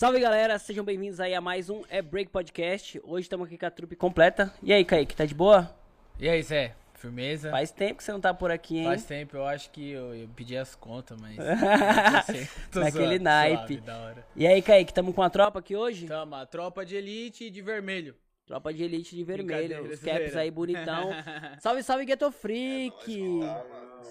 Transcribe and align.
Salve 0.00 0.18
galera, 0.18 0.58
sejam 0.58 0.82
bem-vindos 0.82 1.20
aí 1.20 1.34
a 1.34 1.42
mais 1.42 1.68
um 1.68 1.82
É 1.90 2.00
Break 2.00 2.30
Podcast. 2.30 2.98
Hoje 3.04 3.24
estamos 3.24 3.46
aqui 3.46 3.58
com 3.58 3.66
a 3.66 3.70
trupe 3.70 3.94
completa. 3.94 4.50
E 4.62 4.72
aí, 4.72 4.82
Kaique, 4.82 5.14
tá 5.14 5.26
de 5.26 5.34
boa? 5.34 5.76
E 6.18 6.26
aí, 6.26 6.42
Zé? 6.42 6.74
Firmeza? 6.94 7.50
Faz 7.50 7.70
tempo 7.70 7.96
que 7.96 8.04
você 8.04 8.10
não 8.10 8.18
tá 8.18 8.32
por 8.32 8.50
aqui, 8.50 8.78
hein? 8.78 8.86
Faz 8.86 9.04
tempo, 9.04 9.36
eu 9.36 9.44
acho 9.44 9.70
que 9.70 9.90
eu, 9.90 10.14
eu 10.14 10.26
pedi 10.34 10.56
as 10.56 10.74
contas, 10.74 11.20
mas. 11.20 11.36
Tô 12.72 12.80
Naquele 12.80 13.08
zoando, 13.08 13.24
naipe. 13.24 13.74
suave, 13.74 13.80
da 13.82 13.98
hora. 13.98 14.26
E 14.34 14.46
aí, 14.46 14.62
Kaique, 14.62 14.90
estamos 14.90 15.14
com 15.14 15.22
a 15.22 15.28
tropa 15.28 15.58
aqui 15.58 15.76
hoje? 15.76 16.06
Tamo, 16.06 16.34
a 16.34 16.46
tropa 16.46 16.82
de 16.82 16.96
elite 16.96 17.50
de 17.50 17.60
vermelho. 17.60 18.16
Tropa 18.46 18.72
de 18.72 18.82
elite 18.82 19.14
de 19.14 19.22
vermelho, 19.22 19.82
os 19.82 20.00
caps 20.00 20.34
aí 20.34 20.50
bonitão. 20.50 21.10
salve, 21.60 21.82
salve, 21.82 22.06
Ghetto 22.06 22.32
Freak! 22.32 23.40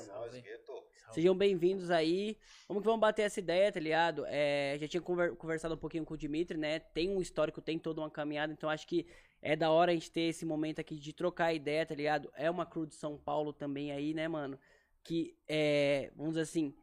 Salve, 0.06 0.40
Gueto. 0.40 0.69
Sejam 1.12 1.36
bem-vindos 1.36 1.90
aí. 1.90 2.38
Vamos 2.68 2.82
que 2.82 2.86
vamos 2.86 3.02
bater 3.02 3.24
essa 3.24 3.40
ideia, 3.40 3.72
tá 3.72 3.80
ligado? 3.80 4.26
É, 4.28 4.78
já 4.80 4.88
tinha 4.88 5.02
conver- 5.02 5.36
conversado 5.36 5.74
um 5.74 5.78
pouquinho 5.78 6.06
com 6.06 6.14
o 6.14 6.18
Dimitri, 6.18 6.56
né? 6.56 6.80
Tem 6.80 7.10
um 7.10 7.20
histórico, 7.20 7.62
tem 7.62 7.80
toda 7.80 8.02
uma 8.02 8.12
caminhada, 8.12 8.54
então 8.54 8.70
acho 8.70 8.86
que 8.88 9.08
é 9.42 9.56
da 9.56 9.72
hora 9.72 9.92
a 9.92 9.94
gente 9.96 10.12
ter 10.12 10.22
esse 10.22 10.46
momento 10.46 10.80
aqui 10.80 10.96
de 10.98 11.12
trocar 11.12 11.54
ideia, 11.54 11.86
tá 11.86 11.96
ligado? 11.96 12.32
É 12.36 12.50
uma 12.50 12.66
crew 12.66 12.86
de 12.86 12.94
São 12.94 13.18
Paulo 13.18 13.52
também 13.52 13.92
aí, 13.92 14.14
né, 14.14 14.28
mano? 14.28 14.60
Que 15.04 15.36
é, 15.48 16.12
vamos 16.16 16.34
dizer 16.34 16.42
assim, 16.42 16.76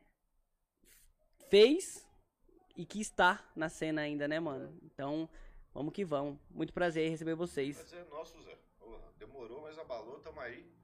fez 1.49 2.05
e 2.77 2.85
que 2.85 3.01
está 3.01 3.49
na 3.55 3.69
cena 3.69 4.01
ainda, 4.03 4.27
né, 4.27 4.41
mano? 4.41 4.77
Então, 4.83 5.29
vamos 5.73 5.93
que 5.93 6.05
vamos. 6.05 6.37
Muito 6.51 6.73
prazer 6.73 7.09
receber 7.11 7.35
vocês. 7.37 7.77
Mas 7.77 7.93
é 7.93 8.05
nosso, 8.11 8.43
Zé. 8.43 8.59
Demorou, 9.19 9.63
mas 9.63 9.79
abalou, 9.79 10.19
tamo 10.19 10.41
aí. 10.41 10.76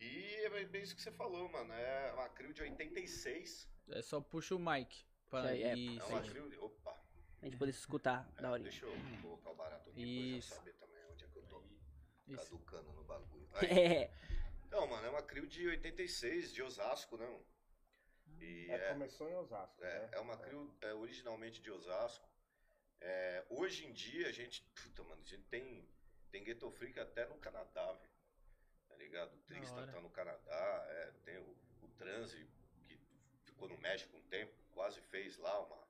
E 0.00 0.34
é 0.44 0.64
bem 0.66 0.82
isso 0.82 0.94
que 0.94 1.02
você 1.02 1.10
falou, 1.12 1.48
mano. 1.48 1.72
É 1.72 2.12
uma 2.12 2.28
crio 2.28 2.52
de 2.52 2.62
86. 2.62 3.68
É 3.90 4.02
só 4.02 4.20
puxa 4.20 4.54
o 4.54 4.58
mic. 4.58 5.04
Pra... 5.28 5.42
Já 5.42 5.56
é, 5.56 5.62
É 5.62 5.74
Isso. 5.76 6.06
uma 6.06 6.22
crio 6.22 6.48
de... 6.48 6.56
Opa. 6.58 6.96
A 7.42 7.44
gente 7.44 7.56
poder 7.56 7.72
se 7.72 7.80
escutar 7.80 8.28
É, 8.36 8.42
da 8.42 8.50
hora. 8.50 8.62
deixa 8.62 8.84
eu 8.86 8.92
colocar 9.22 9.50
o 9.50 9.54
barato 9.54 9.90
aqui 9.90 10.00
pra 10.00 10.08
Isso. 10.38 10.48
já 10.50 10.56
saber 10.56 10.72
também 10.74 11.04
onde 11.10 11.24
é 11.24 11.28
que 11.28 11.36
eu 11.38 11.42
tô 11.44 11.62
Isso. 12.28 12.44
caducando 12.44 12.92
no 12.92 13.04
bagulho. 13.04 13.48
Aí. 13.54 13.68
É, 13.68 14.10
Então, 14.66 14.86
mano, 14.86 15.06
é 15.06 15.10
uma 15.10 15.22
crio 15.22 15.46
de 15.46 15.66
86, 15.68 16.52
de 16.52 16.62
Osasco, 16.62 17.16
né? 17.16 17.40
E 18.40 18.66
É, 18.70 18.74
é, 18.74 18.92
começou 18.92 19.28
em 19.30 19.34
Osasco, 19.34 19.82
é, 19.84 20.00
né? 20.02 20.08
é 20.12 20.20
uma 20.20 20.36
crio 20.36 20.74
é, 20.80 20.92
originalmente 20.94 21.60
de 21.62 21.70
Osasco. 21.70 22.28
É, 23.00 23.44
hoje 23.50 23.86
em 23.86 23.92
dia 23.92 24.28
a 24.28 24.32
gente. 24.32 24.62
Puta, 24.82 25.02
mano, 25.04 25.22
a 25.22 25.28
gente 25.28 25.44
tem, 25.44 25.88
tem 26.30 26.42
Ghetto 26.44 26.70
Freak 26.70 26.98
até 26.98 27.26
no 27.26 27.36
Canadá, 27.38 27.92
velho. 27.92 28.10
Tá 28.96 29.02
ligado? 29.02 29.34
O 29.34 29.38
Tristan 29.42 29.86
tá 29.92 30.00
no 30.00 30.08
Canadá, 30.08 30.86
é, 30.88 31.12
tem 31.24 31.36
o, 31.36 31.56
o 31.82 31.88
Transi, 31.98 32.48
que 32.88 32.98
ficou 33.44 33.68
no 33.68 33.76
México 33.78 34.16
um 34.16 34.22
tempo, 34.22 34.54
quase 34.72 35.00
fez 35.02 35.36
lá 35.36 35.60
uma, 35.60 35.86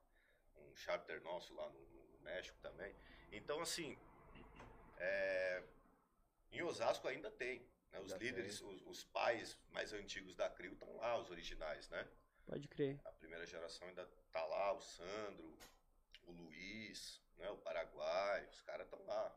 um 0.56 0.74
charter 0.74 1.22
nosso 1.22 1.54
lá 1.54 1.68
no, 1.70 1.78
no- 1.86 2.04
no 2.08 2.18
México 2.20 2.58
também. 2.60 2.92
Então, 3.30 3.60
assim, 3.60 3.96
é, 4.98 5.62
em 6.50 6.62
Osasco 6.62 7.06
ainda 7.06 7.30
tem. 7.30 7.60
né? 7.92 8.00
Os 8.00 8.12
Ainda 8.12 8.24
líderes, 8.24 8.60
os, 8.60 8.82
os 8.86 9.04
pais 9.04 9.56
mais 9.70 9.92
antigos 9.92 10.34
da 10.34 10.50
CRIO 10.50 10.72
estão 10.72 10.96
lá, 10.96 11.16
os 11.16 11.30
originais, 11.30 11.88
né? 11.90 12.06
pode 12.44 12.66
crer. 12.68 13.00
A 13.04 13.12
primeira 13.12 13.46
geração 13.46 13.86
ainda 13.88 14.04
tá 14.32 14.44
lá, 14.46 14.72
o 14.72 14.80
Sandro, 14.80 15.56
o 16.26 16.32
Luiz, 16.32 17.20
né, 17.38 17.48
o 17.50 17.56
Paraguai, 17.58 18.44
os 18.46 18.60
caras 18.62 18.86
estão 18.86 19.04
lá. 19.06 19.36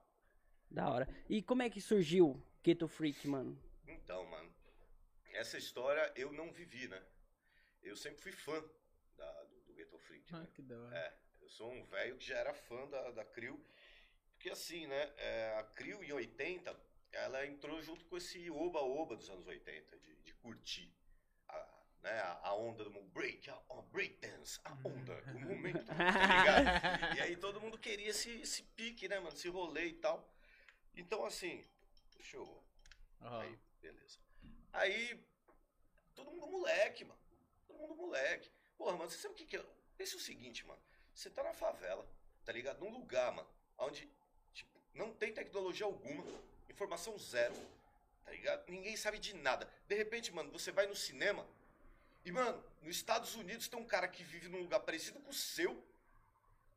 Da 0.72 0.90
hora. 0.90 1.08
E 1.28 1.42
como 1.42 1.62
é 1.64 1.70
que 1.70 1.82
surgiu 1.82 2.40
Ghetto 2.64 2.88
Freak, 2.88 3.28
mano? 3.28 3.58
Então, 3.88 4.26
mano, 4.26 4.54
essa 5.32 5.58
história 5.58 6.12
eu 6.16 6.32
não 6.32 6.52
vivi, 6.52 6.88
né? 6.88 7.02
Eu 7.82 7.96
sempre 7.96 8.22
fui 8.22 8.32
fã 8.32 8.62
da- 9.18 9.44
do, 9.46 9.62
do 9.62 9.74
Ghetto 9.74 9.98
Freak. 9.98 10.34
Ah, 10.34 10.40
né? 10.42 10.48
que 10.54 10.62
da 10.62 10.78
hora. 10.78 10.98
É, 10.98 11.14
eu 11.42 11.50
sou 11.50 11.72
um 11.72 11.84
velho 11.86 12.18
que 12.18 12.26
já 12.26 12.38
era 12.38 12.54
fã 12.54 12.88
da, 12.88 13.12
da 13.12 13.26
Crio. 13.26 13.64
Porque 14.34 14.50
assim, 14.50 14.88
né, 14.88 15.14
é, 15.18 15.56
a 15.60 15.64
Crio 15.64 16.04
em 16.04 16.12
80, 16.12 16.78
ela 17.12 17.46
entrou 17.46 17.82
junto 17.82 18.06
com 18.06 18.18
esse 18.18 18.50
oba-oba 18.50 19.16
dos 19.16 19.30
anos 19.30 19.46
80, 19.48 19.98
de, 19.98 20.16
de 20.22 20.34
curtir 20.36 20.94
a, 21.48 21.84
né, 22.04 22.20
a, 22.44 22.54
onda 22.56 22.84
do 22.86 23.02
break, 23.04 23.50
a, 23.50 23.54
a 23.70 23.82
breakdance, 23.92 24.60
a 24.64 24.74
onda, 24.88 25.22
o 25.36 25.40
momento, 25.40 25.84
tá 25.86 25.94
ligado? 25.96 27.18
E 27.18 27.22
aí 27.22 27.36
todo 27.36 27.60
mundo 27.60 27.78
queria 27.78 28.10
esse, 28.10 28.30
esse 28.42 28.64
pique, 28.64 29.08
né, 29.10 29.18
mano, 29.20 29.36
esse 29.36 29.50
rolê 29.50 29.88
e 29.88 29.94
tal. 29.94 30.34
Então 30.96 31.26
assim, 31.26 31.66
eu... 32.34 32.64
Ó, 33.22 33.40
Aí, 33.40 33.60
beleza. 33.82 34.18
Aí, 34.74 35.24
todo 36.16 36.32
mundo 36.32 36.48
moleque, 36.48 37.04
mano. 37.04 37.20
Todo 37.68 37.80
mundo 37.80 37.96
moleque. 37.96 38.52
Porra, 38.78 38.98
mano, 38.98 39.10
você 39.10 39.18
sabe 39.18 39.34
o 39.34 39.38
que 39.38 39.46
que 39.46 39.58
é? 39.58 39.66
Pensa 39.98 40.16
o 40.16 40.20
seguinte, 40.20 40.66
mano. 40.66 40.82
Você 41.14 41.30
tá 41.30 41.44
na 41.44 41.54
favela, 41.54 42.08
tá 42.46 42.52
ligado? 42.52 42.80
Num 42.80 42.92
lugar, 42.92 43.32
mano, 43.32 43.50
onde, 43.78 44.10
tipo, 44.54 44.80
não 44.94 45.14
tem 45.14 45.34
tecnologia 45.34 45.86
alguma, 45.86 46.24
informação 46.70 47.18
zero, 47.20 47.56
tá 48.24 48.32
ligado? 48.32 48.70
Ninguém 48.70 48.96
sabe 48.96 49.20
de 49.20 49.34
nada. 49.34 49.70
De 49.88 49.96
repente, 49.96 50.32
mano, 50.32 50.52
você 50.52 50.72
vai 50.72 50.88
no 50.88 50.96
cinema 50.96 51.46
e, 52.24 52.32
mano, 52.32 52.64
nos 52.82 52.96
Estados 52.96 53.36
Unidos 53.36 53.68
tem 53.68 53.80
um 53.80 53.86
cara 53.86 54.08
que 54.08 54.24
vive 54.24 54.48
num 54.48 54.62
lugar 54.62 54.80
parecido 54.82 55.20
com 55.20 55.30
o 55.30 55.34
seu. 55.34 55.84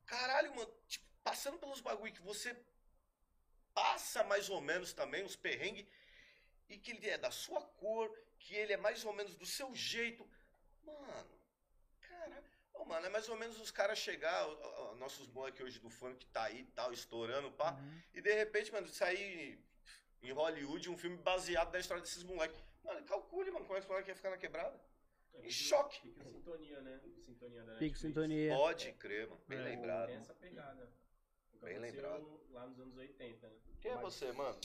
Caralho, 0.06 0.54
mano, 0.54 0.72
tipo, 0.88 1.04
passando 1.22 1.59
pelos 1.59 1.80
bagulho 1.80 2.12
que 2.12 2.22
você 2.22 2.56
passa 3.75 4.22
mais 4.25 4.49
ou 4.50 4.60
menos 4.60 4.93
também, 4.93 5.25
uns 5.25 5.37
perrengues, 5.37 5.87
e 6.69 6.78
que 6.78 6.93
ele 6.93 7.09
é 7.09 7.19
da 7.19 7.31
sua 7.31 7.60
cor, 7.62 8.10
que 8.38 8.55
ele 8.55 8.72
é 8.72 8.77
mais 8.77 9.05
ou 9.05 9.12
menos 9.12 9.34
do 9.34 9.47
seu 9.47 9.75
jeito. 9.75 10.28
Mano, 10.83 11.41
cara, 12.00 12.44
ô, 12.75 12.84
mano, 12.84 13.06
é 13.06 13.09
mais 13.09 13.28
ou 13.28 13.37
menos 13.37 13.60
os 13.60 13.71
caras 13.71 13.99
chegar, 13.99 14.47
nossos 14.97 15.27
moleques 15.28 15.60
hoje 15.60 15.78
do 15.78 15.91
funk 15.91 16.27
tá 16.27 16.44
aí, 16.44 16.65
tal, 16.75 16.93
estourando, 16.93 17.50
pá, 17.53 17.72
Uhum. 17.72 18.03
e 18.15 18.21
de 18.21 18.33
repente, 18.34 18.72
mano, 18.72 18.88
sair 18.88 19.59
em 20.22 20.33
Hollywood 20.33 20.89
um 20.91 20.97
filme 20.97 21.16
baseado 21.19 21.72
na 21.72 21.78
história 21.78 22.03
desses 22.03 22.22
moleques. 22.22 22.62
Mano, 22.84 23.04
calcule, 23.04 23.50
mano, 23.50 23.65
como 23.65 23.77
é 23.77 23.81
que 23.81 23.84
os 23.87 23.89
moleques 23.91 24.09
iam 24.09 24.16
ficar 24.16 24.31
na 24.31 24.39
quebrada. 24.39 24.81
Em 25.34 25.50
choque. 25.50 26.00
Fica 26.00 26.25
sintonia, 26.25 26.81
né? 26.83 27.00
Sintonia 27.25 27.65
da 27.65 27.77
Pique 27.77 27.99
sintonia. 27.99 28.54
Pode 28.54 28.93
crer, 28.93 29.27
mano, 29.28 29.41
bem 29.49 29.59
É. 29.59 29.62
lembrado. 29.62 30.06
Tem 30.09 30.16
essa 30.16 30.34
pegada. 30.34 30.93
Bem 31.62 31.78
lembrado. 31.78 32.27
Lá 32.50 32.67
nos 32.67 32.78
anos 32.81 32.97
80, 32.97 33.47
né? 33.49 33.55
Quem 33.81 33.93
é 33.93 33.97
você, 33.97 34.33
mano? 34.33 34.59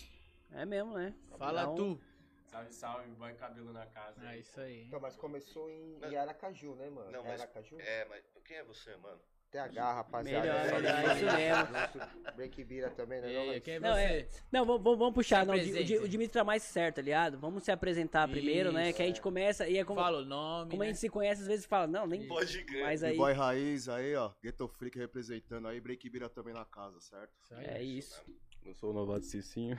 É 0.52 0.66
mesmo, 0.66 0.94
né? 0.94 1.14
Fala 1.38 1.70
um- 1.70 1.76
tu. 1.76 2.02
Salve, 2.48 2.74
salve, 2.74 3.10
boy 3.12 3.34
cabelo 3.36 3.74
na 3.74 3.86
casa. 3.88 4.22
Ah, 4.26 4.38
isso 4.38 4.60
aí. 4.60 4.86
Então, 4.86 5.00
mas 5.00 5.16
começou 5.16 5.70
em, 5.70 5.98
Não. 6.00 6.12
em 6.12 6.16
Aracaju, 6.16 6.76
né, 6.76 6.90
mano? 6.90 7.12
Não, 7.12 7.20
É 7.26 7.28
mas- 7.28 7.42
Aracaju? 7.42 7.80
É, 7.82 8.06
mas 8.06 8.24
quem 8.46 8.58
é 8.58 8.64
você, 8.64 8.96
mano? 8.98 9.20
TH, 9.52 9.94
rapaziada. 9.94 10.42
Melhor, 10.46 10.70
salve. 10.70 11.16
isso 11.16 11.36
mesmo. 11.38 11.72
Nosso 11.72 12.36
Break 12.36 12.64
Bira 12.64 12.90
também, 12.90 13.22
né? 13.22 13.32
E 13.32 13.48
mas- 13.48 13.64
quem 13.64 13.74
é 13.76 13.80
Não, 13.80 13.96
é- 13.96 14.24
você? 14.24 14.42
Não, 14.52 14.66
vamos, 14.66 15.14
puxar. 15.14 15.42
Se 15.42 15.46
Não, 15.48 15.56
o, 15.56 16.04
o, 16.04 16.08
Dimitri 16.10 16.34
tá 16.34 16.44
mais 16.44 16.64
certo, 16.64 16.96
tá 16.96 17.02
ligado? 17.02 17.40
Vamos 17.40 17.64
se 17.64 17.72
apresentar 17.72 18.28
primeiro, 18.28 18.72
né? 18.72 18.92
Que 18.94 19.02
a 19.02 19.06
gente 19.06 19.20
é. 19.20 19.24
começa 19.24 19.68
e 19.68 19.78
é 19.78 19.86
como, 19.86 20.00
Fala 20.00 20.20
o 20.20 20.26
nome. 20.26 20.70
como 20.72 20.84
a 20.84 20.86
né? 20.86 20.92
gente 20.92 21.00
se 21.00 21.10
conhece, 21.10 21.42
às 21.42 21.48
vezes 21.48 21.66
fala, 21.66 21.88
não, 21.88 22.06
nem. 22.06 22.28
Pode 22.28 22.64
crer. 22.66 22.84
Mas 22.84 23.04
aí. 23.04 23.16
Boy 23.16 23.34
Raiz 23.34 23.88
aí, 23.88 24.16
ó. 24.16 24.32
Ghetto 24.44 24.68
Freak 24.68 24.98
representando 24.98 25.68
aí. 25.68 25.80
Break 25.80 26.10
Bira 26.10 26.30
também 26.30 26.54
na 26.54 26.66
casa, 26.66 27.00
certo? 27.00 27.32
É 27.52 27.82
isso. 27.82 28.24
Eu 28.66 28.74
sou 28.76 28.92
o 28.92 28.94
novato 28.94 29.26
Cicinho. 29.26 29.78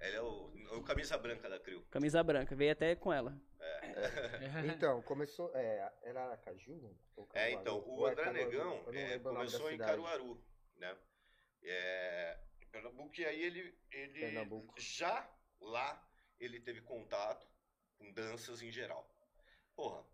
Ele 0.00 0.16
é 0.16 0.22
o, 0.22 0.50
o 0.76 0.82
camisa 0.82 1.18
branca 1.18 1.48
da 1.48 1.58
Crio. 1.58 1.82
Camisa 1.90 2.22
branca, 2.22 2.54
veio 2.54 2.70
até 2.70 2.94
com 2.94 3.12
ela. 3.12 3.36
Então, 4.76 5.02
começou. 5.02 5.50
É, 5.54 5.92
era 6.02 6.24
Aracaju? 6.24 6.96
É, 7.34 7.52
então, 7.52 7.82
o 7.86 8.06
é 8.06 8.12
André 8.12 8.24
Caruaru? 8.24 8.50
Negão 8.50 8.84
é, 8.94 9.18
começou 9.18 9.70
em. 9.72 9.78
Caruaru, 9.78 10.42
né? 10.76 10.96
É, 11.62 12.38
em 12.60 12.66
Pernambuco, 12.66 13.20
e 13.20 13.24
aí 13.26 13.42
ele, 13.42 13.78
ele 13.90 14.20
Pernambuco. 14.20 14.74
já 14.80 15.28
lá 15.60 16.08
ele 16.38 16.60
teve 16.60 16.80
contato 16.82 17.46
com 17.98 18.12
danças 18.12 18.62
em 18.62 18.70
geral. 18.70 19.08
Porra, 19.74 20.04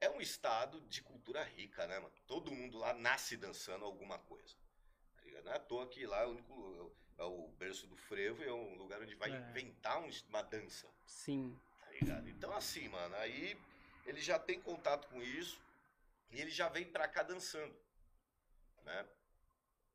é 0.00 0.10
um 0.10 0.20
estado 0.20 0.80
de 0.82 1.02
cultura 1.02 1.42
rica, 1.42 1.86
né, 1.86 1.98
mano? 1.98 2.14
Todo 2.26 2.52
mundo 2.52 2.76
lá 2.78 2.92
nasce 2.92 3.36
dançando 3.36 3.84
alguma 3.84 4.18
coisa. 4.18 4.54
Tá? 4.56 5.40
Não 5.42 5.52
é 5.52 5.56
à 5.56 5.58
toa 5.58 5.88
que 5.88 6.04
lá 6.06 6.20
é 6.20 6.26
o 6.26 6.30
único. 6.30 6.94
É 7.18 7.24
o 7.24 7.48
berço 7.58 7.86
do 7.86 7.96
frevo, 7.96 8.42
é 8.42 8.52
um 8.52 8.74
lugar 8.74 9.00
onde 9.00 9.14
vai 9.14 9.30
É. 9.30 9.36
inventar 9.36 10.00
um- 10.02 10.10
uma 10.28 10.42
dança 10.42 10.88
Sim. 11.06 11.58
Ligado? 12.02 12.28
Então, 12.28 12.52
assim, 12.52 12.88
mano, 12.88 13.14
aí 13.16 13.56
ele 14.04 14.20
já 14.20 14.38
tem 14.38 14.60
contato 14.60 15.08
com 15.08 15.22
isso 15.22 15.60
e 16.30 16.40
ele 16.40 16.50
já 16.50 16.68
vem 16.68 16.84
pra 16.84 17.08
cá 17.08 17.22
dançando, 17.22 17.74
né? 18.82 19.08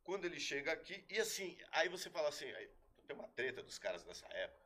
Quando 0.03 0.25
ele 0.25 0.39
chega 0.39 0.71
aqui, 0.71 1.03
e 1.09 1.19
assim, 1.19 1.57
aí 1.71 1.89
você 1.89 2.09
fala 2.09 2.29
assim, 2.29 2.49
aí, 2.53 2.69
tem 3.05 3.15
uma 3.15 3.27
treta 3.29 3.61
dos 3.61 3.77
caras 3.77 4.03
dessa 4.03 4.25
época. 4.27 4.65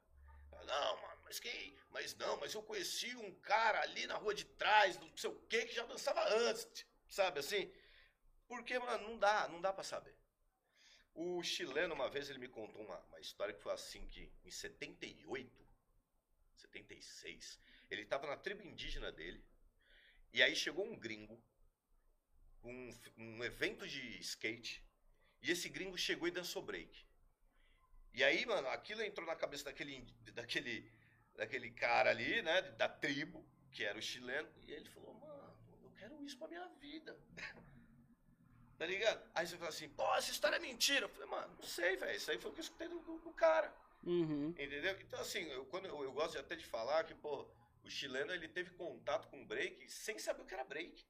Não, 0.66 1.02
mano, 1.02 1.22
mas 1.24 1.40
quem? 1.40 1.76
Mas 1.90 2.16
não, 2.16 2.38
mas 2.38 2.54
eu 2.54 2.62
conheci 2.62 3.16
um 3.16 3.34
cara 3.40 3.82
ali 3.82 4.06
na 4.06 4.16
rua 4.16 4.34
de 4.34 4.46
trás, 4.46 5.00
não 5.00 5.18
sei 5.18 5.32
o 5.32 5.40
que, 5.48 5.66
que 5.66 5.74
já 5.74 5.86
dançava 5.86 6.24
antes, 6.30 6.86
sabe 7.10 7.40
assim? 7.40 7.74
Porque, 8.48 8.78
mano, 8.78 9.10
não 9.10 9.18
dá, 9.18 9.48
não 9.48 9.60
dá 9.60 9.74
pra 9.74 9.84
saber. 9.84 10.16
O 11.16 11.42
chileno, 11.42 11.96
uma 11.96 12.10
vez, 12.10 12.30
ele 12.30 12.40
me 12.40 12.48
contou 12.48 12.84
uma, 12.84 13.00
uma 13.00 13.20
história 13.20 13.54
que 13.54 13.62
foi 13.62 13.74
assim, 13.74 14.06
que 14.08 14.32
em 14.46 14.52
78, 14.52 15.71
76, 16.56 17.60
ele 17.90 18.06
tava 18.06 18.28
na 18.28 18.38
tribo 18.38 18.64
indígena 18.64 19.12
dele, 19.12 19.44
e 20.34 20.42
aí 20.42 20.56
chegou 20.56 20.86
um 20.86 20.98
gringo, 20.98 21.42
um, 22.64 22.90
um 23.18 23.44
evento 23.44 23.88
de 23.88 24.20
skate 24.20 24.84
e 25.42 25.52
esse 25.52 25.68
gringo 25.70 25.98
chegou 25.98 26.28
e 26.28 26.32
dançou 26.32 26.62
break. 26.62 27.06
E 28.14 28.24
aí, 28.24 28.46
mano, 28.46 28.68
aquilo 28.70 29.02
entrou 29.02 29.26
na 29.26 29.36
cabeça 29.36 29.64
daquele, 29.66 30.02
daquele, 30.34 30.92
daquele 31.36 31.72
cara 31.72 32.10
ali, 32.10 32.42
né, 32.42 32.62
da 32.74 32.88
tribo, 32.88 33.46
que 33.72 33.84
era 33.84 33.98
o 33.98 34.02
chileno, 34.02 34.50
e 34.64 34.72
ele 34.72 34.90
falou, 34.90 35.14
mano, 35.16 35.58
eu 35.82 35.92
quero 35.92 36.24
isso 36.24 36.38
pra 36.38 36.48
minha 36.48 36.68
vida. 36.80 37.18
tá 38.78 38.86
ligado? 38.86 39.30
Aí 39.34 39.48
você 39.48 39.58
fala 39.58 39.70
assim, 39.70 39.90
pô, 39.90 40.16
essa 40.16 40.32
história 40.32 40.58
é 40.58 40.60
mentira. 40.60 41.06
Eu 41.06 41.10
falei, 41.10 41.28
mano, 41.30 41.56
não 41.56 41.64
sei, 41.64 41.96
velho, 41.98 42.16
isso 42.18 42.30
aí 42.30 42.38
foi 42.38 42.52
o 42.52 42.54
que 42.54 42.60
eu 42.60 42.64
escutei 42.64 42.88
do, 42.88 43.00
do- 43.00 43.20
do 43.20 43.34
cara. 43.34 43.74
Uhum. 44.04 44.50
Entendeu? 44.50 45.00
Então, 45.02 45.20
assim, 45.20 45.44
eu, 45.50 45.66
quando 45.66 45.86
eu, 45.86 46.04
eu 46.04 46.12
gosto 46.12 46.38
até 46.38 46.56
de 46.56 46.66
falar 46.66 47.04
que, 47.04 47.14
pô, 47.16 47.48
o 47.84 47.90
chileno 47.90 48.34
ele 48.34 48.48
teve 48.48 48.72
contato 48.72 49.28
com 49.30 49.46
break 49.46 49.90
sem 49.90 50.18
saber 50.20 50.42
o 50.44 50.46
que 50.46 50.54
era 50.54 50.64
break, 50.64 51.06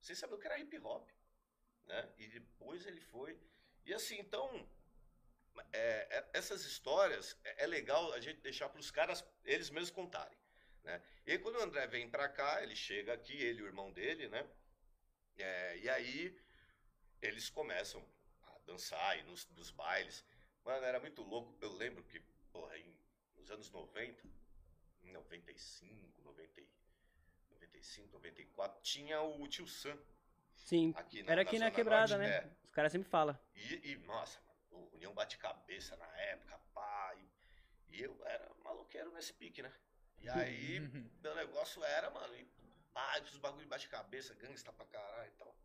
sem 0.00 0.14
saber 0.16 0.34
o 0.34 0.38
que 0.38 0.46
era 0.46 0.58
hip 0.58 0.78
hop, 0.78 1.08
né? 1.86 2.12
E 2.18 2.28
depois 2.28 2.86
ele 2.86 3.00
foi. 3.00 3.38
E 3.84 3.94
assim, 3.94 4.18
então, 4.18 4.68
é, 5.72 6.06
é- 6.18 6.30
essas 6.34 6.64
histórias 6.64 7.36
é, 7.44 7.64
é 7.64 7.66
legal 7.66 8.12
a 8.12 8.20
gente 8.20 8.40
deixar 8.40 8.68
para 8.68 8.80
os 8.80 8.90
caras 8.90 9.24
eles 9.44 9.70
mesmos 9.70 9.90
contarem, 9.90 10.36
né? 10.84 11.02
E 11.26 11.32
aí, 11.32 11.38
quando 11.38 11.56
o 11.56 11.62
André 11.62 11.86
vem 11.86 12.08
para 12.10 12.28
cá, 12.28 12.62
ele 12.62 12.74
chega 12.76 13.12
aqui, 13.12 13.34
ele 13.36 13.60
e 13.60 13.62
o 13.62 13.66
irmão 13.66 13.92
dele, 13.92 14.28
né? 14.28 14.46
É, 15.38 15.78
e 15.78 15.88
aí 15.88 16.38
eles 17.22 17.50
começam 17.50 18.04
a 18.44 18.58
dançar 18.66 19.18
e 19.18 19.22
nos, 19.24 19.48
nos 19.50 19.70
bailes. 19.70 20.24
Mano, 20.64 20.84
era 20.84 21.00
muito 21.00 21.22
louco. 21.22 21.56
Eu 21.60 21.72
lembro 21.72 22.02
que, 22.04 22.20
porra, 22.52 22.78
em, 22.78 22.94
nos 23.36 23.50
anos 23.50 23.70
90, 23.70 24.26
em 25.02 25.12
95, 25.12 26.22
90, 26.22 26.60
e- 26.60 26.68
95, 27.50 28.12
94, 28.12 28.80
tinha 28.82 29.20
o 29.20 29.46
Tio 29.48 29.66
Sam 29.66 29.98
Sim. 30.54 30.92
aqui 30.96 31.22
na 31.22 31.32
Era 31.32 31.42
aqui 31.42 31.58
na 31.58 31.66
Zona 31.66 31.70
quebrada, 31.76 32.16
Norte. 32.18 32.30
né? 32.30 32.36
É. 32.38 32.56
Os 32.64 32.70
caras 32.70 32.92
sempre 32.92 33.08
falam. 33.08 33.38
E, 33.54 33.90
e, 33.92 33.96
nossa, 33.98 34.40
mano, 34.42 34.60
o 34.70 34.94
União 34.96 35.12
bate-cabeça 35.12 35.96
na 35.96 36.06
época, 36.20 36.58
pá. 36.72 37.14
E, 37.16 37.96
e 37.96 38.02
eu 38.02 38.24
era 38.24 38.50
maloqueiro 38.62 39.12
nesse 39.12 39.32
pique, 39.32 39.62
né? 39.62 39.72
E 40.20 40.28
aí, 40.28 40.78
meu 41.22 41.34
negócio 41.34 41.82
era, 41.84 42.08
mano, 42.10 42.34
e, 42.36 42.44
pá, 42.92 43.20
os 43.20 43.36
bagulho 43.38 43.64
de 43.64 43.68
bate-cabeça, 43.68 44.32
gangsta 44.34 44.72
pra 44.72 44.86
caralho 44.86 45.28
e 45.28 45.36
tal. 45.36 45.56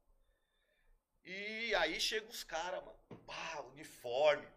E 1.24 1.76
aí 1.76 2.00
chegam 2.00 2.30
os 2.30 2.44
caras, 2.44 2.84
mano, 2.84 2.98
pá, 3.26 3.62
uniforme. 3.62 4.48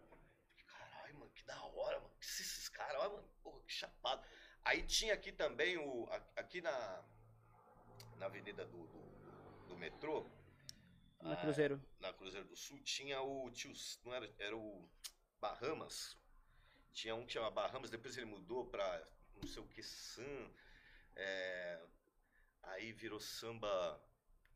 Que 1.41 1.47
da 1.47 1.59
hora, 1.65 1.99
mano. 1.99 2.13
Que 2.19 2.25
esses 2.25 2.69
caras, 2.69 3.01
olha, 3.01 3.09
mano, 3.09 3.27
porra, 3.41 3.59
que 3.61 3.73
chapado. 3.73 4.23
Aí 4.63 4.83
tinha 4.85 5.13
aqui 5.15 5.31
também 5.31 5.77
o. 5.77 6.07
Aqui 6.35 6.61
na. 6.61 7.03
Na 8.17 8.27
avenida 8.27 8.63
do, 8.65 8.85
do, 8.87 9.67
do- 9.67 9.77
metrô. 9.77 10.29
Na 11.19 11.33
ah, 11.33 11.37
Cruzeiro. 11.37 11.81
na 11.99 12.13
Cruzeiro 12.13 12.47
do 12.47 12.55
Sul 12.55 12.79
tinha 12.83 13.19
o 13.21 13.49
tio, 13.51 13.73
não 14.05 14.13
era, 14.13 14.31
era 14.37 14.55
o 14.55 14.87
Bahamas. 15.39 16.15
Tinha 16.93 17.15
um 17.15 17.25
que 17.25 17.33
chama 17.33 17.49
Bahamas, 17.49 17.89
depois 17.89 18.15
ele 18.15 18.27
mudou 18.27 18.67
pra 18.67 19.03
não 19.41 19.47
sei 19.47 19.63
o 19.63 19.67
que 19.67 19.81
Sam. 19.81 20.51
é, 21.15 21.81
aí 22.63 22.91
virou 22.91 23.19
samba. 23.19 23.99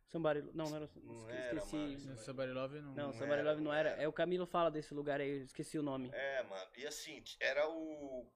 Somebody... 0.08 0.42
Não, 0.54 0.66
não 0.70 0.76
era. 0.76 0.90
Não 1.04 1.30
esque- 1.30 1.32
era, 1.42 1.58
esqueci. 1.58 1.76
mano. 2.08 2.18
Somebody 2.20 2.52
Love 2.52 2.76
não. 2.82 2.94
Não, 2.94 3.06
Não 3.08 3.14
Somebody 3.14 3.40
era, 3.40 3.50
Love 3.52 3.62
não 3.64 3.74
era. 3.74 3.90
era. 3.92 4.02
É 4.04 4.08
o 4.08 4.14
Camilo 4.14 4.46
fala 4.46 4.70
desse 4.72 4.94
lugar 4.94 5.20
aí, 5.20 5.40
eu 5.40 5.44
esqueci 5.44 5.78
o 5.78 5.84
nome. 5.84 6.10
É, 6.14 6.44
mano. 6.44 6.70
E 6.78 6.86
assim, 6.88 7.24
era 7.40 7.68
o 7.70 8.30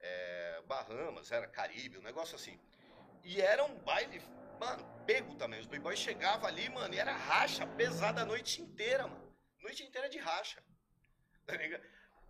é, 0.00 0.62
Bahamas, 0.66 1.30
era 1.32 1.46
Caribe, 1.46 1.98
um 1.98 2.02
negócio 2.02 2.36
assim. 2.36 2.58
E 3.24 3.40
era 3.40 3.64
um 3.64 3.74
baile, 3.80 4.20
mano, 4.58 4.84
pego 5.06 5.34
também. 5.36 5.60
Os 5.60 5.66
b-boys 5.66 5.98
chegavam 5.98 6.46
ali, 6.46 6.68
mano, 6.68 6.94
e 6.94 6.98
era 6.98 7.12
racha 7.12 7.66
pesada 7.66 8.22
a 8.22 8.24
noite 8.24 8.62
inteira, 8.62 9.06
mano. 9.06 9.30
Noite 9.62 9.82
inteira 9.82 10.08
de 10.08 10.18
racha. 10.18 10.62
Tá 11.46 11.56
ligado? 11.56 11.82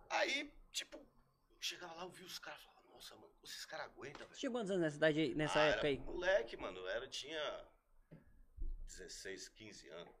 Aí, 0.09 0.51
tipo, 0.71 0.97
eu 0.97 1.61
chegava 1.61 1.93
lá, 1.93 2.03
eu 2.03 2.09
vi 2.09 2.23
os 2.23 2.39
caras 2.39 2.59
e 2.59 2.63
falava, 2.65 2.87
nossa, 2.87 3.15
mano, 3.17 3.31
esses 3.43 3.65
caras 3.65 3.85
aguentam, 3.87 4.25
velho. 4.25 4.39
tinha 4.39 4.51
quantos 4.51 4.71
anos 4.71 4.81
nessa, 4.81 4.97
idade, 4.97 5.19
aí- 5.19 5.35
nessa 5.35 5.59
Ah, 5.59 5.63
época 5.65 5.87
era 5.87 5.87
aí? 5.89 5.99
moleque, 5.99 6.57
mano. 6.57 6.87
Era, 6.87 7.07
tinha 7.07 7.67
16, 8.97 9.49
15 9.49 9.89
anos. 9.89 10.15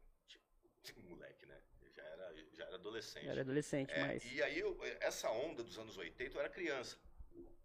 Tipo, 0.83 1.01
moleque, 1.03 1.45
né? 1.45 1.61
Eu 1.81 1.91
já 1.91 2.03
era, 2.03 2.33
já 2.53 2.65
era 2.65 2.75
adolescente. 2.75 3.25
Eu 3.25 3.31
era 3.31 3.41
adolescente, 3.41 3.91
É, 3.91 3.99
mas. 3.99 4.25
E 4.31 4.41
aí, 4.41 4.59
eu- 4.59 4.77
essa 5.01 5.29
onda 5.29 5.63
dos 5.63 5.77
anos 5.77 5.97
80, 5.97 6.35
eu 6.35 6.39
era 6.41 6.49
criança. 6.49 6.97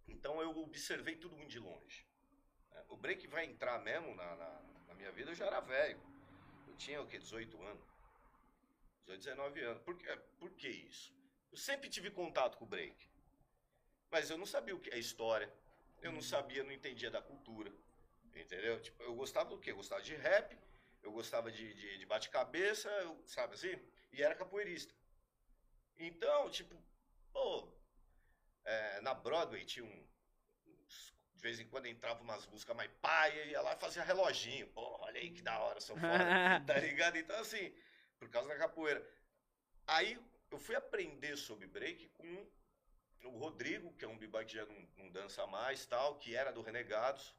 Então 0.09 0.41
eu 0.41 0.57
observei 0.59 1.17
tudo 1.17 1.37
muito 1.37 1.51
de 1.51 1.59
longe. 1.59 2.07
É, 2.73 2.85
O 2.89 2.97
break 2.97 3.27
vai 3.27 3.45
entrar 3.45 3.79
mesmo 3.83 4.15
na, 4.15 4.37
na, 4.37 4.63
na 4.89 4.95
minha 4.95 5.11
vida, 5.13 5.31
eu 5.31 5.35
já 5.35 5.47
era 5.47 5.61
velho. 5.61 6.01
Eu 6.67 6.77
tinha 6.77 7.01
o 7.03 7.07
quê? 7.07 7.19
18 7.19 7.61
anos. 7.63 7.85
18, 9.07 9.19
19 9.25 9.61
anos. 9.63 9.83
Por, 9.83 9.97
que- 9.97 10.17
por 10.39 10.51
que 10.53 10.69
isso? 10.69 11.15
Eu 11.51 11.57
sempre 11.59 11.89
tive 11.89 12.11
contato 12.11 12.57
com 12.59 12.65
o 12.65 12.69
break. 12.69 13.09
Mas 14.11 14.31
eu 14.31 14.39
não 14.39 14.47
sabia 14.47 14.75
o 14.75 14.81
que 14.81 14.91
é 14.91 14.99
história. 14.99 15.53
Eu 16.01 16.13
não 16.13 16.21
sabia, 16.23 16.63
não 16.63 16.73
entendia 16.73 17.11
da 17.11 17.21
cultura. 17.23 17.73
Entendeu? 18.35 18.81
Tipo, 18.81 19.03
eu 19.03 19.15
gostava 19.15 19.51
do 19.51 19.59
quê? 19.59 19.71
Eu 19.73 19.77
gostava 19.77 20.03
de 20.03 20.15
rap, 20.15 20.57
eu 21.07 21.13
gostava 21.13 21.51
de, 21.51 21.73
de, 21.75 21.99
de 21.99 22.07
bate-cabeça, 22.07 22.91
sabe 23.27 23.55
assim? 23.55 23.75
E 24.13 24.23
era 24.23 24.35
capoeirista. 24.35 24.93
Então, 25.99 26.51
tipo, 26.51 26.75
pô, 27.33 27.73
é, 28.65 29.01
na 29.01 29.15
Broadway 29.15 29.65
tinha 29.65 29.85
um. 29.85 30.09
uns- 30.67 31.15
De 31.35 31.43
vez 31.43 31.61
em 31.61 31.69
quando 31.69 31.87
entrava 31.87 32.23
umas 32.23 32.47
músicas 32.47 32.75
mais 32.77 32.91
pai, 33.01 33.31
e 33.47 33.51
ia 33.51 33.61
lá 33.61 33.75
e 33.75 33.81
fazia 33.81 34.03
reloginho. 34.03 34.67
Pô, 34.69 34.83
olha 35.01 35.21
aí 35.21 35.31
que 35.31 35.43
da 35.43 35.59
hora, 35.61 35.81
sou 35.81 35.97
foda. 35.97 36.07
tá 36.67 36.79
ligado? 36.79 37.17
Então, 37.17 37.39
assim, 37.39 37.73
por 38.19 38.29
causa 38.31 38.49
da 38.49 38.57
capoeira. 38.59 39.07
Aí 39.87 40.19
eu 40.51 40.59
fui 40.59 40.75
aprender 40.75 41.37
sobre 41.37 41.67
break 41.67 42.09
com 42.11 42.47
o 43.25 43.39
Rodrigo, 43.39 43.93
que 43.95 44.05
é 44.05 44.09
um 44.09 44.19
b-boy 44.19 44.45
que 44.45 44.55
já 44.55 44.67
não, 44.67 44.89
não 44.97 45.11
dança 45.11 45.47
mais, 45.47 45.87
tal, 45.87 46.19
que 46.19 46.35
era 46.35 46.53
do 46.53 46.63
Renegados. 46.63 47.35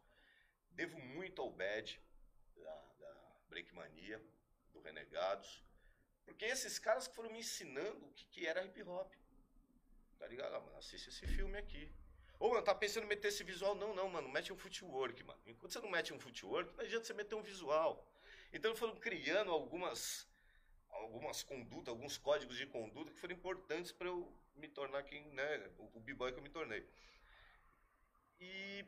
Devo 0.72 1.00
muito 1.00 1.42
ao 1.42 1.50
Bad, 1.52 2.00
da 3.47 3.49
Break 3.49 3.73
Mania, 3.73 4.21
do 4.73 4.81
Renegados. 4.81 5.63
Porque 6.25 6.45
esses 6.45 6.77
caras 6.77 7.07
que 7.07 7.15
foram 7.15 7.31
me 7.31 7.39
ensinando 7.39 8.05
o 8.05 8.11
que, 8.11 8.25
que 8.25 8.45
era 8.45 8.63
hip 8.63 8.81
hop. 8.83 9.11
Tá 10.19 10.27
ligado? 10.27 10.55
Ah, 10.55 10.59
mano, 10.59 10.77
assiste 10.77 11.09
esse 11.09 11.25
filme 11.27 11.57
aqui. 11.57 11.91
Ô, 12.39 12.49
mano, 12.49 12.61
tá 12.61 12.75
pensando 12.75 13.05
em 13.05 13.07
meter 13.07 13.29
esse 13.29 13.44
visual? 13.44 13.73
Não, 13.75 13.95
não, 13.95 14.09
mano, 14.09 14.29
mete 14.29 14.51
um 14.51 14.57
footwork, 14.57 15.23
mano. 15.23 15.41
Enquanto 15.45 15.71
você 15.71 15.79
não 15.79 15.89
mete 15.89 16.13
um 16.13 16.19
footwork, 16.19 16.75
não 16.75 16.83
adianta 16.83 17.05
você 17.05 17.13
meter 17.13 17.35
um 17.35 17.41
visual. 17.41 18.05
Então 18.51 18.75
foram 18.75 18.95
criando 18.95 19.51
algumas 19.51 20.27
algumas 20.89 21.44
condutas, 21.44 21.89
alguns 21.89 22.17
códigos 22.17 22.57
de 22.57 22.66
conduta 22.66 23.11
que 23.11 23.19
foram 23.19 23.35
importantes 23.35 23.92
para 23.92 24.07
eu 24.07 24.33
me 24.56 24.68
tornar 24.68 25.04
quem, 25.04 25.23
né, 25.30 25.69
o 25.77 25.99
b-boy 25.99 26.31
que 26.31 26.39
eu 26.39 26.44
me 26.44 26.49
tornei. 26.49 26.83
E 28.39 28.83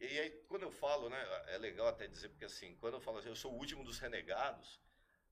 e 0.00 0.18
aí 0.18 0.30
quando 0.48 0.62
eu 0.62 0.72
falo, 0.72 1.08
né, 1.08 1.44
é 1.48 1.58
legal 1.58 1.88
até 1.88 2.06
dizer 2.06 2.28
porque 2.30 2.44
assim, 2.44 2.76
quando 2.76 2.94
eu 2.94 3.00
falo 3.00 3.18
assim, 3.18 3.28
eu 3.28 3.36
sou 3.36 3.52
o 3.52 3.56
último 3.56 3.84
dos 3.84 3.98
renegados, 3.98 4.80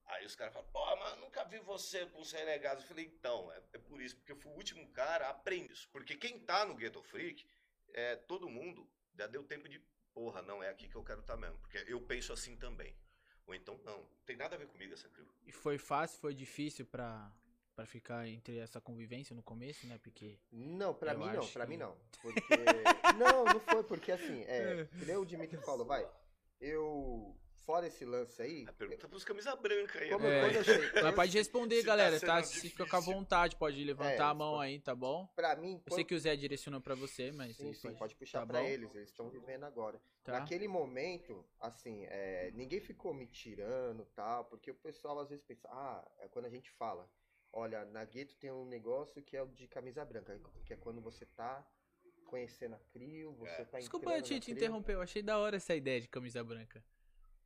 Aí 0.09 0.25
os 0.25 0.35
caras 0.35 0.53
falam, 0.53 0.67
pô, 0.71 0.95
mas 0.95 1.19
nunca 1.19 1.43
vi 1.43 1.59
você 1.59 2.05
com 2.07 2.19
os 2.19 2.31
renegados. 2.31 2.83
Eu 2.83 2.87
falei, 2.87 3.05
então, 3.05 3.51
é, 3.51 3.61
é 3.73 3.77
por 3.77 4.01
isso, 4.01 4.15
porque 4.15 4.31
eu 4.31 4.35
fui 4.35 4.51
o 4.51 4.55
último 4.55 4.87
cara 4.89 5.27
a 5.27 5.29
aprender 5.29 5.71
isso. 5.71 5.87
Porque 5.91 6.15
quem 6.15 6.39
tá 6.39 6.65
no 6.65 6.75
Ghetto 6.75 7.01
Freak, 7.03 7.45
é, 7.93 8.15
todo 8.15 8.49
mundo 8.49 8.89
já 9.13 9.27
deu 9.27 9.43
tempo 9.43 9.69
de, 9.69 9.79
porra, 10.11 10.41
não, 10.41 10.63
é 10.63 10.69
aqui 10.69 10.89
que 10.89 10.95
eu 10.95 11.03
quero 11.03 11.21
estar 11.21 11.37
mesmo. 11.37 11.59
Porque 11.59 11.85
eu 11.87 12.01
penso 12.01 12.33
assim 12.33 12.57
também. 12.57 12.95
Ou 13.45 13.53
então, 13.53 13.79
não, 13.83 13.99
não 13.99 14.23
tem 14.25 14.35
nada 14.35 14.55
a 14.55 14.59
ver 14.59 14.67
comigo 14.67 14.93
essa 14.93 15.07
crew. 15.09 15.27
E 15.45 15.51
foi 15.51 15.77
fácil, 15.77 16.19
foi 16.19 16.33
difícil 16.33 16.87
pra, 16.87 17.31
pra 17.79 17.85
ficar 17.85 18.27
entre 18.27 18.57
essa 18.57 18.81
convivência 18.81 19.33
no 19.33 19.41
começo, 19.41 19.87
né? 19.87 19.97
Porque. 20.03 20.37
Não, 20.51 20.93
pra 20.93 21.13
Eu 21.13 21.19
mim 21.19 21.25
não, 21.27 21.39
que- 21.47 21.65
mim 21.65 21.77
não. 21.77 21.95
Porque. 22.21 22.41
não, 23.17 23.45
não 23.45 23.59
foi, 23.61 23.83
porque 23.83 24.11
assim, 24.11 24.43
é. 24.47 24.85
Que 24.99 25.05
nem 25.05 25.15
o 25.15 25.23
Dimitri 25.25 25.57
falou, 25.61 25.85
vai. 25.85 26.05
Eu. 26.59 27.35
Fora 27.65 27.85
esse 27.85 28.03
lance 28.03 28.41
aí. 28.41 28.65
A 28.67 28.73
pergunta 28.73 29.07
pros 29.07 29.23
camisa 29.23 29.55
branca 29.55 29.99
aí. 29.99 30.09
Como 30.09 30.25
né? 30.25 30.37
É. 30.39 30.41
quando 30.41 30.55
eu 30.55 30.63
cheguei. 30.63 31.03
Mas 31.03 31.13
pode 31.15 31.37
responder, 31.37 31.75
Se 31.75 31.81
tá 31.83 31.87
galera, 31.87 32.19
tá? 32.19 32.41
Se 32.41 32.61
fica 32.61 32.83
com 32.83 32.95
a 32.95 32.99
difícil. 32.99 33.19
vontade, 33.19 33.55
pode 33.57 33.83
levantar 33.83 34.11
É, 34.11 34.19
a 34.21 34.33
mão 34.33 34.53
pode- 34.55 34.71
aí, 34.71 34.79
tá 34.79 34.95
bom? 34.95 35.27
Pra 35.35 35.55
mim. 35.55 35.73
Eu 35.73 35.93
sei 35.93 36.03
quando- 36.03 36.07
que 36.07 36.15
o 36.15 36.19
Zé 36.19 36.35
direcionou 36.35 36.81
pra 36.81 36.95
você, 36.95 37.31
mas. 37.31 37.55
Sim, 37.57 37.71
sim, 37.73 37.93
pode 37.93 38.15
puxar 38.15 38.39
tá 38.39 38.47
pra 38.47 38.61
bom? 38.61 38.65
eles, 38.65 38.95
eles 38.95 39.09
estão 39.09 39.29
vivendo 39.29 39.65
agora. 39.65 40.01
Tá? 40.23 40.31
Naquele 40.39 40.67
momento, 40.67 41.45
assim, 41.59 42.05
é, 42.05 42.49
ninguém 42.55 42.79
ficou 42.79 43.13
me 43.13 43.27
tirando 43.27 44.03
tal, 44.15 44.45
porque 44.45 44.71
o 44.71 44.75
pessoal 44.75 45.19
às 45.19 45.29
vezes 45.29 45.45
pensa, 45.45 45.67
ah, 45.69 46.03
é 46.19 46.27
quando 46.27 46.45
a 46.45 46.49
gente 46.49 46.71
fala, 46.71 47.07
olha, 47.51 47.85
na 47.85 48.03
gueto 48.05 48.35
tem 48.35 48.51
um 48.51 48.65
negócio 48.65 49.21
que 49.21 49.35
é 49.35 49.41
o 49.41 49.47
de 49.47 49.67
camisa 49.67 50.03
branca, 50.05 50.39
que 50.65 50.73
é 50.73 50.77
quando 50.77 51.01
você 51.01 51.25
tá 51.25 51.65
conhecendo 52.25 52.75
a 52.75 52.79
CRIO, 52.91 53.33
você 53.33 53.61
É. 53.61 53.65
tá 53.65 53.79
Desculpa 53.79 54.11
entrando 54.11 54.23
te, 54.25 54.39
te 54.39 54.51
interromper, 54.51 54.93
eu 54.93 55.01
achei 55.01 55.21
da 55.21 55.37
hora 55.37 55.55
essa 55.57 55.75
ideia 55.75 55.99
de 55.99 56.07
camisa 56.07 56.43
branca. 56.43 56.83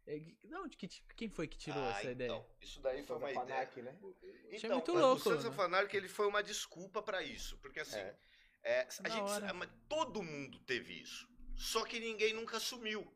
É, 0.05 0.17
de 0.19 0.53
onde 0.55 0.75
que, 0.75 0.85
quem 1.15 1.29
foi 1.29 1.47
que 1.47 1.57
tirou 1.57 1.81
Ah, 1.81 1.91
essa 1.91 2.11
ideia? 2.11 2.27
então, 2.27 2.45
isso 2.59 2.81
daí 2.81 3.03
foi 3.03 3.15
uma 3.15 3.31
ideia. 3.31 3.41
Anarchy, 3.61 3.81
né? 3.81 3.97
Achei 4.01 4.57
Então, 4.57 4.71
muito 4.71 4.93
mas 4.93 5.01
louco, 5.01 5.29
o 5.29 5.41
Sons 5.41 5.45
né? 5.57 5.63
Anarchy, 5.63 5.95
ele 5.95 6.09
foi 6.09 6.27
uma 6.27 6.43
desculpa 6.43 7.01
pra 7.01 7.23
isso. 7.23 7.57
Porque 7.59 7.79
assim, 7.79 7.95
É. 7.99 8.15
é, 8.63 8.87
a 9.05 9.09
gente, 9.09 9.21
hora. 9.21 9.67
todo 9.87 10.21
mundo 10.21 10.59
teve 10.59 11.01
isso. 11.01 11.25
Só 11.55 11.85
que 11.85 12.01
ninguém 12.01 12.33
nunca 12.33 12.57
assumiu. 12.57 13.07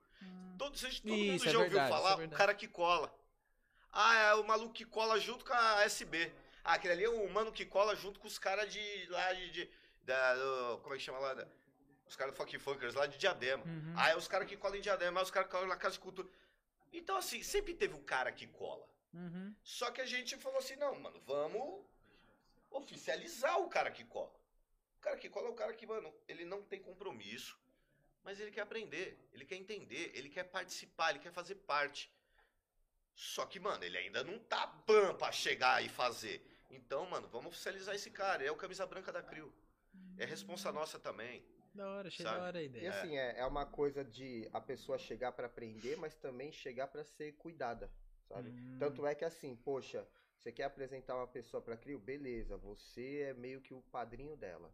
Todo, 0.57 0.77
vocês- 0.77 1.01
todo 1.01 1.13
Isso, 1.13 1.31
mundo 1.33 1.47
é 1.49 1.51
já 1.51 1.57
ouviu 1.59 1.71
verdade, 1.77 1.87
é 1.87 1.95
falar 1.97 2.23
o 2.25 2.29
cara 2.29 2.55
que 2.55 2.67
cola. 2.69 3.13
Ah, 3.91 4.15
é 4.15 4.33
o 4.35 4.47
maluco 4.47 4.73
que 4.73 4.85
cola 4.85 5.19
junto 5.19 5.43
com 5.43 5.53
a 5.53 5.81
SB. 5.83 6.31
Ah, 6.67 6.73
aquele 6.73 6.93
ali 6.93 7.03
é 7.05 7.09
o 7.09 7.29
mano 7.31 7.51
que 7.51 7.65
cola 7.65 7.95
junto 7.95 8.19
com 8.19 8.27
os 8.27 8.37
caras 8.37 8.71
de 8.71 9.05
lá 9.09 9.31
de. 9.33 9.51
de- 9.51 9.69
da, 10.03 10.35
do- 10.35 10.79
como 10.81 10.93
é 10.95 10.97
que 10.97 11.03
chama 11.03 11.19
lá? 11.19 11.33
Da- 11.33 11.47
os 12.07 12.15
caras 12.15 12.33
do 12.33 12.37
Funk 12.37 12.57
Funkers 12.59 12.93
lá 12.93 13.05
de 13.05 13.17
Diadema. 13.17 13.63
Uhum. 13.65 13.93
Ah, 13.97 14.09
é 14.09 14.15
os 14.17 14.27
caras 14.27 14.47
que 14.47 14.55
colam 14.57 14.77
em 14.77 14.81
Diadema, 14.81 15.19
é 15.19 15.23
os 15.23 15.31
caras 15.31 15.47
que 15.47 15.51
colam 15.55 15.67
na 15.67 15.75
Casa 15.77 15.93
de 15.93 15.99
Cultura. 16.01 16.27
Então, 16.91 17.15
assim, 17.17 17.41
sempre 17.43 17.73
teve 17.73 17.93
o 17.95 17.99
cara 18.01 18.31
que 18.31 18.47
cola. 18.47 18.85
Uhum. 19.13 19.53
Só 19.63 19.91
que 19.91 20.01
a 20.01 20.05
gente 20.05 20.35
falou 20.37 20.59
assim, 20.59 20.75
não, 20.77 20.93
mano, 20.99 21.19
vamos 21.25 21.85
oficializar 22.71 23.59
o 23.59 23.69
cara 23.69 23.91
que 23.91 24.03
cola. 24.03 24.33
O 24.97 25.01
cara 25.01 25.17
que 25.17 25.29
cola 25.29 25.47
é 25.47 25.51
o 25.51 25.55
cara 25.55 25.73
que, 25.73 25.85
mano, 25.85 26.13
ele 26.27 26.43
não 26.45 26.61
tem 26.61 26.81
compromisso, 26.81 27.57
mas 28.23 28.39
ele 28.39 28.51
quer 28.51 28.61
aprender, 28.61 29.17
ele 29.33 29.45
quer 29.45 29.55
entender, 29.55 30.11
ele 30.15 30.29
quer 30.29 30.43
participar, 30.43 31.11
ele 31.11 31.19
quer 31.19 31.31
fazer 31.31 31.55
parte. 31.55 32.11
Só 33.15 33.45
que, 33.45 33.59
mano, 33.59 33.83
ele 33.83 33.97
ainda 33.97 34.23
não 34.23 34.37
tá 34.39 34.67
pam 34.67 35.13
pra 35.15 35.31
chegar 35.31 35.83
e 35.83 35.89
fazer. 35.89 36.45
Então, 36.69 37.05
mano, 37.09 37.27
vamos 37.29 37.47
oficializar 37.47 37.95
esse 37.95 38.09
cara. 38.11 38.43
É 38.43 38.51
o 38.51 38.55
camisa 38.55 38.85
branca 38.85 39.11
da 39.11 39.21
Crio. 39.21 39.53
É 40.17 40.25
responsa 40.25 40.71
nossa 40.71 40.99
também. 40.99 41.43
Da 41.73 41.87
hora, 41.89 42.07
achei 42.07 42.25
Sabe? 42.25 42.37
da 42.39 42.43
hora 42.45 42.57
a 42.57 42.61
E 42.61 42.65
ideia. 42.65 42.89
assim, 42.89 43.17
é, 43.17 43.39
é 43.39 43.45
uma 43.45 43.65
coisa 43.65 44.03
de 44.03 44.49
a 44.51 44.59
pessoa 44.59 44.97
chegar 44.97 45.31
pra 45.31 45.45
aprender, 45.47 45.95
mas 45.95 46.15
também 46.15 46.51
chegar 46.51 46.87
pra 46.87 47.03
ser 47.03 47.33
cuidada, 47.33 47.91
sabe? 48.27 48.49
Hum. 48.49 48.77
Tanto 48.79 49.05
é 49.05 49.13
que 49.13 49.23
assim, 49.23 49.55
poxa, 49.55 50.07
você 50.37 50.51
quer 50.51 50.63
apresentar 50.63 51.15
uma 51.15 51.27
pessoa 51.27 51.61
pra 51.61 51.77
CRIO? 51.77 51.99
Beleza, 51.99 52.57
você 52.57 53.21
é 53.29 53.33
meio 53.33 53.61
que 53.61 53.73
o 53.73 53.81
padrinho 53.81 54.35
dela. 54.35 54.71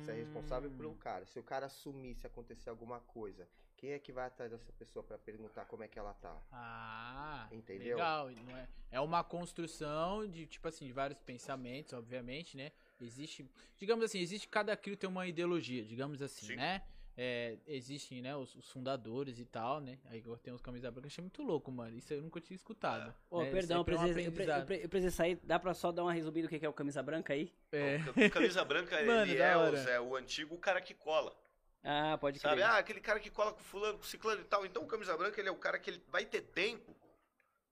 Você 0.00 0.12
é 0.12 0.14
responsável 0.14 0.70
pelo 0.70 0.92
Hum. 0.92 0.96
cara. 0.96 1.26
Se 1.26 1.38
o 1.38 1.42
cara 1.42 1.68
sumir, 1.68 2.16
se 2.16 2.26
acontecer 2.26 2.70
alguma 2.70 3.00
coisa, 3.00 3.46
quem 3.80 3.92
é 3.92 3.98
que 3.98 4.12
vai 4.12 4.26
atrás 4.26 4.50
dessa 4.50 4.70
pessoa 4.74 5.02
pra 5.02 5.16
perguntar 5.16 5.64
como 5.64 5.82
é 5.82 5.88
que 5.88 5.98
ela 5.98 6.12
tá? 6.14 6.36
Ah, 6.52 7.48
Entendeu? 7.50 7.96
legal. 7.96 8.30
Não 8.30 8.56
é, 8.56 8.68
é 8.92 9.00
uma 9.00 9.24
construção 9.24 10.28
de, 10.28 10.46
tipo 10.46 10.68
assim, 10.68 10.86
de 10.86 10.92
vários 10.92 11.18
pensamentos, 11.18 11.94
obviamente, 11.94 12.56
né? 12.58 12.72
Existe, 13.00 13.50
digamos 13.78 14.04
assim, 14.04 14.18
existe, 14.20 14.46
cada 14.46 14.76
crio 14.76 14.98
tem 14.98 15.08
uma 15.08 15.26
ideologia, 15.26 15.82
digamos 15.82 16.20
assim, 16.20 16.48
Sim. 16.48 16.56
né? 16.56 16.82
É, 17.16 17.58
existem, 17.66 18.22
né, 18.22 18.34
os, 18.36 18.54
os 18.54 18.70
fundadores 18.70 19.38
e 19.38 19.44
tal, 19.44 19.80
né? 19.80 19.98
Aí 20.06 20.22
tem 20.42 20.52
os 20.54 20.60
camisa 20.60 20.90
branca, 20.90 21.08
achei 21.08 21.22
muito 21.22 21.42
louco, 21.42 21.70
mano. 21.72 21.96
Isso 21.96 22.12
eu 22.14 22.22
nunca 22.22 22.40
tinha 22.40 22.54
escutado. 22.54 23.14
Ô, 23.30 23.42
né? 23.42 23.50
perdão, 23.50 23.78
eu 23.78 23.84
Sempre 23.84 23.94
é 23.94 23.98
um 23.98 24.06
eu, 24.06 24.12
pre- 24.14 24.22
eu, 24.22 24.28
aprendizado. 24.30 24.66
pre- 24.66 24.84
eu 24.84 24.88
precisei 24.88 25.10
sair. 25.10 25.40
Dá 25.42 25.58
pra 25.58 25.74
só 25.74 25.90
dar 25.90 26.02
uma 26.02 26.12
resumida 26.12 26.48
do 26.48 26.58
que 26.58 26.64
é 26.64 26.68
o 26.68 26.72
camisa 26.72 27.02
branca 27.02 27.32
aí? 27.32 27.52
É. 27.72 27.98
O 28.26 28.30
camisa 28.30 28.64
branca, 28.64 28.96
Mano, 29.04 29.30
ele 29.30 29.40
é 29.40 29.94
é 29.94 30.00
o 30.00 30.16
antigo 30.16 30.56
cara 30.58 30.80
que 30.80 30.94
cola. 30.94 31.34
Ah, 31.82 32.18
pode 32.18 32.38
crer. 32.38 32.50
Sabe? 32.50 32.62
Ah, 32.62 32.76
aquele 32.78 33.00
cara 33.00 33.18
que 33.20 33.30
cola 33.30 33.52
com 33.52 33.60
fulano, 33.60 33.98
com 33.98 34.04
ciclano 34.04 34.40
e 34.40 34.44
tal. 34.44 34.66
Então 34.66 34.82
o 34.82 34.86
camisa 34.86 35.16
branca, 35.16 35.40
ele 35.40 35.48
é 35.48 35.52
o 35.52 35.56
cara 35.56 35.78
que 35.78 35.90
ele 35.90 36.02
vai 36.08 36.24
ter 36.26 36.42
tempo, 36.42 36.94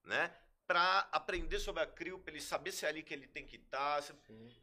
né? 0.05 0.35
Pra 0.67 1.09
aprender 1.13 1.59
sobre 1.59 1.83
a 1.83 1.87
CRIO, 1.87 2.19
pra 2.19 2.33
ele 2.33 2.43
saber 2.43 2.73
se 2.73 2.85
é 2.85 2.89
ali 2.89 3.03
que 3.03 3.13
ele 3.15 3.27
tem 3.27 3.47
que 3.47 3.57
estar. 3.57 4.03
se- 4.03 4.15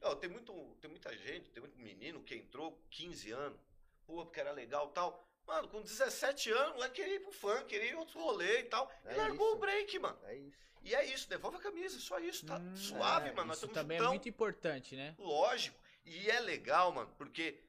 Ó, 0.01 0.15
tem, 0.15 0.29
muito, 0.29 0.53
tem 0.81 0.89
muita 0.89 1.15
gente, 1.17 1.49
tem 1.49 1.61
muito 1.61 1.77
menino 1.79 2.21
que 2.23 2.35
entrou 2.35 2.79
15 2.91 3.31
anos, 3.31 3.59
pô, 4.05 4.23
porque 4.25 4.39
era 4.39 4.51
legal 4.51 4.89
e 4.89 4.93
tal. 4.93 5.27
Mano, 5.47 5.67
com 5.67 5.81
17 5.81 6.51
anos, 6.51 6.79
lá 6.79 6.89
queria 6.89 7.15
ir 7.15 7.19
pro 7.19 7.31
funk, 7.31 7.65
queria 7.65 7.91
ir 7.91 7.95
outro 7.95 8.19
rolê 8.19 8.61
e 8.61 8.63
tal. 8.65 8.91
É 9.05 9.13
e 9.13 9.17
largou 9.17 9.47
isso. 9.47 9.55
o 9.55 9.59
break, 9.59 9.99
mano. 9.99 10.17
É 10.25 10.35
isso. 10.35 10.57
E 10.83 10.93
é 10.93 11.05
isso, 11.05 11.27
devolve 11.29 11.57
a 11.57 11.61
camisa, 11.61 11.99
só 11.99 12.19
isso, 12.19 12.45
tá 12.45 12.57
Hum, 12.57 12.75
suave, 12.75 13.29
é, 13.29 13.33
mano. 13.33 13.53
Isso 13.53 13.67
também 13.67 13.97
é 13.97 13.99
juntão. 13.99 14.13
muito 14.13 14.29
importante, 14.29 14.95
né? 14.95 15.15
Lógico. 15.17 15.77
E 16.03 16.29
é 16.29 16.39
legal, 16.39 16.91
mano, 16.91 17.11
porque 17.17 17.59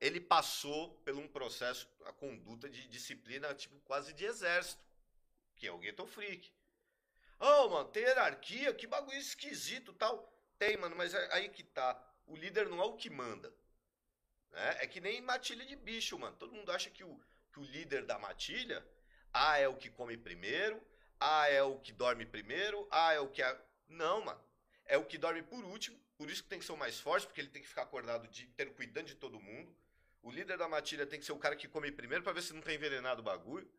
ele 0.00 0.20
passou 0.20 0.94
por 1.04 1.14
um 1.14 1.28
processo, 1.28 1.88
a 2.06 2.12
conduta 2.12 2.68
de 2.68 2.86
disciplina, 2.88 3.54
tipo, 3.54 3.78
quase 3.80 4.12
de 4.12 4.24
exército. 4.24 4.82
Que 5.56 5.66
é 5.66 5.72
o 5.72 5.78
Ghetto 5.78 6.06
Freak. 6.06 6.52
Ô, 7.38 7.68
mano, 7.68 7.88
tem 7.88 8.02
hierarquia, 8.02 8.72
que 8.72 8.86
bagulho 8.86 9.18
esquisito 9.18 9.92
tal. 9.92 10.32
Tem, 10.58 10.76
mano, 10.76 10.96
mas 10.96 11.14
é 11.14 11.32
aí 11.32 11.48
que 11.48 11.62
tá. 11.62 12.00
O 12.26 12.36
líder 12.36 12.68
não 12.68 12.80
é 12.80 12.84
o 12.84 12.96
que 12.96 13.10
manda. 13.10 13.52
Né? 14.50 14.76
É 14.80 14.86
que 14.86 15.00
nem 15.00 15.20
matilha 15.20 15.64
de 15.64 15.76
bicho, 15.76 16.18
mano. 16.18 16.36
Todo 16.36 16.54
mundo 16.54 16.72
acha 16.72 16.90
que 16.90 17.04
o, 17.04 17.20
que 17.52 17.60
o 17.60 17.64
líder 17.64 18.04
da 18.06 18.18
matilha, 18.18 18.84
ah, 19.32 19.58
é 19.58 19.68
o 19.68 19.76
que 19.76 19.90
come 19.90 20.16
primeiro, 20.16 20.82
ah, 21.20 21.48
é 21.48 21.62
o 21.62 21.78
que 21.78 21.92
dorme 21.92 22.24
primeiro, 22.24 22.86
ah, 22.90 23.12
é 23.12 23.20
o 23.20 23.28
que. 23.28 23.42
A... 23.42 23.60
Não, 23.88 24.24
mano. 24.24 24.40
É 24.84 24.96
o 24.96 25.04
que 25.04 25.18
dorme 25.18 25.42
por 25.42 25.62
último, 25.64 26.00
por 26.18 26.28
isso 26.28 26.42
que 26.42 26.48
tem 26.48 26.58
que 26.58 26.64
ser 26.64 26.72
o 26.72 26.76
mais 26.76 26.98
forte, 26.98 27.26
porque 27.26 27.40
ele 27.40 27.48
tem 27.48 27.62
que 27.62 27.68
ficar 27.68 27.82
acordado 27.82 28.24
o 28.24 28.28
dia 28.28 28.44
inteiro 28.44 28.74
cuidando 28.74 29.06
de 29.06 29.14
todo 29.14 29.40
mundo. 29.40 29.74
O 30.20 30.32
líder 30.32 30.58
da 30.58 30.68
matilha 30.68 31.06
tem 31.06 31.20
que 31.20 31.24
ser 31.24 31.30
o 31.30 31.38
cara 31.38 31.54
que 31.54 31.68
come 31.68 31.92
primeiro 31.92 32.24
pra 32.24 32.32
ver 32.32 32.42
se 32.42 32.52
não 32.52 32.60
tá 32.60 32.74
envenenado 32.74 33.20
o 33.20 33.24
bagulho. 33.24 33.70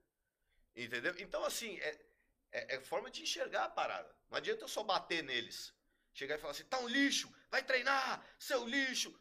Entendeu? 0.73 1.13
Então, 1.19 1.43
assim, 1.43 1.77
é, 1.79 1.99
é, 2.53 2.75
é 2.75 2.79
forma 2.79 3.11
de 3.11 3.21
enxergar 3.21 3.65
a 3.65 3.69
parada. 3.69 4.15
Não 4.29 4.37
adianta 4.37 4.63
eu 4.63 4.69
só 4.69 4.83
bater 4.83 5.21
neles. 5.21 5.73
Chegar 6.13 6.37
e 6.37 6.39
falar 6.39 6.51
assim, 6.51 6.63
tá 6.63 6.79
um 6.79 6.87
lixo, 6.87 7.29
vai 7.51 7.61
treinar, 7.61 8.25
seu 8.39 8.65
lixo. 8.65 9.13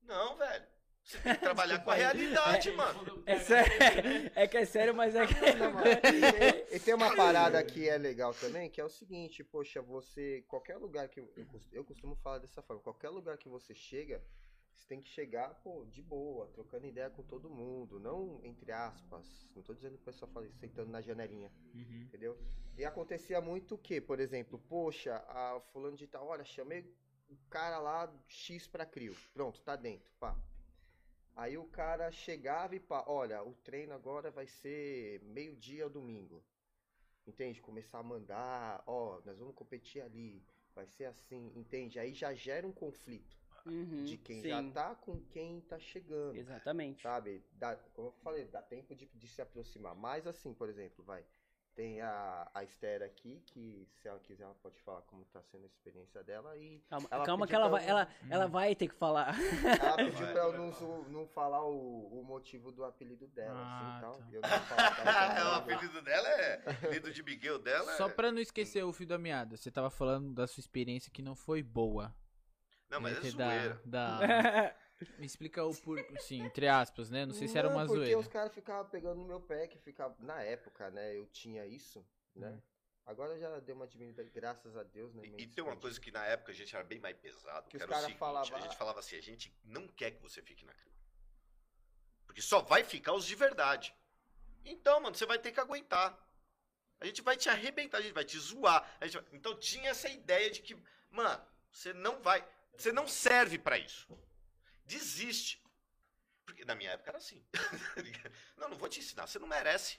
Não, 0.00 0.36
velho. 0.36 0.66
Você 1.04 1.18
tem 1.18 1.34
que 1.34 1.40
trabalhar 1.40 1.78
com 1.84 1.90
a 1.90 1.94
realidade, 1.94 2.70
mano. 2.72 3.22
É 3.26 3.38
sério. 3.38 3.72
É 4.34 4.46
que 4.46 4.56
é 4.56 4.64
sério, 4.64 4.94
mas 4.94 5.14
é 5.14 5.26
que. 5.26 5.34
Não, 5.34 5.72
mas- 5.72 5.84
e, 5.98 6.00
tem, 6.00 6.76
e 6.76 6.80
tem 6.80 6.94
uma 6.94 7.14
parada 7.14 7.62
que 7.64 7.88
é 7.88 7.98
legal 7.98 8.32
também, 8.34 8.70
que 8.70 8.80
é 8.80 8.84
o 8.84 8.88
seguinte, 8.88 9.42
poxa, 9.42 9.82
você, 9.82 10.42
qualquer 10.48 10.76
lugar 10.76 11.08
que, 11.08 11.20
eu, 11.20 11.32
eu 11.36 11.46
cos- 11.46 11.68
eu 11.72 11.84
costumo 11.84 12.14
falar 12.16 12.38
dessa 12.38 12.62
forma, 12.62 12.82
qualquer 12.82 13.08
lugar 13.08 13.36
que 13.36 13.48
você 13.48 13.74
chega, 13.74 14.22
você 14.74 14.86
tem 14.86 15.00
que 15.00 15.08
chegar, 15.08 15.50
pô, 15.62 15.84
de 15.86 16.00
boa, 16.02 16.46
trocando 16.48 16.86
ideia 16.86 17.10
com 17.10 17.22
todo 17.22 17.50
mundo, 17.50 17.98
não 18.00 18.40
entre 18.44 18.72
aspas, 18.72 19.48
não 19.54 19.62
tô 19.62 19.74
dizendo 19.74 19.96
que 19.96 20.02
o 20.02 20.04
pessoal 20.04 20.30
fala 20.30 20.46
isso, 20.46 20.56
sentando 20.58 20.90
na 20.90 21.00
janelinha, 21.00 21.50
Uhum. 21.74 22.02
entendeu? 22.06 22.38
E 22.78 22.84
acontecia 22.84 23.40
muito 23.40 23.74
o 23.74 23.78
que, 23.78 24.00
por 24.00 24.18
exemplo, 24.18 24.58
poxa, 24.68 25.16
a 25.28 25.60
fulano 25.72 25.96
de 25.96 26.06
tal, 26.06 26.26
olha, 26.26 26.44
chamei 26.44 26.90
o 27.28 27.36
cara 27.50 27.78
lá 27.78 28.10
X 28.28 28.66
pra 28.66 28.86
crio, 28.86 29.14
pronto, 29.34 29.60
tá 29.60 29.76
dentro, 29.76 30.10
pá. 30.18 30.34
Aí 31.34 31.56
o 31.58 31.64
cara 31.66 32.10
chegava 32.12 32.74
e 32.76 32.80
pá, 32.80 33.04
olha, 33.08 33.42
o 33.42 33.54
treino 33.54 33.94
agora 33.94 34.30
vai 34.30 34.46
ser 34.46 35.20
meio-dia 35.22 35.88
domingo. 35.88 36.44
Entende? 37.26 37.60
Começar 37.62 37.98
a 38.00 38.02
mandar, 38.02 38.82
ó, 38.86 39.20
nós 39.24 39.38
vamos 39.38 39.54
competir 39.54 40.02
ali, 40.02 40.44
vai 40.74 40.86
ser 40.86 41.06
assim, 41.06 41.52
entende? 41.56 41.98
Aí 41.98 42.12
já 42.14 42.34
gera 42.34 42.66
um 42.66 42.72
conflito 42.72 43.36
Uhum, 43.66 44.06
de 44.06 44.18
quem 44.18 44.42
sim, 44.42 44.48
já 44.48 44.62
tá 44.62 44.94
com 44.94 45.20
quem 45.26 45.60
tá 45.62 45.78
chegando. 45.78 46.38
Exatamente. 46.38 47.02
Sabe? 47.02 47.44
Dá, 47.52 47.76
como 47.76 48.08
eu 48.08 48.12
falei, 48.22 48.46
dá 48.46 48.62
tempo 48.62 48.94
de, 48.94 49.06
de 49.06 49.28
se 49.28 49.42
aproximar. 49.42 49.94
Mas 49.94 50.26
assim, 50.26 50.54
por 50.54 50.68
exemplo, 50.68 51.04
vai. 51.04 51.24
Tem 51.74 52.02
a, 52.02 52.50
a 52.52 52.64
Esther 52.64 53.02
aqui, 53.02 53.42
que 53.46 53.88
se 53.94 54.06
ela 54.06 54.20
quiser, 54.20 54.44
ela 54.44 54.54
pode 54.62 54.78
falar 54.82 55.00
como 55.02 55.24
tá 55.32 55.40
sendo 55.50 55.64
a 55.64 55.66
experiência 55.66 56.22
dela. 56.22 56.54
E 56.58 56.82
Calma, 56.90 57.08
Ela 57.10 57.24
calma 57.24 57.46
que 57.46 57.54
ela 57.54 57.68
vai, 57.68 57.82
eu- 57.84 57.88
ela, 57.88 58.08
ela 58.28 58.46
vai 58.46 58.74
ter 58.74 58.88
que 58.88 58.94
falar. 58.94 59.34
ela 59.80 59.96
pediu 59.96 60.12
Vai, 60.26 60.32
pra 60.34 60.42
eu 60.42 60.52
não, 60.52 60.70
zo- 60.72 61.06
não 61.08 61.26
falar 61.26 61.64
o, 61.64 62.20
o 62.20 62.22
motivo 62.24 62.70
do 62.70 62.84
apelido 62.84 63.26
dela, 63.28 63.58
Ah, 63.58 63.90
assim, 63.96 64.00
tal. 64.02 64.18
tá. 64.18 64.26
Eu 64.32 64.40
não 64.42 64.48
vou 64.50 64.58
falar 64.60 64.92
É, 65.40 65.44
o 65.44 65.54
apelido 65.54 66.02
dela 66.02 66.28
é. 66.28 66.62
apelido 66.70 67.10
de 67.10 67.22
Miguel 67.22 67.58
dela 67.58 67.96
Só 67.96 68.06
é. 68.06 68.12
pra 68.12 68.30
não 68.30 68.40
esquecer 68.40 68.84
o 68.84 68.92
fio 68.92 69.06
da 69.06 69.16
meada, 69.16 69.56
você 69.56 69.70
tava 69.70 69.88
falando 69.88 70.34
da 70.34 70.46
sua 70.46 70.60
experiência 70.60 71.10
que 71.10 71.22
não 71.22 71.34
foi 71.34 71.62
boa. 71.62 72.14
Não, 72.90 73.00
mas 73.00 73.16
é 73.16 73.30
zoeira. 73.30 73.80
da, 73.86 74.18
da... 74.18 74.74
Me 75.18 75.26
explica 75.26 75.64
o 75.64 75.74
por... 75.74 75.98
Sim, 76.20 76.42
entre 76.42 76.68
aspas, 76.68 77.10
né? 77.10 77.24
Não 77.26 77.34
sei 77.34 77.48
se 77.48 77.56
era 77.58 77.68
uma 77.68 77.86
porque 77.86 78.00
zoeira. 78.00 78.18
os 78.18 78.28
caras 78.28 78.52
ficavam 78.52 78.88
pegando 78.90 79.18
no 79.20 79.24
meu 79.26 79.40
pé, 79.40 79.66
que 79.66 79.78
ficava... 79.78 80.14
Na 80.18 80.42
época, 80.42 80.90
né, 80.90 81.16
eu 81.16 81.26
tinha 81.26 81.66
isso, 81.66 82.04
né? 82.34 82.50
Hum. 82.50 82.60
Agora 83.04 83.36
já 83.38 83.58
deu 83.58 83.74
uma 83.74 83.86
diminuída, 83.86 84.22
graças 84.22 84.76
a 84.76 84.84
Deus, 84.84 85.12
né? 85.14 85.22
E, 85.24 85.42
e 85.42 85.46
tem 85.48 85.64
uma 85.64 85.76
coisa 85.76 86.00
que 86.00 86.12
na 86.12 86.24
época 86.24 86.52
a 86.52 86.54
gente 86.54 86.74
era 86.74 86.84
bem 86.84 87.00
mais 87.00 87.16
pesado, 87.16 87.64
Que 87.64 87.70
que 87.70 87.76
os 87.76 87.82
era 87.82 87.90
o 87.90 87.94
cara 87.94 88.02
seguinte, 88.04 88.18
falava, 88.18 88.56
a 88.56 88.60
gente 88.60 88.74
"Ah." 88.74 88.78
falava 88.78 89.00
assim, 89.00 89.16
a 89.16 89.20
gente 89.22 89.52
não 89.64 89.88
quer 89.88 90.12
que 90.12 90.22
você 90.22 90.40
fique 90.40 90.64
na 90.64 90.72
CRIO. 90.72 90.92
Porque 92.26 92.40
só 92.40 92.60
vai 92.62 92.84
ficar 92.84 93.12
os 93.12 93.24
de 93.24 93.34
verdade. 93.34 93.94
Então, 94.64 95.00
mano, 95.00 95.16
você 95.16 95.26
vai 95.26 95.38
ter 95.38 95.50
que 95.52 95.58
aguentar. 95.60 96.16
A 97.00 97.04
gente 97.06 97.20
vai 97.22 97.36
te 97.36 97.48
arrebentar, 97.48 97.98
a 97.98 98.00
gente 98.00 98.12
vai 98.14 98.24
te 98.24 98.38
zoar. 98.38 98.88
a 99.00 99.04
gente 99.06 99.14
vai- 99.20 99.26
Então 99.32 99.58
tinha 99.58 99.90
essa 99.90 100.08
ideia 100.08 100.48
de 100.48 100.62
que, 100.62 100.80
mano, 101.10 101.44
você 101.72 101.92
não 101.92 102.22
vai, 102.22 102.46
você 102.76 102.92
não 102.92 103.08
serve 103.08 103.58
pra 103.58 103.76
isso. 103.76 104.06
Desiste. 104.84 105.62
Porque 106.44 106.64
na 106.64 106.74
minha 106.74 106.90
época 106.90 107.10
era 107.10 107.18
assim. 107.18 107.44
não, 108.56 108.68
não 108.68 108.76
vou 108.76 108.88
te 108.88 109.00
ensinar, 109.00 109.26
você 109.26 109.38
não 109.38 109.46
merece. 109.46 109.98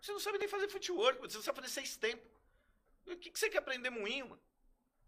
Você 0.00 0.12
não 0.12 0.20
sabe 0.20 0.38
nem 0.38 0.48
fazer 0.48 0.68
footwork, 0.68 1.20
você 1.20 1.36
não 1.36 1.42
sabe 1.42 1.60
fazer 1.60 1.72
seis 1.72 1.96
tempos. 1.96 2.28
O 3.06 3.16
que, 3.16 3.30
que 3.30 3.38
você 3.38 3.48
quer 3.48 3.58
aprender 3.58 3.90
moinho, 3.90 4.28
mano? 4.28 4.42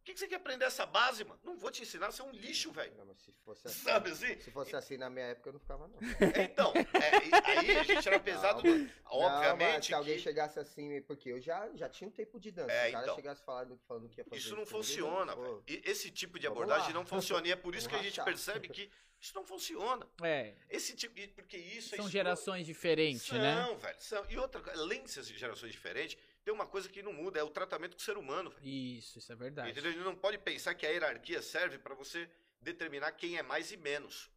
O 0.01 0.03
que, 0.03 0.15
que 0.15 0.19
você 0.21 0.27
quer 0.27 0.37
aprender 0.37 0.65
essa 0.65 0.87
base, 0.87 1.23
mano? 1.25 1.39
Não 1.45 1.57
vou 1.59 1.71
te 1.71 1.83
ensinar, 1.83 2.11
você 2.11 2.23
é 2.23 2.25
um 2.25 2.31
lixo, 2.33 2.73
velho. 2.73 2.93
Não, 2.97 3.05
mas 3.05 3.19
se 3.19 3.33
fosse 3.45 3.67
assim, 3.69 3.83
Sabe 3.85 4.11
assim? 4.11 4.41
se 4.41 4.51
fosse 4.51 4.75
assim 4.75 4.97
na 4.97 5.11
minha 5.11 5.27
época, 5.27 5.51
eu 5.51 5.53
não 5.53 5.61
ficava, 5.61 5.87
não. 5.89 5.99
Então, 6.43 6.73
é, 6.75 7.51
aí 7.51 7.77
a 7.79 7.83
gente 7.83 8.09
era 8.09 8.19
pesado. 8.19 8.63
Não, 8.63 8.79
do- 8.79 8.85
Não, 8.85 8.89
mas 8.89 8.95
obviamente 9.05 9.87
se 9.87 9.95
alguém 9.95 10.17
que 10.17 10.23
chegasse 10.23 10.59
assim, 10.59 11.03
porque 11.03 11.31
eu 11.31 11.41
já, 11.41 11.69
já 11.75 11.89
tinha 11.89 12.09
um 12.09 12.11
tempo 12.11 12.41
de 12.41 12.51
dança. 12.51 12.73
É, 12.73 12.85
se 12.85 12.89
o 12.89 12.93
cara 12.93 13.05
então. 13.05 13.15
chegasse 13.17 13.45
falando, 13.45 13.79
falando 13.87 14.09
que 14.09 14.21
ia 14.21 14.25
fazer 14.25 14.37
isso 14.41 14.57
não 14.57 14.65
funciona, 14.67 15.37
pô, 15.37 15.43
velho. 15.43 15.65
Esse 15.85 16.11
tipo 16.11 16.39
de 16.39 16.49
Vamos 16.49 16.63
abordagem 16.63 16.95
não 16.95 17.05
funciona. 17.05 17.47
E 17.47 17.53
é 17.53 17.57
por 17.57 17.75
isso 17.77 17.87
que 17.89 17.95
a 17.95 17.99
Vamos 17.99 18.11
gente 18.11 18.19
rachar. 18.21 18.25
percebe 18.35 18.69
que 18.69 18.91
isso 19.21 19.35
não 19.35 19.45
funciona. 19.45 20.09
É, 20.23 20.55
Esse 20.71 20.97
tipo. 20.97 21.15
Porque 21.35 21.59
isso 21.59 21.95
é 21.95 21.99
são 21.99 22.07
escroto. 22.07 22.11
gerações 22.11 22.65
diferentes, 22.67 23.23
são, 23.27 23.37
né? 23.37 23.77
velho. 23.79 23.97
São. 24.01 24.25
E 24.31 24.39
outra 24.39 24.63
coisa, 24.63 24.81
além 24.81 25.05
de 25.05 25.11
ser 25.11 25.23
gerações 25.25 25.71
diferentes, 25.73 26.17
tem 26.45 26.55
uma 26.55 26.67
coisa 26.67 26.89
que 26.89 27.03
não 27.03 27.13
muda, 27.13 27.39
é 27.39 27.43
o 27.43 27.51
tratamento 27.51 27.93
com 27.93 28.01
o 28.01 28.05
ser 28.05 28.17
humano, 28.17 28.51
velho. 28.51 28.67
Isso, 28.67 29.19
isso 29.19 29.33
é 29.33 29.37
verdade. 29.37 29.71
Entendeu? 29.71 29.93
Ele 29.93 30.03
não 30.03 30.17
pode 30.17 30.39
pensar 30.39 30.75
que 30.75 30.87
a 30.87 30.91
hierarquia 30.91 31.43
serve 31.43 31.79
para 31.79 31.95
você 31.95 32.31
determinar 32.61 33.13
quem 33.13 33.37
é 33.37 33.43
mais 33.43 33.71
e 33.73 33.77
menos. 33.77 34.31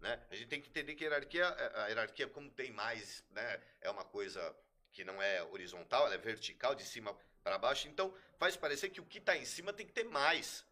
Né? 0.00 0.24
A 0.30 0.34
gente 0.34 0.48
tem 0.48 0.60
que 0.60 0.68
entender 0.68 0.94
que 0.94 1.04
a 1.04 1.08
hierarquia, 1.08 1.48
a 1.74 1.88
hierarquia, 1.88 2.28
como 2.28 2.50
tem 2.50 2.70
mais, 2.70 3.24
né, 3.30 3.60
é 3.80 3.90
uma 3.90 4.04
coisa 4.04 4.54
que 4.92 5.04
não 5.04 5.20
é 5.20 5.42
horizontal, 5.44 6.06
ela 6.06 6.14
é 6.14 6.18
vertical, 6.18 6.74
de 6.74 6.84
cima 6.84 7.16
para 7.42 7.58
baixo. 7.58 7.88
Então, 7.88 8.14
faz 8.38 8.56
parecer 8.56 8.90
que 8.90 9.00
o 9.00 9.04
que 9.04 9.18
está 9.18 9.36
em 9.36 9.44
cima 9.44 9.72
tem 9.72 9.86
que 9.86 9.92
ter 9.92 10.04
mais. 10.04 10.64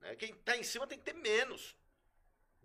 Né? 0.00 0.16
Quem 0.16 0.30
está 0.30 0.56
em 0.56 0.62
cima 0.62 0.86
tem 0.86 0.98
que 0.98 1.04
ter 1.04 1.14
menos. 1.14 1.76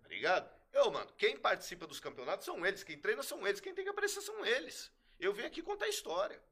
Tá 0.02 0.08
ligado? 0.08 0.50
Eu, 0.72 0.90
mano, 0.90 1.12
quem 1.18 1.36
participa 1.36 1.86
dos 1.86 2.00
campeonatos 2.00 2.46
são 2.46 2.64
eles, 2.64 2.82
quem 2.82 2.98
treina 2.98 3.22
são 3.22 3.46
eles, 3.46 3.60
quem 3.60 3.74
tem 3.74 3.84
que 3.84 3.90
aparecer 3.90 4.22
são 4.22 4.44
eles. 4.44 4.90
Eu 5.20 5.32
vim 5.32 5.42
aqui 5.42 5.62
contar 5.62 5.84
a 5.84 5.88
história. 5.88 6.42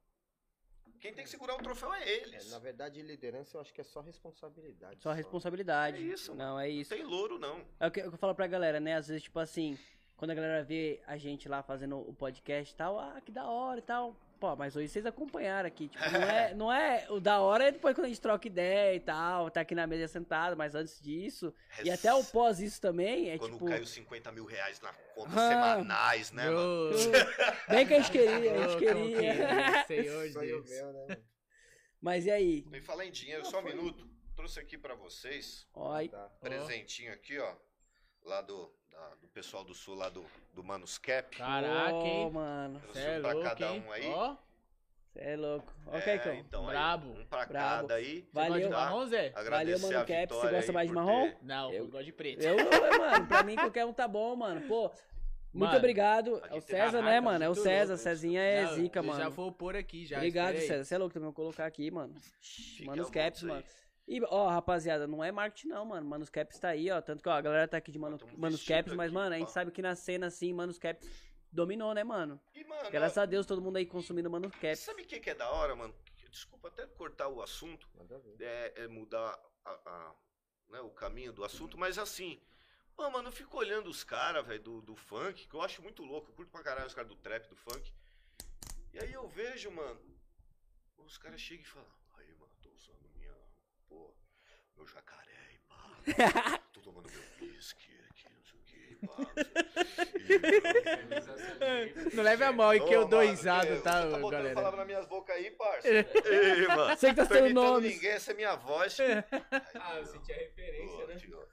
Quem 1.00 1.12
tem 1.14 1.24
que 1.24 1.30
segurar 1.30 1.54
o 1.54 1.58
troféu 1.62 1.92
é 1.94 2.02
É, 2.04 2.22
eles. 2.22 2.50
na 2.50 2.58
verdade, 2.58 3.00
liderança 3.02 3.56
eu 3.56 3.60
acho 3.60 3.72
que 3.72 3.80
é 3.80 3.84
só 3.84 4.00
responsabilidade. 4.00 5.02
Só 5.02 5.12
responsabilidade. 5.12 5.96
É 5.96 6.00
isso, 6.00 6.34
Não, 6.34 6.60
é 6.60 6.64
Não 6.68 6.70
isso. 6.70 6.94
tem 6.94 7.02
louro, 7.02 7.38
não. 7.38 7.64
É 7.78 7.86
o 7.86 7.90
que 7.90 8.00
eu 8.00 8.12
falo 8.18 8.34
pra 8.34 8.46
galera, 8.46 8.78
né? 8.78 8.96
Às 8.96 9.08
vezes, 9.08 9.22
tipo 9.22 9.38
assim, 9.38 9.78
quando 10.16 10.32
a 10.32 10.34
galera 10.34 10.62
vê 10.62 11.00
a 11.06 11.16
gente 11.16 11.48
lá 11.48 11.62
fazendo 11.62 11.98
o 11.98 12.12
podcast 12.12 12.72
e 12.74 12.76
tal, 12.76 12.98
ah, 12.98 13.20
que 13.24 13.32
da 13.32 13.48
hora 13.48 13.78
e 13.78 13.82
tal. 13.82 14.14
Pô, 14.40 14.56
mas 14.56 14.74
hoje 14.74 14.88
vocês 14.88 15.04
acompanharam 15.04 15.66
aqui. 15.68 15.88
Tipo, 15.88 16.02
não 16.10 16.22
é, 16.22 16.54
não 16.56 16.72
é. 16.72 17.06
O 17.10 17.20
da 17.20 17.40
hora 17.40 17.64
é 17.68 17.70
depois 17.72 17.94
quando 17.94 18.06
a 18.06 18.08
gente 18.08 18.20
troca 18.22 18.46
ideia 18.48 18.94
e 18.96 19.00
tal, 19.00 19.50
tá 19.50 19.60
aqui 19.60 19.74
na 19.74 19.86
mesa 19.86 20.08
sentado, 20.08 20.56
mas 20.56 20.74
antes 20.74 20.98
disso. 20.98 21.52
E 21.84 21.90
até 21.90 22.12
o 22.14 22.24
pós 22.24 22.58
isso 22.58 22.80
também 22.80 23.30
é 23.30 23.36
Quando 23.38 23.52
tipo. 23.52 23.66
caiu 23.66 23.84
50 23.86 24.32
mil 24.32 24.46
reais 24.46 24.80
na 24.80 24.92
conta 25.14 25.30
Ah. 25.36 25.48
semanais, 25.50 26.32
né, 26.32 26.48
mano? 26.48 26.90
Bem 27.68 27.86
que 27.86 27.92
a 27.94 28.00
gente 28.00 28.10
queria, 28.10 28.54
a 28.54 28.68
gente 28.68 28.78
queria. 28.78 29.36
conquista, 29.36 29.86
Senhor 29.88 30.28
Deus. 30.32 30.70
meu, 30.70 30.92
né? 30.92 31.06
mano? 31.08 31.22
Mas 32.00 32.24
e 32.24 32.30
aí? 32.30 32.64
E 32.72 32.80
falar 32.80 33.04
em 33.04 33.10
dinheiro, 33.12 33.44
só 33.44 33.60
um 33.60 33.64
minuto. 33.64 34.08
Trouxe 34.34 34.58
aqui 34.58 34.78
pra 34.78 34.94
vocês, 34.94 35.68
Oi. 35.74 36.08
Tá. 36.08 36.30
presentinho 36.40 37.12
aqui, 37.12 37.38
ó. 37.38 37.54
Lá 38.24 38.40
do, 38.40 38.74
da- 38.90 39.14
do 39.20 39.28
pessoal 39.28 39.64
do 39.64 39.74
sul, 39.74 39.94
lá 39.94 40.08
do, 40.08 40.24
do 40.54 40.62
Manus 40.64 40.98
Cap. 40.98 41.36
Caraca, 41.36 41.94
Ô, 41.94 42.04
hein? 42.06 42.30
mano. 42.30 42.80
Trouxe 42.80 43.00
Cê 43.00 43.06
é 43.08 43.18
um 43.18 43.22
pra 43.22 43.32
louco, 43.32 43.48
cada 43.48 43.66
hein? 43.72 43.84
um 43.86 43.92
aí. 43.92 44.06
Ó, 44.06 44.36
Você 45.12 45.18
é 45.20 45.36
louco. 45.36 45.72
É, 45.90 45.96
Ok, 45.98 46.14
então. 46.14 46.34
então 46.34 46.64
aí, 46.68 46.70
Brabo. 46.70 47.08
um 47.10 47.24
pra 47.26 47.46
Brabo. 47.46 47.82
cada 47.88 47.94
aí. 47.94 48.22
de 48.22 48.28
Valeu. 48.32 48.70
marrom, 48.70 49.06
Zé? 49.06 49.32
Agradecer 49.34 49.82
Mano 49.86 49.98
a 49.98 50.04
Cap. 50.04 50.10
Você 50.10 50.22
vitória 50.22 50.50
gosta 50.56 50.70
aí 50.70 50.74
mais 50.74 50.88
de 50.88 50.94
por 50.94 51.04
marrom? 51.04 51.28
ter- 51.30 51.36
Não, 51.42 51.72
Eu- 51.72 51.78
eu 51.84 51.88
gosto 51.88 52.04
de 52.04 52.12
preto. 52.12 52.42
Eu, 52.44 52.56
eu, 52.58 52.98
mano, 52.98 53.26
pra 53.26 53.42
mim 53.42 53.56
qualquer 53.56 53.84
um 53.86 53.92
tá 53.92 54.06
bom, 54.06 54.36
mano. 54.36 54.60
Pô, 54.68 54.82
muito 55.52 55.66
Mano, 55.66 55.76
obrigado. 55.78 56.40
É 56.48 56.54
o 56.54 56.60
César, 56.60 56.98
né, 56.98 57.08
Caraca, 57.08 57.20
mano? 57.22 57.44
É 57.44 57.48
o 57.48 57.50
muito 57.52 57.62
César. 57.64 57.92
louco. 57.94 58.02
Cezinha 58.04 58.40
é 58.40 58.62
Não, 58.62 58.74
zica, 58.74 58.98
eu 59.00 59.02
mano. 59.04 59.20
Já 59.20 59.28
vou 59.28 59.50
pôr 59.50 59.74
aqui, 59.76 60.06
já. 60.06 60.16
Obrigado, 60.18 60.54
espera 60.54 60.62
aí. 60.62 60.68
César. 60.68 60.84
Você 60.84 60.94
é 60.94 60.98
louco 60.98 61.12
também, 61.14 61.24
vou 61.26 61.34
colocar 61.34 61.66
aqui, 61.66 61.90
mano. 61.90 62.14
Fique 62.40 62.84
Manos 62.86 63.08
à 63.08 63.10
Caps, 63.10 63.40
vontade 63.42 63.46
aí. 63.46 63.62
mano. 63.62 63.64
E, 64.10 64.20
ó, 64.24 64.48
rapaziada, 64.48 65.06
não 65.06 65.22
é 65.22 65.30
marketing 65.30 65.68
não, 65.68 65.84
mano. 65.84 66.04
Manos 66.04 66.28
Caps 66.28 66.58
tá 66.58 66.70
aí, 66.70 66.90
ó. 66.90 67.00
Tanto 67.00 67.22
que, 67.22 67.28
ó, 67.28 67.32
a 67.32 67.40
galera 67.40 67.68
tá 67.68 67.76
aqui 67.76 67.92
de 67.92 67.98
Mano, 67.98 68.18
Tamo 68.18 68.36
Manos 68.36 68.58
vestido 68.58 68.76
Caps, 68.76 68.92
mas, 68.94 69.06
aqui, 69.06 69.14
mano, 69.14 69.34
a 69.36 69.38
gente 69.38 69.46
pá. 69.46 69.52
sabe 69.52 69.70
que 69.70 69.80
na 69.80 69.94
cena, 69.94 70.26
assim, 70.26 70.52
Manos 70.52 70.78
Caps 70.78 71.08
dominou, 71.52 71.94
né, 71.94 72.02
mano? 72.02 72.40
E, 72.52 72.64
mano, 72.64 72.90
Graças 72.90 73.18
a 73.18 73.24
Deus, 73.24 73.46
todo 73.46 73.62
mundo 73.62 73.76
aí 73.76 73.86
consumindo 73.86 74.28
Manos 74.28 74.50
Caps. 74.56 74.80
sabe 74.80 75.02
o 75.02 75.06
que, 75.06 75.20
que 75.20 75.30
é 75.30 75.34
da 75.36 75.48
hora, 75.48 75.76
mano? 75.76 75.94
Desculpa 76.28 76.66
até 76.68 76.86
cortar 76.88 77.28
o 77.28 77.40
assunto. 77.40 77.88
É, 78.40 78.82
é 78.84 78.88
mudar 78.88 79.38
a- 79.64 79.70
a- 79.70 80.14
né, 80.70 80.80
o 80.80 80.90
caminho 80.90 81.32
do 81.32 81.44
assunto, 81.44 81.78
mas 81.78 81.96
assim, 81.96 82.40
pô, 82.96 83.08
mano, 83.10 83.28
eu 83.28 83.32
fico 83.32 83.56
olhando 83.58 83.88
os 83.88 84.02
caras, 84.02 84.44
velho, 84.44 84.60
do, 84.62 84.80
do 84.82 84.96
funk, 84.96 85.46
que 85.46 85.54
eu 85.54 85.62
acho 85.62 85.80
muito 85.82 86.02
louco, 86.04 86.30
eu 86.30 86.34
curto 86.34 86.50
pra 86.50 86.62
caralho 86.64 86.86
os 86.88 86.94
caras 86.94 87.08
do 87.08 87.16
trap, 87.16 87.48
do 87.48 87.54
funk. 87.56 87.92
E 88.92 88.98
aí 88.98 89.12
eu 89.12 89.28
vejo, 89.28 89.70
mano, 89.70 90.00
os 90.98 91.16
caras 91.18 91.40
chegam 91.40 91.62
e 91.64 91.66
falam, 91.68 91.88
aí, 92.16 92.32
mano, 92.34 92.52
tô 92.62 92.70
usando 92.70 93.08
minha, 93.16 93.34
pô, 93.88 94.14
meu 94.84 94.86
jacaré 94.86 95.36
aí, 95.48 95.58
pá, 95.68 96.58
tô 96.72 96.80
tomando 96.80 97.10
meu 97.10 97.22
whisky 97.48 97.92
aqui, 98.08 98.24
não 98.34 98.42
sei 98.44 98.58
o 98.58 98.62
que, 98.64 99.06
pá, 99.06 99.14
não 99.18 99.26
sei 101.22 101.34
o 101.34 101.58
quê. 101.58 102.10
Não 102.14 102.22
leve 102.22 102.42
a 102.44 102.52
mal, 102.52 102.72
que 102.72 102.92
eu 102.94 103.06
dou 103.06 103.20
risada, 103.20 103.76
que- 103.76 103.82
tá, 103.82 104.00
tá 104.02 104.06
botando 104.18 104.30
galera? 104.30 104.54
palavra 104.54 104.78
nas 104.78 104.86
minhas 104.86 105.06
bocas 105.06 105.36
aí, 105.36 105.50
parça. 105.50 105.86
Ei, 106.26 106.66
mano. 106.66 106.96
Você 106.96 107.08
que 107.10 107.16
tá 107.16 107.22
imitando 107.24 107.52
nomes. 107.52 107.92
ninguém, 107.94 108.10
essa 108.10 108.30
é 108.30 108.34
minha 108.34 108.56
voz. 108.56 108.96
Ah, 109.74 109.96
eu 109.98 110.06
senti 110.06 110.32
a 110.32 110.36
referência, 110.36 111.06
né? 111.06 111.14
De 111.16 111.26
boa 111.28 111.46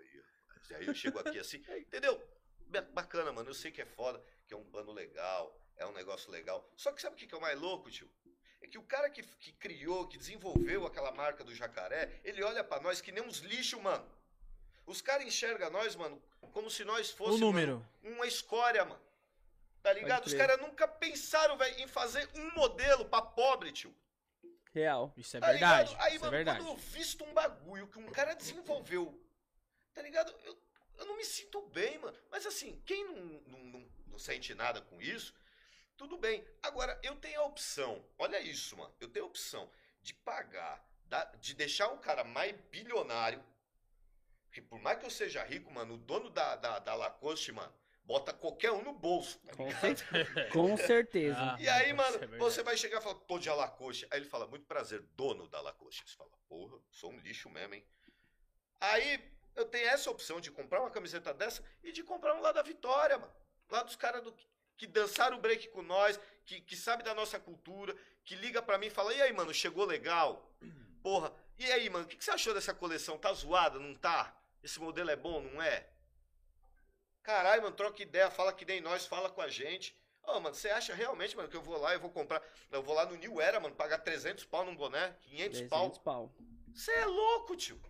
aí. 0.00 0.76
Aí 0.76 0.86
eu 0.86 0.94
chego 0.94 1.18
aqui 1.20 1.38
assim, 1.38 1.62
entendeu? 1.78 2.20
Ba- 2.66 2.82
Bacana, 2.92 3.30
mano. 3.32 3.48
Eu 3.50 3.54
sei 3.54 3.70
que 3.70 3.80
é 3.82 3.86
foda, 3.86 4.20
que 4.46 4.52
é 4.54 4.56
um 4.56 4.64
pano 4.64 4.92
legal, 4.92 5.56
é 5.76 5.86
um 5.86 5.92
negócio 5.92 6.30
legal. 6.32 6.68
Só 6.76 6.90
que 6.92 7.00
sabe 7.00 7.14
o 7.14 7.18
que 7.28 7.32
é 7.32 7.38
o 7.38 7.40
mais 7.40 7.58
louco, 7.58 7.88
tio? 7.90 8.10
É 8.64 8.66
que 8.66 8.78
o 8.78 8.82
cara 8.82 9.10
que, 9.10 9.22
que 9.22 9.52
criou, 9.52 10.08
que 10.08 10.16
desenvolveu 10.16 10.86
aquela 10.86 11.12
marca 11.12 11.44
do 11.44 11.54
jacaré, 11.54 12.10
ele 12.24 12.42
olha 12.42 12.64
pra 12.64 12.80
nós 12.80 12.98
que 12.98 13.12
nem 13.12 13.22
uns 13.22 13.40
lixos, 13.40 13.78
mano. 13.78 14.08
Os 14.86 15.02
caras 15.02 15.26
enxergam 15.26 15.70
nós, 15.70 15.94
mano, 15.94 16.20
como 16.50 16.70
se 16.70 16.82
nós 16.82 17.10
O 17.12 17.16
fôssemos 17.16 17.40
número. 17.40 17.86
uma 18.02 18.26
escória, 18.26 18.82
mano. 18.86 19.00
Tá 19.82 19.92
ligado? 19.92 20.24
Os 20.26 20.32
caras 20.32 20.58
nunca 20.58 20.88
pensaram, 20.88 21.58
velho, 21.58 21.78
em 21.78 21.86
fazer 21.86 22.26
um 22.34 22.54
modelo 22.54 23.04
pra 23.04 23.20
pobre, 23.20 23.70
tio. 23.70 23.94
Real. 24.72 25.12
Isso 25.14 25.36
é 25.36 25.40
Tá 25.40 25.48
verdade. 25.52 25.90
ligado? 25.90 26.02
Aí, 26.02 26.14
Isso 26.14 26.16
é 26.16 26.26
mano, 26.26 26.30
verdade. 26.36 26.58
quando 26.60 26.68
eu 26.70 26.76
visto 26.76 27.22
um 27.22 27.34
bagulho 27.34 27.86
que 27.88 27.98
um 27.98 28.06
cara 28.10 28.32
desenvolveu, 28.32 29.22
tá 29.92 30.00
ligado? 30.00 30.34
Eu, 30.42 30.56
eu 31.00 31.04
não 31.04 31.18
me 31.18 31.24
sinto 31.26 31.60
bem, 31.68 31.98
mano. 31.98 32.16
Mas 32.30 32.46
assim, 32.46 32.80
quem 32.86 33.04
não, 33.04 33.24
não, 33.46 33.58
não, 33.64 33.88
não 34.06 34.18
sente 34.18 34.54
nada 34.54 34.80
com 34.80 34.98
isso, 35.02 35.34
tudo 35.96 36.16
bem. 36.16 36.44
Agora, 36.62 36.98
eu 37.02 37.16
tenho 37.16 37.40
a 37.40 37.44
opção, 37.44 38.04
olha 38.18 38.40
isso, 38.40 38.76
mano. 38.76 38.94
Eu 39.00 39.08
tenho 39.08 39.24
a 39.24 39.28
opção 39.28 39.70
de 40.02 40.12
pagar, 40.14 40.84
de 41.40 41.54
deixar 41.54 41.88
o 41.88 41.98
cara 41.98 42.24
mais 42.24 42.52
bilionário. 42.70 43.42
Que 44.52 44.60
por 44.60 44.78
mais 44.80 44.98
que 44.98 45.06
eu 45.06 45.10
seja 45.10 45.42
rico, 45.44 45.70
mano, 45.72 45.94
o 45.94 45.98
dono 45.98 46.30
da, 46.30 46.56
da, 46.56 46.78
da 46.78 46.94
Lacoste, 46.94 47.50
mano, 47.50 47.72
bota 48.04 48.32
qualquer 48.32 48.70
um 48.70 48.82
no 48.82 48.92
bolso. 48.92 49.38
tá 49.40 49.52
Com, 49.56 49.66
ligado? 49.66 49.96
cer- 49.98 50.48
com 50.52 50.76
certeza. 50.76 51.36
Ah, 51.38 51.56
E 51.60 51.68
aí, 51.68 51.86
isso 51.88 51.96
mano, 51.96 52.34
é 52.34 52.38
você 52.38 52.62
vai 52.62 52.76
chegar 52.76 52.98
e 52.98 53.02
falar, 53.02 53.16
tô 53.20 53.38
de 53.38 53.50
Lacoste. 53.50 54.06
Aí 54.10 54.18
ele 54.20 54.28
fala, 54.28 54.46
muito 54.46 54.66
prazer, 54.66 55.02
dono 55.16 55.48
da 55.48 55.60
Lacoste. 55.60 56.04
Você 56.08 56.16
fala, 56.16 56.30
porra, 56.48 56.78
sou 56.90 57.10
um 57.10 57.18
lixo 57.18 57.50
mesmo, 57.50 57.74
hein? 57.74 57.84
Aí 58.80 59.32
eu 59.56 59.64
tenho 59.66 59.88
essa 59.88 60.10
opção 60.10 60.40
de 60.40 60.50
comprar 60.50 60.80
uma 60.80 60.90
camiseta 60.90 61.32
dessa 61.32 61.64
e 61.82 61.90
de 61.92 62.02
comprar 62.02 62.34
um 62.34 62.40
lá 62.40 62.52
da 62.52 62.62
Vitória, 62.62 63.18
mano. 63.18 63.32
Lá 63.70 63.82
dos 63.82 63.96
caras 63.96 64.22
do, 64.22 64.36
que 64.76 64.86
dançaram 64.86 65.36
o 65.38 65.40
break 65.40 65.68
com 65.68 65.82
nós, 65.82 66.18
que, 66.44 66.60
que 66.60 66.76
sabe 66.76 67.02
da 67.02 67.14
nossa 67.14 67.38
cultura, 67.38 67.94
que 68.24 68.34
liga 68.34 68.60
pra 68.62 68.78
mim 68.78 68.86
e 68.86 68.90
fala, 68.90 69.14
e 69.14 69.22
aí, 69.22 69.32
mano, 69.32 69.52
chegou 69.52 69.84
legal? 69.84 70.50
Porra, 71.02 71.32
e 71.58 71.70
aí, 71.70 71.88
mano, 71.90 72.04
o 72.04 72.08
que, 72.08 72.16
que 72.16 72.24
você 72.24 72.30
achou 72.30 72.54
dessa 72.54 72.74
coleção? 72.74 73.18
Tá 73.18 73.32
zoada, 73.32 73.78
não 73.78 73.94
tá? 73.94 74.36
Esse 74.62 74.80
modelo 74.80 75.10
é 75.10 75.16
bom, 75.16 75.40
não 75.40 75.62
é? 75.62 75.86
Caralho, 77.22 77.62
mano, 77.62 77.76
troca 77.76 78.02
ideia, 78.02 78.30
fala 78.30 78.52
que 78.52 78.64
nem 78.64 78.80
nós, 78.80 79.06
fala 79.06 79.30
com 79.30 79.40
a 79.40 79.48
gente. 79.48 79.98
Ô, 80.22 80.40
mano, 80.40 80.54
você 80.54 80.70
acha 80.70 80.94
realmente, 80.94 81.36
mano, 81.36 81.48
que 81.48 81.56
eu 81.56 81.62
vou 81.62 81.78
lá 81.78 81.94
e 81.94 81.98
vou 81.98 82.10
comprar. 82.10 82.42
Eu 82.70 82.82
vou 82.82 82.94
lá 82.94 83.06
no 83.06 83.16
New 83.16 83.40
Era, 83.40 83.60
mano, 83.60 83.74
pagar 83.74 83.98
300 83.98 84.44
pau 84.44 84.64
num 84.64 84.74
boné, 84.74 85.16
500 85.20 85.60
pau. 85.62 85.90
300 85.90 85.98
pau. 85.98 86.34
Você 86.74 86.92
é 86.92 87.06
louco, 87.06 87.56
tio. 87.56 87.80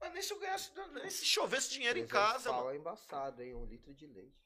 Mas 0.00 0.12
nem 0.12 0.22
se 0.22 0.32
eu 0.32 0.38
ganhasse, 0.38 0.72
nem 0.94 1.10
se 1.10 1.24
chovesse 1.24 1.70
dinheiro 1.70 1.98
em 1.98 2.06
300 2.06 2.32
casa, 2.32 2.50
pau 2.50 2.64
mano. 2.64 2.74
é 2.74 2.76
embaçado, 2.76 3.42
hein? 3.42 3.54
Um 3.54 3.64
litro 3.66 3.94
de 3.94 4.06
leite. 4.06 4.41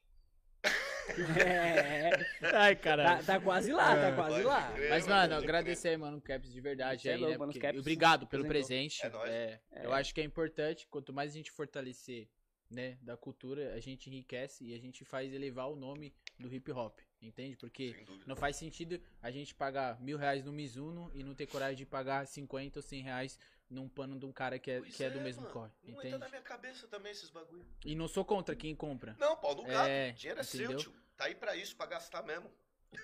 É, 1.38 2.10
Ai, 2.52 2.74
tá, 2.76 2.82
caralho. 2.82 3.24
tá 3.24 3.40
quase 3.40 3.72
lá, 3.72 3.94
tá 3.96 4.12
quase 4.14 4.30
Pode 4.34 4.44
lá. 4.44 4.72
crer, 4.72 4.90
Mas, 4.90 5.06
mano, 5.06 5.34
agradecer 5.36 5.88
aí, 5.90 5.96
mano, 5.96 6.16
o 6.18 6.20
Caps 6.20 6.52
de 6.52 6.60
verdade 6.60 7.08
é 7.08 7.12
aí, 7.12 7.18
louco, 7.18 7.32
né? 7.32 7.38
mano, 7.38 7.52
porque- 7.52 7.78
Obrigado 7.78 8.26
pelo 8.26 8.44
presente. 8.46 9.04
É 9.06 9.08
nóis. 9.08 9.30
É, 9.30 9.60
Eu 9.84 9.92
acho 9.92 10.12
que 10.14 10.20
é 10.20 10.24
importante, 10.24 10.86
quanto 10.88 11.12
mais 11.12 11.30
a 11.30 11.34
gente 11.34 11.50
fortalecer, 11.52 12.28
né, 12.68 12.98
da 13.00 13.16
cultura, 13.16 13.74
a 13.74 13.80
gente 13.80 14.10
enriquece 14.10 14.64
e 14.64 14.74
a 14.74 14.78
gente 14.78 15.04
faz 15.04 15.32
elevar 15.32 15.70
o 15.70 15.76
nome 15.76 16.12
do 16.38 16.52
hip 16.52 16.72
hop, 16.72 16.98
entende? 17.22 17.56
Porque 17.56 17.94
não 18.26 18.34
faz 18.34 18.56
sentido 18.56 19.00
a 19.22 19.30
gente 19.30 19.54
pagar 19.54 20.00
mil 20.00 20.18
reais 20.18 20.42
no 20.44 20.52
Mizuno 20.52 21.08
e 21.14 21.22
não 21.22 21.34
ter 21.34 21.46
coragem 21.46 21.76
de 21.76 21.86
pagar 21.86 22.26
50 22.26 22.80
ou 22.80 22.82
100 22.82 23.02
reais 23.02 23.38
num 23.68 23.88
pano 23.88 24.18
de 24.18 24.24
um 24.26 24.32
cara 24.32 24.58
que 24.58 24.70
é, 24.70 24.78
Pois 24.80 24.96
que 24.96 25.02
é 25.04 25.10
do 25.10 25.18
é, 25.18 25.22
mesmo 25.22 25.42
mano. 25.42 25.52
corre, 25.52 25.70
Não 25.82 25.90
entra 25.94 26.08
entende? 26.08 26.18
na 26.18 26.28
minha 26.28 26.42
cabeça 26.42 26.86
também 26.88 27.12
esses 27.12 27.30
bagulho. 27.30 27.66
E 27.84 27.94
não 27.94 28.06
sou 28.08 28.24
contra 28.24 28.54
quem 28.54 28.74
compra. 28.74 29.16
Não, 29.18 29.36
pau 29.36 29.54
no 29.54 29.64
gato. 29.64 29.88
É, 29.88 30.12
Dinheiro 30.12 30.40
é 30.40 30.42
entendeu? 30.44 30.68
seu, 30.70 30.78
tio. 30.92 30.94
Tá 31.16 31.24
aí 31.24 31.34
pra 31.34 31.56
isso, 31.56 31.74
pra 31.76 31.86
gastar 31.86 32.22
mesmo. 32.22 32.50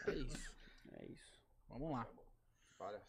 É 0.07 0.11
isso. 0.13 0.53
É 1.01 1.05
isso. 1.07 1.33
Vamos 1.69 1.91
lá. 1.93 2.07
Para. 2.79 3.03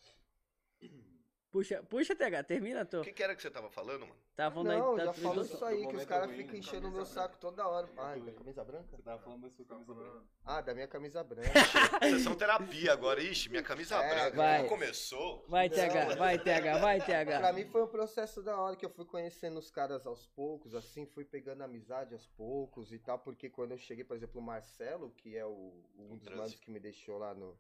Puxa, 1.54 1.84
puxa, 1.84 2.16
TH, 2.16 2.44
termina, 2.46 2.84
tô. 2.84 3.02
O 3.02 3.04
que, 3.04 3.14
que 3.14 3.22
era 3.22 3.36
que 3.36 3.42
você 3.44 3.52
tava 3.52 3.70
falando, 3.70 4.08
mano? 4.08 4.16
Tava 4.36 4.56
falando 4.56 4.76
Não, 4.76 4.92
aí 4.94 4.98
já 4.98 5.06
da- 5.06 5.14
falou 5.14 5.44
isso 5.46 5.64
aí, 5.64 5.86
que 5.88 5.96
os 5.96 6.04
caras 6.06 6.32
ficam 6.32 6.52
da 6.54 6.58
enchendo 6.58 6.88
o 6.88 6.92
meu 6.92 7.02
camisa 7.04 7.14
saco 7.14 7.38
toda 7.38 7.68
hora. 7.68 7.86
Ruim. 7.86 8.26
da 8.26 8.32
camisa 8.32 8.64
branca? 8.64 8.88
Você 8.98 9.04
tava 9.04 9.22
falando 9.22 9.42
da 9.42 9.50
sua 9.52 9.64
camisa 9.64 9.94
branca. 9.94 10.24
Ah, 10.44 10.62
da 10.62 10.74
minha 10.74 10.88
camisa 10.88 11.24
branca. 11.24 11.52
Sessão 12.10 12.34
terapia 12.36 12.92
agora. 12.92 13.22
Ixi, 13.22 13.50
minha 13.50 13.62
camisa 13.62 13.98
É, 13.98 14.10
branca. 14.16 14.36
vai. 14.36 14.58
Como 14.58 14.70
começou? 14.70 15.46
Vai, 15.48 15.70
TH, 15.70 16.16
vai, 16.16 16.40
TH, 16.40 16.78
vai, 16.80 16.98
Pra 17.06 17.24
TH. 17.24 17.54
mim 17.54 17.66
foi 17.66 17.84
um 17.84 17.88
processo 17.88 18.42
da 18.42 18.60
hora 18.60 18.76
que 18.76 18.84
eu 18.84 18.90
fui 18.90 19.06
conhecendo 19.06 19.60
os 19.60 19.70
caras 19.70 20.08
aos 20.08 20.26
poucos, 20.26 20.74
assim, 20.74 21.06
fui 21.06 21.24
pegando 21.24 21.62
amizade 21.62 22.16
aos 22.16 22.26
poucos 22.30 22.92
e 22.92 22.98
tal, 22.98 23.20
porque 23.20 23.48
quando 23.48 23.74
eu 23.74 23.78
cheguei, 23.78 24.04
por 24.04 24.18
exemplo, 24.18 24.42
o 24.42 24.44
Marcelo, 24.44 25.12
que 25.12 25.38
é 25.38 25.46
o, 25.46 25.72
um 26.00 26.18
dos 26.18 26.30
manos 26.30 26.56
que 26.56 26.72
me 26.72 26.80
deixou 26.80 27.20
lá 27.20 27.36
no, 27.36 27.56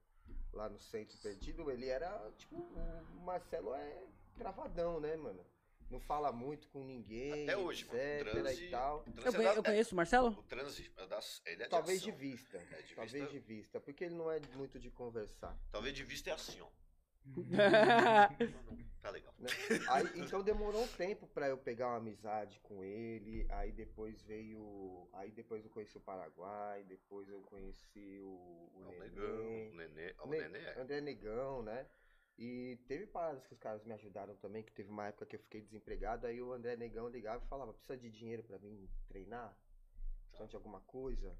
lá 0.51 0.69
no 0.69 0.79
centro 0.79 1.17
perdido, 1.19 1.69
ele 1.71 1.87
era, 1.87 2.31
tipo, 2.37 2.55
o 2.55 3.21
Marcelo 3.23 3.73
é 3.73 4.03
travadão, 4.37 4.99
né, 4.99 5.15
mano? 5.15 5.45
Não 5.89 5.99
fala 5.99 6.31
muito 6.31 6.67
com 6.69 6.83
ninguém, 6.83 7.43
Até 7.43 7.55
hoje, 7.55 7.85
mano. 7.85 7.99
etc 7.99 8.31
Transe- 8.31 8.65
e 8.65 8.69
tal. 8.71 9.05
Eu, 9.05 9.21
é 9.27 9.31
conhe- 9.31 9.43
da- 9.49 9.53
eu 9.55 9.63
conheço 9.63 9.93
o 9.93 9.95
Marcelo? 9.95 10.29
O 10.29 10.43
transe 10.43 10.91
é 10.97 11.05
das. 11.05 11.41
Ele 11.45 11.61
é 11.61 11.65
de 11.65 11.69
Talvez 11.69 12.01
de 12.01 12.09
ação. 12.09 12.19
vista, 12.19 12.57
É, 12.57 12.81
de 12.81 12.95
talvez 12.95 13.11
vista- 13.11 13.29
de 13.31 13.39
vista, 13.39 13.79
porque 13.79 14.03
ele 14.05 14.15
não 14.15 14.31
é 14.31 14.39
muito 14.55 14.79
de 14.79 14.89
conversar. 14.89 15.55
Talvez 15.71 15.93
de 15.95 16.03
vista 16.03 16.31
é 16.31 16.33
assim, 16.33 16.59
ó. 16.61 16.67
Tá 19.03 19.09
legal. 19.09 19.33
né? 19.37 19.49
Aí, 19.89 20.05
então 20.21 20.41
demorou 20.41 20.81
um 20.81 20.87
tempo 20.87 21.27
pra 21.27 21.49
eu 21.49 21.57
pegar 21.57 21.87
uma 21.89 21.97
amizade 21.97 22.57
com 22.61 22.81
ele. 22.83 23.45
Aí 23.49 23.69
depois 23.73 24.21
veio. 24.21 25.09
Aí 25.11 25.29
depois 25.29 25.63
eu 25.65 25.69
conheci 25.69 25.97
o 25.97 26.01
Paraguai, 26.01 26.85
depois 26.85 27.27
eu 27.27 27.41
conheci 27.41 28.17
o, 28.21 28.27
o 28.27 28.71
o 28.75 28.91
Nenê, 28.91 28.99
negão. 29.09 29.71
O 29.71 29.75
nenê. 29.75 30.15
O 30.23 30.27
Ne- 30.27 30.41
nenê 30.47 30.59
é. 30.59 30.79
André 30.79 31.01
Negão, 31.01 31.61
né? 31.61 31.85
E 32.37 32.79
teve 32.87 33.05
paradas 33.05 33.45
que 33.45 33.53
os 33.53 33.59
caras 33.59 33.83
me 33.83 33.93
ajudaram 33.93 34.35
também, 34.37 34.63
que 34.63 34.71
teve 34.71 34.89
uma 34.89 35.07
época 35.07 35.25
que 35.25 35.35
eu 35.35 35.39
fiquei 35.41 35.61
desempregado, 35.61 36.25
aí 36.25 36.41
o 36.41 36.51
André 36.53 36.75
Negão 36.77 37.07
ligava 37.09 37.43
e 37.43 37.47
falava, 37.47 37.73
precisa 37.73 37.97
de 37.97 38.09
dinheiro 38.09 38.41
pra 38.43 38.57
mim 38.57 38.89
treinar? 39.07 39.55
Precisa 40.29 40.47
de 40.47 40.55
alguma 40.55 40.79
coisa? 40.81 41.37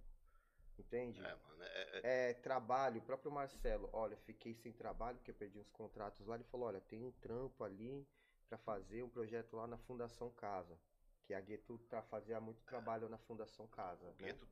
Entende? 0.78 1.20
É, 1.24 1.36
mano. 1.36 1.64
É, 1.64 2.00
é- 2.00 2.30
É, 2.30 2.34
trabalho, 2.34 3.00
o 3.00 3.04
próprio 3.04 3.32
Marcelo, 3.32 3.90
olha, 3.94 4.18
fiquei 4.18 4.54
sem 4.56 4.72
trabalho 4.74 5.18
porque 5.18 5.32
eu 5.32 5.36
perdi 5.36 5.60
uns 5.60 5.70
contratos 5.70 6.26
lá. 6.28 6.36
Ele 6.36 6.44
falou: 6.46 6.68
olha, 6.68 6.82
tem 6.82 7.04
um 7.04 7.12
trampo 7.12 7.64
ali 7.64 8.08
pra 8.50 8.58
fazer 8.58 9.04
um 9.04 9.10
projeto 9.10 9.56
lá 9.56 9.68
na 9.68 9.78
Fundação 9.78 10.30
Casa. 10.32 10.78
Que 11.26 11.34
a 11.34 11.40
Gueto 11.40 11.78
tá 11.90 12.02
fazia 12.02 12.40
muito 12.42 12.62
trabalho 12.64 13.08
na 13.08 13.18
Fundação 13.18 13.66
Casa. 13.68 14.06
Né? 14.08 14.14
Gueto, 14.18 14.48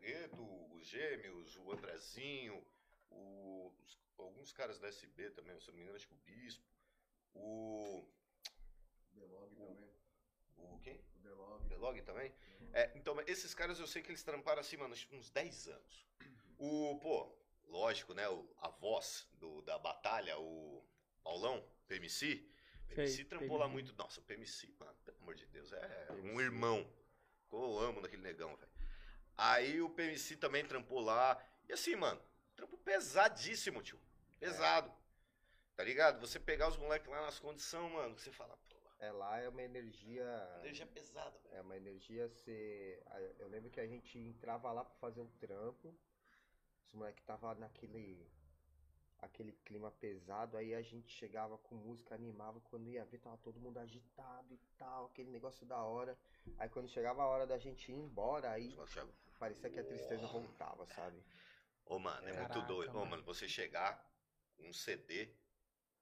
Gueto, 0.00 0.74
os 0.74 0.84
gêmeos, 0.86 1.56
o 1.58 1.70
Andrezinho, 1.70 2.66
o- 3.10 3.72
os- 3.84 3.98
alguns 4.18 4.50
caras 4.52 4.80
da 4.80 4.88
SB 4.88 5.30
também, 5.30 5.58
se 5.60 5.68
eu 5.68 5.72
não 5.72 5.76
me 5.78 5.82
engano, 5.84 5.96
acho 5.96 6.08
que 6.08 6.14
o 6.14 6.18
Bispo. 6.18 6.66
O. 7.34 8.04
Delog 9.12 9.54
também. 9.54 9.94
O 10.56 10.78
quem? 10.80 11.00
O 11.32 11.36
Delog. 11.36 11.68
Delog 11.68 12.02
também? 12.02 12.32
É, 12.72 12.90
então, 12.94 13.20
esses 13.26 13.54
caras 13.54 13.78
eu 13.78 13.86
sei 13.86 14.02
que 14.02 14.10
eles 14.10 14.22
tramparam 14.22 14.60
assim, 14.60 14.76
mano, 14.76 14.94
acho 14.94 15.06
que 15.06 15.16
uns 15.16 15.30
10 15.30 15.68
anos. 15.68 16.06
O, 16.58 16.98
pô, 17.00 17.32
lógico, 17.66 18.14
né? 18.14 18.28
O, 18.28 18.48
a 18.58 18.68
voz 18.68 19.28
do, 19.34 19.62
da 19.62 19.78
batalha, 19.78 20.38
o 20.38 20.84
Paulão, 21.22 21.64
PMC. 21.86 22.44
PMC 22.88 23.14
Sei, 23.16 23.24
trampou 23.24 23.56
lá 23.56 23.66
PMC. 23.66 23.72
muito. 23.72 23.94
Nossa, 23.96 24.20
o 24.20 24.22
PMC, 24.22 24.74
mano, 24.78 24.94
pelo 25.04 25.18
amor 25.18 25.34
de 25.34 25.46
Deus, 25.46 25.72
é 25.72 26.06
um 26.10 26.16
PMC. 26.22 26.42
irmão. 26.42 26.92
Eu 27.50 27.78
amo 27.78 28.00
naquele 28.00 28.22
negão, 28.22 28.54
velho. 28.56 28.70
Aí 29.36 29.80
o 29.80 29.88
PMC 29.90 30.36
também 30.36 30.64
trampou 30.64 31.00
lá. 31.00 31.42
E 31.68 31.72
assim, 31.72 31.96
mano, 31.96 32.20
trampo 32.56 32.76
pesadíssimo, 32.78 33.82
tio. 33.82 34.00
Pesado. 34.38 34.92
Tá 35.76 35.84
ligado? 35.84 36.20
Você 36.20 36.40
pegar 36.40 36.68
os 36.68 36.76
moleques 36.76 37.08
lá 37.08 37.22
nas 37.22 37.38
condições, 37.38 37.92
mano, 37.92 38.18
você 38.18 38.32
fala, 38.32 38.58
É 39.00 39.12
lá 39.12 39.38
é 39.38 39.48
uma 39.48 39.62
energia. 39.62 40.58
energia 40.60 40.86
pesada, 40.86 41.38
velho. 41.38 41.54
É 41.54 41.60
uma 41.60 41.76
energia 41.76 42.28
ser. 42.28 43.02
Eu 43.38 43.48
lembro 43.48 43.70
que 43.70 43.80
a 43.80 43.86
gente 43.86 44.18
entrava 44.18 44.72
lá 44.72 44.84
pra 44.84 44.94
fazer 44.96 45.20
um 45.20 45.30
trampo. 45.38 45.94
Os 46.86 46.92
moleques 46.94 47.24
tava 47.24 47.54
naquele. 47.54 48.26
aquele 49.20 49.52
clima 49.64 49.90
pesado, 49.90 50.56
aí 50.56 50.74
a 50.74 50.82
gente 50.82 51.12
chegava 51.12 51.58
com 51.58 51.74
música, 51.74 52.14
animava, 52.14 52.60
quando 52.62 52.88
ia 52.88 53.04
ver 53.04 53.18
tava 53.18 53.36
todo 53.38 53.60
mundo 53.60 53.78
agitado 53.78 54.54
e 54.54 54.58
tal, 54.76 55.06
aquele 55.06 55.30
negócio 55.30 55.66
da 55.66 55.82
hora. 55.82 56.16
Aí 56.56 56.68
quando 56.68 56.88
chegava 56.88 57.22
a 57.22 57.26
hora 57.26 57.46
da 57.46 57.58
gente 57.58 57.90
ir 57.90 57.96
embora, 57.96 58.50
aí 58.50 58.76
parecia 59.38 59.70
que 59.70 59.78
a 59.78 59.84
tristeza 59.84 60.26
voltava, 60.26 60.86
sabe? 60.86 61.22
Ô, 61.84 61.98
mano, 61.98 62.28
é 62.28 62.32
Caraca, 62.32 62.54
muito 62.54 62.66
doido. 62.68 62.90
Ô, 62.90 62.98
mano. 63.00 63.10
mano, 63.10 63.22
você 63.24 63.48
chegar 63.48 64.04
um 64.58 64.72
CD 64.72 65.34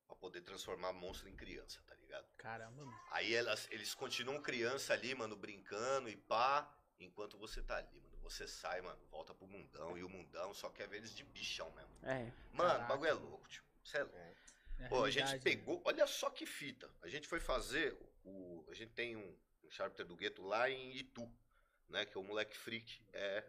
pra 0.07 0.17
poder 0.17 0.43
transformar 0.43 0.93
monstro 0.93 1.29
em 1.29 1.37
criança, 1.37 1.83
tá 1.87 1.96
ligado? 2.07 2.27
Caramba, 2.37 2.85
mano. 2.85 3.01
Aí 3.11 3.35
elas, 3.35 3.69
eles 3.71 3.95
continuam 3.95 4.41
criança 4.41 4.93
ali, 4.93 5.15
mano, 5.15 5.37
brincando 5.37 6.09
e 6.09 6.17
pá, 6.17 6.73
enquanto 6.99 7.37
você 7.37 7.63
tá 7.63 7.77
ali, 7.77 8.01
mano. 8.01 8.17
Você 8.23 8.49
sai, 8.49 8.81
mano, 8.81 8.99
volta 9.11 9.33
pro 9.35 9.47
mundão, 9.47 9.97
e 9.97 10.03
o 10.03 10.09
mundão 10.09 10.53
só 10.53 10.69
quer 10.69 10.89
ver 10.89 10.97
eles 10.97 11.15
de 11.15 11.23
bichão 11.23 11.71
mesmo. 11.73 11.91
É. 12.03 12.33
Mano, 12.53 12.71
Caraca. 12.71 12.85
o 12.85 12.89
bagulho 12.89 13.11
é 13.11 13.13
louco, 13.13 13.49
tio. 13.49 13.63
Cê 13.85 13.99
é 13.99 14.03
louco. 14.03 14.17
É. 14.17 14.35
É 14.79 14.89
Pô, 14.89 15.05
a 15.05 15.11
gente 15.11 15.25
realidade, 15.25 15.43
pegou, 15.43 15.81
olha 15.85 16.07
só 16.07 16.29
que 16.29 16.45
fita. 16.45 16.91
A 17.03 17.09
gente 17.09 17.27
foi 17.27 17.41
fazer 17.41 17.97
o. 18.25 18.65
A 18.69 18.75
gente 18.75 18.93
tem 18.93 19.17
um, 19.17 19.37
um 19.65 19.71
Sharpter 19.71 20.05
do 20.05 20.17
Gueto 20.17 20.43
lá 20.43 20.69
em 20.69 20.97
Itu, 20.97 21.31
né? 21.89 22.05
Que 22.05 22.17
é 22.17 22.21
o 22.21 22.25
moleque 22.25 22.57
freak. 22.57 23.01
É. 23.13 23.45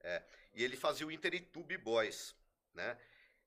é. 0.00 0.22
E 0.54 0.62
ele 0.62 0.76
fazia 0.76 1.06
o 1.06 1.10
Inter 1.10 1.34
Itube 1.34 1.76
Boys, 1.78 2.34
né? 2.74 2.98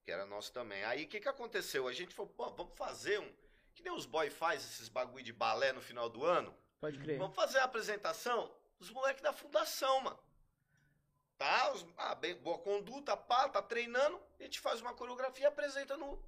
Que 0.03 0.11
era 0.11 0.25
nosso 0.25 0.51
também. 0.51 0.83
Aí 0.83 1.05
o 1.05 1.07
que, 1.07 1.19
que 1.19 1.29
aconteceu? 1.29 1.87
A 1.87 1.93
gente 1.93 2.13
falou, 2.13 2.31
pô, 2.33 2.51
vamos 2.51 2.77
fazer 2.77 3.19
um. 3.19 3.33
Que 3.75 3.83
nem 3.83 3.93
os 3.93 4.05
boy 4.05 4.29
faz 4.29 4.63
esses 4.63 4.89
bagulho 4.89 5.23
de 5.23 5.33
balé 5.33 5.71
no 5.71 5.81
final 5.81 6.09
do 6.09 6.23
ano. 6.23 6.55
Pode 6.79 6.97
crer. 6.97 7.19
Vamos 7.19 7.35
fazer 7.35 7.59
a 7.59 7.65
apresentação 7.65 8.51
dos 8.79 8.89
moleques 8.89 9.21
da 9.21 9.33
fundação, 9.33 10.01
mano. 10.01 10.19
Tá? 11.37 11.71
Os, 11.73 11.85
ah, 11.97 12.15
bem, 12.15 12.35
boa 12.37 12.57
conduta, 12.57 13.15
pá, 13.17 13.49
tá 13.49 13.61
treinando. 13.61 14.19
A 14.39 14.43
gente 14.43 14.59
faz 14.59 14.81
uma 14.81 14.93
coreografia 14.93 15.43
e 15.43 15.47
apresenta 15.47 15.97
no 15.97 16.23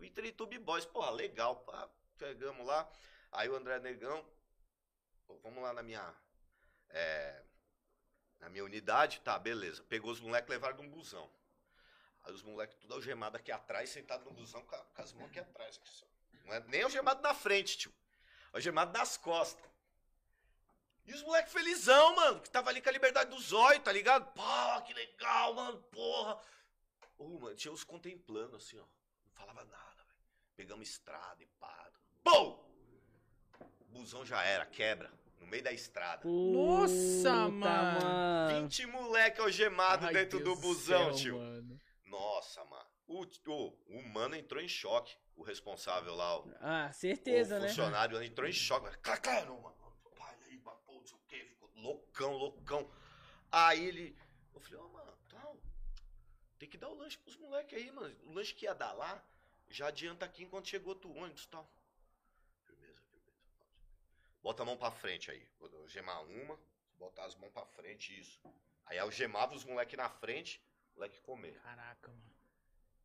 Intertube 0.00 0.58
Boys. 0.58 0.86
Porra, 0.86 1.10
legal, 1.10 1.56
pá. 1.56 1.88
Chegamos 2.18 2.64
lá. 2.66 2.88
Aí 3.32 3.48
o 3.48 3.56
André 3.56 3.80
Negão, 3.80 4.24
pô, 5.26 5.36
vamos 5.42 5.62
lá 5.62 5.72
na 5.72 5.82
minha. 5.82 6.14
é, 6.90 7.42
na 8.38 8.48
minha 8.48 8.64
unidade, 8.64 9.20
tá, 9.20 9.38
beleza. 9.38 9.82
Pegou 9.84 10.10
os 10.10 10.20
moleques 10.20 10.50
levaram 10.50 10.76
num 10.76 10.88
busão. 10.88 11.28
Aí 12.22 12.32
os 12.32 12.42
moleques 12.42 12.76
tudo 12.76 12.94
algemado 12.94 13.36
aqui 13.36 13.50
atrás, 13.50 13.90
sentado 13.90 14.24
no 14.24 14.32
busão 14.32 14.62
com, 14.64 14.76
com 14.76 15.02
as 15.02 15.12
mãos 15.12 15.26
aqui 15.26 15.40
atrás. 15.40 15.76
aqui 15.76 15.88
só. 15.88 16.06
Não 16.44 16.54
é 16.54 16.60
nem 16.68 16.82
algemado 16.82 17.22
na 17.22 17.34
frente, 17.34 17.76
tio. 17.78 17.92
Algemado 18.52 18.92
nas 18.96 19.16
costas. 19.16 19.64
E 21.06 21.12
os 21.12 21.22
moleques 21.22 21.52
felizão, 21.52 22.14
mano, 22.16 22.40
que 22.40 22.50
tava 22.50 22.70
ali 22.70 22.80
com 22.80 22.88
a 22.88 22.92
liberdade 22.92 23.30
do 23.30 23.38
zóio, 23.40 23.80
tá 23.80 23.92
ligado? 23.92 24.32
Pô, 24.32 24.82
que 24.82 24.94
legal, 24.94 25.54
mano, 25.54 25.78
porra. 25.90 26.40
Ô, 27.18 27.38
mano, 27.38 27.54
tinha 27.54 27.72
os 27.72 27.84
contemplando 27.84 28.56
assim, 28.56 28.78
ó. 28.78 28.82
Não 28.82 29.32
falava 29.34 29.64
nada, 29.64 30.02
velho. 30.04 30.18
Pegamos 30.56 30.88
estrada 30.88 31.42
e 31.42 31.46
pá. 31.60 31.90
Pum! 32.22 32.58
O 33.80 33.84
busão 33.90 34.24
já 34.24 34.42
era, 34.42 34.64
quebra. 34.64 35.12
No 35.38 35.46
meio 35.46 35.62
da 35.62 35.72
estrada. 35.72 36.26
Nossa, 36.26 36.94
Puta, 36.94 37.50
mano. 37.50 38.62
20 38.62 38.86
moleque 38.86 39.40
algemado 39.42 40.06
Ai, 40.06 40.12
dentro 40.14 40.38
Deus 40.42 40.56
do 40.58 40.60
busão, 40.62 41.12
céu, 41.12 41.14
tio. 41.16 41.38
mano. 41.38 41.80
Nossa, 42.06 42.64
mano. 42.64 42.86
O, 43.06 43.22
o, 43.22 43.68
o 43.88 44.02
mano 44.08 44.34
entrou 44.34 44.62
em 44.62 44.68
choque. 44.68 45.16
O 45.36 45.42
responsável 45.42 46.14
lá, 46.14 46.38
o, 46.38 46.54
Ah, 46.60 46.92
certeza, 46.92 47.56
o 47.56 47.60
né? 47.60 47.68
funcionário 47.68 48.22
entrou 48.22 48.48
em 48.48 48.52
choque. 48.52 48.96
Claro, 48.98 49.60
mano. 49.60 49.76
Pai, 50.16 50.36
aí, 50.46 50.58
pô, 50.58 50.72
não 50.88 51.04
sei 51.04 51.16
o 51.16 51.20
quê. 51.26 51.44
Ficou 51.44 51.68
loucão, 51.74 52.32
loucão. 52.34 52.88
Aí 53.50 53.84
ele. 53.84 54.16
Eu 54.54 54.60
falei, 54.60 54.78
ó, 54.78 54.88
mano, 54.88 55.12
tal. 55.28 55.60
Tem 56.56 56.68
que 56.68 56.78
dar 56.78 56.88
o 56.88 56.94
lanche 56.94 57.18
pros 57.18 57.36
moleques 57.36 57.76
aí, 57.76 57.90
mano. 57.90 58.16
O 58.26 58.32
lanche 58.32 58.54
que 58.54 58.64
ia 58.64 58.74
dar 58.74 58.92
lá, 58.92 59.22
já 59.68 59.88
adianta 59.88 60.24
aqui 60.24 60.44
enquanto 60.44 60.68
chegou 60.68 60.90
outro 60.94 61.10
ônibus 61.12 61.42
e 61.44 61.48
tal. 61.48 61.68
Firmeza, 62.64 63.00
firmeza. 63.10 63.36
Bota 64.40 64.62
a 64.62 64.66
mão 64.66 64.76
pra 64.76 64.92
frente 64.92 65.32
aí. 65.32 65.44
Vou 65.58 65.68
algemar 65.80 66.22
uma, 66.24 66.56
botar 66.96 67.24
as 67.24 67.34
mãos 67.34 67.52
pra 67.52 67.66
frente, 67.66 68.16
isso. 68.18 68.40
Aí 68.86 68.98
algemava 69.00 69.52
os 69.52 69.64
moleques 69.64 69.96
na 69.96 70.08
frente, 70.08 70.62
o 70.92 70.94
moleque 70.94 71.20
comer. 71.22 71.60
Caraca, 71.60 72.06
mano. 72.08 72.33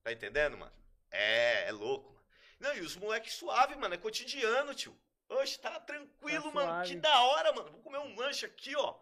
Tá 0.09 0.13
entendendo, 0.13 0.57
mano? 0.57 0.73
É, 1.11 1.67
é 1.67 1.71
louco, 1.71 2.11
mano. 2.11 2.25
Não, 2.59 2.75
e 2.75 2.81
os 2.81 2.95
moleques 2.95 3.35
suave, 3.35 3.75
mano, 3.75 3.93
é 3.93 3.97
cotidiano, 3.97 4.73
tio. 4.73 4.99
Oxe, 5.29 5.59
tá 5.59 5.79
tranquilo, 5.79 6.45
Tá 6.45 6.51
mano. 6.51 6.67
suave. 6.71 6.89
Que 6.89 6.95
da 6.95 7.21
hora, 7.21 7.53
mano. 7.53 7.69
Vou 7.71 7.81
comer 7.83 7.99
um 7.99 8.15
lanche 8.15 8.43
aqui, 8.43 8.75
ó. 8.75 8.93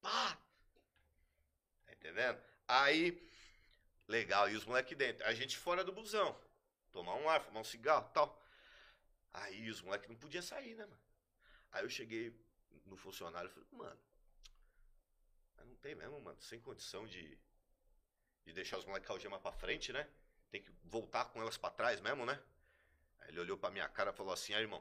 Pá. 0.00 0.38
Tá 1.84 1.92
entendendo? 1.92 2.42
Aí, 2.66 3.30
legal. 4.08 4.48
E 4.48 4.56
os 4.56 4.64
moleques 4.64 4.96
dentro. 4.96 5.26
A 5.26 5.34
gente 5.34 5.54
fora 5.58 5.84
do 5.84 5.92
busão. 5.92 6.34
Tomar 6.90 7.16
um 7.16 7.28
ar, 7.28 7.42
fumar 7.42 7.60
um 7.60 7.64
cigarro 7.64 8.08
tal. 8.14 8.42
Aí 9.34 9.68
os 9.68 9.82
moleques 9.82 10.08
não 10.08 10.16
podiam 10.16 10.42
sair, 10.42 10.74
né, 10.74 10.86
mano? 10.86 11.02
Aí 11.72 11.84
eu 11.84 11.90
cheguei 11.90 12.34
no 12.86 12.96
funcionário 12.96 13.50
e 13.50 13.52
falei, 13.52 13.68
mano, 13.72 14.00
não 15.66 15.76
tem 15.76 15.94
mesmo, 15.94 16.18
mano, 16.22 16.40
sem 16.40 16.58
condição 16.58 17.06
de, 17.06 17.38
de 18.46 18.52
deixar 18.54 18.78
os 18.78 18.86
moleques 18.86 19.10
algemar 19.10 19.40
pra 19.40 19.52
frente, 19.52 19.92
né? 19.92 20.08
Tem 20.54 20.62
que 20.62 20.70
voltar 20.84 21.24
com 21.24 21.42
elas 21.42 21.56
pra 21.56 21.68
trás 21.68 22.00
mesmo, 22.00 22.24
né? 22.24 22.40
Aí 23.18 23.30
ele 23.30 23.40
olhou 23.40 23.58
pra 23.58 23.72
minha 23.72 23.88
cara 23.88 24.12
e 24.12 24.14
falou 24.14 24.32
assim, 24.32 24.54
ah, 24.54 24.60
irmão, 24.60 24.80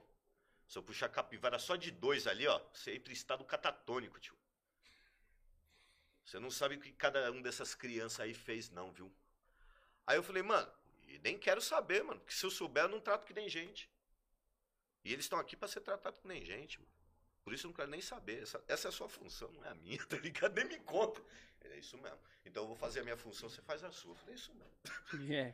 se 0.67 0.77
eu 0.77 0.83
puxar 0.83 1.09
capivara 1.09 1.57
só 1.57 1.75
de 1.75 1.89
dois 1.89 2.27
ali, 2.27 2.45
ó, 2.45 2.61
você 2.71 2.93
entra 2.93 3.11
em 3.11 3.15
estado 3.15 3.43
catatônico, 3.43 4.19
tio. 4.19 4.37
Você 6.23 6.37
não 6.37 6.51
sabe 6.51 6.75
o 6.75 6.79
que 6.79 6.91
cada 6.91 7.31
um 7.31 7.41
dessas 7.41 7.73
crianças 7.73 8.19
aí 8.19 8.35
fez, 8.35 8.69
não, 8.69 8.91
viu? 8.91 9.11
Aí 10.05 10.15
eu 10.15 10.21
falei, 10.21 10.43
mano, 10.43 10.71
nem 11.23 11.39
quero 11.39 11.59
saber, 11.59 12.03
mano, 12.03 12.19
porque 12.19 12.35
se 12.35 12.45
eu 12.45 12.51
souber, 12.51 12.83
eu 12.83 12.89
não 12.89 13.01
trato 13.01 13.25
que 13.25 13.33
nem 13.33 13.49
gente. 13.49 13.89
E 15.03 15.11
eles 15.11 15.25
estão 15.25 15.39
aqui 15.39 15.55
pra 15.55 15.67
ser 15.67 15.81
tratados 15.81 16.19
que 16.19 16.27
nem 16.27 16.45
gente, 16.45 16.79
mano. 16.79 16.93
Por 17.43 17.51
isso 17.51 17.65
eu 17.65 17.69
não 17.69 17.75
quero 17.75 17.89
nem 17.89 17.99
saber. 17.99 18.43
Essa, 18.43 18.63
essa 18.67 18.87
é 18.87 18.89
a 18.89 18.91
sua 18.91 19.09
função, 19.09 19.51
não 19.53 19.65
é 19.65 19.69
a 19.69 19.73
minha, 19.73 19.97
tá 20.05 20.17
ligado? 20.17 20.53
Nem 20.53 20.65
me 20.65 20.77
conta. 20.81 21.19
É 21.83 21.85
isso 21.85 21.97
mesmo. 21.97 22.17
Então 22.45 22.63
eu 22.63 22.67
vou 22.67 22.77
fazer 22.77 23.01
a 23.01 23.03
minha 23.03 23.17
função, 23.17 23.49
você 23.49 23.61
faz 23.61 23.83
a 23.83 23.91
sua. 23.91 24.11
Eu 24.11 24.15
falei, 24.15 24.33
é 24.33 24.37
isso 24.37 24.53
mesmo. 24.53 25.33
É. 25.33 25.53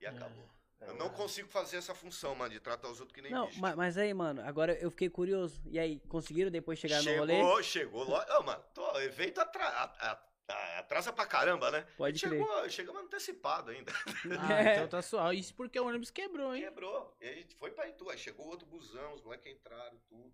E 0.00 0.06
acabou. 0.06 0.48
Eu 0.80 0.94
não 0.94 1.10
consigo 1.10 1.48
fazer 1.48 1.76
essa 1.76 1.94
função, 1.94 2.34
mano, 2.34 2.52
de 2.52 2.58
tratar 2.60 2.88
os 2.88 2.98
outros 3.00 3.14
que 3.14 3.22
nem 3.22 3.30
Não, 3.30 3.46
bicho. 3.46 3.60
ma- 3.60 3.76
mas 3.76 3.96
aí, 3.96 4.12
mano, 4.14 4.40
agora 4.42 4.74
eu 4.80 4.90
fiquei 4.90 5.08
curioso. 5.08 5.60
E 5.66 5.78
aí, 5.78 6.00
conseguiram 6.08 6.50
depois 6.50 6.78
chegar 6.78 6.98
no 6.98 7.02
chegou, 7.04 7.18
rolê? 7.20 7.62
chegou 7.62 8.08
lá. 8.08 8.38
Ô, 8.38 8.42
mano, 8.42 8.64
tô, 8.74 8.98
evento 9.00 9.40
atrasa 9.40 11.12
pra 11.12 11.24
caramba, 11.26 11.70
né? 11.70 11.86
Pode 11.96 12.18
chegou, 12.18 12.68
Chegamos 12.68 13.02
antecipado 13.02 13.70
ainda. 13.70 13.92
Ah, 14.40 14.62
É. 14.62 14.74
então 14.76 14.88
tá 14.88 15.02
suave. 15.02 15.38
Isso 15.38 15.54
porque 15.54 15.78
o 15.78 15.86
ônibus 15.86 16.10
quebrou, 16.10 16.54
hein? 16.54 16.62
Quebrou. 16.62 17.16
E 17.20 17.26
aí 17.28 17.46
foi 17.58 17.70
pra 17.70 17.88
Itu. 17.88 18.10
Aí 18.10 18.18
chegou 18.18 18.46
outro 18.46 18.66
busão, 18.66 19.14
os 19.14 19.22
moleques 19.22 19.52
entraram, 19.52 19.96
tudo. 20.08 20.32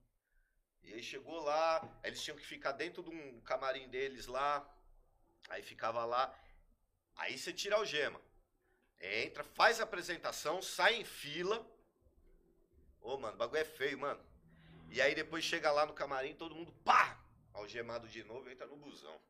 E 0.83 0.95
aí 0.95 1.03
chegou 1.03 1.41
lá, 1.43 1.83
aí 2.03 2.09
eles 2.11 2.23
tinham 2.23 2.39
que 2.39 2.47
ficar 2.47 2.73
dentro 2.73 3.03
de 3.03 3.11
um 3.11 3.41
camarim 3.43 3.89
deles 3.91 4.27
lá. 4.27 4.67
Aí 5.49 5.63
ficava 5.63 6.05
lá. 6.05 6.37
Aí 7.17 7.37
você 7.37 7.53
tira 7.53 7.77
a 7.77 7.79
algema. 7.79 8.21
Entra, 9.01 9.45
faz 9.45 9.81
a 9.81 9.85
apresentação, 9.85 10.61
sai 10.61 10.97
em 10.97 11.05
fila. 11.05 11.67
Ô, 13.01 13.17
mano, 13.17 13.35
o 13.35 13.39
bagulho 13.39 13.61
é 13.61 13.65
feio, 13.65 13.99
mano. 13.99 14.21
E 14.91 15.01
aí 15.01 15.15
depois 15.15 15.45
chega 15.45 15.71
lá 15.71 15.87
no 15.87 15.95
camarim, 15.95 16.35
todo 16.35 16.55
mundo, 16.55 16.73
pá! 16.85 17.23
Algemado 17.53 18.09
de 18.09 18.23
novo 18.25 18.49
entra 18.51 18.67
no 18.67 18.77
busão. 18.77 19.21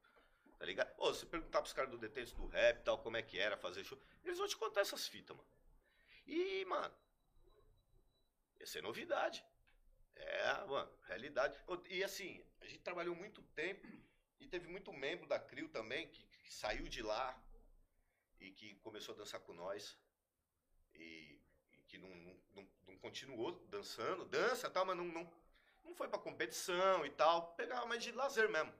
Tá 0.59 0.65
ligado? 0.65 0.93
Ô, 0.99 1.13
se 1.15 1.27
perguntar 1.27 1.61
pros 1.61 1.73
caras 1.73 1.91
do 1.91 1.99
Detentos 1.99 2.33
do 2.33 2.47
Rap 2.47 2.81
e 2.81 2.83
tal, 2.83 2.99
como 2.99 3.17
é 3.17 3.23
que 3.23 3.39
era 3.39 3.57
fazer 3.57 3.85
show, 3.85 4.01
eles 4.25 4.39
vão 4.39 4.49
te 4.49 4.57
contar 4.57 4.81
essas 4.81 5.07
fitas, 5.07 5.37
mano. 5.37 5.49
E, 6.27 6.65
mano, 6.65 6.95
ia 8.59 8.67
ser 8.67 8.83
novidade. 8.83 9.45
É, 10.17 10.65
mano, 10.67 10.93
realidade. 11.07 11.59
E 11.89 12.03
assim, 12.03 12.45
a 12.61 12.67
gente 12.67 12.81
trabalhou 12.81 13.15
muito 13.15 13.41
tempo 13.55 13.87
e 14.41 14.47
teve 14.47 14.69
muito 14.69 14.93
membro 14.93 15.27
da 15.27 15.39
CRIO 15.39 15.69
também 15.69 16.09
que, 16.09 16.23
que 16.25 16.53
saiu 16.53 16.89
de 16.89 17.03
lá 17.03 17.41
e 18.41 18.51
que 18.51 18.75
começou 18.77 19.15
a 19.15 19.19
dançar 19.19 19.41
com 19.41 19.53
nós. 19.53 19.99
E, 20.95 21.41
e 21.73 21.79
que 21.89 21.99
não, 21.99 22.09
não, 22.55 22.69
não, 22.87 22.97
continuou 22.99 23.53
dançando, 23.69 24.25
dança 24.25 24.71
tal, 24.71 24.85
mas 24.85 24.97
não, 24.97 25.05
não, 25.05 25.33
não 25.85 25.95
foi 25.95 26.09
pra 26.09 26.19
competição 26.19 27.05
e 27.05 27.11
tal. 27.11 27.55
Pegava 27.55 27.87
mais 27.87 28.03
de 28.03 28.13
lazer 28.13 28.49
mesmo. 28.49 28.73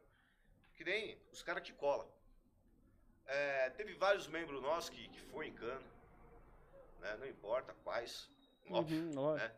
Que 0.75 0.85
nem 0.85 1.21
os 1.33 1.43
caras 1.43 1.63
que 1.63 1.73
colam. 1.73 2.11
É, 3.27 3.71
teve 3.71 3.95
vários 3.95 4.27
membros 4.27 4.63
nossos 4.63 4.91
que, 4.91 5.09
que 5.09 5.21
foi 5.21 5.49
em 5.49 5.55
cana. 5.55 5.87
Né? 7.01 7.17
Não 7.17 7.27
importa 7.27 7.75
quais. 7.85 8.31
Óbvio. 8.71 9.01
Uhum, 9.01 9.35
né? 9.35 9.55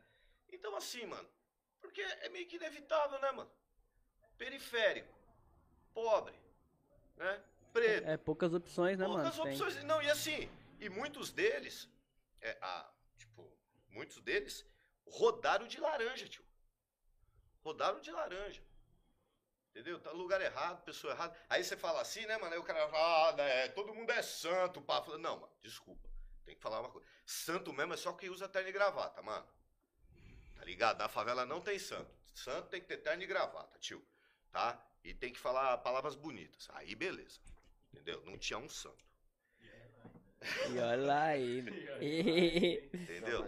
Então 0.49 0.75
assim, 0.77 1.07
mano, 1.07 1.29
porque 1.81 2.01
é 2.01 2.29
meio 2.29 2.47
que 2.47 2.57
inevitável, 2.57 3.19
né, 3.21 3.31
mano? 3.33 3.51
Periférico, 4.37 5.15
pobre, 5.95 6.35
né? 7.17 7.43
Preto. 7.73 8.09
É 8.09 8.17
poucas 8.17 8.53
opções, 8.53 8.99
né, 8.99 9.07
Poucas 9.07 9.37
mano? 9.37 9.43
Tem. 9.45 9.53
opções. 9.53 9.85
Não, 9.85 10.03
e 10.03 10.11
assim, 10.11 10.51
e 10.81 10.89
muitos 10.89 11.31
deles, 11.31 11.89
é, 12.41 12.59
ah, 12.61 12.91
tipo, 13.17 13.49
muitos 13.91 14.21
deles 14.21 14.65
rodaram 15.07 15.67
de 15.67 15.79
laranja, 15.79 16.29
tio. 16.29 16.45
Rodaram 17.63 18.01
de 18.01 18.11
laranja. 18.11 18.63
Entendeu? 19.71 20.01
Tá 20.01 20.13
no 20.13 20.19
lugar 20.19 20.41
errado, 20.41 20.83
pessoa 20.83 21.13
errada. 21.13 21.37
Aí 21.49 21.63
você 21.63 21.77
fala 21.77 22.01
assim, 22.01 22.27
né, 22.27 22.37
mano? 22.39 22.53
Aí 22.53 22.59
o 22.59 22.65
cara 22.65 22.89
fala, 22.89 23.29
ah, 23.29 23.33
né, 23.35 23.69
todo 23.69 23.95
mundo 23.95 24.11
é 24.11 24.21
santo, 24.21 24.81
pá. 24.83 25.01
Fala, 25.01 25.19
Não, 25.19 25.39
mano, 25.39 25.53
desculpa. 25.61 26.09
Tem 26.45 26.57
que 26.57 26.61
falar 26.61 26.81
uma 26.81 26.91
coisa. 26.91 27.07
Santo 27.25 27.73
mesmo 27.73 27.95
é 27.95 27.97
só 27.97 28.13
quem 28.13 28.29
usa 28.31 28.49
terno 28.49 28.69
e 28.69 28.73
gravata, 28.73 29.23
mano. 29.23 29.47
Tá 30.57 30.65
ligado? 30.65 30.99
Na 30.99 31.09
favela 31.09 31.47
não 31.47 31.61
tem 31.61 31.79
santo. 31.79 32.11
Santo 32.35 32.69
tem 32.69 32.81
que 32.81 32.89
ter 32.89 32.97
terno 32.97 33.23
e 33.23 33.27
gravata, 33.27 33.79
tio. 33.79 34.05
Tá? 34.51 34.85
E 35.05 35.15
tem 35.15 35.33
que 35.33 35.39
falar 35.39 35.79
palavras 35.79 36.15
bonitas. 36.15 36.69
Aí 36.75 36.95
beleza. 36.95 37.39
Entendeu? 37.93 38.23
Não 38.25 38.37
tinha 38.39 38.59
um 38.59 38.69
santo. 38.69 39.09
E 40.73 40.79
olha 40.79 40.97
lá 40.97 41.37
ele. 41.37 41.71
Entendeu? 42.95 43.41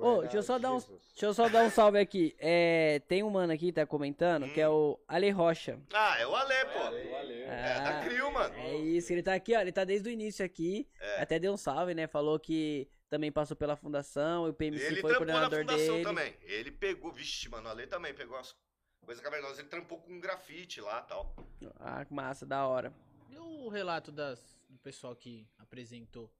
Ô, 0.00 0.12
era 0.14 0.20
deixa 0.22 0.36
eu 0.38 0.42
só 0.42 0.58
dar 0.58 0.72
um-. 0.72 0.80
Deixa 0.80 1.26
eu 1.26 1.34
só 1.34 1.48
dar 1.48 1.62
um 1.64 1.70
salve 1.70 1.98
aqui. 1.98 2.34
É, 2.38 3.00
tem 3.06 3.22
um 3.22 3.30
mano 3.30 3.52
aqui 3.52 3.66
que 3.66 3.72
tá 3.72 3.86
comentando, 3.86 4.48
que 4.52 4.60
é 4.60 4.68
o 4.68 4.98
Ale 5.06 5.30
Rocha. 5.30 5.78
Ah, 5.92 6.16
é 6.18 6.26
o 6.26 6.34
Ale, 6.34 6.64
pô. 6.72 6.78
Valeu. 6.80 7.46
É, 7.46 7.74
da 7.80 7.98
Ah, 8.00 8.04
Crio, 8.04 8.32
mano. 8.32 8.54
É 8.56 8.74
isso, 8.76 9.12
ele 9.12 9.22
tá 9.22 9.34
aqui, 9.34 9.54
ó. 9.54 9.60
Ele 9.60 9.70
tá 9.72 9.84
desde 9.84 10.08
o 10.08 10.12
início 10.12 10.44
aqui. 10.44 10.88
É. 10.98 11.22
Até 11.22 11.38
deu 11.38 11.52
um 11.52 11.56
salve, 11.56 11.94
né? 11.94 12.06
Falou 12.08 12.38
que 12.40 12.88
também 13.08 13.30
passou 13.30 13.56
pela 13.56 13.76
fundação 13.76 14.46
e 14.46 14.50
o 14.50 14.54
PMC 14.54 14.84
Ele 14.86 15.00
foi 15.02 15.12
o 15.12 15.16
trampou 15.16 15.26
na 15.26 15.40
coordenador 15.48 15.60
fundação 15.76 15.94
dele. 15.94 16.04
também. 16.04 16.36
Ele 16.42 16.70
pegou, 16.72 17.12
vixe, 17.12 17.48
mano, 17.48 17.68
o 17.68 17.70
Ale 17.70 17.86
também 17.86 18.12
pegou 18.14 18.36
umas 18.36 18.56
coisas 19.04 19.22
cavernosas. 19.22 19.58
Ele 19.58 19.68
trampou 19.68 19.98
com 20.00 20.18
grafite 20.20 20.80
lá 20.80 21.02
e 21.04 21.08
tal. 21.08 21.34
Ah, 21.78 22.04
que 22.04 22.12
massa, 22.12 22.46
da 22.46 22.66
hora. 22.66 22.92
E 23.28 23.38
o 23.38 23.68
relato 23.68 24.10
das, 24.12 24.58
do 24.68 24.78
pessoal 24.78 25.14
que 25.14 25.46
apresentou? 25.58 26.32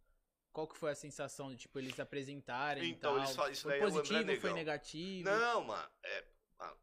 Qual 0.53 0.67
que 0.67 0.77
foi 0.77 0.91
a 0.91 0.95
sensação 0.95 1.51
de, 1.51 1.57
tipo, 1.59 1.79
eles 1.79 1.99
apresentarem 2.01 2.91
Então, 2.91 3.13
e 3.23 3.35
tal? 3.35 3.47
eles 3.47 3.63
foi 3.63 3.73
daí 3.73 3.81
é 3.81 3.85
positivo, 3.85 4.41
foi 4.41 4.53
negativo? 4.53 5.31
Não, 5.31 5.63
mano, 5.65 5.89
é. 6.03 6.25
mano, 6.59 6.77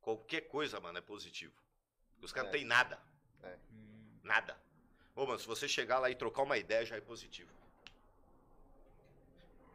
qualquer 0.00 0.42
coisa, 0.42 0.78
mano, 0.78 0.98
é 0.98 1.00
positivo. 1.00 1.54
Os 2.20 2.32
caras 2.32 2.48
É. 2.48 2.52
não 2.52 2.58
tem 2.58 2.66
nada. 2.66 3.00
Hum, 3.72 4.18
Nada. 4.22 4.60
Ô, 5.16 5.24
mano, 5.24 5.38
se 5.38 5.46
você 5.46 5.66
chegar 5.66 5.98
lá 6.00 6.10
e 6.10 6.14
trocar 6.14 6.42
uma 6.42 6.58
ideia, 6.58 6.84
já 6.84 6.96
é 6.96 7.00
positivo. 7.00 7.50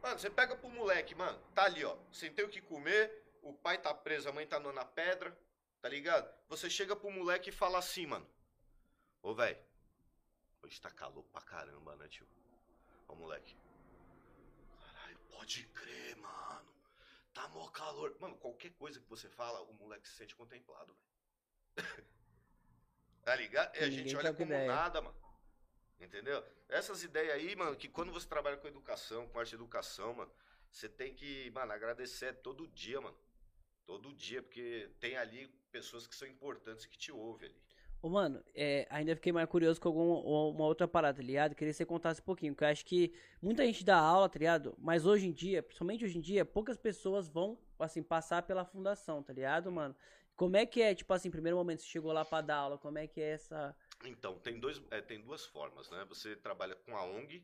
Mano, 0.00 0.18
você 0.18 0.30
pega 0.30 0.54
pro 0.54 0.68
moleque, 0.68 1.14
mano, 1.14 1.38
tá 1.54 1.64
ali, 1.64 1.84
ó. 1.84 1.96
Sem 2.12 2.32
ter 2.32 2.44
o 2.44 2.48
que 2.48 2.60
comer, 2.60 3.23
o 3.44 3.52
pai 3.52 3.80
tá 3.80 3.92
preso, 3.92 4.28
a 4.28 4.32
mãe 4.32 4.46
tá 4.46 4.58
na 4.58 4.84
pedra, 4.84 5.38
tá 5.80 5.88
ligado? 5.88 6.32
Você 6.48 6.68
chega 6.70 6.96
pro 6.96 7.10
moleque 7.10 7.50
e 7.50 7.52
fala 7.52 7.78
assim, 7.78 8.06
mano. 8.06 8.26
Ô, 9.22 9.34
velho, 9.34 9.58
hoje 10.62 10.80
tá 10.80 10.90
calor 10.90 11.22
pra 11.24 11.42
caramba, 11.42 11.94
né, 11.96 12.08
tio? 12.08 12.26
Ó, 13.06 13.14
moleque. 13.14 13.56
Caralho, 14.80 15.18
pode 15.30 15.66
crer, 15.68 16.16
mano. 16.16 16.74
Tá 17.34 17.48
mó 17.48 17.68
calor. 17.68 18.16
Mano, 18.18 18.36
qualquer 18.36 18.70
coisa 18.72 18.98
que 18.98 19.08
você 19.08 19.28
fala, 19.28 19.60
o 19.62 19.74
moleque 19.74 20.08
se 20.08 20.14
sente 20.14 20.34
contemplado, 20.34 20.94
velho. 20.94 21.86
tá 23.22 23.36
ligado? 23.36 23.76
E 23.76 23.84
a 23.84 23.90
gente 23.90 24.16
olha 24.16 24.32
como 24.32 24.46
ideia. 24.46 24.66
nada, 24.66 25.02
mano. 25.02 25.16
Entendeu? 26.00 26.44
Essas 26.68 27.02
ideias 27.02 27.34
aí, 27.34 27.54
mano, 27.54 27.76
que 27.76 27.88
quando 27.88 28.12
você 28.12 28.26
trabalha 28.26 28.56
com 28.56 28.68
educação, 28.68 29.28
com 29.28 29.38
arte 29.38 29.50
de 29.50 29.56
educação, 29.56 30.14
mano, 30.14 30.32
você 30.70 30.88
tem 30.88 31.14
que, 31.14 31.50
mano, 31.50 31.72
agradecer 31.72 32.34
todo 32.40 32.66
dia, 32.68 33.00
mano. 33.00 33.16
Todo 33.86 34.12
dia, 34.14 34.42
porque 34.42 34.90
tem 34.98 35.16
ali 35.16 35.48
pessoas 35.70 36.06
que 36.06 36.14
são 36.14 36.26
importantes 36.26 36.86
que 36.86 36.96
te 36.96 37.12
ouvem 37.12 37.48
ali. 37.48 37.64
Ô, 38.04 38.08
mano, 38.10 38.44
é, 38.54 38.86
ainda 38.90 39.16
fiquei 39.16 39.32
mais 39.32 39.48
curioso 39.48 39.80
com 39.80 39.88
alguma 39.88 40.20
uma 40.50 40.66
outra 40.66 40.86
parada, 40.86 41.16
tá 41.16 41.22
ligado? 41.22 41.54
Queria 41.54 41.72
que 41.72 41.76
você 41.78 41.86
contasse 41.86 42.20
um 42.20 42.24
pouquinho, 42.24 42.54
que 42.54 42.62
eu 42.62 42.68
acho 42.68 42.84
que 42.84 43.14
muita 43.40 43.64
gente 43.64 43.82
dá 43.82 43.96
aula, 43.96 44.28
tá 44.28 44.38
ligado? 44.38 44.74
Mas 44.78 45.06
hoje 45.06 45.26
em 45.26 45.32
dia, 45.32 45.62
principalmente 45.62 46.04
hoje 46.04 46.18
em 46.18 46.20
dia, 46.20 46.44
poucas 46.44 46.76
pessoas 46.76 47.30
vão, 47.30 47.58
assim, 47.78 48.02
passar 48.02 48.42
pela 48.42 48.62
fundação, 48.62 49.22
tá 49.22 49.32
ligado, 49.32 49.72
mano? 49.72 49.96
Como 50.36 50.54
é 50.54 50.66
que 50.66 50.82
é, 50.82 50.94
tipo 50.94 51.14
assim, 51.14 51.30
primeiro 51.30 51.56
momento, 51.56 51.80
você 51.80 51.88
chegou 51.88 52.12
lá 52.12 52.26
pra 52.26 52.42
dar 52.42 52.56
aula, 52.56 52.76
como 52.76 52.98
é 52.98 53.06
que 53.06 53.22
é 53.22 53.30
essa... 53.30 53.74
Então, 54.04 54.38
tem, 54.38 54.60
dois, 54.60 54.82
é, 54.90 55.00
tem 55.00 55.22
duas 55.22 55.46
formas, 55.46 55.88
né? 55.88 56.04
Você 56.08 56.36
trabalha 56.36 56.74
com 56.74 56.94
a 56.94 57.06
ONG, 57.06 57.42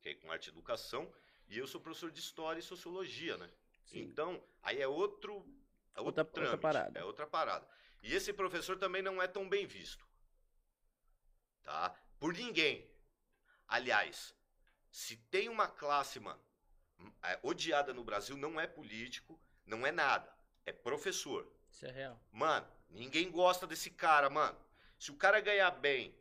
que 0.00 0.08
é 0.08 0.14
com 0.14 0.32
arte 0.32 0.48
e 0.48 0.50
educação, 0.50 1.08
e 1.48 1.56
eu 1.56 1.68
sou 1.68 1.80
professor 1.80 2.10
de 2.10 2.18
história 2.18 2.58
e 2.58 2.62
sociologia, 2.62 3.36
né? 3.36 3.48
Sim. 3.84 4.00
Então, 4.00 4.42
aí 4.60 4.80
é 4.80 4.88
outro, 4.88 5.46
é 5.94 6.00
outro 6.00 6.06
Outra- 6.20 6.22
outra 6.22 6.42
trâmite, 6.42 6.60
parada. 6.62 6.98
É 7.00 7.04
outra 7.04 7.26
parada. 7.26 7.68
E 8.02 8.14
esse 8.14 8.32
professor 8.32 8.78
também 8.78 9.02
não 9.02 9.20
é 9.22 9.26
tão 9.26 9.48
bem 9.48 9.66
visto. 9.66 10.06
Tá? 11.62 11.94
Por 12.18 12.32
ninguém. 12.32 12.88
Aliás, 13.68 14.34
se 14.90 15.16
tem 15.16 15.48
uma 15.48 15.68
classe, 15.68 16.18
mano, 16.18 16.42
é, 17.22 17.38
odiada 17.42 17.92
no 17.92 18.04
Brasil, 18.04 18.36
não 18.36 18.60
é 18.60 18.66
político, 18.66 19.40
não 19.64 19.86
é 19.86 19.92
nada. 19.92 20.32
É 20.66 20.72
professor. 20.72 21.50
Isso 21.70 21.86
é 21.86 21.90
real. 21.90 22.20
Mano, 22.32 22.66
ninguém 22.88 23.30
gosta 23.30 23.66
desse 23.66 23.90
cara, 23.90 24.28
mano. 24.28 24.58
Se 24.98 25.10
o 25.10 25.16
cara 25.16 25.40
ganhar 25.40 25.70
bem, 25.70 26.14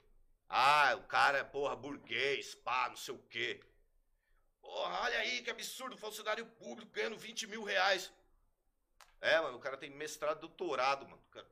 ah, 0.47 0.95
o 0.95 1.03
cara 1.03 1.39
é, 1.39 1.43
porra, 1.43 1.75
burguês, 1.75 2.55
pá, 2.55 2.87
não 2.89 2.95
sei 2.95 3.13
o 3.15 3.19
quê. 3.23 3.59
Porra, 4.61 5.01
olha 5.01 5.19
aí 5.19 5.41
que 5.41 5.49
absurdo, 5.49 5.97
funcionário 5.97 6.45
público 6.45 6.91
ganhando 6.91 7.17
20 7.17 7.47
mil 7.47 7.63
reais. 7.63 8.13
É, 9.21 9.39
mano, 9.41 9.57
o 9.57 9.59
cara 9.59 9.77
tem 9.77 9.89
mestrado, 9.89 10.39
doutorado, 10.39 11.05
mano. 11.05 11.21
O 11.27 11.31
cara, 11.31 11.47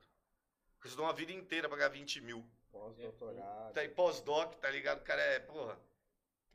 uma 0.98 1.12
vida 1.12 1.32
inteira 1.32 1.68
pra 1.68 1.76
ganhar 1.76 1.90
20 1.90 2.20
mil. 2.20 2.44
Pós-doutorado. 2.70 3.74
Tá 3.74 3.80
aí 3.80 3.88
pós-doc, 3.88 4.54
tá 4.56 4.70
ligado? 4.70 5.00
O 5.00 5.04
cara 5.04 5.20
é, 5.20 5.38
porra. 5.40 5.78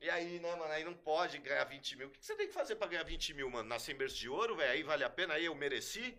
E 0.00 0.10
aí, 0.10 0.38
né, 0.38 0.54
mano, 0.54 0.72
aí 0.72 0.84
não 0.84 0.94
pode 0.94 1.38
ganhar 1.38 1.64
20 1.64 1.96
mil. 1.96 2.08
O 2.08 2.10
que 2.10 2.24
você 2.24 2.34
tem 2.34 2.46
que 2.46 2.52
fazer 2.52 2.76
pra 2.76 2.86
ganhar 2.86 3.04
20 3.04 3.32
mil, 3.34 3.48
mano? 3.48 3.68
Nascer 3.68 3.94
em 3.94 3.98
berço 3.98 4.16
de 4.16 4.28
ouro, 4.28 4.56
velho? 4.56 4.72
Aí 4.72 4.82
vale 4.82 5.04
a 5.04 5.10
pena? 5.10 5.34
Aí 5.34 5.46
eu 5.46 5.54
mereci? 5.54 6.18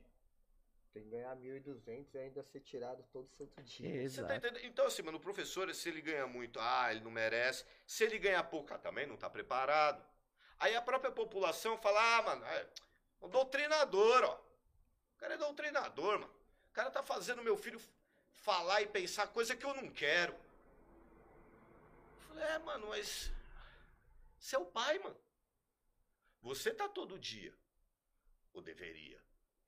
Tem 0.93 1.03
que 1.03 1.09
ganhar 1.09 1.35
1.200 1.35 2.05
e 2.13 2.17
ainda 2.17 2.41
ser 2.41 2.61
tirado 2.61 3.03
todo 3.11 3.29
santo 3.37 3.61
dia. 3.63 4.09
Você 4.09 4.23
tá 4.23 4.33
Exato. 4.33 4.33
entendendo? 4.33 4.65
Então, 4.65 4.87
assim, 4.87 5.01
mano, 5.01 5.17
o 5.17 5.21
professor, 5.21 5.71
se 5.73 5.89
ele 5.89 6.01
ganha 6.01 6.25
muito, 6.25 6.57
ah, 6.59 6.87
ele 6.89 7.01
não 7.01 7.11
merece. 7.11 7.65
Se 7.85 8.05
ele 8.05 8.17
ganha 8.17 8.43
pouco, 8.43 8.73
ah, 8.73 8.77
também 8.77 9.05
não 9.05 9.17
tá 9.17 9.29
preparado. 9.29 10.03
Aí 10.57 10.75
a 10.75 10.81
própria 10.81 11.11
população 11.11 11.77
fala, 11.77 12.17
ah, 12.17 12.21
mano, 12.23 12.45
é 12.45 12.67
um 13.21 13.29
doutrinador, 13.29 14.23
ó. 14.23 14.44
O 15.15 15.17
cara 15.17 15.33
é 15.33 15.37
doutrinador, 15.37 16.19
mano. 16.19 16.33
O 16.69 16.73
cara 16.73 16.91
tá 16.91 17.01
fazendo 17.01 17.41
meu 17.41 17.57
filho 17.57 17.81
falar 18.43 18.81
e 18.81 18.87
pensar 18.87 19.27
coisa 19.27 19.55
que 19.55 19.65
eu 19.65 19.73
não 19.73 19.89
quero. 19.89 20.33
Eu 20.33 22.27
falei, 22.27 22.43
é, 22.43 22.59
mano, 22.59 22.87
mas. 22.89 23.31
Você 24.39 24.55
é 24.55 24.59
o 24.59 24.65
pai, 24.65 24.99
mano. 24.99 25.17
Você 26.41 26.71
tá 26.71 26.87
todo 26.87 27.17
dia. 27.17 27.53
Ou 28.53 28.61
deveria. 28.61 29.19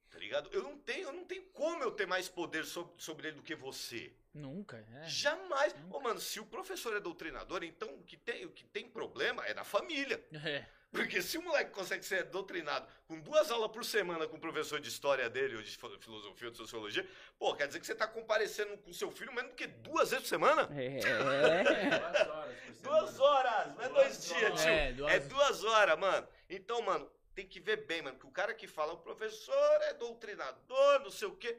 Tá 0.09 0.19
ligado? 0.19 0.49
Eu 0.51 0.63
não 0.63 0.77
tenho, 0.77 1.07
eu 1.07 1.13
não 1.13 1.25
tenho 1.25 1.43
como 1.49 1.83
eu 1.83 1.91
ter 1.91 2.05
mais 2.05 2.29
poder 2.29 2.65
sobre, 2.65 2.93
sobre 3.01 3.27
ele 3.27 3.37
do 3.37 3.43
que 3.43 3.55
você. 3.55 4.13
Nunca, 4.37 4.77
é. 4.95 5.07
Jamais. 5.07 5.73
Nunca. 5.75 5.97
Ô, 5.97 5.99
mano, 5.99 6.19
se 6.19 6.39
o 6.39 6.45
professor 6.45 6.95
é 6.95 6.99
doutrinador, 6.99 7.63
então 7.63 7.89
o 7.95 8.03
que 8.03 8.15
tem, 8.17 8.45
o 8.45 8.49
que 8.51 8.63
tem 8.65 8.87
problema 8.89 9.45
é 9.45 9.53
na 9.53 9.63
família. 9.63 10.23
É. 10.45 10.65
Porque 10.89 11.21
se 11.21 11.37
o 11.37 11.41
moleque 11.41 11.71
consegue 11.71 12.03
ser 12.05 12.23
doutrinado 12.23 12.87
com 13.07 13.19
duas 13.19 13.51
aulas 13.51 13.69
por 13.71 13.83
semana 13.83 14.25
com 14.25 14.37
o 14.37 14.39
professor 14.39 14.79
de 14.79 14.87
história 14.87 15.29
dele, 15.29 15.57
ou 15.57 15.61
de 15.61 15.75
filo- 15.77 15.99
filosofia 15.99 16.47
ou 16.47 16.51
de 16.51 16.57
sociologia, 16.57 17.05
pô, 17.37 17.53
quer 17.55 17.67
dizer 17.67 17.81
que 17.81 17.85
você 17.85 17.93
tá 17.93 18.07
comparecendo 18.07 18.77
com 18.77 18.93
seu 18.93 19.11
filho 19.11 19.33
menos 19.33 19.51
do 19.51 19.55
que 19.55 19.67
duas 19.67 20.09
vezes 20.11 20.23
por 20.23 20.29
semana? 20.29 20.69
É. 20.73 20.99
Duas 20.99 21.19
horas 21.19 21.67
por 21.67 21.75
semana. 21.75 22.77
Duas 22.81 23.19
horas, 23.19 23.75
não 23.75 23.81
é 23.83 23.89
Duas 23.89 24.03
dois 24.05 24.23
dias, 24.25 24.43
horas. 24.43 24.61
tio. 24.61 24.69
É, 24.71 24.93
duas- 24.93 25.11
É 25.13 25.19
duas 25.19 25.63
horas, 25.65 25.99
mano. 25.99 26.27
Então, 26.49 26.81
mano, 26.81 27.11
tem 27.35 27.45
que 27.45 27.59
ver 27.59 27.85
bem, 27.85 28.01
mano, 28.01 28.17
que 28.17 28.25
o 28.25 28.31
cara 28.31 28.53
que 28.53 28.65
fala, 28.65 28.93
o 28.93 28.97
professor 28.97 29.81
é 29.83 29.93
doutrinador, 29.93 30.99
não 31.01 31.11
sei 31.11 31.27
o 31.27 31.35
quê. 31.35 31.57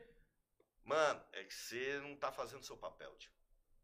Mano, 0.88 1.22
é 1.32 1.44
que 1.44 1.52
você 1.54 1.98
não 2.00 2.16
tá 2.16 2.32
fazendo 2.32 2.64
seu 2.64 2.76
papel, 2.76 3.14
tio. 3.18 3.30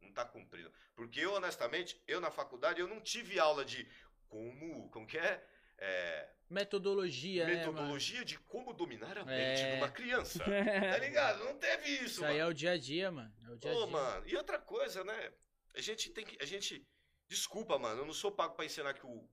Não 0.00 0.10
tá 0.12 0.24
cumprindo. 0.24 0.72
Porque 0.94 1.20
eu, 1.20 1.34
honestamente, 1.34 2.02
eu 2.08 2.18
na 2.20 2.30
faculdade, 2.30 2.80
eu 2.80 2.88
não 2.88 3.00
tive 3.00 3.38
aula 3.38 3.62
de 3.64 3.86
como, 4.28 4.88
como 4.90 5.06
que 5.06 5.18
é? 5.18 5.46
É, 5.76 6.30
Metodologia, 6.48 7.46
né, 7.46 7.56
metodologia 7.56 8.24
de 8.24 8.38
como 8.38 8.72
dominar 8.72 9.18
a 9.18 9.24
mente 9.24 9.60
É. 9.62 9.70
de 9.72 9.76
uma 9.78 9.90
criança. 9.90 10.38
Tá 10.44 10.98
ligado? 10.98 11.44
Não 11.44 11.58
teve 11.58 11.90
isso, 11.90 12.04
Isso 12.04 12.24
aí 12.24 12.38
mano. 12.38 12.44
é 12.48 12.50
o 12.50 12.54
dia 12.54 12.72
a 12.72 12.78
dia, 12.78 13.10
mano. 13.10 13.34
É 13.46 13.50
o 13.50 13.56
dia 13.56 13.70
a 13.70 13.74
Ô, 13.74 13.78
dia. 13.78 13.86
mano, 13.88 14.28
e 14.28 14.36
outra 14.36 14.58
coisa, 14.58 15.02
né? 15.04 15.32
A 15.74 15.80
gente 15.80 16.10
tem 16.10 16.24
que. 16.24 16.42
A 16.42 16.46
gente. 16.46 16.86
Desculpa, 17.28 17.78
mano, 17.78 18.02
eu 18.02 18.06
não 18.06 18.12
sou 18.14 18.30
pago 18.32 18.54
pra 18.54 18.64
ensinar 18.64 18.94
que 18.94 19.04
o, 19.04 19.28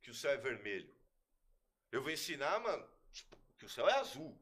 que 0.00 0.10
o 0.10 0.14
céu 0.14 0.30
é 0.32 0.36
vermelho. 0.38 0.92
Eu 1.90 2.02
vou 2.02 2.10
ensinar, 2.10 2.58
mano, 2.60 2.88
tipo, 3.12 3.36
que 3.58 3.66
o 3.66 3.68
céu 3.68 3.88
é 3.88 3.94
azul. 3.98 4.40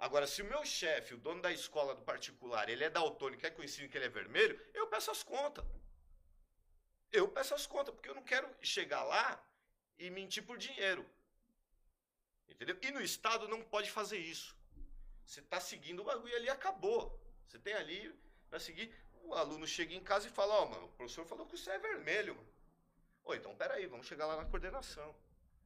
Agora, 0.00 0.26
se 0.26 0.40
o 0.40 0.46
meu 0.46 0.64
chefe, 0.64 1.12
o 1.12 1.18
dono 1.18 1.42
da 1.42 1.52
escola 1.52 1.94
do 1.94 2.00
particular, 2.00 2.70
ele 2.70 2.82
é 2.82 2.88
daltônico 2.88 3.42
quer 3.42 3.50
que 3.50 3.60
eu 3.60 3.64
ensine 3.64 3.86
que 3.86 3.98
ele 3.98 4.06
é 4.06 4.08
vermelho, 4.08 4.58
eu 4.72 4.86
peço 4.86 5.10
as 5.10 5.22
contas. 5.22 5.62
Eu 7.12 7.28
peço 7.28 7.54
as 7.54 7.66
contas, 7.66 7.94
porque 7.94 8.08
eu 8.08 8.14
não 8.14 8.22
quero 8.22 8.48
chegar 8.62 9.02
lá 9.04 9.38
e 9.98 10.08
mentir 10.08 10.42
por 10.42 10.56
dinheiro. 10.56 11.04
Entendeu? 12.48 12.78
E 12.80 12.90
no 12.90 13.02
Estado 13.02 13.46
não 13.46 13.62
pode 13.62 13.90
fazer 13.90 14.16
isso. 14.16 14.56
Você 15.22 15.42
tá 15.42 15.60
seguindo 15.60 16.00
o 16.00 16.04
bagulho 16.04 16.34
ali 16.34 16.48
acabou. 16.48 17.20
Você 17.46 17.58
tem 17.58 17.74
ali 17.74 18.18
pra 18.48 18.58
seguir. 18.58 18.90
O 19.24 19.34
aluno 19.34 19.66
chega 19.66 19.92
em 19.92 20.02
casa 20.02 20.28
e 20.28 20.30
fala, 20.30 20.54
ó, 20.54 20.66
mano, 20.66 20.86
o 20.86 20.92
professor 20.92 21.26
falou 21.26 21.46
que 21.46 21.58
céu 21.58 21.74
é 21.74 21.78
vermelho, 21.78 22.34
mano. 22.34 22.48
Ô, 23.22 23.34
então 23.34 23.54
peraí, 23.54 23.86
vamos 23.86 24.06
chegar 24.06 24.24
lá 24.24 24.36
na 24.36 24.46
coordenação. 24.46 25.14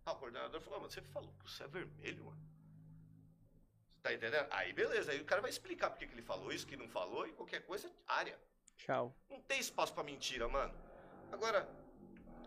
Ah, 0.05 0.13
o 0.13 0.17
coordenador 0.17 0.61
falou, 0.61 0.81
mano, 0.81 0.91
você 0.91 1.01
falou 1.01 1.33
que 1.35 1.49
céu 1.49 1.67
é 1.67 1.71
vermelho, 1.71 2.25
mano. 2.25 2.54
Tá 4.05 4.13
entendendo? 4.13 4.47
Aí 4.51 4.71
beleza, 4.75 5.13
aí 5.13 5.21
o 5.23 5.25
cara 5.25 5.41
vai 5.41 5.49
explicar 5.49 5.89
por 5.89 5.99
que 5.99 6.07
que 6.07 6.13
ele 6.13 6.21
falou 6.21 6.53
isso, 6.53 6.67
que 6.67 6.77
não 6.77 6.87
falou, 6.87 7.27
e 7.27 7.33
qualquer 7.33 7.65
coisa, 7.65 7.91
área. 8.07 8.39
Tchau. 8.77 9.17
Não 9.31 9.41
tem 9.41 9.59
espaço 9.59 9.95
pra 9.95 10.05
mentira, 10.05 10.47
mano. 10.47 10.75
Agora, 11.33 11.67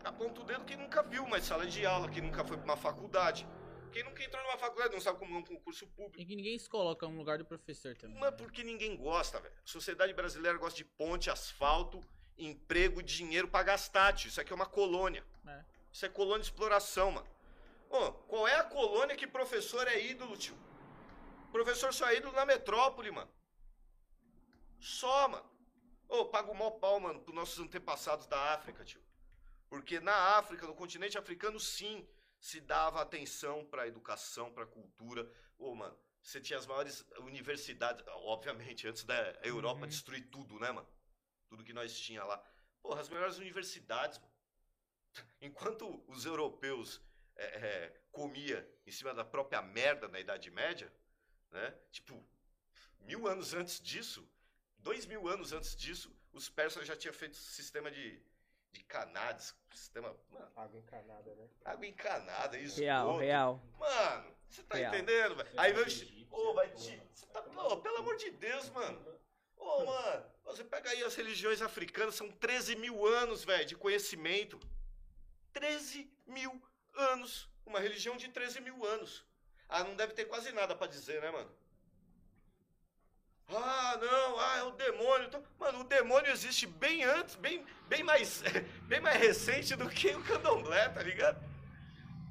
aponta 0.04 0.40
o 0.40 0.44
dedo 0.44 0.64
quem 0.64 0.76
nunca 0.76 1.02
viu 1.02 1.24
uma 1.24 1.40
sala 1.40 1.66
de 1.66 1.84
aula, 1.84 2.08
quem 2.08 2.22
nunca 2.22 2.44
foi 2.44 2.56
pra 2.56 2.64
uma 2.64 2.76
faculdade. 2.76 3.44
Quem 3.90 4.04
nunca 4.04 4.22
entrou 4.22 4.40
numa 4.44 4.56
faculdade 4.56 4.94
não 4.94 5.00
sabe 5.00 5.18
como 5.18 5.34
é 5.34 5.38
um 5.38 5.42
concurso 5.42 5.84
público. 5.88 6.20
E 6.20 6.24
que 6.24 6.36
ninguém 6.36 6.56
se 6.56 6.70
coloca 6.70 7.08
no 7.08 7.16
lugar 7.16 7.38
do 7.38 7.44
professor 7.44 7.96
também. 7.96 8.16
Mas 8.20 8.36
porque 8.36 8.62
ninguém 8.62 8.96
gosta, 8.96 9.40
velho. 9.40 9.54
A 9.56 9.66
sociedade 9.66 10.12
brasileira 10.12 10.56
gosta 10.58 10.76
de 10.76 10.84
ponte, 10.84 11.28
asfalto, 11.28 12.00
emprego, 12.38 13.02
dinheiro 13.02 13.48
pra 13.48 13.64
gastar, 13.64 14.12
tio. 14.12 14.28
Isso 14.28 14.40
aqui 14.40 14.52
é 14.52 14.54
uma 14.54 14.66
colônia. 14.66 15.24
É. 15.44 15.64
Isso 15.90 16.06
é 16.06 16.08
colônia 16.08 16.38
de 16.38 16.46
exploração, 16.46 17.10
mano. 17.10 17.26
Ô, 17.90 18.12
qual 18.12 18.46
é 18.46 18.54
a 18.54 18.62
colônia 18.62 19.16
que 19.16 19.26
professor 19.26 19.88
é 19.88 20.00
ídolo, 20.00 20.36
tio? 20.36 20.67
Professor 21.50 21.92
só 21.92 22.08
é 22.08 22.16
ídolo 22.16 22.34
na 22.34 22.44
metrópole, 22.44 23.10
mano. 23.10 23.30
Só, 24.78 25.28
mano. 25.28 25.50
Ô, 26.08 26.26
pago 26.26 26.54
mó 26.54 26.70
pau, 26.70 26.98
mano, 27.00 27.20
pros 27.20 27.34
nossos 27.34 27.58
antepassados 27.58 28.26
da 28.26 28.54
África, 28.54 28.84
tio. 28.84 29.02
Porque 29.68 30.00
na 30.00 30.38
África, 30.38 30.66
no 30.66 30.74
continente 30.74 31.18
africano, 31.18 31.60
sim, 31.60 32.08
se 32.40 32.60
dava 32.60 33.02
atenção 33.02 33.64
pra 33.66 33.86
educação, 33.86 34.52
pra 34.52 34.66
cultura. 34.66 35.30
Ô, 35.58 35.74
mano, 35.74 35.98
você 36.22 36.40
tinha 36.40 36.58
as 36.58 36.66
maiores 36.66 37.04
universidades, 37.18 38.04
obviamente, 38.08 38.86
antes 38.86 39.04
da 39.04 39.16
Europa 39.42 39.82
Uhum. 39.82 39.88
destruir 39.88 40.28
tudo, 40.30 40.58
né, 40.58 40.70
mano? 40.70 40.88
Tudo 41.48 41.64
que 41.64 41.72
nós 41.72 41.98
tinha 41.98 42.24
lá. 42.24 42.42
Porra, 42.80 43.00
as 43.00 43.08
melhores 43.08 43.38
universidades, 43.38 44.18
mano. 44.18 44.32
Enquanto 45.40 46.02
os 46.08 46.24
europeus 46.24 47.02
é, 47.36 47.44
é, 47.44 48.00
comia 48.10 48.66
em 48.86 48.90
cima 48.90 49.12
da 49.12 49.24
própria 49.24 49.60
merda 49.60 50.08
na 50.08 50.18
Idade 50.20 50.50
Média, 50.50 50.92
né? 51.50 51.74
Tipo, 51.90 52.22
mil 53.00 53.26
anos 53.26 53.54
antes 53.54 53.80
disso, 53.80 54.28
dois 54.78 55.06
mil 55.06 55.28
anos 55.28 55.52
antes 55.52 55.74
disso, 55.76 56.14
os 56.32 56.48
persas 56.48 56.86
já 56.86 56.96
tinham 56.96 57.14
feito 57.14 57.36
sistema 57.36 57.90
de, 57.90 58.20
de 58.72 58.82
canades, 58.84 59.54
sistema, 59.72 60.14
mano, 60.30 60.50
Água 60.56 60.78
encanada, 60.78 61.34
né? 61.34 61.48
água 61.64 61.86
encanada, 61.86 62.58
esgoto. 62.58 62.80
Real, 62.80 63.16
real. 63.18 63.62
Mano, 63.78 64.36
você 64.48 64.62
tá 64.62 64.76
Real. 64.76 64.94
entendendo, 64.94 65.36
velho? 65.36 65.50
Aí 65.56 65.72
vai. 65.72 65.84
Ô, 66.30 66.54
vai 66.54 66.70
te. 66.70 67.00
Você 67.14 67.26
tá. 67.26 67.40
Ô, 67.40 67.76
pelo 67.78 67.98
amor 67.98 68.16
de 68.16 68.30
Deus, 68.30 68.68
mano. 68.70 69.18
Ô, 69.56 69.84
mano, 69.84 70.24
você 70.44 70.64
pega 70.64 70.90
aí 70.90 71.02
as 71.02 71.14
religiões 71.14 71.60
africanas, 71.60 72.14
são 72.14 72.30
13 72.30 72.76
mil 72.76 73.06
anos, 73.06 73.44
velho, 73.44 73.66
de 73.66 73.76
conhecimento. 73.76 74.58
13 75.52 76.10
mil 76.26 76.62
anos. 76.94 77.48
Uma 77.66 77.80
religião 77.80 78.16
de 78.16 78.28
13 78.28 78.60
mil 78.60 78.84
anos. 78.84 79.24
Ah, 79.68 79.84
não 79.84 79.94
deve 79.94 80.14
ter 80.14 80.24
quase 80.24 80.50
nada 80.52 80.74
pra 80.74 80.86
dizer, 80.86 81.20
né, 81.20 81.30
mano? 81.30 81.50
Ah, 83.48 83.96
não, 84.00 84.38
ah, 84.38 84.56
é 84.58 84.62
o 84.64 84.72
demônio. 84.72 85.26
Então, 85.26 85.42
mano, 85.58 85.80
o 85.80 85.84
demônio 85.84 86.30
existe 86.30 86.66
bem 86.66 87.02
antes, 87.04 87.34
bem, 87.36 87.64
bem, 87.86 88.02
mais, 88.02 88.42
bem 88.86 89.00
mais 89.00 89.18
recente 89.18 89.74
do 89.74 89.88
que 89.88 90.08
o 90.08 90.24
candomblé, 90.24 90.88
tá 90.90 91.02
ligado? 91.02 91.42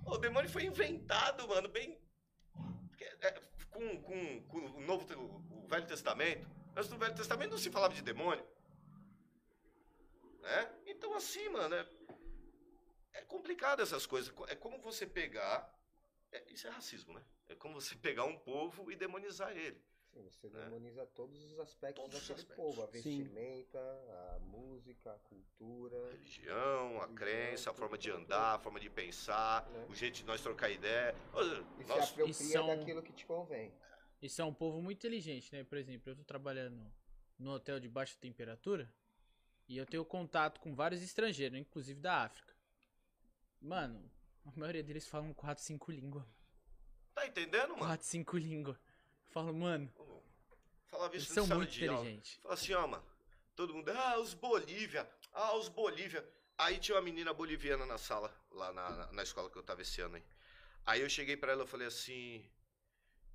O 0.06 0.18
demônio 0.18 0.50
foi 0.50 0.64
inventado, 0.64 1.48
mano, 1.48 1.68
bem. 1.68 2.00
é, 3.22 3.32
com, 3.70 4.02
com, 4.02 4.42
com 4.44 4.58
o, 4.58 4.82
Novo, 4.82 5.06
o 5.52 5.68
Velho 5.68 5.86
Testamento. 5.86 6.48
Antes 6.76 6.90
do 6.90 6.98
Velho 6.98 7.16
Testamento 7.16 7.52
não 7.52 7.58
se 7.58 7.72
falava 7.72 7.94
de 7.94 8.02
demônio. 8.02 8.46
Né? 10.42 10.72
Então, 10.86 11.16
assim, 11.16 11.50
mano, 11.50 11.76
é, 11.76 11.86
é 13.14 13.22
complicado 13.24 13.82
essas 13.82 14.06
coisas. 14.06 14.34
É 14.48 14.56
como 14.56 14.80
você 14.80 15.06
pegar. 15.06 15.77
É- 16.32 16.52
isso 16.52 16.68
é 16.68 16.70
racismo, 16.70 17.14
né? 17.14 17.24
É 17.50 17.56
como 17.56 17.76
você 17.80 17.96
pegar 18.02 18.26
um 18.26 18.38
povo 18.38 18.92
e 18.92 18.96
demonizar 18.96 19.56
ele. 19.56 19.82
Sim, 20.14 20.24
você 20.30 20.50
Né? 20.50 20.64
demoniza 20.64 21.06
todos 21.08 21.42
os 21.44 21.60
aspectos 21.60 22.02
Todos 22.04 22.22
os 22.22 22.28
daquele 22.28 22.40
aspectos. 22.42 22.66
povo. 22.76 22.84
A 22.84 22.88
Sim. 22.88 23.24
vestimenta, 23.24 23.80
a 24.36 24.40
música, 24.40 25.14
a 25.14 25.20
cultura. 25.20 26.12
Religião, 26.12 26.56
a 27.02 27.06
Religião, 27.06 27.16
crença, 27.16 27.72
a 27.72 27.74
forma 27.74 27.98
de 27.98 28.10
andar, 28.10 28.56
a 28.56 28.60
forma 28.60 28.80
de 28.80 28.90
pensar, 28.90 29.70
Né? 29.70 29.86
o 29.90 29.94
jeito 29.94 30.16
de 30.16 30.26
nós 30.26 30.42
trocar 30.42 30.70
ideia. 30.72 31.14
E 31.80 31.84
se 31.84 31.90
Nós, 31.90 32.10
apropria 32.12 32.34
são- 32.34 32.68
daquilo 32.68 33.04
que 33.04 33.14
te 33.14 33.26
convém. 33.26 33.74
Isso 34.22 34.42
é 34.42 34.46
um 34.46 34.54
povo 34.54 34.82
muito 34.82 34.98
inteligente, 34.98 35.54
né? 35.54 35.64
Por 35.64 35.78
exemplo, 35.78 36.10
eu 36.12 36.16
tô 36.16 36.24
trabalhando 36.24 36.92
no 37.38 37.52
hotel 37.52 37.80
de 37.80 37.88
baixa 37.88 38.18
temperatura 38.20 38.92
e 39.68 39.78
eu 39.78 39.86
tenho 39.86 40.04
contato 40.04 40.60
com 40.60 40.74
vários 40.74 41.04
estrangeiros, 41.04 41.60
inclusive 41.60 42.00
da 42.00 42.24
África. 42.24 42.56
Mano, 43.62 44.10
a 44.56 44.60
maioria 44.60 44.84
deles 44.84 45.08
falam 45.08 45.34
4, 45.34 45.64
5 45.64 45.92
línguas. 45.92 46.26
tá 47.14 47.28
entendendo, 47.28 47.70
mano? 47.70 47.80
4, 47.80 48.06
5 48.06 48.38
línguas. 48.38 48.78
Eu 48.78 49.32
falo, 49.32 49.54
mano, 49.54 49.92
Falava 50.88 51.14
eles 51.14 51.24
isso 51.24 51.34
são 51.34 51.44
em 51.44 51.48
sala 51.48 51.60
muito 51.60 51.76
inteligentes. 51.76 52.40
Fala 52.42 52.54
assim, 52.54 52.74
ó, 52.74 52.88
mano. 52.88 53.04
Todo 53.56 53.74
mundo, 53.74 53.90
ah, 53.90 54.20
os 54.20 54.34
Bolívia, 54.34 55.10
ah, 55.34 55.56
os 55.56 55.68
Bolívia. 55.68 56.28
Aí 56.58 56.80
tinha 56.80 56.96
uma 56.96 57.02
menina 57.02 57.34
boliviana 57.34 57.86
na 57.86 57.98
sala, 57.98 58.34
lá 58.52 58.72
na, 58.72 58.90
na, 58.90 59.12
na 59.12 59.24
escola 59.24 59.50
que 59.50 59.58
eu 59.58 59.64
tava 59.64 59.82
esse 59.82 60.02
ano 60.02 60.16
aí. 60.16 60.24
Aí 60.86 61.02
eu 61.02 61.10
cheguei 61.10 61.36
pra 61.36 61.52
ela 61.52 61.66
e 61.66 61.68
falei 61.68 61.88
assim, 61.88 62.50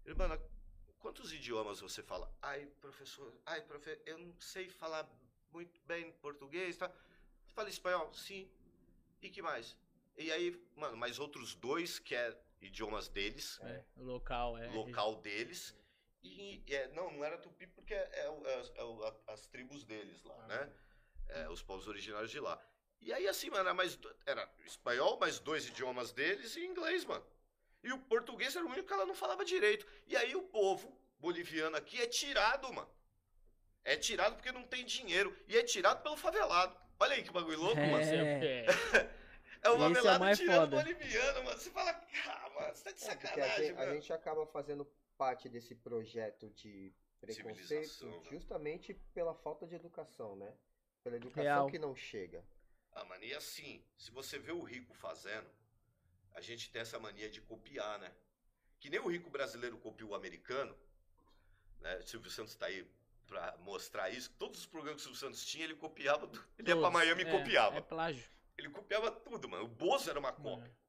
irmã, 0.06 0.38
quantos 0.98 1.32
idiomas 1.32 1.80
você 1.80 2.02
fala? 2.02 2.32
Ai, 2.40 2.66
professor, 2.80 3.32
ai, 3.44 3.60
professor, 3.62 4.00
eu 4.06 4.18
não 4.18 4.34
sei 4.40 4.68
falar 4.70 5.08
muito 5.52 5.80
bem 5.86 6.10
português, 6.12 6.76
tá? 6.76 6.88
Você 7.44 7.52
fala 7.52 7.68
espanhol? 7.68 8.12
Sim. 8.14 8.48
E 9.20 9.28
que 9.28 9.42
mais? 9.42 9.76
E 10.16 10.30
aí, 10.30 10.60
mano, 10.76 10.96
mais 10.96 11.18
outros 11.18 11.54
dois 11.54 11.98
que 11.98 12.14
é 12.14 12.36
idiomas 12.60 13.08
deles, 13.08 13.58
É, 13.62 13.84
local, 13.96 14.56
é. 14.58 14.68
local 14.68 15.16
deles. 15.16 15.74
E 16.22 16.62
é, 16.68 16.86
não, 16.88 17.10
não 17.12 17.24
era 17.24 17.36
tupi 17.38 17.66
porque 17.66 17.94
é, 17.94 17.98
é 17.98 18.40
é 18.44 18.54
as- 18.60 19.44
é 19.44 19.48
tribos 19.50 19.84
deles 19.84 20.22
lá, 20.22 20.46
né? 20.46 20.72
É, 21.28 21.48
os 21.48 21.62
povos 21.62 21.88
originários 21.88 22.30
de 22.30 22.38
lá. 22.38 22.62
E 23.00 23.12
aí, 23.12 23.26
assim, 23.26 23.50
mano, 23.50 23.62
era, 23.64 23.74
mais, 23.74 23.98
era 24.24 24.48
espanhol, 24.64 25.18
mais 25.18 25.40
dois 25.40 25.66
idiomas 25.66 26.12
deles 26.12 26.54
e 26.56 26.64
inglês, 26.64 27.04
mano. 27.04 27.26
E 27.82 27.92
o 27.92 27.98
português 27.98 28.54
era 28.54 28.64
o 28.64 28.68
único 28.68 28.86
que 28.86 28.92
ela 28.92 29.04
não 29.06 29.14
falava 29.14 29.44
direito. 29.44 29.84
E 30.06 30.16
aí 30.16 30.36
o 30.36 30.42
povo 30.42 30.96
boliviano 31.18 31.76
aqui 31.76 32.00
é 32.00 32.06
tirado, 32.06 32.72
mano. 32.72 32.88
É 33.82 33.96
tirado 33.96 34.36
porque 34.36 34.52
não 34.52 34.62
tem 34.62 34.84
dinheiro. 34.84 35.36
E 35.48 35.56
é 35.56 35.64
tirado 35.64 36.00
pelo 36.04 36.16
favelado. 36.16 36.76
Olha 37.00 37.14
aí 37.14 37.24
que 37.24 37.32
bagulho 37.32 37.58
louco, 37.60 37.80
É. 37.80 37.90
mano. 37.90 38.04
É- 39.04 39.21
É 39.62 39.70
o 39.70 39.74
Esse 39.74 39.82
é 39.82 39.86
o 39.88 39.94
favelado 39.94 40.20
mais 40.24 40.38
tirando 40.38 40.60
foda. 40.60 40.76
o 40.76 40.82
boliviano, 40.84 41.44
mano. 41.44 41.58
Você 41.58 41.70
fala, 41.70 41.90
ah, 42.26 42.50
mano, 42.54 42.74
você 42.74 42.84
tá 42.84 42.90
de 42.92 43.04
É, 43.04 43.08
porque 43.14 43.26
a 43.26 43.30
sacanagem, 43.30 43.66
gente, 43.66 43.72
a 43.76 43.78
mano. 43.78 43.92
gente 43.94 44.12
acaba 44.12 44.46
fazendo 44.46 44.84
parte 45.16 45.48
desse 45.48 45.74
projeto 45.74 46.50
de 46.50 46.92
preconceito 47.20 48.06
né? 48.06 48.20
justamente 48.30 48.94
pela 49.14 49.34
falta 49.34 49.66
de 49.66 49.74
educação, 49.76 50.34
né? 50.34 50.52
Pela 51.04 51.16
educação 51.16 51.42
Real. 51.44 51.70
que 51.70 51.78
não 51.78 51.94
chega. 51.94 52.44
Ah, 52.92 53.04
mano, 53.04 53.22
e 53.24 53.32
assim, 53.34 53.82
se 53.96 54.10
você 54.10 54.38
vê 54.38 54.50
o 54.52 54.62
rico 54.62 54.92
fazendo, 54.94 55.46
a 56.34 56.40
gente 56.40 56.70
tem 56.70 56.82
essa 56.82 56.98
mania 56.98 57.30
de 57.30 57.40
copiar, 57.40 57.98
né? 58.00 58.12
Que 58.80 58.90
nem 58.90 58.98
o 58.98 59.06
rico 59.06 59.30
brasileiro 59.30 59.78
copia 59.78 60.06
o 60.06 60.14
americano, 60.14 60.76
né? 61.80 61.96
O 61.98 62.02
Silvio 62.02 62.30
Santos 62.30 62.54
tá 62.56 62.66
aí 62.66 62.84
pra 63.28 63.56
mostrar 63.58 64.10
isso. 64.10 64.30
Todos 64.38 64.60
os 64.60 64.66
programas 64.66 65.02
que 65.02 65.08
o 65.08 65.14
Silvio 65.14 65.28
Santos 65.28 65.46
tinha, 65.46 65.64
ele 65.64 65.76
copiava. 65.76 66.26
do- 66.26 66.38
Ele 66.58 66.68
ia 66.68 66.74
pra 66.76 66.90
Todos. 66.90 66.92
Miami 66.92 67.22
e 67.22 67.26
É, 67.26 67.30
copiava. 67.30 67.76
É 67.76 67.80
plágio. 67.80 68.24
Ele 68.56 68.68
copiava 68.70 69.10
tudo, 69.10 69.48
mano. 69.48 69.64
O 69.64 69.68
Bozo 69.68 70.10
era 70.10 70.18
uma 70.18 70.32
cópia. 70.32 70.66
É. 70.66 70.82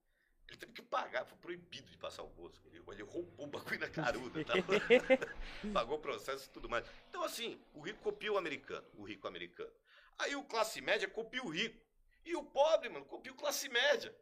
Ele 0.50 0.58
teve 0.58 0.74
que 0.74 0.82
pagar, 0.82 1.26
foi 1.26 1.38
proibido 1.38 1.90
de 1.90 1.98
passar 1.98 2.22
o 2.24 2.30
Bozo. 2.30 2.62
Ele, 2.66 2.84
ele 2.92 3.04
roubou 3.04 3.46
o 3.48 3.50
bagulho 3.50 3.80
na 3.80 3.90
caruda, 3.90 4.44
tá? 4.46 4.54
Pagou 5.74 6.00
processo 6.00 6.48
e 6.48 6.50
tudo 6.52 6.70
mais. 6.70 6.86
Então, 7.10 7.24
assim, 7.24 7.60
o 7.74 7.82
rico 7.82 8.00
copia 8.02 8.32
o 8.32 8.38
americano, 8.38 8.86
o 8.94 9.04
rico 9.04 9.28
americano. 9.28 9.72
Aí 10.18 10.36
o 10.36 10.44
classe 10.44 10.82
média 10.82 11.08
copia 11.10 11.44
o 11.44 11.50
rico. 11.50 11.82
E 12.26 12.36
o 12.36 12.44
pobre, 12.44 12.90
mano, 12.90 13.06
copia 13.06 13.32
o 13.32 13.36
classe 13.36 13.68
média. 13.70 14.16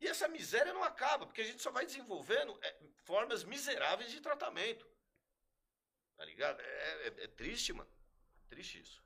E 0.00 0.06
essa 0.08 0.28
miséria 0.28 0.72
não 0.72 0.82
acaba, 0.82 1.26
porque 1.26 1.40
a 1.40 1.44
gente 1.44 1.62
só 1.62 1.70
vai 1.70 1.84
desenvolvendo 1.86 2.58
é, 2.62 2.76
formas 3.04 3.44
miseráveis 3.44 4.10
de 4.10 4.20
tratamento. 4.20 4.86
Tá 6.16 6.24
ligado? 6.24 6.60
É, 6.60 7.06
é- 7.08 7.24
é 7.24 7.28
triste, 7.28 7.72
mano. 7.72 7.90
Triste 8.48 8.80
isso. 8.80 9.02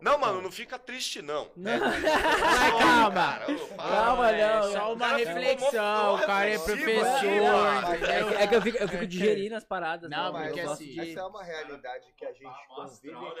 Não, 0.00 0.18
mano, 0.18 0.42
não 0.42 0.52
fica 0.52 0.78
triste, 0.78 1.22
não. 1.22 1.50
Não. 1.56 1.70
É 1.72 1.78
calma. 2.78 3.14
cara. 3.14 3.46
Calma, 3.76 4.30
é 4.32 4.54
não. 4.60 4.72
só 4.72 4.90
O 4.90 4.94
uma 4.94 5.08
cara 5.08 5.16
reflexão. 5.16 6.14
O 6.14 6.18
cara 6.26 6.50
é 6.50 6.58
professor. 6.58 8.04
É, 8.38 8.42
é 8.42 8.46
que 8.46 8.54
eu 8.54 8.60
fico, 8.62 8.78
eu 8.78 8.88
fico 8.88 9.06
digerindo 9.06 9.54
as 9.54 9.64
paradas. 9.64 10.10
Não, 10.10 10.32
né? 10.32 10.44
porque 10.46 10.60
assim- 10.60 10.86
de- 10.92 11.00
Essa 11.10 11.20
é 11.20 11.24
uma 11.24 11.42
realidade 11.42 12.12
que 12.16 12.24
a 12.24 12.32
gente 12.32 12.66
convive 12.68 13.12
Não. 13.12 13.34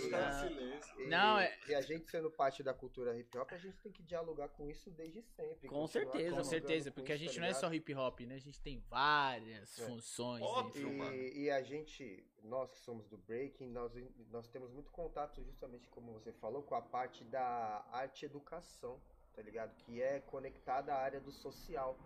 silêncio. 0.00 1.00
e, 1.00 1.06
Não, 1.06 1.38
é- 1.38 1.56
e 1.68 1.74
a 1.74 1.80
gente 1.80 2.10
sendo 2.10 2.30
parte 2.30 2.62
da 2.62 2.74
cultura 2.74 3.16
hip 3.16 3.38
hop, 3.38 3.52
a 3.52 3.58
gente 3.58 3.78
tem 3.78 3.92
que 3.92 4.02
dialogar 4.02 4.48
com 4.48 4.68
isso 4.68 4.90
desde 4.90 5.22
sempre. 5.22 5.68
Com 5.68 5.86
certeza, 5.86 6.36
Com 6.36 6.44
certeza, 6.44 6.90
com 6.90 6.94
porque 6.96 7.12
a 7.12 7.16
gente 7.16 7.34
tá 7.34 7.40
não 7.40 7.46
é 7.48 7.54
só 7.54 7.72
hip 7.72 7.94
hop, 7.94 8.20
né? 8.20 8.34
A 8.34 8.40
gente 8.40 8.60
tem 8.60 8.82
várias 8.90 9.78
É. 9.78 9.84
funções. 9.86 10.42
Óbvio. 10.42 10.92
mano. 10.92 11.16
E 11.16 11.50
a 11.50 11.62
gente, 11.62 12.24
nós 12.42 12.70
que 12.70 12.78
somos 12.78 13.06
do 13.08 13.16
breaking, 13.18 13.70
nós, 13.70 13.92
nós 14.30 14.48
temos 14.48 14.70
muito 14.72 14.90
contato, 14.90 15.42
justamente 15.42 15.88
como 15.88 16.12
você 16.12 16.32
falou, 16.32 16.62
com 16.62 16.74
a 16.74 16.82
parte 16.82 17.24
da 17.24 17.84
arte 17.92 18.24
educação, 18.24 19.00
tá 19.34 19.42
ligado? 19.42 19.74
Que 19.76 20.02
é 20.02 20.20
conectada 20.20 20.94
à 20.94 20.98
área 20.98 21.20
do 21.20 21.32
social, 21.32 21.98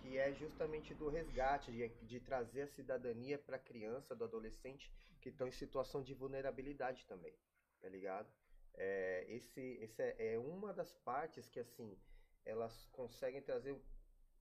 que 0.00 0.16
é 0.16 0.32
justamente 0.32 0.94
do 0.94 1.08
resgate, 1.08 1.72
de, 1.72 1.88
de 1.88 2.20
trazer 2.20 2.62
a 2.62 2.66
cidadania 2.68 3.38
para 3.38 3.56
a 3.56 3.60
criança, 3.60 4.14
do 4.14 4.24
adolescente 4.24 4.90
que 5.20 5.28
estão 5.28 5.48
em 5.48 5.52
situação 5.52 6.02
de 6.02 6.14
vulnerabilidade 6.14 7.04
também, 7.06 7.34
tá 7.80 7.88
ligado? 7.88 8.28
É, 8.74 9.26
esse 9.28 9.60
esse 9.80 10.00
é, 10.00 10.34
é 10.34 10.38
uma 10.38 10.72
das 10.72 10.92
partes 10.92 11.48
que, 11.48 11.58
assim, 11.58 11.98
elas 12.44 12.86
conseguem 12.92 13.42
trazer 13.42 13.76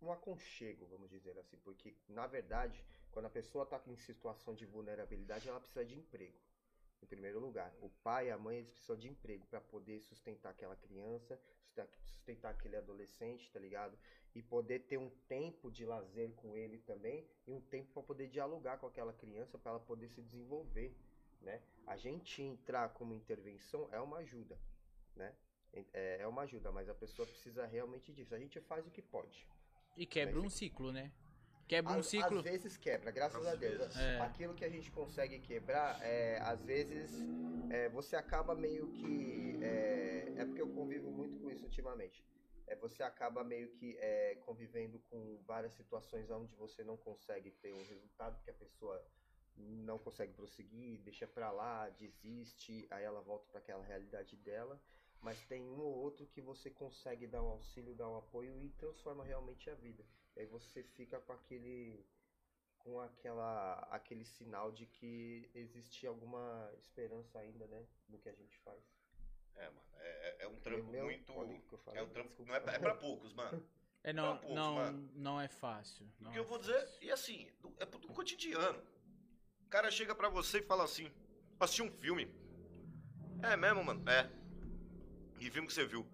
um 0.01 0.11
aconchego, 0.11 0.85
vamos 0.85 1.09
dizer 1.09 1.37
assim, 1.39 1.57
porque, 1.57 1.95
na 2.07 2.27
verdade, 2.27 2.83
quando 3.17 3.25
a 3.25 3.31
pessoa 3.31 3.63
está 3.63 3.81
em 3.87 3.95
situação 3.95 4.53
de 4.53 4.63
vulnerabilidade, 4.67 5.49
ela 5.49 5.59
precisa 5.59 5.83
de 5.83 5.95
emprego. 5.95 6.37
Em 7.01 7.07
primeiro 7.07 7.39
lugar, 7.39 7.73
o 7.81 7.89
pai 7.89 8.27
e 8.27 8.29
a 8.29 8.37
mãe 8.37 8.57
eles 8.57 8.69
precisam 8.69 8.95
de 8.95 9.09
emprego 9.09 9.43
para 9.47 9.59
poder 9.59 9.99
sustentar 10.01 10.51
aquela 10.51 10.75
criança, 10.75 11.39
sustentar- 12.05 12.51
aquele 12.51 12.75
adolescente, 12.75 13.51
tá 13.51 13.59
ligado? 13.59 13.97
E 14.35 14.43
poder 14.43 14.81
ter 14.81 14.99
um 14.99 15.09
tempo 15.27 15.71
de 15.71 15.83
lazer 15.83 16.31
com 16.33 16.55
ele 16.55 16.77
também 16.77 17.27
e 17.47 17.51
um 17.51 17.59
tempo 17.59 17.91
para 17.91 18.03
poder 18.03 18.27
dialogar 18.27 18.77
com 18.77 18.85
aquela 18.85 19.13
criança 19.13 19.57
para 19.57 19.71
ela 19.71 19.79
poder 19.79 20.09
se 20.09 20.21
desenvolver, 20.21 20.95
né? 21.41 21.59
A 21.87 21.97
gente 21.97 22.43
entrar 22.43 22.89
como 22.89 23.15
intervenção 23.15 23.89
é 23.91 23.99
uma 23.99 24.17
ajuda, 24.17 24.59
né? 25.15 25.35
É, 25.73 26.17
é 26.21 26.27
uma 26.27 26.43
ajuda, 26.43 26.71
mas 26.71 26.87
a 26.87 26.93
pessoa 26.93 27.27
precisa 27.27 27.65
realmente 27.65 28.13
disso. 28.13 28.35
A 28.35 28.39
gente 28.39 28.61
faz 28.61 28.85
o 28.85 28.91
que 28.91 29.01
pode. 29.01 29.47
E 29.95 30.05
quebra 30.05 30.39
um 30.39 30.51
ciclo, 30.51 30.91
né? 30.91 31.11
Quebra 31.67 31.93
um 31.93 31.99
Às, 31.99 32.07
ciclo. 32.07 32.37
às 32.37 32.43
vezes 32.43 32.77
quebra, 32.77 33.11
graças 33.11 33.45
Às 33.45 33.53
a 33.53 33.55
Deus. 33.55 33.77
vezes. 33.79 33.97
É. 33.97 34.21
Aquilo 34.21 34.53
que 34.53 34.63
a 34.63 34.69
gente 34.69 34.89
consegue 34.91 35.39
quebrar, 35.39 36.01
é, 36.01 36.39
às 36.39 36.63
vezes 36.63 37.11
é, 37.69 37.89
você 37.89 38.15
acaba 38.15 38.55
meio 38.55 38.87
que. 38.93 39.59
É, 39.61 40.33
é 40.37 40.45
porque 40.45 40.61
eu 40.61 40.69
convivo 40.69 41.11
muito 41.11 41.37
com 41.39 41.51
isso 41.51 41.65
ultimamente. 41.65 42.25
É, 42.65 42.75
você 42.75 43.03
acaba 43.03 43.43
meio 43.43 43.69
que 43.71 43.97
é, 43.97 44.35
convivendo 44.45 44.99
com 45.09 45.41
várias 45.45 45.73
situações 45.73 46.29
onde 46.29 46.53
você 46.55 46.83
não 46.83 46.97
consegue 46.97 47.51
ter 47.51 47.73
um 47.73 47.83
resultado, 47.83 48.35
porque 48.35 48.51
a 48.51 48.53
pessoa 48.53 49.03
não 49.55 49.97
consegue 49.97 50.33
prosseguir, 50.33 50.99
deixa 51.01 51.25
pra 51.27 51.51
lá, 51.51 51.89
desiste, 51.89 52.87
aí 52.91 53.03
ela 53.03 53.21
volta 53.21 53.45
para 53.47 53.59
aquela 53.59 53.83
realidade 53.83 54.35
dela. 54.37 54.79
Mas 55.21 55.41
tem 55.45 55.63
um 55.63 55.79
ou 55.79 55.97
outro 55.97 56.27
que 56.27 56.41
você 56.41 56.69
consegue 56.69 57.25
dar 57.25 57.41
um 57.41 57.47
auxílio, 57.47 57.95
dar 57.95 58.07
um 58.09 58.17
apoio 58.17 58.61
e 58.61 58.69
transforma 58.69 59.23
realmente 59.25 59.69
a 59.69 59.73
vida. 59.73 60.05
E 60.37 60.41
aí 60.41 60.45
você 60.45 60.83
fica 60.83 61.19
com 61.19 61.33
aquele 61.33 62.05
com 62.77 63.01
aquela 63.01 63.79
aquele 63.91 64.23
sinal 64.23 64.71
de 64.71 64.85
que 64.85 65.49
existe 65.53 66.05
alguma 66.07 66.71
esperança 66.77 67.39
ainda, 67.39 67.65
né, 67.67 67.85
no 68.07 68.19
que 68.19 68.29
a 68.29 68.33
gente 68.33 68.57
faz. 68.59 68.81
É, 69.55 69.65
mano, 69.67 69.81
é, 69.95 70.07
é- 70.07 70.37
é 70.45 70.47
um 70.47 70.55
trampo 70.59 70.91
Meu, 70.91 71.05
muito. 71.05 71.33
falei, 71.33 71.99
É 71.99 72.03
um 72.03 72.09
trampo. 72.09 72.29
desculpa. 72.29 72.45
Não 72.51 72.55
é, 72.55 72.59
pra- 72.59 72.73
é 72.73 72.79
pra 72.79 72.95
poucos, 72.95 73.33
mano. 73.33 73.51
É, 74.03 74.13
não, 74.13 74.37
poucos, 74.37 74.55
não, 74.55 74.75
mano. 74.75 75.09
não 75.15 75.41
é 75.41 75.47
fácil. 75.49 76.07
não 76.19 76.29
O 76.29 76.31
que 76.31 76.37
é 76.37 76.41
eu 76.41 76.45
vou 76.45 76.59
fácil. 76.59 76.73
dizer, 76.81 77.03
e 77.05 77.11
assim, 77.11 77.51
é 77.77 77.85
do 77.85 77.99
cotidiano. 78.13 78.81
O 79.65 79.69
cara 79.69 79.91
chega 79.91 80.15
pra 80.15 80.29
você 80.29 80.59
e 80.59 80.63
fala 80.63 80.85
assim: 80.85 81.11
assisti 81.59 81.81
um 81.81 81.91
filme. 81.91 82.31
É 83.43 83.57
mesmo, 83.57 83.83
mano? 83.83 84.07
É. 84.09 84.29
Que 85.37 85.49
filme 85.51 85.67
que 85.67 85.73
você 85.73 85.83
viu? 85.85 86.07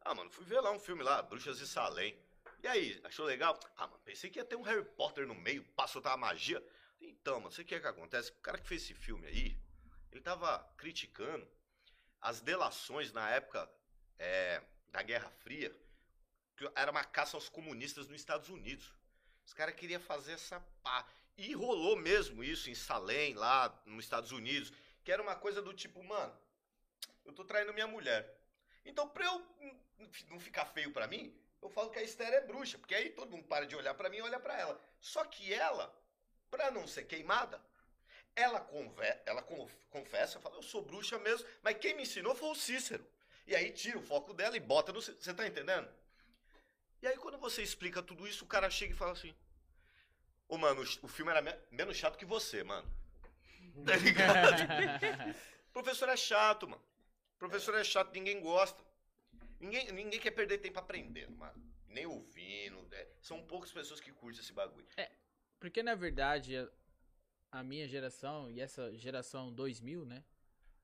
Ah, 0.00 0.14
mano, 0.14 0.30
fui 0.30 0.44
ver 0.46 0.60
lá 0.60 0.70
um 0.70 0.78
filme 0.78 1.02
lá, 1.02 1.20
Bruxas 1.20 1.58
de 1.58 1.66
Salem. 1.66 2.16
E 2.60 2.66
aí, 2.66 3.00
achou 3.04 3.24
legal? 3.24 3.58
Ah, 3.76 3.86
mano, 3.86 4.00
pensei 4.04 4.30
que 4.30 4.38
ia 4.38 4.44
ter 4.44 4.56
um 4.56 4.62
Harry 4.62 4.84
Potter 4.84 5.26
no 5.26 5.34
meio, 5.34 5.64
pra 5.76 5.86
soltar 5.86 6.14
a 6.14 6.16
magia. 6.16 6.62
Então, 7.00 7.40
mano, 7.40 7.52
você 7.52 7.64
quer 7.64 7.80
que 7.80 7.86
acontece? 7.86 8.32
O 8.32 8.36
cara 8.36 8.58
que 8.58 8.66
fez 8.66 8.82
esse 8.82 8.94
filme 8.94 9.26
aí, 9.26 9.56
ele 10.10 10.20
tava 10.20 10.58
criticando 10.76 11.48
as 12.20 12.40
delações 12.40 13.12
na 13.12 13.30
época 13.30 13.70
é, 14.18 14.60
da 14.90 15.02
Guerra 15.02 15.30
Fria, 15.30 15.74
que 16.56 16.68
era 16.74 16.90
uma 16.90 17.04
caça 17.04 17.36
aos 17.36 17.48
comunistas 17.48 18.08
nos 18.08 18.20
Estados 18.20 18.48
Unidos. 18.48 18.92
Os 19.46 19.54
caras 19.54 19.76
queriam 19.76 20.00
fazer 20.00 20.32
essa 20.32 20.60
pá. 20.82 21.06
E 21.36 21.54
rolou 21.54 21.96
mesmo 21.96 22.42
isso 22.42 22.68
em 22.68 22.74
Salem, 22.74 23.34
lá 23.34 23.80
nos 23.86 24.04
Estados 24.04 24.32
Unidos, 24.32 24.72
que 25.04 25.12
era 25.12 25.22
uma 25.22 25.36
coisa 25.36 25.62
do 25.62 25.72
tipo, 25.72 26.02
mano, 26.02 26.36
eu 27.24 27.32
tô 27.32 27.44
traindo 27.44 27.72
minha 27.72 27.86
mulher. 27.86 28.36
Então, 28.84 29.08
pra 29.08 29.24
eu 29.24 29.46
não 30.28 30.40
ficar 30.40 30.64
feio 30.66 30.92
pra 30.92 31.06
mim, 31.06 31.32
eu 31.62 31.68
falo 31.70 31.90
que 31.90 31.98
a 31.98 32.02
Esther 32.02 32.32
é 32.32 32.40
bruxa, 32.40 32.78
porque 32.78 32.94
aí 32.94 33.10
todo 33.10 33.30
mundo 33.30 33.44
para 33.46 33.66
de 33.66 33.74
olhar 33.76 33.94
pra 33.94 34.08
mim 34.08 34.18
e 34.18 34.22
olha 34.22 34.38
pra 34.40 34.58
ela. 34.58 34.80
Só 35.00 35.24
que 35.24 35.52
ela, 35.52 35.94
pra 36.50 36.70
não 36.70 36.86
ser 36.86 37.04
queimada, 37.04 37.60
ela, 38.36 38.60
conver, 38.60 39.20
ela 39.26 39.42
conf- 39.42 39.74
confessa, 39.90 40.38
fala, 40.40 40.56
eu 40.56 40.62
sou 40.62 40.82
bruxa 40.82 41.18
mesmo, 41.18 41.46
mas 41.62 41.76
quem 41.78 41.94
me 41.94 42.02
ensinou 42.02 42.34
foi 42.34 42.48
o 42.50 42.54
Cícero. 42.54 43.04
E 43.46 43.56
aí 43.56 43.72
tira 43.72 43.98
o 43.98 44.02
foco 44.02 44.32
dela 44.34 44.56
e 44.56 44.60
bota 44.60 44.92
no. 44.92 45.00
Cí- 45.02 45.16
Você 45.18 45.32
tá 45.34 45.46
entendendo? 45.46 45.88
E 47.00 47.06
aí 47.06 47.16
quando 47.16 47.38
você 47.38 47.62
explica 47.62 48.02
tudo 48.02 48.26
isso, 48.28 48.44
o 48.44 48.48
cara 48.48 48.68
chega 48.70 48.92
e 48.92 48.96
fala 48.96 49.12
assim: 49.12 49.34
Ô, 50.46 50.58
mano, 50.58 50.82
o- 51.02 51.08
filme 51.08 51.30
era 51.30 51.40
me- 51.40 51.58
menos 51.70 51.96
chato 51.96 52.18
que 52.18 52.24
você, 52.26 52.62
mano. 52.62 52.86
Tá 53.86 53.96
ligado? 53.96 55.34
Professor 55.72 56.08
é 56.08 56.16
chato, 56.16 56.68
mano. 56.68 56.82
Professor 57.38 57.74
é 57.76 57.84
chato, 57.84 58.12
ninguém 58.12 58.40
gosta. 58.40 58.82
Ninguém, 59.60 59.92
ninguém 59.92 60.20
quer 60.20 60.30
perder 60.30 60.58
tempo 60.58 60.78
aprendendo, 60.78 61.36
mano. 61.36 61.62
Nem 61.88 62.06
ouvindo. 62.06 62.80
né? 62.88 63.06
São 63.20 63.42
poucas 63.44 63.72
pessoas 63.72 64.00
que 64.00 64.12
curtem 64.12 64.40
esse 64.40 64.52
bagulho. 64.52 64.86
Porque 65.58 65.82
na 65.82 65.94
verdade 65.94 66.56
a, 66.56 66.68
a 67.50 67.62
minha 67.64 67.88
geração 67.88 68.50
e 68.50 68.60
essa 68.60 68.94
geração 68.96 69.52
2000, 69.52 70.04
né? 70.04 70.22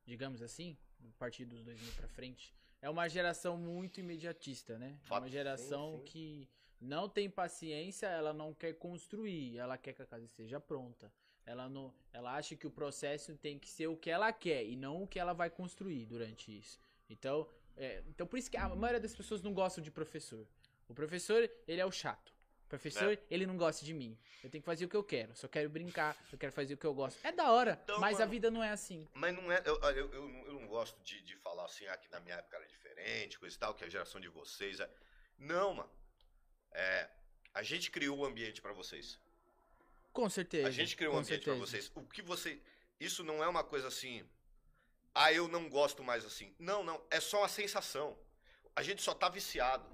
Digamos 0.06 0.42
assim, 0.42 0.76
a 1.08 1.12
partir 1.18 1.44
dos 1.44 1.62
2000 1.62 1.92
pra 1.92 2.08
frente, 2.08 2.54
é 2.82 2.90
uma 2.90 3.08
geração 3.08 3.56
muito 3.56 4.00
imediatista, 4.00 4.78
né? 4.78 4.98
É 5.08 5.14
uma 5.14 5.28
geração 5.28 5.92
Sim, 5.92 5.98
sim. 5.98 6.04
que 6.04 6.48
não 6.80 7.08
tem 7.08 7.30
paciência, 7.30 8.06
ela 8.06 8.32
não 8.32 8.52
quer 8.52 8.74
construir, 8.74 9.56
ela 9.56 9.78
quer 9.78 9.92
que 9.92 10.02
a 10.02 10.06
casa 10.06 10.24
esteja 10.24 10.60
pronta. 10.60 11.12
Ela 11.46 11.68
não, 11.68 11.94
ela 12.12 12.34
acha 12.34 12.56
que 12.56 12.66
o 12.66 12.70
processo 12.70 13.36
tem 13.36 13.58
que 13.58 13.68
ser 13.68 13.86
o 13.86 13.96
que 13.96 14.10
ela 14.10 14.32
quer 14.32 14.64
e 14.64 14.76
não 14.76 15.02
o 15.02 15.06
que 15.06 15.18
ela 15.18 15.32
vai 15.34 15.50
construir 15.50 16.06
durante 16.06 16.56
isso. 16.58 16.78
Então, 17.08 17.48
é, 17.76 18.02
então 18.08 18.26
por 18.26 18.38
isso 18.38 18.50
que 18.50 18.56
a 18.56 18.68
maioria 18.70 19.00
das 19.00 19.14
pessoas 19.14 19.42
não 19.42 19.52
gostam 19.52 19.82
de 19.82 19.90
professor. 19.90 20.46
O 20.88 20.94
professor, 20.94 21.48
ele 21.66 21.80
é 21.80 21.86
o 21.86 21.90
chato. 21.92 22.32
O 22.66 22.68
professor, 22.68 23.12
É. 23.12 23.18
ele 23.30 23.46
não 23.46 23.56
gosta 23.56 23.84
de 23.84 23.92
mim. 23.94 24.18
Eu 24.42 24.50
tenho 24.50 24.60
que 24.62 24.66
fazer 24.66 24.84
o 24.84 24.88
que 24.88 24.96
eu 24.96 25.04
quero. 25.04 25.34
Só 25.36 25.46
quero 25.46 25.68
brincar, 25.70 26.16
eu 26.32 26.38
quero 26.38 26.52
fazer 26.52 26.74
o 26.74 26.76
que 26.76 26.84
eu 26.86 26.94
gosto. 26.94 27.18
É 27.24 27.30
da 27.32 27.50
hora, 27.52 27.78
Então, 27.84 28.00
mas 28.00 28.16
a 28.16 28.20
mano, 28.20 28.30
vida 28.30 28.50
não 28.50 28.62
é 28.64 28.70
assim. 28.70 29.06
Mas 29.14 29.34
não 29.34 29.50
é. 29.52 29.62
Eu, 29.64 29.78
eu, 29.80 30.12
eu, 30.12 30.28
não- 30.28 30.46
eu 30.46 30.52
não 30.54 30.66
gosto 30.66 31.00
de, 31.02 31.20
de 31.22 31.36
falar 31.36 31.64
assim, 31.66 31.86
ah, 31.86 31.96
que 31.96 32.10
na 32.10 32.20
minha 32.20 32.36
época 32.36 32.56
era 32.56 32.66
diferente, 32.66 33.38
coisa 33.38 33.54
e 33.54 33.58
tal, 33.58 33.74
que 33.74 33.84
a 33.84 33.88
geração 33.88 34.20
de 34.20 34.28
vocês 34.28 34.80
é. 34.80 34.90
Não, 35.38 35.74
mano. 35.74 35.90
É, 36.72 37.08
a 37.52 37.62
gente 37.62 37.90
criou 37.90 38.18
o 38.18 38.24
ambiente 38.24 38.60
pra 38.60 38.72
vocês. 38.72 39.18
Com 40.12 40.28
certeza. 40.28 40.68
A 40.68 40.70
gente 40.70 40.96
criou 40.96 41.14
um 41.14 41.18
ambiente 41.18 41.42
pra 41.44 41.54
certeza. 41.54 41.66
vocês. 41.70 41.92
O 41.94 42.02
que 42.02 42.22
você. 42.22 42.60
Isso 43.00 43.22
não 43.24 43.42
é 43.42 43.48
uma 43.48 43.62
coisa 43.64 43.88
assim. 43.88 44.24
Ah, 45.14 45.32
eu 45.32 45.46
não 45.46 45.68
gosto 45.68 46.02
mais 46.02 46.24
assim. 46.24 46.54
Não, 46.58 46.82
não. 46.82 47.00
É 47.10 47.20
só 47.20 47.38
uma 47.38 47.48
sensação. 47.48 48.18
A 48.74 48.82
gente 48.82 49.00
só 49.00 49.14
tá 49.14 49.28
viciado. 49.28 49.86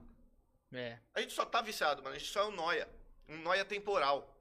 É. 0.73 0.99
A 1.14 1.21
gente 1.21 1.35
só 1.35 1.45
tá 1.45 1.61
viciado, 1.61 2.03
mano. 2.03 2.16
A 2.16 2.18
gente 2.18 2.31
só 2.31 2.43
é 2.43 2.47
um 2.47 2.53
noia. 2.53 2.89
Um 3.29 3.37
noia 3.39 3.64
temporal. 3.64 4.35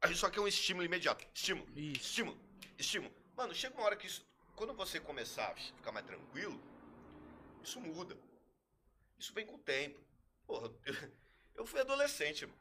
A 0.00 0.06
gente 0.06 0.18
só 0.18 0.30
quer 0.30 0.40
um 0.40 0.48
estímulo 0.48 0.84
imediato. 0.84 1.26
Estímulo. 1.34 1.68
Isso. 1.78 2.00
Estímulo. 2.00 2.40
Estímulo. 2.78 3.14
Mano, 3.36 3.54
chega 3.54 3.74
uma 3.74 3.84
hora 3.84 3.96
que 3.96 4.06
isso. 4.06 4.24
Quando 4.54 4.72
você 4.72 4.98
começar 4.98 5.50
a 5.50 5.54
ficar 5.54 5.92
mais 5.92 6.06
tranquilo, 6.06 6.58
isso 7.62 7.78
muda. 7.80 8.16
Isso 9.18 9.34
vem 9.34 9.44
com 9.44 9.56
o 9.56 9.58
tempo. 9.58 10.00
Porra, 10.46 10.70
eu, 11.54 11.66
fui 11.66 11.80
adolescente, 11.80 12.46
mano. 12.46 12.58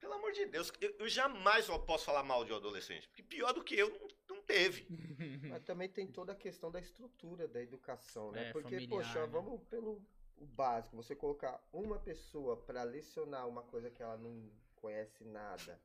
Pelo 0.00 0.14
amor 0.14 0.32
de 0.32 0.46
Deus, 0.46 0.72
eu, 0.80 0.94
eu 0.98 1.08
jamais 1.08 1.66
posso 1.86 2.04
falar 2.04 2.22
mal 2.22 2.44
de 2.44 2.52
um 2.52 2.56
adolescente. 2.56 3.06
Porque 3.08 3.22
pior 3.22 3.52
do 3.52 3.62
que 3.62 3.76
eu 3.76 4.07
teve. 4.48 4.86
Mas 5.52 5.62
também 5.64 5.88
tem 5.88 6.06
toda 6.08 6.32
a 6.32 6.34
questão 6.36 6.70
da 6.72 6.80
estrutura 6.80 7.46
da 7.46 7.60
educação, 7.62 8.32
né? 8.32 8.48
É, 8.48 8.52
Porque, 8.52 8.70
familiar, 8.80 8.88
poxa, 8.88 9.20
né? 9.20 9.26
vamos 9.26 9.62
pelo 9.68 10.02
o 10.36 10.46
básico. 10.46 10.96
Você 10.96 11.14
colocar 11.14 11.60
uma 11.72 11.98
pessoa 11.98 12.56
para 12.56 12.82
lecionar 12.84 13.46
uma 13.48 13.62
coisa 13.62 13.90
que 13.90 14.02
ela 14.02 14.16
não 14.16 14.50
conhece 14.76 15.24
nada, 15.24 15.80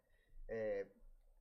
é, 0.48 0.86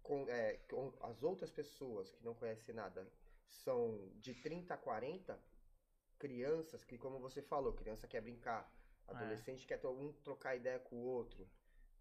com, 0.02 0.26
é, 0.28 0.54
com 0.70 0.92
as 1.02 1.22
outras 1.22 1.50
pessoas 1.50 2.10
que 2.10 2.24
não 2.24 2.34
conhecem 2.34 2.74
nada 2.74 3.06
são 3.46 4.10
de 4.16 4.34
30 4.34 4.74
a 4.74 4.78
40 4.78 5.38
crianças 6.18 6.84
que, 6.84 6.96
como 6.96 7.18
você 7.18 7.42
falou, 7.42 7.72
criança 7.74 8.06
quer 8.08 8.20
brincar, 8.22 8.70
É. 9.08 9.12
adolescente 9.14 9.66
quer 9.66 9.78
to- 9.78 9.90
um 9.90 10.12
trocar 10.24 10.56
ideia 10.56 10.78
com 10.78 10.96
o 10.96 11.04
outro. 11.04 11.46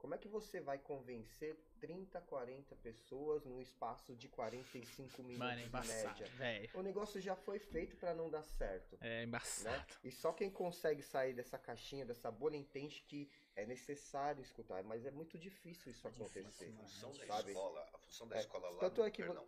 Como 0.01 0.15
é 0.15 0.17
que 0.17 0.27
você 0.27 0.59
vai 0.59 0.79
convencer 0.79 1.55
30, 1.79 2.19
40 2.21 2.75
pessoas 2.77 3.45
num 3.45 3.61
espaço 3.61 4.15
de 4.15 4.27
45 4.27 5.21
minutos 5.21 5.37
Mano, 5.37 5.59
é 5.59 5.63
em 5.63 5.67
embaçado, 5.67 6.19
média? 6.19 6.25
velho. 6.37 6.69
O 6.73 6.81
negócio 6.81 7.21
já 7.21 7.35
foi 7.35 7.59
feito 7.59 7.95
pra 7.97 8.11
não 8.15 8.27
dar 8.27 8.41
certo, 8.43 8.97
É 8.99 9.19
né? 9.19 9.23
embaçado. 9.25 9.93
E 10.03 10.11
só 10.11 10.33
quem 10.33 10.49
consegue 10.49 11.03
sair 11.03 11.33
dessa 11.35 11.59
caixinha, 11.59 12.03
dessa 12.03 12.31
bolha, 12.31 12.57
entende 12.57 13.03
que 13.07 13.29
é 13.55 13.63
necessário 13.63 14.41
escutar, 14.41 14.83
mas 14.83 15.05
é 15.05 15.11
muito 15.11 15.37
difícil 15.37 15.91
isso 15.91 16.09
difícil, 16.09 16.25
acontecer. 16.25 16.71
mano. 16.71 16.81
A 16.81 16.87
função 16.89 17.11
da 17.17 17.27
sabe? 17.27 17.51
escola, 17.51 17.89
a 17.93 17.97
função 17.99 18.27
da 18.27 18.35
É, 18.37 18.39
escola 18.39 18.69
lá. 18.71 18.79
tanto 18.79 19.03
é 19.03 19.11
que 19.11 19.23
perdão. 19.23 19.47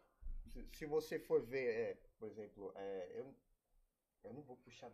Se- 0.51 0.67
Se 0.73 0.85
você 0.85 1.17
for 1.17 1.41
ver, 1.41 1.67
é, 1.73 1.97
por 2.19 2.27
exemplo, 2.29 2.71
é, 2.75 3.11
eu, 3.15 3.33
eu 4.23 4.33
não 4.33 4.43
vou 4.43 4.57
puxar, 4.57 4.91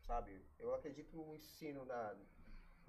sabe? 0.00 0.44
Eu 0.58 0.74
acredito 0.74 1.10
que 1.10 1.16
o 1.16 1.32
ensino 1.36 1.84
na, 1.84 2.16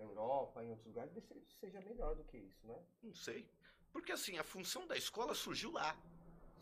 na 0.02 0.10
Europa, 0.10 0.64
em 0.64 0.70
outros 0.70 0.88
lugares, 0.88 1.14
seja 1.60 1.80
melhor 1.82 2.16
do 2.16 2.24
que 2.24 2.38
isso, 2.38 2.66
né? 2.66 2.78
Não 3.04 3.14
sei. 3.14 3.48
Porque 3.92 4.12
assim, 4.12 4.38
a 4.38 4.44
função 4.44 4.88
da 4.88 4.98
escola 4.98 5.36
surgiu 5.36 5.72
lá. 5.72 5.96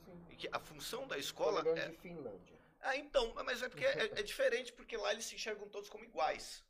Sim. 0.06 0.26
E 0.30 0.36
que 0.36 0.50
a 0.52 0.60
função 0.60 1.08
da 1.08 1.18
escola 1.18 1.62
é. 1.78 1.90
de 1.90 1.98
Finlândia. 1.98 2.60
Ah, 2.82 2.96
então, 2.98 3.34
mas 3.46 3.62
é 3.62 3.70
porque 3.70 3.86
é, 3.86 4.20
é 4.20 4.24
diferente, 4.24 4.74
porque 4.74 4.96
lá 4.98 5.12
eles 5.12 5.26
se 5.26 5.36
enxergam 5.36 5.68
todos 5.70 5.90
como 5.90 6.04
iguais. 6.04 6.64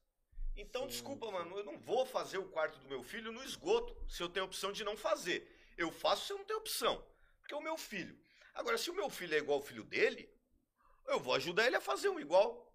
Então, 0.55 0.83
Sim, 0.83 0.87
desculpa, 0.89 1.31
mano, 1.31 1.57
eu 1.57 1.63
não 1.63 1.77
vou 1.77 2.05
fazer 2.05 2.37
o 2.37 2.49
quarto 2.49 2.79
do 2.79 2.87
meu 2.87 3.01
filho 3.03 3.31
no 3.31 3.43
esgoto 3.43 3.95
se 4.07 4.21
eu 4.21 4.29
tenho 4.29 4.45
opção 4.45 4.71
de 4.71 4.83
não 4.83 4.97
fazer. 4.97 5.47
Eu 5.77 5.91
faço 5.91 6.25
se 6.25 6.33
eu 6.33 6.37
não 6.37 6.45
tenho 6.45 6.59
opção. 6.59 7.03
Porque 7.39 7.53
é 7.53 7.57
o 7.57 7.61
meu 7.61 7.77
filho. 7.77 8.19
Agora, 8.53 8.77
se 8.77 8.89
o 8.89 8.93
meu 8.93 9.09
filho 9.09 9.35
é 9.35 9.37
igual 9.37 9.59
ao 9.59 9.65
filho 9.65 9.83
dele, 9.83 10.29
eu 11.07 11.19
vou 11.19 11.33
ajudar 11.35 11.65
ele 11.65 11.77
a 11.77 11.81
fazer 11.81 12.09
um 12.09 12.19
igual. 12.19 12.68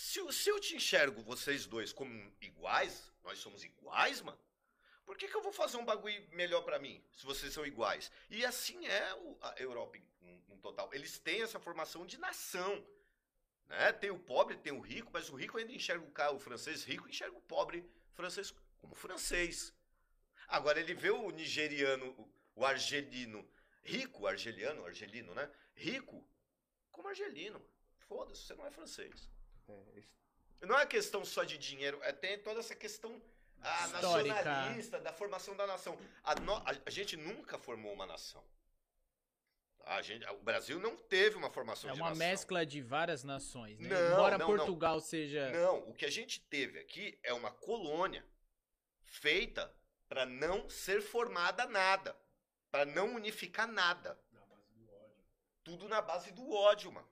Se, 0.00 0.20
eu- 0.20 0.30
se 0.30 0.48
eu 0.48 0.60
te 0.60 0.76
enxergo 0.76 1.20
vocês 1.22 1.66
dois 1.66 1.92
como 1.92 2.12
iguais, 2.40 3.10
nós 3.24 3.40
somos 3.40 3.64
iguais, 3.64 4.20
mano. 4.20 4.38
Por 5.04 5.16
que, 5.18 5.26
que 5.26 5.34
eu 5.34 5.42
vou 5.42 5.52
fazer 5.52 5.76
um 5.76 5.84
bagulho 5.84 6.24
melhor 6.30 6.62
pra 6.62 6.78
mim, 6.78 7.04
se 7.12 7.26
vocês 7.26 7.52
são 7.52 7.66
iguais? 7.66 8.08
E 8.30 8.44
assim 8.44 8.86
é 8.86 9.14
o- 9.14 9.36
a 9.42 9.54
Europa 9.58 9.98
no 10.46 10.56
total. 10.58 10.88
Eles 10.94 11.18
têm 11.18 11.42
essa 11.42 11.58
formação 11.58 12.06
de 12.06 12.16
nação. 12.16 12.86
Né? 13.66 13.92
Tem 13.92 14.10
o 14.12 14.20
pobre, 14.20 14.56
tem 14.56 14.72
o 14.72 14.78
rico, 14.78 15.10
mas 15.12 15.28
o 15.30 15.34
rico 15.34 15.58
ainda 15.58 15.72
enxerga 15.72 16.04
o, 16.06 16.12
cara, 16.12 16.32
o 16.32 16.38
francês 16.38 16.84
rico 16.84 17.08
enxerga 17.08 17.36
o 17.36 17.42
pobre 17.42 17.84
francês 18.14 18.54
como 18.80 18.94
francês. 18.94 19.74
Agora 20.46 20.78
ele 20.78 20.94
vê 20.94 21.10
o 21.10 21.28
nigeriano, 21.32 22.06
o 22.54 22.64
argelino 22.64 23.44
rico, 23.82 24.28
argeliano, 24.28 24.84
argelino, 24.86 25.34
né? 25.34 25.50
Rico 25.74 26.24
como 26.92 27.08
argelino. 27.08 27.60
Foda-se, 28.06 28.42
você 28.44 28.54
não 28.54 28.64
é 28.64 28.70
francês. 28.70 29.28
É, 29.68 29.98
isso- 29.98 30.08
Não 30.62 30.78
é 30.78 30.86
questão 30.86 31.24
só 31.24 31.44
de 31.44 31.56
dinheiro, 31.58 32.00
é 32.02 32.12
tem 32.12 32.38
toda 32.38 32.60
essa 32.60 32.74
questão 32.74 33.20
ah, 33.60 33.86
Histórica. 33.86 34.34
nacionalista, 34.34 35.00
da 35.00 35.12
formação 35.12 35.56
da 35.56 35.66
nação. 35.66 35.96
A, 36.24 36.34
no- 36.36 36.56
a- 36.56 36.76
a 36.86 36.90
gente 36.90 37.16
nunca 37.16 37.58
formou 37.58 37.92
uma 37.92 38.06
nação. 38.06 38.44
A 39.84 40.02
gente, 40.02 40.26
o 40.28 40.42
Brasil 40.42 40.78
não 40.78 40.96
teve 40.96 41.36
uma 41.36 41.48
formação 41.50 41.88
É 41.90 41.92
de 41.94 42.00
uma 42.00 42.10
nação. 42.10 42.26
mescla 42.26 42.66
de 42.66 42.82
várias 42.82 43.24
nações, 43.24 43.78
né? 43.80 43.88
Não, 43.88 44.12
Embora 44.12 44.36
não, 44.38 44.48
não. 44.48 44.56
Portugal 44.56 45.00
seja. 45.00 45.50
Não, 45.50 45.88
o 45.88 45.94
que 45.94 46.04
a 46.04 46.10
gente 46.10 46.40
teve 46.42 46.78
aqui 46.78 47.18
é 47.22 47.32
uma 47.32 47.50
colônia 47.50 48.24
feita 49.04 49.74
para 50.08 50.26
não 50.26 50.68
ser 50.68 51.00
formada 51.00 51.64
nada, 51.66 52.14
para 52.70 52.84
não 52.84 53.14
unificar 53.14 53.66
nada. 53.66 54.18
Tudo 55.64 55.88
na 55.88 56.00
base 56.02 56.32
do 56.32 56.50
ódio, 56.50 56.92
mano. 56.92 57.08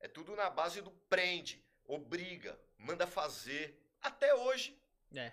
É 0.00 0.06
tudo 0.08 0.34
na 0.36 0.48
base 0.50 0.80
do 0.80 0.90
prende, 1.08 1.64
obriga, 1.88 2.58
manda 2.78 3.06
fazer. 3.06 3.82
Até 4.00 4.32
hoje, 4.34 4.80
É. 5.14 5.32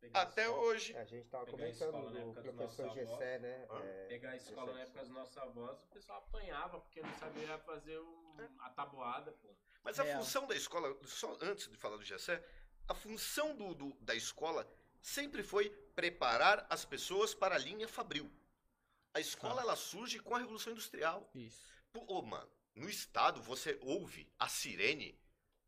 Pegar 0.00 0.22
até 0.22 0.42
escola- 0.46 0.62
hoje. 0.64 0.92
É, 0.94 1.00
a 1.00 1.04
gente 1.04 1.28
tava 1.28 1.46
comentando 1.46 2.10
do 2.10 2.52
professor. 2.54 2.92
Gessé, 2.92 3.38
né? 3.38 3.66
Hã? 3.70 3.78
É, 3.84 4.06
Pegar 4.08 4.30
a 4.30 4.36
escola 4.36 4.72
na 4.72 4.80
época 4.80 5.00
dos 5.00 5.10
nossos 5.10 5.36
avós, 5.38 5.78
o 5.84 5.86
pessoal 5.88 6.18
apanhava 6.18 6.80
porque 6.80 7.00
não 7.00 7.14
sabia 7.18 7.56
fazer 7.58 8.00
um- 8.00 8.48
a 8.58 8.70
tabuada, 8.70 9.30
pô. 9.30 9.54
Mas 9.84 10.00
a 10.00 10.04
função 10.16 10.46
da 10.48 10.56
escola, 10.56 10.96
só 11.06 11.38
antes 11.40 11.68
de 11.68 11.76
falar 11.76 11.96
do 11.98 12.02
Gessé, 12.04 12.44
a 12.88 12.94
função 12.94 13.54
do, 13.54 13.74
do- 13.74 13.96
da 14.00 14.14
escola 14.14 14.68
sempre 15.00 15.42
foi 15.44 15.70
preparar 15.94 16.66
as 16.68 16.84
pessoas 16.84 17.32
para 17.32 17.54
a 17.54 17.58
linha 17.58 17.86
fabril. 17.86 18.28
A 19.14 19.20
escola 19.20 19.56
Tá. 19.56 19.62
ela 19.62 19.76
surge 19.76 20.18
com 20.18 20.34
a 20.34 20.38
Revolução 20.38 20.72
Industrial. 20.72 21.30
Isso. 21.34 21.62
Pô, 21.92 22.00
ô, 22.08 22.22
mano, 22.22 22.50
no 22.74 22.88
estado 22.88 23.40
você 23.42 23.78
ouve 23.82 24.28
a 24.38 24.48
sirene 24.48 25.16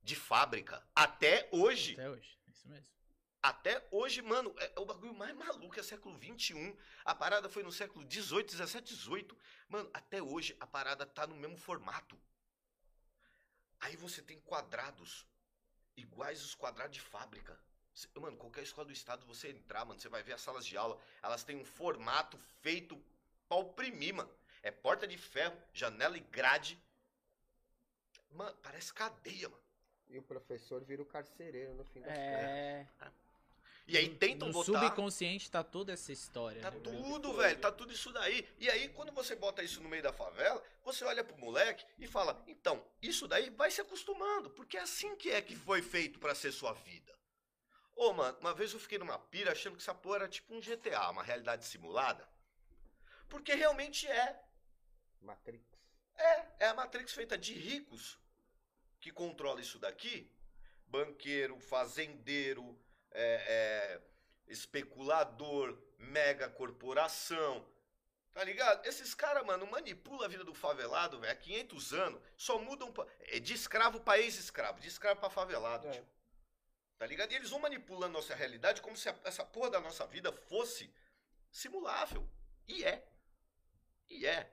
de 0.05 0.15
fábrica 0.15 0.87
até 0.95 1.49
hoje. 1.51 1.95
Até 1.95 2.11
hoje. 2.11 2.39
É 2.47 2.51
Isso 2.51 2.69
mesmo. 2.69 2.87
Até 3.43 3.87
hoje, 3.91 4.23
mano, 4.23 4.55
é, 4.59 4.73
é 4.77 4.81
o 4.81 4.87
bagulho 4.87 5.15
mais 5.15 5.35
maluco, 5.35 5.79
é 5.79 5.83
século 5.83 6.19
XXI. 6.19 6.77
A 7.05 7.15
parada 7.15 7.49
foi 7.49 7.63
no 7.63 7.73
século 7.73 8.07
XVIII, 8.11 8.49
XVII, 8.49 8.87
XVIII. 8.87 9.29
Mano, 9.69 9.91
até 9.93 10.23
hoje 10.23 10.57
a 10.61 10.67
parada 10.67 11.05
tá 11.05 11.27
no 11.27 11.35
mesmo 11.35 11.57
formato. 11.57 12.19
Aí 13.81 13.97
você 13.97 14.23
tem 14.23 14.39
quadrados 14.41 15.27
iguais 15.97 16.43
os 16.43 16.55
quadrados 16.55 16.95
de 16.95 17.01
fábrica. 17.01 17.59
Mano, 18.15 18.37
qualquer 18.37 18.63
escola 18.63 18.87
do 18.87 18.93
estado 18.93 19.27
você 19.27 19.51
entrar, 19.51 19.85
mano, 19.85 20.01
você 20.01 20.09
vai 20.09 20.23
ver 20.23 20.33
as 20.33 20.41
salas 20.41 20.67
de 20.67 20.77
aula, 20.77 20.99
elas 21.23 21.45
têm 21.45 21.57
um 21.57 21.65
formato 21.65 22.39
feito 22.61 22.97
pra 23.49 23.59
oprimir, 23.59 24.15
mano. 24.15 24.35
É 24.63 24.71
porta 24.71 25.07
de 25.07 25.17
ferro, 25.17 25.57
janela 25.73 26.17
e 26.17 26.21
grade. 26.21 26.83
Mano, 28.31 28.57
parece 28.63 28.93
cadeia, 28.93 29.49
mano. 29.49 29.64
E 30.09 30.19
o 30.19 30.23
professor 30.23 30.83
vira 30.85 31.03
o 31.03 31.07
carcereiro 31.07 31.75
no 31.75 31.85
fim 31.85 32.01
das 32.01 32.11
contas. 32.11 32.23
É. 32.23 32.87
E 33.87 33.99
aí 33.99 34.09
tentam 34.09 34.49
no 34.49 34.55
botar... 34.55 34.81
subconsciente 34.81 35.51
tá 35.51 35.63
toda 35.63 35.93
essa 35.93 36.11
história. 36.11 36.63
Tá 36.63 36.71
né? 36.71 36.81
tudo, 36.83 37.35
velho, 37.35 37.61
tá 37.61 37.71
tudo 37.71 37.93
isso 37.93 38.11
daí. 38.13 38.49
E 38.59 38.71
aí, 38.71 38.89
quando 38.89 39.13
você 39.13 39.37
bota 39.37 39.63
isso 39.63 39.83
no 39.83 39.89
meio 39.89 40.03
da 40.03 40.13
favela, 40.13 40.63
você 40.83 41.05
olha 41.05 41.23
pro 41.23 41.37
moleque 41.37 41.85
e 41.99 42.07
fala: 42.07 42.43
então, 42.47 42.83
isso 43.03 43.29
daí 43.29 43.51
vai 43.51 43.71
se 43.71 43.81
acostumando, 43.81 44.51
porque 44.51 44.79
é 44.79 44.81
assim 44.81 45.15
que 45.17 45.31
é 45.31 45.43
que 45.43 45.55
foi 45.55 45.83
feito 45.83 46.19
pra 46.19 46.35
ser 46.35 46.51
sua 46.53 46.73
vida. 46.73 47.15
Ô, 47.95 48.13
mano, 48.13 48.37
uma 48.41 48.55
vez 48.55 48.73
eu 48.73 48.81
fiquei 48.81 48.99
numa 48.99 49.19
pira 49.19 49.53
achando 49.53 49.77
que 49.77 49.83
essa 49.83 49.95
porra 49.95 50.17
era 50.17 50.29
tipo 50.29 50.55
um 50.55 50.61
GTA, 50.61 51.11
uma 51.11 51.23
realidade 51.23 51.65
simulada. 51.67 52.27
Porque 53.29 53.55
realmente 53.55 54.07
é. 54.07 54.43
Matrix. 55.21 55.65
É, 56.17 56.47
é 56.61 56.69
a 56.69 56.75
Matrix 56.75 57.13
feita 57.13 57.37
de 57.37 57.53
ricos 57.53 58.19
que 59.05 59.13
controla 59.13 59.61
isso 59.61 59.79
daqui 59.79 60.31
banqueiro, 60.87 61.59
fazendeiro, 61.59 62.65
é, 63.11 63.35
é, 63.59 64.03
especulador, 64.47 65.77
mega 65.99 66.49
corporação. 66.49 67.69
Tá 68.33 68.43
ligado? 68.43 68.87
Esses 68.87 69.15
caras, 69.15 69.45
mano, 69.45 69.67
manipulam 69.67 70.25
a 70.25 70.29
vida 70.29 70.43
do 70.43 70.55
favelado, 70.55 71.21
velho, 71.21 71.33
há 71.33 71.37
500 71.37 71.93
anos. 71.93 72.23
Só 72.37 72.59
mudam 72.59 72.91
pa- 72.93 73.07
é, 73.21 73.39
de 73.39 73.53
escravo 73.53 74.01
pra 74.01 74.19
ex-escravo, 74.19 74.81
de 74.81 74.89
escravo 74.89 75.21
pra 75.21 75.29
favelado, 75.29 75.87
É. 75.89 75.91
tio. 75.93 76.07
Tá 76.99 77.07
ligado? 77.07 77.31
E 77.33 77.35
eles 77.37 77.51
vão 77.51 77.59
manipulando 77.59 78.15
nossa 78.15 78.35
realidade 78.35 78.81
como 78.81 78.97
se 78.97 79.09
a- 79.09 79.21
essa 79.25 79.45
porra 79.45 79.71
da 79.71 79.81
nossa 79.81 80.07
vida 80.07 80.33
fosse 80.33 80.91
simulável. 81.51 82.27
E 82.67 82.83
é. 82.85 83.07
E 84.09 84.27
é. 84.27 84.51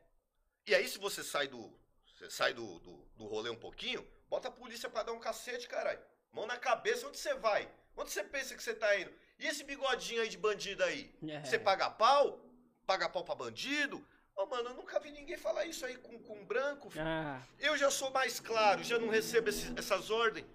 E 0.67 0.75
aí, 0.75 0.87
se 0.89 0.97
você 0.97 1.23
sai 1.23 1.47
do. 1.47 1.79
Você 2.05 2.29
sai 2.29 2.53
do, 2.53 2.79
do, 2.79 2.97
do 3.15 3.25
rolê 3.25 3.49
um 3.49 3.59
pouquinho, 3.59 4.05
bota 4.31 4.47
a 4.47 4.51
polícia 4.51 4.89
pra 4.89 5.03
dar 5.03 5.11
um 5.11 5.19
cacete, 5.19 5.67
caralho. 5.67 5.99
Mão 6.31 6.47
na 6.47 6.57
cabeça, 6.57 7.05
onde 7.07 7.17
você 7.19 7.33
vai? 7.35 7.69
Onde 7.97 8.09
você 8.11 8.23
pensa 8.23 8.55
que 8.55 8.63
você 8.63 8.73
tá 8.73 8.89
indo? 8.97 9.11
E 9.37 9.45
esse 9.45 9.63
bigodinho 9.65 10.21
aí 10.21 10.29
de 10.29 10.37
bandido 10.37 10.83
aí? 10.83 11.13
É. 11.27 11.43
Você 11.43 11.59
paga 11.59 11.89
pau? 11.89 12.39
Paga 12.87 13.09
pau 13.09 13.23
pra 13.25 13.35
bandido? 13.35 13.97
Ô, 14.35 14.45
mano, 14.45 14.69
eu 14.69 14.75
nunca 14.75 14.99
vi 15.01 15.11
ninguém 15.11 15.35
falar 15.37 15.65
isso 15.65 15.85
aí 15.85 15.97
com, 15.97 16.17
com 16.23 16.45
branco. 16.45 16.89
filho. 16.89 17.03
Ah, 17.05 17.41
Eu 17.59 17.75
já 17.77 17.91
sou 17.91 18.09
mais 18.11 18.39
claro, 18.39 18.81
já 18.83 18.97
não 18.97 19.09
recebo 19.09 19.49
esses- 19.49 19.75
essas 19.77 20.09
ordens. 20.09 20.45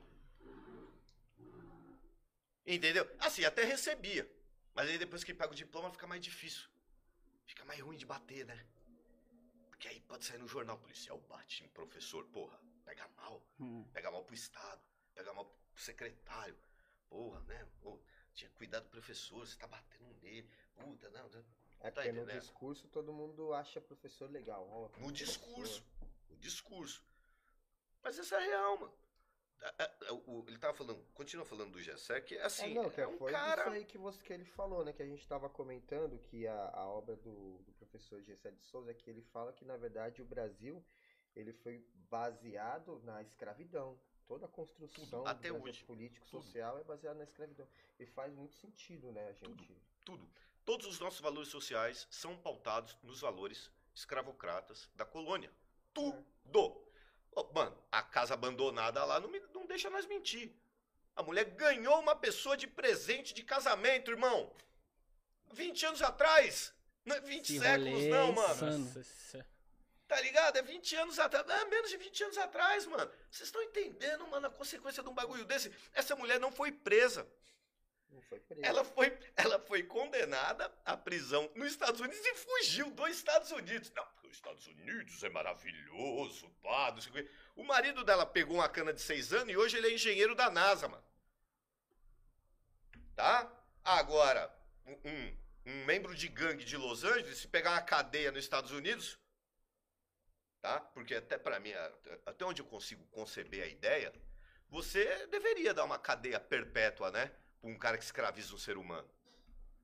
Entendeu? 2.67 3.09
Assim, 3.21 3.45
até 3.45 3.63
recebia. 3.65 4.29
Mas 4.75 4.89
aí 4.89 4.99
depois 4.99 5.23
que 5.23 5.35
pega 5.35 5.53
o 5.53 5.55
diploma 5.55 5.91
fica 5.91 6.07
mais 6.07 6.21
difícil. 6.23 6.67
Fica 7.47 7.65
mais 7.67 7.81
ruim 7.81 7.97
de 7.99 8.07
bater, 8.07 8.45
né? 8.47 8.59
Porque 9.69 9.87
aí 9.89 10.01
pode 10.01 10.25
sair 10.25 10.39
no 10.39 10.49
jornal, 10.49 10.79
policial 10.79 11.19
bate 11.29 11.63
em 11.65 11.69
professor, 11.69 12.25
porra, 12.27 12.59
pega 12.87 13.07
mal. 13.17 13.43
hum. 13.61 13.85
Pega 13.93 14.11
mal 14.11 14.25
pro 14.25 14.35
Estado, 14.35 14.81
pega 15.15 15.33
mal 15.35 15.45
pro 15.45 15.83
secretário. 15.83 16.57
Porra, 17.11 17.41
né? 17.41 17.69
Pô, 17.83 18.01
tinha 18.33 18.51
cuidado 18.53 18.85
do 18.85 18.91
professor, 18.91 19.47
você 19.47 19.57
tá 19.59 19.67
batendo 19.67 20.15
nele. 20.23 20.49
Puta, 20.77 21.11
não. 21.11 21.27
É 21.81 21.91
Tá 21.91 22.03
porque 22.03 22.13
no 22.13 22.27
discurso 22.27 22.89
todo 22.89 23.13
mundo 23.13 23.53
acha 23.53 23.81
professor 23.81 24.31
legal. 24.31 24.67
ó, 24.71 24.99
No 24.99 25.13
discurso. 25.13 25.85
No 26.31 26.37
discurso. 26.39 27.05
Mas 28.03 28.19
essa 28.19 28.37
é 28.37 28.47
real, 28.47 28.79
mano. 28.79 28.95
A- 29.63 29.85
a- 30.09 30.13
o- 30.13 30.45
ele 30.49 30.59
tava 30.59 30.75
falando, 30.77 31.03
continua 31.15 31.45
falando 31.45 31.73
do 31.73 31.81
Gessé, 31.81 32.21
que 32.21 32.37
assim, 32.39 32.73
Ah, 32.73 32.83
não, 32.83 32.91
que 32.91 33.01
é 33.01 33.09
um 33.09 33.17
foi 33.17 33.33
cara. 33.33 33.63
isso 33.63 33.71
aí 33.71 33.85
que, 33.85 33.97
você, 33.99 34.23
que 34.23 34.33
ele 34.33 34.45
falou, 34.45 34.85
né? 34.85 34.93
Que 34.93 35.03
a 35.03 35.07
gente 35.07 35.27
tava 35.27 35.49
comentando 35.49 36.19
que 36.19 36.47
a, 36.47 36.71
a 36.75 36.87
obra 36.87 37.17
do, 37.17 37.59
do 37.63 37.73
professor 37.73 38.23
Gessé 38.23 38.51
de 38.51 38.63
Souza, 38.65 38.93
que 38.95 39.09
ele 39.09 39.23
fala 39.23 39.53
que, 39.53 39.65
na 39.65 39.77
verdade, 39.77 40.21
o 40.21 40.27
Brasil 40.27 40.85
ele 41.37 41.53
foi 41.53 41.85
baseado 42.11 43.01
na 43.05 43.23
escravidão. 43.23 43.99
Toda 44.27 44.47
a 44.47 44.49
construção 44.49 45.05
Tudo, 45.05 45.29
até 45.29 45.51
do 45.53 45.63
hoje. 45.63 45.85
político, 45.85 46.27
Tudo. 46.29 46.43
social 46.43 46.79
é 46.81 46.83
baseada 46.83 47.17
na 47.19 47.25
escravidão. 47.25 47.69
E 47.99 48.07
faz 48.07 48.33
muito 48.35 48.57
sentido, 48.57 49.13
né, 49.13 49.29
a 49.29 49.33
gente? 49.33 49.77
Tudo. 50.05 50.29
Todos 50.65 50.87
os 50.87 50.99
nossos 50.99 51.21
valores 51.21 51.49
sociais 51.49 52.09
são 52.11 52.37
pautados 52.37 52.97
nos 53.05 53.21
valores 53.21 53.71
escravocratas 53.95 54.91
da 54.97 55.05
colônia. 55.05 55.53
Tudo. 55.95 56.25
Ô, 57.31 57.45
mano, 57.55 57.77
a 57.93 58.03
casa 58.03 58.35
abandonada 58.35 59.05
lá 59.05 59.21
não, 59.21 59.29
me- 59.29 59.39
não 59.55 59.65
deixa 59.65 59.89
nós 59.91 60.07
mentir. 60.07 60.53
A 61.15 61.23
mulher 61.23 61.45
ganhou 61.45 62.01
uma 62.01 62.17
pessoa 62.17 62.57
de 62.57 62.67
presente 62.67 63.33
de 63.33 63.45
casamento, 63.45 64.11
irmão. 64.11 64.53
20 65.53 65.87
anos 65.87 66.03
atrás. 66.03 66.75
Não 67.05 67.15
é 67.15 67.21
20 67.21 67.51
Esse 67.53 67.59
séculos, 67.61 67.93
rolê 67.93 68.09
não, 68.09 68.29
é 68.29 68.33
mano. 68.33 68.79
Nossa, 68.79 69.47
Tá 70.09 70.21
ligado? 70.21 70.57
É 70.57 70.63
20 70.63 70.95
anos 70.97 71.19
atrás. 71.19 71.49
É 71.49 71.65
menos 71.65 71.91
de 71.91 71.97
20 71.97 72.25
anos 72.25 72.39
atrás, 72.39 72.87
mano. 72.87 73.11
Vocês 73.31 73.49
estão 73.49 73.63
entendendo, 73.63 74.27
mano, 74.29 74.47
a 74.47 74.51
consequência 74.51 75.03
de 75.03 75.09
um 75.09 75.15
bagulho 75.15 75.45
desse? 75.45 75.75
Essa 75.93 76.15
mulher 76.15 76.39
não 76.39 76.53
foi 76.53 76.71
presa. 76.71 77.29
Não 78.11 78.23
foi 78.23 78.39
preso. 78.39 78.63
Ela 78.65 78.85
foi, 78.85 79.19
ela 79.37 79.59
foi 79.59 79.83
condenada 79.83 80.73
à 80.85 80.97
prisão 80.97 81.51
nos 81.57 81.73
Estados 81.73 82.01
Unidos 82.01 82.25
e 82.25 82.35
fugiu 82.37 82.91
dos 82.93 83.11
Estados 83.11 83.51
Unidos. 83.51 83.91
Não, 83.97 84.07
porque 84.07 84.29
os 84.29 84.35
Estados 84.37 84.67
Unidos 84.69 85.23
é 85.25 85.29
maravilhoso, 85.29 86.49
pá, 86.63 86.93
não 86.93 87.01
sei 87.01 87.11
o 87.11 87.15
quê. 87.15 87.31
O 87.57 87.65
marido 87.65 88.05
dela 88.05 88.25
pegou 88.25 88.57
uma 88.57 88.69
cana 88.69 88.93
de 88.93 89.01
seis 89.01 89.33
anos 89.33 89.53
e 89.53 89.57
hoje 89.57 89.77
ele 89.77 89.89
é 89.89 89.93
engenheiro 89.95 90.35
da 90.37 90.49
NASA, 90.49 90.87
mano. 90.89 91.05
Tá? 93.15 93.51
Agora, 93.83 94.55
um- 94.87 95.37
um 95.67 95.85
membro 95.85 96.15
de 96.15 96.29
gangue 96.29 96.65
de 96.65 96.77
Los 96.77 97.03
Angeles, 97.03 97.39
se 97.39 97.49
pegar 97.49 97.73
uma 97.73 97.83
cadeia 97.83 98.31
nos 98.31 98.45
Estados 98.45 98.71
Unidos, 98.71 99.19
tá? 100.61 100.81
Porque 100.81 101.15
até 101.15 101.39
pra 101.39 101.59
mim, 101.61 101.73
até- 102.25 102.45
onde 102.45 102.63
eu 102.63 102.67
consigo 102.67 103.05
conceber 103.07 103.63
a 103.63 103.67
ideia, 103.67 104.13
você 104.69 105.27
deveria 105.29 105.73
dar 105.75 105.85
uma 105.85 105.99
cadeia 105.99 106.41
perpétua, 106.41 107.11
né? 107.11 107.33
Pra 107.61 107.71
um 107.71 107.79
cara 107.79 107.97
que 107.99 108.05
escraviza 108.05 108.55
um 108.55 108.59
ser 108.59 108.77
humano. 108.77 109.09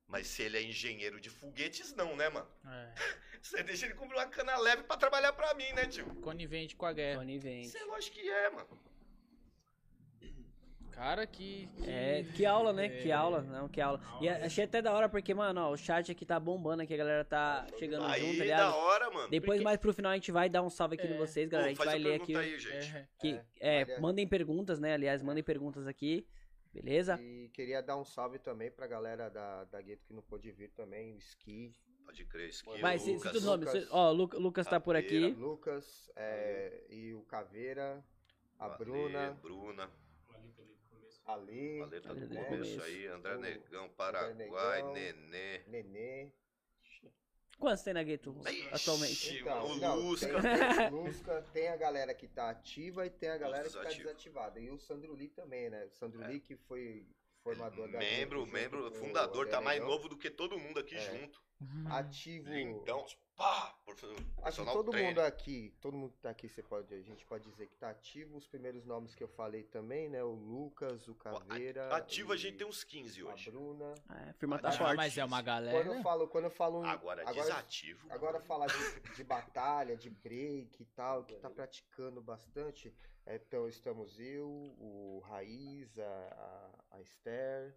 Mas 0.06 0.26
se 0.26 0.42
ele 0.42 0.58
é 0.58 0.62
engenheiro 0.62 1.20
de 1.20 1.30
foguetes, 1.30 1.92
não, 1.94 2.14
né, 2.16 2.28
mano? 2.28 2.50
é. 2.66 2.94
Você 3.42 3.60
deixa 3.64 3.86
ele 3.86 3.94
cumprir 3.94 4.16
uma 4.16 4.26
cana 4.28 4.56
leve 4.56 4.84
pra 4.84 4.96
trabalhar 4.96 5.32
pra 5.32 5.52
mim, 5.54 5.72
né, 5.72 5.86
tio? 5.86 6.06
Conivente 6.20 6.76
com 6.76 6.86
a 6.86 6.92
guerra. 6.92 7.18
Conivente. 7.18 7.66
Isso 7.66 7.76
é 7.76 7.84
lógico 7.86 8.14
que 8.14 8.30
é, 8.30 8.48
mano. 8.50 8.80
Cara, 10.92 11.26
que. 11.26 11.66
que- 11.76 11.88
É, 11.90 12.22
que 12.22 12.46
aula, 12.46 12.72
né? 12.72 12.88
Que 12.88 13.10
É. 13.10 13.12
aula, 13.12 13.40
não, 13.42 13.68
que 13.68 13.80
aula. 13.80 14.00
E 14.20 14.28
achei 14.28 14.64
até 14.64 14.80
da 14.80 14.92
hora 14.92 15.08
porque, 15.08 15.34
mano, 15.34 15.60
ó, 15.60 15.72
o 15.72 15.76
chat 15.76 16.12
aqui 16.12 16.24
tá 16.24 16.38
bombando 16.38 16.82
aqui, 16.82 16.94
a 16.94 16.96
galera 16.96 17.24
tá 17.24 17.66
chegando 17.78 18.02
junto, 18.02 18.12
Aí, 18.14 18.32
tá 18.32 18.38
da 18.38 18.44
ligado? 18.44 18.74
hora, 18.76 19.10
mano. 19.10 19.28
Depois, 19.30 19.56
Porque- 19.58 19.64
mais 19.64 19.78
pro 19.80 19.92
final, 19.92 20.12
a 20.12 20.14
gente 20.14 20.30
vai 20.30 20.48
dar 20.48 20.62
um 20.62 20.70
salve 20.70 20.94
aqui 20.94 21.06
É. 21.06 21.10
em 21.14 21.16
vocês, 21.18 21.46
Pô, 21.48 21.52
galera. 21.52 21.70
A 21.70 21.74
gente 21.74 21.84
vai 21.84 21.98
ler 21.98 22.14
aqui. 22.20 22.36
aí, 22.36 22.58
gente. 22.58 22.96
É. 22.96 23.08
Que, 23.18 23.40
É, 23.58 23.80
é, 23.80 24.00
mandem 24.00 24.28
perguntas, 24.28 24.78
né? 24.78 24.92
Aliás, 24.94 25.22
mandem 25.22 25.42
perguntas 25.42 25.86
aqui. 25.86 26.26
Beleza? 26.72 27.18
E 27.20 27.50
queria 27.52 27.82
dar 27.82 27.96
um 27.98 28.04
salve 28.04 28.38
também 28.38 28.70
pra 28.70 28.86
galera 28.86 29.28
da, 29.28 29.64
da 29.64 29.80
Gueto 29.82 30.06
que 30.06 30.12
não 30.14 30.22
pôde 30.22 30.50
vir 30.52 30.70
também, 30.70 31.14
o 31.14 31.18
Ski, 31.18 31.74
Pode 32.04 32.24
crer, 32.24 32.50
Vai, 32.80 32.98
cita 32.98 33.12
Lucas. 33.28 33.34
os 33.36 33.44
nomes. 33.44 33.66
Lucas. 33.72 33.88
Ó, 33.92 34.10
o 34.10 34.12
Lu- 34.12 34.30
Lucas 34.34 34.66
tá 34.66 34.80
por 34.80 34.96
aqui. 34.96 35.30
Lucas 35.32 36.10
é, 36.16 36.82
e 36.90 37.14
o 37.14 37.22
Caveira, 37.22 38.04
a 38.58 38.64
Ale, 38.66 38.76
Bruna, 38.78 39.38
Bruna. 39.40 39.90
A 41.24 41.34
Lê, 41.36 41.80
A 41.82 41.86
letra 41.86 42.14
do 42.14 42.20
Ali 42.20 42.26
do 42.28 42.34
começo 42.44 42.72
começo. 42.72 42.82
aí. 42.82 43.06
André 43.06 43.36
Negão, 43.38 43.88
Paraguai, 43.90 44.34
Negão. 44.82 44.92
Nenê. 44.92 45.58
Nenê. 45.68 46.32
Quantos 47.58 47.82
tem 47.84 47.94
na 47.94 48.02
Gueto 48.02 48.34
atualmente? 48.72 49.38
Então, 49.38 49.66
o 49.66 49.76
não, 49.76 49.96
Lusca. 50.00 50.42
Tem, 50.42 50.90
Lusca, 50.90 51.42
tem 51.52 51.68
a 51.68 51.76
galera 51.76 52.12
que 52.12 52.26
tá 52.26 52.50
ativa 52.50 53.06
e 53.06 53.10
tem 53.10 53.28
a 53.28 53.38
galera 53.38 53.62
que 53.68 53.72
tá 53.72 53.82
desativa. 53.82 54.08
desativada. 54.08 54.58
E 54.58 54.68
o 54.68 54.78
Sandro 54.78 55.14
Lee 55.14 55.28
também, 55.28 55.70
né? 55.70 55.84
O 55.84 55.90
Sandro 55.90 56.22
É. 56.24 56.26
Lee 56.26 56.40
que 56.40 56.56
foi 56.56 57.06
formador 57.44 57.88
da 57.88 57.98
Membro, 58.00 58.44
membro, 58.46 58.90
fundador, 58.92 59.48
tá 59.48 59.60
mais 59.60 59.80
novo 59.80 60.08
do 60.08 60.16
que 60.16 60.28
todo 60.28 60.58
mundo 60.58 60.80
aqui 60.80 60.96
É. 60.96 61.00
junto. 61.20 61.40
Ativo. 61.88 62.50
Lindão, 62.50 63.06
pá! 63.42 63.74
Acho 64.44 64.64
que 64.64 64.72
todo 64.72 64.90
trainer. 64.90 65.10
mundo 65.10 65.20
aqui, 65.20 65.74
todo 65.80 65.96
mundo 65.96 66.12
que 66.12 66.18
tá 66.20 66.30
aqui, 66.30 66.48
você 66.48 66.62
pode, 66.62 66.92
a 66.94 67.02
gente 67.02 67.24
pode 67.26 67.44
dizer 67.48 67.66
que 67.66 67.76
tá 67.76 67.90
ativo. 67.90 68.36
Os 68.36 68.46
primeiros 68.46 68.84
nomes 68.84 69.14
que 69.14 69.22
eu 69.22 69.28
falei 69.28 69.64
também, 69.64 70.08
né? 70.08 70.22
O 70.24 70.32
Lucas, 70.32 71.06
o 71.08 71.14
Caveira. 71.14 71.94
Ativo 71.94 72.32
a 72.32 72.36
gente 72.36 72.56
tem 72.58 72.66
uns 72.66 72.82
15 72.84 73.20
a 73.20 73.26
hoje. 73.26 73.50
Bruna. 73.50 73.94
É, 74.10 74.30
a 74.30 74.32
firma 74.34 74.58
tá 74.58 74.72
forte. 74.72 74.96
mas 74.96 75.16
é 75.18 75.24
uma 75.24 75.38
Quando 75.38 75.46
galera. 75.46 75.88
eu 75.88 76.02
falo, 76.02 76.28
quando 76.28 76.44
eu 76.44 76.50
falo 76.50 76.80
um- 76.80 76.84
Agora, 76.86 77.22
agora, 77.22 77.34
desativo. 77.34 78.06
agora 78.10 78.40
falar 78.40 78.66
de, 78.66 78.72
de 79.16 79.24
batalha, 79.24 79.96
de 79.96 80.08
break 80.10 80.82
e 80.82 80.86
tal, 80.86 81.24
que 81.24 81.34
tá 81.36 81.50
praticando 81.50 82.20
bastante. 82.20 82.92
é, 83.26 83.36
Então 83.36 83.68
estamos 83.68 84.18
eu, 84.18 84.48
o 84.78 85.20
Raiz, 85.26 85.98
a, 85.98 86.02
a, 86.92 86.96
a 86.96 87.00
Esther, 87.00 87.76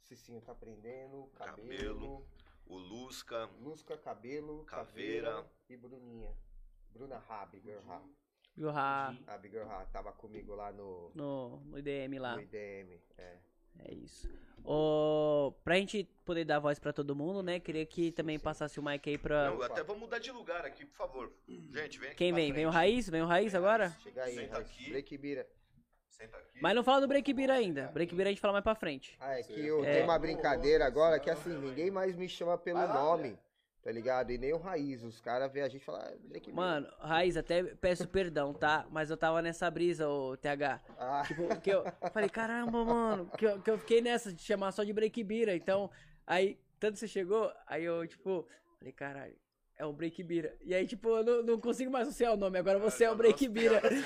Cicinho 0.00 0.40
tá 0.40 0.52
aprendendo, 0.52 1.26
cabelo, 1.34 1.66
Cabelo. 1.68 2.26
O 2.68 2.76
Lusca. 2.76 3.48
Lusca, 3.60 3.96
cabelo, 3.96 4.64
Caveira. 4.64 5.32
caveira 5.32 5.50
e 5.68 5.76
Bruninha. 5.76 6.30
Bruna 6.90 7.18
Ra, 7.18 7.46
Bigger 7.46 7.80
Ra. 7.86 8.02
Viu, 8.56 8.70
Ra? 8.70 9.16
A 9.26 9.38
Bigger 9.38 9.66
Ra 9.66 9.84
tava 9.86 10.12
comigo 10.12 10.54
lá 10.54 10.72
no, 10.72 11.10
No, 11.14 11.60
no 11.60 11.78
IDM 11.78 12.18
lá. 12.18 12.34
no 12.36 12.42
IDM. 12.42 13.00
É. 13.16 13.36
É 13.80 13.94
isso. 13.94 14.28
Ô, 14.64 15.52
pra 15.62 15.76
gente 15.76 16.02
poder 16.24 16.44
dar 16.44 16.58
voz 16.58 16.80
pra 16.80 16.92
todo 16.92 17.14
mundo, 17.14 17.42
né? 17.44 17.60
Queria 17.60 17.86
que 17.86 18.10
também 18.10 18.36
passasse 18.38 18.80
o 18.80 18.82
mic 18.82 19.08
aí 19.08 19.16
pra. 19.16 19.50
Não, 19.50 19.62
até 19.62 19.84
vamos 19.84 20.02
mudar 20.02 20.18
de 20.18 20.32
lugar 20.32 20.64
aqui, 20.66 20.84
por 20.84 20.96
favor. 20.96 21.32
Gente, 21.48 21.98
vem 22.00 22.08
aqui. 22.08 22.16
Quem 22.18 22.32
pra 22.32 22.40
vem? 22.42 22.52
Vem 22.52 22.66
o. 22.66 22.70
Raiz? 22.70 23.08
Vem 23.08 23.22
o 23.22 23.26
Raiz 23.26 23.54
agora? 23.54 23.90
Chega 24.00 24.24
aí, 24.24 24.34
Senta 24.34 24.54
Raiz. 24.56 24.68
aqui. 24.68 24.90
Break 24.90 25.16
Bira. 25.18 25.48
Senta 26.18 26.36
aqui. 26.36 26.58
Mas 26.60 26.74
não 26.74 26.82
fala 26.82 27.00
do 27.00 27.08
Break 27.08 27.32
Beer 27.32 27.50
ainda. 27.50 27.88
Break 27.94 28.14
Beer 28.14 28.26
a 28.26 28.30
gente 28.30 28.40
fala 28.40 28.52
mais 28.52 28.64
pra 28.64 28.74
frente. 28.74 29.16
Ah, 29.20 29.38
é 29.38 29.42
que 29.42 29.64
eu 29.66 29.84
É. 29.84 29.92
tenho 29.94 30.04
uma 30.04 30.18
brincadeira 30.18 30.84
agora 30.84 31.18
que 31.20 31.30
assim, 31.30 31.56
ninguém 31.56 31.90
mais 31.90 32.16
me 32.16 32.28
chama 32.28 32.58
pelo 32.58 32.84
nome, 32.88 33.38
tá 33.82 33.92
ligado? 33.92 34.32
E 34.32 34.38
nem 34.38 34.52
o 34.52 34.58
Raiz. 34.58 35.04
Os 35.04 35.20
caras 35.20 35.52
vê 35.52 35.60
a 35.62 35.68
gente 35.68 35.82
e 35.82 35.84
falam, 35.84 36.02
ah. 36.02 36.50
Mano, 36.52 36.88
Raiz, 36.98 37.36
até 37.36 37.62
peço 37.62 38.08
perdão, 38.08 38.52
tá? 38.52 38.84
Mas 38.90 39.10
eu 39.10 39.16
tava 39.16 39.40
nessa 39.40 39.70
brisa, 39.70 40.08
ô 40.08 40.36
TH. 40.36 40.80
Ah, 40.98 41.22
Tipo, 41.24 41.60
que 41.60 41.70
eu 41.70 41.84
falei, 42.12 42.28
caramba, 42.28 42.84
mano, 42.84 43.30
que 43.38 43.46
eu, 43.46 43.60
que 43.62 43.70
eu 43.70 43.78
fiquei 43.78 44.00
nessa 44.02 44.32
de 44.32 44.42
chamar 44.42 44.72
só 44.72 44.82
de 44.82 44.92
Break 44.92 45.22
Bira. 45.22 45.54
Então, 45.54 45.88
aí, 46.26 46.58
tanto 46.80 46.98
você 46.98 47.06
chegou, 47.06 47.52
aí 47.66 47.84
eu, 47.84 48.04
tipo, 48.08 48.44
falei, 48.78 48.92
caralho, 48.92 49.36
É 49.78 49.86
o 49.86 49.92
Break 49.92 50.20
Bira. 50.24 50.56
E 50.60 50.74
aí, 50.74 50.84
tipo, 50.88 51.08
eu 51.08 51.22
não, 51.22 51.42
não 51.44 51.60
consigo 51.60 51.88
mais 51.88 52.08
associar 52.08 52.34
o 52.34 52.36
nome. 52.36 52.58
Agora 52.58 52.80
você 52.80 53.04
é 53.04 53.10
o 53.12 53.14
Break 53.14 53.46
Bira. 53.48 53.78
assim, 53.78 54.02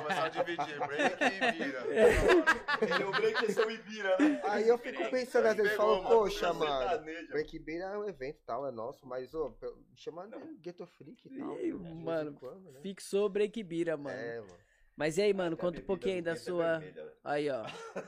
Começaram 0.00 0.24
a 0.24 0.28
dividir, 0.30 0.78
break 0.78 1.22
e 1.22 1.52
bira. 1.52 2.98
E 2.98 3.04
o 3.04 3.12
break 3.12 3.44
é 3.44 3.48
seu 3.50 3.70
e 3.70 3.76
bira, 3.76 4.16
né? 4.18 4.40
Aí 4.44 4.66
eu 4.66 4.78
fico 4.78 5.10
pensando, 5.10 5.46
às 5.48 5.56
vezes, 5.56 5.72
falo, 5.74 6.02
poxa, 6.02 6.50
mano. 6.54 7.04
Break 7.28 7.58
Beer 7.58 7.82
é 7.82 7.98
um 7.98 8.08
evento 8.08 8.38
e 8.38 8.46
tal, 8.46 8.66
é 8.66 8.70
nosso, 8.70 9.06
mas, 9.06 9.34
ô, 9.34 9.54
chama 9.94 10.26
de 10.28 10.56
Ghetto 10.62 10.86
Freak 10.86 11.28
e 11.28 11.38
tal. 11.38 11.60
Em 11.60 11.72
mano, 11.74 12.32
quando, 12.40 12.70
né? 12.72 12.80
Fixou 12.80 13.28
Break 13.28 13.62
Bira, 13.62 13.98
mano. 13.98 14.18
É, 14.18 14.40
mano. 14.40 14.56
Mas 14.96 15.18
e 15.18 15.22
aí, 15.22 15.34
mano, 15.34 15.58
conta 15.58 15.78
um 15.78 15.84
pouquinho 15.84 16.22
da 16.22 16.32
é 16.32 16.36
sua. 16.36 16.78
né? 16.78 16.94
Aí, 17.22 17.50
ó. 17.50 17.64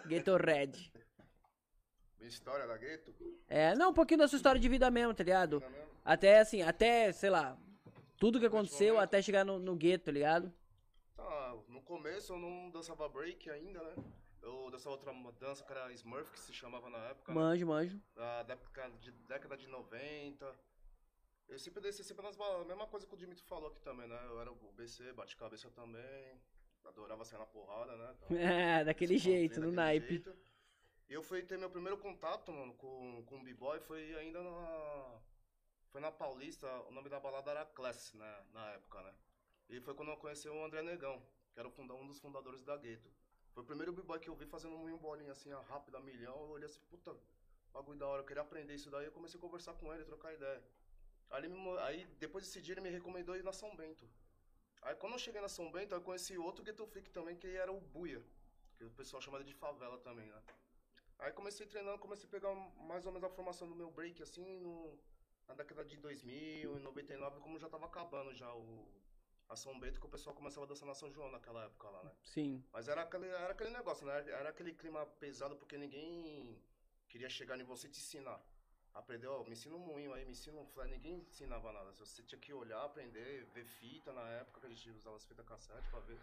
Ghetto 0.06 0.34
Red. 0.36 0.72
Minha 2.18 2.28
história 2.28 2.66
da 2.66 2.78
gueto? 2.78 3.12
É, 3.46 3.74
não, 3.74 3.90
um 3.90 3.94
pouquinho 3.94 4.20
da 4.20 4.28
sua 4.28 4.36
história 4.36 4.58
de 4.58 4.68
vida 4.70 4.90
mesmo, 4.90 5.12
tá 5.12 5.22
ligado? 5.22 5.60
Tá 5.60 5.68
mesmo? 5.68 5.95
Até 6.06 6.38
assim, 6.38 6.62
até, 6.62 7.10
sei 7.10 7.30
lá, 7.30 7.58
tudo 8.16 8.38
que 8.38 8.46
aconteceu 8.46 8.96
até 8.96 9.20
chegar 9.20 9.44
no, 9.44 9.58
no 9.58 9.74
gueto, 9.74 10.04
tá 10.04 10.12
ligado? 10.12 10.54
Tá, 11.16 11.56
no 11.68 11.82
começo 11.82 12.32
eu 12.32 12.38
não 12.38 12.70
dançava 12.70 13.08
break 13.08 13.50
ainda, 13.50 13.82
né? 13.82 14.04
Eu 14.40 14.70
dançava 14.70 14.90
outra 14.94 15.12
dança 15.40 15.64
que 15.64 15.72
era 15.72 15.92
Smurf, 15.94 16.30
que 16.30 16.38
se 16.38 16.54
chamava 16.54 16.88
na 16.88 16.98
época. 17.08 17.32
né? 17.34 17.40
Manjo, 17.40 17.66
manjo. 17.66 18.00
Da 18.14 18.44
década 18.44 18.96
de, 18.98 19.10
década 19.10 19.56
de 19.56 19.66
90. 19.66 20.54
Eu 21.48 21.58
sempre 21.58 21.80
desci 21.80 22.04
sempre 22.04 22.24
nas 22.24 22.36
balas, 22.36 22.62
a 22.62 22.64
mesma 22.64 22.86
coisa 22.86 23.04
que 23.06 23.14
o 23.14 23.16
Dimitri 23.16 23.42
falou 23.44 23.68
aqui 23.70 23.80
também, 23.80 24.06
né? 24.06 24.18
Eu 24.26 24.40
era 24.40 24.52
o 24.52 24.72
BC, 24.76 25.12
bate-cabeça 25.12 25.68
também. 25.70 26.40
Adorava 26.84 27.24
sair 27.24 27.40
na 27.40 27.46
porrada, 27.46 27.96
né? 27.96 28.14
Então, 28.16 28.36
É, 28.38 28.84
daquele 28.84 29.18
jeito, 29.18 29.60
no 29.60 29.72
naipe. 29.72 30.08
jeito. 30.22 30.32
E 31.08 31.12
eu 31.14 31.22
fui 31.22 31.42
ter 31.42 31.58
meu 31.58 31.70
primeiro 31.70 31.98
contato, 31.98 32.52
mano, 32.52 32.74
com, 32.74 33.24
com 33.26 33.38
o 33.38 33.42
B-Boy, 33.42 33.80
foi 33.80 34.14
ainda 34.14 34.40
na. 34.40 35.20
Foi 35.96 36.02
na 36.02 36.12
Paulista, 36.12 36.70
o 36.82 36.90
nome 36.90 37.08
da 37.08 37.18
balada 37.18 37.50
era 37.50 37.64
Class, 37.64 38.12
né? 38.12 38.44
Na 38.52 38.70
época, 38.72 39.00
né? 39.00 39.14
E 39.70 39.80
foi 39.80 39.94
quando 39.94 40.10
eu 40.10 40.16
conheci 40.18 40.46
o 40.46 40.62
André 40.62 40.82
Negão, 40.82 41.26
que 41.54 41.58
era 41.58 41.66
um 41.66 42.06
dos 42.06 42.20
fundadores 42.20 42.62
da 42.62 42.76
Gueto. 42.76 43.10
Foi 43.54 43.62
o 43.62 43.66
primeiro 43.66 43.94
B-Boy 43.94 44.20
que 44.20 44.28
eu 44.28 44.36
vi 44.36 44.44
fazendo 44.44 44.76
um 44.76 44.98
bolinha 44.98 45.32
assim, 45.32 45.50
rápido, 45.70 45.96
a 45.96 46.00
milhão. 46.00 46.38
Eu 46.38 46.50
olhei 46.50 46.66
assim, 46.66 46.82
puta, 46.90 47.16
bagulho 47.72 47.98
da 47.98 48.06
hora, 48.08 48.20
eu 48.20 48.26
queria 48.26 48.42
aprender 48.42 48.74
isso 48.74 48.90
daí. 48.90 49.06
Eu 49.06 49.10
comecei 49.10 49.38
a 49.38 49.40
conversar 49.40 49.72
com 49.72 49.90
ele, 49.94 50.04
trocar 50.04 50.34
ideia. 50.34 50.62
Aí, 51.30 51.48
me 51.48 51.78
aí 51.78 52.04
depois 52.18 52.44
desse 52.44 52.60
dia, 52.60 52.74
ele 52.74 52.82
me 52.82 52.90
recomendou 52.90 53.34
ir 53.34 53.42
na 53.42 53.54
São 53.54 53.74
Bento. 53.74 54.06
Aí 54.82 54.94
quando 54.96 55.14
eu 55.14 55.18
cheguei 55.18 55.40
na 55.40 55.48
São 55.48 55.72
Bento, 55.72 55.94
eu 55.94 56.02
conheci 56.02 56.36
outro 56.36 56.62
Ghetto 56.62 56.86
Freak 56.86 57.08
também, 57.08 57.38
que 57.38 57.46
era 57.46 57.72
o 57.72 57.80
Buia. 57.80 58.22
Que 58.76 58.84
o 58.84 58.90
pessoal 58.90 59.22
chama 59.22 59.38
ele 59.38 59.46
de 59.46 59.54
favela 59.54 59.96
também, 60.00 60.28
né? 60.28 60.42
Aí 61.20 61.32
comecei 61.32 61.66
treinando, 61.66 61.98
comecei 61.98 62.26
a 62.26 62.30
pegar 62.30 62.54
mais 62.86 63.06
ou 63.06 63.12
menos 63.12 63.24
a 63.24 63.34
formação 63.34 63.66
do 63.66 63.74
meu 63.74 63.90
break, 63.90 64.22
assim, 64.22 64.44
no, 64.58 65.00
na 65.48 65.54
década 65.54 65.84
de 65.84 65.96
2000, 65.96 66.78
em 66.78 66.82
99, 66.82 67.40
como 67.40 67.58
já 67.58 67.68
tava 67.68 67.86
acabando 67.86 68.34
já 68.34 68.52
o, 68.54 68.86
a 69.48 69.56
São 69.56 69.78
Bento, 69.78 70.00
que 70.00 70.06
o 70.06 70.10
pessoal 70.10 70.34
começava 70.34 70.66
a 70.66 70.68
dançar 70.68 70.86
na 70.86 70.94
São 70.94 71.10
João 71.10 71.30
naquela 71.30 71.64
época 71.64 71.88
lá, 71.88 72.02
né? 72.04 72.12
Sim. 72.24 72.64
Mas 72.72 72.88
era 72.88 73.02
aquele, 73.02 73.28
era 73.28 73.52
aquele 73.52 73.70
negócio, 73.70 74.06
né? 74.06 74.18
Era 74.30 74.48
aquele 74.48 74.72
clima 74.72 75.06
pesado 75.20 75.56
porque 75.56 75.78
ninguém 75.78 76.60
queria 77.08 77.28
chegar 77.28 77.58
em 77.58 77.64
você 77.64 77.86
e 77.86 77.90
te 77.90 77.98
ensinar. 77.98 78.40
Aprendeu, 78.92 79.30
ó, 79.32 79.44
me 79.44 79.52
ensina 79.52 79.76
um 79.76 79.78
moinho 79.78 80.12
aí, 80.14 80.24
me 80.24 80.32
ensina 80.32 80.58
um 80.58 80.66
flare, 80.66 80.90
ninguém 80.90 81.18
ensinava 81.18 81.70
nada. 81.70 81.92
Você 81.92 82.22
tinha 82.22 82.40
que 82.40 82.52
olhar, 82.52 82.82
aprender, 82.82 83.44
ver 83.52 83.64
fita 83.64 84.10
na 84.12 84.26
época 84.40 84.60
que 84.60 84.66
a 84.66 84.70
gente 84.70 84.90
usava 84.90 85.16
as 85.16 85.24
fitas 85.26 85.46
cassete 85.46 85.86
pra 85.90 86.00
ver. 86.00 86.18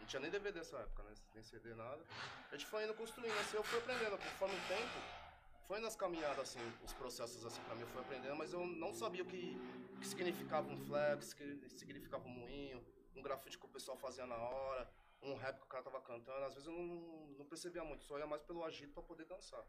Não 0.00 0.06
tinha 0.06 0.20
nem 0.20 0.30
DVD 0.30 0.58
nessa 0.58 0.78
época, 0.78 1.02
né? 1.04 1.14
Nem 1.34 1.44
CD, 1.44 1.74
nada. 1.74 2.04
A 2.50 2.56
gente 2.56 2.66
foi 2.66 2.84
indo 2.84 2.94
construindo, 2.94 3.38
assim, 3.38 3.56
eu 3.56 3.62
fui 3.62 3.78
aprendendo 3.78 4.18
conforme 4.18 4.54
o 4.54 4.68
tempo. 4.68 5.27
Foi 5.68 5.80
nas 5.80 5.94
caminhadas, 5.94 6.38
assim, 6.38 6.60
os 6.82 6.94
processos, 6.94 7.44
assim, 7.44 7.60
pra 7.64 7.74
mim, 7.74 7.82
eu 7.82 7.88
fui 7.88 8.00
aprendendo, 8.00 8.34
mas 8.34 8.54
eu 8.54 8.66
não 8.66 8.90
sabia 8.94 9.22
o 9.22 9.26
que, 9.26 9.54
o 9.94 10.00
que 10.00 10.08
significava 10.08 10.66
um 10.66 10.78
flex, 10.78 11.32
o 11.32 11.36
que 11.36 11.68
significava 11.68 12.26
um 12.26 12.30
moinho, 12.30 12.82
um 13.14 13.20
grafite 13.20 13.58
que 13.58 13.66
o 13.66 13.68
pessoal 13.68 13.94
fazia 13.98 14.24
na 14.24 14.34
hora, 14.34 14.90
um 15.20 15.34
rap 15.34 15.58
que 15.58 15.66
o 15.66 15.68
cara 15.68 15.84
tava 15.84 16.00
cantando. 16.00 16.42
Às 16.46 16.54
vezes 16.54 16.66
eu 16.66 16.72
não, 16.72 17.26
não 17.36 17.44
percebia 17.44 17.84
muito, 17.84 18.02
só 18.02 18.18
ia 18.18 18.26
mais 18.26 18.40
pelo 18.40 18.64
agito 18.64 18.94
pra 18.94 19.02
poder 19.02 19.26
dançar. 19.26 19.62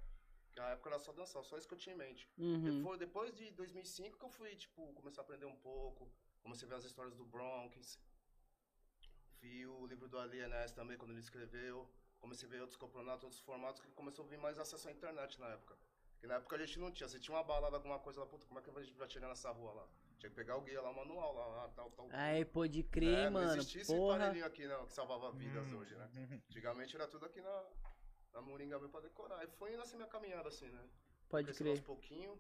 Na 0.56 0.70
época 0.70 0.90
era 0.90 1.00
só 1.00 1.12
dançar, 1.12 1.44
só 1.44 1.58
isso 1.58 1.68
que 1.68 1.74
eu 1.74 1.78
tinha 1.78 1.94
em 1.94 1.98
mente. 1.98 2.30
Uhum. 2.38 2.78
Depois, 2.78 2.98
depois 2.98 3.34
de 3.34 3.52
2005 3.52 4.18
que 4.18 4.24
eu 4.24 4.30
fui, 4.30 4.56
tipo, 4.56 4.94
começar 4.94 5.20
a 5.22 5.26
aprender 5.26 5.48
um 5.48 5.58
pouco, 5.58 6.10
comecei 6.42 6.66
a 6.66 6.70
ver 6.70 6.76
as 6.76 6.86
histórias 6.86 7.14
do 7.14 7.26
Bronx, 7.26 8.00
vi 9.42 9.68
o 9.68 9.86
livro 9.86 10.08
do 10.08 10.18
Alienés 10.18 10.72
também, 10.72 10.98
quando 10.98 11.12
ele 11.12 11.20
escreveu, 11.20 11.90
comecei 12.22 12.48
a 12.48 12.52
ver 12.52 12.62
outros 12.62 12.78
campeonatos, 12.78 13.26
outros 13.26 13.42
formatos, 13.42 13.82
que 13.82 13.92
começou 13.92 14.24
a 14.24 14.28
vir 14.30 14.38
mais 14.38 14.58
acesso 14.58 14.88
à 14.88 14.92
internet 14.94 15.38
na 15.42 15.50
época. 15.50 15.78
Porque 16.20 16.28
na 16.28 16.36
época 16.36 16.56
a 16.58 16.60
gente 16.60 16.78
não 16.80 16.92
tinha, 16.92 17.08
se 17.08 17.18
tinha 17.18 17.34
uma 17.38 17.44
balada, 17.46 17.78
alguma 17.78 17.98
coisa 17.98 18.20
lá, 18.20 18.26
puta, 18.26 18.46
como 18.46 18.60
é 18.60 18.62
que 18.62 18.70
a 18.70 18.84
gente 18.84 18.98
vai 18.98 19.10
chegar 19.10 19.30
nessa 19.30 19.50
rua 19.52 19.72
lá? 19.72 19.88
Tinha 20.18 20.30
que 20.30 20.36
pegar 20.36 20.58
o 20.58 20.62
guia 20.62 20.82
lá, 20.82 20.90
o 20.92 20.96
manual 20.96 21.34
lá, 21.34 21.64
ah, 21.64 21.70
tal, 21.74 21.90
tal. 21.92 22.10
Aí, 22.12 22.44
pode 22.44 22.84
crer, 22.84 23.20
É, 23.20 23.24
Não 23.30 23.32
mano. 23.32 23.54
existia 23.54 23.82
esse 23.84 23.96
Porra. 23.96 24.16
aparelhinho 24.18 24.46
aqui, 24.46 24.68
não, 24.68 24.86
que 24.86 24.92
salvava 24.92 25.32
vidas 25.32 25.72
hoje, 25.72 25.96
né? 25.96 26.10
Antigamente 26.50 26.94
era 26.94 27.08
tudo 27.08 27.26
aqui 27.26 27.40
na, 27.40 27.64
na 28.34 28.42
Moringa 28.42 28.76
mesmo 28.78 28.92
pra 28.92 29.00
decorar. 29.00 29.42
E 29.46 29.48
foi 29.48 29.72
indo 29.74 29.82
assim 29.82 29.96
minha 29.96 30.10
caminhada, 30.10 30.50
assim, 30.50 30.68
né? 30.68 30.84
Pode 31.30 31.46
Crescendo 31.46 31.70
aos 31.70 31.80
crer. 31.80 31.86
pouquinho. 31.88 32.38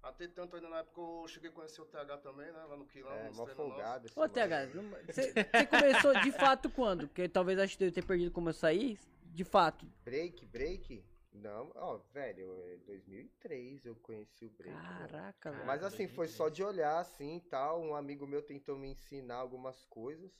Até 0.00 0.28
tanto 0.28 0.54
ainda 0.54 0.68
na 0.68 0.78
época 0.78 1.00
eu 1.00 1.26
cheguei 1.26 1.50
a 1.50 1.52
conhecer 1.52 1.80
o 1.80 1.86
TH 1.86 2.18
também, 2.18 2.52
né? 2.52 2.64
Lá 2.64 2.76
no 2.76 2.86
Quilão, 2.86 3.10
É, 3.12 3.30
nos 3.30 3.52
folgado 3.52 4.06
esse 4.06 4.16
Ô, 4.16 4.20
mano. 4.22 4.32
TH, 4.32 4.66
não- 4.74 4.90
você 4.90 5.32
você 5.32 5.66
começou 5.66 6.20
de 6.20 6.30
fato 6.32 6.70
quando? 6.70 7.08
Porque 7.08 7.28
talvez 7.28 7.58
acho 7.58 7.76
que 7.76 7.82
eu 7.84 7.90
ter 7.92 8.04
perdido 8.04 8.30
como 8.30 8.48
eu 8.48 8.52
saí. 8.54 8.96
De 9.34 9.44
fato. 9.44 9.86
Break, 10.04 10.44
break? 10.46 11.02
Não, 11.32 11.72
ó, 11.74 11.96
velho, 12.12 12.62
é 12.64 12.76
2003 12.78 13.86
eu 13.86 13.96
conheci 13.96 14.44
o 14.44 14.50
break. 14.50 14.76
Caraca, 14.76 15.50
velho. 15.50 15.66
Mas 15.66 15.82
assim, 15.82 16.06
foi 16.06 16.28
só 16.28 16.48
de 16.48 16.62
olhar 16.62 16.98
assim 16.98 17.36
e 17.36 17.40
tal. 17.40 17.80
Um 17.80 17.94
amigo 17.94 18.26
meu 18.26 18.42
tentou 18.42 18.76
me 18.76 18.88
ensinar 18.88 19.36
algumas 19.36 19.84
coisas. 19.86 20.30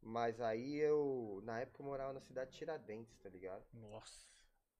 Mas 0.00 0.40
aí 0.40 0.76
eu, 0.76 1.40
na 1.44 1.60
época 1.60 1.82
eu 1.82 1.86
morava 1.86 2.12
na 2.12 2.20
cidade 2.20 2.52
de 2.52 2.58
Tiradentes, 2.58 3.16
tá 3.18 3.28
ligado? 3.28 3.64
Nossa. 3.72 4.28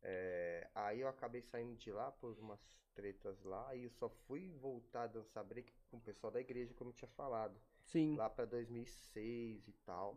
É, 0.02 0.68
aí 0.74 1.00
eu 1.00 1.08
acabei 1.08 1.40
saindo 1.40 1.74
de 1.76 1.90
lá 1.90 2.12
por 2.12 2.38
umas 2.38 2.60
tretas 2.94 3.42
lá. 3.42 3.74
E 3.74 3.84
eu 3.84 3.90
só 3.90 4.08
fui 4.08 4.52
voltar 4.52 5.04
a 5.04 5.06
dançar 5.08 5.42
break 5.42 5.72
com 5.90 5.96
o 5.96 6.00
pessoal 6.00 6.30
da 6.30 6.40
igreja, 6.40 6.74
como 6.74 6.90
eu 6.90 6.94
tinha 6.94 7.08
falado. 7.08 7.58
Sim. 7.82 8.14
Lá 8.16 8.30
pra 8.30 8.44
2006 8.44 9.66
e 9.66 9.72
tal. 9.84 10.16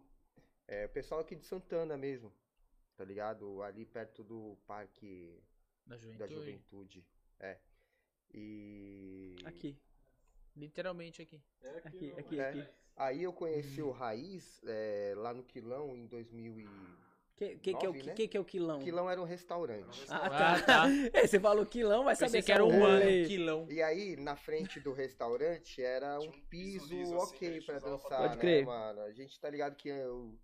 É, 0.67 0.85
o 0.85 0.89
pessoal 0.89 1.21
aqui 1.21 1.35
de 1.35 1.45
Santana 1.45 1.97
mesmo, 1.97 2.31
tá 2.97 3.05
ligado? 3.05 3.61
Ali 3.61 3.85
perto 3.85 4.23
do 4.23 4.57
Parque 4.65 5.39
Da 5.85 5.95
da 5.95 6.01
juventude. 6.01 6.33
Juventude. 6.33 7.05
É. 7.39 7.57
E. 8.33 9.35
Aqui. 9.45 9.77
Literalmente 10.55 11.21
aqui. 11.21 11.41
Aqui, 11.85 12.13
aqui, 12.17 12.39
É. 12.39 12.49
aqui. 12.49 12.67
Aí 12.95 13.21
eu 13.21 13.31
conheci 13.31 13.79
o 13.81 13.91
Raiz 13.91 14.59
é, 14.65 15.13
lá 15.15 15.31
no 15.31 15.43
Quilão 15.43 15.95
em 15.95 16.07
2000 16.07 16.59
e... 16.61 16.67
Que, 17.35 17.55
que, 17.59 17.71
que, 17.75 17.85
é 17.85 17.89
o, 17.89 17.93
né? 17.93 18.13
que, 18.15 18.27
que 18.27 18.35
é 18.35 18.39
o 18.39 18.43
quilão? 18.43 18.79
Quilão 18.79 19.07
era 19.07 19.21
um 19.21 19.23
restaurante. 19.23 20.03
Ah, 20.09 20.25
Ah, 20.25 20.29
tá. 20.59 20.61
tá. 20.63 20.83
É, 21.13 21.27
você 21.27 21.39
falou 21.39 21.63
quilão, 21.67 22.03
vai 22.03 22.15
saber 22.15 22.41
que 22.41 22.51
era 22.51 22.65
um 22.65 22.71
rolê. 22.79 23.27
quilão. 23.27 23.67
E 23.69 23.79
aí, 23.83 24.15
na 24.15 24.35
frente 24.35 24.79
do 24.79 24.91
restaurante, 24.91 25.79
era 25.79 26.19
um 26.19 26.23
um 26.23 26.31
piso 26.31 26.47
piso 26.49 26.93
liso, 26.95 27.15
assim, 27.17 27.35
ok 27.35 27.53
gente 27.53 27.65
pra 27.67 27.77
dançar, 27.77 28.17
Pode 28.21 28.35
né, 28.37 28.41
crer. 28.41 28.65
mano? 28.65 29.01
A 29.01 29.11
gente 29.11 29.39
tá 29.39 29.51
ligado 29.51 29.75
que 29.75 29.91
o, 29.91 30.35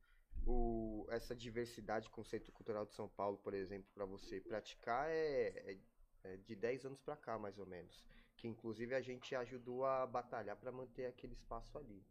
o, 0.46 1.06
essa 1.10 1.36
diversidade 1.36 2.10
com 2.10 2.22
o 2.22 2.26
Centro 2.26 2.52
Cultural 2.52 2.86
de 2.86 2.94
São 2.94 3.08
Paulo, 3.08 3.38
por 3.38 3.54
exemplo, 3.54 3.90
pra 3.94 4.06
você 4.06 4.40
praticar 4.42 5.10
é, 5.10 5.48
é- 5.72 5.78
é 6.24 6.38
de 6.38 6.56
10 6.56 6.86
anos 6.86 7.02
pra 7.02 7.16
cá, 7.18 7.38
mais 7.38 7.58
ou 7.58 7.66
menos. 7.66 8.04
Que 8.38 8.48
inclusive 8.48 8.94
a 8.96 9.02
gente 9.02 9.36
ajudou 9.36 9.86
a 9.86 10.06
batalhar 10.08 10.56
pra 10.58 10.72
manter 10.72 11.06
aquele 11.06 11.34
espaço 11.34 11.78
ali, 11.78 12.04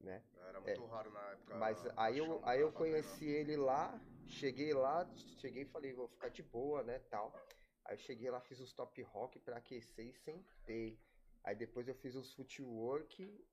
né? 0.00 0.22
Era 0.48 0.60
muito 0.60 0.84
raro 0.86 1.10
na 1.10 1.20
época. 1.32 1.54
Mas 1.56 1.86
a 1.86 1.92
aí 2.04 2.18
eu, 2.18 2.40
aí 2.44 2.60
eu 2.60 2.72
conheci 2.72 3.24
ele 3.24 3.56
lá, 3.56 3.98
cheguei 4.26 4.72
lá, 4.74 5.08
cheguei 5.38 5.62
e 5.62 5.66
falei, 5.66 5.92
vou 5.92 6.08
ficar 6.08 6.28
de 6.28 6.42
boa, 6.42 6.82
né, 6.82 6.98
tal. 7.10 7.32
Aí 7.84 7.94
eu 7.94 7.98
cheguei 7.98 8.30
lá, 8.30 8.40
fiz 8.40 8.60
os 8.60 8.72
top 8.72 9.00
rock 9.02 9.38
pra 9.38 9.56
aquecer 9.58 10.06
e 10.06 10.12
sentei. 10.12 10.98
Aí 11.44 11.54
depois 11.54 11.86
eu 11.88 11.94
fiz 11.94 12.14
os 12.16 12.32
footwork. 12.34 13.44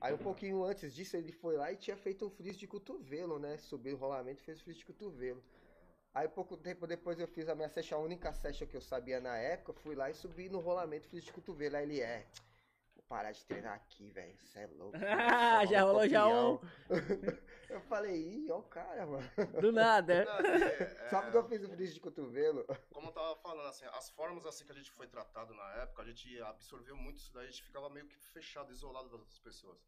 Aí 0.00 0.14
um 0.14 0.18
pouquinho 0.18 0.64
antes 0.64 0.94
disso 0.94 1.16
ele 1.16 1.30
foi 1.30 1.56
lá 1.56 1.70
e 1.70 1.76
tinha 1.76 1.96
feito 1.96 2.26
um 2.26 2.30
freeze 2.30 2.58
de 2.58 2.66
cotovelo, 2.66 3.38
né? 3.38 3.58
Subiu 3.58 3.94
o 3.96 3.98
rolamento 3.98 4.40
e 4.40 4.44
fez 4.44 4.60
freeze 4.60 4.78
de 4.78 4.86
cotovelo. 4.86 5.42
Aí 6.14 6.26
pouco 6.26 6.56
tempo 6.56 6.86
depois 6.86 7.20
eu 7.20 7.28
fiz 7.28 7.48
a 7.48 7.54
minha 7.54 7.68
session, 7.68 7.96
a 7.96 8.00
única 8.00 8.32
session 8.32 8.66
que 8.66 8.76
eu 8.76 8.80
sabia 8.80 9.20
na 9.20 9.36
época, 9.36 9.74
fui 9.74 9.94
lá 9.94 10.10
e 10.10 10.14
subi 10.14 10.48
no 10.48 10.58
rolamento 10.58 11.06
e 11.06 11.10
fiz 11.10 11.24
de 11.24 11.32
cotovelo. 11.32 11.76
Aí 11.76 11.84
ele 11.84 12.00
é. 12.00 12.26
Parar 13.10 13.32
de 13.32 13.44
treinar 13.44 13.74
aqui, 13.74 14.08
velho. 14.08 14.38
Você 14.38 14.60
é 14.60 14.66
louco. 14.68 14.96
Ah, 15.34 15.66
já 15.66 15.82
rolou 15.82 16.08
já 16.08 16.28
um. 16.28 16.60
Eu 17.68 17.80
falei, 17.80 18.16
ih, 18.16 18.50
ó 18.52 18.58
o 18.58 18.62
cara, 18.62 19.04
mano. 19.04 19.28
Do 19.60 19.72
nada. 19.72 20.24
Não, 20.24 20.38
é, 20.38 20.82
é, 21.06 21.08
Só 21.08 21.20
porque 21.20 21.36
eu 21.36 21.44
fiz 21.44 21.62
o 21.64 21.68
freeze 21.68 21.94
de 21.94 22.00
cotovelo. 22.00 22.64
Como 22.92 23.08
eu 23.08 23.12
tava 23.12 23.36
falando, 23.36 23.68
assim, 23.68 23.84
as 23.92 24.10
formas 24.10 24.44
assim 24.44 24.64
que 24.64 24.72
a 24.72 24.74
gente 24.74 24.90
foi 24.90 25.06
tratado 25.06 25.54
na 25.54 25.74
época, 25.74 26.02
a 26.02 26.04
gente 26.04 26.40
absorveu 26.42 26.96
muito 26.96 27.18
isso 27.18 27.32
daí, 27.32 27.46
a 27.46 27.50
gente 27.50 27.62
ficava 27.62 27.88
meio 27.88 28.06
que 28.06 28.16
fechado, 28.16 28.72
isolado 28.72 29.08
das 29.08 29.20
outras 29.20 29.38
pessoas. 29.38 29.78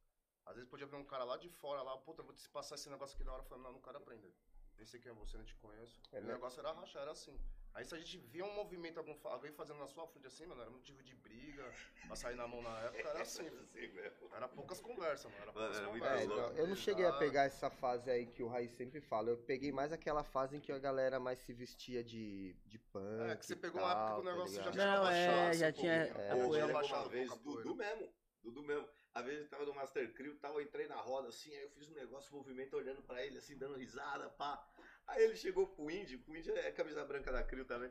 Às 0.46 0.54
vezes 0.54 0.70
podia 0.70 0.86
ver 0.86 0.96
um 0.96 1.04
cara 1.04 1.24
lá 1.24 1.36
de 1.36 1.48
fora, 1.48 1.82
lá, 1.82 1.96
puta, 1.98 2.22
eu 2.22 2.26
vou 2.26 2.34
te 2.34 2.48
passar 2.50 2.76
esse 2.76 2.88
negócio 2.88 3.16
aqui 3.16 3.24
da 3.24 3.32
hora, 3.32 3.42
falei, 3.42 3.64
não, 3.64 3.72
não 3.72 3.80
quero 3.80 3.98
aprender. 3.98 4.32
Nem 4.76 4.86
sei 4.86 5.00
quem 5.00 5.10
é 5.10 5.14
você, 5.14 5.36
nem 5.36 5.46
te 5.46 5.56
conheço. 5.56 6.00
É, 6.12 6.18
o 6.18 6.22
né? 6.22 6.32
negócio 6.34 6.60
era 6.60 6.72
rachar, 6.72 7.02
era 7.02 7.12
assim. 7.12 7.36
Aí 7.74 7.84
se 7.86 7.94
a 7.94 7.98
gente 7.98 8.18
via 8.18 8.44
um 8.44 8.54
movimento, 8.54 8.98
algum, 8.98 9.16
alguém 9.24 9.50
fazendo 9.52 9.78
na 9.78 9.86
sua 9.86 10.06
frente 10.06 10.26
assim, 10.26 10.44
mano, 10.44 10.60
era 10.60 10.70
motivo 10.70 11.02
de 11.02 11.14
briga, 11.14 11.64
pra 12.06 12.14
sair 12.14 12.36
na 12.36 12.46
mão 12.46 12.60
na 12.60 12.78
época, 12.80 13.08
era 13.08 13.22
assim. 13.22 13.46
Assim 13.48 13.88
mesmo. 13.88 14.28
Era 14.34 14.46
poucas 14.46 14.78
conversas, 14.80 15.30
mano. 15.32 15.42
Era 15.42 15.52
poucas 15.52 15.76
era 15.78 15.88
muito 15.88 16.02
conversas. 16.02 16.30
É, 16.30 16.34
louco. 16.34 16.56
eu 16.58 16.68
não 16.68 16.76
cheguei 16.76 17.06
a 17.06 17.12
pegar 17.12 17.44
essa 17.44 17.70
fase 17.70 18.10
aí 18.10 18.26
que 18.26 18.42
o 18.42 18.48
Raiz 18.48 18.70
sempre 18.72 19.00
fala. 19.00 19.30
Eu 19.30 19.38
peguei 19.38 19.72
mais 19.72 19.90
aquela 19.90 20.22
fase 20.22 20.56
em 20.56 20.60
que 20.60 20.70
a 20.70 20.78
galera 20.78 21.18
mais 21.18 21.38
se 21.38 21.52
vestia 21.54 22.04
de, 22.04 22.54
de 22.66 22.78
punk. 22.78 23.30
É, 23.30 23.36
que 23.36 23.46
você 23.46 23.54
e 23.54 23.56
pegou 23.56 23.80
uma 23.80 23.90
época 23.92 24.04
que 24.06 24.12
o 24.12 24.14
tal, 24.14 24.22
tá 24.24 24.30
negócio 24.30 24.54
já 24.54 24.60
ligado? 24.60 24.72
tinha 24.74 24.86
Não, 24.86 25.08
é, 25.08 25.48
assim, 25.48 25.58
já 25.58 25.68
um 25.68 25.72
tinha- 25.72 25.92
é, 25.92 26.28
Já 26.28 26.66
Pô, 26.66 26.72
baixado 26.72 26.98
uma 27.00 27.06
um 27.06 27.10
vez, 27.10 27.38
Dudu 27.38 27.74
mesmo. 27.74 28.14
Dudu 28.42 28.62
mesmo. 28.62 28.88
Às 29.14 29.24
vezes 29.26 29.42
eu 29.42 29.48
tava 29.48 29.64
no 29.66 29.74
Master 29.74 30.12
Crew, 30.14 30.38
tal, 30.38 30.54
eu 30.54 30.62
entrei 30.62 30.88
na 30.88 30.96
roda 30.96 31.28
assim, 31.28 31.54
aí 31.54 31.62
eu 31.62 31.70
fiz 31.70 31.86
um 31.88 31.94
negócio, 31.94 32.32
um 32.34 32.38
movimento 32.38 32.74
olhando 32.76 33.02
pra 33.02 33.24
ele, 33.24 33.38
assim, 33.38 33.56
dando 33.56 33.76
risada, 33.76 34.28
pá. 34.30 34.66
Aí 35.07 35.24
ele 35.24 35.36
chegou 35.36 35.66
pro 35.66 35.90
índio, 35.90 36.20
o 36.26 36.36
índio 36.36 36.57
é 36.57 36.70
camisa 36.70 37.05
branca 37.05 37.32
da 37.32 37.42
Crew 37.42 37.64
também. 37.64 37.90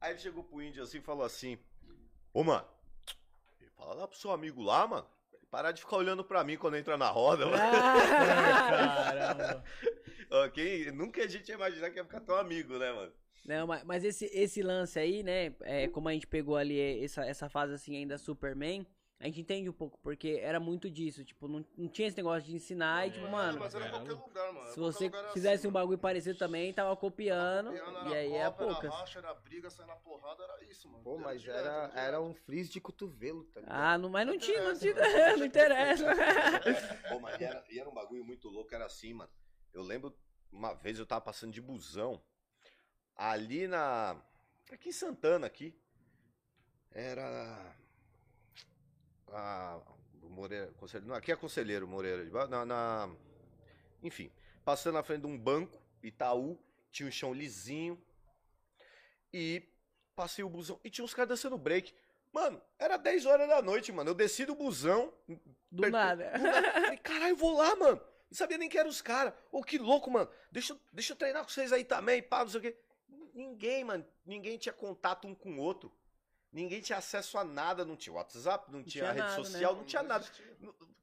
Aí 0.00 0.12
ele 0.12 0.18
chegou 0.18 0.44
pro 0.44 0.62
índio 0.62 0.82
assim 0.82 0.98
e 0.98 1.02
falou 1.02 1.24
assim: 1.24 1.58
Ô, 2.32 2.42
mano, 2.44 2.66
fala 3.76 3.94
lá 3.94 4.08
pro 4.08 4.18
seu 4.18 4.30
amigo 4.30 4.62
lá, 4.62 4.86
mano. 4.86 5.06
Parar 5.50 5.72
de 5.72 5.82
ficar 5.82 5.96
olhando 5.98 6.24
pra 6.24 6.42
mim 6.42 6.56
quando 6.56 6.76
entra 6.76 6.96
na 6.96 7.08
roda, 7.08 7.46
mano. 7.46 7.62
Quem- 10.52 10.90
nunca 10.90 11.22
a 11.22 11.28
gente 11.28 11.48
ia 11.48 11.54
imaginar 11.54 11.90
que 11.90 11.98
ia 11.98 12.04
ficar 12.04 12.20
tão 12.20 12.36
amigo, 12.36 12.76
né, 12.76 12.92
mano? 12.92 13.12
Não, 13.44 13.66
mas, 13.66 13.84
mas 13.84 14.04
esse, 14.04 14.24
esse 14.32 14.62
lance 14.62 14.98
aí, 14.98 15.22
né? 15.22 15.54
É, 15.60 15.86
como 15.88 16.08
a 16.08 16.12
gente 16.12 16.26
pegou 16.26 16.56
ali 16.56 17.04
essa, 17.04 17.24
essa 17.24 17.48
fase 17.48 17.74
assim 17.74 17.96
ainda 17.96 18.18
Superman, 18.18 18.86
a 19.24 19.26
gente 19.28 19.40
entende 19.40 19.70
um 19.70 19.72
pouco, 19.72 19.98
porque 20.02 20.38
era 20.42 20.60
muito 20.60 20.90
disso. 20.90 21.24
Tipo, 21.24 21.48
não, 21.48 21.64
não 21.78 21.88
tinha 21.88 22.06
esse 22.08 22.16
negócio 22.18 22.46
de 22.46 22.54
ensinar 22.54 23.08
e, 23.08 23.10
tipo, 23.10 23.24
É, 23.26 23.30
mano, 23.30 23.58
Mas 23.58 23.74
era 23.74 23.88
qualquer 23.88 24.12
lugar, 24.12 24.52
mano. 24.52 24.66
se 24.68 24.78
você 24.78 25.10
fizesse 25.32 25.54
assim, 25.54 25.68
um 25.68 25.70
mano. 25.70 25.82
bagulho 25.86 25.98
parecido 25.98 26.38
também, 26.38 26.74
tava 26.74 26.94
copiando. 26.94 27.70
Copiando, 27.70 28.10
E 28.10 28.14
aí 28.14 28.34
é 28.34 28.44
copa, 28.50 28.64
era 28.64 28.72
poucas. 28.74 28.94
racha, 28.94 29.18
era 29.20 29.32
briga, 29.32 29.70
sair 29.70 29.86
na 29.86 29.96
porrada, 29.96 30.44
era 30.44 30.62
isso, 30.64 30.90
mano. 30.90 31.02
Pô, 31.02 31.16
mas 31.16 31.40
direto, 31.40 31.58
era, 31.58 31.86
direto. 31.86 31.98
era 31.98 32.20
um 32.20 32.34
freeze 32.34 32.68
de 32.70 32.80
cotovelo, 32.82 33.44
tá 33.44 33.60
ligado? 33.60 33.74
Ah, 33.74 33.96
não, 33.96 34.10
mas 34.10 34.26
não 34.26 34.36
tinha, 34.36 34.62
não 34.62 34.78
tinha, 34.78 34.94
mano. 34.94 35.04
não 35.38 35.46
interessa. 35.46 36.04
Pô, 37.08 37.18
mas 37.18 37.40
era, 37.40 37.64
e 37.70 37.80
era 37.80 37.88
um 37.88 37.94
bagulho 37.94 38.22
muito 38.26 38.50
louco, 38.50 38.74
era 38.74 38.84
assim, 38.84 39.14
mano. 39.14 39.30
Eu 39.72 39.82
lembro 39.82 40.14
uma 40.52 40.74
vez 40.74 40.98
eu 40.98 41.06
tava 41.06 41.22
passando 41.22 41.50
de 41.50 41.62
busão 41.62 42.22
ali 43.16 43.66
na. 43.66 44.22
Aqui 44.70 44.90
em 44.90 44.92
Santana, 44.92 45.46
aqui. 45.46 45.74
Era. 46.90 47.74
A. 49.32 49.80
o 50.22 50.28
Moreira. 50.28 50.72
Conselheiro, 50.78 51.08
não, 51.08 51.16
aqui 51.16 51.32
é 51.32 51.36
Conselheiro 51.36 51.86
Moreira. 51.86 52.24
de 52.24 52.30
Na, 52.50 52.64
na- 52.64 53.10
enfim, 54.02 54.30
passando 54.64 54.94
na 54.94 55.02
frente 55.02 55.20
de 55.22 55.26
um 55.26 55.38
banco, 55.38 55.80
Itaú, 56.02 56.58
tinha 56.90 57.08
um 57.08 57.12
chão 57.12 57.32
lisinho. 57.32 58.00
E 59.32 59.62
passei 60.14 60.44
o 60.44 60.48
busão. 60.48 60.78
E 60.84 60.90
tinha 60.90 61.04
uns 61.04 61.14
caras 61.14 61.30
dançando 61.30 61.58
break. 61.58 61.94
Mano, 62.32 62.60
era 62.78 62.96
10 62.96 63.26
horas 63.26 63.48
da 63.48 63.62
noite, 63.62 63.92
mano. 63.92 64.10
Eu 64.10 64.14
desci 64.14 64.44
do 64.44 64.54
busão, 64.54 65.12
Do 65.70 65.82
Per- 65.82 65.90
nada. 65.92 66.32
do 66.36 66.42
nada. 66.42 66.72
Falei, 66.72 66.98
caralho, 66.98 67.32
eu 67.32 67.36
vou 67.36 67.56
lá, 67.56 67.74
mano. 67.76 67.96
Não 68.30 68.36
sabia 68.36 68.58
nem 68.58 68.68
que 68.68 68.78
eram 68.78 68.90
os 68.90 69.00
caras. 69.00 69.32
Ô, 69.52 69.62
que 69.62 69.78
louco, 69.78 70.10
mano. 70.10 70.28
Deixa, 70.50 70.72
eu- 70.72 70.80
deixa 70.92 71.12
eu 71.12 71.16
treinar 71.16 71.42
com 71.44 71.48
vocês 71.50 71.72
aí 71.72 71.84
também, 71.84 72.22
pá, 72.22 72.40
não 72.42 72.48
sei 72.48 72.58
o 72.58 72.62
quê. 72.62 72.76
Ninguém, 73.32 73.84
mano. 73.84 74.04
Ninguém 74.26 74.58
tinha 74.58 74.72
contato 74.72 75.26
um 75.28 75.34
com 75.34 75.56
o 75.56 75.60
outro. 75.60 75.92
Ninguém 76.54 76.80
tinha 76.80 76.98
acesso 76.98 77.36
a 77.36 77.42
nada. 77.42 77.84
Não 77.84 77.96
tinha 77.96 78.14
WhatsApp, 78.14 78.70
não, 78.70 78.84
tinha, 78.84 79.06
tinha 79.06 79.12
rede 79.12 79.26
nada, 79.26 79.36
né? 79.42 79.44
social, 79.44 79.74
não 79.76 79.84
tinha 79.84 80.02
nada. 80.04 80.24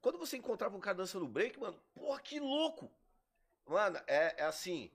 Quando 0.00 0.18
você 0.18 0.38
encontrava 0.38 0.74
um 0.74 0.80
cara 0.80 0.96
dançando 0.96 1.28
break, 1.28 1.60
mano, 1.60 1.78
porra, 1.94 2.18
que 2.20 2.40
louco. 2.40 2.90
Mano, 3.66 4.00
é, 4.06 4.34
é 4.38 4.44
assim. 4.44 4.90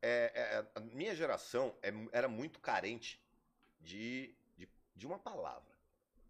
É, 0.00 0.30
é- 0.34 0.66
a 0.76 0.80
minha 0.80 1.14
geração 1.16 1.74
é 1.82 1.92
era 2.12 2.28
muito 2.28 2.60
carente 2.60 3.20
de, 3.80 4.32
de, 4.56 4.68
de 4.94 5.06
uma 5.06 5.18
palavra. 5.18 5.74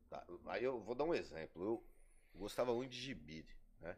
tá? 0.08 0.24
Aí 0.46 0.64
eu 0.64 0.80
vou 0.80 0.94
dar 0.94 1.04
um 1.04 1.14
exemplo. 1.14 1.62
Eu 1.62 1.84
gostava 2.34 2.72
muito 2.72 2.92
de 2.92 3.00
gibi, 3.00 3.46
né? 3.80 3.96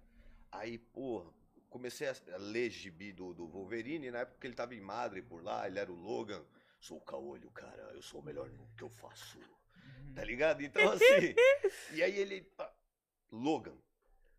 Aí, 0.51 0.79
porra, 0.79 1.31
comecei 1.71 2.09
a 2.09 2.15
a 2.35 2.37
ler 2.39 2.71
gibi 2.71 3.13
do, 3.13 3.33
do 3.33 3.47
Wolverine, 3.47 4.11
na 4.11 4.21
época 4.21 4.39
que 4.41 4.47
ele 4.49 4.55
tava 4.55 4.75
em 4.75 4.81
Madre 4.81 5.23
por 5.23 5.45
lá, 5.45 5.69
ele 5.69 5.79
era 5.79 5.93
o 5.93 5.95
Logan. 5.95 6.45
Sou 6.87 6.99
o 6.99 7.01
caolho, 7.01 7.51
cara, 7.51 7.91
eu 7.95 8.01
sou 8.01 8.20
o 8.20 8.22
melhor 8.22 8.49
no 8.49 8.64
que 8.76 8.84
eu 8.84 8.89
faço. 8.89 9.41
Tá 10.14 10.22
ligado? 10.22 10.62
Então, 10.62 10.84
assim. 10.95 11.34
e 11.93 12.01
aí 12.01 12.16
ele. 12.16 12.49
Logan. 13.28 13.76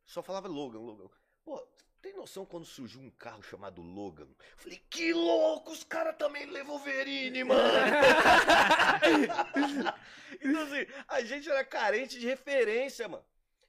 Só 0.05 0.23
falava 0.23 0.47
Logan, 0.47 0.79
Logan. 0.79 1.09
Pô, 1.43 1.59
tem 2.01 2.13
noção 2.13 2.45
quando 2.45 2.65
surgiu 2.65 3.01
um 3.01 3.09
carro 3.09 3.43
chamado 3.43 3.81
Logan? 3.81 4.29
Eu 4.29 4.55
falei, 4.55 4.81
que 4.89 5.11
louco, 5.11 5.73
os 5.73 5.83
caras 5.83 6.15
também 6.15 6.45
lê 6.45 6.63
Wolverine, 6.63 7.43
mano. 7.43 7.67
então, 10.39 10.61
assim, 10.61 10.87
a 11.05 11.21
gente 11.23 11.49
era 11.49 11.65
carente 11.65 12.17
de 12.17 12.27
referência, 12.27 13.09
mano. 13.09 13.25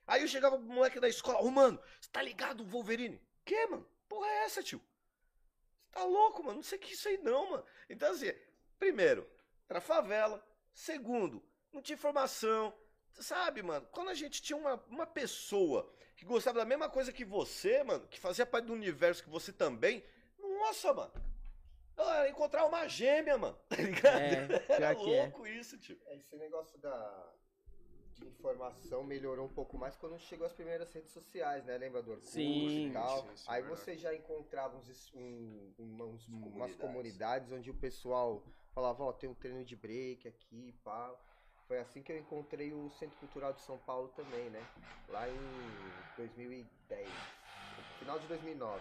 Aí 0.06 0.22
eu 0.22 0.28
chegava 0.28 0.56
pro 0.56 0.68
moleque 0.68 1.00
da 1.00 1.08
escola, 1.08 1.40
ô, 1.40 1.50
mano, 1.50 1.82
você 2.00 2.08
tá 2.12 2.22
ligado 2.22 2.60
o 2.60 2.68
Wolverine? 2.68 3.20
Que, 3.44 3.66
mano? 3.66 3.84
Porra 4.08 4.28
é 4.28 4.44
essa, 4.44 4.62
tio? 4.62 4.80
Você 5.80 5.88
tá 5.90 6.04
louco, 6.04 6.44
mano? 6.44 6.58
Não 6.58 6.62
sei 6.62 6.78
o 6.78 6.80
que 6.80 6.90
é 6.90 6.92
isso 6.92 7.08
aí 7.08 7.18
não, 7.18 7.50
mano. 7.50 7.64
Então, 7.90 8.12
assim, 8.12 8.32
primeiro, 8.78 9.28
era 9.68 9.80
favela. 9.80 10.44
Segundo, 10.72 11.42
não 11.72 11.82
tinha 11.82 11.94
informação. 11.96 12.72
Sabe, 13.14 13.62
mano? 13.62 13.86
Quando 13.90 14.10
a 14.10 14.14
gente 14.14 14.40
tinha 14.40 14.56
uma, 14.56 14.74
uma 14.88 15.06
pessoa 15.06 15.92
que 16.16 16.24
gostava 16.24 16.58
da 16.58 16.64
mesma 16.64 16.88
coisa 16.88 17.12
que 17.12 17.24
você, 17.24 17.82
mano, 17.82 18.06
que 18.08 18.18
fazia 18.20 18.46
parte 18.46 18.66
do 18.66 18.72
universo 18.72 19.22
que 19.22 19.30
você 19.30 19.52
também, 19.52 20.04
nossa, 20.38 20.92
mano. 20.94 21.12
Era 21.96 22.28
encontrar 22.28 22.64
uma 22.64 22.86
gêmea, 22.86 23.36
mano. 23.36 23.58
Tá 23.68 23.76
ligado? 23.76 24.20
É, 24.20 24.64
Era 24.68 24.94
pior 24.94 25.04
que 25.04 25.14
é. 25.14 25.22
louco 25.22 25.46
isso, 25.48 25.76
tio. 25.78 25.98
É, 26.06 26.16
Esse 26.16 26.36
negócio 26.36 26.78
da 26.78 27.32
de 28.14 28.26
informação 28.26 29.04
melhorou 29.04 29.46
um 29.46 29.52
pouco 29.52 29.78
mais 29.78 29.94
quando 29.96 30.18
chegou 30.18 30.44
as 30.44 30.52
primeiras 30.52 30.92
redes 30.92 31.12
sociais, 31.12 31.64
né? 31.64 31.78
Lembra 31.78 32.02
do 32.02 32.10
Orkut 32.10 32.28
Sim, 32.28 32.88
e 32.88 32.92
tal? 32.92 33.22
sim, 33.22 33.36
sim, 33.36 33.44
Aí 33.48 33.62
verdade. 33.62 33.80
você 33.80 33.96
já 33.96 34.12
encontrava 34.12 34.76
uns, 34.76 35.12
um- 35.14 35.72
umas 35.78 36.74
comunidades 36.74 37.52
onde 37.52 37.70
o 37.70 37.74
pessoal 37.74 38.44
falava, 38.78 39.02
ó, 39.04 39.12
tem 39.12 39.28
um 39.28 39.34
treino 39.34 39.64
de 39.64 39.74
break 39.74 40.28
aqui, 40.28 40.72
pá. 40.84 41.12
Foi 41.66 41.78
assim 41.80 42.00
que 42.00 42.12
eu 42.12 42.16
encontrei 42.18 42.72
o 42.72 42.88
Centro 42.90 43.16
Cultural 43.18 43.52
de 43.52 43.60
São 43.62 43.76
Paulo 43.78 44.08
também, 44.16 44.48
né? 44.50 44.64
Lá 45.08 45.28
em 45.28 45.36
2010, 46.16 47.08
final 47.98 48.18
de 48.20 48.26
2009. 48.28 48.80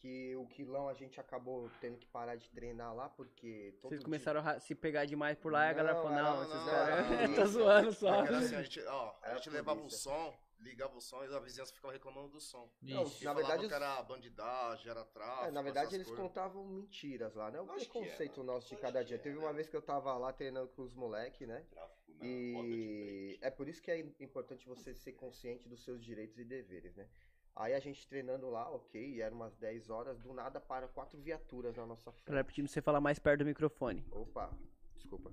Que 0.00 0.34
o 0.36 0.46
quilão 0.46 0.88
a 0.88 0.94
gente 0.94 1.18
acabou 1.20 1.68
tendo 1.80 1.96
que 1.98 2.06
parar 2.06 2.36
de 2.36 2.48
treinar 2.50 2.94
lá, 2.94 3.08
porque 3.08 3.72
todo 3.80 3.88
Vocês 3.90 4.00
dia- 4.00 4.04
começaram 4.04 4.40
a 4.40 4.42
ra- 4.42 4.60
se 4.60 4.74
pegar 4.74 5.04
demais 5.06 5.36
por 5.38 5.50
lá 5.52 5.66
e 5.66 5.70
a 5.70 5.72
galera 5.72 5.94
Não, 5.96 6.02
falou, 6.02 6.18
era- 6.18 6.30
não, 6.30 6.36
não, 6.36 6.42
esses 6.44 6.54
não, 6.54 6.72
caras 6.72 7.06
tá 7.36 7.44
zoando 7.46 7.92
só. 7.92 8.14
Era 8.24 8.38
assim, 8.38 8.54
a 8.56 8.62
gente, 8.62 8.80
ó, 8.86 9.14
a 9.22 9.34
gente 9.34 9.50
levava 9.50 9.78
o 9.78 9.82
polícia. 9.82 9.98
som, 10.10 10.38
ligava 10.60 10.96
o 10.96 11.00
som 11.00 11.22
e 11.24 11.34
a 11.34 11.38
vizinhança 11.38 11.72
ficava 11.72 11.92
reclamando 11.92 12.28
do 12.28 12.40
som. 12.40 12.70
Não. 12.82 13.04
E 13.20 13.24
na 13.24 13.32
verdade, 13.32 13.68
que 13.68 13.74
era 13.74 14.02
bandidagem, 14.02 14.90
era 14.90 15.04
tráfico. 15.04 15.46
É, 15.46 15.50
na 15.50 15.62
verdade 15.62 15.94
eles 15.94 16.06
coisas. 16.06 16.24
contavam 16.24 16.64
mentiras 16.66 17.34
lá, 17.34 17.50
né? 17.50 17.60
O 17.60 17.70
é, 17.70 17.74
preconceito 17.74 18.42
nosso 18.42 18.68
de 18.68 18.76
cada 18.76 19.04
dia. 19.04 19.16
é, 19.16 19.18
Teve 19.18 19.36
né? 19.36 19.44
uma 19.44 19.52
vez 19.52 19.68
que 19.68 19.76
eu 19.76 19.82
tava 19.82 20.16
lá 20.16 20.32
treinando 20.32 20.68
com 20.68 20.82
os 20.82 20.94
moleques, 20.94 21.46
né? 21.46 21.64
Tráfico. 21.70 21.98
E 22.20 23.38
é 23.40 23.50
por 23.50 23.68
isso 23.68 23.80
que 23.80 23.90
é 23.90 24.00
importante 24.20 24.66
você 24.66 24.92
ser 24.92 25.12
consciente 25.12 25.68
dos 25.68 25.84
seus 25.84 26.02
direitos 26.02 26.38
e 26.38 26.44
deveres, 26.44 26.96
né? 26.96 27.08
Aí 27.54 27.74
a 27.74 27.80
gente 27.80 28.06
treinando 28.06 28.48
lá, 28.48 28.70
ok, 28.70 29.20
eram 29.20 29.36
umas 29.36 29.56
10 29.56 29.90
horas, 29.90 30.18
do 30.20 30.32
nada 30.32 30.60
para 30.60 30.86
quatro 30.86 31.18
viaturas 31.20 31.76
na 31.76 31.84
nossa 31.84 32.12
frente. 32.12 32.46
pedindo 32.46 32.68
você 32.68 32.80
falar 32.80 33.00
mais 33.00 33.18
perto 33.18 33.40
do 33.40 33.46
microfone. 33.46 34.04
Opa, 34.12 34.50
desculpa. 34.94 35.32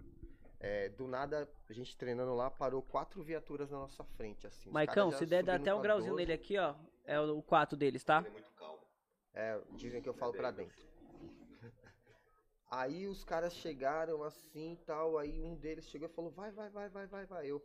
É, 0.68 0.90
do 0.90 1.08
nada, 1.08 1.48
a 1.70 1.74
gente 1.74 1.96
treinando 1.96 2.34
lá, 2.34 2.50
parou 2.50 2.82
quatro 2.82 3.22
viaturas 3.22 3.70
na 3.70 3.78
nossa 3.78 4.04
frente, 4.04 4.48
assim. 4.48 4.72
Maicão, 4.72 5.12
se 5.12 5.24
der, 5.24 5.44
dá 5.44 5.58
até 5.58 5.72
um 5.72 5.80
grauzinho 5.80 6.14
12. 6.14 6.26
nele 6.26 6.34
aqui, 6.34 6.58
ó. 6.58 6.74
É 7.04 7.20
o 7.20 7.40
4 7.44 7.78
deles, 7.78 8.04
tá? 8.04 8.18
Ele 8.18 8.30
é 8.30 8.32
muito 8.32 8.52
calmo. 8.54 8.80
É, 9.32 9.62
dizem 9.74 10.02
que 10.02 10.10
eu 10.10 10.14
falo 10.16 10.34
pra 10.34 10.50
dentro. 10.50 10.84
Aí 12.72 13.08
os 13.08 13.24
caras 13.24 13.54
chegaram 13.54 14.24
assim 14.24 14.74
e 14.74 14.78
tal, 14.78 15.20
aí 15.20 15.40
um 15.40 15.56
deles 15.56 15.86
chegou 15.86 16.10
e 16.10 16.12
falou, 16.12 16.32
vai, 16.32 16.52
vai, 16.52 16.68
vai, 16.72 16.90
vai, 16.90 17.06
vai, 17.06 17.26
vai. 17.28 17.46
Eu, 17.46 17.64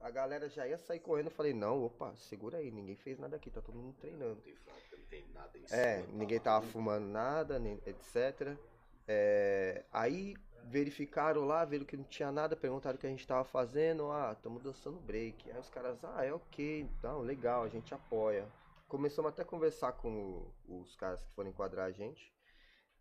a 0.00 0.10
galera 0.10 0.48
já 0.48 0.66
ia 0.66 0.78
sair 0.78 0.98
correndo, 0.98 1.26
eu 1.26 1.30
falei, 1.30 1.54
não, 1.54 1.84
opa, 1.84 2.12
segura 2.16 2.58
aí, 2.58 2.72
ninguém 2.72 2.96
fez 2.96 3.20
nada 3.20 3.36
aqui, 3.36 3.52
tá 3.52 3.62
todo 3.62 3.78
mundo 3.78 3.94
treinando. 3.94 4.34
Não 4.34 4.42
tem 4.42 4.56
fábrica, 4.56 4.96
não 4.96 5.04
tem 5.06 5.28
nada 5.28 5.56
em 5.56 5.64
É, 5.70 6.02
cima, 6.02 6.18
ninguém 6.18 6.38
tá 6.38 6.44
tava 6.44 6.66
fumando 6.66 7.06
nada, 7.06 7.58
nem, 7.60 7.80
etc. 7.86 8.58
É, 9.06 9.84
aí 9.92 10.34
verificaram 10.70 11.44
lá, 11.44 11.64
viram 11.64 11.84
que 11.84 11.96
não 11.96 12.04
tinha 12.04 12.30
nada, 12.32 12.56
perguntaram 12.56 12.96
o 12.96 12.98
que 12.98 13.06
a 13.06 13.10
gente 13.10 13.26
tava 13.26 13.44
fazendo. 13.44 14.10
Ah, 14.10 14.32
estamos 14.36 14.62
dançando 14.62 14.98
break. 15.00 15.50
Aí 15.50 15.58
os 15.58 15.68
caras, 15.68 16.02
ah, 16.04 16.24
é 16.24 16.32
ok, 16.32 16.80
então, 16.80 17.20
legal, 17.20 17.62
a 17.64 17.68
gente 17.68 17.94
apoia. 17.94 18.46
Começamos 18.88 19.30
até 19.30 19.42
a 19.42 19.44
conversar 19.44 19.92
com 19.92 20.50
o- 20.68 20.80
os 20.80 20.94
caras 20.96 21.22
que 21.22 21.30
foram 21.32 21.50
enquadrar 21.50 21.86
a 21.86 21.92
gente. 21.92 22.32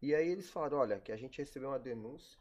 E 0.02 0.14
aí 0.14 0.28
eles 0.30 0.50
falaram, 0.50 0.78
olha, 0.78 1.00
que 1.00 1.12
a 1.12 1.18
gente 1.18 1.38
recebeu 1.38 1.70
uma 1.70 1.80
denúncia 1.80 2.40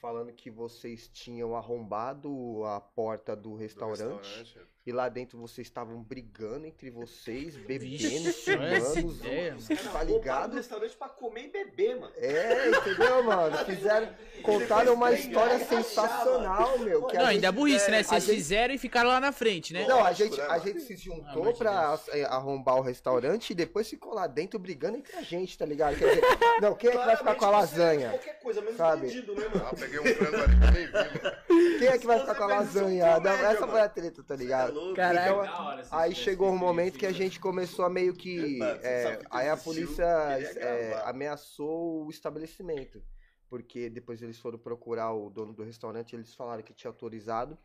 falando 0.00 0.32
que 0.32 0.50
vocês 0.50 1.08
tinham 1.08 1.56
arrombado 1.56 2.64
a 2.64 2.80
porta 2.80 3.34
do 3.34 3.50
Do 3.50 3.56
restaurante 3.56 4.00
restaurante. 4.00 4.60
E 4.88 4.92
lá 4.92 5.06
dentro 5.10 5.38
vocês 5.38 5.66
estavam 5.66 6.02
brigando 6.02 6.64
entre 6.66 6.88
vocês, 6.90 7.56
bebendo, 7.56 8.32
fumando, 8.32 9.10
zoando, 9.10 9.62
mano. 9.68 9.92
tá 9.92 10.02
ligado? 10.02 10.52
o 10.52 10.56
restaurante 10.56 10.96
pra 10.96 11.10
comer 11.10 11.44
e 11.44 11.48
beber, 11.48 12.00
mano. 12.00 12.12
É, 12.16 12.70
entendeu, 12.70 13.22
mano? 13.22 13.58
Fizeram, 13.66 14.08
contaram 14.42 14.94
uma 14.94 15.12
história 15.12 15.58
sensacional, 15.58 16.78
meu. 16.78 17.02
que 17.06 17.16
Não, 17.18 17.24
gente- 17.24 17.34
ainda 17.34 17.48
é 17.48 17.52
burrice, 17.52 17.90
né? 17.90 17.98
a 17.98 18.02
Vocês 18.02 18.24
gente- 18.24 18.34
fizeram 18.36 18.74
e 18.74 18.78
ficaram 18.78 19.10
lá 19.10 19.20
na 19.20 19.30
frente, 19.30 19.74
né? 19.74 19.86
Não, 19.86 20.02
a 20.02 20.12
gente, 20.14 20.40
a 20.40 20.58
gente 20.58 20.80
se 20.80 20.96
juntou 20.96 21.52
de 21.52 21.58
pra 21.58 21.98
é, 22.08 22.24
arrombar 22.24 22.76
o 22.76 22.80
restaurante 22.80 23.50
e 23.50 23.54
depois 23.54 23.86
ficou 23.90 24.14
lá 24.14 24.26
dentro 24.26 24.58
brigando 24.58 24.96
entre 24.96 25.14
a 25.16 25.22
gente, 25.22 25.58
tá 25.58 25.66
ligado? 25.66 25.98
Quer 25.98 26.08
dizer, 26.14 26.22
não, 26.62 26.74
quem 26.74 26.88
é 26.88 26.92
que 26.96 27.04
vai 27.04 27.16
ficar 27.16 27.34
com 27.34 27.44
a 27.44 27.48
é 27.48 27.50
lasanha? 27.50 28.08
Qualquer 28.08 28.40
coisa, 28.40 28.60
menos 28.62 28.76
Sabe? 28.78 29.02
bandido, 29.02 29.34
né, 29.34 29.48
mano? 29.52 29.66
Ah, 29.70 29.74
peguei 29.78 30.00
um 30.00 30.04
frango 30.14 30.36
ali 30.36 30.56
que 30.58 30.64
eu 30.64 30.70
nem 30.72 30.86
vi, 30.86 30.92
mano. 30.92 31.78
Quem 31.78 31.88
é 31.88 31.98
que 31.98 32.06
vai 32.06 32.20
ficar 32.20 32.34
com 32.34 32.42
a 32.44 32.46
lasanha? 32.46 33.20
Não, 33.20 33.30
essa 33.32 33.66
foi 33.66 33.80
a 33.82 33.88
treta, 33.90 34.22
tá 34.22 34.34
É 34.34 34.36
ligado? 34.38 34.77
Louco. 34.78 34.94
Caralho. 34.94 35.42
Então, 35.42 35.66
hora, 35.66 35.82
aí 35.90 36.14
chegou 36.14 36.50
um 36.50 36.56
momento 36.56 36.90
isso, 36.90 36.98
que 36.98 37.06
a 37.06 37.12
gente 37.12 37.40
começou 37.40 37.84
a 37.84 37.90
meio 37.90 38.14
que. 38.14 38.58
Mano, 38.58 38.80
é, 38.82 39.16
que 39.16 39.26
aí 39.30 39.48
a 39.48 39.56
polícia 39.56 40.04
é, 40.04 41.02
ameaçou 41.04 42.06
o 42.06 42.10
estabelecimento. 42.10 43.02
Porque 43.48 43.88
depois 43.88 44.20
eles 44.22 44.38
foram 44.38 44.58
procurar 44.58 45.12
o 45.12 45.30
dono 45.30 45.54
do 45.54 45.62
restaurante, 45.62 46.14
eles 46.14 46.34
falaram 46.34 46.62
que 46.62 46.74
tinha 46.74 46.90
autorizado, 46.90 47.56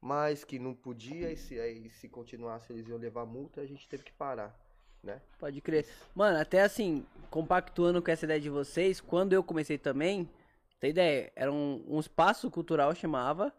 mas 0.00 0.44
que 0.44 0.58
não 0.58 0.74
podia, 0.74 1.30
e 1.30 1.36
se, 1.36 1.60
aí, 1.60 1.88
se 1.90 2.08
continuasse 2.08 2.72
eles 2.72 2.88
iam 2.88 2.98
levar 2.98 3.24
multa, 3.24 3.60
a 3.60 3.66
gente 3.66 3.88
teve 3.88 4.02
que 4.02 4.12
parar, 4.12 4.58
né? 5.00 5.22
Pode 5.38 5.60
crer. 5.60 5.86
Mano, 6.12 6.38
até 6.40 6.62
assim, 6.62 7.06
compactuando 7.30 8.02
com 8.02 8.10
essa 8.10 8.24
ideia 8.24 8.40
de 8.40 8.50
vocês, 8.50 9.00
quando 9.00 9.32
eu 9.32 9.44
comecei 9.44 9.78
também, 9.78 10.28
tem 10.80 10.90
ideia, 10.90 11.32
era 11.34 11.52
um, 11.52 11.84
um 11.86 12.00
espaço 12.00 12.50
cultural, 12.50 12.94
chamava, 12.94 13.52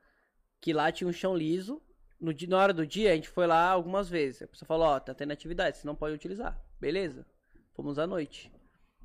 que 0.61 0.73
lá 0.73 0.91
tinha 0.91 1.07
um 1.07 1.13
chão 1.13 1.35
liso. 1.35 1.81
No, 2.19 2.33
na 2.47 2.57
hora 2.57 2.73
do 2.73 2.85
dia, 2.85 3.11
a 3.13 3.15
gente 3.15 3.29
foi 3.29 3.47
lá 3.47 3.69
algumas 3.69 4.09
vezes. 4.09 4.41
A 4.41 4.47
pessoa 4.47 4.67
falou, 4.67 4.87
ó, 4.87 4.99
tá 4.99 5.13
tendo 5.13 5.31
atividade, 5.31 5.77
você 5.77 5.87
não 5.87 5.95
pode 5.95 6.15
utilizar. 6.15 6.59
Beleza. 6.79 7.25
Fomos 7.73 7.97
à 7.97 8.05
noite. 8.05 8.51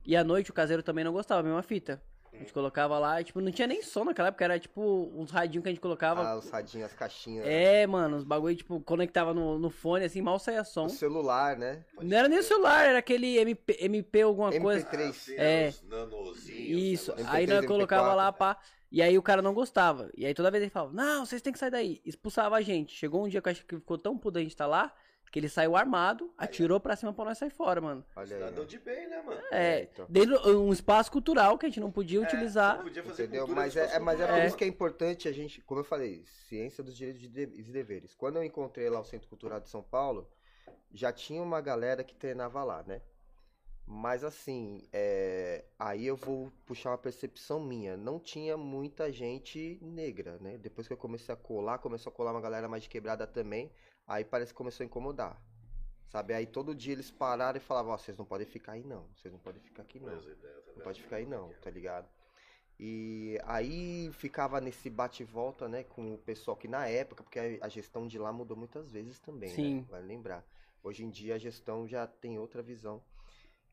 E 0.05 0.17
à 0.17 0.25
noite 0.25 0.51
o 0.51 0.55
caseiro 0.55 0.83
também 0.83 1.05
não 1.05 1.12
gostava, 1.12 1.41
a 1.41 1.45
mesma 1.45 1.62
fita. 1.62 2.03
A 2.33 2.39
gente 2.39 2.53
colocava 2.53 2.99
lá, 2.99 3.21
e, 3.21 3.25
tipo, 3.25 3.41
não 3.41 3.53
tinha 3.53 3.69
nem 3.69 3.81
som 3.81 4.05
naquela 4.05 4.27
época, 4.27 4.45
era 4.45 4.59
tipo 4.59 4.83
uns 5.15 5.31
radinhos 5.31 5.62
que 5.62 5.69
a 5.69 5.73
gente 5.73 5.81
colocava. 5.81 6.21
Ah, 6.31 6.37
os 6.37 6.51
radinhos, 6.51 6.87
as 6.87 6.93
caixinhas. 6.93 7.47
É, 7.47 7.87
mano, 7.87 8.17
os 8.17 8.25
bagulho, 8.25 8.57
tipo, 8.57 8.81
conectava 8.81 9.33
no, 9.33 9.57
no 9.57 9.71
fone, 9.71 10.05
assim, 10.05 10.21
mal 10.21 10.41
saía 10.41 10.65
som. 10.65 10.87
O 10.87 10.91
celular, 10.91 11.57
né? 11.57 11.85
Não 12.03 12.17
era 12.17 12.29
nem 12.29 12.41
o 12.41 12.43
celular, 12.43 12.85
era 12.87 12.99
aquele 12.99 13.39
MP, 13.39 13.77
MP 13.81 14.23
alguma 14.23 14.51
coisa. 14.51 14.85
MP3. 14.85 15.09
Assim, 15.11 15.35
É. 15.37 15.69
os 15.69 15.83
nanozinhos, 15.83 16.83
Isso. 16.83 17.11
negócio. 17.15 17.37
Aí 17.37 17.47
nós 17.47 17.59
MP3, 17.61 17.69
colocava 17.69 18.09
MP4. 18.11 18.17
lá, 18.17 18.33
pá. 18.33 18.59
E 18.95 19.03
aí 19.03 19.19
o 19.19 19.23
cara 19.23 19.43
não 19.43 19.53
gostava. 19.53 20.09
E 20.17 20.25
aí 20.25 20.33
toda 20.33 20.53
vez 20.53 20.63
ele 20.63 20.71
falava, 20.71 20.93
não, 20.95 21.27
vocês 21.27 21.43
têm 21.43 21.53
que 21.53 21.59
sair 21.59 21.71
daí. 21.71 22.01
Expulsava 22.05 22.55
a 22.55 22.61
gente. 22.61 22.95
Chegou 22.95 23.25
um 23.25 23.29
dia 23.29 23.43
que 23.43 23.49
eu 23.49 23.51
acho 23.51 23.67
que 23.67 23.75
ficou 23.75 23.99
tão 23.99 24.17
puto 24.17 24.39
a 24.39 24.41
gente 24.41 24.57
tá 24.57 24.67
lá, 24.69 24.95
que 25.33 25.41
ele 25.41 25.49
saiu 25.49 25.75
armado, 25.75 26.33
atirou 26.39 26.79
pra 26.79 26.95
cima 26.95 27.13
pra 27.13 27.25
nós 27.25 27.37
sair 27.39 27.51
fora, 27.51 27.81
mano. 27.81 28.05
Olha 28.15 28.23
aí. 28.37 28.43
Cidadão 28.43 28.63
ó. 28.63 28.67
de 28.69 28.79
bem, 28.79 29.09
né, 29.09 29.21
mano? 29.21 29.41
É, 29.51 29.89
então. 29.93 30.07
dentro 30.09 30.61
um 30.61 30.73
espaço 30.73 31.11
cultural 31.11 31.59
que 31.59 31.67
a 31.67 31.69
gente 31.69 31.81
não 31.81 31.91
podia 31.91 32.21
É, 32.21 32.23
utilizar. 32.23 32.77
não 32.77 32.85
podia 32.85 33.03
fazer 33.03 33.25
Entendeu? 33.25 33.49
Mas 33.49 33.75
é, 33.77 33.97
é- 33.97 33.99
mas 33.99 34.21
é 34.21 34.23
por 34.23 34.29
cultural. 34.29 34.47
isso 34.47 34.57
que 34.57 34.63
é 34.63 34.69
importante 34.69 35.27
a 35.29 35.33
gente, 35.33 35.61
como 35.63 35.81
eu 35.81 35.85
falei, 35.85 36.23
ciência 36.49 36.85
dos 36.85 36.97
direitos 36.97 37.25
e 37.25 37.27
de- 37.27 37.43
e 37.53 37.63
deveres. 37.65 38.15
Quando 38.15 38.37
eu 38.37 38.45
encontrei 38.45 38.89
lá 38.89 39.01
o 39.01 39.05
Centro 39.05 39.27
Cultural 39.29 39.59
de 39.59 39.69
São 39.69 39.83
Paulo, 39.83 40.31
já 40.93 41.13
tinha 41.13 41.43
uma 41.43 41.61
galera 41.61 42.05
que 42.05 42.15
treinava 42.15 42.63
lá, 42.63 42.85
né? 42.85 43.01
Mas 43.87 44.24
assim, 44.24 44.82
é, 44.93 45.64
aí 45.78 46.07
eu 46.07 46.16
vou 46.16 46.51
puxar 46.64 46.91
uma 46.91 46.99
percepção 46.99 47.61
minha. 47.61 47.97
Não 47.97 48.18
tinha 48.18 48.57
muita 48.57 49.12
gente 49.12 49.78
negra, 49.82 50.39
né? 50.39 50.57
Depois 50.57 50.87
que 50.87 50.93
eu 50.93 50.97
comecei 50.97 51.35
a 51.35 51.37
colar, 51.37 51.78
começou 51.78 52.11
a 52.11 52.14
colar 52.14 52.32
uma 52.32 52.41
galera 52.41 52.66
mais 52.66 52.82
de 52.85 52.89
quebrada 52.89 53.26
também. 53.26 53.70
Aí 54.07 54.24
parece 54.24 54.53
que 54.53 54.57
começou 54.57 54.85
a 54.85 54.87
incomodar. 54.87 55.39
Sabe? 56.09 56.32
Aí 56.32 56.47
todo 56.47 56.74
dia 56.74 56.93
eles 56.93 57.11
pararam 57.11 57.59
e 57.59 57.61
falavam, 57.61 57.93
ó, 57.93 57.99
vocês 57.99 58.16
não 58.16 58.24
podem 58.24 58.47
ficar 58.47 58.72
aí 58.72 58.85
não. 58.85 59.07
Vocês 59.16 59.32
não 59.32 59.41
podem 59.41 59.61
ficar 59.61 59.82
aqui 59.82 60.01
não. 60.01 60.14
Não 60.14 60.20
vendo? 60.22 60.82
pode 60.82 61.03
ficar 61.03 61.16
aí 61.16 61.26
não, 61.26 61.53
tá 61.61 61.70
ligado? 61.70 62.09
E 62.78 63.39
aí 63.45 64.11
ficava 64.12 64.61
nesse 64.61 64.89
bate 64.91 65.22
e 65.22 65.26
volta, 65.26 65.68
né, 65.68 65.85
com 65.85 66.14
o 66.14 66.18
pessoal 66.18 66.57
que 66.57 66.66
na 66.66 66.89
época, 66.89 67.22
porque 67.22 67.39
a- 67.39 67.66
a 67.66 67.68
gestão 67.68 68.07
de 68.07 68.18
lá 68.18 68.32
mudou 68.32 68.57
muitas 68.57 68.91
vezes 68.91 69.18
também, 69.20 69.51
Sim. 69.51 69.74
né? 69.76 69.87
Vale 69.91 70.07
lembrar. 70.07 70.45
Hoje 70.82 71.05
em 71.05 71.11
dia 71.11 71.35
a 71.37 71.39
gestão 71.39 71.87
já 71.87 72.07
tem 72.07 72.39
outra 72.39 72.62
visão. 72.62 73.03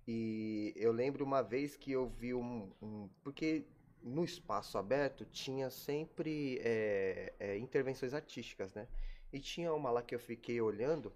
E 0.08 0.74
eu 0.76 0.92
lembro 0.92 1.24
uma 1.26 1.42
vez 1.42 1.76
que 1.76 1.92
eu 1.92 2.08
vi 2.10 2.34
um. 2.34 2.72
um- 2.82 3.10
porque 3.24 3.66
no 4.04 4.24
espaço 4.24 4.78
aberto 4.78 5.26
tinha 5.26 5.70
sempre 5.70 6.60
é, 6.64 7.34
é, 7.40 7.58
intervenções 7.58 8.14
artísticas, 8.14 8.74
né? 8.74 8.88
E 9.32 9.40
tinha 9.40 9.74
uma 9.74 9.92
lá 9.92 10.02
que 10.02 10.16
eu 10.16 10.20
fiquei 10.20 10.60
olhando, 10.62 11.14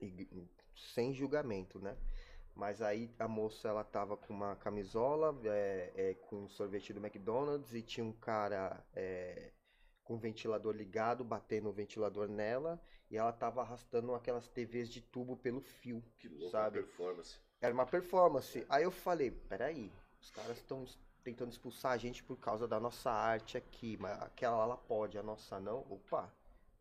e- 0.00 0.28
sem 0.74 1.12
julgamento, 1.14 1.78
né? 1.78 1.96
Mas 2.54 2.80
aí 2.82 3.10
a 3.18 3.28
moça 3.28 3.68
ela 3.68 3.84
tava 3.84 4.16
com 4.16 4.32
uma 4.32 4.56
camisola 4.56 5.38
é, 5.44 5.92
é, 5.94 6.14
com 6.14 6.44
um 6.44 6.48
sorvete 6.48 6.92
do 6.92 7.00
McDonald's 7.04 7.74
e 7.74 7.82
tinha 7.82 8.04
um 8.04 8.12
cara 8.12 8.82
é, 8.94 9.52
com 10.04 10.14
o 10.14 10.18
ventilador 10.18 10.74
ligado, 10.74 11.24
batendo 11.24 11.68
o 11.68 11.72
ventilador 11.72 12.28
nela, 12.28 12.80
e 13.10 13.16
ela 13.16 13.32
tava 13.32 13.60
arrastando 13.60 14.14
aquelas 14.14 14.48
TVs 14.48 14.88
de 14.88 15.00
tubo 15.02 15.36
pelo 15.36 15.60
fio. 15.60 16.02
Que 16.18 16.28
louco 16.28 16.50
Sabe? 16.50 16.78
performance. 16.82 17.38
Era 17.60 17.72
uma 17.72 17.86
performance. 17.86 18.64
Aí 18.68 18.84
eu 18.84 18.90
falei, 18.90 19.30
peraí, 19.30 19.90
os 20.20 20.30
caras 20.30 20.58
estão 20.58 20.84
tentando 21.24 21.50
expulsar 21.50 21.92
a 21.92 21.96
gente 21.96 22.22
por 22.22 22.36
causa 22.36 22.68
da 22.68 22.78
nossa 22.78 23.10
arte 23.10 23.56
aqui, 23.56 23.96
mas 23.98 24.20
aquela 24.22 24.56
lá 24.58 24.64
ela 24.64 24.76
pode, 24.76 25.18
a 25.18 25.22
nossa 25.22 25.58
não. 25.58 25.78
Opa, 25.90 26.32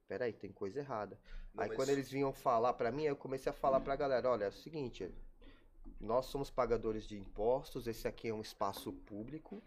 peraí, 0.07 0.33
tem 0.33 0.51
coisa 0.51 0.79
errada. 0.79 1.17
Não, 1.53 1.63
Aí 1.63 1.69
mas- 1.69 1.75
quando 1.77 1.89
eles 1.89 2.11
vinham 2.11 2.33
falar 2.33 2.73
pra 2.73 2.91
mim, 2.91 3.03
aí 3.03 3.07
eu 3.07 3.15
comecei 3.15 3.49
a 3.49 3.53
falar 3.53 3.79
pra 3.79 3.95
galera, 3.95 4.29
olha, 4.29 4.45
é 4.45 4.49
o 4.49 4.51
seguinte, 4.51 5.09
nós 5.99 6.25
somos 6.25 6.51
pagadores 6.51 7.07
de 7.07 7.17
impostos, 7.17 7.87
esse 7.87 8.07
aqui 8.07 8.27
é 8.27 8.33
um 8.33 8.41
espaço 8.41 8.91
público. 8.91 9.63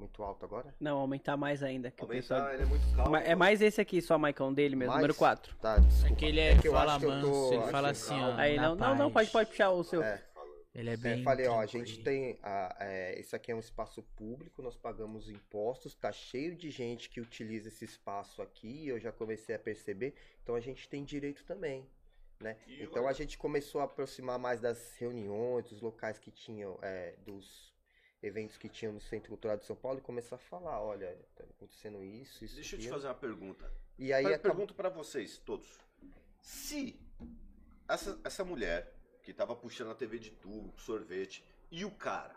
Muito 0.00 0.22
alto 0.22 0.44
agora? 0.46 0.74
Não, 0.80 0.96
aumentar 0.98 1.36
mais 1.36 1.62
ainda. 1.62 1.90
Que 1.90 2.02
o 2.02 2.06
Aumentar, 2.06 2.20
pessoal... 2.22 2.54
ele 2.54 2.62
é 2.62 2.66
muito 2.66 2.96
calmo. 2.96 3.16
É 3.16 3.34
mais 3.34 3.60
esse 3.60 3.80
aqui 3.80 4.00
só, 4.00 4.16
Maicon, 4.18 4.52
dele 4.54 4.74
mesmo, 4.74 4.92
Mais? 4.92 5.02
número 5.02 5.14
4. 5.14 5.54
Tá, 5.56 5.76
desculpa. 5.78 6.12
É 6.12 6.16
que 6.16 6.24
ele 6.24 6.40
é, 6.40 6.56
que 6.58 6.70
fala 6.70 6.92
acho 6.92 7.00
que 7.00 7.04
eu 7.04 7.10
manso, 7.10 7.30
tô- 7.30 7.52
ele 7.52 7.70
fala 7.70 7.90
assim, 7.90 8.14
ó. 8.18 8.34
Aí 8.36 8.56
não, 8.56 8.74
não, 8.74 8.94
não, 8.94 9.12
pode, 9.12 9.30
pode 9.30 9.50
puxar 9.50 9.70
o 9.70 9.84
seu. 9.84 10.02
É. 10.02 10.22
Ele 10.74 10.88
é 10.88 10.92
É, 10.94 10.96
bem. 10.96 11.22
falei, 11.22 11.46
ó, 11.48 11.60
a 11.60 11.66
gente 11.66 12.00
tem. 12.02 12.38
A, 12.42 12.76
é, 12.80 13.18
esse 13.20 13.34
aqui 13.36 13.50
é 13.52 13.54
um 13.54 13.58
espaço 13.60 14.02
público, 14.16 14.62
nós 14.62 14.76
pagamos 14.76 15.28
impostos, 15.28 15.94
tá 15.94 16.10
cheio 16.12 16.54
de 16.56 16.70
gente 16.70 17.10
que 17.10 17.20
utiliza 17.20 17.68
esse 17.68 17.84
espaço 17.84 18.40
aqui, 18.40 18.88
eu 18.88 18.98
já 18.98 19.12
comecei 19.12 19.54
a 19.54 19.58
perceber, 19.58 20.14
então 20.42 20.54
a 20.54 20.60
gente 20.60 20.88
tem 20.88 21.04
direito 21.04 21.44
também. 21.44 21.86
Né? 22.40 22.56
Então 22.80 23.06
a 23.06 23.12
gente 23.12 23.36
começou 23.36 23.82
a 23.82 23.84
aproximar 23.84 24.38
mais 24.38 24.60
das 24.62 24.96
reuniões, 24.96 25.66
dos 25.68 25.82
locais 25.82 26.18
que 26.18 26.30
tinham, 26.30 26.78
é, 26.80 27.14
dos 27.26 27.69
eventos 28.22 28.56
que 28.56 28.68
tinham 28.68 28.92
no 28.92 29.00
Centro 29.00 29.28
Cultural 29.28 29.56
de 29.56 29.64
São 29.64 29.74
Paulo 29.76 29.98
e 29.98 30.02
começar 30.02 30.36
a 30.36 30.38
falar, 30.38 30.80
olha, 30.80 31.16
tá 31.36 31.44
acontecendo 31.44 32.02
isso, 32.04 32.44
isso. 32.44 32.54
Deixa 32.54 32.76
eu 32.76 32.80
te 32.80 32.88
fazer 32.88 33.06
uma 33.08 33.14
pergunta. 33.14 33.70
E 33.98 34.12
aí 34.12 34.24
Per- 34.24 34.34
acabou. 34.34 34.50
Pergunto 34.56 34.74
pra 34.74 34.88
vocês, 34.88 35.38
todos. 35.38 35.78
Se 36.42 36.98
essa, 37.88 38.20
essa 38.24 38.44
mulher 38.44 38.94
que 39.22 39.32
tava 39.32 39.54
puxando 39.56 39.90
a 39.90 39.94
TV 39.94 40.18
de 40.18 40.30
tubo, 40.30 40.78
sorvete, 40.78 41.44
e 41.70 41.84
o 41.84 41.90
cara, 41.90 42.34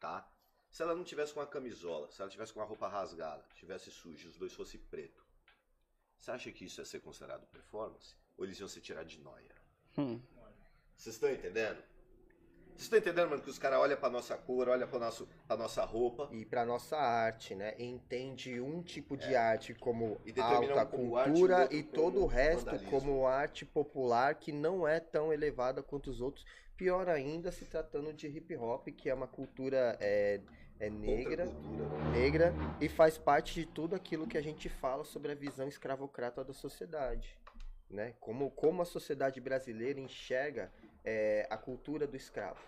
tá? 0.00 0.28
Se 0.70 0.82
ela 0.82 0.94
não 0.94 1.04
tivesse 1.04 1.32
com 1.32 1.40
a 1.40 1.46
camisola, 1.46 2.10
se 2.10 2.20
ela 2.20 2.30
tivesse 2.30 2.52
com 2.52 2.60
a 2.60 2.64
roupa 2.64 2.86
rasgada, 2.88 3.44
tivesse 3.54 3.90
sujo, 3.90 4.28
os 4.28 4.36
dois 4.36 4.52
fossem 4.52 4.78
preto, 4.90 5.24
você 6.16 6.30
acha 6.30 6.52
que 6.52 6.64
isso 6.64 6.80
ia 6.80 6.84
ser 6.84 7.00
considerado 7.00 7.46
performance? 7.46 8.14
Ou 8.36 8.44
eles 8.44 8.58
iam 8.60 8.68
se 8.68 8.80
tirar 8.80 9.04
de 9.04 9.18
noia? 9.20 9.54
Hum. 9.96 10.20
Vocês 10.96 11.14
estão 11.14 11.30
entendendo? 11.30 11.82
Vocês 12.78 12.86
estão 12.86 12.98
entendendo, 13.00 13.30
mano, 13.30 13.42
que 13.42 13.50
os 13.50 13.58
caras 13.58 13.80
olham 13.80 13.96
pra 13.96 14.08
nossa 14.08 14.36
cor, 14.36 14.68
olham 14.68 14.86
pra, 14.86 15.00
nosso, 15.00 15.28
pra 15.48 15.56
nossa 15.56 15.84
roupa 15.84 16.28
E 16.30 16.44
para 16.44 16.64
nossa 16.64 16.96
arte, 16.96 17.52
né? 17.52 17.74
Entende 17.76 18.60
um 18.60 18.80
tipo 18.80 19.16
de 19.16 19.34
arte 19.34 19.74
como 19.74 20.16
É. 20.24 20.28
E 20.28 20.32
determina 20.32 20.74
alta 20.74 20.86
como 20.86 21.16
arte, 21.16 21.32
cultura 21.32 21.62
outro 21.62 21.76
e 21.76 21.82
todo 21.82 22.12
como 22.14 22.24
o 22.24 22.28
resto 22.28 22.66
vandalismo. 22.66 22.90
como 22.90 23.26
arte 23.26 23.66
popular 23.66 24.36
que 24.36 24.52
não 24.52 24.86
é 24.86 25.00
tão 25.00 25.32
elevada 25.32 25.82
quanto 25.82 26.08
os 26.08 26.20
outros. 26.20 26.46
Pior 26.76 27.08
ainda 27.08 27.50
se 27.50 27.64
tratando 27.64 28.12
de 28.12 28.28
hip 28.28 28.56
hop, 28.56 28.86
que 28.96 29.10
é 29.10 29.14
uma 29.14 29.26
cultura 29.26 29.98
é, 29.98 30.40
é 30.78 30.88
negra, 30.88 31.48
Contracultura. 31.48 32.10
negra 32.10 32.54
e 32.80 32.88
faz 32.88 33.18
parte 33.18 33.54
de 33.54 33.66
tudo 33.66 33.96
aquilo 33.96 34.24
que 34.24 34.38
a 34.38 34.42
gente 34.42 34.68
fala 34.68 35.02
sobre 35.02 35.32
a 35.32 35.34
visão 35.34 35.66
escravocrata 35.66 36.44
da 36.44 36.52
sociedade. 36.52 37.36
Né? 37.90 38.14
Como, 38.20 38.52
como 38.52 38.82
a 38.82 38.84
sociedade 38.84 39.40
brasileira 39.40 39.98
enxerga 39.98 40.70
é, 41.04 41.46
a 41.50 41.56
cultura 41.56 42.06
do 42.06 42.16
escravo, 42.16 42.60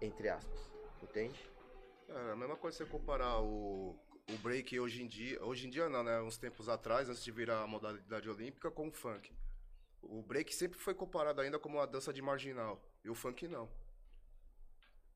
entre 0.00 0.28
aspas. 0.28 0.70
Entende? 1.02 1.38
É 2.08 2.32
a 2.32 2.36
mesma 2.36 2.56
coisa 2.56 2.76
você 2.78 2.84
comparar 2.86 3.40
o, 3.40 3.96
o 4.30 4.38
break 4.42 4.78
hoje 4.78 5.02
em 5.02 5.06
dia, 5.06 5.42
hoje 5.44 5.66
em 5.66 5.70
dia 5.70 5.88
não, 5.88 6.02
né? 6.02 6.20
Uns 6.20 6.36
tempos 6.36 6.68
atrás, 6.68 7.08
antes 7.08 7.24
de 7.24 7.30
virar 7.30 7.62
a 7.62 7.66
modalidade 7.66 8.28
olímpica, 8.28 8.70
com 8.70 8.88
o 8.88 8.92
funk. 8.92 9.32
O 10.02 10.22
break 10.22 10.54
sempre 10.54 10.78
foi 10.78 10.94
comparado 10.94 11.40
ainda 11.40 11.58
como 11.58 11.78
uma 11.78 11.86
dança 11.86 12.12
de 12.12 12.20
marginal, 12.20 12.80
e 13.04 13.08
o 13.10 13.14
funk 13.14 13.46
não. 13.48 13.68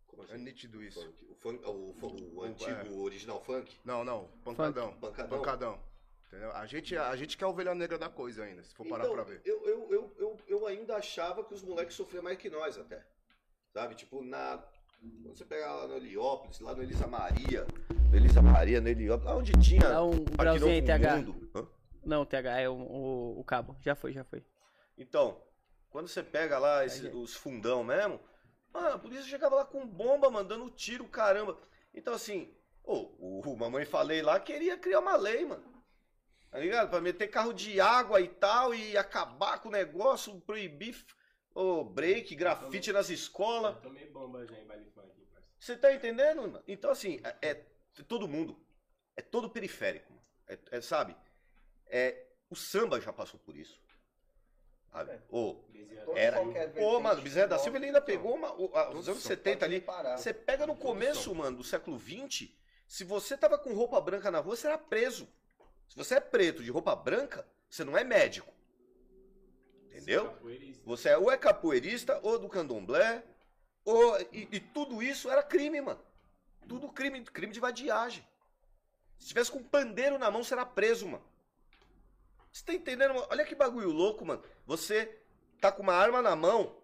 Como 0.07 0.22
É 0.22 0.26
assim? 0.34 0.44
nítido 0.44 0.82
isso. 0.82 1.00
Funk. 1.00 1.24
O, 1.30 1.34
funk, 1.34 1.64
o, 1.64 1.70
o 1.70 2.38
O- 2.38 2.42
antigo 2.44 2.70
é. 2.70 2.90
original 2.90 3.42
funk? 3.44 3.78
não, 3.84 4.04
não, 4.04 4.28
pancadão. 4.44 4.92
Pancadão? 4.98 5.38
Pancadão. 5.38 5.80
Entendeu? 6.27 6.51
A 6.53 6.66
gente, 6.66 6.97
a 6.97 7.14
gente 7.16 7.37
que 7.37 7.45
é 7.45 7.47
a 7.47 7.51
ovelha 7.51 7.74
negra 7.74 7.97
da 7.99 8.09
coisa 8.09 8.45
ainda, 8.45 8.62
se 8.64 8.74
for 8.74 8.87
parar 8.87 9.05
Então, 9.05 9.14
pra 9.14 9.24
ver. 9.24 9.41
Eu, 9.45 9.64
eu, 9.64 9.89
eu, 9.93 10.14
eu, 10.18 10.37
eu 10.49 10.66
ainda 10.66 10.97
achava 10.97 11.45
que 11.45 11.55
os 11.55 11.62
moleques 11.62 11.95
sofriam 11.95 12.22
mais 12.22 12.37
que 12.37 12.51
nós 12.51 12.77
até. 12.77 13.05
Sabe? 13.72 13.95
Tipo, 13.95 14.22
na. 14.22 14.62
Quando 15.22 15.37
você 15.37 15.45
pegar 15.45 15.74
lá 15.74 15.87
no 15.87 15.97
Heliópolis, 15.97 16.59
lá 16.59 16.74
no 16.74 16.83
Elisa 16.83 17.07
Maria, 17.07 17.64
no 18.11 18.16
Elisa 18.16 18.43
Maria, 18.43 18.81
no 18.81 18.89
Heliópolis, 18.89 19.31
lá 19.31 19.37
onde 19.37 19.53
tinha. 19.53 19.89
Dá 19.89 20.03
um 20.03 20.24
grauzinho 20.24 20.70
aí, 20.72 20.81
Novo 20.81 20.87
TH. 20.87 21.16
Mundo. 21.16 21.51
Hã? 21.55 21.68
Não, 22.03 22.24
TH 22.24 22.61
é 22.61 22.68
o, 22.68 22.72
o, 22.74 23.41
o 23.41 23.45
cabo. 23.45 23.77
Já 23.81 23.95
foi, 23.95 24.12
já 24.12 24.24
foi. 24.24 24.43
Então, 24.99 25.41
quando 25.91 26.09
você 26.09 26.22
pega 26.22 26.59
lá 26.59 26.85
esse- 26.85 27.09
os 27.09 27.35
fundão 27.35 27.85
mesmo, 27.85 28.18
mano, 28.72 28.89
a 28.95 28.99
polícia 28.99 29.24
chegava 29.24 29.55
lá 29.57 29.64
com 29.64 29.87
bomba, 29.87 30.31
mandando 30.31 30.68
tiro, 30.70 31.05
caramba. 31.07 31.59
Então, 31.95 32.14
assim, 32.14 32.53
ô, 32.83 32.95
o, 33.18 33.41
o 33.47 33.57
Mamãe 33.57 33.85
Falei 33.85 34.22
lá 34.22 34.41
queria 34.41 34.77
criar 34.79 35.01
uma 35.01 35.16
lei, 35.16 35.45
mano. 35.45 35.76
Tá 36.57 36.62
ligado? 36.62 36.88
Pra 36.88 37.02
meter 37.02 37.28
carro 37.28 37.52
de 37.52 37.78
água 37.82 38.18
e 38.18 38.28
tal, 38.28 38.74
e 38.74 38.96
acabar 38.96 39.61
com 39.61 39.68
o 39.68 39.72
negócio, 39.72 40.40
proibir 40.40 40.96
ô, 41.54 41.84
break, 41.84 42.34
grafite 42.34 42.90
nas 42.92 43.11
escolas. 43.11 43.74
Eu 43.76 43.82
tomei 43.82 44.07
bomba 44.07 44.46
já 44.46 44.59
em 44.59 44.64
baile 44.64 44.86
funk, 44.94 45.07
parceiro. 45.34 45.54
Você 45.59 45.76
tá 45.76 45.92
entendendo? 45.92 46.40
mano? 46.40 46.62
Então, 46.66 46.90
assim, 46.90 47.20
é, 47.42 47.50
é 47.50 47.54
todo 48.09 48.26
mundo. 48.26 48.59
É 49.14 49.20
todo 49.20 49.50
periférico. 49.50 50.11
É, 50.48 50.59
é, 50.70 50.80
sabe? 50.80 51.14
É, 51.88 52.24
o 52.48 52.57
samba 52.57 52.98
já 53.02 53.12
passou 53.12 53.38
por 53.40 53.54
isso. 53.54 53.78
Sabe? 54.90 55.20
Bezerra. 55.68 56.04
Todo 56.07 56.16
era. 56.16 56.38
qualquer 56.38 56.72
Ô, 56.82 56.98
mano, 57.00 57.20
Bezerra 57.20 57.48
da 57.48 57.59
Silva 57.59 57.76
ele 57.76 57.86
ainda 57.86 58.00
pegou 58.00 58.34
uma, 58.34 58.50
o- 58.54 58.74
a- 58.74 58.88
os 58.92 59.07
anos 59.11 59.22
som, 59.22 59.28
70 59.28 59.66
ali. 59.66 59.82
parar. 59.82 60.16
Você 60.16 60.32
pega 60.32 60.66
no 60.66 60.74
começo, 60.74 61.34
mano, 61.34 61.59
do 61.59 61.64
século 61.64 61.98
20, 61.98 62.59
se 62.88 63.04
você 63.04 63.36
tava 63.36 63.59
com 63.59 63.74
roupa 63.74 64.00
branca 64.00 64.30
na 64.30 64.38
rua, 64.38 64.57
você 64.57 64.66
era 64.66 64.78
preso. 64.78 65.28
Se 65.89 65.97
você 65.97 66.16
é 66.16 66.20
preto 66.20 66.62
de 66.62 66.70
roupa 66.70 66.95
branca, 66.95 67.47
você 67.68 67.84
não 67.84 67.97
é 67.97 68.05
médico. 68.05 68.53
Entendeu? 69.87 70.30
Capoeirista. 70.30 70.82
Você 70.84 71.09
é 71.09 71.18
ou 71.18 71.30
é 71.30 71.37
capoeirista, 71.37 72.20
ou 72.22 72.39
do 72.39 72.49
candomblé, 72.49 73.24
ou, 73.84 74.20
e, 74.32 74.49
e 74.53 74.61
tudo 74.61 75.03
isso 75.03 75.30
era 75.30 75.43
crime, 75.43 75.80
mano. 75.80 76.01
Tudo 76.68 76.89
crime, 76.89 77.22
crime 77.24 77.53
de 77.53 77.61
vadiagem. 77.61 78.26
Se 79.18 79.28
tivesse 79.28 79.51
com 79.51 79.59
um 79.59 79.64
pandeiro 79.64 80.18
na 80.18 80.30
mão, 80.30 80.45
você 80.45 80.55
era 80.55 80.66
preso, 80.66 81.07
mano. 81.07 81.24
Você 82.53 82.64
tá 82.64 82.74
entendendo? 82.74 83.14
mano? 83.14 83.26
Olha 83.30 83.45
que 83.45 83.55
bagulho 83.55 83.91
louco, 83.91 84.24
mano. 84.24 84.43
Você 84.66 85.18
tá 85.61 85.70
com 85.70 85.82
uma 85.82 85.95
arma 85.95 86.20
na 86.20 86.34
mão, 86.34 86.76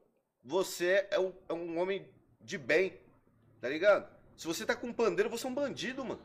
você 0.42 1.06
é 1.10 1.18
um, 1.18 1.34
é 1.48 1.52
um 1.52 1.78
homem 1.78 2.08
de 2.40 2.56
bem, 2.56 3.00
tá 3.60 3.68
ligado? 3.68 4.10
Se 4.36 4.46
você 4.46 4.64
tá 4.64 4.74
com 4.74 4.88
um 4.88 4.92
pandeiro, 4.92 5.30
você 5.30 5.46
é 5.46 5.50
um 5.50 5.54
bandido, 5.54 6.04
mano. 6.04 6.20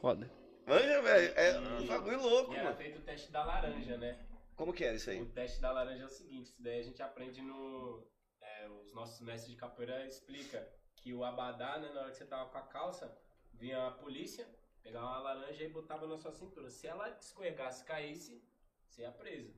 Foda. 0.00 0.30
Manja, 0.70 1.02
velho, 1.02 1.32
é 1.36 1.58
um 1.58 1.86
bagulho 1.86 2.22
louco, 2.22 2.52
E 2.52 2.56
era 2.56 2.64
mano. 2.66 2.76
feito 2.76 2.98
o 3.00 3.02
teste 3.02 3.32
da 3.32 3.44
laranja, 3.44 3.96
né? 3.96 4.18
Como 4.54 4.72
que 4.72 4.84
era 4.84 4.94
isso 4.94 5.10
aí? 5.10 5.20
O 5.20 5.26
teste 5.26 5.60
da 5.60 5.72
laranja 5.72 6.04
é 6.04 6.06
o 6.06 6.08
seguinte, 6.08 6.50
isso 6.50 6.62
daí 6.62 6.78
a 6.78 6.82
gente 6.82 7.02
aprende 7.02 7.42
no... 7.42 8.06
é, 8.40 8.68
os 8.68 8.92
nossos 8.94 9.20
mestres 9.20 9.50
de 9.52 9.56
capoeira 9.58 10.06
explica 10.06 10.64
que 10.94 11.12
o 11.12 11.24
abadá, 11.24 11.78
né, 11.78 11.88
na 11.92 12.02
hora 12.02 12.10
que 12.12 12.16
você 12.18 12.24
tava 12.24 12.48
com 12.50 12.58
a 12.58 12.62
calça, 12.62 13.12
vinha 13.54 13.88
a 13.88 13.90
polícia, 13.90 14.46
pegava 14.82 15.06
uma 15.06 15.18
laranja 15.18 15.64
e 15.64 15.68
botava 15.70 16.06
na 16.06 16.16
sua 16.18 16.30
cintura. 16.30 16.70
Se 16.70 16.86
ela 16.86 17.08
escorregasse, 17.18 17.84
caísse, 17.84 18.40
você 18.86 19.02
ia 19.02 19.10
preso. 19.10 19.52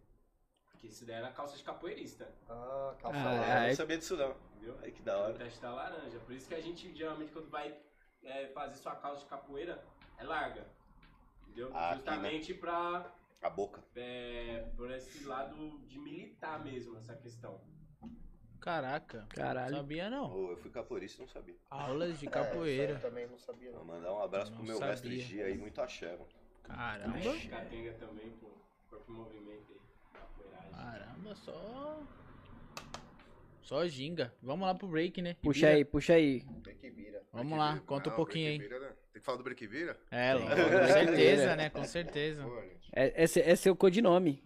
Porque 0.71 0.87
isso 0.87 1.05
daí 1.05 1.17
era 1.17 1.31
calça 1.33 1.57
de 1.59 1.63
capoeirista, 1.63 2.27
Ah, 2.49 2.97
calça 3.01 3.19
Ah, 3.19 3.25
larga. 3.25 3.45
É, 3.45 3.57
eu 3.57 3.63
é. 3.65 3.69
não 3.69 3.77
sabia 3.77 3.99
disso 3.99 4.17
não. 4.17 4.31
entendeu? 4.55 4.79
Aí 4.81 4.91
que 4.93 5.03
da 5.03 5.13
É 5.13 5.17
o 5.17 5.21
hora. 5.21 5.35
teste 5.35 5.61
da 5.61 5.75
laranja. 5.75 6.19
Por 6.21 6.33
isso 6.33 6.49
que 6.49 6.55
a 6.55 6.61
gente, 6.61 6.95
geralmente, 6.97 7.33
quando 7.33 7.51
vai 7.51 7.77
é, 8.23 8.47
fazer 8.49 8.77
sua 8.77 8.95
calça 8.97 9.25
de 9.25 9.27
capoeira, 9.29 9.85
é 10.17 10.25
larga. 10.25 10.65
Entendeu? 11.53 11.71
Ah, 11.75 11.89
aqui, 11.91 11.97
Justamente 11.97 12.55
pra 12.55 13.13
A 13.43 13.51
boca. 13.51 13.83
é, 13.95 14.67
por 14.75 14.91
esse 14.91 15.25
lado 15.25 15.79
de 15.87 15.99
militar 15.99 16.65
mesmo, 16.65 16.97
essa 16.97 17.15
questão. 17.15 17.61
Caraca. 18.59 19.27
Caralho. 19.31 19.77
Sabia 19.77 20.09
não. 20.09 20.33
Ô, 20.33 20.51
eu 20.53 20.57
fui 20.57 20.71
capoeirista 20.71 21.19
e 21.21 21.27
não 21.27 21.29
sabia. 21.29 21.57
Aulas 21.69 22.19
de 22.19 22.27
É, 22.27 22.31
capoeira. 22.31 22.93
aí 22.93 22.99
eu 22.99 23.01
também 23.01 23.27
não 23.27 23.39
sabia, 23.39 23.71
Vou 23.73 23.81
não. 23.81 23.87
mandar 23.87 24.13
um 24.15 24.23
abraço 24.23 24.53
pro 24.53 24.61
Não 24.61 24.67
meu 24.69 24.81
mestre 24.81 25.11
sabia. 25.11 25.25
Gia 25.25 25.45
aí, 25.47 25.59
muito 25.59 25.81
axé, 25.83 26.13
mano. 26.13 26.29
Caramba. 26.63 27.19
Catenga 27.51 27.93
também, 27.95 28.31
pô. 28.41 28.51
Corpo 28.89 29.11
em 29.13 29.15
movimento 29.17 29.73
aí. 29.73 29.81
Capoeiragem. 30.15 30.71
Caramba, 30.73 31.35
só. 31.35 32.03
Só 33.63 33.87
ginga. 33.89 34.33
Vamos 34.41 34.67
lá 34.67 34.75
pro 34.75 34.87
break, 34.89 35.21
né? 35.21 35.35
Puxa 35.43 35.67
aí, 35.69 35.85
puxa 35.85 36.15
aí. 36.15 36.43
Tem 36.63 36.77
que 36.77 36.89
vira. 36.91 37.23
Vamos 37.33 37.59
lá, 37.59 37.81
conta 37.81 38.09
um 38.09 38.11
Não, 38.11 38.17
pouquinho 38.17 38.49
aí. 38.49 38.59
Tem 39.13 39.21
que 39.21 39.27
falar 39.27 39.39
do 39.39 39.45
break 39.45 39.67
vira? 39.67 39.99
É, 40.11 40.35
com 40.39 40.87
certeza, 40.93 41.55
né? 41.57 41.71
Com 41.71 41.85
certeza. 41.85 42.45
É, 42.95 43.23
esse, 43.25 43.41
esse 43.41 43.69
é 43.69 43.75
codinome. 43.75 44.43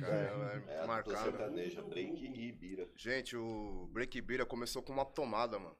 Caramba, 0.00 0.62
é, 0.66 0.74
É, 0.82 0.86
marcado. 0.86 1.24
sertaneja, 1.24 1.82
break 1.82 2.24
e 2.26 2.52
bira. 2.52 2.88
Gente, 2.96 3.36
o 3.36 3.88
Break 3.92 4.20
Bira 4.20 4.44
começou 4.44 4.82
com 4.82 4.92
uma 4.92 5.04
tomada, 5.04 5.58
mano. 5.58 5.76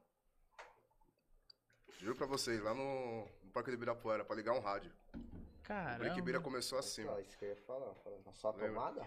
Juro 1.99 2.15
pra 2.15 2.27
vocês, 2.27 2.63
lá 2.63 2.73
no, 2.75 3.27
no 3.43 3.51
Parque 3.53 3.71
do 3.71 3.75
Ibirapuera, 3.75 4.25
pra 4.25 4.37
ligar 4.37 4.53
um 4.55 4.61
rádio. 4.61 4.93
O 5.15 5.99
Break 5.99 6.15
Bira 6.23 6.39
Caramba. 6.39 6.43
começou 6.43 6.79
assim, 6.79 7.03
Ah, 7.03 7.07
mano. 7.07 7.21
isso 7.21 7.37
que 7.37 7.45
eu 7.45 7.49
ia 7.51 7.57
falar. 7.67 7.93
Falando, 8.05 8.23
só 8.33 8.53
tomada? 8.53 9.03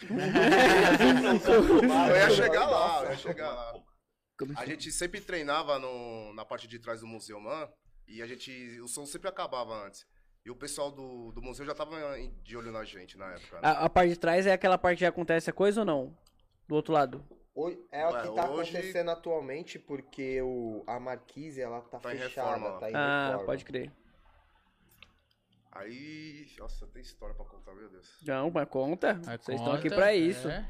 Eu 2.10 2.16
ia 2.16 2.30
chegar 2.30 2.66
lá, 2.68 3.02
eu 3.04 3.10
ia 3.10 3.16
chegar 3.16 3.52
lá. 3.52 3.74
A 4.56 4.60
assim? 4.60 4.66
gente 4.70 4.92
sempre 4.92 5.20
treinava 5.20 5.78
no, 5.78 6.32
na 6.34 6.44
parte 6.44 6.66
de 6.66 6.78
trás 6.78 7.00
do 7.00 7.06
museu, 7.06 7.40
man, 7.40 7.68
e 8.06 8.22
a 8.22 8.26
gente. 8.26 8.80
O 8.80 8.88
som 8.88 9.04
sempre 9.06 9.28
acabava 9.28 9.86
antes. 9.86 10.06
E 10.44 10.50
o 10.50 10.56
pessoal 10.56 10.90
do, 10.90 11.32
do 11.32 11.40
museu 11.40 11.64
já 11.64 11.74
tava 11.74 12.18
em- 12.18 12.34
de 12.42 12.54
olho 12.56 12.70
na 12.70 12.84
gente 12.84 13.16
na 13.16 13.32
época. 13.32 13.56
Né? 13.56 13.68
A, 13.68 13.84
a 13.86 13.88
parte 13.90 14.10
de 14.10 14.18
trás 14.18 14.46
é 14.46 14.52
aquela 14.52 14.76
parte 14.76 14.98
que 14.98 15.04
acontece 15.06 15.48
a 15.48 15.52
coisa 15.54 15.80
ou 15.80 15.86
não? 15.86 16.16
Do 16.68 16.74
outro 16.74 16.92
lado. 16.92 17.24
Hoje- 17.54 17.78
É 17.90 18.06
o 18.06 18.10
Ué, 18.12 18.22
que 18.22 18.34
tá 18.34 18.50
hoje- 18.50 18.76
acontecendo 18.76 19.10
atualmente, 19.10 19.78
porque 19.78 20.42
o, 20.42 20.82
a 20.86 21.00
marquise, 21.00 21.60
ela 21.62 21.80
tá, 21.82 21.98
Tá 21.98 22.14
em 22.14 22.18
fechada, 22.18 22.48
reforma 22.48 22.68
lá. 22.74 22.78
tá 22.80 22.90
em 22.90 22.94
Ah, 22.94 23.24
reforma. 23.26 23.46
pode 23.46 23.64
crer. 23.64 23.90
Aí. 25.72 26.46
Nossa, 26.58 26.86
tem 26.88 27.02
história 27.02 27.34
pra 27.34 27.44
contar, 27.44 27.74
meu 27.74 27.88
Deus. 27.88 28.08
Não, 28.26 28.50
mas 28.50 28.68
conta. 28.68 29.14
Vocês 29.14 29.58
estão 29.58 29.72
aqui 29.72 29.88
pra 29.88 30.14
isso. 30.14 30.48
é. 30.48 30.68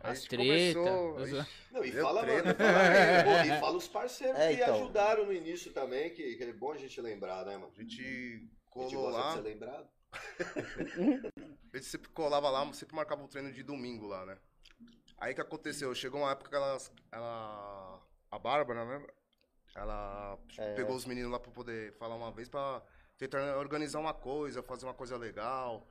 As 0.00 0.22
treta. 0.22 0.78
começou, 0.78 1.16
os- 1.16 1.46
Não, 1.72 1.84
e 1.84 1.92
fala, 1.92 2.20
treta. 2.22 2.44
mano, 2.44 2.56
fala, 2.56 3.24
pô, 3.24 3.30
e 3.54 3.60
fala 3.60 3.76
os 3.76 3.88
parceiros 3.88 4.38
É, 4.38 4.54
que 4.54 4.62
então. 4.62 4.74
ajudaram 4.76 5.26
no 5.26 5.32
início 5.32 5.72
também, 5.72 6.10
que, 6.10 6.36
que 6.36 6.44
é 6.44 6.52
bom 6.52 6.72
a 6.72 6.78
gente 6.78 7.00
lembrar, 7.00 7.44
né, 7.44 7.56
mano? 7.56 7.72
A 7.76 7.80
gente 7.82 8.00
A 8.00 8.04
gente 8.04 8.50
colou 8.70 8.90
gosta 9.10 9.20
lá. 9.20 9.28
de 9.28 9.34
ser 9.34 9.40
lembrado. 9.42 9.88
A 11.72 11.76
gente 11.76 11.86
sempre 11.86 12.08
colava 12.10 12.48
lá, 12.50 12.72
sempre 12.72 12.96
marcava 12.96 13.22
o 13.22 13.28
treino 13.28 13.52
de 13.52 13.62
domingo 13.62 14.06
lá, 14.06 14.24
né? 14.24 14.38
Aí 15.18 15.34
que 15.34 15.40
aconteceu? 15.40 15.94
Chegou 15.94 16.20
uma 16.20 16.30
época 16.32 16.48
que 16.50 16.56
ela. 16.56 16.78
ela 17.12 18.00
a 18.30 18.38
Bárbara, 18.38 18.84
né? 18.84 19.06
Ela 19.74 20.38
É. 20.58 20.74
pegou 20.74 20.94
os 20.96 21.04
meninos 21.04 21.30
lá 21.30 21.38
pra 21.40 21.50
poder 21.50 21.92
falar 21.98 22.14
uma 22.14 22.30
vez 22.32 22.48
pra 22.48 22.82
tentar 23.16 23.56
organizar 23.58 23.98
uma 24.00 24.14
coisa, 24.14 24.62
fazer 24.62 24.86
uma 24.86 24.94
coisa 24.94 25.16
legal, 25.16 25.86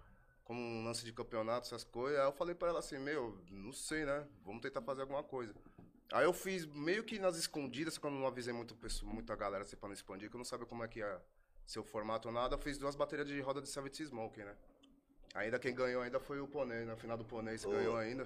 como 0.48 0.62
um 0.62 0.86
lance 0.86 1.04
de 1.04 1.12
campeonato, 1.12 1.68
essas 1.68 1.84
coisas. 1.84 2.18
Aí 2.22 2.26
eu 2.26 2.32
falei 2.32 2.56
pra 2.56 2.70
ela 2.70 2.80
assim, 2.80 2.98
meu, 2.98 3.38
não 3.52 3.74
sei, 3.74 4.06
né? 4.06 4.26
Vamos 4.46 4.62
tentar 4.62 4.82
fazer 4.82 5.02
alguma 5.02 5.22
coisa. 5.22 5.54
Aí 6.14 6.24
eu 6.24 6.32
fiz 6.32 6.66
meio 6.66 7.04
que 7.04 7.20
nas 7.20 7.36
escondidas, 7.36 8.00
eu 8.02 8.10
não 8.10 8.26
avisei 8.26 8.54
muito, 8.54 8.74
pessoa- 8.74 9.12
muita 9.12 9.36
galera 9.36 9.66
assim 9.66 9.76
pra 9.76 9.90
não 9.90 9.94
expandir, 9.94 10.30
que 10.30 10.36
eu 10.36 10.40
não 10.40 10.46
sabia 10.46 10.66
como 10.66 10.86
é 10.86 10.88
que 10.88 11.00
ia 11.00 11.22
ser 11.66 11.80
o 11.80 11.84
formato 11.84 12.30
ou 12.30 12.34
nada. 12.34 12.56
Eu 12.56 12.60
fiz 12.60 12.78
duas 12.78 12.96
baterias 12.96 13.28
de 13.28 13.42
roda 13.42 13.62
de 13.62 13.68
Savage 13.68 14.06
Smoke, 14.06 14.40
né? 14.40 14.56
Ainda 15.36 15.60
quem 15.60 15.76
ganhou 15.76 16.02
ainda 16.02 16.18
foi 16.18 16.40
o 16.40 16.48
Poney, 16.48 16.86
na 16.86 16.96
final 16.96 17.18
do 17.18 17.26
Poney, 17.26 17.54
esse 17.56 17.68
Ô. 17.68 17.72
ganhou 17.72 17.98
ainda. 17.98 18.26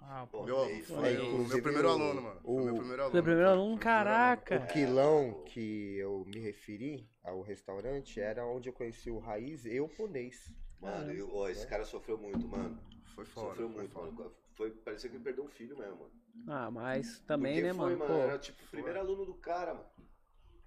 Ah, 0.00 0.26
pô. 0.30 0.44
Meu, 0.44 0.56
foi 0.84 1.18
o 1.18 1.46
meu 1.46 1.62
primeiro 1.62 1.88
aluno, 1.90 2.22
mano. 2.22 2.40
Foi 2.40 2.52
o 2.54 2.64
meu 2.64 2.74
primeiro 2.76 3.02
aluno. 3.02 3.18
O 3.20 3.22
primeiro 3.22 3.48
aluno? 3.50 3.78
Caraca. 3.78 4.56
O 4.60 4.66
quilão 4.66 5.44
que 5.44 5.96
eu 5.98 6.24
me 6.26 6.40
referi 6.40 7.06
ao 7.22 7.42
restaurante 7.42 8.18
era 8.18 8.46
onde 8.46 8.70
eu 8.70 8.72
conheci 8.72 9.10
o 9.10 9.18
Raiz 9.18 9.66
e 9.66 9.78
o 9.78 9.88
Ponês. 9.88 10.50
Mano, 10.84 11.12
eu, 11.12 11.34
ó, 11.34 11.48
esse 11.48 11.66
cara 11.66 11.84
sofreu 11.84 12.18
muito, 12.18 12.46
mano. 12.46 12.78
Foi 13.14 13.24
foda. 13.24 13.48
sofreu 13.48 13.68
foi 13.68 13.78
muito, 13.78 13.92
foda. 13.92 14.12
mano. 14.12 14.34
Foi, 14.54 14.70
parecia 14.70 15.10
que 15.10 15.16
ele 15.16 15.24
perdeu 15.24 15.44
um 15.44 15.48
filho 15.48 15.76
mesmo, 15.76 15.96
mano. 15.96 16.12
Ah, 16.46 16.70
mas 16.70 17.20
também, 17.20 17.54
Porque 17.54 17.66
né, 17.68 17.74
foi, 17.74 17.96
mano? 17.96 18.14
Pô, 18.14 18.20
Era 18.20 18.38
tipo 18.38 18.62
o 18.64 18.68
primeiro 18.68 18.98
aluno 18.98 19.24
do 19.24 19.34
cara, 19.34 19.74
mano. 19.74 19.86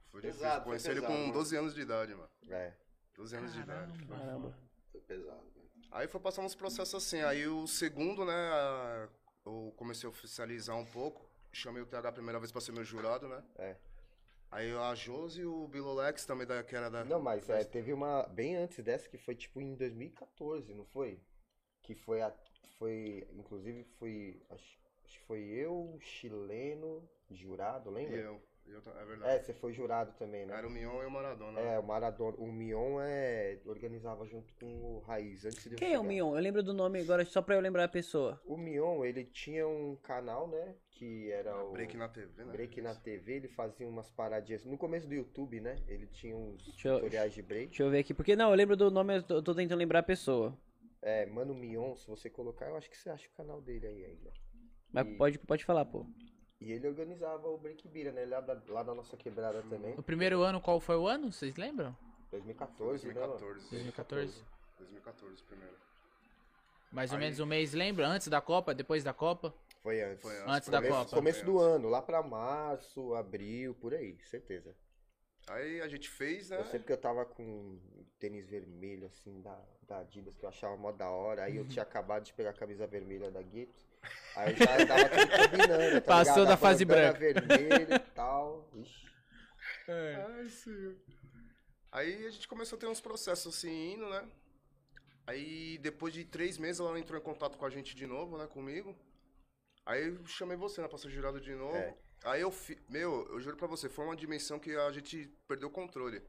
Foi 0.09 0.21
difícil. 0.21 0.41
Pesado, 0.43 0.63
foi 0.63 0.71
Conheci 0.71 0.87
ele 0.89 1.01
pesado, 1.01 1.13
com 1.13 1.21
mano. 1.21 1.33
12 1.33 1.55
anos 1.57 1.75
de 1.75 1.81
idade, 1.81 2.15
mano. 2.15 2.29
É. 2.49 2.73
12 3.15 3.35
anos 3.35 3.53
de 3.53 3.59
idade. 3.59 4.05
caramba. 4.05 4.57
Foi 4.91 5.01
pesado, 5.01 5.43
velho. 5.53 5.67
Aí 5.91 6.07
foi 6.07 6.19
passando 6.19 6.45
uns 6.45 6.55
processos 6.55 6.95
assim. 6.95 7.21
Aí 7.21 7.47
o 7.47 7.65
segundo, 7.67 8.25
né, 8.25 9.09
eu 9.45 9.73
comecei 9.77 10.07
a 10.07 10.09
oficializar 10.09 10.75
um 10.75 10.85
pouco. 10.85 11.27
Chamei 11.51 11.81
o 11.81 11.85
TH 11.85 12.09
a 12.09 12.11
primeira 12.11 12.39
vez 12.39 12.51
pra 12.51 12.61
ser 12.61 12.71
meu 12.71 12.83
jurado, 12.83 13.27
né? 13.27 13.43
É. 13.57 13.77
Aí 14.49 14.71
a 14.75 14.95
Josi 14.95 15.41
e 15.41 15.45
o 15.45 15.67
Bilolex 15.67 16.25
também, 16.25 16.47
da, 16.47 16.63
que 16.63 16.75
era 16.75 16.89
da... 16.89 17.03
Não, 17.03 17.21
mas 17.21 17.49
é, 17.49 17.63
teve 17.63 17.91
uma 17.91 18.23
bem 18.27 18.55
antes 18.55 18.83
dessa 18.83 19.09
que 19.09 19.17
foi 19.17 19.35
tipo 19.35 19.59
em 19.59 19.75
2014, 19.75 20.73
não 20.73 20.85
foi? 20.85 21.19
Que 21.81 21.93
foi 21.93 22.21
a 22.21 22.33
foi 22.77 23.27
inclusive 23.33 23.83
foi 23.97 24.41
acho, 24.49 24.77
acho 25.03 25.19
que 25.19 25.25
foi 25.25 25.39
eu, 25.43 25.97
chileno, 25.99 27.07
jurado, 27.29 27.89
lembra? 27.89 28.17
E 28.17 28.23
eu 28.23 28.41
ta- 28.81 28.91
É 29.01 29.05
verdade. 29.05 29.31
É, 29.35 29.39
você 29.41 29.53
foi 29.53 29.73
jurado 29.73 30.13
também, 30.17 30.45
né? 30.45 30.55
Era 30.57 30.67
o 30.67 30.69
Mion 30.69 31.01
e 31.01 31.05
o 31.05 31.11
Maradona. 31.11 31.59
É, 31.59 31.79
o 31.79 31.83
Maradona, 31.83 32.37
o 32.37 32.51
Mion 32.51 32.99
é, 33.01 33.59
organizava 33.65 34.25
junto 34.27 34.53
com 34.55 34.65
o 34.65 34.99
Raiz, 34.99 35.45
antes 35.45 35.63
de 35.63 35.71
eu 35.71 35.77
Quem 35.77 35.93
é 35.93 35.99
o. 35.99 36.03
Mion? 36.03 36.35
Eu 36.35 36.41
lembro 36.41 36.61
do 36.61 36.73
nome 36.73 36.99
agora, 36.99 37.23
só 37.25 37.41
pra 37.41 37.55
eu 37.55 37.61
lembrar 37.61 37.85
a 37.85 37.87
pessoa. 37.87 38.41
O 38.45 38.57
Mion, 38.57 39.03
ele 39.05 39.23
tinha 39.25 39.67
um 39.67 39.95
canal, 39.97 40.47
né, 40.47 40.75
que 40.91 41.31
era 41.31 41.63
o... 41.63 41.71
Break 41.71 41.95
na 41.97 42.09
TV, 42.09 42.43
né? 42.45 42.51
Break 42.51 42.81
na 42.81 42.95
TV, 42.95 43.33
ele 43.33 43.47
fazia 43.47 43.87
umas 43.87 44.09
paradinhas. 44.11 44.65
No 44.65 44.77
começo 44.77 45.07
do 45.07 45.13
YouTube, 45.15 45.59
né? 45.59 45.75
Ele 45.87 46.07
tinha 46.07 46.35
uns 46.35 46.63
Deixa 46.65 46.89
eu- 46.89 46.95
tutoriais 46.99 47.33
de 47.33 47.41
break. 47.41 47.67
Deixa 47.67 47.83
eu 47.83 47.89
ver 47.89 47.99
aqui, 47.99 48.13
porque 48.13 48.35
não, 48.35 48.49
eu 48.49 48.55
lembro 48.55 48.75
do 48.75 48.91
nome, 48.91 49.17
eu 49.17 49.23
tô, 49.23 49.35
eu 49.35 49.43
tô 49.43 49.55
tentando 49.55 49.79
lembrar 49.79 49.99
a 49.99 50.03
pessoa. 50.03 50.57
É, 51.01 51.25
Mano 51.27 51.53
Mion, 51.53 51.95
se 51.95 52.07
você 52.07 52.29
colocar, 52.29 52.67
eu 52.67 52.75
acho 52.75 52.89
que 52.89 52.97
você 52.97 53.09
acha 53.09 53.27
o 53.27 53.37
canal 53.37 53.61
dele 53.61 53.85
aí 53.87 54.05
ainda. 54.05 54.31
Mas 54.91 55.07
E- 55.07 55.15
pode, 55.15 55.39
pode 55.39 55.63
falar, 55.63 55.85
pô. 55.85 56.05
E 56.59 56.71
ele 56.71 56.87
organizava 56.87 57.47
o 57.47 57.57
Break 57.57 57.87
Bira, 57.87 58.11
né? 58.11 58.25
Lá 58.25 58.41
da, 58.41 58.57
lá 58.67 58.83
da 58.83 58.93
nossa 58.93 59.15
quebrada 59.15 59.61
também. 59.63 59.93
O 59.97 60.03
primeiro 60.03 60.41
ano, 60.41 60.59
qual 60.59 60.79
foi 60.79 60.95
o 60.95 61.07
ano? 61.07 61.31
Vocês 61.31 61.55
lembram? 61.55 61.95
2014, 62.31 63.07
né? 63.07 63.13
mano? 63.13 63.37
2014. 63.37 63.63
2014. 63.67 64.43
2014 64.79 65.43
primeiro. 65.43 65.75
Mais 66.91 67.11
ou 67.11 67.17
Aí- 67.17 67.23
menos 67.23 67.39
um 67.39 67.45
mês, 67.45 67.73
lembra? 67.73 68.07
Antes 68.07 68.27
da 68.27 68.41
Copa, 68.41 68.73
depois 68.73 69.03
da 69.03 69.13
Copa? 69.13 69.53
Foi 69.83 70.01
antes. 70.01 70.21
Foi 70.21 70.35
antes, 70.35 70.47
Antes 70.47 70.69
foi 70.69 70.71
da 70.71 70.79
antes, 70.79 70.91
Copa. 70.91 71.15
Começo 71.15 71.45
do 71.45 71.59
ano, 71.59 71.89
lá 71.89 72.01
pra 72.01 72.23
março, 72.23 73.13
abril, 73.13 73.75
por 73.75 73.93
aí, 73.93 74.17
certeza. 74.25 74.75
Aí 75.47 75.79
a 75.79 75.87
gente 75.87 76.09
fez, 76.09 76.49
né? 76.49 76.59
Eu 76.59 76.65
sei 76.65 76.79
porque 76.79 76.91
eu 76.91 76.97
tava 76.97 77.23
com 77.23 77.43
um 77.43 77.79
tênis 78.19 78.45
vermelho, 78.47 79.05
assim, 79.05 79.41
da, 79.41 79.57
da 79.87 79.99
Adidas, 79.99 80.35
que 80.35 80.43
eu 80.43 80.49
achava 80.49 80.75
mó 80.75 80.91
da 80.91 81.09
hora. 81.09 81.43
Aí 81.43 81.55
eu 81.55 81.65
tinha 81.67 81.83
acabado 81.83 82.25
de 82.25 82.33
pegar 82.33 82.49
a 82.49 82.53
camisa 82.53 82.85
vermelha 82.87 83.31
da 83.31 83.41
Gueto. 83.41 83.86
Aí 84.35 84.55
já 84.55 84.85
tava 84.85 85.09
tudo 85.09 85.49
combinando, 85.49 86.01
tá 86.01 86.01
Passou 86.01 86.33
ligado? 86.33 86.47
da 86.47 86.53
A 86.53 86.57
fase 86.57 86.85
branca. 86.85 87.19
vermelha 87.19 87.95
e 87.95 87.99
tal. 88.13 88.69
Ixi. 88.75 89.07
Ai, 89.89 90.49
senhor. 90.49 90.95
Aí 91.91 92.25
a 92.27 92.29
gente 92.29 92.47
começou 92.47 92.77
a 92.77 92.79
ter 92.79 92.87
uns 92.87 93.01
processos 93.01 93.55
assim 93.55 93.93
indo, 93.93 94.07
né? 94.09 94.27
Aí 95.25 95.77
depois 95.79 96.13
de 96.13 96.23
três 96.23 96.57
meses 96.57 96.79
ela 96.79 96.97
entrou 96.99 97.19
em 97.19 97.23
contato 97.23 97.57
com 97.57 97.65
a 97.65 97.69
gente 97.69 97.95
de 97.95 98.05
novo, 98.05 98.37
né? 98.37 98.45
Comigo. 98.47 98.95
Aí 99.85 100.07
eu 100.07 100.25
chamei 100.25 100.55
você, 100.57 100.81
né? 100.81 100.87
Pra 100.87 100.97
ser 100.97 101.09
jurado 101.09 101.39
de 101.41 101.55
novo. 101.55 101.75
É. 101.75 101.95
Aí 102.25 102.41
eu 102.41 102.51
fi... 102.51 102.77
Meu, 102.89 103.25
eu 103.29 103.39
juro 103.39 103.57
pra 103.57 103.67
você, 103.67 103.87
foi 103.89 104.05
uma 104.05 104.15
dimensão 104.15 104.59
que 104.59 104.75
a 104.75 104.91
gente 104.91 105.27
perdeu 105.47 105.69
o 105.69 105.71
controle. 105.71 106.21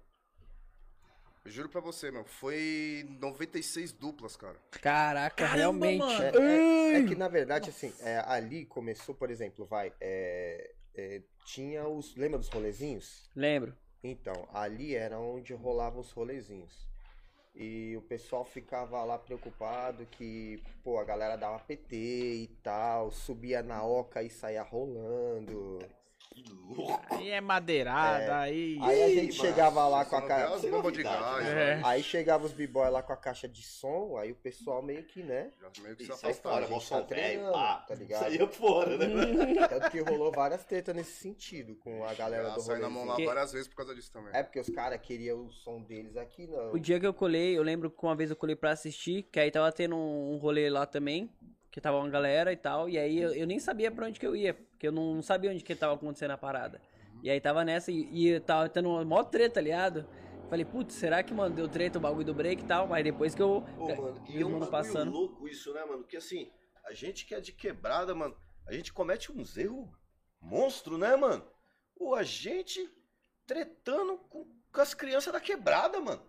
Eu 1.49 1.53
juro 1.53 1.69
pra 1.71 1.81
você, 1.81 2.11
meu, 2.11 2.27
foi 2.27 3.07
96 3.21 3.91
duplas, 3.93 4.37
cara. 4.37 4.57
Caraca, 4.71 5.35
Caramba, 5.49 5.57
realmente. 5.87 6.23
É, 6.23 6.37
é- 6.37 6.99
é 6.99 7.07
que 7.07 7.15
na 7.15 7.27
verdade, 7.27 7.71
assim, 7.71 7.91
é, 8.01 8.23
ali 8.27 8.67
começou, 8.67 9.15
por 9.15 9.31
exemplo, 9.31 9.65
vai, 9.65 9.91
é, 9.99 10.75
é, 10.95 11.23
tinha 11.47 11.89
os. 11.89 12.15
Lembra 12.17 12.39
dos 12.39 12.51
rolezinhos? 12.51 13.31
Lembro. 13.35 13.75
Então, 14.05 14.47
ali 14.53 14.95
era 14.95 15.19
onde 15.19 15.55
rolavam 15.55 16.01
os 16.03 16.11
rolezinhos. 16.11 16.87
E 17.55 17.97
o 17.97 18.03
pessoal 18.03 18.45
ficava 18.45 19.03
lá 19.03 19.19
preocupado 19.19 20.05
que, 20.05 20.63
pô, 20.85 20.99
a 20.99 21.05
galera 21.05 21.35
dava 21.37 21.59
PT 21.61 21.97
e 21.97 22.47
tal, 22.63 23.11
subia 23.11 23.63
na 23.63 23.83
oca 23.83 24.23
e 24.23 24.29
saía 24.29 24.63
rolando. 24.63 25.79
Que 26.31 26.45
louco. 26.53 27.01
Aí 27.11 27.31
é 27.31 27.41
madeirada, 27.41 28.23
É. 28.25 28.31
aí. 28.33 28.79
Aí 28.83 29.03
a 29.03 29.09
Ih, 29.09 29.15
gente 29.15 29.39
mano, 29.39 29.49
chegava 29.49 29.89
lá 29.89 30.05
Você 30.05 30.11
com 30.11 30.17
a 30.17 30.59
Sem 30.59 30.71
bombas 30.71 30.93
de 30.93 31.03
novidade, 31.03 31.21
gás, 31.23 31.45
né? 31.47 31.77
né? 31.77 31.83
Aí 31.85 32.03
chegava 32.03 32.47
os 32.47 32.53
b-boy 32.53 32.91
lá 32.91 33.03
com 33.03 33.13
a 33.13 33.17
caixa 33.17 33.49
de 33.49 33.63
som, 33.63 34.17
aí 34.19 34.31
o 34.31 34.37
pessoal 34.37 34.83
meio 34.83 35.03
que, 35.05 35.23
né? 35.23 35.51
Já 35.61 35.83
meio 35.83 35.97
que 35.97 36.05
se 36.05 36.13
aí 36.13 36.17
afastava. 36.17 36.55
fora, 36.55 36.57
a 36.59 36.61
gente 36.69 36.71
mó 36.71 36.81
som 36.81 37.01
tá 37.01 37.07
treinando, 37.07 37.53
pá. 37.53 37.75
tá 37.89 37.95
ligado? 37.95 38.21
Isso 38.21 38.31
aí 38.43 38.47
é 38.49 38.53
fora, 38.53 38.97
né? 38.99 39.07
Tanto 39.69 39.91
que 39.91 40.01
rolou 40.01 40.31
várias 40.31 40.65
tretas 40.65 40.95
nesse 40.95 41.13
sentido 41.13 41.75
com 41.77 42.05
a 42.05 42.15
galera 42.15 42.49
Já 42.51 42.55
do 42.55 42.61
saí 42.61 42.81
na 42.81 42.89
mão 42.91 43.05
lá 43.05 43.13
rolezinho. 43.15 43.17
Que- 43.29 43.35
várias 43.35 43.53
vezes 43.53 43.69
por 43.69 43.77
causa 43.77 43.95
disso 43.95 44.13
também. 44.13 44.31
É 44.35 44.43
porque 44.43 44.61
os 44.61 44.69
caras 44.69 45.01
queriam 45.01 45.47
o 45.47 45.51
som 45.51 45.83
deles 45.83 46.17
aqui, 46.17 46.47
não. 46.47 46.73
O 46.73 46.79
dia 46.79 47.01
que 47.01 47.07
eu 47.07 47.15
colei, 47.15 47.57
eu 47.59 47.63
lembro 47.63 47.91
que 47.91 48.03
uma 48.05 48.15
vez 48.15 48.31
eu 48.31 48.37
colei 48.37 48.55
pra 48.55 48.71
assistir, 48.71 49.23
que 49.25 49.41
aí 49.41 49.51
tava 49.51 49.73
tendo 49.73 49.97
um, 49.97 50.35
um 50.35 50.37
rolê 50.37 50.69
lá 50.71 50.87
também, 50.87 51.29
que 51.79 51.83
tava 51.83 51.99
uma 51.99 52.09
galera 52.09 52.53
e 52.53 52.57
tal, 52.57 52.89
e 52.89 52.99
aí 52.99 53.21
eu, 53.21 53.33
eu 53.33 53.47
nem 53.47 53.59
sabia 53.59 53.91
pra 53.91 54.07
onde 54.07 54.19
que 54.19 54.27
eu 54.27 54.35
ia, 54.35 54.53
porque 54.53 54.89
eu 54.89 54.93
não 54.93 55.23
sabia 55.23 55.51
onde 55.51 55.63
que 55.63 55.75
tava 55.75 55.95
acontecendo 55.95 56.33
a 56.33 56.39
parada. 56.39 56.81
E 57.23 57.31
aí 57.31 57.41
tava 57.41 57.65
nessa 57.65 57.91
e, 57.91 58.35
e 58.35 58.41
tava 58.41 58.69
tendo 58.69 58.91
uma 58.91 59.05
mó 59.05 59.23
treta, 59.23 59.61
ligado? 59.61 60.07
Falei, 60.49 60.65
putz, 60.65 60.95
será 60.95 61.23
que, 61.23 61.33
mano, 61.33 61.55
deu 61.55 61.69
treta 61.69 61.99
o 61.99 62.01
bagulho 62.01 62.27
do 62.27 62.35
break 62.35 62.63
e 62.63 62.67
tal? 62.67 62.89
Mas 62.89 63.05
depois 63.05 63.35
que 63.35 63.43
eu. 63.43 63.65
Pô, 63.77 63.95
mano, 63.95 64.25
vi 64.25 64.39
e 64.39 64.43
é 64.43 64.47
um 64.47 64.53
bagulho 64.53 64.71
passando. 64.71 65.11
louco 65.11 65.47
isso, 65.47 65.73
né, 65.75 65.85
mano? 65.85 66.05
Que 66.05 66.17
assim, 66.17 66.51
a 66.85 66.93
gente 66.93 67.27
que 67.27 67.35
é 67.35 67.41
de 67.41 67.53
quebrada, 67.53 68.15
mano, 68.15 68.37
a 68.67 68.73
gente 68.73 68.93
comete 68.93 69.31
uns 69.31 69.57
erros 69.57 69.89
monstro, 70.41 70.97
né, 70.99 71.15
mano? 71.17 71.47
A 72.17 72.23
gente 72.23 72.89
tretando 73.47 74.17
com, 74.31 74.47
com 74.73 74.81
as 74.81 74.95
crianças 74.95 75.33
da 75.33 75.41
quebrada, 75.41 76.01
mano. 76.01 76.23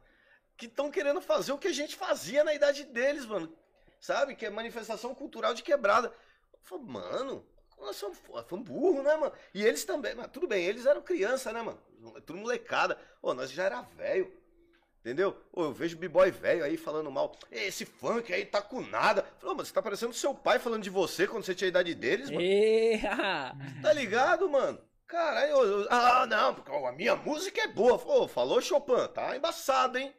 Que 0.57 0.65
estão 0.65 0.91
querendo 0.91 1.21
fazer 1.21 1.53
o 1.53 1.57
que 1.57 1.67
a 1.67 1.73
gente 1.73 1.95
fazia 1.95 2.43
na 2.43 2.53
idade 2.53 2.83
deles, 2.85 3.25
mano. 3.25 3.55
Sabe? 3.99 4.35
Que 4.35 4.45
é 4.45 4.49
manifestação 4.49 5.13
cultural 5.13 5.53
de 5.53 5.63
quebrada. 5.63 6.07
Eu 6.53 6.59
falo, 6.63 6.83
mano, 6.83 7.45
nós 7.77 7.95
somos, 7.95 8.17
fomos 8.47 8.65
burros, 8.65 9.03
né, 9.03 9.15
mano? 9.15 9.33
E 9.53 9.63
eles 9.65 9.83
também, 9.83 10.15
mas 10.15 10.27
tudo 10.31 10.47
bem, 10.47 10.65
eles 10.65 10.85
eram 10.85 11.01
criança, 11.01 11.51
né, 11.51 11.61
mano? 11.61 11.79
Tudo 12.25 12.39
molecada. 12.39 12.97
Ô, 13.21 13.33
nós 13.33 13.51
já 13.51 13.63
era 13.65 13.81
velho. 13.81 14.31
Entendeu? 15.01 15.35
Ô, 15.53 15.63
eu 15.63 15.71
vejo 15.73 15.97
b-boy 15.97 16.29
velho 16.29 16.63
aí 16.63 16.75
falando 16.75 17.09
mal. 17.09 17.33
Esse 17.49 17.85
funk 17.85 18.33
aí 18.33 18.45
tá 18.45 18.61
com 18.61 18.81
nada. 18.81 19.25
Falou, 19.39 19.55
mas 19.55 19.69
você 19.69 19.73
tá 19.73 19.81
parecendo 19.81 20.13
seu 20.13 20.33
pai 20.35 20.59
falando 20.59 20.83
de 20.83 20.89
você 20.89 21.25
quando 21.25 21.45
você 21.45 21.55
tinha 21.55 21.67
a 21.67 21.69
idade 21.69 21.95
deles, 21.95 22.29
mano. 22.29 22.41
Tá 23.81 23.93
ligado, 23.93 24.49
mano? 24.49 24.79
Caralho, 25.07 25.51
eu- 25.51 25.81
eu- 25.81 25.87
ah, 25.89 26.25
não, 26.27 26.53
porque 26.53 26.69
a 26.71 26.91
minha 26.91 27.15
música 27.15 27.61
é 27.61 27.67
boa. 27.67 27.95
Ô, 27.95 28.27
falou 28.27 28.61
Chopin, 28.61 29.07
tá 29.13 29.35
embaçado, 29.35 29.97
hein? 29.97 30.13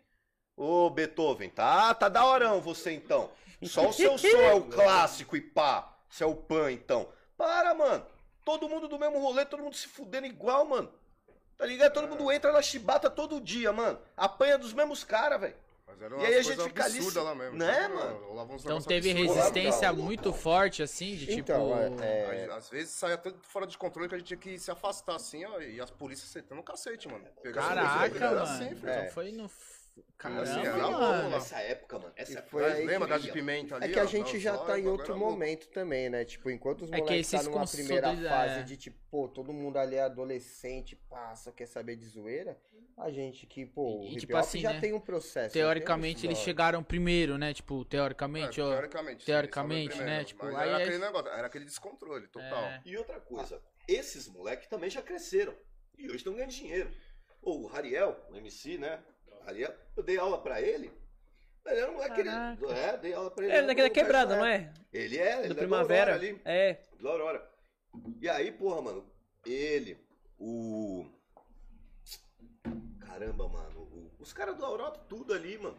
Ô, 0.56 0.88
Beethoven, 0.90 1.50
tá, 1.50 1.94
tá 1.94 2.08
da 2.08 2.24
horão 2.24 2.60
você 2.60 2.90
então. 2.92 3.30
Só 3.62 3.88
o 3.88 3.92
seu 3.92 4.16
som 4.16 4.26
é 4.28 4.54
o 4.54 4.62
clássico 4.64 5.36
e 5.36 5.40
pá. 5.40 5.96
Você 6.08 6.24
é 6.24 6.26
o 6.26 6.34
pan, 6.34 6.72
então. 6.72 7.08
Para, 7.36 7.74
mano. 7.74 8.04
Todo 8.44 8.68
mundo 8.68 8.88
do 8.88 8.98
mesmo 8.98 9.20
rolê, 9.20 9.44
todo 9.44 9.62
mundo 9.62 9.76
se 9.76 9.86
fudendo 9.86 10.26
igual, 10.26 10.64
mano. 10.64 10.92
Tá 11.56 11.66
ligado? 11.66 11.92
Todo 11.92 12.08
mundo 12.08 12.32
entra 12.32 12.52
na 12.52 12.62
chibata 12.62 13.10
todo 13.10 13.40
dia, 13.40 13.70
mano. 13.72 13.98
Apanha 14.16 14.56
dos 14.56 14.72
mesmos 14.72 15.04
caras, 15.04 15.40
velho. 15.40 15.54
Mas 15.86 16.00
era 16.00 16.16
E 16.16 16.24
aí 16.26 16.34
a 16.36 16.42
gente 16.42 16.62
fica 16.62 16.84
ali 16.84 17.00
lá 17.10 17.34
mesmo. 17.34 17.58
né, 17.58 17.82
sabe? 17.82 17.94
mano? 17.94 18.50
Então 18.58 18.80
teve 18.80 19.12
resistência 19.12 19.92
muito 19.92 20.32
forte, 20.32 20.82
assim, 20.82 21.16
de 21.16 21.26
tipo. 21.26 21.40
Então, 21.52 21.76
é, 22.02 22.48
Às, 22.52 22.70
vezes 22.70 22.90
saia 22.92 23.18
tanto 23.18 23.46
fora 23.46 23.66
de 23.66 23.76
controle 23.76 24.08
que 24.08 24.14
a 24.14 24.18
gente 24.18 24.28
tinha 24.28 24.38
que 24.38 24.58
se 24.58 24.70
afastar 24.70 25.16
assim, 25.16 25.44
ó, 25.44 25.60
e 25.60 25.78
as 25.80 25.90
polícias 25.90 26.30
sentando 26.30 26.60
o 26.62 26.64
cacete, 26.64 27.06
mano. 27.08 27.24
Pegar 27.42 27.68
Caraca, 27.68 28.18
mano. 28.30 28.42
assim, 28.42 28.68
filho. 28.68 28.78
Então 28.78 28.92
É. 28.94 29.10
foi 29.10 29.32
no. 29.32 29.50
Assim, 29.96 30.04
Caramba, 30.18 30.50
era 30.50 31.28
bom. 31.30 31.36
Essa 31.36 31.58
época, 31.60 31.98
mano. 31.98 32.12
Essa 32.14 32.32
época. 32.40 32.48
foi 32.50 32.64
aí 32.64 32.84
Lembra 32.86 33.08
da 33.08 33.18
de 33.18 33.32
pimenta 33.32 33.76
ali? 33.76 33.86
É 33.86 33.88
que 33.88 33.98
a 33.98 34.02
ó, 34.02 34.06
gente 34.06 34.32
da 34.34 34.38
já 34.38 34.58
tá 34.58 34.78
em 34.78 34.86
outro 34.86 35.16
momento 35.16 35.68
também, 35.68 36.10
né? 36.10 36.24
Tipo, 36.24 36.50
enquanto 36.50 36.82
os 36.82 36.92
É 36.92 36.96
que 36.96 37.00
moleques 37.02 37.30
tá 37.30 37.42
numa 37.42 37.66
primeira 37.66 38.08
fase 38.16 38.60
é. 38.60 38.62
de 38.62 38.76
tipo, 38.76 38.98
pô, 39.10 39.28
todo 39.28 39.52
mundo 39.52 39.78
ali 39.78 39.96
é 39.96 40.02
adolescente, 40.02 40.94
passa, 41.08 41.50
quer 41.52 41.66
saber 41.66 41.96
de 41.96 42.04
zoeira, 42.06 42.58
a 42.98 43.10
gente 43.10 43.46
que, 43.46 43.64
pô, 43.64 44.00
o 44.00 44.04
E, 44.04 44.16
tipo 44.16 44.36
assim, 44.36 44.60
já 44.60 44.74
né? 44.74 44.80
tem 44.80 44.92
um 44.92 45.00
processo. 45.00 45.54
Teoricamente 45.54 46.26
eles 46.26 46.38
chegaram 46.38 46.82
primeiro, 46.82 47.38
né? 47.38 47.54
Tipo, 47.54 47.82
teoricamente, 47.84 48.60
É, 48.60 48.64
ó. 48.64 48.70
teoricamente. 48.72 49.24
teoricamente, 49.24 49.98
né, 50.02 50.22
tipo, 50.24 50.44
aí 50.44 50.68
era 50.68 50.80
é- 50.80 50.82
aquele 50.82 50.98
negócio, 50.98 51.28
era 51.28 51.46
aquele 51.46 51.64
descontrole 51.64 52.28
total. 52.28 52.64
É. 52.64 52.82
E 52.84 52.96
outra 52.96 53.18
coisa, 53.20 53.60
esses 53.88 54.28
moleques 54.28 54.68
também 54.68 54.90
já 54.90 55.00
cresceram. 55.00 55.54
E 55.96 56.06
hoje 56.06 56.16
estão 56.16 56.34
ganhando 56.34 56.50
dinheiro. 56.50 56.90
Ô, 57.42 57.62
o 57.62 57.66
Rariel, 57.66 58.18
o 58.30 58.36
MC, 58.36 58.76
né? 58.76 59.02
Rariel, 59.44 59.74
eu 59.96 60.02
dei 60.02 60.18
aula 60.18 60.40
pra 60.40 60.60
ele. 60.60 60.90
Ele 61.66 61.80
era 61.80 61.90
um 61.90 61.94
moleque. 61.94 62.20
Ele, 62.20 62.28
é, 62.30 62.96
dei 62.96 63.12
aula 63.14 63.30
pra 63.30 63.44
ele. 63.44 63.52
Ele 63.52 63.62
é 63.62 63.66
daquela 63.66 63.90
quebrada, 63.90 64.36
não 64.36 64.42
personagem. 64.44 64.72
é? 64.92 64.98
Ele 64.98 65.18
é, 65.18 65.38
ele 65.40 65.48
Do 65.48 65.52
é 65.52 65.56
Primavera. 65.56 66.12
Aurora 66.14 66.28
ali. 66.30 66.40
É. 66.44 66.78
Da 67.00 67.10
Aurora. 67.10 67.50
E 68.20 68.28
aí, 68.28 68.50
porra, 68.52 68.80
mano, 68.82 69.04
ele, 69.44 69.98
o. 70.38 71.04
Caramba, 73.00 73.48
mano. 73.48 73.80
o- 73.80 74.10
Os 74.18 74.32
caras 74.32 74.56
do 74.56 74.64
Aurora, 74.64 74.98
tudo 75.08 75.32
ali, 75.34 75.58
mano. 75.58 75.76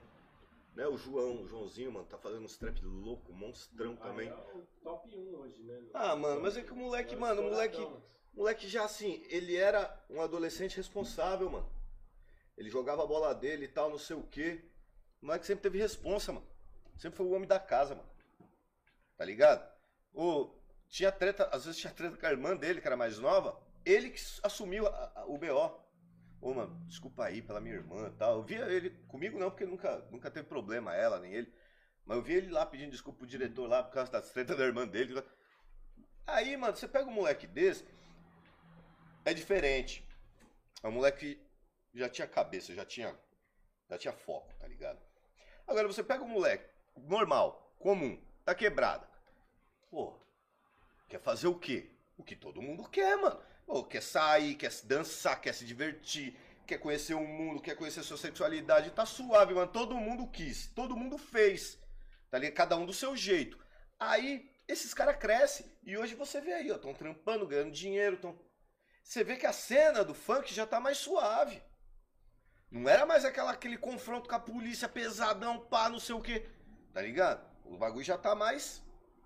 Né, 0.75 0.88
o 0.88 0.97
João, 0.97 1.41
o 1.43 1.47
Joãozinho, 1.47 1.91
mano, 1.91 2.05
tá 2.05 2.17
fazendo 2.17 2.45
uns 2.45 2.57
trap 2.57 2.79
louco, 2.83 3.33
monstrão 3.33 3.95
também. 3.95 4.29
Aí 4.29 4.33
é 4.33 4.53
o 4.57 4.65
top 4.83 5.13
1 5.15 5.35
hoje, 5.35 5.61
né? 5.63 5.81
Ah, 5.93 6.15
mano, 6.15 6.41
mas 6.41 6.55
é 6.55 6.61
que 6.61 6.71
o 6.71 6.75
moleque, 6.75 7.15
mano, 7.15 7.41
o 7.41 7.43
moleque. 7.51 7.81
O 7.81 8.01
moleque 8.38 8.67
já 8.69 8.85
assim, 8.85 9.21
ele 9.29 9.55
era 9.57 10.01
um 10.09 10.21
adolescente 10.21 10.77
responsável, 10.77 11.49
mano. 11.49 11.69
Ele 12.57 12.69
jogava 12.69 13.03
a 13.03 13.07
bola 13.07 13.34
dele 13.34 13.65
e 13.65 13.68
tal, 13.68 13.90
não 13.90 13.98
sei 13.98 14.15
o 14.15 14.23
quê. 14.23 14.64
O 15.22 15.26
moleque 15.26 15.45
sempre 15.45 15.64
teve 15.64 15.78
responsa, 15.80 16.32
mano. 16.32 16.48
Sempre 16.98 17.18
foi 17.18 17.26
o 17.26 17.32
homem 17.32 17.48
da 17.48 17.60
casa, 17.60 17.95
mano. 17.95 18.10
Tá 19.18 19.26
ligado? 19.26 19.69
O, 20.14 20.53
tinha 20.90 21.11
treta, 21.11 21.45
às 21.52 21.65
vezes 21.65 21.80
tinha 21.80 21.94
treta 21.94 22.18
com 22.18 22.26
a 22.26 22.32
irmã 22.32 22.56
dele, 22.56 22.82
que 22.82 22.88
era 22.88 22.98
mais 22.98 23.18
nova. 23.18 23.60
Ele 23.86 24.10
que 24.10 24.19
assumiu 24.44 24.86
a- 24.88 25.11
a- 25.15 25.26
o 25.26 25.38
BO. 25.38 25.80
Ô, 26.41 26.53
mano, 26.53 26.76
desculpa 26.88 27.26
aí 27.26 27.41
pela 27.41 27.61
minha 27.61 27.76
irmã 27.76 28.07
e 28.07 28.18
tal. 28.18 28.38
Eu 28.38 28.44
via 28.44 28.65
ele, 28.65 28.90
comigo 29.07 29.38
não, 29.40 29.49
porque 29.49 29.65
nunca, 29.65 29.98
nunca 30.11 30.30
teve 30.32 30.48
problema, 30.48 30.94
ela 30.95 31.19
nem 31.19 31.34
ele. 31.34 31.53
Mas 32.06 32.18
eu 32.18 32.23
via 32.23 32.38
ele 32.38 32.49
lá 32.52 32.65
pedindo 32.65 32.91
desculpa 32.91 33.19
pro 33.19 33.28
diretor 33.28 33.68
lá 33.68 33.84
por 33.84 33.94
causa 33.94 34.11
das 34.11 34.32
tretas 34.32 34.57
da 34.57 34.65
irmã 34.65 34.88
dele. 34.88 35.23
Aí, 36.26 36.57
mano, 36.57 36.76
você 36.76 36.88
pega 36.88 37.07
um 37.10 37.14
moleque 37.14 37.48
desse. 37.48 37.86
é 39.23 39.34
diferente. 39.34 40.03
É 40.84 40.88
um 40.88 40.91
moleque 40.91 41.36
que 41.36 41.51
já 41.93 42.09
tinha 42.09 42.27
cabeça, 42.27 42.73
já 42.73 42.85
tinha, 42.85 43.18
já 43.89 43.97
tinha 43.97 44.13
foco, 44.13 44.53
tá 44.55 44.68
ligado? 44.68 44.99
Agora 45.68 45.88
você 45.88 46.03
pega 46.03 46.23
um 46.23 46.27
moleque 46.27 46.69
normal, 46.95 47.76
comum, 47.80 48.22
tá 48.43 48.53
quebrada. 48.53 49.09
Pô, 49.89 50.19
quer 51.09 51.19
fazer 51.19 51.47
o 51.47 51.59
quê? 51.59 51.91
O 52.18 52.23
que 52.23 52.35
todo 52.35 52.61
mundo 52.61 52.88
quer, 52.89 53.18
mano. 53.18 53.41
Pô, 53.65 53.84
quer 53.84 54.01
sair, 54.01 54.55
quer 54.55 54.72
dançar, 54.84 55.39
quer 55.41 55.53
se 55.53 55.65
divertir, 55.65 56.38
quer 56.68 56.77
conhecer 56.77 57.13
o 57.13 57.26
mundo, 57.26 57.61
quer 57.61 57.76
conhecer 57.76 58.03
sua 58.03 58.18
sexualidade. 58.18 58.91
Tá 58.91 59.05
suave, 59.05 59.53
mano. 59.53 59.72
Todo 59.72 59.95
mundo 59.95 60.27
quis, 60.27 60.68
todo 60.68 60.95
mundo 60.95 61.18
fez. 61.18 61.77
Tá 62.30 62.38
ligado? 62.38 62.55
Cada 62.55 62.77
um 62.77 62.85
do 62.85 62.93
seu 62.93 63.15
jeito. 63.15 63.57
Aí, 63.99 64.49
esses 64.68 64.93
caras 64.93 65.18
crescem. 65.18 65.65
E 65.84 65.97
hoje 65.97 66.15
você 66.15 66.39
vê 66.39 66.53
aí, 66.53 66.72
ó, 66.72 66.77
tão 66.77 66.93
trampando, 66.93 67.47
ganhando 67.47 67.72
dinheiro, 67.72 68.18
tão... 68.18 68.39
Você 69.03 69.23
vê 69.23 69.35
que 69.35 69.45
a 69.45 69.53
cena 69.53 70.03
do 70.03 70.13
funk 70.13 70.53
já 70.53 70.65
tá 70.65 70.80
mais 70.80 70.97
suave. 70.97 71.61
Não 72.72 72.89
era 72.89 73.06
mais 73.06 73.26
aquela, 73.26 73.52
aquele 73.52 73.77
confronto 73.77 74.30
com 74.30 74.35
a 74.35 74.39
polícia 74.39 74.88
pesadão, 74.88 75.60
pá, 75.60 75.89
não 75.89 75.99
sei 75.99 76.15
o 76.15 76.22
quê. 76.22 76.45
Tá 76.93 77.02
ligado? 77.02 77.45
O 77.65 77.77
bagulho 77.77 78.06
já 78.06 78.18
tá 78.18 78.34
mais. 78.34 78.81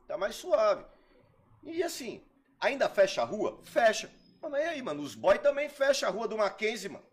Tá 0.07 0.17
mais 0.17 0.35
suave. 0.35 0.83
E 1.63 1.83
assim, 1.83 2.23
ainda 2.59 2.89
fecha 2.89 3.21
a 3.21 3.25
rua? 3.25 3.59
Fecha. 3.63 4.11
Mas 4.41 4.63
e 4.63 4.67
aí, 4.67 4.81
mano? 4.81 5.01
Os 5.01 5.15
boys 5.15 5.41
também 5.41 5.69
fecham 5.69 6.09
a 6.09 6.11
rua 6.11 6.27
do 6.27 6.37
Mackenzie, 6.37 6.89
mano. 6.89 7.05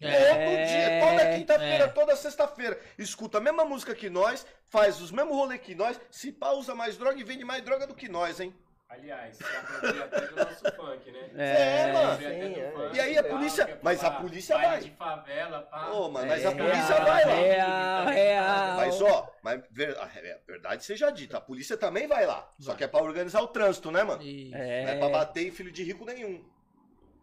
Todo 0.00 0.66
dia, 0.68 1.00
toda 1.00 1.36
quinta-feira, 1.36 1.84
é. 1.84 1.88
toda 1.88 2.16
sexta-feira. 2.16 2.80
Escuta 2.96 3.38
a 3.38 3.40
mesma 3.40 3.64
música 3.64 3.94
que 3.94 4.08
nós, 4.08 4.46
faz 4.68 5.00
os 5.00 5.10
mesmos 5.10 5.34
rolês 5.34 5.60
que 5.60 5.74
nós, 5.74 6.00
se 6.10 6.30
pá, 6.30 6.50
usa 6.50 6.74
mais 6.74 6.96
droga 6.96 7.18
e 7.18 7.24
vende 7.24 7.44
mais 7.44 7.64
droga 7.64 7.86
do 7.86 7.94
que 7.94 8.08
nós, 8.08 8.38
hein? 8.38 8.54
Aliás, 8.88 9.38
apropria 9.42 10.04
até 10.04 10.20
do 10.28 10.36
nosso 10.36 10.64
funk, 10.74 11.10
né? 11.12 11.30
É, 11.36 11.92
mano. 11.92 12.06
Apropria 12.12 12.28
até 12.28 12.48
Sim, 12.54 12.60
é. 12.60 12.70
funk 12.72 12.96
E 12.96 13.00
aí 13.00 13.18
a 13.18 13.24
polícia- 13.24 13.80
mas 13.82 14.02
a 14.02 14.10
polícia 14.12 14.56
vai. 14.56 14.80
de 14.80 14.90
favela, 14.92 15.60
pá. 15.62 15.90
Ô, 15.90 16.08
mano, 16.08 16.26
mas 16.26 16.42
É, 16.42 16.46
a 16.48 16.52
polícia 16.52 16.94
vai 17.04 17.24
lá. 17.26 17.34
Real, 17.34 18.06
real. 18.06 18.76
Mas 18.76 19.02
ó, 19.02 19.30
mas 19.42 19.62
ver- 19.70 19.96
a 19.98 20.04
é, 20.16 20.40
verdade 20.46 20.84
seja 20.84 21.10
dita, 21.10 21.36
a 21.36 21.40
polícia 21.40 21.76
também 21.76 22.06
vai 22.06 22.24
lá. 22.24 22.50
Só 22.58 22.74
que 22.74 22.82
é 22.84 22.88
pra 22.88 23.02
organizar 23.02 23.42
o 23.42 23.48
trânsito, 23.48 23.90
né, 23.90 24.02
mano? 24.02 24.22
E- 24.22 24.50
Não 24.50 24.58
é 24.58 24.96
pra 24.98 25.06
É. 25.08 25.12
bater 25.12 25.46
em 25.46 25.50
filho 25.50 25.70
de 25.70 25.82
rico 25.84 26.06
nenhum. 26.06 26.42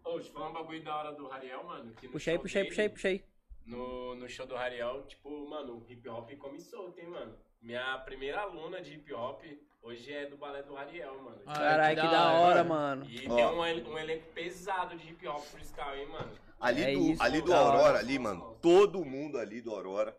Ô, 0.03 0.19
eu 0.19 0.23
falar 0.25 0.49
um 0.49 0.53
bagulho 0.53 0.83
da 0.83 0.95
hora 0.95 1.11
do 1.13 1.27
Rariel, 1.27 1.63
mano. 1.63 1.93
Que 1.95 2.05
no 2.05 2.11
Puxa 2.13 2.29
aí, 2.29 2.35
show 2.35 2.41
puxa 2.43 2.59
aí, 2.59 2.63
dele- 2.63 2.69
puxa 2.75 2.81
aí, 2.83 2.89
puxa 2.89 3.07
aí. 3.07 3.23
No, 3.65 4.13
no 4.13 4.29
show 4.29 4.45
do 4.45 4.53
Rariel, 4.55 5.01
tipo, 5.07 5.49
mano, 5.49 5.77
o 5.83 5.91
hip 5.91 6.07
hop 6.07 6.29
come 6.37 6.59
solto, 6.59 6.99
hein, 6.99 7.07
mano. 7.07 7.35
Minha 7.59 7.97
primeira 8.05 8.41
aluna 8.41 8.79
de 8.83 8.93
hip 8.93 9.11
hop 9.11 9.41
hoje 9.85 10.11
é 10.11 10.25
do 10.25 10.35
balé 10.37 10.63
do 10.63 10.73
Rariel, 10.73 11.21
mano. 11.21 11.41
Ah, 11.45 11.53
Caralho, 11.53 12.01
que 12.01 12.07
da 12.07 12.31
hora, 12.33 12.63
mano. 12.63 13.05
E 13.09 13.29
Ó. 13.29 13.35
tem 13.35 13.45
um, 13.45 13.65
el- 13.65 13.87
um 13.87 13.97
elenco 13.97 14.27
pesado 14.33 14.97
de 14.97 15.09
hip 15.09 15.27
hop 15.27 15.43
freestyle, 15.45 15.99
hein, 16.01 16.07
mano. 16.07 16.31
Ali 16.59 16.83
É 16.83 16.93
do, 16.93 16.99
isso, 17.11 17.23
ali 17.23 17.41
do 17.41 17.49
da 17.49 17.61
hora. 17.61 17.77
Aurora, 17.77 17.99
ali, 17.99 18.17
mano, 18.19 18.57
todo 18.61 19.05
mundo 19.05 19.37
ali 19.37 19.61
do 19.61 19.71
Aurora, 19.71 20.17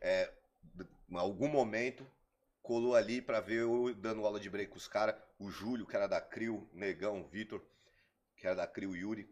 é, 0.00 0.32
em 1.10 1.16
algum 1.16 1.48
momento, 1.48 2.06
colou 2.62 2.94
ali 2.94 3.20
pra 3.20 3.40
ver 3.40 3.60
eu 3.62 3.94
dando 3.94 4.24
aula 4.24 4.40
de 4.40 4.48
break 4.48 4.70
com 4.70 4.78
os 4.78 4.88
caras. 4.88 5.16
O 5.38 5.50
Júlio, 5.50 5.86
que 5.86 5.94
era 5.94 6.06
da 6.06 6.20
Crio, 6.20 6.68
Negão, 6.72 7.24
Vitor, 7.28 7.62
que 8.36 8.46
era 8.46 8.56
da 8.56 8.66
Crio 8.66 8.96
Yuri, 8.96 9.28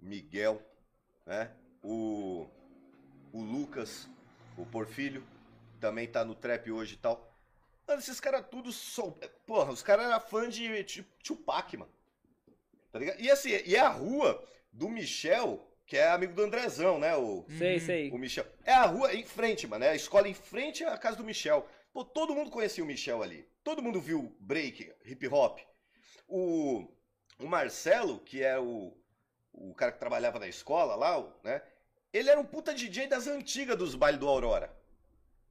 Miguel, 0.00 0.62
né? 1.26 1.52
O, 1.82 2.46
o 3.32 3.40
Lucas, 3.40 4.08
o 4.56 4.66
Porfílio, 4.66 5.24
também 5.80 6.06
tá 6.08 6.24
no 6.24 6.34
trap 6.34 6.70
hoje 6.70 6.94
e 6.94 6.98
tal. 6.98 7.27
Mano, 7.88 8.00
esses 8.00 8.20
caras 8.20 8.44
tudo 8.50 8.70
são. 8.70 9.18
Porra, 9.46 9.72
os 9.72 9.82
caras 9.82 10.04
eram 10.06 10.20
fã 10.20 10.48
de 10.48 11.02
Tupac, 11.24 11.74
mano. 11.76 11.90
Tá 12.92 12.98
ligado? 12.98 13.18
E 13.20 13.30
assim, 13.30 13.50
e 13.64 13.76
a 13.76 13.88
rua 13.88 14.46
do 14.70 14.88
Michel, 14.88 15.66
que 15.86 15.96
é 15.96 16.08
amigo 16.10 16.34
do 16.34 16.42
Andrezão, 16.42 16.98
né? 16.98 17.16
O, 17.16 17.44
Sei, 17.58 17.80
sei. 17.80 18.10
o 18.10 18.18
Michel. 18.18 18.44
É 18.64 18.72
a 18.74 18.84
rua 18.84 19.14
em 19.14 19.24
frente, 19.24 19.66
mano. 19.66 19.84
É 19.84 19.90
a 19.90 19.94
escola 19.96 20.28
em 20.28 20.34
frente 20.34 20.84
à 20.84 20.96
casa 20.98 21.16
do 21.16 21.24
Michel. 21.24 21.66
Pô, 21.92 22.04
todo 22.04 22.34
mundo 22.34 22.50
conhecia 22.50 22.84
o 22.84 22.86
Michel 22.86 23.22
ali. 23.22 23.48
Todo 23.64 23.82
mundo 23.82 24.00
viu 24.00 24.36
break, 24.38 24.92
hip 25.06 25.26
hop. 25.28 25.58
O, 26.26 26.86
o 27.38 27.46
Marcelo, 27.46 28.18
que 28.20 28.42
é 28.42 28.58
o, 28.58 28.94
o 29.52 29.74
cara 29.74 29.92
que 29.92 29.98
trabalhava 29.98 30.38
na 30.38 30.46
escola 30.46 30.94
lá, 30.94 31.18
o- 31.18 31.32
né? 31.42 31.62
Ele 32.12 32.30
era 32.30 32.40
um 32.40 32.44
puta 32.44 32.74
DJ 32.74 33.06
das 33.06 33.26
antigas 33.26 33.76
dos 33.76 33.94
bailes 33.94 34.20
do 34.20 34.28
Aurora. 34.28 34.74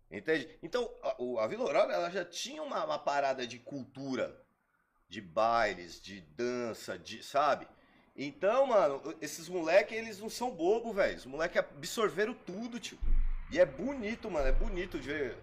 Entende? 0.10 0.58
Então, 0.64 0.90
a, 1.04 1.44
a 1.44 1.48
Vila 1.48 1.64
Aurora 1.66 1.94
ela 1.94 2.10
já 2.10 2.24
tinha 2.24 2.64
uma, 2.64 2.86
uma 2.86 2.98
parada 3.00 3.46
de 3.46 3.60
cultura, 3.60 4.42
de 5.10 5.20
bailes, 5.22 6.02
de 6.02 6.22
dança, 6.22 6.98
de, 6.98 7.22
sabe? 7.24 7.68
Então, 8.16 8.66
mano, 8.68 9.02
esses 9.22 9.48
moleques, 9.50 9.96
eles 9.98 10.20
não 10.20 10.30
são 10.30 10.50
bobo, 10.56 10.94
velho. 10.94 11.18
Os 11.18 11.26
moleques 11.26 11.58
absorveram 11.58 12.34
tudo, 12.34 12.80
tio. 12.80 12.98
E 13.52 13.60
é 13.60 13.66
bonito, 13.66 14.32
mano. 14.32 14.48
É 14.48 14.52
bonito 14.52 14.98
de 15.00 15.08
ver 15.08 15.38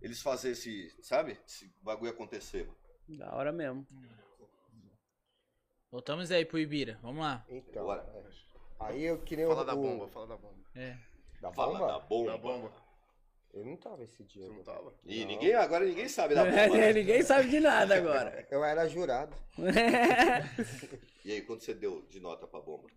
eles 0.00 0.20
fazer 0.20 0.50
esse, 0.50 0.94
sabe? 1.02 1.38
Esse 1.46 1.72
bagulho 1.80 2.10
acontecer. 2.10 2.66
mano. 2.66 3.18
Da 3.20 3.34
hora 3.34 3.52
mesmo. 3.52 3.86
Voltamos 5.90 6.30
aí 6.30 6.44
pro 6.44 6.58
Ibira, 6.58 6.98
vamos 7.02 7.22
lá. 7.22 7.44
Então, 7.48 7.84
Bora. 7.84 8.02
é. 8.14 8.24
aí 8.84 9.02
eu 9.04 9.20
queria 9.22 9.46
Fala 9.46 9.60
o- 9.62 9.64
da 9.64 9.74
bomba, 9.74 10.08
fala 10.08 10.26
da 10.26 10.36
bomba. 10.36 10.58
É. 10.74 10.96
Da 11.40 11.52
Fala 11.52 11.72
bomba? 11.78 11.86
da 11.92 11.98
bomba. 11.98 12.30
Da 12.32 12.38
bomba. 12.38 12.72
Eu 13.52 13.64
não 13.66 13.76
tava 13.76 14.02
esse 14.02 14.22
dia. 14.24 14.42
Você 14.44 14.48
não 14.48 14.56
né? 14.56 14.62
tava? 14.64 14.94
E 15.04 15.20
Não. 15.20 15.26
ninguém, 15.26 15.54
agora 15.54 15.84
ninguém 15.84 16.08
sabe 16.08 16.34
da 16.34 16.42
bomba. 16.46 16.68
né? 16.68 16.92
Ninguém 16.94 17.22
sabe 17.22 17.50
de 17.50 17.60
nada 17.60 17.94
agora. 17.96 18.46
Eu 18.50 18.64
era 18.64 18.88
jurado. 18.88 19.36
E 21.24 21.30
aí, 21.30 21.40
quando 21.42 21.60
você 21.60 21.72
deu 21.72 22.02
de 22.10 22.18
nota 22.18 22.48
pra 22.48 22.60
bomba? 22.60 22.88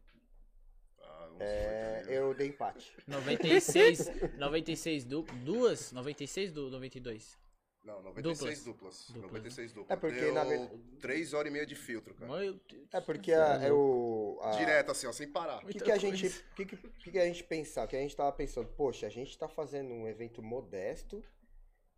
Ah, 0.99 1.29
É, 1.39 1.97
8 1.99 2.07
mil. 2.09 2.15
eu 2.15 2.33
dei 2.33 2.47
empate. 2.47 2.91
96, 3.07 4.11
96 4.37 5.03
du 5.05 5.21
duas, 5.43 5.91
96 5.91 6.51
do 6.51 6.71
92. 6.71 7.37
Não, 7.85 8.01
96 8.01 8.63
duplas. 8.63 9.05
Duplas, 9.09 9.23
96 9.31 9.73
duplas. 9.73 9.95
É 9.97 9.99
porque, 9.99 10.19
Deu 10.19 10.33
na 10.33 10.43
verdade- 10.43 10.77
3 10.99 11.33
horas 11.33 11.49
e 11.49 11.53
meia 11.53 11.65
de 11.67 11.75
filtro, 11.75 12.15
cara. 12.15 12.31
Meu 12.31 12.53
Deus. 12.55 12.87
É 12.91 12.99
porque 12.99 13.31
a, 13.31 13.61
é 13.63 13.71
o. 13.71 14.39
a- 14.41 14.51
Direto 14.51 14.91
assim, 14.91 15.05
ó, 15.05 15.11
sem 15.11 15.27
parar. 15.31 15.63
O 15.63 15.67
que, 15.67 15.79
que 15.79 15.91
a 15.91 15.97
gente, 15.97 16.25
o 16.27 16.55
que, 16.55 16.65
que, 16.65 16.75
o 16.75 16.89
que 16.91 17.11
que 17.11 17.19
a 17.19 17.25
gente 17.25 17.43
pensar? 17.43 17.87
Que 17.87 17.95
a 17.95 17.99
gente 17.99 18.15
tava 18.15 18.31
pensando, 18.31 18.67
poxa, 18.69 19.05
a 19.05 19.09
gente 19.09 19.37
tá 19.37 19.47
fazendo 19.47 19.93
um 19.93 20.07
evento 20.07 20.41
modesto, 20.41 21.23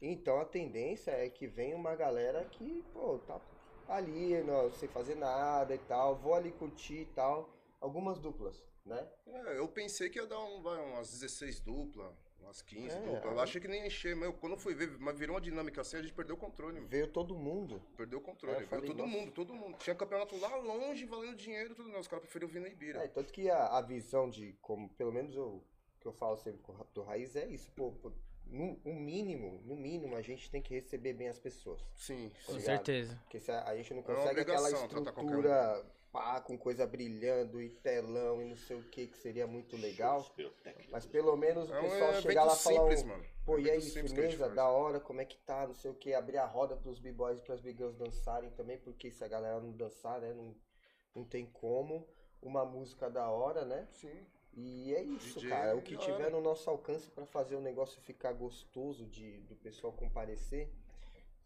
então 0.01 0.39
a 0.39 0.45
tendência 0.45 1.11
é 1.11 1.29
que 1.29 1.47
venha 1.47 1.75
uma 1.75 1.95
galera 1.95 2.43
que, 2.45 2.83
pô, 2.93 3.17
tá 3.19 3.39
ali, 3.87 4.43
não, 4.43 4.69
sem 4.73 4.89
fazer 4.89 5.15
nada 5.15 5.73
e 5.73 5.77
tal, 5.79 6.17
vou 6.17 6.33
ali 6.33 6.51
curtir 6.51 7.01
e 7.01 7.05
tal. 7.05 7.49
Algumas 7.79 8.19
duplas, 8.19 8.61
né? 8.85 9.07
É, 9.27 9.57
eu 9.59 9.67
pensei 9.69 10.09
que 10.09 10.19
ia 10.19 10.25
dar 10.25 10.39
um, 10.39 10.61
vai, 10.61 10.83
umas 10.83 11.11
16 11.11 11.59
duplas, 11.61 12.11
umas 12.47 12.61
15 12.61 12.95
É, 12.95 12.99
duplas. 13.01 13.23
Eu 13.25 13.31
aí- 13.31 13.39
achei 13.39 13.61
que 13.61 13.67
nem 13.67 13.85
encher, 13.85 14.15
mas 14.15 14.25
eu- 14.25 14.33
quando 14.33 14.57
fui 14.57 14.73
ver, 14.73 14.89
mas 14.99 15.17
virou 15.17 15.35
uma 15.35 15.41
dinâmica 15.41 15.81
assim, 15.81 15.97
a 15.97 16.01
gente 16.01 16.13
perdeu 16.13 16.35
o 16.35 16.39
controle, 16.39 16.75
mano. 16.75 16.87
Veio 16.87 17.07
todo 17.07 17.35
mundo. 17.35 17.81
Perdeu 17.95 18.19
o 18.19 18.21
controle. 18.21 18.55
É, 18.55 18.59
Veio 18.59 18.69
falei, 18.69 18.87
todo 18.87 18.97
nossa. 18.99 19.09
mundo, 19.09 19.31
todo 19.31 19.53
mundo. 19.53 19.77
Tinha 19.77 19.95
campeonato 19.95 20.37
lá 20.39 20.55
longe, 20.55 21.05
valendo 21.05 21.35
dinheiro, 21.35 21.75
tudo 21.75 21.89
não. 21.89 21.99
Os 21.99 22.07
caras 22.07 22.23
preferiram 22.23 22.51
vir 22.51 22.61
na 22.61 22.69
Ibira. 22.69 23.03
É, 23.03 23.07
tanto 23.07 23.31
que 23.33 23.49
a, 23.49 23.67
a 23.77 23.81
visão 23.81 24.29
de, 24.29 24.53
como 24.61 24.89
pelo 24.89 25.11
menos 25.11 25.35
eu, 25.35 25.63
que 25.99 26.07
eu 26.07 26.13
falo 26.13 26.37
sempre 26.37 26.61
com 26.61 26.71
o 26.71 26.87
do 26.93 27.03
Raiz 27.03 27.35
é 27.35 27.45
isso, 27.47 27.69
pô, 27.75 27.91
pô, 27.91 28.11
no, 28.49 28.79
o 28.85 28.93
mínimo, 28.95 29.61
no 29.65 29.75
mínimo 29.75 30.15
a 30.15 30.21
gente 30.21 30.49
tem 30.49 30.61
que 30.61 30.73
receber 30.73 31.11
bem 31.13 31.27
as 31.27 31.37
pessoas. 31.37 31.81
Sim, 31.95 32.31
Com 32.45 32.53
sim. 32.53 32.59
ligado? 32.59 32.63
certeza. 32.77 33.19
Porque 33.23 33.39
se 33.41 33.51
a, 33.51 33.63
a 33.65 33.75
gente 33.75 33.93
não 33.93 33.99
É 33.99 34.03
consegue 34.03 34.39
aquela 34.39 34.69
qualquer 34.69 34.77
um. 34.77 34.85
estrutura 35.01 35.85
pá, 36.11 36.41
com 36.41 36.57
coisa 36.57 36.85
brilhando 36.85 37.61
e 37.61 37.69
telão 37.69 38.41
e 38.41 38.45
não 38.45 38.55
sei 38.55 38.77
o 38.77 38.83
que, 38.83 39.07
que 39.07 39.17
seria 39.17 39.45
muito 39.47 39.75
legal. 39.77 40.25
Mas 40.91 41.05
pelo 41.05 41.35
menos 41.35 41.69
o 41.69 41.73
É 41.73 41.79
um 41.79 41.83
pessoal 41.83 42.09
evento 42.09 42.21
chegar 42.21 42.43
lá 42.45 42.53
e 42.53 42.57
falar, 42.57 42.75
simples, 42.75 43.03
um, 43.03 43.07
mano. 43.07 43.25
pô, 43.45 43.57
e 43.57 43.67
Evento 43.67 43.73
aí, 43.73 43.81
firmeza, 43.91 44.49
da 44.49 44.67
hora, 44.67 44.99
como 44.99 45.21
é 45.21 45.25
que 45.25 45.37
tá, 45.37 45.67
não 45.67 45.75
sei 45.75 45.91
o 45.91 45.95
que, 45.95 46.13
abrir 46.13 46.37
a 46.37 46.45
roda 46.45 46.75
pros 46.75 46.99
b-boys 46.99 47.39
e 47.39 47.41
pras 47.41 47.61
big-girls 47.61 47.97
dançarem 47.97 48.49
também, 48.51 48.77
porque 48.77 49.11
se 49.11 49.23
a 49.23 49.27
galera 49.27 49.59
não 49.59 49.71
dançar, 49.71 50.21
né, 50.21 50.33
não, 50.33 50.55
não 51.15 51.23
tem 51.23 51.45
como. 51.45 52.07
Uma 52.39 52.63
música 52.63 53.09
da 53.09 53.27
hora, 53.29 53.65
né? 53.65 53.87
Sim. 53.93 54.25
E 54.53 54.93
é 54.93 55.01
isso, 55.01 55.39
DJ, 55.39 55.49
cara. 55.49 55.75
O 55.75 55.81
que 55.81 55.97
tiver 55.97 56.31
no 56.31 56.39
nosso 56.39 56.69
alcance 56.69 57.09
pra 57.09 57.25
fazer 57.25 57.55
o 57.55 57.61
negócio 57.61 57.99
ficar 58.01 58.31
gostoso 58.33 59.05
de 59.07 59.39
do 59.41 59.55
pessoal 59.55 59.91
comparecer, 59.91 60.69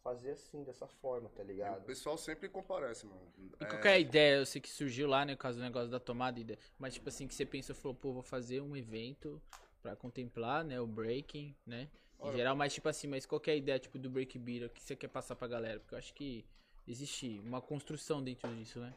fazer 0.03 0.31
assim, 0.31 0.63
dessa 0.63 0.87
forma, 0.87 1.29
tá 1.29 1.43
E 1.43 1.45
o 1.45 1.47
ligado? 1.47 1.85
pessoal 1.85 2.17
sempre 2.17 2.49
comparece, 2.49 3.05
mano. 3.05 3.21
E 3.59 3.63
É, 3.63 3.65
qualquer 3.65 3.99
ideia, 3.99 4.37
eu 4.37 4.45
sei 4.45 4.59
que 4.61 4.69
surgiu 4.69 5.07
lá, 5.07 5.23
né, 5.25 5.35
por 5.35 5.41
causa 5.43 5.59
do 5.59 5.63
negócio 5.63 5.89
da 5.89 5.99
tomada, 5.99 6.39
ideia, 6.39 6.59
mas 6.79 6.93
tipo 6.95 7.07
assim, 7.09 7.27
que 7.27 7.35
você 7.35 7.45
pensou, 7.45 7.75
falou, 7.75 7.95
pô, 7.95 8.11
vou 8.13 8.23
fazer 8.23 8.61
um 8.61 8.75
evento 8.75 9.41
pra 9.81 9.95
contemplar, 9.95 10.63
né, 10.63 10.79
o 10.81 10.87
breaking, 10.87 11.55
né, 11.65 11.89
em 12.23 12.27
Olha. 12.27 12.37
geral, 12.37 12.55
mas 12.55 12.73
tipo 12.73 12.89
assim, 12.89 13.07
mas 13.07 13.25
qualquer 13.25 13.55
ideia, 13.57 13.79
tipo, 13.79 13.97
do 13.99 14.09
break 14.09 14.37
beat, 14.39 14.63
o 14.65 14.69
que 14.69 14.81
você 14.81 14.95
quer 14.95 15.07
passar 15.07 15.35
pra 15.35 15.47
galera? 15.47 15.79
Porque 15.79 15.93
eu 15.95 15.99
acho 15.99 16.13
que 16.13 16.45
existe 16.87 17.39
uma 17.45 17.61
construção 17.61 18.23
dentro 18.23 18.53
disso, 18.55 18.79
né? 18.79 18.93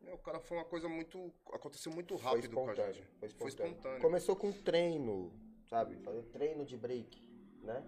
Meu, 0.00 0.14
o 0.14 0.18
cara 0.18 0.40
foi 0.40 0.56
uma 0.56 0.64
coisa 0.64 0.88
muito. 0.88 1.32
Aconteceu 1.52 1.92
muito 1.92 2.16
Foi 2.16 2.24
rápido 2.24 2.54
com 2.54 2.70
a 2.70 2.74
gente. 2.74 3.02
foi 3.38 3.48
espontâneo. 3.48 4.00
Começou 4.00 4.36
com 4.36 4.52
treino, 4.52 5.32
sabe? 5.68 5.96
Fazer 6.04 6.22
treino 6.24 6.64
de 6.64 6.76
break, 6.76 7.20
né? 7.62 7.84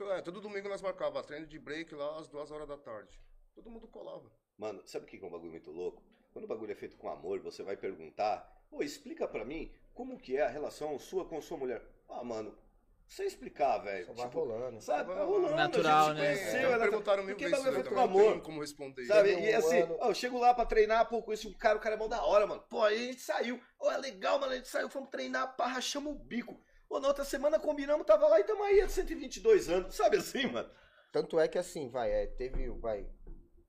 É, 0.00 0.22
todo 0.22 0.40
domingo 0.40 0.68
nós 0.68 0.80
marcava 0.82 1.22
treino 1.22 1.46
de 1.46 1.58
break 1.58 1.94
lá 1.94 2.18
às 2.18 2.28
duas 2.28 2.50
horas 2.50 2.68
da 2.68 2.76
tarde. 2.76 3.20
Todo 3.54 3.70
mundo 3.70 3.88
colava. 3.88 4.30
Mano, 4.56 4.82
sabe 4.86 5.04
o 5.04 5.08
que 5.08 5.22
é 5.22 5.26
um 5.26 5.30
bagulho 5.30 5.50
muito 5.52 5.70
louco? 5.70 6.02
quando 6.32 6.44
o 6.44 6.48
bagulho 6.48 6.70
é 6.70 6.74
feito 6.76 6.96
com 6.96 7.08
amor, 7.08 7.40
você 7.40 7.62
vai 7.64 7.76
perguntar, 7.76 8.46
pô, 8.70 8.80
explica 8.82 9.26
pra 9.26 9.44
mim 9.44 9.72
como 9.94 10.16
que 10.18 10.36
é 10.36 10.42
a 10.42 10.48
relação 10.48 10.96
sua 10.98 11.24
com 11.24 11.40
sua 11.40 11.56
mulher. 11.56 11.82
Ah, 12.08 12.22
mano, 12.22 12.56
você 13.06 13.24
explicar, 13.24 13.78
velho. 13.78 14.04
Só 14.06 14.12
vai 14.12 14.26
Tipo, 14.26 14.38
rolando. 14.40 14.80
sabe, 14.80 15.08
Vai 15.08 15.16
tá 15.16 15.24
rolando, 15.24 15.56
Natural, 15.56 16.06
a 16.06 16.14
gente 16.14 16.20
né? 16.20 16.34
conheceu, 16.36 16.60
É, 16.60 16.72
ela- 16.74 16.78
perguntaram 16.78 17.24
mil 17.24 17.34
porque 17.34 17.44
vezes 17.48 17.58
bagulho 17.58 17.74
feito 17.82 17.88
também, 17.94 18.08
com 18.08 18.18
não 18.18 18.28
amor. 18.28 18.42
como 18.42 18.60
responder. 18.60 19.04
Sabe? 19.06 19.30
E 19.40 19.52
assim, 19.54 19.82
ó, 19.98 20.08
eu 20.10 20.14
chego 20.14 20.38
lá 20.38 20.54
pra 20.54 20.66
treinar, 20.66 21.08
pô, 21.08 21.22
conheci 21.22 21.48
um 21.48 21.54
cara, 21.54 21.78
o 21.78 21.80
cara 21.80 21.96
é 21.96 21.98
mó 21.98 22.06
da 22.06 22.22
hora, 22.22 22.46
mano. 22.46 22.62
Pô, 22.68 22.82
aí 22.84 22.94
a 22.94 23.06
gente 23.12 23.20
saiu. 23.22 23.60
Ó, 23.80 23.90
é 23.90 23.96
legal, 23.96 24.38
mano, 24.38 24.52
a 24.52 24.56
gente 24.56 24.68
saiu, 24.68 24.88
fomos 24.90 25.08
treinar, 25.10 25.56
pá, 25.56 25.66
rachamos 25.66 26.12
o 26.14 26.18
bico. 26.18 26.60
Pô, 26.88 26.98
na 26.98 27.08
outra 27.08 27.24
semana 27.24 27.58
combinamos, 27.58 28.06
tava 28.06 28.26
lá 28.26 28.40
e 28.40 28.44
tamo 28.44 28.62
aí 28.62 28.80
há 28.80 28.88
122 28.88 29.68
anos, 29.68 29.94
sabe 29.94 30.16
assim, 30.16 30.46
mano? 30.46 30.70
Tanto 31.12 31.38
é 31.38 31.46
que 31.46 31.58
assim, 31.58 31.88
vai, 31.88 32.10
é, 32.10 32.26
teve, 32.26 32.68
vai, 32.70 33.06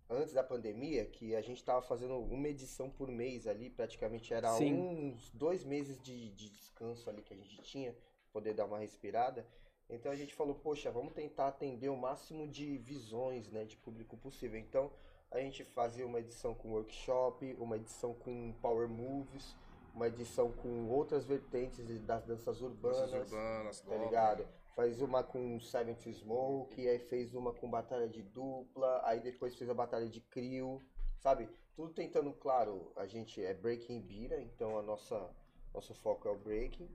antes 0.10 0.34
da 0.34 0.44
pandemia, 0.44 1.06
que 1.06 1.36
a 1.36 1.41
gente 1.41 1.64
tava 1.64 1.82
fazendo 1.82 2.18
uma 2.18 2.48
edição 2.48 2.90
por 2.90 3.10
mês 3.10 3.46
ali, 3.46 3.70
praticamente 3.70 4.34
era 4.34 4.52
Sim. 4.54 4.74
uns 4.74 5.30
dois 5.32 5.64
meses 5.64 6.02
de, 6.02 6.30
de 6.32 6.50
descanso 6.50 7.10
ali 7.10 7.22
que 7.22 7.34
a 7.34 7.38
gente 7.38 7.62
tinha, 7.62 7.96
poder 8.32 8.54
dar 8.54 8.66
uma 8.66 8.80
respirada. 8.80 9.46
Então 9.90 10.12
a 10.12 10.16
gente 10.16 10.34
falou, 10.36 10.56
poxa, 10.56 10.91
vamos 10.91 11.14
tentar 11.14 11.48
atender 11.48 11.90
o 11.90 11.98
máximo 11.98 12.48
de 12.48 12.78
visões, 12.78 13.50
né, 13.50 13.66
de 13.66 13.76
público 13.78 14.16
possível. 14.18 14.60
Então 14.60 14.91
a 15.32 15.40
gente 15.40 15.64
fazia 15.64 16.06
uma 16.06 16.20
edição 16.20 16.54
com 16.54 16.70
workshop, 16.70 17.56
uma 17.60 17.76
edição 17.76 18.14
com 18.14 18.54
power 18.62 18.88
moves, 18.88 19.56
uma 20.00 20.08
edição 20.08 20.50
com 20.54 20.88
outras 20.88 21.26
vertentes 21.26 21.86
das 22.04 22.24
danças 22.24 22.62
urbanas 22.62 23.12
Danças 23.12 23.32
urbanas, 23.34 23.82
tá 23.82 23.98
ligado? 23.98 24.48
Faz 24.74 25.02
uma 25.02 25.22
com 25.22 25.60
Seventh 25.60 26.08
Smoke, 26.14 26.88
aí 26.88 27.00
fez 27.00 27.36
uma 27.36 27.52
com 27.52 27.70
batalha 27.70 28.08
de 28.08 28.24
dupla, 28.24 29.02
aí 29.04 29.20
depois 29.20 29.58
fez 29.58 29.70
a 29.70 29.74
batalha 29.74 30.08
de 30.08 30.22
Crio, 30.22 30.82
sabe? 31.18 31.50
Tudo 31.76 31.94
tentando, 31.94 32.32
claro, 32.32 32.94
a 32.96 33.06
gente 33.06 33.44
é 33.44 33.54
breaking 33.54 34.00
bira, 34.00 34.40
então 34.40 34.80
a 34.80 34.82
nossa 34.82 35.30
nosso 35.74 35.94
foco 35.94 36.30
é 36.30 36.32
o 36.32 36.38
breaking, 36.38 36.90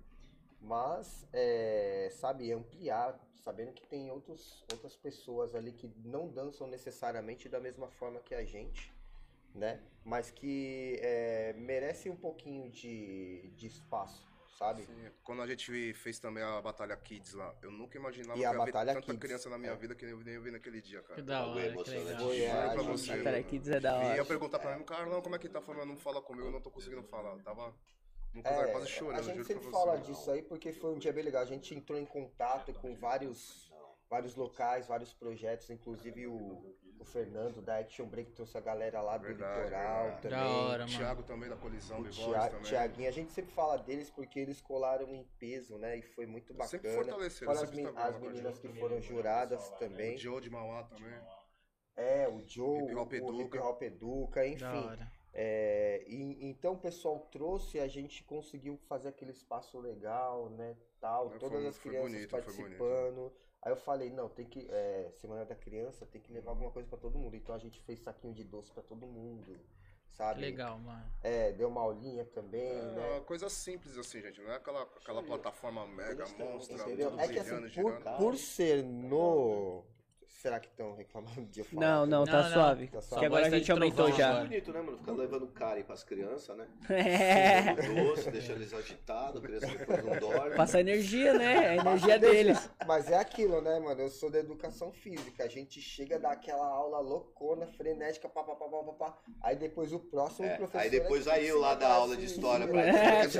mas 0.62 1.28
é, 1.30 2.08
sabe, 2.10 2.50
ampliar, 2.52 3.20
sabendo 3.34 3.72
que 3.74 3.86
tem 3.86 4.10
outros, 4.10 4.64
outras 4.72 4.96
pessoas 4.96 5.54
ali 5.54 5.72
que 5.72 5.92
não 6.02 6.26
dançam 6.26 6.66
necessariamente 6.66 7.50
da 7.50 7.60
mesma 7.60 7.90
forma 7.90 8.18
que 8.20 8.34
a 8.34 8.44
gente, 8.44 8.93
né? 9.54 9.80
Mas 10.04 10.30
que 10.30 10.98
é, 11.00 11.52
merecem 11.54 12.10
um 12.12 12.16
pouquinho 12.16 12.68
de, 12.70 13.50
de 13.56 13.66
espaço, 13.68 14.26
sabe? 14.58 14.84
Sim, 14.84 15.10
Quando 15.22 15.40
a 15.40 15.46
gente 15.46 15.94
fez 15.94 16.18
também 16.18 16.42
a 16.42 16.60
Batalha 16.60 16.94
Kids 16.96 17.32
lá, 17.32 17.54
eu 17.62 17.70
nunca 17.70 17.96
imaginava 17.96 18.36
E 18.38 18.40
que 18.40 18.44
a 18.46 18.50
ia 18.50 18.52
ver 18.52 18.58
Batalha 18.72 18.92
tanta 18.94 19.06
Kids, 19.06 19.18
criança 19.20 19.48
na 19.48 19.56
minha 19.56 19.72
é. 19.72 19.76
vida 19.76 19.94
que 19.94 20.04
eu 20.04 20.18
nem 20.18 20.38
vi 20.40 20.50
naquele 20.50 20.82
dia, 20.82 21.00
cara. 21.02 21.14
Que 21.14 21.22
da 21.22 21.46
hora, 21.46 21.62
que 21.84 21.90
legal. 21.90 22.18
Foi, 22.20 22.40
é, 22.42 22.50
pra 22.50 22.76
gente- 22.76 22.86
você. 22.86 23.16
Batalha 23.16 23.42
Kids 23.44 23.68
é 23.70 23.80
da 23.80 23.90
E 23.92 24.04
hora. 24.06 24.16
ia 24.16 24.24
perguntar 24.26 24.58
pra 24.58 24.76
mim, 24.76 24.84
Carlão, 24.84 25.22
como 25.22 25.36
é 25.36 25.38
que 25.38 25.48
tá 25.48 25.62
falando? 25.62 25.86
Não 25.88 25.96
fala 25.96 26.20
comigo, 26.20 26.48
eu 26.48 26.52
não 26.52 26.60
tô 26.60 26.70
conseguindo 26.70 27.02
falar. 27.04 27.32
Eu 27.32 27.42
tava 27.42 27.74
É, 28.44 28.66
quase 28.72 28.88
chorando, 28.88 29.20
a 29.20 29.22
gente 29.22 29.36
juro 29.36 29.46
sempre 29.46 29.70
fala 29.70 29.96
você. 29.96 30.10
disso 30.12 30.30
aí 30.30 30.42
porque 30.42 30.72
foi 30.72 30.92
um 30.92 30.98
dia 30.98 31.12
bem 31.12 31.24
legal. 31.24 31.40
A 31.42 31.46
gente 31.46 31.74
entrou 31.74 31.98
em 31.98 32.04
contato 32.04 32.74
com 32.74 32.94
vários, 32.94 33.72
vários 34.10 34.34
locais, 34.34 34.86
vários 34.86 35.14
projetos, 35.14 35.70
inclusive 35.70 36.26
o, 36.26 36.76
o 36.98 37.04
Fernando 37.04 37.60
da 37.60 37.78
Action 37.78 38.06
Break 38.06 38.32
trouxe 38.32 38.56
a 38.56 38.60
galera 38.60 39.00
lá 39.02 39.16
do 39.18 39.24
Verdade, 39.26 39.60
Litoral 39.64 40.02
verdade. 40.04 40.22
também. 40.22 40.38
Da 40.38 40.46
hora, 40.48 40.84
O. 40.84 40.86
Thiago 40.88 41.22
também 41.22 41.48
da 41.50 41.56
Colisão 41.56 42.00
O 42.00 42.08
Tia- 42.08 42.48
também. 42.48 42.62
Tiaguinho, 42.62 43.08
a 43.08 43.12
gente 43.12 43.32
sempre 43.32 43.52
fala 43.52 43.76
deles 43.78 44.10
porque 44.10 44.38
eles 44.38 44.60
colaram 44.60 45.12
em 45.14 45.24
peso, 45.38 45.76
né? 45.78 45.98
E 45.98 46.02
foi 46.02 46.26
muito 46.26 46.52
Sempre 46.54 46.88
bacana. 46.90 46.94
fortaleceram, 47.04 47.52
Fora 47.52 47.64
as, 47.64 47.70
sempre 47.70 47.76
men- 47.82 47.90
estavam 47.90 48.08
as 48.08 48.14
lá 48.14 48.20
com 48.20 48.26
a 48.26 48.28
meninas 48.30 48.56
gente. 48.56 48.72
que 48.72 48.78
foram 48.80 49.00
juradas 49.00 49.70
também. 49.78 50.14
O 50.14 50.18
Joe 50.18 50.40
de 50.40 50.50
Mauá 50.50 50.82
também. 50.84 51.20
É, 51.96 52.28
o 52.28 52.42
Joe, 52.46 52.82
Hip 52.84 52.94
Hop 52.96 53.12
o 53.12 53.16
Hip 53.16 53.16
Educa. 53.40 53.64
Hop 53.64 53.82
Educa, 53.82 54.40
Da 54.40 54.46
enfim. 54.48 54.64
hora. 54.66 55.12
É, 55.36 56.04
e- 56.06 56.46
então 56.48 56.74
o 56.74 56.78
pessoal 56.78 57.18
trouxe, 57.30 57.80
a 57.80 57.88
gente 57.88 58.22
conseguiu 58.24 58.76
fazer 58.88 59.08
aquele 59.08 59.32
espaço 59.32 59.78
legal, 59.80 60.48
né, 60.50 60.76
tal, 61.00 61.28
Foi 61.30 61.38
todas 61.40 61.54
muito- 61.62 61.68
as 61.70 61.76
foi 61.78 61.90
crianças 61.90 62.12
bonito, 62.12 62.30
foi 62.30 62.40
participando. 62.42 63.32
Aí 63.64 63.72
eu 63.72 63.76
falei, 63.76 64.10
não, 64.10 64.28
tem 64.28 64.44
que, 64.44 64.68
é, 64.70 65.08
Semana 65.14 65.44
da 65.46 65.54
Criança, 65.54 66.04
tem 66.04 66.20
que 66.20 66.30
levar 66.30 66.50
alguma 66.50 66.70
coisa 66.70 66.86
pra 66.86 66.98
todo 66.98 67.18
mundo. 67.18 67.34
Então 67.34 67.54
a 67.54 67.58
gente 67.58 67.80
fez 67.80 67.98
saquinho 68.00 68.34
de 68.34 68.44
doce 68.44 68.70
pra 68.70 68.82
todo 68.82 69.06
mundo, 69.06 69.58
Que 70.10 70.16
sabe? 70.16 70.42
legal, 70.42 70.78
mano. 70.78 71.02
É, 71.22 71.50
deu 71.52 71.68
uma 71.68 71.80
aulinha 71.80 72.26
também, 72.26 72.60
É 72.78 72.82
né? 72.82 73.08
uma 73.12 73.20
coisa 73.22 73.48
simples 73.48 73.96
assim, 73.96 74.20
gente. 74.20 74.38
Não 74.42 74.52
é 74.52 74.56
aquela, 74.56 74.82
aquela 74.82 75.22
plataforma 75.22 75.86
mega 75.86 76.26
monstra, 76.36 76.74
É 76.74 77.28
que 77.28 77.38
assim, 77.38 77.56
brilhando, 77.56 77.62
por, 77.62 77.68
girando. 77.70 78.16
por 78.18 78.36
ser 78.36 78.84
no. 78.84 79.82
Será 80.34 80.60
que 80.60 80.66
estão 80.68 80.94
reclamando 80.94 81.46
de 81.46 81.60
eu 81.60 81.64
falar? 81.64 81.80
Não, 81.86 82.06
não, 82.06 82.24
tá 82.26 82.32
Não, 82.32 82.42
não. 82.42 82.52
suave. 82.52 82.88
Tá 82.88 82.98
Que 82.98 83.04
suave. 83.06 83.26
agora 83.26 83.46
a 83.46 83.50
tá 83.50 83.56
gente 83.56 83.64
de 83.64 83.72
aumentou 83.72 84.12
já. 84.12 84.28
agora. 84.28 84.44
bonito, 84.44 84.72
né, 84.72 84.80
mano? 84.82 84.98
Ficar 84.98 85.12
levando 85.12 85.46
cara 85.46 85.74
aí 85.76 85.84
pras 85.84 86.04
crianças, 86.04 86.56
né? 86.56 86.66
É. 86.90 87.74
Doce, 88.04 88.30
deixando 88.30 88.56
eles 88.56 88.74
agitados, 88.74 89.42
a 89.42 89.46
criança 89.46 89.66
depois 89.68 90.04
não 90.04 90.18
dorme. 90.18 90.56
Passar 90.56 90.80
energia, 90.80 91.32
né? 91.34 91.68
A 91.68 91.74
energia 91.76 92.18
deles. 92.18 92.70
Mas 92.86 93.10
é 93.10 93.16
aquilo, 93.16 93.62
né, 93.62 93.78
mano? 93.80 94.00
Eu 94.02 94.10
sou 94.10 94.28
da 94.30 94.38
educação 94.38 94.92
física. 94.92 95.44
A 95.44 95.48
gente 95.48 95.80
chega 95.80 96.16
a 96.16 96.18
dar 96.18 96.32
aquela 96.32 96.66
aula 96.66 96.98
loucona, 97.00 97.66
frenética, 97.66 98.28
pá, 98.28 98.42
pá, 98.42 98.54
pá, 98.54 98.66
pá, 98.66 98.82
pá, 98.82 98.92
pá. 98.92 99.18
Aí 99.40 99.56
depois 99.56 99.92
o 99.94 99.98
próximo 99.98 100.46
É, 100.46 100.56
professor. 100.56 100.80
aí 100.80 100.90
depois 100.90 101.26
é 101.26 101.30
que 101.34 101.40
vai 101.40 101.50
eu 101.50 101.58
lá 101.60 101.74
dar 101.74 101.92
aula 101.92 102.16
de 102.16 102.24
assim, 102.26 102.34
história 102.34 102.66
pra 102.68 102.82
É. 102.86 103.20
eles. 103.24 103.36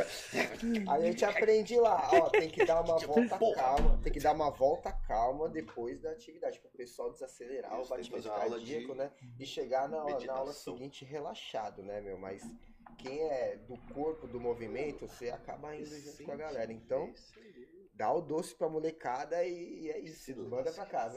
Aí 0.89 0.89
a 0.89 1.01
gente 1.01 1.25
aprende 1.25 1.77
lá, 1.77 2.09
ó, 2.15 2.31
tem 2.31 2.49
que 2.49 2.65
dar 2.65 2.81
uma 2.81 2.97
volta 3.05 3.37
Porra. 3.37 3.55
calma, 3.57 4.01
tem 4.03 4.13
que 4.13 4.21
dar 4.21 4.33
uma 4.33 4.51
volta 4.51 4.91
calma 5.07 5.49
depois 5.51 6.01
da 6.01 6.11
atividade, 6.13 6.61
para 6.61 6.71
pessoal 6.85 7.11
desacelerar 7.11 7.81
Isso, 7.81 7.87
o 7.93 7.97
batimento 7.97 8.29
cardíaco, 8.29 8.93
de 8.93 8.95
né? 8.95 9.13
E 9.39 9.47
chegar 9.47 9.89
na, 9.89 10.05
na 10.05 10.33
aula 10.33 10.53
seguinte 10.53 11.05
relaxado, 11.05 11.83
né, 11.83 12.01
meu? 12.01 12.19
Mas 12.19 12.43
quem 12.99 13.21
é 13.23 13.57
do 13.57 13.77
corpo, 13.93 14.27
do 14.27 14.39
movimento, 14.39 15.07
você 15.09 15.31
acaba 15.31 15.75
indo 15.75 15.87
junto 15.99 16.23
com 16.25 16.33
a 16.33 16.37
galera. 16.37 16.73
Então, 16.73 17.13
dá 17.95 18.13
o 18.13 18.21
doce 18.21 18.55
pra 18.55 18.69
molecada 18.69 19.45
e 19.45 19.91
é 19.91 19.99
isso, 19.99 20.25
Se 20.25 20.35
manda 20.35 20.73
pra 20.73 20.87
casa. 20.87 21.17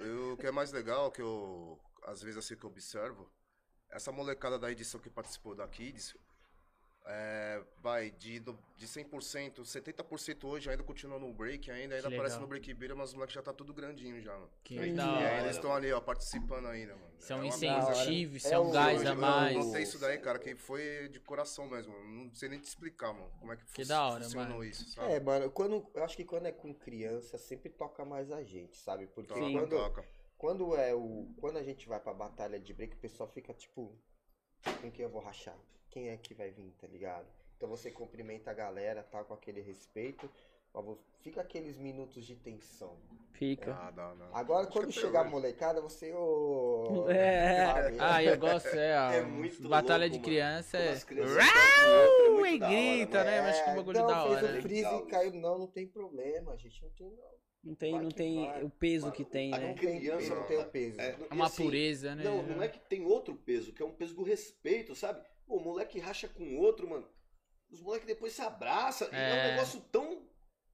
Eu- 0.00 0.34
o 0.34 0.36
que 0.36 0.46
é 0.46 0.50
mais 0.52 0.70
legal, 0.72 1.10
que 1.10 1.20
eu, 1.22 1.78
às 2.04 2.22
vezes 2.22 2.38
assim 2.38 2.56
que 2.56 2.64
eu 2.64 2.70
observo, 2.70 3.30
essa 3.90 4.12
molecada 4.12 4.58
da 4.58 4.70
edição 4.70 5.00
que 5.00 5.10
participou 5.10 5.54
da 5.54 5.66
Kids, 5.66 6.16
é, 7.08 7.62
vai 7.82 8.10
de, 8.10 8.40
de 8.40 8.86
100%, 8.86 9.60
70% 9.60 10.44
hoje 10.44 10.68
ainda 10.68 10.82
continua 10.82 11.18
no 11.18 11.32
break, 11.32 11.70
ainda, 11.70 11.94
ainda 11.94 12.08
aparece 12.08 12.34
legal. 12.34 12.40
no 12.40 12.46
break 12.48 12.74
beira, 12.74 12.94
mas 12.96 13.10
os 13.10 13.14
moleques 13.14 13.34
já 13.34 13.42
tá 13.42 13.52
tudo 13.52 13.72
grandinho 13.72 14.20
já, 14.20 14.32
mano. 14.34 14.50
Que 14.64 14.74
da 14.92 15.04
E 15.04 15.08
aí 15.08 15.24
hora. 15.24 15.40
eles 15.44 15.56
estão 15.56 15.72
ali, 15.74 15.92
ó, 15.92 16.00
participando 16.00 16.66
ainda, 16.66 16.94
mano. 16.96 17.12
Isso 17.18 17.32
é 17.32 17.36
um 17.36 17.38
uma 17.38 17.46
incentivo, 17.46 18.36
isso 18.36 18.48
é 18.48 18.52
É 18.52 18.58
um 18.58 18.68
o- 18.68 18.72
gás 18.72 18.96
coisa- 18.96 19.12
a 19.12 19.14
mais. 19.14 19.56
Eu 19.56 19.64
notei 19.64 19.82
isso 19.82 19.98
daí, 20.00 20.18
cara, 20.18 20.38
que 20.38 20.54
foi 20.56 21.08
de 21.08 21.20
coração 21.20 21.66
mesmo. 21.68 21.96
Não 22.04 22.34
sei 22.34 22.48
nem 22.48 22.58
te 22.58 22.64
explicar, 22.66 23.12
mano. 23.12 23.30
Como 23.38 23.52
é 23.52 23.56
que, 23.56 23.64
Que 23.72 23.84
da 23.84 24.06
hora, 24.08 24.24
funcionou 24.24 24.48
mano. 24.58 24.64
isso, 24.64 24.84
sabe? 24.90 25.12
É, 25.12 25.20
mano, 25.20 25.50
quando, 25.50 25.86
eu 25.94 26.04
acho 26.04 26.16
que 26.16 26.24
quando 26.24 26.46
é 26.46 26.52
com 26.52 26.74
criança, 26.74 27.38
sempre 27.38 27.70
toca 27.70 28.04
mais 28.04 28.30
a 28.32 28.42
gente, 28.42 28.76
sabe? 28.76 29.06
Porque 29.06 29.32
Toca, 29.32 29.40
quando, 29.52 29.70
toca. 29.70 30.04
quando 30.36 30.74
é 30.76 30.92
o. 30.94 31.32
Quando 31.38 31.56
a 31.58 31.62
gente 31.62 31.88
vai 31.88 32.00
pra 32.00 32.12
batalha 32.12 32.58
de 32.58 32.74
break, 32.74 32.94
o 32.96 32.98
pessoal 32.98 33.28
fica 33.28 33.54
tipo. 33.54 33.96
Com 34.82 34.90
quem 34.90 35.04
eu 35.04 35.10
vou 35.10 35.22
rachar? 35.22 35.56
Quem 35.96 36.10
é 36.10 36.16
que 36.18 36.34
vai 36.34 36.50
vir, 36.50 36.74
tá 36.78 36.86
ligado? 36.86 37.24
Então 37.56 37.70
você 37.70 37.90
cumprimenta 37.90 38.50
a 38.50 38.54
galera, 38.54 39.02
tá 39.02 39.24
com 39.24 39.32
aquele 39.32 39.62
respeito. 39.62 40.30
Mas 40.74 40.84
fica 41.20 41.40
aqueles 41.40 41.78
minutos 41.78 42.26
de 42.26 42.36
tensão. 42.36 42.98
Fica. 43.32 43.72
Ah, 43.72 43.90
dá, 43.90 44.12
dá. 44.12 44.28
Agora, 44.34 44.64
Acho 44.64 44.72
quando 44.72 44.90
até 44.90 44.92
chegar 45.00 45.20
a 45.20 45.22
hoje. 45.22 45.30
molecada, 45.30 45.80
você. 45.80 46.12
ô, 46.12 47.06
É. 47.08 47.64
sabe? 47.64 47.96
Ah, 47.98 48.22
eu 48.22 48.36
gosto, 48.38 48.68
é, 48.76 48.94
a 48.94 49.14
É 49.14 49.22
muito 49.22 49.66
batalha 49.66 50.04
louco, 50.04 50.18
de 50.18 50.22
criança 50.22 50.76
é. 50.76 51.00
com 51.00 52.44
é 52.44 52.52
E 52.52 52.58
grita, 52.58 53.24
né? 53.24 53.40
Mas 53.40 53.58
que 53.62 53.70
um 53.70 53.72
É, 53.72 53.76
bagulho 53.76 53.98
então, 54.00 54.06
da 54.06 54.22
fez 54.22 54.34
hora. 54.36 54.46
o 54.46 54.52
né? 54.52 54.60
freeze 54.60 54.94
e 54.96 55.06
caiu. 55.06 55.32
Não, 55.32 55.58
não 55.60 55.66
tem 55.66 55.86
problema. 55.86 56.52
A 56.52 56.56
gente 56.56 56.82
não 56.82 56.90
tem, 56.90 57.08
não. 57.10 57.36
Não 57.64 57.74
tem, 57.74 57.92
Vai 57.92 58.02
não 58.02 58.10
tem 58.10 58.44
vai. 58.46 58.62
o 58.64 58.68
peso 58.70 59.06
Mano, 59.06 59.16
que 59.16 59.24
tem, 59.24 59.50
né? 59.50 59.68
Não 59.68 59.74
Criança, 59.74 60.34
não 60.34 60.42
tem 60.46 60.58
o 60.58 60.64
peso. 60.66 61.00
É, 61.00 61.16
É 61.30 61.34
uma 61.34 61.46
assim, 61.46 61.64
pureza, 61.64 62.14
né? 62.14 62.22
Não, 62.22 62.42
não 62.42 62.62
é 62.62 62.68
que 62.68 62.78
tem 62.80 63.02
outro 63.06 63.34
peso, 63.34 63.72
que 63.72 63.82
é 63.82 63.86
um 63.86 63.92
peso 63.94 64.14
do 64.14 64.22
respeito, 64.22 64.94
sabe? 64.94 65.24
O 65.46 65.60
moleque 65.60 65.98
racha 65.98 66.28
com 66.28 66.42
o 66.44 66.58
outro, 66.58 66.88
mano. 66.88 67.08
Os 67.70 67.80
moleques 67.80 68.06
depois 68.06 68.32
se 68.32 68.42
abraçam. 68.42 69.08
É 69.12 69.30
É. 69.30 69.44
um 69.44 69.50
negócio 69.52 69.80
tão. 69.92 70.26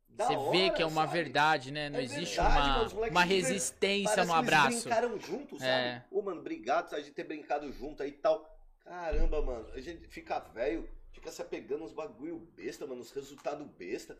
Da 0.08 0.26
Você 0.26 0.36
vê 0.50 0.70
que 0.70 0.82
é 0.82 0.86
uma 0.86 1.06
sabe? 1.06 1.12
verdade, 1.14 1.70
né? 1.72 1.88
Não 1.88 1.98
É 1.98 2.02
existe 2.02 2.36
verdade, 2.36 2.94
uma, 2.94 3.08
uma 3.08 3.24
resistência 3.24 4.10
no 4.26 4.32
que 4.32 4.38
eles 4.38 4.48
abraço. 4.52 4.80
brincaram 4.82 5.18
juntos, 5.18 5.58
sabe? 5.58 5.70
É. 5.70 6.04
Ô, 6.10 6.20
mano, 6.20 6.40
obrigado 6.40 6.92
a 6.94 7.00
gente 7.00 7.12
ter 7.14 7.24
brincado 7.24 7.72
junto 7.72 8.02
aí 8.02 8.10
e 8.10 8.12
tal. 8.12 8.46
Caramba, 8.84 9.40
mano, 9.40 9.70
a 9.72 9.80
gente 9.80 10.06
fica 10.08 10.38
velho, 10.38 10.86
fica 11.12 11.30
se 11.30 11.40
apegando 11.40 11.84
uns 11.84 11.93
bagulho 11.93 12.39
besta, 12.56 12.86
mano, 12.86 13.01
uns 13.01 13.12
resultados 13.12 13.66
besta. 13.78 14.18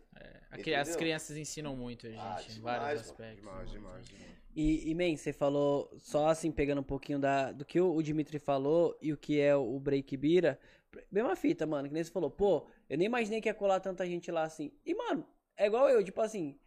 Aqui, 0.49 0.73
as 0.73 0.95
crianças 0.95 1.35
ensinam 1.35 1.75
muito 1.75 2.07
a 2.07 2.09
gente, 2.09 2.19
Ah, 2.19 2.41
em 2.41 2.53
demais, 2.53 2.81
vários 2.81 3.01
mano, 3.01 3.11
aspectos. 3.11 3.39
Demais, 3.43 3.71
demais, 3.71 4.07
demais. 4.07 4.33
E, 4.55 4.89
e 4.89 4.95
man, 4.95 5.17
você 5.17 5.33
falou, 5.33 5.91
só 5.97 6.27
assim, 6.27 6.51
pegando 6.51 6.81
um 6.81 6.83
pouquinho 6.83 7.19
da, 7.19 7.51
do 7.51 7.65
que 7.65 7.81
o, 7.81 7.93
o 7.93 8.03
Dimitri 8.03 8.37
falou 8.37 8.97
e 9.01 9.11
o 9.11 9.17
que 9.17 9.39
é 9.39 9.55
o, 9.55 9.75
o 9.75 9.79
Break 9.79 10.15
Bira. 10.15 10.59
Mesma 11.11 11.35
fita, 11.35 11.65
mano, 11.65 11.87
que 11.87 11.93
nem 11.93 12.03
você 12.03 12.11
falou, 12.11 12.29
pô, 12.29 12.67
eu 12.87 12.97
nem 12.97 13.07
imaginei 13.07 13.41
que 13.41 13.49
ia 13.49 13.53
colar 13.53 13.79
tanta 13.79 14.05
gente 14.05 14.31
lá 14.31 14.43
assim. 14.43 14.71
E, 14.85 14.93
mano, 14.93 15.25
é 15.57 15.65
igual 15.65 15.89
eu, 15.89 16.03
tipo 16.03 16.21
assim, 16.21 16.59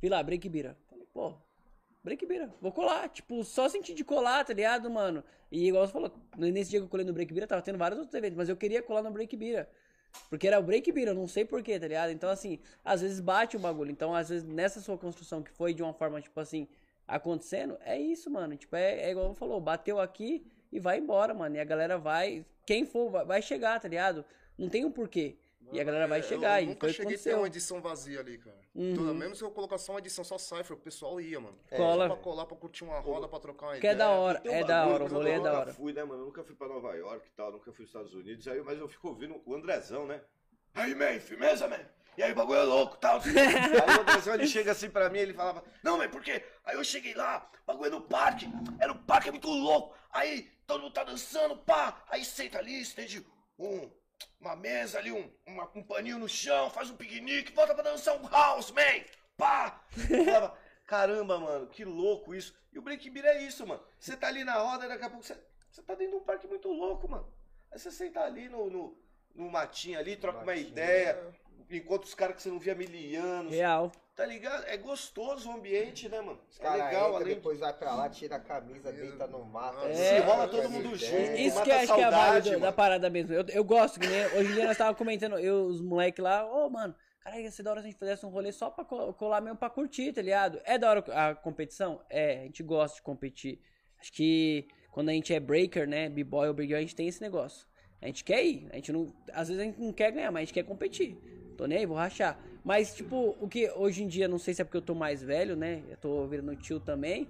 vi 0.00 0.08
lá, 0.08 0.22
Break 0.22 0.48
Bira. 0.48 0.78
Falei, 0.88 1.04
pô, 1.12 1.36
breakbeira, 2.06 2.54
vou 2.60 2.72
colar. 2.72 3.08
Tipo, 3.08 3.42
só 3.44 3.68
senti 3.68 3.92
de 3.92 4.04
colar, 4.04 4.44
tá 4.44 4.54
ligado, 4.54 4.88
mano? 4.88 5.22
E 5.50 5.68
igual 5.68 5.86
você 5.86 5.92
falou, 5.92 6.12
nesse 6.38 6.70
dia 6.70 6.80
que 6.80 6.86
eu 6.86 6.88
colei 6.88 7.04
no 7.04 7.12
breakbeira, 7.12 7.46
tava 7.46 7.62
tendo 7.62 7.78
vários 7.78 7.98
outros 7.98 8.14
eventos, 8.14 8.36
mas 8.36 8.48
eu 8.48 8.56
queria 8.56 8.82
colar 8.82 9.02
no 9.02 9.10
breakbeira. 9.10 9.68
Porque 10.30 10.46
era 10.46 10.58
o 10.58 10.62
breakbeira, 10.62 11.10
eu 11.10 11.14
não 11.14 11.26
sei 11.26 11.44
porquê, 11.44 11.78
tá 11.78 11.86
ligado? 11.86 12.10
Então, 12.10 12.30
assim, 12.30 12.58
às 12.84 13.00
vezes 13.02 13.20
bate 13.20 13.56
o 13.56 13.60
bagulho. 13.60 13.90
Então, 13.90 14.14
às 14.14 14.28
vezes, 14.28 14.44
nessa 14.44 14.80
sua 14.80 14.96
construção 14.96 15.42
que 15.42 15.50
foi 15.50 15.74
de 15.74 15.82
uma 15.82 15.92
forma, 15.92 16.20
tipo 16.20 16.38
assim, 16.40 16.68
acontecendo, 17.06 17.76
é 17.84 18.00
isso, 18.00 18.30
mano. 18.30 18.56
Tipo, 18.56 18.76
é, 18.76 19.02
é 19.02 19.10
igual 19.10 19.34
falou, 19.34 19.60
bateu 19.60 20.00
aqui 20.00 20.46
e 20.72 20.78
vai 20.78 20.98
embora, 20.98 21.34
mano. 21.34 21.56
E 21.56 21.60
a 21.60 21.64
galera 21.64 21.98
vai, 21.98 22.46
quem 22.64 22.86
for, 22.86 23.10
vai 23.26 23.42
chegar, 23.42 23.80
tá 23.80 23.88
ligado? 23.88 24.24
Não 24.56 24.68
tem 24.68 24.84
um 24.84 24.90
porquê. 24.90 25.36
E 25.72 25.80
a 25.80 25.84
galera 25.84 26.06
vai 26.06 26.20
É, 26.20 26.22
chegar, 26.22 26.60
Eu 26.60 26.64
e 26.64 26.68
nunca 26.68 26.86
que 26.86 26.92
cheguei 26.92 27.16
a 27.16 27.18
ter 27.18 27.34
uma 27.34 27.46
edição 27.46 27.80
vazia 27.80 28.20
ali, 28.20 28.38
cara. 28.38 28.56
Uhum. 28.74 28.94
Toda, 28.94 29.14
mesmo 29.14 29.34
se 29.34 29.42
eu 29.42 29.50
colocar 29.50 29.78
só 29.78 29.92
uma 29.92 29.98
edição 29.98 30.22
só 30.24 30.38
Cypher, 30.38 30.72
o 30.76 30.80
pessoal 30.80 31.20
ia, 31.20 31.40
mano. 31.40 31.58
Cola. 31.70 32.08
Só 32.08 32.14
pra 32.14 32.22
colar, 32.22 32.46
pra 32.46 32.56
curtir 32.56 32.84
uma 32.84 32.98
roda, 33.00 33.26
pra 33.28 33.38
trocar 33.40 33.66
uma 33.66 33.72
Que 33.72 33.86
é 33.86 33.92
ideia. 33.92 33.96
da 33.96 34.10
hora, 34.10 34.40
Tem 34.40 34.52
um 34.52 34.54
é 34.54 34.64
da 34.64 34.86
hora, 34.86 35.04
o 35.04 35.08
rolê 35.08 35.30
é 35.30 35.36
eu 35.38 35.42
da 35.42 35.48
nunca 35.50 35.60
hora. 35.60 35.74
fui, 35.74 35.92
né, 35.92 36.04
mano? 36.04 36.22
Eu 36.22 36.26
nunca 36.26 36.44
fui 36.44 36.54
pra 36.54 36.68
Nova 36.68 36.94
York 36.94 37.26
e 37.26 37.30
tal, 37.32 37.52
nunca 37.52 37.64
fui 37.64 37.72
pros 37.74 37.86
Estados 37.88 38.14
Unidos. 38.14 38.46
Aí, 38.48 38.62
mas 38.62 38.78
eu 38.78 38.88
fico 38.88 39.08
ouvindo 39.08 39.40
o 39.44 39.54
Andrezão, 39.54 40.06
né? 40.06 40.20
Aí, 40.74 40.94
man, 40.94 41.18
firmeza, 41.20 41.66
man. 41.66 41.80
E 42.18 42.22
aí, 42.22 42.32
o 42.32 42.34
bagulho 42.34 42.60
é 42.60 42.62
louco 42.64 42.96
tal. 42.96 43.20
aí 43.26 43.96
o 43.98 44.00
Andrezão, 44.00 44.34
ele 44.34 44.46
chega 44.46 44.72
assim 44.72 44.88
pra 44.88 45.10
mim, 45.10 45.18
ele 45.18 45.34
falava, 45.34 45.62
não, 45.82 45.98
man, 45.98 46.08
por 46.08 46.22
quê? 46.22 46.42
Aí 46.64 46.76
eu 46.76 46.84
cheguei 46.84 47.14
lá, 47.14 47.50
o 47.62 47.66
bagulho 47.66 47.88
é 47.88 47.90
no 47.90 48.00
parque. 48.02 48.46
Era 48.78 48.92
o 48.92 48.98
parque, 48.98 49.28
é 49.28 49.32
muito 49.32 49.48
louco. 49.48 49.94
Aí, 50.12 50.50
todo 50.66 50.82
mundo 50.82 50.92
tá 50.94 51.04
dançando, 51.04 51.56
pá. 51.58 52.02
Aí 52.08 52.24
senta 52.24 52.58
ali, 52.58 52.80
estende 52.80 53.26
um, 53.58 53.90
uma 54.40 54.56
mesa 54.56 54.98
ali, 54.98 55.12
um, 55.12 55.30
uma- 55.46 55.70
um 55.74 55.82
paninho 55.82 56.18
no 56.18 56.28
chão, 56.28 56.70
faz 56.70 56.90
um 56.90 56.96
piquenique, 56.96 57.52
volta 57.52 57.74
pra 57.74 57.82
dançar 57.82 58.16
um 58.20 58.26
house, 58.28 58.70
man. 58.70 58.82
Pá. 59.36 59.82
Falava, 60.24 60.58
caramba, 60.86 61.38
mano, 61.38 61.66
que 61.66 61.84
louco 61.84 62.34
isso. 62.34 62.54
E 62.72 62.78
o 62.78 62.82
Break 62.82 63.08
Beer 63.10 63.26
é 63.26 63.42
isso, 63.42 63.66
mano. 63.66 63.82
Você 63.98 64.16
tá 64.16 64.28
ali 64.28 64.44
na 64.44 64.54
roda, 64.54 64.88
daqui 64.88 65.04
a 65.04 65.10
pouco 65.10 65.24
você, 65.24 65.36
você 65.70 65.82
tá 65.82 65.94
dentro 65.94 66.16
de 66.16 66.22
um 66.22 66.24
parque 66.24 66.46
muito 66.46 66.68
louco, 66.68 67.08
mano. 67.08 67.26
Aí 67.72 67.78
você 67.78 67.90
senta 67.90 68.20
ali 68.20 68.48
no, 68.48 68.70
no, 68.70 68.98
no 69.34 69.50
matinho 69.50 69.98
ali, 69.98 70.16
troca 70.16 70.40
uma 70.42 70.54
ideia, 70.54 71.34
encontra 71.70 72.06
os 72.06 72.14
caras 72.14 72.36
que 72.36 72.42
você 72.42 72.48
não 72.48 72.58
via 72.58 72.72
há 72.72 72.76
mil 72.76 73.22
anos. 73.22 73.52
Real. 73.52 73.90
Tá 74.16 74.24
ligado? 74.24 74.64
É 74.66 74.78
gostoso 74.78 75.50
o 75.50 75.52
ambiente, 75.52 76.08
né, 76.08 76.22
mano? 76.22 76.40
Os 76.50 76.58
É 76.58 76.62
caras 76.62 76.78
legal, 76.86 77.02
entram, 77.02 77.16
além 77.16 77.28
de... 77.28 77.34
depois 77.34 77.60
vai 77.60 77.72
pra 77.74 77.94
lá, 77.94 78.08
tira 78.08 78.36
a 78.36 78.40
camisa, 78.40 78.90
deita 78.90 79.26
no 79.26 79.44
mato. 79.44 79.86
É. 79.86 79.92
Se 79.92 80.18
rola 80.20 80.48
todo 80.48 80.70
mundo 80.70 80.96
junto. 80.96 81.16
Isso 81.38 81.56
mata 81.56 81.64
que 81.64 81.70
eu 81.70 81.76
acho 81.76 81.94
que 81.94 82.00
é 82.00 82.04
a 82.04 82.40
do- 82.40 82.60
da 82.60 82.72
parada 82.72 83.10
mesmo. 83.10 83.34
Eu, 83.34 83.44
eu 83.48 83.62
gosto, 83.62 84.00
que 84.00 84.06
nem 84.06 84.24
hoje 84.28 84.50
em 84.50 84.54
dia 84.54 84.64
nós 84.66 84.78
tava 84.78 84.96
comentando, 84.96 85.38
eu, 85.38 85.66
os 85.66 85.82
moleques 85.82 86.24
lá, 86.24 86.50
ô, 86.50 86.70
mano, 86.70 86.94
cara, 87.20 87.38
ia 87.38 87.50
ser 87.50 87.62
da 87.62 87.72
hora 87.72 87.80
se 87.82 87.88
a 87.88 87.90
gente 87.90 87.98
fizesse 87.98 88.24
um 88.24 88.30
rolê 88.30 88.50
só 88.52 88.70
pra 88.70 88.86
co- 88.86 89.12
colar 89.12 89.42
mesmo 89.42 89.58
pra 89.58 89.68
curtir, 89.68 90.14
tá 90.14 90.22
ligado? 90.22 90.62
É 90.64 90.78
da 90.78 90.88
hora 90.88 91.04
a 91.12 91.34
competição? 91.34 92.00
É, 92.08 92.40
a 92.40 92.42
gente 92.44 92.62
gosta 92.62 92.96
de 92.96 93.02
competir. 93.02 93.60
Acho 94.00 94.10
que 94.12 94.66
quando 94.90 95.10
a 95.10 95.12
gente 95.12 95.34
é 95.34 95.38
breaker, 95.38 95.86
né, 95.86 96.08
b-boy 96.08 96.48
ou 96.48 96.54
big 96.54 96.74
a 96.74 96.80
gente 96.80 96.96
tem 96.96 97.06
esse 97.06 97.20
negócio. 97.20 97.66
A 98.00 98.06
gente 98.06 98.24
quer 98.24 98.42
ir, 98.42 98.66
a 98.72 98.76
gente 98.76 98.92
não, 98.92 99.12
às 99.30 99.48
vezes 99.48 99.62
a 99.62 99.66
gente 99.66 99.78
não 99.78 99.92
quer 99.92 100.10
ganhar, 100.10 100.30
mas 100.30 100.40
a 100.40 100.44
gente 100.46 100.54
quer 100.54 100.64
competir. 100.64 101.18
Tô 101.58 101.66
nem 101.66 101.78
aí, 101.78 101.86
vou 101.86 101.96
rachar. 101.98 102.38
Mas, 102.66 102.92
tipo, 102.92 103.36
o 103.40 103.46
que 103.46 103.70
hoje 103.76 104.02
em 104.02 104.08
dia, 104.08 104.26
não 104.26 104.40
sei 104.40 104.52
se 104.52 104.60
é 104.60 104.64
porque 104.64 104.76
eu 104.76 104.82
tô 104.82 104.92
mais 104.92 105.22
velho, 105.22 105.54
né? 105.54 105.84
Eu 105.88 105.96
tô 105.98 106.26
virando 106.26 106.56
tio 106.56 106.80
também. 106.80 107.28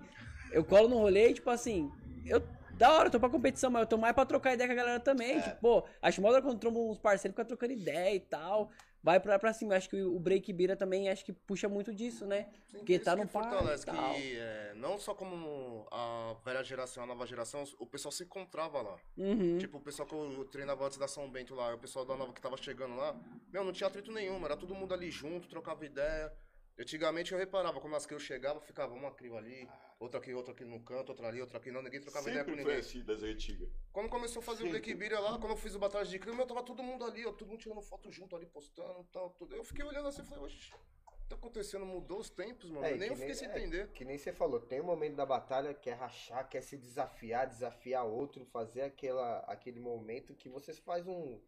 Eu 0.50 0.64
colo 0.64 0.88
no 0.88 0.96
rolê 0.96 1.28
e, 1.28 1.34
tipo 1.34 1.50
assim, 1.50 1.92
eu. 2.24 2.42
Da 2.72 2.90
hora, 2.94 3.08
eu 3.08 3.10
tô 3.10 3.20
pra 3.20 3.28
competição, 3.28 3.70
mas 3.70 3.82
eu 3.82 3.86
tô 3.86 3.98
mais 3.98 4.14
pra 4.14 4.24
trocar 4.24 4.54
ideia 4.54 4.66
com 4.66 4.72
a 4.72 4.76
galera 4.76 4.98
também. 4.98 5.38
Tipo, 5.42 5.56
pô, 5.60 5.84
acho 6.00 6.22
mó 6.22 6.40
quando 6.40 6.58
trombo 6.58 6.90
uns 6.90 6.98
parceiros, 6.98 7.34
fica 7.34 7.44
trocando 7.44 7.74
ideia 7.74 8.14
e 8.14 8.20
tal. 8.20 8.70
Vai 9.02 9.20
pra, 9.20 9.38
pra 9.38 9.52
cima. 9.52 9.76
Acho 9.76 9.88
que 9.88 10.02
o 10.02 10.18
break 10.18 10.52
bira 10.52 10.76
também, 10.76 11.08
acho 11.08 11.24
que 11.24 11.32
puxa 11.32 11.68
muito 11.68 11.94
disso, 11.94 12.26
né? 12.26 12.48
Sim, 12.66 12.78
Porque 12.78 12.98
por 12.98 13.04
tá 13.04 13.16
no 13.16 13.28
fortalece 13.28 13.86
tal. 13.86 14.14
que 14.14 14.36
é, 14.36 14.72
não 14.74 14.98
só 14.98 15.14
como 15.14 15.86
a 15.90 16.34
velha 16.44 16.62
geração, 16.64 17.04
a 17.04 17.06
nova 17.06 17.26
geração, 17.26 17.64
o 17.78 17.86
pessoal 17.86 18.10
se 18.12 18.24
encontrava 18.24 18.82
lá. 18.82 18.96
Uhum. 19.16 19.58
Tipo, 19.58 19.78
o 19.78 19.80
pessoal 19.80 20.08
que 20.08 20.14
eu 20.14 20.44
treinava 20.46 20.84
antes 20.84 20.98
da 20.98 21.06
São 21.06 21.30
Bento 21.30 21.54
lá, 21.54 21.74
o 21.74 21.78
pessoal 21.78 22.04
da 22.04 22.16
nova 22.16 22.32
que 22.32 22.40
tava 22.40 22.56
chegando 22.56 22.96
lá, 22.96 23.14
meu, 23.52 23.64
não 23.64 23.72
tinha 23.72 23.86
atrito 23.86 24.10
nenhum, 24.12 24.44
era 24.44 24.56
todo 24.56 24.74
mundo 24.74 24.92
ali 24.92 25.10
junto, 25.10 25.48
trocava 25.48 25.84
ideia. 25.84 26.32
Antigamente 26.78 27.32
eu 27.32 27.38
reparava, 27.38 27.80
quando 27.80 27.96
as 27.96 28.04
crios 28.04 28.22
chegavam, 28.22 28.60
ficava 28.60 28.92
uma 28.92 29.10
crio 29.10 29.36
ali, 29.36 29.66
outra 29.98 30.20
aqui, 30.20 30.34
outra 30.34 30.52
aqui 30.52 30.64
no 30.64 30.78
canto, 30.80 31.08
outra 31.08 31.28
ali, 31.28 31.40
outra 31.40 31.56
aqui, 31.56 31.70
não, 31.70 31.80
ninguém 31.80 32.00
trocava 32.00 32.28
ideia 32.28 32.44
com 32.44 32.50
Sempre 32.50 32.64
foi 32.64 32.74
ninguém. 32.74 32.86
assim, 32.88 33.02
das 33.02 33.22
antigas. 33.22 33.68
Quando 33.92 34.10
começou 34.10 34.40
a 34.40 34.42
fazer 34.44 34.64
o 34.64 34.68
Black 34.68 34.94
Beer 34.94 35.18
lá, 35.20 35.38
quando 35.38 35.52
eu 35.52 35.56
fiz 35.56 35.74
o 35.74 35.78
Batalha 35.78 36.04
de 36.04 36.18
Crime, 36.18 36.38
eu 36.38 36.46
tava 36.46 36.62
todo 36.62 36.82
mundo 36.82 37.04
ali, 37.04 37.24
ó, 37.24 37.32
todo 37.32 37.48
mundo 37.48 37.60
tirando 37.60 37.80
foto 37.80 38.10
junto 38.12 38.36
ali, 38.36 38.44
postando 38.44 39.00
e 39.00 39.12
tal, 39.12 39.30
tudo. 39.30 39.54
Eu 39.54 39.64
fiquei 39.64 39.84
olhando 39.84 40.08
assim 40.08 40.20
e 40.20 40.26
falei, 40.26 40.44
oxe, 40.44 40.74
o 41.06 41.10
que 41.22 41.28
tá 41.30 41.36
acontecendo? 41.36 41.86
Mudou 41.86 42.20
os 42.20 42.28
tempos, 42.28 42.70
mano. 42.70 42.84
É, 42.84 42.92
eu 42.92 42.98
nem 42.98 43.08
que 43.08 43.12
eu 43.14 43.16
fiquei 43.16 43.28
nem- 43.28 43.34
sem 43.36 43.48
é, 43.48 43.50
entender. 43.52 43.88
Que 43.92 44.04
nem 44.04 44.18
você 44.18 44.32
falou, 44.32 44.60
tem 44.60 44.80
um 44.82 44.84
momento 44.84 45.16
da 45.16 45.24
batalha 45.24 45.72
que 45.72 45.88
é 45.88 45.94
rachar, 45.94 46.46
quer 46.46 46.62
se 46.62 46.76
desafiar, 46.76 47.46
desafiar 47.46 48.04
outro, 48.04 48.44
fazer 48.44 48.82
aquela, 48.82 49.38
aquele 49.46 49.80
momento 49.80 50.34
que 50.34 50.50
você 50.50 50.74
faz 50.74 51.06
um. 51.06 51.40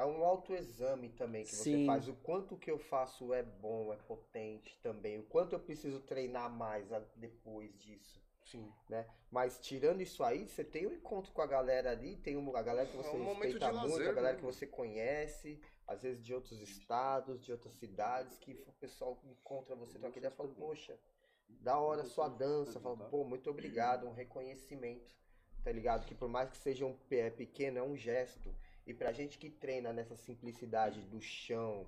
É 0.00 0.04
um 0.06 0.24
autoexame 0.24 1.10
também 1.10 1.44
que 1.44 1.54
Sim. 1.54 1.80
você 1.80 1.86
faz. 1.86 2.08
O 2.08 2.14
quanto 2.14 2.56
que 2.56 2.70
eu 2.70 2.78
faço 2.78 3.34
é 3.34 3.42
bom, 3.42 3.92
é 3.92 3.96
potente 3.96 4.78
também. 4.82 5.18
O 5.18 5.24
quanto 5.24 5.54
eu 5.54 5.60
preciso 5.60 6.00
treinar 6.00 6.50
mais 6.50 6.90
a- 6.90 7.02
depois 7.16 7.76
disso. 7.78 8.18
Sim. 8.42 8.72
Né? 8.88 9.06
Mas 9.30 9.58
tirando 9.60 10.00
isso 10.00 10.24
aí, 10.24 10.48
você 10.48 10.64
tem 10.64 10.86
um 10.86 10.92
encontro 10.94 11.30
com 11.32 11.42
a 11.42 11.46
galera 11.46 11.90
ali, 11.90 12.16
tem 12.16 12.34
um- 12.34 12.56
a 12.56 12.62
galera 12.62 12.88
que 12.88 12.96
É 12.96 13.02
você 13.02 13.14
um 13.14 13.18
momento 13.22 13.42
respeita 13.52 13.66
de 13.66 13.72
muito, 13.78 13.90
lazer, 13.92 14.08
a 14.08 14.12
galera 14.12 14.32
né? 14.32 14.38
que 14.40 14.44
você 14.46 14.66
conhece, 14.66 15.60
às 15.86 16.02
vezes 16.02 16.24
de 16.24 16.32
outros 16.34 16.58
estados, 16.62 17.44
de 17.44 17.52
outras 17.52 17.74
cidades, 17.74 18.38
que 18.38 18.52
o 18.66 18.72
pessoal 18.80 19.20
encontra 19.24 19.76
você, 19.76 19.98
troca 19.98 20.16
ideia 20.18 20.32
e 20.32 20.34
fala, 20.34 20.48
poxa, 20.54 20.98
da 21.46 21.78
hora 21.78 22.00
a 22.02 22.06
sua 22.06 22.28
dança, 22.28 22.80
fala, 22.80 22.96
pô, 22.96 23.22
muito 23.22 23.50
obrigado, 23.50 24.06
um 24.06 24.12
reconhecimento, 24.12 25.14
tá 25.62 25.70
ligado? 25.70 26.06
Que 26.06 26.14
por 26.14 26.28
mais 26.28 26.48
que 26.48 26.56
seja 26.56 26.86
um 26.86 26.96
pé 26.96 27.28
pequeno, 27.30 27.78
é 27.78 27.82
um 27.82 27.96
gesto. 27.96 28.52
E 28.86 28.94
pra 28.94 29.12
gente 29.12 29.38
que 29.38 29.50
treina 29.50 29.92
nessa 29.92 30.16
simplicidade 30.16 31.00
do 31.02 31.20
chão, 31.20 31.86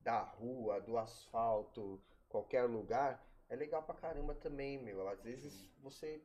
da 0.00 0.20
rua, 0.22 0.80
do 0.80 0.98
asfalto, 0.98 2.00
qualquer 2.28 2.64
lugar, 2.64 3.24
é 3.48 3.56
legal 3.56 3.82
pra 3.82 3.94
caramba 3.94 4.34
também, 4.34 4.78
meu. 4.82 5.08
Às 5.08 5.22
vezes 5.22 5.70
você, 5.82 6.20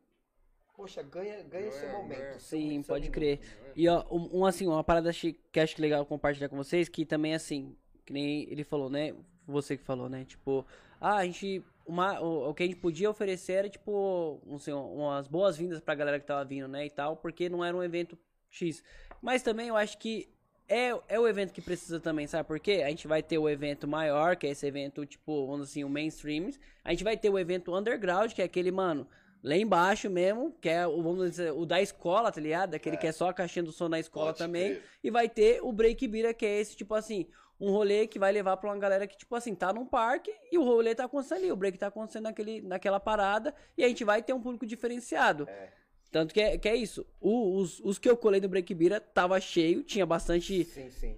poxa, 0.76 1.02
ganha, 1.02 1.41
ganha 1.44 1.69
o 1.69 1.72
seu 1.72 1.88
Ganha, 1.90 2.02
momento. 2.02 2.31
seu- 2.31 2.40
Sim, 2.40 2.84
seu 2.84 2.95
pode 2.95 3.10
crer. 3.10 3.40
E 3.76 3.88
ó, 3.88 4.06
um, 4.11 4.40
um, 4.40 4.45
assim, 4.45 4.68
uma 4.68 4.84
parada 4.84 5.11
que 5.14 5.60
acho 5.60 5.76
que 5.76 5.81
legal 5.81 6.06
compartilhar 6.06 6.49
com 6.49 6.57
vocês, 6.57 6.90
que 6.90 7.06
também 7.06 7.34
assim, 7.34 7.76
que 8.06 8.11
nem 8.11 8.49
ele 8.49 8.64
falou, 8.64 8.90
né? 8.90 9.15
Você 9.48 9.77
que 9.77 9.84
falou, 9.84 10.10
né? 10.10 10.26
Tipo, 10.26 10.65
ah, 10.99 11.18
a 11.18 11.26
gente. 11.26 11.64
Uma, 11.86 12.22
o, 12.22 12.49
o 12.49 12.53
que 12.53 12.61
a 12.61 12.65
gente 12.68 12.76
podia 12.77 13.10
oferecer 13.10 13.53
era, 13.53 13.69
tipo, 13.69 14.40
assim, 14.53 14.72
umas 14.72 15.27
boas-vindas 15.27 15.80
pra 15.81 15.95
galera 15.95 16.19
que 16.19 16.26
tava 16.27 16.45
vindo, 16.45 16.68
né? 16.68 16.86
E 16.86 16.90
tal, 16.91 17.18
porque 17.18 17.49
não 17.49 17.65
era 17.65 17.76
um 17.76 17.81
evento 17.81 18.15
X. 18.50 18.84
Mas 19.22 19.42
também 19.42 19.68
eu 19.68 19.78
acho 19.78 19.98
que 19.98 20.30
é, 20.68 20.90
é 21.08 21.20
o 21.20 21.28
evento 21.28 21.52
que 21.52 21.62
precisa 21.62 22.00
também, 22.00 22.28
sabe 22.28 22.48
por 22.48 22.60
quê? 22.60 22.84
A 22.86 22.90
gente 22.90 23.08
vai 23.08 23.24
ter 23.24 23.38
o 23.38 23.50
evento 23.50 23.88
maior, 23.88 24.36
que 24.36 24.46
é 24.46 24.52
esse 24.52 24.66
evento, 24.68 25.06
tipo, 25.06 25.48
vamos 25.48 25.68
dizer 25.68 25.80
assim, 25.80 25.84
o 25.84 25.90
mainstream. 25.90 26.52
A 26.84 26.92
gente 26.92 27.04
vai 27.04 27.18
ter 27.18 27.30
o 27.30 27.40
evento 27.40 27.76
underground, 27.76 28.32
que 28.32 28.42
é 28.42 28.46
aquele, 28.46 28.72
mano, 28.72 29.08
lá 29.44 29.56
embaixo 29.56 30.10
mesmo, 30.10 30.54
que 30.62 30.70
é 30.70 30.86
o, 30.86 31.02
vamos 31.02 31.32
dizer, 31.32 31.52
o 31.54 31.66
da 31.66 31.82
escola, 31.82 32.32
tá 32.32 32.40
ligado? 32.40 32.76
Aquele 32.76 32.98
que 32.98 33.08
é 33.08 33.12
só 33.12 33.30
a 33.30 33.34
caixinha 33.34 33.64
do 33.64 33.72
som 33.72 33.90
na 33.90 34.00
escola 34.00 34.28
Pode 34.28 34.38
também. 34.38 34.76
crer. 34.76 34.84
E 35.04 35.10
vai 35.10 35.28
ter 35.28 35.60
o 35.64 35.72
Break 35.72 36.08
Bira, 36.08 36.34
que 36.34 36.46
é 36.46 36.60
esse, 36.60 36.76
tipo 36.76 36.94
assim, 36.94 37.28
um 37.60 37.72
rolê 37.72 38.08
que 38.08 38.18
vai 38.18 38.32
levar 38.32 38.56
pra 38.58 38.70
uma 38.70 38.78
galera 38.78 39.06
que, 39.06 39.18
tipo 39.18 39.36
assim, 39.36 39.54
tá 39.54 39.74
num 39.74 39.86
parque 39.86 40.34
e 40.52 40.58
o 40.58 40.64
rolê 40.64 40.96
tá 40.96 41.06
acontecendo 41.06 41.40
ali. 41.40 41.52
O 41.52 41.56
break 41.56 41.78
tá 41.78 41.88
acontecendo 41.88 42.24
naquele, 42.24 42.62
naquela 42.62 43.00
parada 43.00 43.54
e 43.78 43.84
a 43.84 43.88
gente 43.88 44.04
vai 44.04 44.22
ter 44.22 44.34
um 44.34 44.42
público 44.42 44.66
diferenciado. 44.66 45.48
É. 45.50 45.78
Tanto 46.11 46.34
que 46.34 46.41
é, 46.41 46.57
que 46.57 46.68
é 46.68 46.76
isso. 46.76 47.06
O- 47.19 47.57
os, 47.57 47.80
os 47.81 47.99
que 47.99 48.10
eu 48.10 48.18
colei 48.18 48.41
no 48.41 48.49
Break 48.49 48.73
Bira 48.73 48.99
tava 48.99 49.40
cheio, 49.40 49.84
tinha 49.84 50.06
bastante 50.06 50.68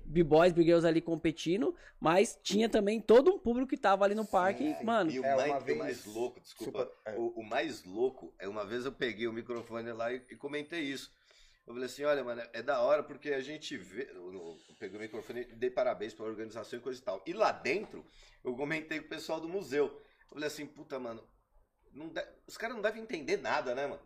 b-boys, 0.06 0.52
big 0.52 0.66
girls 0.68 0.86
ali 0.86 1.00
competindo, 1.02 1.74
mas 2.00 2.38
tinha 2.44 2.68
também 2.68 3.00
todo 3.00 3.32
um 3.32 3.40
público 3.40 3.70
que 3.70 3.78
tava 3.78 4.04
ali 4.04 4.16
no 4.16 4.26
parque, 4.28 4.76
sim. 4.76 4.84
mano. 4.84 5.10
E 5.10 5.20
o, 5.20 5.26
É, 5.26 5.36
mais, 5.36 5.50
uma 5.52 5.58
o 5.58 5.62
vez- 5.62 5.78
mais 5.78 6.06
louco, 6.06 6.40
desculpa, 6.42 6.80
Super- 6.86 7.14
é. 7.14 7.18
o, 7.18 7.28
o 7.40 7.44
mais 7.44 7.86
louco 7.86 8.34
é 8.38 8.48
uma 8.50 8.66
vez 8.66 8.84
eu 8.86 8.92
peguei 8.92 9.28
o 9.28 9.34
microfone 9.34 9.92
lá 9.94 10.12
e, 10.14 10.22
e 10.30 10.36
comentei 10.36 10.82
isso. 10.82 11.10
Eu 11.66 11.74
falei 11.74 11.86
assim, 11.86 12.04
olha, 12.04 12.24
mano, 12.24 12.42
é 12.52 12.62
da 12.62 12.82
hora 12.82 13.02
porque 13.04 13.30
a 13.30 13.40
gente 13.40 13.78
vê. 13.78 14.10
Eu, 14.14 14.34
eu 14.34 14.58
peguei 14.78 14.98
o 14.98 15.02
microfone 15.02 15.42
e 15.42 15.56
dei 15.56 15.70
parabéns 15.70 16.14
pela 16.14 16.28
organização 16.28 16.78
e 16.80 16.82
coisa 16.82 17.00
e 17.00 17.04
tal. 17.04 17.24
E 17.26 17.32
lá 17.32 17.52
dentro, 17.54 18.06
eu 18.44 18.54
comentei 18.56 19.00
com 19.00 19.06
o 19.06 19.10
pessoal 19.10 19.40
do 19.40 19.48
museu. 19.48 19.86
Eu 19.86 20.34
falei 20.34 20.48
assim, 20.48 20.66
puta, 20.66 21.00
mano, 21.00 21.24
não 21.94 22.10
de- 22.10 22.26
os 22.48 22.58
caras 22.58 22.76
não 22.76 22.82
devem 22.82 23.04
entender 23.04 23.38
nada, 23.38 23.74
né, 23.76 23.88
mano? 23.88 24.02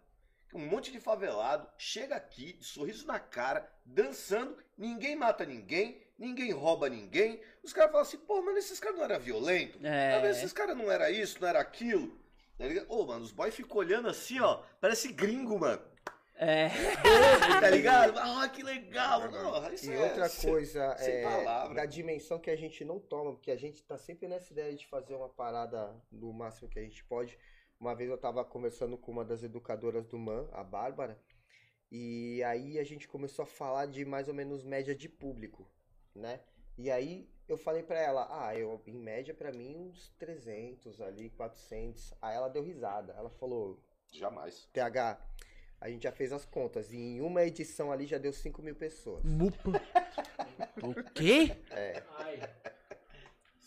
Um 0.55 0.67
monte 0.67 0.91
de 0.91 0.99
favelado 0.99 1.67
chega 1.77 2.15
aqui, 2.15 2.53
de 2.53 2.63
sorriso 2.65 3.05
na 3.05 3.19
cara, 3.19 3.69
dançando, 3.85 4.57
ninguém 4.77 5.15
mata 5.15 5.45
ninguém, 5.45 6.01
ninguém 6.17 6.51
rouba 6.51 6.87
ninguém. 6.89 7.41
Os 7.61 7.73
caras 7.73 7.91
falam 7.91 8.07
assim, 8.07 8.17
pô, 8.17 8.41
mano, 8.41 8.57
esses 8.57 8.79
caras 8.79 8.97
não 8.97 9.03
eram 9.03 9.19
violentos? 9.19 9.83
É. 9.83 10.21
Mas 10.21 10.37
esses 10.37 10.53
caras 10.53 10.77
não 10.77 10.89
era 10.91 11.11
isso, 11.11 11.39
não 11.41 11.47
era 11.47 11.59
aquilo. 11.59 12.17
Tá 12.57 12.65
ligado? 12.65 12.85
Ô, 12.89 13.05
mano, 13.05 13.23
os 13.25 13.31
boys 13.33 13.53
ficam 13.53 13.77
olhando 13.77 14.07
assim, 14.07 14.39
ó. 14.39 14.61
Parece 14.79 15.11
gringo, 15.11 15.59
mano. 15.59 15.81
É. 16.37 16.69
tá 17.61 17.69
ligado? 17.69 18.17
Ah, 18.19 18.47
que 18.49 18.61
legal, 18.63 19.29
mano. 19.31 19.73
Isso 19.73 19.91
E 19.91 19.93
é- 19.95 20.03
outra 20.03 20.29
coisa, 20.29 20.95
sem 20.97 21.15
é, 21.15 21.23
palavra. 21.23 21.75
da 21.75 21.85
dimensão 21.85 22.39
que 22.39 22.49
a 22.49 22.55
gente 22.55 22.83
não 22.83 22.99
toma, 22.99 23.31
porque 23.33 23.51
a 23.51 23.57
gente 23.57 23.81
tá 23.83 23.97
sempre 23.97 24.27
nessa 24.27 24.51
ideia 24.51 24.73
de 24.75 24.85
fazer 24.87 25.15
uma 25.15 25.29
parada 25.29 25.93
no 26.11 26.31
máximo 26.33 26.69
que 26.69 26.79
a 26.79 26.81
gente 26.81 27.03
pode, 27.05 27.37
Uma 27.79 27.93
vez 27.93 28.09
eu 28.09 28.17
tava 28.17 28.43
conversando 28.43 28.97
com 28.97 29.11
uma 29.11 29.25
das 29.25 29.43
educadoras 29.43 30.07
do 30.07 30.17
MAN, 30.17 30.47
a 30.51 30.63
Bárbara, 30.63 31.19
e 31.91 32.43
aí 32.43 32.79
a 32.79 32.83
gente 32.83 33.07
começou 33.07 33.43
a 33.43 33.47
falar 33.47 33.85
de 33.85 34.03
mais 34.05 34.27
ou 34.27 34.33
menos 34.33 34.63
média 34.63 34.95
de 34.95 35.07
público, 35.07 35.69
né? 36.13 36.39
E 36.77 36.89
aí 36.89 37.29
eu 37.47 37.57
falei 37.57 37.83
pra 37.83 37.99
ela, 37.99 38.27
ah, 38.29 38.57
eu, 38.57 38.81
em 38.87 38.97
média 38.97 39.33
pra 39.33 39.51
mim 39.51 39.75
uns 39.75 40.09
300 40.17 40.99
ali, 41.01 41.29
400. 41.29 42.13
Aí 42.21 42.35
ela 42.35 42.49
deu 42.49 42.63
risada. 42.63 43.13
Ela 43.13 43.29
falou, 43.29 43.79
Jamais. 44.11 44.67
TH, 44.71 45.19
a 45.79 45.89
gente 45.89 46.03
já 46.03 46.11
fez 46.11 46.31
as 46.31 46.45
contas 46.45 46.91
e 46.93 46.97
em 46.97 47.21
uma 47.21 47.43
edição 47.43 47.91
ali 47.91 48.05
já 48.05 48.17
deu 48.17 48.31
5 48.31 48.61
mil 48.61 48.75
pessoas. 48.75 49.23
Mupa. 49.23 49.81
o 50.81 51.03
quê? 51.13 51.51
Ai, 52.17 52.39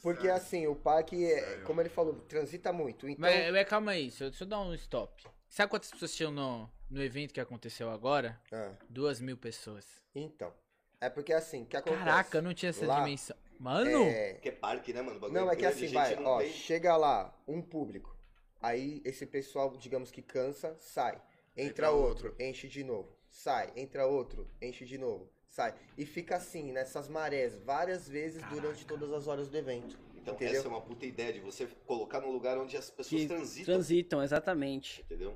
Porque 0.02 0.28
assim, 0.28 0.66
o 0.66 0.76
parque, 0.76 1.24
é, 1.24 1.58
como 1.62 1.80
ele 1.80 1.88
falou, 1.88 2.14
transita 2.28 2.72
muito. 2.72 3.08
Então, 3.08 3.20
Mas, 3.20 3.52
mas 3.52 3.68
calma 3.68 3.92
aí, 3.92 4.08
deixa 4.08 4.24
eu, 4.24 4.30
deixa 4.30 4.44
eu 4.44 4.48
dar 4.48 4.60
um 4.60 4.74
stop. 4.74 5.24
Sabe 5.48 5.70
quantas 5.70 5.90
pessoas 5.90 6.14
tinham 6.14 6.30
no, 6.30 6.70
no 6.90 7.02
evento 7.02 7.32
que 7.34 7.40
aconteceu 7.40 7.90
agora? 7.90 8.40
Ah, 8.52 8.72
Duas 8.88 9.20
mil 9.20 9.36
pessoas. 9.36 9.86
então. 10.14 10.52
É 11.00 11.08
porque 11.08 11.32
assim, 11.32 11.62
o 11.62 11.66
que 11.66 11.76
acontece? 11.76 12.04
Caraca, 12.04 12.38
eu 12.38 12.42
não 12.42 12.52
tinha 12.52 12.70
essa 12.70 12.84
Lá, 12.84 12.98
dimensão. 12.98 13.36
Mano! 13.58 14.02
É, 14.08 14.34
Que 14.34 14.48
é 14.48 14.52
parque, 14.52 14.92
né, 14.92 15.00
mano? 15.00 15.28
Não, 15.28 15.48
é 15.48 15.54
que 15.54 15.62
grande, 15.62 15.84
assim, 15.84 15.94
vai, 15.94 16.16
ó, 16.24 16.38
tem- 16.38 16.52
chega 16.52 16.96
lá 16.96 17.32
um 17.46 17.62
público, 17.62 18.16
aí 18.60 19.00
esse 19.04 19.24
pessoal, 19.24 19.76
digamos 19.76 20.10
que 20.10 20.20
cansa, 20.22 20.76
sai, 20.80 21.14
entra, 21.56 21.86
Entra 21.86 21.90
outro, 21.92 22.34
enche 22.38 22.66
de 22.66 22.82
novo, 22.82 23.16
sai, 23.30 23.72
entra 23.76 24.06
outro, 24.06 24.48
enche 24.60 24.84
de 24.84 24.98
novo, 24.98 25.30
sai. 25.48 25.74
E 25.96 26.04
fica 26.04 26.36
assim, 26.36 26.72
nessas 26.72 27.08
marés, 27.08 27.56
várias 27.58 28.08
vezes 28.08 28.42
durante 28.50 28.86
todas 28.86 29.12
as 29.12 29.26
horas 29.26 29.48
do 29.48 29.56
evento. 29.56 29.98
Então, 30.16 30.34
entendeu? 30.34 30.58
essa 30.58 30.68
é 30.68 30.70
uma 30.70 30.80
puta 30.80 31.06
ideia 31.06 31.32
de 31.32 31.40
você 31.40 31.66
colocar 31.86 32.20
num 32.20 32.30
lugar 32.30 32.58
onde 32.58 32.76
as 32.76 32.90
pessoas 32.90 33.22
Que 33.22 33.26
transitam. 33.26 33.74
transitam, 33.74 34.22
exatamente. 34.22 35.00
Entendeu? 35.02 35.34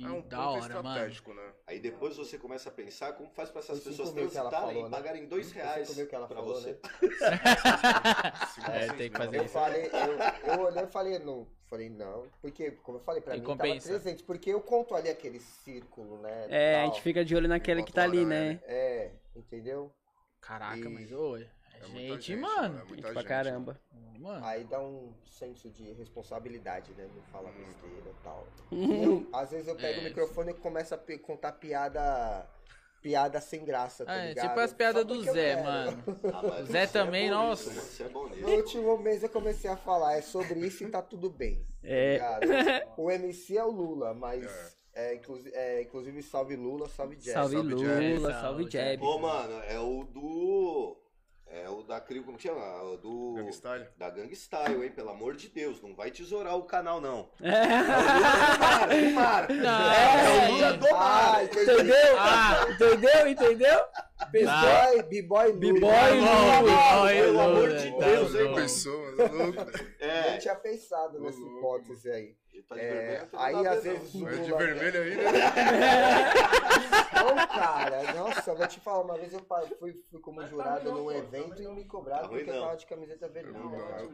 Que 0.00 0.06
é 0.06 0.10
um 0.10 0.22
da 0.22 0.38
ponto 0.38 0.48
hora, 0.62 0.82
mano. 0.82 0.88
estratégico, 0.88 1.34
né? 1.34 1.52
Aí 1.66 1.78
depois 1.78 2.16
você 2.16 2.38
começa 2.38 2.70
a 2.70 2.72
pensar 2.72 3.12
como 3.12 3.28
faz 3.30 3.50
pra 3.50 3.60
essas 3.60 3.82
Foi 3.82 3.90
pessoas 3.92 4.12
transitarem 4.12 4.50
falou, 4.50 4.80
e 4.80 4.82
né? 4.84 4.90
pagarem 4.90 5.26
dois 5.28 5.52
reais 5.52 5.94
mil 5.94 6.06
que 6.06 6.14
ela 6.14 6.26
pra 6.26 6.36
falou, 6.36 6.54
você. 6.54 6.72
né? 6.72 6.78
É, 8.72 8.86
tem 8.94 9.10
que 9.10 9.16
fazer 9.16 9.36
Eu 9.38 9.44
isso. 9.44 9.52
falei, 9.52 9.86
eu, 9.92 10.52
eu 10.52 10.60
olhei 10.60 10.82
e 10.84 10.86
falei, 10.86 11.18
não, 11.18 11.46
falei, 11.68 11.88
não, 11.90 12.22
porque, 12.40 12.70
como 12.70 12.98
eu 12.98 13.02
falei, 13.02 13.20
pra 13.20 13.36
E 13.36 13.40
mim 13.40 13.46
compensa. 13.46 13.88
tava 13.88 14.00
300, 14.00 14.22
porque 14.24 14.50
eu 14.50 14.60
conto 14.60 14.94
ali 14.94 15.08
aquele 15.10 15.38
círculo, 15.40 16.18
né, 16.22 16.46
É, 16.48 16.76
a 16.76 16.78
tal. 16.78 16.86
gente 16.86 17.02
fica 17.02 17.24
de 17.24 17.36
olho 17.36 17.48
naquele 17.48 17.82
que 17.82 17.92
tá 17.92 18.04
ali, 18.04 18.24
né? 18.24 18.58
É, 18.64 19.10
entendeu? 19.36 19.92
Caraca, 20.40 20.76
E- 20.78 20.88
mas 20.88 21.12
ô, 21.12 21.36
é 21.80 21.84
É 21.84 21.88
gente, 21.88 22.22
gente, 22.22 22.36
mano. 22.36 22.78
é 22.78 22.88
Gente 22.88 23.00
pra 23.02 23.12
gente. 23.14 23.24
caramba. 23.24 23.80
Mano. 24.18 24.44
Aí 24.44 24.64
dá 24.64 24.78
um 24.82 25.14
senso 25.24 25.70
de 25.70 25.92
responsabilidade, 25.94 26.92
né? 26.92 27.08
Não 27.14 27.22
fala 27.32 27.50
besteira 27.52 28.10
e 28.10 28.22
tal. 28.22 28.46
Uhum. 28.70 29.02
Eu, 29.02 29.26
às 29.32 29.50
vezes 29.50 29.66
eu 29.66 29.74
pego 29.74 29.98
É, 29.98 30.00
o 30.02 30.04
microfone 30.04 30.50
e 30.50 30.54
começo 30.54 30.94
a 30.94 30.98
contar 31.22 31.52
piada. 31.52 32.46
Piada 33.02 33.40
sem 33.40 33.64
graça, 33.64 34.04
tá 34.04 34.14
É, 34.14 34.28
ligado? 34.28 34.48
tipo 34.48 34.60
as 34.60 34.74
piadas 34.74 35.06
do 35.06 35.22
Zé, 35.24 35.54
quero. 35.54 35.64
mano. 35.64 36.04
Ah, 36.34 36.60
O 36.60 36.66
Zé 36.66 36.86
você 36.86 36.92
também, 36.92 37.28
é 37.28 37.30
nossa. 37.30 37.70
Você 37.70 38.02
é. 38.02 38.08
No 38.10 38.50
último 38.56 38.98
mês 38.98 39.22
eu 39.22 39.30
comecei 39.30 39.70
a 39.70 39.76
falar, 39.78 40.18
é 40.18 40.20
sobre 40.20 40.60
isso 40.60 40.84
e 40.84 40.90
tá 40.90 41.00
tudo 41.00 41.30
bem. 41.30 41.64
tá 41.80 41.88
É. 41.88 42.12
ligado? 42.12 42.42
O 42.98 43.10
MC 43.10 43.56
é 43.56 43.64
o 43.64 43.70
Lula, 43.70 44.12
mas 44.12 44.44
é, 44.92 45.14
inclusive, 45.14 45.50
é, 45.56 45.80
inclusive 45.80 46.22
salve 46.22 46.56
Lula, 46.56 46.90
salve 46.90 47.16
Jazz. 47.16 47.32
Salve 47.32 47.54
salve, 47.54 47.72
Lula, 47.72 47.86
Jeb. 48.02 48.20
salve 48.20 48.40
Salve, 48.42 48.70
Jeb. 48.70 49.02
Ô, 49.02 49.18
mano, 49.18 49.62
é 49.66 49.78
o 49.80 50.04
do. 50.04 50.96
É 51.52 51.68
o 51.68 51.82
da 51.82 52.00
Crio, 52.00 52.22
como 52.22 52.36
que 52.36 52.44
chama? 52.44 52.82
O 52.84 52.96
do. 52.96 53.34
Gangstyle? 53.34 53.84
Da 53.98 54.08
Gang 54.08 54.32
Style, 54.36 54.84
hein? 54.84 54.92
Pelo 54.92 55.10
amor 55.10 55.34
de 55.34 55.48
Deus, 55.48 55.82
não 55.82 55.96
vai 55.96 56.10
tesourar 56.12 56.56
o 56.56 56.62
canal, 56.62 57.00
não. 57.00 57.28
É. 57.42 57.66
Do 59.10 59.14
mar, 59.14 59.46
do 59.48 59.54
mar. 59.54 59.56
Não, 59.56 59.92
É 59.92 60.48
o 60.48 60.52
Lula 60.52 60.72
do 60.74 60.90
mar. 60.90 61.34
Ah. 61.36 61.44
Entendeu? 61.44 62.16
Ah. 62.18 62.66
Entendeu? 62.70 63.26
Entendeu? 63.28 63.80
B-Boy, 64.30 65.02
B-Boy 65.08 65.52
Lula. 65.52 65.58
B-Boy. 65.58 66.20
Lula, 66.20 67.08
Pelo 67.10 67.40
amor 67.40 67.68
de 67.70 67.90
tá 67.90 68.06
Deus, 68.06 68.34
hein, 68.34 68.44
bom. 68.44 68.50
mano? 68.50 68.54
Pessoa, 68.62 69.08
é. 69.18 70.06
Eu 70.06 70.08
É. 70.08 70.30
nem 70.30 70.38
tinha 70.38 70.54
pensado 70.54 71.20
nessa 71.20 71.40
hipótese 71.40 72.10
aí. 72.10 72.36
Ele 72.60 72.66
tá 72.68 72.74
de 72.74 72.80
É, 72.80 73.18
não 73.20 73.26
tem 73.28 73.40
aí 73.40 73.66
às 73.66 73.82
vezes 73.84 74.14
não. 74.14 74.20
o 74.20 74.24
Mas 74.24 74.44
de 74.44 74.50
Lula- 74.52 74.58
vermelho 74.64 75.02
ainda. 75.02 75.22
Não, 77.14 77.46
cara, 77.48 78.12
nossa, 78.14 78.50
eu 78.50 78.56
vou 78.56 78.66
te 78.66 78.80
falar, 78.80 79.00
uma 79.02 79.16
vez 79.18 79.32
eu 79.32 79.40
fui, 79.78 79.92
fui 80.10 80.20
como 80.20 80.46
jurado 80.46 80.92
num 80.92 81.10
evento 81.10 81.62
e 81.62 81.68
me 81.68 81.84
cobraram 81.84 82.22
Tá 82.22 82.28
ruim, 82.28 82.38
porque 82.38 82.50
eu 82.50 82.54
não. 82.54 82.62
tava 82.64 82.76
de 82.76 82.86
camiseta 82.86 83.28
vermelha, 83.28 83.78
cara. 83.86 84.08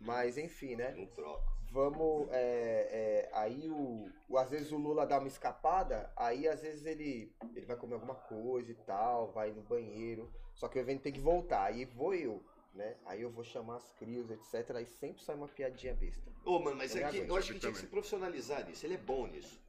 Mas 0.00 0.38
enfim, 0.38 0.76
né? 0.76 0.94
Não 0.96 1.06
troco. 1.06 1.42
Vamos. 1.72 2.28
é, 2.32 3.28
é, 3.30 3.30
aí 3.32 3.68
o, 3.70 4.08
o- 4.28 4.36
Às 4.38 4.50
vezes 4.50 4.72
o 4.72 4.76
Lula 4.76 5.06
dá 5.06 5.18
uma 5.18 5.28
escapada, 5.28 6.10
aí 6.16 6.48
às 6.48 6.62
vezes 6.62 6.84
ele, 6.84 7.32
ele 7.54 7.66
vai 7.66 7.76
comer 7.76 7.94
alguma 7.94 8.14
coisa 8.14 8.70
e 8.72 8.74
tal, 8.74 9.30
vai 9.32 9.50
no 9.52 9.62
banheiro. 9.62 10.28
Só 10.54 10.66
que 10.68 10.78
o 10.78 10.80
evento 10.80 11.02
tem 11.02 11.12
que 11.12 11.20
voltar. 11.20 11.64
Aí 11.64 11.84
vou 11.84 12.12
eu, 12.14 12.42
né? 12.74 12.96
Aí 13.04 13.22
eu 13.22 13.30
vou 13.30 13.44
chamar 13.44 13.76
as 13.76 13.92
crios, 13.92 14.30
etc. 14.30 14.76
Aí 14.76 14.86
sempre 14.86 15.22
sai 15.22 15.34
uma 15.36 15.48
piadinha 15.48 15.94
besta. 15.94 16.30
Ô, 16.44 16.58
mano, 16.58 16.76
mas 16.76 16.94
Eu 16.94 17.06
é 17.06 17.10
que 17.10 17.16
aguento, 17.16 17.28
eu 17.30 17.36
acho 17.36 17.48
que 17.48 17.56
eu 17.56 17.60
tinha 17.60 17.72
que 17.72 17.78
se 17.78 17.86
profissionalizar 17.86 18.66
nisso. 18.66 18.86
Ele 18.86 18.94
é 18.94 18.98
bom 18.98 19.26
nisso. 19.26 19.60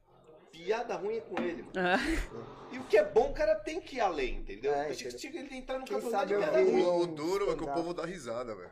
Piada 0.50 0.96
ruim 0.96 1.16
é 1.16 1.20
com 1.20 1.42
ele, 1.42 1.62
mano. 1.62 1.72
Ah, 1.76 1.96
E 2.70 2.78
o 2.78 2.84
que 2.84 2.96
é 2.98 3.04
bom, 3.04 3.30
o 3.30 3.34
cara 3.34 3.54
tem 3.54 3.80
que 3.80 3.96
ir 3.96 4.00
além, 4.00 4.36
entendeu? 4.36 4.72
É, 4.74 4.92
Tinha 4.92 5.10
que- 5.10 5.16
tinha 5.16 5.32
que 5.32 5.38
ele 5.38 5.54
entrar 5.56 5.78
no 5.78 5.86
campeonato 5.86 6.26
de 6.26 6.32
eu 6.34 6.38
piada 6.40 6.62
ruim. 6.62 6.82
O, 6.82 7.06
duro 7.06 7.50
é 7.50 7.56
que 7.56 7.64
o 7.64 7.72
povo 7.72 7.94
dá 7.94 8.04
risada, 8.04 8.54
velho. 8.54 8.70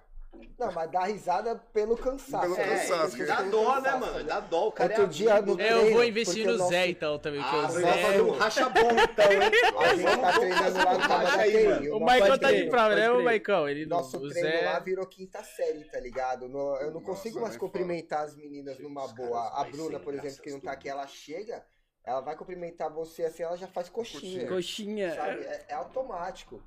Não, 0.59 0.71
mas 0.73 0.91
dá 0.91 1.05
risada 1.05 1.57
pelo 1.73 1.97
cansaço. 1.97 2.43
Pelo 2.43 2.57
né? 2.57 2.65
cansaço, 2.79 3.09
Porque 3.11 3.25
Dá 3.25 3.37
tem 3.39 3.51
dó, 3.51 3.81
né, 3.81 3.91
mano? 3.97 4.25
Dá 4.25 4.41
dó. 4.41 4.69
O 4.69 4.73
cara 4.73 4.91
Outro 4.91 5.05
é 5.05 5.09
dia 5.09 5.41
no 5.43 5.55
né? 5.57 5.65
Eu 5.73 5.79
treino, 5.79 5.97
vou 5.97 6.05
investir 6.05 6.47
no 6.47 6.57
nosso- 6.59 6.71
Zé 6.71 6.87
então 6.89 7.19
também, 7.19 7.41
porque 7.43 7.57
Ah, 7.57 7.59
o 7.61 7.69
você 7.69 7.81
vai 7.83 8.03
fazer 8.03 8.17
Zé. 8.17 8.23
um 8.23 8.31
racha 8.31 8.69
bom 8.69 8.81
então, 8.91 9.33
hein? 9.33 9.41
A 9.81 9.95
gente 9.97 10.21
tá 10.21 10.33
treinando 10.39 10.79
lá 10.79 10.93
no 10.95 10.99
Racha 11.01 11.09
Tamanho 11.09 11.41
aí, 11.41 11.65
mano. 11.69 11.81
TI. 11.81 11.91
O 11.91 12.01
Maicon 12.01 12.39
tá 12.39 12.53
de 12.53 12.65
prova, 12.67 12.89
pode 12.91 13.01
né, 13.01 13.11
o 13.11 13.15
crer. 13.15 13.25
Maicon? 13.25 13.69
Ele 13.69 13.87
não. 13.87 13.97
Nosso 13.97 14.17
O 14.19 14.29
treino 14.29 14.65
lá 14.67 14.75
Zé. 14.75 14.81
virou 14.81 15.07
quinta 15.07 15.43
série, 15.43 15.85
tá 15.85 15.99
ligado? 15.99 16.49
No- 16.49 16.77
eu 16.77 16.87
não 16.91 17.01
Nossa, 17.01 17.07
consigo 17.07 17.41
mais 17.41 17.51
nem 17.53 17.59
cumprimentar 17.61 18.25
as 18.25 18.37
meninas 18.37 18.79
numa 18.79 19.05
Os 19.07 19.13
boa. 19.13 19.49
A 19.61 19.65
Bruna, 19.65 19.99
por 19.99 20.15
exemplo, 20.15 20.43
que 20.43 20.51
não 20.51 20.61
tá 20.61 20.73
aqui, 20.73 20.89
ela 20.89 21.07
chega, 21.07 21.65
ela 22.05 22.21
vai 22.21 22.37
cumprimentar 22.37 22.89
você 22.91 23.25
assim, 23.25 23.43
ela 23.43 23.57
já 23.57 23.67
faz 23.67 23.89
coxinha. 23.89 24.47
Coxinha. 24.47 25.15
Sabe? 25.15 25.41
É, 25.45 25.65
é 25.71 25.75
automático. 25.75 26.63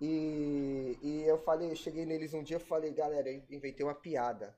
E, 0.00 0.98
e 1.02 1.22
eu 1.22 1.38
falei, 1.38 1.70
eu 1.70 1.76
cheguei 1.76 2.04
neles 2.04 2.34
um 2.34 2.42
dia 2.42 2.56
e 2.56 2.60
falei, 2.60 2.92
galera, 2.92 3.30
eu 3.30 3.42
inventei 3.50 3.84
uma 3.84 3.94
piada. 3.94 4.56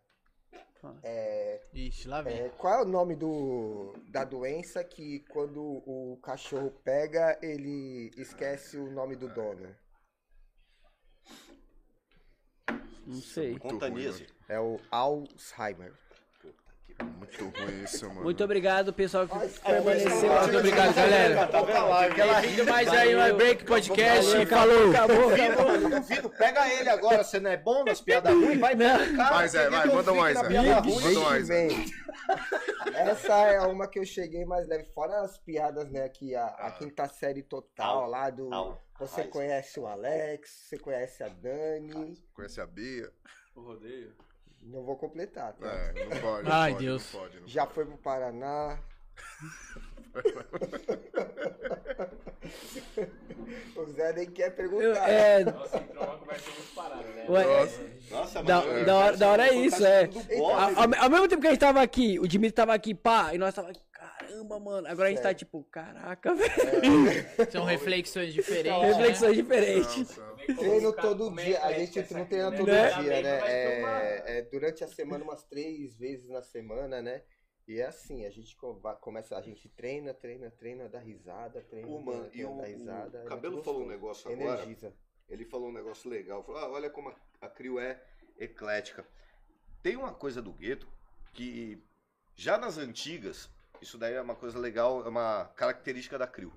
É, 1.02 1.60
Ixi, 1.74 2.06
lá 2.06 2.22
vem. 2.22 2.38
é, 2.38 2.48
qual 2.50 2.74
é 2.74 2.82
o 2.82 2.88
nome 2.88 3.16
do, 3.16 3.92
da 4.08 4.24
doença 4.24 4.84
que 4.84 5.20
quando 5.30 5.60
o 5.60 6.18
cachorro 6.22 6.70
pega, 6.84 7.38
ele 7.42 8.10
esquece 8.16 8.76
o 8.76 8.90
nome 8.90 9.16
do 9.16 9.28
dono? 9.28 9.74
Não 13.06 13.20
sei. 13.20 13.56
Ruim, 13.56 13.78
É 14.48 14.60
o 14.60 14.78
Alzheimer. 14.90 15.94
Muito 17.02 17.44
ruim 17.44 17.82
isso, 17.84 18.08
mano. 18.08 18.22
Muito 18.22 18.42
obrigado, 18.42 18.92
pessoal, 18.92 19.28
que 19.28 19.36
Ai, 19.36 19.48
permaneceu. 19.64 20.32
ai, 20.32 20.42
Muito 20.42 20.58
obrigado, 20.58 20.94
galera. 20.94 21.46
Tá 21.46 21.62
vendo? 21.62 22.64
Mais 22.70 22.88
aí, 22.88 23.14
My 23.14 23.32
Break 23.36 23.64
Podcast. 23.64 24.46
Falou, 24.46 24.90
acabou. 24.90 25.30
Duvido, 25.30 25.88
duvido. 26.00 26.30
Pega 26.30 26.68
ele 26.72 26.88
agora, 26.88 27.22
você 27.22 27.38
não 27.38 27.50
é 27.50 27.56
bom 27.56 27.84
nas 27.84 28.00
piadas 28.00 28.32
ruins? 28.32 28.58
Vai 28.58 28.74
Não. 28.74 28.96
pro 29.06 29.16
cara. 29.16 29.48
Vai, 29.48 29.86
manda 29.88 30.02
fique 30.04 30.18
mais? 30.18 30.34
Manda 30.34 31.20
mais. 31.20 31.50
Essa 32.94 33.32
é 33.52 33.60
uma 33.60 33.86
que 33.88 33.98
eu 33.98 34.04
cheguei 34.04 34.44
mais 34.44 34.66
leve. 34.66 34.84
Fora 34.94 35.20
as 35.20 35.38
piadas, 35.38 35.90
né? 35.90 36.08
Que 36.08 36.34
a, 36.34 36.46
a 36.46 36.70
quinta 36.72 37.06
série 37.08 37.42
total 37.42 38.08
lá 38.08 38.30
do. 38.30 38.48
Você 38.98 39.24
conhece 39.24 39.78
o 39.78 39.86
Alex, 39.86 40.48
você 40.68 40.78
conhece 40.78 41.22
a 41.22 41.28
Dani. 41.28 42.16
Conhece 42.32 42.60
a 42.60 42.66
Bia? 42.66 43.12
O 43.54 43.60
rodeio. 43.60 44.14
Não 44.66 44.82
vou 44.82 44.96
completar, 44.96 45.52
tá? 45.54 45.66
É, 45.68 46.04
não 46.06 46.20
pode. 46.20 46.44
não 46.48 46.52
Ai, 46.52 46.72
pode, 46.72 46.84
Deus. 46.84 47.12
Não 47.12 47.20
pode, 47.20 47.40
não 47.40 47.48
Já 47.48 47.66
foi 47.66 47.84
pro 47.86 47.96
Paraná. 47.98 48.78
o 53.76 53.84
Zé 53.92 54.12
nem 54.12 54.26
quer 54.30 54.48
Eu- 54.48 54.52
perguntar. 54.52 55.08
É, 55.08 55.44
Nossa, 55.44 55.76
entrou 55.78 56.04
uma 56.04 56.18
conversa 56.18 56.50
muito 56.50 56.74
parada, 56.74 57.02
né? 57.02 57.26
ué, 57.28 57.44
Nossa. 57.44 57.82
Nossa, 58.10 58.42
Da- 58.42 58.60
mano. 58.62 58.84
da 58.86 58.94
hora- 58.96 59.16
da 59.16 59.28
hora 59.30 59.48
é 59.48 59.54
isso, 59.54 59.84
é. 59.84 60.04
Então, 60.04 60.46
ao, 60.46 60.60
ao- 60.60 60.94
ao 61.04 61.10
mesmo 61.10 61.28
tempo 61.28 61.40
que 61.42 61.48
a 61.48 61.50
gente 61.50 61.60
tava 61.60 61.82
aqui, 61.82 62.18
o 62.18 62.26
Dimitri 62.26 62.54
tava 62.54 62.74
aqui, 62.74 62.94
pá, 62.94 63.34
e 63.34 63.38
nós 63.38 63.54
tava, 63.54 63.72
caramba, 63.92 64.58
mano. 64.60 64.86
Agora 64.88 65.08
a 65.08 65.10
gente 65.10 65.22
tá 65.22 65.34
tipo, 65.34 65.62
caraca, 65.70 66.34
velho. 66.34 66.48
São 67.50 67.64
reflexões 67.64 68.32
diferentes. 68.32 68.96
Reflexões 68.96 69.36
né? 69.36 69.42
diferentes. 69.42 70.16
Não, 70.16 70.25
Treino 70.54 70.92
todo 70.92 71.34
dia, 71.34 71.62
a 71.62 71.72
gente 71.72 72.14
não 72.14 72.26
treina 72.26 72.56
todo 72.56 72.66
Né? 72.66 73.02
dia, 73.02 73.22
né? 73.22 73.40
É, 73.50 74.38
é, 74.38 74.42
durante 74.42 74.84
a 74.84 74.88
semana, 74.88 75.24
umas 75.24 75.42
três 75.44 75.96
vezes 75.96 76.28
na 76.28 76.42
semana, 76.42 77.02
né? 77.02 77.22
E 77.66 77.80
é 77.80 77.86
assim, 77.86 78.24
a 78.24 78.30
gente 78.30 78.56
começa, 79.00 79.36
a 79.36 79.42
gente 79.42 79.68
treina, 79.68 80.14
treina, 80.14 80.50
treina, 80.52 80.88
dá 80.88 81.00
risada, 81.00 81.60
treina, 81.62 81.88
Pô, 81.88 82.00
mano, 82.00 82.26
e 82.26 82.30
treina, 82.30 82.50
o, 82.50 82.56
dá 82.58 82.64
risada. 82.66 83.18
o 83.18 83.22
é 83.22 83.28
Cabelo 83.28 83.54
muito 83.54 83.64
falou 83.64 83.82
um 83.82 83.88
negócio 83.88 84.30
agora. 84.30 84.62
Energiza. 84.62 84.94
Ele 85.28 85.44
falou 85.44 85.68
um 85.68 85.72
negócio 85.72 86.08
legal. 86.08 86.44
Falou, 86.44 86.60
ah, 86.60 86.68
olha 86.70 86.88
como 86.88 87.08
a, 87.08 87.16
a 87.40 87.48
Crio 87.48 87.80
é 87.80 88.00
eclética. 88.38 89.04
Tem 89.82 89.96
uma 89.96 90.14
coisa 90.14 90.40
do 90.40 90.52
gueto 90.52 90.86
que 91.34 91.82
Já 92.36 92.58
nas 92.58 92.76
antigas, 92.76 93.50
isso 93.80 93.96
daí 93.96 94.14
é 94.14 94.20
uma 94.20 94.36
coisa 94.36 94.58
legal, 94.58 95.04
é 95.04 95.08
uma 95.08 95.46
característica 95.56 96.18
da 96.18 96.26
CRIO. 96.26 96.52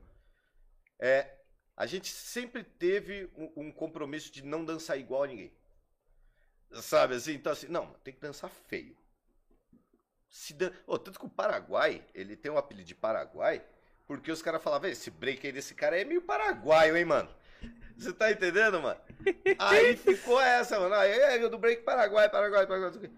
É, 0.99 1.38
a 1.79 1.85
gente 1.85 2.11
sempre 2.11 2.61
teve 2.61 3.31
um, 3.37 3.67
um 3.67 3.71
compromisso 3.71 4.29
de 4.29 4.43
não 4.43 4.65
dançar 4.65 4.99
igual 4.99 5.23
a 5.23 5.27
ninguém. 5.27 5.49
Sabe 6.73 7.15
assim? 7.15 7.35
Então 7.35 7.53
assim, 7.53 7.67
não, 7.69 7.93
tem 8.03 8.13
que 8.13 8.19
dançar 8.19 8.49
feio. 8.49 8.97
Se 10.29 10.53
dan... 10.53 10.73
Ô, 10.85 10.99
tanto 10.99 11.17
que 11.17 11.25
o 11.25 11.29
Paraguai, 11.29 12.05
ele 12.13 12.35
tem 12.35 12.51
um 12.51 12.57
apelido 12.57 12.85
de 12.85 12.93
Paraguai, 12.93 13.65
porque 14.05 14.29
os 14.29 14.41
caras 14.41 14.61
falavam, 14.61 14.89
esse 14.89 15.09
break 15.09 15.47
aí 15.47 15.53
desse 15.53 15.73
cara 15.73 15.97
é 15.97 16.03
meio 16.03 16.21
paraguaio, 16.21 16.97
hein, 16.97 17.05
mano? 17.05 17.33
Você 17.97 18.11
tá 18.11 18.29
entendendo, 18.29 18.81
mano? 18.81 18.99
Aí 19.57 19.95
ficou 19.97 20.39
essa, 20.39 20.77
mano. 20.81 20.95
Aí 20.95 21.11
é 21.11 21.47
do 21.47 21.57
break 21.57 21.83
Paraguai, 21.83 22.29
Paraguai, 22.29 22.67
Paraguai. 22.67 23.09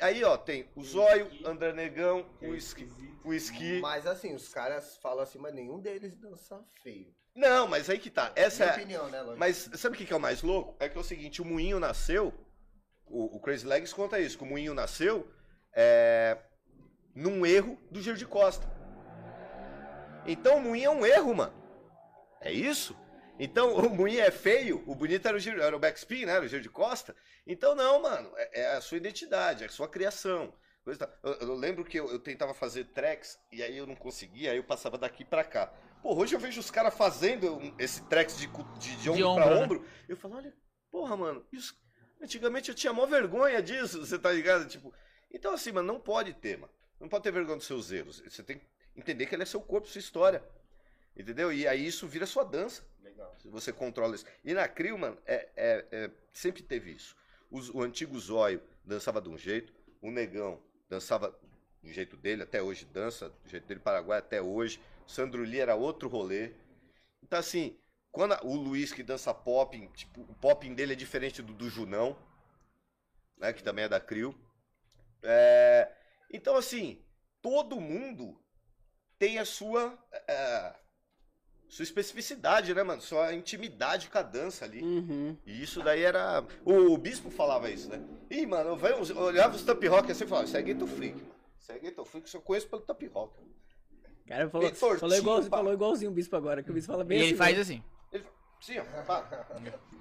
Aí, 0.00 0.24
ó, 0.24 0.36
tem 0.36 0.68
o 0.74 0.82
Zóio, 0.82 1.30
André 1.46 1.72
Negão, 1.72 2.28
o 2.40 2.52
Esqui. 2.52 2.90
O 3.24 3.32
esqui. 3.32 3.80
Mas 3.80 4.08
assim, 4.08 4.34
os 4.34 4.48
caras 4.48 4.96
falam 4.96 5.22
assim, 5.22 5.38
mas 5.38 5.54
nenhum 5.54 5.78
deles 5.78 6.16
dança 6.16 6.60
feio. 6.82 7.14
Não, 7.34 7.66
mas 7.66 7.88
aí 7.88 7.98
que 7.98 8.10
tá. 8.10 8.32
Essa 8.36 8.64
Minha 8.64 8.72
é. 8.72 8.76
opinião, 8.76 9.10
né, 9.10 9.20
lógico? 9.20 9.38
Mas 9.38 9.70
sabe 9.74 9.94
o 9.94 9.98
que 9.98 10.04
que 10.04 10.12
é 10.12 10.16
o 10.16 10.20
mais 10.20 10.42
louco? 10.42 10.76
É 10.78 10.88
que 10.88 10.96
é 10.98 11.00
o 11.00 11.04
seguinte, 11.04 11.40
o 11.40 11.44
Moinho 11.44 11.80
nasceu, 11.80 12.32
o, 13.06 13.36
o 13.36 13.40
Crazy 13.40 13.66
Legs 13.66 13.92
conta 13.92 14.20
isso, 14.20 14.36
que 14.36 14.44
o 14.44 14.46
Moinho 14.46 14.74
nasceu 14.74 15.30
é, 15.74 16.38
num 17.14 17.46
erro 17.46 17.78
do 17.90 18.02
Giro 18.02 18.16
de 18.16 18.26
Costa. 18.26 18.66
Então 20.26 20.58
o 20.58 20.60
Moinho 20.60 20.86
é 20.86 20.90
um 20.90 21.06
erro, 21.06 21.34
mano. 21.34 21.54
É 22.40 22.52
isso? 22.52 22.96
Então 23.38 23.76
o 23.76 23.88
Moinho 23.88 24.20
é 24.20 24.30
feio, 24.30 24.84
o 24.86 24.94
bonito 24.94 25.26
era 25.26 25.36
o, 25.36 25.40
giro, 25.40 25.60
era 25.62 25.74
o 25.74 25.80
backspin, 25.80 26.26
né? 26.26 26.32
Era 26.32 26.44
o 26.44 26.48
Giro 26.48 26.62
de 26.62 26.68
Costa. 26.68 27.16
Então 27.46 27.74
não, 27.74 28.02
mano, 28.02 28.30
é, 28.36 28.60
é 28.60 28.66
a 28.76 28.80
sua 28.80 28.98
identidade, 28.98 29.64
é 29.64 29.66
a 29.66 29.70
sua 29.70 29.88
criação. 29.88 30.52
Eu, 30.84 31.32
eu 31.40 31.54
lembro 31.54 31.84
que 31.84 31.98
eu, 31.98 32.10
eu 32.10 32.18
tentava 32.18 32.52
fazer 32.52 32.84
tracks 32.86 33.38
e 33.50 33.62
aí 33.62 33.76
eu 33.76 33.86
não 33.86 33.94
conseguia, 33.94 34.50
aí 34.50 34.56
eu 34.56 34.64
passava 34.64 34.98
daqui 34.98 35.24
pra 35.24 35.44
cá. 35.44 35.72
Pô, 36.02 36.14
hoje 36.16 36.34
eu 36.34 36.40
vejo 36.40 36.60
os 36.60 36.70
caras 36.70 36.94
fazendo 36.94 37.60
esse 37.78 38.02
tracks 38.04 38.36
de, 38.36 38.48
de, 38.78 38.96
de 38.96 39.10
ombro 39.10 39.28
ombro, 39.28 39.42
pra 39.44 39.54
né? 39.54 39.64
ombro. 39.64 39.86
Eu 40.08 40.16
falo, 40.16 40.34
olha, 40.36 40.52
porra, 40.90 41.16
mano, 41.16 41.46
isso... 41.52 41.76
antigamente 42.20 42.70
eu 42.70 42.74
tinha 42.74 42.92
mó 42.92 43.06
vergonha 43.06 43.62
disso, 43.62 44.00
você 44.04 44.18
tá 44.18 44.32
ligado? 44.32 44.66
Tipo, 44.68 44.92
então 45.30 45.54
assim, 45.54 45.70
mano, 45.72 45.86
não 45.92 46.00
pode 46.00 46.34
ter, 46.34 46.58
mano. 46.58 46.72
Não 46.98 47.08
pode 47.08 47.22
ter 47.24 47.30
vergonha 47.32 47.56
dos 47.56 47.66
seus 47.66 47.90
erros. 47.90 48.20
Você 48.20 48.42
tem 48.42 48.58
que 48.58 48.64
entender 48.96 49.26
que 49.26 49.34
ele 49.34 49.42
é 49.42 49.46
seu 49.46 49.60
corpo, 49.60 49.88
sua 49.88 49.98
história. 49.98 50.42
Entendeu? 51.16 51.52
E 51.52 51.66
aí 51.68 51.86
isso 51.86 52.06
vira 52.08 52.26
sua 52.26 52.44
dança. 52.44 52.84
Legal. 53.02 53.34
Se 53.38 53.48
você 53.48 53.72
controla 53.72 54.14
isso. 54.14 54.24
E 54.44 54.54
na 54.54 54.66
Crio, 54.68 54.96
mano, 54.98 55.18
é, 55.26 55.48
é- 55.56 55.86
é- 55.90 56.10
sempre 56.32 56.62
teve 56.62 56.92
isso. 56.92 57.16
Os- 57.50 57.70
o 57.70 57.82
antigo 57.82 58.18
Zóio 58.18 58.62
dançava 58.84 59.20
de 59.20 59.28
um 59.28 59.36
jeito, 59.36 59.72
o 60.00 60.10
Negão 60.10 60.60
dançava 60.88 61.36
do 61.82 61.92
jeito 61.92 62.16
dele, 62.16 62.42
até 62.44 62.62
hoje 62.62 62.84
dança, 62.84 63.28
do 63.28 63.48
jeito 63.48 63.66
dele 63.66 63.80
Paraguai 63.80 64.18
até 64.20 64.40
hoje. 64.40 64.80
O 65.12 65.14
Sandro 65.14 65.42
Lee 65.42 65.60
era 65.60 65.74
outro 65.74 66.08
rolê. 66.08 66.52
Então, 67.22 67.38
assim, 67.38 67.76
quando 68.10 68.34
o 68.44 68.56
Luiz 68.56 68.94
que 68.94 69.02
dança 69.02 69.34
popping, 69.34 69.88
tipo, 69.88 70.22
o 70.22 70.34
popping 70.36 70.72
dele 70.74 70.94
é 70.94 70.96
diferente 70.96 71.42
do 71.42 71.52
do 71.52 71.68
Junão, 71.68 72.16
né, 73.36 73.52
que 73.52 73.62
também 73.62 73.84
é 73.84 73.90
da 73.90 74.00
Crio. 74.00 74.34
É, 75.22 75.92
então, 76.32 76.56
assim, 76.56 77.04
todo 77.42 77.78
mundo 77.78 78.42
tem 79.18 79.38
a 79.38 79.44
sua, 79.44 79.98
é, 80.26 80.74
sua 81.68 81.82
especificidade, 81.82 82.72
né, 82.72 82.82
mano? 82.82 83.02
Sua 83.02 83.34
intimidade 83.34 84.08
com 84.08 84.16
a 84.16 84.22
dança 84.22 84.64
ali. 84.64 84.82
Uhum. 84.82 85.36
E 85.44 85.62
isso 85.62 85.82
daí 85.82 86.04
era. 86.04 86.42
O 86.64 86.96
bispo 86.96 87.30
falava 87.30 87.68
isso, 87.68 87.90
né? 87.90 88.00
Ih, 88.30 88.46
mano, 88.46 88.70
eu, 88.70 88.76
venho- 88.78 88.96
eu 89.10 89.18
olhava 89.18 89.54
os 89.56 89.62
top 89.62 89.86
rock 89.88 90.10
assim 90.10 90.24
e 90.24 90.26
falava: 90.26 90.46
Isso 90.46 90.56
é 90.56 90.62
Gator 90.62 90.88
Freak, 90.88 91.20
mano. 91.20 91.34
Isso 91.60 91.70
é 91.70 92.04
Freak, 92.06 92.34
eu 92.34 92.40
conheço 92.40 92.66
pelo 92.66 92.80
top 92.80 93.06
rock. 93.08 93.52
Cara, 94.26 94.48
falou, 94.48 94.68
Bem 94.70 94.74
falou, 94.76 95.16
igual, 95.16 95.42
pá. 95.42 95.56
falou 95.58 95.72
igualzinho 95.72 96.10
o 96.10 96.14
bispo 96.14 96.36
agora, 96.36 96.62
que 96.62 96.70
o 96.70 96.74
bispo 96.74 96.92
fala 96.92 97.04
E 97.04 97.06
bem 97.06 97.18
ele 97.18 97.26
assim 97.28 97.36
faz 97.36 97.56
mesmo. 97.56 97.62
assim. 97.74 97.82
Ele 98.12 98.24
sim, 98.60 98.78
ó. 98.78 99.02
pá. 99.04 99.48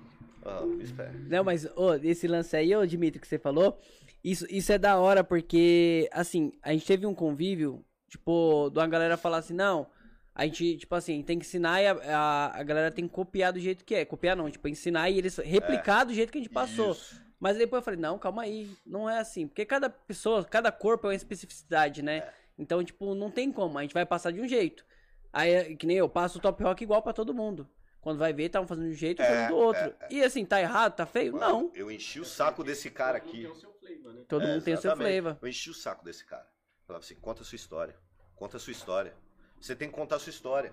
O 0.64 0.76
bispo 0.76 1.00
é. 1.02 1.12
Não, 1.30 1.44
mas 1.44 1.66
ô, 1.76 1.94
esse 1.96 2.28
lance 2.28 2.56
aí, 2.58 2.76
ô 2.76 2.84
Dimitri, 2.86 3.20
que 3.20 3.28
você 3.28 3.38
falou, 3.38 3.80
isso, 4.24 4.46
isso 4.50 4.72
é 4.72 4.78
da 4.80 4.98
hora, 4.98 5.24
porque, 5.24 6.10
assim, 6.12 6.52
a 6.64 6.72
gente 6.74 6.86
teve 6.86 7.06
um 7.06 7.14
convívio, 7.14 7.86
tipo, 8.10 8.72
de 8.72 8.80
uma 8.80 8.88
galera 8.88 9.18
falar 9.18 9.38
assim, 9.38 9.54
não, 9.54 9.86
a 10.34 10.46
gente, 10.46 10.78
tipo 10.78 10.96
assim, 10.96 11.22
tem 11.22 11.38
que 11.38 11.46
ensinar 11.46 11.82
e 11.82 11.88
a, 11.88 11.92
a, 11.94 12.60
a 12.60 12.64
galera 12.64 12.90
tem 12.90 13.08
que 13.08 13.14
copiar 13.14 13.54
do 13.54 13.60
jeito 13.60 13.86
que 13.86 13.94
é. 13.94 14.04
Copiar 14.04 14.36
não, 14.36 14.50
tipo, 14.50 14.68
ensinar 14.68 15.12
e 15.12 15.18
eles 15.20 15.38
replicar 15.38 16.06
do 16.06 16.14
jeito 16.14 16.32
que 16.32 16.40
a 16.40 16.42
gente 16.42 16.52
passou. 16.52 16.94
Isso. 16.94 17.22
Mas 17.40 17.58
depois 17.58 17.82
eu 17.82 17.86
falei, 17.86 18.00
não, 18.00 18.18
calma 18.18 18.44
aí, 18.44 18.70
não 18.86 19.08
é 19.10 19.20
assim. 19.20 19.48
Porque 19.48 19.66
cada 19.66 19.90
pessoa, 19.90 20.44
cada 20.44 20.72
corpo 20.72 21.06
é 21.08 21.10
uma 21.10 21.16
especificidade, 21.16 22.02
né? 22.02 22.24
Então, 22.62 22.84
tipo, 22.84 23.16
não 23.16 23.32
tem 23.32 23.52
como, 23.52 23.80
a 23.80 23.82
gente 23.82 23.94
vai 23.94 24.06
passar 24.06 24.32
de 24.32 24.40
um 24.40 24.48
jeito. 24.48 24.86
Aí, 25.34 25.52
é 25.52 25.76
que 25.76 25.88
nem 25.88 25.98
eu, 25.98 26.08
passo 26.08 26.38
o 26.38 26.42
top 26.42 26.62
rock 26.64 26.84
igual 26.84 27.02
pra 27.02 27.12
todo 27.12 27.34
mundo. 27.34 27.68
Quando 28.00 28.20
vai 28.20 28.32
ver, 28.34 28.44
estavam 28.46 28.68
fazendo 28.68 28.88
de 28.90 28.94
um 28.94 28.98
jeito 28.98 29.20
e 29.20 29.26
É, 29.26 29.28
fazendo 29.28 29.48
do 29.50 29.56
outro. 29.56 29.94
E 30.12 30.24
assim, 30.24 30.46
tá 30.46 30.62
errado, 30.62 30.96
tá 30.96 31.06
feio? 31.08 31.34
Mano, 31.34 31.46
Não. 31.46 31.72
Eu 31.74 31.92
enchi 31.92 32.20
o 32.20 32.26
saco 32.26 32.64
desse 32.64 32.92
cara 32.92 33.20
Todo 33.20 33.26
mundo 33.28 33.36
aqui. 33.36 33.44
tem 33.44 33.52
o 33.52 33.56
seu 33.56 33.72
flavor, 33.74 34.14
né? 34.14 34.22
Todo 34.28 34.44
É, 34.44 34.48
mundo 34.48 34.64
tem 34.64 34.74
o 34.76 34.78
seu 34.78 34.96
flavor. 34.96 35.38
Eu 35.42 35.48
enchi 35.48 35.70
o 35.72 35.74
saco 35.74 36.06
desse 36.06 36.24
cara. 36.26 36.48
Falava 36.86 37.04
assim, 37.04 37.16
conta 37.16 37.42
a 37.42 37.46
sua 37.46 37.56
história. 37.56 37.96
Conta 38.36 38.58
a 38.58 38.60
sua 38.60 38.72
história. 38.72 39.16
Você 39.60 39.76
tem 39.76 39.90
que 39.90 39.96
contar 39.96 40.18
a 40.18 40.20
sua 40.20 40.30
história. 40.30 40.72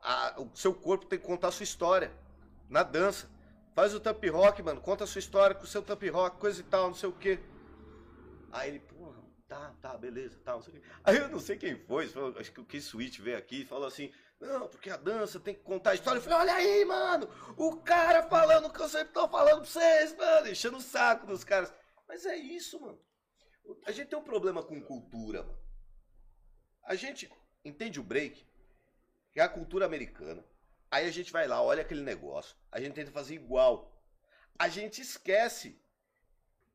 A- 0.00 0.34
o 0.40 0.48
seu 0.54 0.72
corpo 0.74 1.06
tem 1.06 1.18
que 1.18 1.24
contar 1.26 1.48
a 1.48 1.52
sua 1.52 1.64
história. 1.64 2.12
Na 2.68 2.82
dança. 2.84 3.28
Faz 3.74 3.94
o 3.94 4.00
tap 4.00 4.24
rock, 4.30 4.62
mano. 4.62 4.80
Conta 4.80 5.02
a 5.04 5.06
sua 5.06 5.18
história 5.18 5.54
com 5.56 5.64
o 5.64 5.66
seu 5.66 5.82
tap 5.82 6.02
rock, 6.10 6.38
coisa 6.38 6.60
e 6.60 6.64
tal, 6.64 6.86
não 6.88 6.94
sei 6.94 7.08
o 7.08 7.12
quê. 7.12 7.38
Aí 8.52 8.70
ele, 8.70 8.82
tá, 9.48 9.74
tá, 9.80 9.96
beleza, 9.96 10.38
tá. 10.40 10.58
Aí 11.04 11.16
eu 11.16 11.28
não 11.28 11.40
sei 11.40 11.56
quem 11.56 11.76
foi, 11.76 12.10
acho 12.38 12.52
que 12.52 12.60
o 12.60 12.64
Key 12.64 12.80
Switch 12.80 13.18
veio 13.18 13.38
aqui 13.38 13.62
e 13.62 13.66
falou 13.66 13.86
assim, 13.86 14.12
não, 14.40 14.68
porque 14.68 14.90
a 14.90 14.96
dança 14.96 15.40
tem 15.40 15.54
que 15.54 15.62
contar 15.62 15.90
a 15.90 15.94
história. 15.94 16.18
Eu 16.18 16.22
falei, 16.22 16.38
olha 16.38 16.54
aí, 16.54 16.84
mano, 16.84 17.28
o 17.56 17.76
cara 17.76 18.22
falando 18.24 18.66
o 18.66 18.72
que 18.72 18.80
eu 18.80 18.88
sempre 18.88 19.12
tô 19.12 19.28
falando 19.28 19.62
pra 19.62 19.70
vocês, 19.70 20.14
mano, 20.16 20.48
enchendo 20.48 20.76
o 20.76 20.82
saco 20.82 21.26
dos 21.26 21.44
caras. 21.44 21.72
Mas 22.06 22.26
é 22.26 22.36
isso, 22.36 22.80
mano. 22.80 23.00
A 23.86 23.92
gente 23.92 24.08
tem 24.08 24.18
um 24.18 24.24
problema 24.24 24.62
com 24.62 24.80
cultura, 24.80 25.42
mano. 25.42 25.58
A 26.84 26.94
gente 26.94 27.30
entende 27.64 27.98
o 27.98 28.04
break, 28.04 28.46
que 29.32 29.40
é 29.40 29.42
a 29.42 29.48
cultura 29.48 29.86
americana. 29.86 30.44
Aí 30.90 31.06
a 31.06 31.10
gente 31.10 31.32
vai 31.32 31.48
lá, 31.48 31.60
olha 31.62 31.82
aquele 31.82 32.02
negócio. 32.02 32.56
A 32.70 32.80
gente 32.80 32.94
tenta 32.94 33.10
fazer 33.10 33.34
igual. 33.34 33.92
A 34.58 34.68
gente 34.68 35.00
esquece 35.00 35.82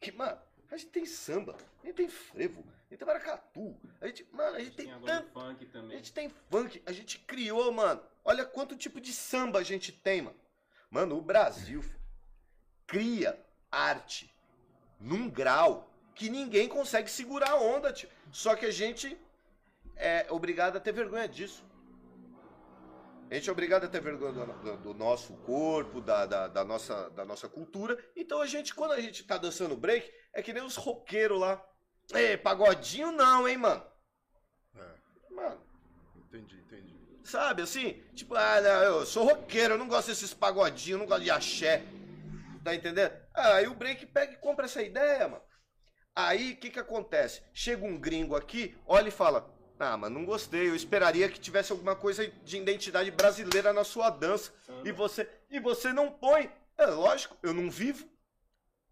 que, 0.01 0.11
mano, 0.11 0.41
a 0.71 0.77
gente 0.77 0.89
tem 0.89 1.05
samba, 1.05 1.55
a 1.83 1.85
gente 1.85 1.95
tem 1.95 2.07
frevo, 2.09 2.61
a 2.61 2.89
gente 2.89 2.99
tem 2.99 3.05
maracatu. 3.07 3.77
A 3.99 4.07
gente, 4.07 4.25
mano, 4.31 4.55
a 4.55 4.59
gente 4.59 4.75
tem 4.75 4.87
Tem 4.87 5.01
tanto. 5.01 5.29
funk 5.31 5.65
A 5.65 5.67
também. 5.71 5.97
gente 5.97 6.13
tem 6.13 6.29
funk, 6.49 6.81
a 6.85 6.91
gente 6.91 7.19
criou, 7.19 7.71
mano. 7.71 8.01
Olha 8.23 8.45
quanto 8.45 8.75
tipo 8.75 8.99
de 9.01 9.11
samba 9.11 9.59
a 9.59 9.63
gente 9.63 9.91
tem, 9.91 10.21
mano. 10.21 10.39
Mano, 10.89 11.17
o 11.17 11.21
Brasil 11.21 11.83
cria 12.87 13.39
arte 13.71 14.33
num 14.99 15.29
grau 15.29 15.89
que 16.15 16.29
ninguém 16.29 16.67
consegue 16.67 17.09
segurar 17.09 17.51
a 17.51 17.59
onda, 17.59 17.91
tio. 17.91 18.09
Só 18.31 18.55
que 18.55 18.65
a 18.65 18.71
gente 18.71 19.17
é 19.95 20.25
obrigado 20.29 20.77
a 20.77 20.79
ter 20.79 20.91
vergonha 20.91 21.27
disso. 21.27 21.63
A 23.31 23.35
gente 23.35 23.47
é 23.47 23.51
obrigado 23.51 23.85
a 23.85 23.87
ter 23.87 24.01
vergonha 24.01 24.33
do, 24.33 24.45
do- 24.45 24.77
do 24.77 24.93
nosso 24.93 25.33
corpo, 25.37 26.01
da, 26.01 26.25
da, 26.25 26.47
da 26.49 26.65
nossa, 26.65 27.09
da 27.11 27.23
nossa 27.23 27.47
cultura. 27.47 27.97
Então 28.15 28.41
a 28.41 28.45
gente, 28.45 28.75
quando 28.75 28.91
a 28.91 28.99
gente 28.99 29.23
tá 29.23 29.37
dançando 29.37 29.75
break, 29.77 30.11
é 30.33 30.41
que 30.43 30.51
nem 30.51 30.61
os 30.61 30.75
roqueiros 30.75 31.39
lá. 31.39 31.63
Ei, 32.13 32.35
pagodinho 32.35 33.11
não, 33.13 33.47
hein, 33.47 33.57
mano? 33.57 33.81
É, 34.75 35.33
Mano, 35.33 35.61
entendi, 36.17 36.57
entendi. 36.59 36.93
Sabe, 37.23 37.61
assim? 37.61 38.03
Tipo, 38.13 38.35
ah, 38.35 38.59
não, 38.59 38.83
eu 38.83 39.05
sou 39.05 39.23
roqueiro, 39.25 39.75
eu 39.75 39.77
não 39.77 39.87
gosto 39.87 40.07
desses 40.07 40.33
pagodinhos, 40.33 40.89
eu 40.89 40.97
não 40.99 41.05
gosto 41.05 41.23
de 41.23 41.31
axé. 41.31 41.83
Tá 42.65 42.75
entendendo? 42.75 43.13
Ah, 43.33 43.55
aí 43.55 43.67
o 43.67 43.73
break 43.73 44.07
pega 44.07 44.33
e 44.33 44.37
compra 44.37 44.65
essa 44.65 44.83
ideia, 44.83 45.27
mano. 45.29 45.43
Aí, 46.13 46.51
o 46.51 46.57
que 46.57 46.69
que 46.69 46.79
acontece? 46.79 47.41
Chega 47.53 47.85
um 47.85 47.97
gringo 47.97 48.35
aqui, 48.35 48.77
olha 48.85 49.07
e 49.07 49.11
fala, 49.11 49.49
ah, 49.81 49.97
mas 49.97 50.11
não 50.11 50.25
gostei, 50.25 50.69
eu 50.69 50.75
esperaria 50.75 51.29
que 51.29 51.39
tivesse 51.39 51.71
alguma 51.71 51.95
coisa 51.95 52.27
de 52.43 52.57
identidade 52.57 53.11
brasileira 53.11 53.73
na 53.73 53.83
sua 53.83 54.09
dança. 54.09 54.53
E 54.83 54.91
você, 54.91 55.27
e 55.49 55.59
você 55.59 55.91
não 55.91 56.11
põe. 56.11 56.49
É 56.77 56.85
lógico, 56.85 57.35
eu 57.43 57.53
não 57.53 57.69
vivo. 57.69 58.07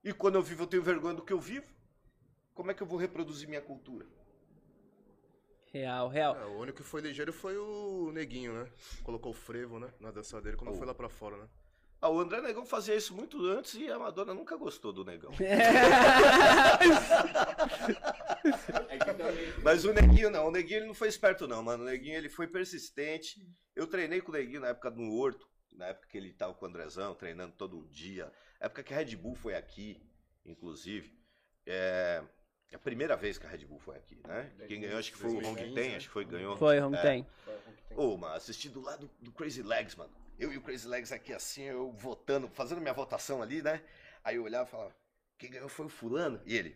E 0.04 0.12
quando 0.14 0.36
eu 0.36 0.42
vivo, 0.42 0.64
eu 0.64 0.68
tenho 0.68 0.84
vergonha 0.84 1.16
do 1.16 1.24
que 1.24 1.34
eu 1.34 1.40
vivo. 1.40 1.68
Como 2.54 2.72
é 2.72 2.74
que 2.74 2.84
eu 2.84 2.88
vou 2.88 2.98
reproduzir 3.00 3.48
minha 3.48 3.62
cultura? 3.62 4.06
Real, 5.72 6.10
real. 6.10 6.36
É, 6.36 6.46
o 6.46 6.58
único 6.60 6.78
que 6.80 6.84
foi 6.84 7.00
ligeiro 7.02 7.32
foi 7.32 7.56
o 7.58 8.12
Neguinho, 8.12 8.54
né? 8.54 8.68
Colocou 9.04 9.32
o 9.32 9.36
frevo, 9.36 9.80
né? 9.80 9.88
Na 10.00 10.10
dança 10.12 10.42
dele 10.42 10.58
quando 10.58 10.72
Oh. 10.72 10.78
foi 10.78 10.88
lá 10.88 10.94
pra 10.96 11.10
fora, 11.10 11.38
né? 11.38 11.48
Ah, 12.02 12.10
o 12.10 12.20
André 12.20 12.40
Negão 12.42 12.66
fazia 12.66 12.96
isso 12.96 13.14
muito 13.14 13.46
antes 13.46 13.74
e 13.76 13.92
a 13.92 14.00
Madonna 14.00 14.34
nunca 14.34 14.56
gostou 14.56 14.94
do 14.94 15.04
Negão. 15.04 15.32
Mas 19.70 19.86
o 19.86 19.94
Neguinho 19.94 20.32
não, 20.32 20.48
o 20.48 20.52
Neguinho 20.52 20.80
ele 20.80 20.88
não 20.88 20.96
foi 20.96 21.08
esperto 21.10 21.48
não, 21.48 21.62
mano. 21.62 21.84
O 21.84 21.86
Neguinho 21.86 22.16
ele 22.16 22.28
foi 22.28 22.48
persistente. 22.48 23.40
Eu 23.76 23.86
treinei 23.86 24.20
com 24.20 24.32
o 24.32 24.34
Neguinho 24.34 24.62
na 24.62 24.70
época 24.70 24.90
do 24.90 25.04
Horto, 25.04 25.48
na 25.72 25.86
época 25.86 26.08
que 26.08 26.18
ele 26.18 26.34
tava 26.34 26.56
com 26.56 26.66
o 26.66 26.68
Andrezão, 26.68 27.14
treinando 27.14 27.54
todo 27.56 27.88
dia. 27.92 28.34
Na 28.60 28.66
época 28.66 28.82
que 28.82 28.92
a 28.92 28.98
Red 28.98 29.16
Bull 29.16 29.36
foi 29.36 29.54
aqui, 29.54 30.02
inclusive. 30.44 31.16
É, 31.68 32.24
É 32.72 32.78
a 32.78 32.80
primeira 32.80 33.16
vez 33.16 33.38
que 33.38 33.46
a 33.46 33.50
Red 33.50 33.68
Bull 33.68 33.78
foi 33.78 33.98
aqui, 33.98 34.20
né? 34.28 34.52
Quem 34.68 34.82
ganhou 34.82 34.98
acho 34.98 35.12
que 35.12 35.20
foi 35.20 35.30
o 35.30 35.48
Hong 35.48 35.74
Ten, 35.76 35.96
acho 35.96 36.08
que 36.08 36.14
foi 36.14 36.26
ganhou. 36.26 36.58
Foi, 36.58 36.82
Hong 36.82 36.98
É. 36.98 37.02
Ten. 37.04 37.28
Ô, 37.96 38.18
mano, 38.18 38.34
assisti 38.34 38.70
do 38.70 38.82
lado 38.82 39.08
do 39.20 39.32
Crazy 39.32 39.62
Legs, 39.62 39.96
mano. 39.96 40.12
Eu 40.40 40.52
e 40.52 40.58
o 40.58 40.62
Crazy 40.64 40.88
Legs 40.88 41.12
aqui 41.12 41.32
assim, 41.32 41.66
eu 41.66 41.92
votando, 41.92 42.48
fazendo 42.48 42.82
minha 42.82 42.94
votação 42.94 43.40
ali, 43.40 43.62
né? 43.62 43.84
Aí 44.24 44.38
eu 44.38 44.44
olhava 44.44 44.68
e 44.68 44.72
falava, 44.72 44.96
quem 45.38 45.52
ganhou 45.52 45.70
foi 45.70 45.86
o 45.86 45.90
fulano. 45.90 46.42
E 46.44 46.58
ele, 46.58 46.76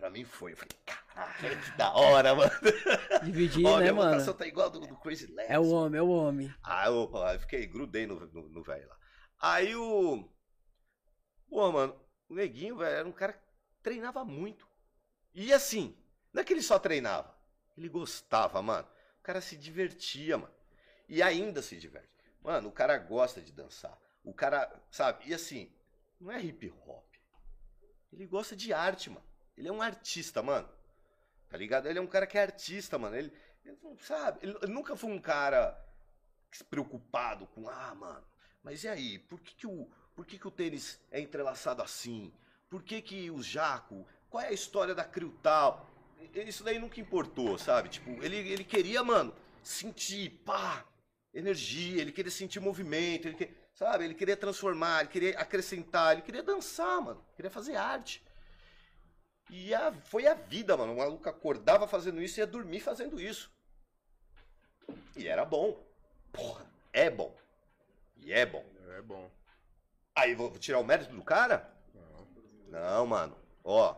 pra 0.00 0.10
mim 0.10 0.24
foi. 0.24 0.52
Eu 0.52 0.56
falei, 0.56 0.76
caralho, 0.86 1.60
que 1.62 1.70
da 1.76 1.92
hora, 1.92 2.34
mano. 2.34 2.50
Dividir, 3.24 3.62
né, 3.64 3.76
minha 3.78 3.94
mano? 3.94 4.12
votação 4.12 4.34
tá 4.34 4.46
igual 4.46 4.66
a 4.66 4.70
do, 4.70 4.80
do 4.80 4.96
Crazy 4.96 5.26
Legs. 5.26 5.50
É 5.50 5.58
o 5.58 5.68
homem, 5.70 5.98
é 5.98 6.02
o 6.02 6.08
homem. 6.08 6.52
Ah, 6.62 6.90
opa, 6.90 7.34
eu 7.34 7.40
fiquei, 7.40 7.66
grudei 7.66 8.06
no 8.06 8.18
no- 8.28 8.48
no 8.48 8.62
velho 8.62 8.88
lá. 8.88 8.96
Aí 9.38 9.74
o. 9.76 10.28
Pô, 11.48 11.70
mano, 11.72 11.98
o 12.28 12.34
neguinho, 12.34 12.76
velho, 12.76 12.96
era 12.96 13.08
um 13.08 13.12
cara 13.12 13.32
que 13.34 13.40
treinava 13.82 14.24
muito. 14.24 14.66
E 15.34 15.52
assim, 15.52 15.96
não 16.32 16.40
é 16.42 16.44
que 16.44 16.52
ele 16.52 16.62
só 16.62 16.78
treinava, 16.78 17.36
ele 17.76 17.88
gostava, 17.88 18.60
mano. 18.62 18.88
O 19.18 19.22
cara 19.22 19.40
se 19.40 19.56
divertia, 19.56 20.38
mano. 20.38 20.54
E 21.08 21.22
ainda 21.22 21.60
se 21.60 21.76
diverte. 21.76 22.08
Mano, 22.42 22.68
o 22.68 22.72
cara 22.72 22.96
gosta 22.98 23.40
de 23.40 23.52
dançar. 23.52 23.98
O 24.24 24.32
cara, 24.32 24.70
sabe? 24.90 25.28
E 25.28 25.34
assim, 25.34 25.70
não 26.20 26.30
é 26.32 26.40
hip 26.40 26.72
hop. 26.86 27.04
Ele 28.12 28.26
gosta 28.26 28.54
de 28.56 28.72
arte, 28.72 29.10
mano. 29.10 29.24
Ele 29.60 29.68
é 29.68 29.72
um 29.72 29.82
artista, 29.82 30.42
mano. 30.42 30.66
Tá 31.50 31.56
ligado? 31.58 31.86
Ele 31.86 31.98
é 31.98 32.02
um 32.02 32.06
cara 32.06 32.26
que 32.26 32.38
é 32.38 32.42
artista, 32.42 32.98
mano. 32.98 33.14
Ele, 33.14 33.30
ele 33.62 33.76
sabe, 34.00 34.38
ele, 34.42 34.56
ele 34.62 34.72
nunca 34.72 34.96
foi 34.96 35.10
um 35.10 35.20
cara 35.20 35.78
preocupado 36.70 37.46
com, 37.48 37.68
ah, 37.68 37.94
mano, 37.94 38.24
mas 38.62 38.84
e 38.84 38.88
aí? 38.88 39.18
Por 39.18 39.38
que, 39.38 39.54
que, 39.54 39.66
o, 39.66 39.86
por 40.16 40.24
que, 40.24 40.38
que 40.38 40.48
o 40.48 40.50
tênis 40.50 40.98
é 41.10 41.20
entrelaçado 41.20 41.82
assim? 41.82 42.32
Por 42.70 42.82
que, 42.82 43.02
que 43.02 43.30
o 43.30 43.42
jaco? 43.42 44.06
Qual 44.30 44.42
é 44.42 44.48
a 44.48 44.52
história 44.52 44.94
da 44.94 45.04
Crio 45.04 45.36
tal? 45.42 45.86
Isso 46.34 46.64
daí 46.64 46.78
nunca 46.78 46.98
importou, 46.98 47.58
sabe? 47.58 47.90
Tipo, 47.90 48.10
ele, 48.24 48.36
ele 48.36 48.64
queria, 48.64 49.04
mano, 49.04 49.34
sentir, 49.62 50.30
pá, 50.46 50.86
energia, 51.34 52.00
ele 52.00 52.12
queria 52.12 52.30
sentir 52.30 52.60
movimento, 52.60 53.28
ele 53.28 53.36
queria, 53.36 53.54
sabe? 53.74 54.04
Ele 54.04 54.14
queria 54.14 54.38
transformar, 54.38 55.00
ele 55.00 55.10
queria 55.10 55.38
acrescentar, 55.38 56.12
ele 56.12 56.22
queria 56.22 56.42
dançar, 56.42 56.98
mano, 57.02 57.22
queria 57.36 57.50
fazer 57.50 57.76
arte. 57.76 58.24
E 59.50 59.74
a, 59.74 59.92
foi 59.92 60.26
a 60.26 60.34
vida, 60.34 60.76
mano. 60.76 60.92
O 60.94 60.98
maluco 60.98 61.28
acordava 61.28 61.86
fazendo 61.88 62.22
isso 62.22 62.38
e 62.38 62.40
ia 62.40 62.46
dormir 62.46 62.80
fazendo 62.80 63.20
isso. 63.20 63.50
E 65.16 65.26
era 65.26 65.44
bom. 65.44 65.84
Porra, 66.32 66.64
é 66.92 67.10
bom. 67.10 67.36
E 68.16 68.32
é 68.32 68.46
bom. 68.46 68.64
É 68.96 69.02
bom. 69.02 69.30
Aí 70.14 70.34
vou 70.34 70.50
tirar 70.58 70.78
o 70.78 70.84
mérito 70.84 71.14
do 71.14 71.22
cara? 71.22 71.72
Não, 72.68 73.06
mano. 73.06 73.36
Ó, 73.64 73.96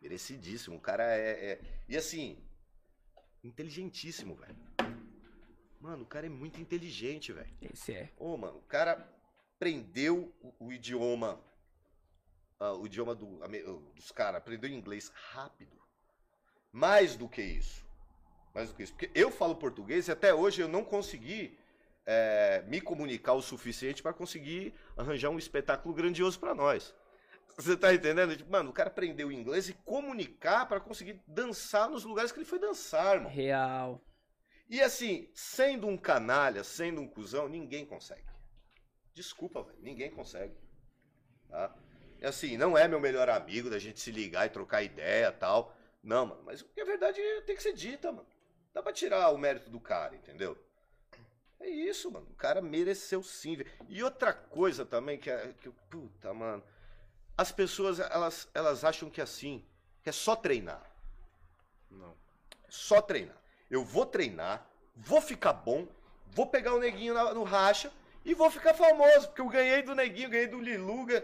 merecidíssimo. 0.00 0.76
O 0.76 0.80
cara 0.80 1.04
é, 1.16 1.52
é- 1.52 1.60
E 1.88 1.96
assim, 1.96 2.42
inteligentíssimo, 3.42 4.34
velho. 4.34 4.56
Mano, 5.80 6.04
o 6.04 6.06
cara 6.06 6.26
é 6.26 6.30
muito 6.30 6.58
inteligente, 6.60 7.32
velho. 7.32 7.54
Esse 7.60 7.92
é. 7.92 8.10
Ô, 8.16 8.36
mano, 8.38 8.56
o 8.56 8.62
cara 8.62 9.06
aprendeu 9.56 10.34
o, 10.40 10.66
o 10.66 10.72
idioma. 10.72 11.38
Ah, 12.60 12.72
o 12.72 12.86
idioma 12.86 13.14
do- 13.14 13.42
ame- 13.42 13.62
dos 13.94 14.10
caras. 14.10 14.38
Aprendeu 14.38 14.70
inglês 14.70 15.10
rápido. 15.32 15.76
Mais 16.72 17.16
do 17.16 17.28
que 17.28 17.42
isso. 17.42 17.84
Mais 18.54 18.68
do 18.68 18.74
que 18.74 18.82
isso. 18.82 18.92
Porque 18.92 19.10
eu 19.14 19.30
falo 19.30 19.56
português 19.56 20.08
e 20.08 20.12
até 20.12 20.32
hoje 20.34 20.60
eu 20.60 20.68
não 20.68 20.84
consegui 20.84 21.58
é, 22.06 22.62
me 22.66 22.80
comunicar 22.80 23.32
o 23.32 23.42
suficiente 23.42 24.02
para 24.02 24.12
conseguir 24.12 24.74
arranjar 24.96 25.30
um 25.30 25.38
espetáculo 25.38 25.94
grandioso 25.94 26.38
para 26.38 26.54
nós. 26.54 26.94
Você 27.56 27.76
tá 27.76 27.94
entendendo? 27.94 28.36
Tipo, 28.36 28.50
mano, 28.50 28.70
o 28.70 28.72
cara 28.72 28.90
aprendeu 28.90 29.30
inglês 29.30 29.68
e 29.68 29.74
comunicar 29.74 30.66
para 30.66 30.80
conseguir 30.80 31.22
dançar 31.26 31.88
nos 31.88 32.04
lugares 32.04 32.32
que 32.32 32.38
ele 32.38 32.44
foi 32.44 32.58
dançar, 32.58 33.14
irmão. 33.16 33.30
Real. 33.30 34.04
E 34.68 34.80
assim, 34.80 35.30
sendo 35.34 35.86
um 35.86 35.96
canalha, 35.96 36.64
sendo 36.64 37.00
um 37.00 37.06
cuzão, 37.08 37.48
ninguém 37.48 37.86
consegue. 37.86 38.24
Desculpa, 39.14 39.62
velho, 39.62 39.78
ninguém 39.80 40.10
consegue. 40.10 40.56
Tá? 41.48 41.74
E 42.24 42.26
assim, 42.26 42.56
não 42.56 42.76
é 42.76 42.88
meu 42.88 42.98
melhor 42.98 43.28
amigo 43.28 43.68
da 43.68 43.78
gente 43.78 44.00
se 44.00 44.10
ligar 44.10 44.46
e 44.46 44.48
trocar 44.48 44.82
ideia 44.82 45.30
tal. 45.30 45.76
Não, 46.02 46.24
mano, 46.24 46.40
mas 46.42 46.64
a 46.80 46.84
verdade 46.84 47.20
tem 47.44 47.54
que 47.54 47.62
ser 47.62 47.74
dita, 47.74 48.10
mano. 48.10 48.26
Dá 48.72 48.82
pra 48.82 48.94
tirar 48.94 49.28
o 49.28 49.36
mérito 49.36 49.68
do 49.68 49.78
cara, 49.78 50.14
entendeu? 50.16 50.56
É 51.60 51.68
isso, 51.68 52.10
mano. 52.10 52.26
O 52.30 52.34
cara 52.34 52.62
mereceu 52.62 53.22
sim. 53.22 53.58
E 53.90 54.02
outra 54.02 54.32
coisa 54.32 54.86
também 54.86 55.18
que 55.18 55.30
é. 55.30 55.52
Que, 55.60 55.68
puta, 55.90 56.32
mano. 56.32 56.64
As 57.36 57.52
pessoas, 57.52 58.00
elas, 58.00 58.48
elas 58.54 58.84
acham 58.86 59.10
que 59.10 59.20
é 59.20 59.24
assim, 59.24 59.62
que 60.02 60.08
é 60.08 60.12
só 60.12 60.34
treinar. 60.34 60.82
Não. 61.90 62.16
Só 62.70 63.02
treinar. 63.02 63.36
Eu 63.70 63.84
vou 63.84 64.06
treinar, 64.06 64.66
vou 64.96 65.20
ficar 65.20 65.52
bom, 65.52 65.86
vou 66.28 66.46
pegar 66.46 66.72
o 66.72 66.80
neguinho 66.80 67.12
na- 67.12 67.34
no 67.34 67.42
racha 67.42 67.92
e 68.24 68.32
vou 68.32 68.50
ficar 68.50 68.72
famoso, 68.72 69.26
porque 69.28 69.42
eu 69.42 69.48
ganhei 69.50 69.82
do 69.82 69.94
neguinho, 69.94 70.30
ganhei 70.30 70.46
do 70.46 70.58
Liluga. 70.58 71.22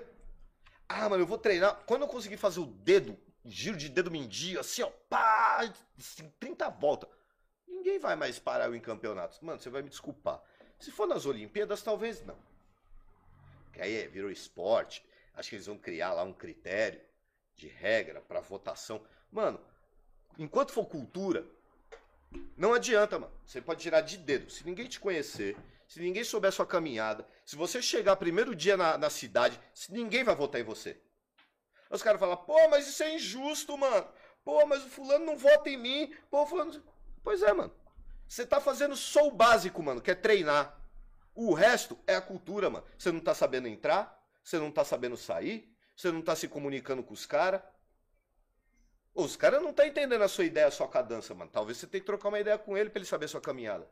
Ah, 0.92 1.08
mano, 1.08 1.22
eu 1.22 1.26
vou 1.26 1.38
treinar. 1.38 1.84
Quando 1.86 2.02
eu 2.02 2.08
conseguir 2.08 2.36
fazer 2.36 2.58
o 2.58 2.66
dedo, 2.66 3.16
giro 3.44 3.76
de 3.76 3.88
dedo 3.88 4.10
mindinho, 4.10 4.58
assim, 4.58 4.82
ó, 4.82 4.90
pá, 5.08 5.60
assim, 5.96 6.28
30 6.40 6.68
voltas, 6.68 7.08
ninguém 7.68 8.00
vai 8.00 8.16
mais 8.16 8.40
parar 8.40 8.66
eu 8.66 8.74
em 8.74 8.80
campeonatos. 8.80 9.38
Mano, 9.38 9.60
você 9.60 9.70
vai 9.70 9.82
me 9.82 9.88
desculpar. 9.88 10.42
Se 10.80 10.90
for 10.90 11.06
nas 11.06 11.26
Olimpíadas, 11.26 11.80
talvez 11.80 12.26
não. 12.26 12.36
Que 13.72 13.80
aí 13.80 13.98
é, 13.98 14.08
virou 14.08 14.32
esporte. 14.32 15.06
Acho 15.32 15.50
que 15.50 15.54
eles 15.54 15.66
vão 15.66 15.78
criar 15.78 16.12
lá 16.12 16.24
um 16.24 16.32
critério 16.32 17.00
de 17.54 17.68
regra 17.68 18.20
pra 18.20 18.40
votação. 18.40 19.00
Mano, 19.30 19.60
enquanto 20.36 20.72
for 20.72 20.86
cultura, 20.86 21.46
não 22.56 22.74
adianta, 22.74 23.16
mano. 23.16 23.32
Você 23.46 23.60
pode 23.60 23.80
tirar 23.80 24.00
de 24.00 24.18
dedo. 24.18 24.50
Se 24.50 24.66
ninguém 24.66 24.88
te 24.88 24.98
conhecer, 24.98 25.56
se 25.90 25.98
ninguém 25.98 26.22
souber 26.22 26.50
a 26.50 26.52
sua 26.52 26.64
caminhada, 26.64 27.26
se 27.44 27.56
você 27.56 27.82
chegar 27.82 28.14
primeiro 28.14 28.54
dia 28.54 28.76
na, 28.76 28.96
na 28.96 29.10
cidade, 29.10 29.60
ninguém 29.88 30.22
vai 30.22 30.36
votar 30.36 30.60
em 30.60 30.64
você. 30.64 30.90
Aí 31.90 31.96
Os 31.96 32.00
caras 32.00 32.20
falam, 32.20 32.36
pô, 32.36 32.68
mas 32.68 32.86
isso 32.86 33.02
é 33.02 33.16
injusto, 33.16 33.76
mano. 33.76 34.06
Pô, 34.44 34.64
mas 34.66 34.84
o 34.84 34.88
fulano 34.88 35.26
não 35.26 35.36
vota 35.36 35.68
em 35.68 35.76
mim. 35.76 36.14
Pô, 36.30 36.46
fulano. 36.46 36.80
Pois 37.24 37.42
é, 37.42 37.52
mano. 37.52 37.74
Você 38.28 38.46
tá 38.46 38.60
fazendo 38.60 38.94
só 38.96 39.26
o 39.26 39.32
básico, 39.32 39.82
mano, 39.82 40.00
que 40.00 40.12
é 40.12 40.14
treinar. 40.14 40.80
O 41.34 41.54
resto 41.54 41.98
é 42.06 42.14
a 42.14 42.22
cultura, 42.22 42.70
mano. 42.70 42.86
Você 42.96 43.10
não 43.10 43.18
tá 43.18 43.34
sabendo 43.34 43.66
entrar, 43.66 44.16
você 44.44 44.60
não 44.60 44.70
tá 44.70 44.84
sabendo 44.84 45.16
sair, 45.16 45.76
você 45.96 46.12
não 46.12 46.22
tá 46.22 46.36
se 46.36 46.46
comunicando 46.46 47.02
com 47.02 47.14
os 47.14 47.26
caras. 47.26 47.62
Os 49.12 49.34
caras 49.34 49.60
não 49.60 49.72
tá 49.72 49.88
entendendo 49.88 50.22
a 50.22 50.28
sua 50.28 50.44
ideia, 50.44 50.68
a 50.68 50.70
sua 50.70 50.86
cadança, 50.86 51.34
mano. 51.34 51.50
Talvez 51.50 51.78
você 51.78 51.88
tenha 51.88 52.00
que 52.00 52.06
trocar 52.06 52.28
uma 52.28 52.38
ideia 52.38 52.56
com 52.56 52.78
ele 52.78 52.90
pra 52.90 53.00
ele 53.00 53.08
saber 53.08 53.24
a 53.24 53.28
sua 53.28 53.40
caminhada. 53.40 53.90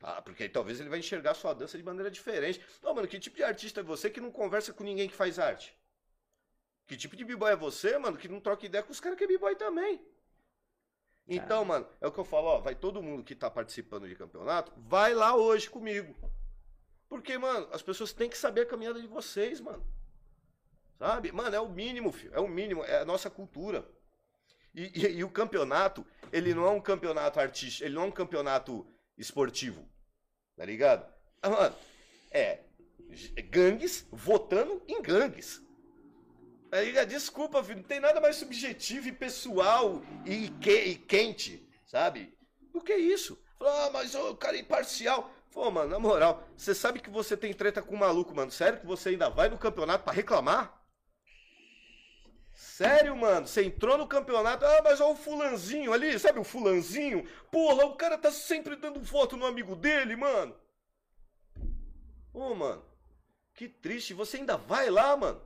Ah, 0.00 0.22
porque 0.22 0.44
aí 0.44 0.48
talvez 0.48 0.78
ele 0.80 0.88
vai 0.88 1.00
enxergar 1.00 1.34
sua 1.34 1.52
dança 1.54 1.76
de 1.76 1.82
maneira 1.84 2.10
diferente. 2.10 2.64
Não, 2.82 2.94
mano, 2.94 3.08
que 3.08 3.18
tipo 3.18 3.36
de 3.36 3.42
artista 3.42 3.80
é 3.80 3.82
você 3.82 4.08
que 4.08 4.20
não 4.20 4.30
conversa 4.30 4.72
com 4.72 4.84
ninguém 4.84 5.08
que 5.08 5.14
faz 5.14 5.38
arte? 5.38 5.76
Que 6.86 6.96
tipo 6.96 7.16
de 7.16 7.24
b-boy 7.24 7.52
é 7.52 7.56
você, 7.56 7.98
mano, 7.98 8.16
que 8.16 8.28
não 8.28 8.40
troca 8.40 8.64
ideia 8.64 8.82
com 8.84 8.92
os 8.92 9.00
caras 9.00 9.18
que 9.18 9.24
é 9.24 9.26
b-boy 9.26 9.56
também? 9.56 10.00
Então, 11.26 11.64
mano, 11.64 11.86
é 12.00 12.06
o 12.06 12.12
que 12.12 12.18
eu 12.18 12.24
falo, 12.24 12.46
ó, 12.46 12.58
vai 12.58 12.74
todo 12.74 13.02
mundo 13.02 13.22
que 13.22 13.34
tá 13.34 13.50
participando 13.50 14.08
de 14.08 14.14
campeonato, 14.14 14.72
vai 14.76 15.12
lá 15.12 15.34
hoje 15.36 15.68
comigo. 15.68 16.14
Porque, 17.08 17.36
mano, 17.36 17.68
as 17.72 17.82
pessoas 17.82 18.12
têm 18.12 18.30
que 18.30 18.38
saber 18.38 18.62
a 18.62 18.66
caminhada 18.66 19.00
de 19.00 19.06
vocês, 19.06 19.60
mano. 19.60 19.84
Sabe? 20.98 21.30
Mano, 21.32 21.54
é 21.54 21.60
o 21.60 21.68
mínimo, 21.68 22.12
filho. 22.12 22.34
É 22.34 22.40
o 22.40 22.48
mínimo. 22.48 22.82
É 22.84 23.00
a 23.00 23.04
nossa 23.04 23.28
cultura. 23.30 23.86
E, 24.74 24.84
e- 25.06 25.16
e 25.18 25.24
o 25.24 25.30
campeonato, 25.30 26.06
ele 26.32 26.54
não 26.54 26.66
é 26.66 26.70
um 26.70 26.80
campeonato 26.80 27.40
artístico, 27.40 27.86
ele 27.86 27.94
não 27.94 28.02
é 28.02 28.06
um 28.06 28.10
campeonato 28.12 28.86
esportivo. 29.18 29.88
Tá 30.56 30.64
ligado? 30.64 31.06
Ah, 31.42 31.50
mano, 31.50 31.76
é 32.30 32.60
gangues 33.50 34.06
votando 34.10 34.82
em 34.86 35.00
gangues. 35.02 35.62
Tá 36.70 36.80
ligado? 36.82 37.08
Desculpa, 37.08 37.62
filho, 37.64 37.78
não 37.78 37.84
tem 37.84 38.00
nada 38.00 38.20
mais 38.20 38.36
subjetivo 38.36 39.08
e 39.08 39.12
pessoal 39.12 40.02
e, 40.26 40.48
que- 40.60 40.84
e 40.84 40.94
quente, 40.96 41.66
sabe? 41.86 42.36
Do 42.72 42.80
que 42.82 42.94
isso? 42.94 43.38
Ah, 43.60 43.90
mas 43.92 44.14
o 44.14 44.36
cara 44.36 44.56
é 44.56 44.60
imparcial. 44.60 45.30
Pô, 45.50 45.70
mano, 45.70 45.88
na 45.90 45.98
moral, 45.98 46.46
você 46.56 46.74
sabe 46.74 47.00
que 47.00 47.08
você 47.08 47.36
tem 47.36 47.54
treta 47.54 47.80
com 47.82 47.94
o 47.94 47.98
maluco, 47.98 48.34
mano. 48.34 48.50
Sério 48.50 48.78
que 48.80 48.86
você 48.86 49.08
ainda 49.10 49.30
vai 49.30 49.48
no 49.48 49.58
campeonato 49.58 50.04
pra 50.04 50.12
reclamar? 50.12 50.77
Sério, 52.58 53.16
mano? 53.16 53.46
Você 53.46 53.62
entrou 53.62 53.96
no 53.96 54.08
campeonato, 54.08 54.64
ah, 54.64 54.80
mas 54.82 55.00
olha 55.00 55.12
o 55.12 55.16
fulanzinho 55.16 55.92
ali, 55.92 56.18
sabe 56.18 56.40
o 56.40 56.44
fulanzinho? 56.44 57.24
Porra, 57.52 57.86
o 57.86 57.94
cara 57.94 58.18
tá 58.18 58.32
sempre 58.32 58.74
dando 58.74 59.00
voto 59.00 59.36
no 59.36 59.46
amigo 59.46 59.76
dele, 59.76 60.16
mano. 60.16 60.58
Ô, 62.34 62.56
mano, 62.56 62.84
que 63.54 63.68
triste. 63.68 64.12
Você 64.12 64.38
ainda 64.38 64.56
vai 64.56 64.90
lá, 64.90 65.16
mano, 65.16 65.40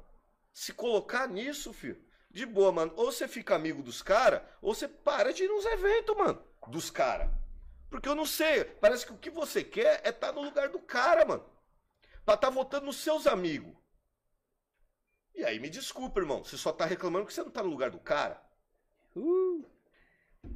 se 0.55 0.73
colocar 0.73 1.29
nisso, 1.29 1.71
filho. 1.75 2.03
De 2.31 2.47
boa, 2.47 2.73
mano. 2.73 2.95
Ou 2.97 3.13
você 3.13 3.29
fica 3.29 3.55
amigo 3.55 3.83
dos 3.83 4.01
caras, 4.01 4.41
ou 4.63 4.75
você 4.75 4.89
para 4.89 5.35
de 5.35 5.45
ir 5.45 5.49
nos 5.49 5.67
eventos, 5.67 6.17
mano, 6.17 6.43
dos 6.67 6.91
caras. 6.91 7.31
Porque 7.91 8.09
eu 8.09 8.15
não 8.15 8.25
sei, 8.25 8.65
parece 8.65 9.05
que 9.05 9.13
o 9.13 9.19
que 9.19 9.29
você 9.29 9.63
quer 9.63 10.01
é 10.03 10.09
estar 10.09 10.33
no 10.33 10.41
lugar 10.41 10.71
do 10.71 10.79
cara, 10.79 11.27
mano. 11.27 11.45
Pra 12.25 12.37
estar 12.37 12.49
votando 12.49 12.87
nos 12.87 12.97
seus 12.97 13.27
amigos. 13.27 13.82
E 15.35 15.45
aí 15.45 15.59
me 15.59 15.69
desculpa, 15.69 16.21
irmão. 16.21 16.45
Você 16.45 16.57
só 16.57 16.73
tá 16.73 16.85
reclamando 16.85 17.27
que 17.27 17.33
você 17.33 17.43
não 17.43 17.51
tá 17.51 17.63
no 17.63 17.71
lugar 17.71 17.91
do 17.91 17.99
cara. 17.99 18.41
Uh. 19.17 19.65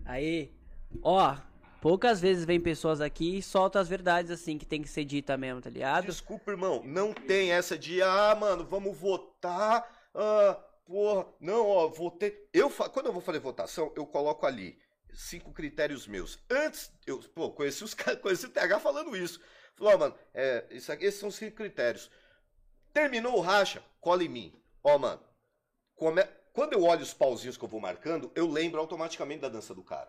Aí, 0.05 0.55
ó, 1.03 1.37
poucas 1.81 2.21
vezes 2.21 2.45
vem 2.45 2.61
pessoas 2.61 3.01
aqui 3.01 3.39
e 3.39 3.43
soltam 3.43 3.81
as 3.81 3.89
verdades 3.89 4.31
assim 4.31 4.59
que 4.59 4.67
tem 4.67 4.83
que 4.83 4.89
ser 4.89 5.05
dita 5.05 5.37
mesmo, 5.37 5.61
tá 5.61 5.71
ligado? 5.71 6.07
Desculpa, 6.07 6.51
irmão. 6.51 6.83
Não 6.85 7.13
tem 7.13 7.53
essa 7.53 7.79
de, 7.79 8.03
ah, 8.03 8.37
mano, 8.39 8.65
vamos 8.65 8.97
votar. 8.97 9.89
Ah, 10.15 10.61
porra. 10.85 11.27
Não, 11.41 11.67
ó, 11.69 11.89
votei. 11.89 12.49
Eu, 12.53 12.71
quando 12.71 13.07
eu 13.07 13.13
vou 13.13 13.23
fazer 13.23 13.39
votação, 13.39 13.93
eu 13.97 14.07
coloco 14.07 14.47
ali 14.47 14.79
cinco 15.13 15.53
critérios 15.53 16.07
meus. 16.07 16.39
Antes, 16.51 16.93
eu, 17.07 17.19
pô, 17.35 17.51
conheci 17.51 17.83
os 17.83 17.95
caras, 17.95 18.21
conheci 18.21 18.47
o 18.47 18.51
TH 18.51 18.79
falando 18.81 19.17
isso. 19.17 19.41
Falou, 19.75 19.95
ó, 19.95 19.99
mano, 19.99 20.15
é, 20.33 20.67
isso 20.71 20.91
aqui, 20.93 21.05
esses 21.05 21.21
são 21.21 21.29
os 21.29 21.35
cinco 21.35 21.57
critérios. 21.57 22.11
Terminou 22.93 23.37
o 23.37 23.41
racha, 23.41 23.83
cola 24.01 24.25
em 24.25 24.29
mim. 24.29 24.63
Ó, 24.89 24.99
mano, 24.99 25.21
come- 25.97 26.23
quando 26.53 26.75
eu 26.75 26.85
olho 26.85 27.03
os 27.03 27.13
pauzinhos 27.13 27.57
que 27.57 27.65
eu 27.65 27.69
vou 27.69 27.81
marcando, 27.81 28.31
eu 28.37 28.47
lembro 28.47 28.79
automaticamente 28.79 29.41
da 29.41 29.49
dança 29.49 29.75
do 29.75 29.83
cara. 29.83 30.09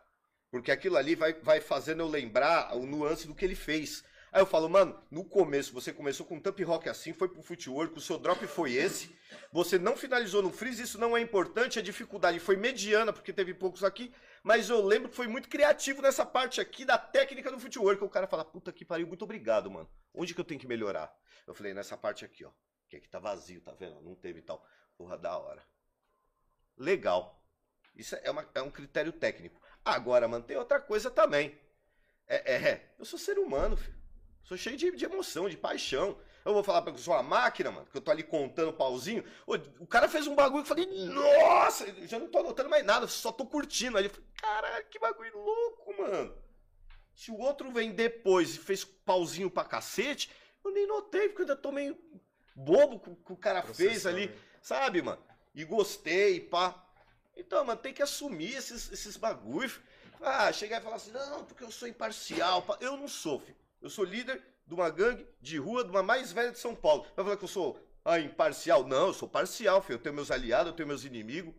Porque 0.52 0.72
aquilo 0.72 0.98
ali 0.98 1.16
vai, 1.16 1.34
vai 1.34 1.60
fazendo 1.60 2.02
eu 2.04 2.08
lembrar 2.08 2.78
o 2.78 2.86
nuance 2.86 3.26
do 3.26 3.34
que 3.34 3.44
ele 3.44 3.56
fez. 3.56 4.04
Aí 4.32 4.40
eu 4.40 4.46
falo, 4.46 4.70
mano, 4.70 5.02
no 5.10 5.26
começo 5.26 5.74
você 5.74 5.92
começou 5.92 6.28
com 6.28 6.36
um 6.36 6.40
tap 6.40 6.60
rock 6.64 6.88
assim, 6.88 7.12
foi 7.12 7.28
pro 7.28 7.42
footwork, 7.42 7.98
o 7.98 8.00
seu 8.00 8.20
drop 8.20 8.46
foi 8.46 8.74
esse. 8.74 9.18
Você 9.52 9.80
não 9.80 9.98
finalizou 9.98 10.44
no 10.44 10.52
freeze, 10.52 10.84
isso 10.84 11.00
não 11.00 11.18
é 11.18 11.22
importante, 11.22 11.80
a 11.80 11.82
dificuldade 11.82 12.40
foi 12.40 12.56
mediana, 12.56 13.12
porque 13.12 13.34
teve 13.34 13.56
poucos 13.56 13.84
aqui. 13.84 14.14
Mas 14.44 14.70
eu 14.70 14.86
lembro 14.86 15.10
que 15.10 15.16
foi 15.16 15.28
muito 15.28 15.50
criativo 15.50 16.04
nessa 16.04 16.24
parte 16.24 16.62
aqui 16.62 16.86
da 16.86 17.00
técnica 17.00 17.52
do 17.52 17.60
footwork. 17.60 18.04
O 18.04 18.10
cara 18.10 18.28
fala, 18.28 18.46
puta 18.46 18.72
que 18.72 18.86
pariu, 18.86 19.08
muito 19.08 19.24
obrigado, 19.24 19.72
mano. 19.72 19.90
Onde 20.14 20.36
que 20.36 20.40
eu 20.40 20.46
tenho 20.46 20.60
que 20.60 20.68
melhorar? 20.68 21.12
Eu 21.48 21.56
falei, 21.56 21.74
nessa 21.74 21.98
parte 21.98 22.24
aqui, 22.24 22.46
ó. 22.46 22.52
Que 22.90 22.98
aqui 22.98 23.10
tá 23.10 23.20
vazio, 23.20 23.62
tá 23.62 23.72
vendo? 23.74 24.02
Não 24.02 24.16
teve 24.16 24.42
tal. 24.42 24.66
Porra, 24.98 25.18
da 25.18 25.38
hora. 25.38 25.64
Legal. 26.78 27.44
Isso 27.96 28.16
é, 28.16 28.30
uma- 28.32 28.48
é 28.54 28.62
um 28.62 28.72
critério 28.72 29.12
técnico. 29.12 29.60
Agora, 29.84 30.28
mano, 30.28 30.44
tem 30.46 30.58
outra 30.58 30.80
coisa 30.80 31.10
também. 31.10 31.58
É, 32.28 32.56
é, 32.56 32.94
eu 33.00 33.06
sou 33.06 33.18
ser 33.18 33.40
humano, 33.40 33.76
filho. 33.78 33.98
Sou 34.44 34.58
cheio 34.58 34.78
de, 34.78 34.92
de 34.96 35.06
emoção, 35.06 35.50
de 35.50 35.58
paixão. 35.58 36.18
Eu 36.46 36.54
vou 36.54 36.64
falar 36.64 36.82
pra 36.82 36.94
eu 36.94 36.98
sou 36.98 37.14
uma 37.14 37.24
máquina, 37.24 37.70
mano, 37.72 37.86
que 37.88 37.98
eu 37.98 38.02
tô 38.02 38.10
ali 38.12 38.24
contando 38.24 38.72
pauzinho. 38.72 39.24
Ô, 39.46 39.56
o 39.80 39.88
cara 39.88 40.08
fez 40.08 40.26
um 40.28 40.36
bagulho 40.36 40.64
que 40.64 40.72
eu 40.72 40.76
falei, 40.76 41.06
nossa, 41.08 41.86
eu 41.86 42.08
já 42.08 42.18
não 42.18 42.30
tô 42.30 42.38
anotando 42.40 42.70
mais 42.70 42.86
nada, 42.86 43.08
só 43.08 43.32
tô 43.32 43.46
curtindo. 43.46 43.98
Aí 43.98 44.06
eu 44.06 44.10
falei, 44.10 44.26
caralho, 44.38 44.86
que 44.86 45.00
bagulho 45.00 45.38
louco, 45.38 45.98
mano. 45.98 46.38
Se 47.14 47.32
o 47.32 47.38
outro 47.38 47.70
vem 47.72 47.92
depois 47.92 48.56
e 48.56 48.60
fez 48.60 48.86
pauzinho 48.86 49.50
pra 49.52 49.66
cacete, 49.66 50.32
eu 50.64 50.72
nem 50.72 50.88
notei, 50.88 51.28
porque 51.28 51.42
eu 51.42 51.46
ainda 51.46 51.56
tô 51.58 51.72
meio 51.72 51.98
bobo 52.58 52.96
o 52.96 53.16
que 53.16 53.34
o 53.34 53.38
cara 53.38 53.62
fez 53.62 54.06
ali, 54.06 54.34
sabe, 54.62 55.02
mano? 55.02 55.22
E 55.54 55.64
gostei, 55.64 56.40
pá. 56.40 56.84
Então, 57.36 57.64
mano, 57.64 57.80
tem 57.80 57.94
que 57.94 58.02
assumir 58.02 58.56
esses, 58.56 58.92
esses 58.92 59.16
bagulho. 59.16 59.70
filho. 59.70 59.86
Ah, 60.20 60.52
chegar 60.52 60.82
e 60.82 60.84
falar 60.84 60.96
assim, 60.96 61.12
não, 61.12 61.46
porque 61.46 61.64
eu 61.64 61.72
sou 61.72 61.88
imparcial. 61.88 62.64
pá. 62.64 62.78
Eu 62.82 62.98
não 62.98 63.08
sou, 63.08 63.40
filho. 63.40 63.58
Eu 63.80 63.90
sou 63.90 64.04
líder 64.04 64.44
de 64.66 64.74
uma 64.74 64.90
gangue 64.90 65.28
de 65.40 65.58
rua, 65.58 65.84
de 65.84 65.92
uma 65.92 66.02
mais 66.02 66.32
velha 66.32 66.52
de 66.52 66.60
São 66.60 66.76
Paulo. 66.76 67.04
Vai 67.16 67.24
falar 67.24 67.38
que 67.38 67.44
eu 67.44 67.48
sou 67.48 67.80
ah, 68.04 68.20
imparcial? 68.20 68.88
Não, 68.88 69.08
eu 69.08 69.14
sou 69.14 69.30
parcial, 69.30 69.82
filho. 69.82 69.96
Eu 69.96 70.02
tenho 70.02 70.16
meus 70.16 70.32
aliados, 70.32 70.72
eu 70.72 70.76
tenho 70.76 70.88
meus 70.88 71.06
inimigos. 71.06 71.54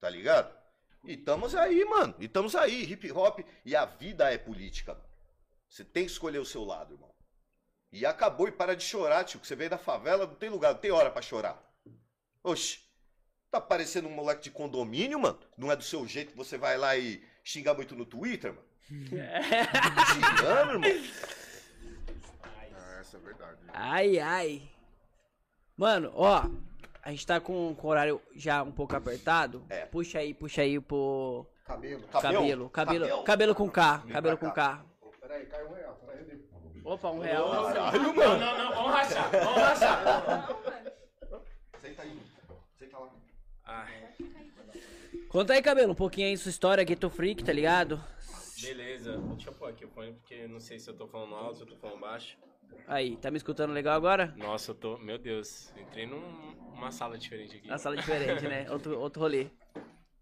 Tá 0.00 0.08
ligado? 0.08 0.56
E 1.04 1.14
estamos 1.14 1.54
aí, 1.54 1.84
mano. 1.84 2.14
E 2.18 2.24
estamos 2.24 2.54
aí, 2.54 2.90
hip 2.90 3.12
hop. 3.12 3.40
E 3.64 3.76
a 3.76 3.84
vida 3.84 4.32
é 4.32 4.38
política, 4.38 4.94
mano. 4.94 5.08
Você 5.68 5.84
tem 5.84 6.06
que 6.06 6.12
escolher 6.12 6.38
o 6.38 6.46
seu 6.46 6.64
lado, 6.64 6.94
irmão. 6.94 7.14
E 7.90 8.04
acabou 8.04 8.48
e 8.48 8.52
para 8.52 8.76
de 8.76 8.84
chorar, 8.84 9.24
tio. 9.24 9.40
Que 9.40 9.46
você 9.46 9.56
veio 9.56 9.70
da 9.70 9.78
favela, 9.78 10.26
não 10.26 10.34
tem 10.34 10.50
lugar, 10.50 10.72
não 10.74 10.80
tem 10.80 10.90
hora 10.90 11.10
pra 11.10 11.22
chorar. 11.22 11.58
Oxi. 12.42 12.80
Tá 13.50 13.60
parecendo 13.60 14.08
um 14.08 14.12
moleque 14.14 14.42
de 14.42 14.50
condomínio, 14.50 15.18
mano? 15.18 15.38
Não 15.56 15.72
é 15.72 15.76
do 15.76 15.82
seu 15.82 16.06
jeito 16.06 16.32
que 16.32 16.36
você 16.36 16.58
vai 16.58 16.76
lá 16.76 16.96
e 16.96 17.22
xingar 17.42 17.72
muito 17.74 17.96
no 17.96 18.04
Twitter, 18.04 18.52
mano? 18.52 18.66
Xingando, 18.88 20.72
irmão? 20.84 21.02
Ah, 22.42 22.98
essa 23.00 23.16
é 23.16 23.20
verdade. 23.20 23.58
Ai, 23.72 24.18
ai. 24.18 24.62
Mano, 25.76 26.12
ó, 26.14 26.44
a 27.02 27.10
gente 27.10 27.26
tá 27.26 27.40
com, 27.40 27.74
com 27.74 27.86
o 27.86 27.90
horário 27.90 28.20
já 28.34 28.62
um 28.62 28.72
pouco 28.72 28.94
apertado. 28.94 29.64
É. 29.70 29.86
Puxa 29.86 30.18
aí, 30.18 30.34
puxa 30.34 30.60
aí 30.62 30.78
pro 30.80 31.46
Cabelo. 31.64 32.02
cabelo. 32.08 32.70
Cabelo, 32.70 32.70
Cabelo. 32.70 33.22
cabelo 33.24 33.54
com 33.54 33.70
K, 33.70 34.02
cabelo 34.12 34.36
com. 34.36 34.50
K. 34.50 34.84
Peraí, 35.20 35.46
caiu 35.46 35.68
um 35.68 35.74
real. 35.74 35.94
Peraí, 36.06 36.24
Opa, 36.88 37.10
um 37.10 37.18
real. 37.18 37.52
Não, 37.52 38.14
não, 38.14 38.38
não, 38.38 38.74
vamos 38.74 38.92
rachar, 38.92 39.30
vamos 39.30 39.62
rachar. 39.62 40.48
Senta 41.78 42.02
aí. 42.02 42.18
Senta 42.78 42.98
lá. 42.98 43.10
Ai, 43.66 44.08
Conta 45.28 45.52
aí, 45.52 45.60
cabelo, 45.60 45.92
um 45.92 45.94
pouquinho 45.94 46.28
aí 46.28 46.36
sua 46.38 46.48
história, 46.48 46.82
Ghetto 46.82 47.10
Freak, 47.10 47.44
tá 47.44 47.52
ligado? 47.52 48.02
beleza. 48.62 49.18
Deixa 49.18 49.50
eu 49.50 49.52
pôr 49.52 49.68
aqui 49.68 49.84
o 49.84 49.88
fone, 49.90 50.14
porque 50.14 50.48
não 50.48 50.58
sei 50.58 50.78
se 50.78 50.88
eu 50.88 50.96
tô 50.96 51.06
falando 51.06 51.34
alto, 51.34 51.56
se 51.58 51.62
eu 51.62 51.66
tô 51.66 51.76
falando 51.76 52.00
baixo. 52.00 52.38
Aí, 52.86 53.18
tá 53.18 53.30
me 53.30 53.36
escutando 53.36 53.74
legal 53.74 53.94
agora? 53.94 54.32
Nossa, 54.34 54.70
eu 54.70 54.74
tô. 54.74 54.96
Meu 54.96 55.18
Deus, 55.18 55.70
entrei 55.76 56.06
numa 56.06 56.90
sala 56.90 57.18
diferente 57.18 57.54
aqui. 57.58 57.68
Na 57.68 57.76
sala 57.76 57.96
diferente, 57.96 58.48
né? 58.48 58.64
Outro, 58.72 58.98
outro 58.98 59.20
rolê. 59.20 59.50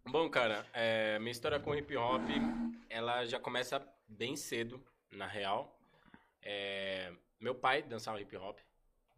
Bom, 0.08 0.28
cara, 0.28 0.66
é, 0.72 1.16
minha 1.20 1.30
história 1.30 1.60
com 1.60 1.76
hip 1.76 1.96
hop, 1.96 2.22
ela 2.90 3.24
já 3.24 3.38
começa 3.38 3.80
bem 4.08 4.34
cedo, 4.34 4.84
na 5.12 5.28
real. 5.28 5.75
É, 6.48 7.12
meu 7.40 7.56
pai 7.56 7.82
dançava 7.82 8.20
hip 8.20 8.36
hop, 8.36 8.60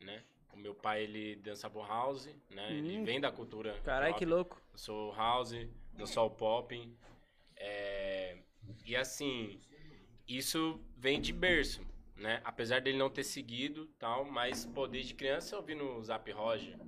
né? 0.00 0.24
O 0.50 0.56
meu 0.56 0.74
pai, 0.74 1.02
ele 1.02 1.36
dançava 1.36 1.86
house, 1.86 2.26
né? 2.48 2.72
Ele 2.72 2.98
Hum. 3.00 3.04
vem 3.04 3.20
da 3.20 3.30
cultura 3.30 3.78
Caralho, 3.84 4.14
que 4.14 4.24
louco. 4.24 4.58
Dançou 4.72 5.12
house, 5.12 5.52
dançou 5.92 6.26
o 6.26 6.30
pop. 6.30 6.90
É, 7.54 8.38
e 8.86 8.96
assim, 8.96 9.60
isso 10.26 10.80
vem 10.96 11.20
de 11.20 11.34
berço, 11.34 11.86
né? 12.16 12.40
Apesar 12.44 12.80
dele 12.80 12.96
não 12.96 13.10
ter 13.10 13.24
seguido 13.24 13.86
tal, 13.98 14.24
mas, 14.24 14.64
pô, 14.64 14.88
desde 14.88 15.12
criança 15.14 15.54
eu 15.54 15.60
ouvindo 15.60 16.02
Zap 16.02 16.32
Roger, 16.32 16.78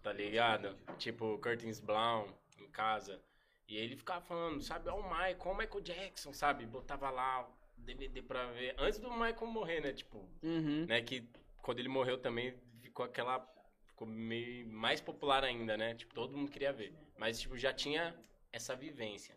tá 0.00 0.12
ligado? 0.12 0.76
Tipo, 0.96 1.38
Curtis 1.38 1.80
Brown 1.80 2.28
em 2.60 2.68
casa. 2.68 3.20
E 3.66 3.76
ele 3.76 3.96
ficava 3.96 4.20
falando, 4.24 4.62
sabe, 4.62 4.88
ó 4.88 5.00
o 5.00 5.02
Michael, 5.02 5.38
ó 5.40 5.50
o 5.52 5.56
Michael 5.58 5.80
Jackson, 5.80 6.32
sabe? 6.32 6.64
Botava 6.66 7.10
lá 7.10 7.50
DVD 7.86 8.20
pra 8.22 8.50
ver. 8.52 8.74
Antes 8.78 8.98
do 8.98 9.10
Michael 9.10 9.46
morrer, 9.46 9.80
né? 9.80 9.92
Tipo, 9.92 10.18
Uhum. 10.42 10.84
né? 10.86 11.00
Que 11.02 11.28
quando 11.62 11.78
ele 11.78 11.88
morreu 11.88 12.18
também 12.18 12.54
ficou 12.82 13.04
aquela. 13.04 13.40
Ficou 13.86 14.06
meio 14.06 14.66
mais 14.68 15.00
popular 15.00 15.42
ainda, 15.44 15.76
né? 15.76 15.94
Tipo, 15.94 16.12
todo 16.14 16.36
mundo 16.36 16.50
queria 16.50 16.72
ver. 16.72 16.92
Mas, 17.16 17.40
tipo, 17.40 17.56
já 17.56 17.72
tinha 17.72 18.14
essa 18.52 18.76
vivência. 18.76 19.34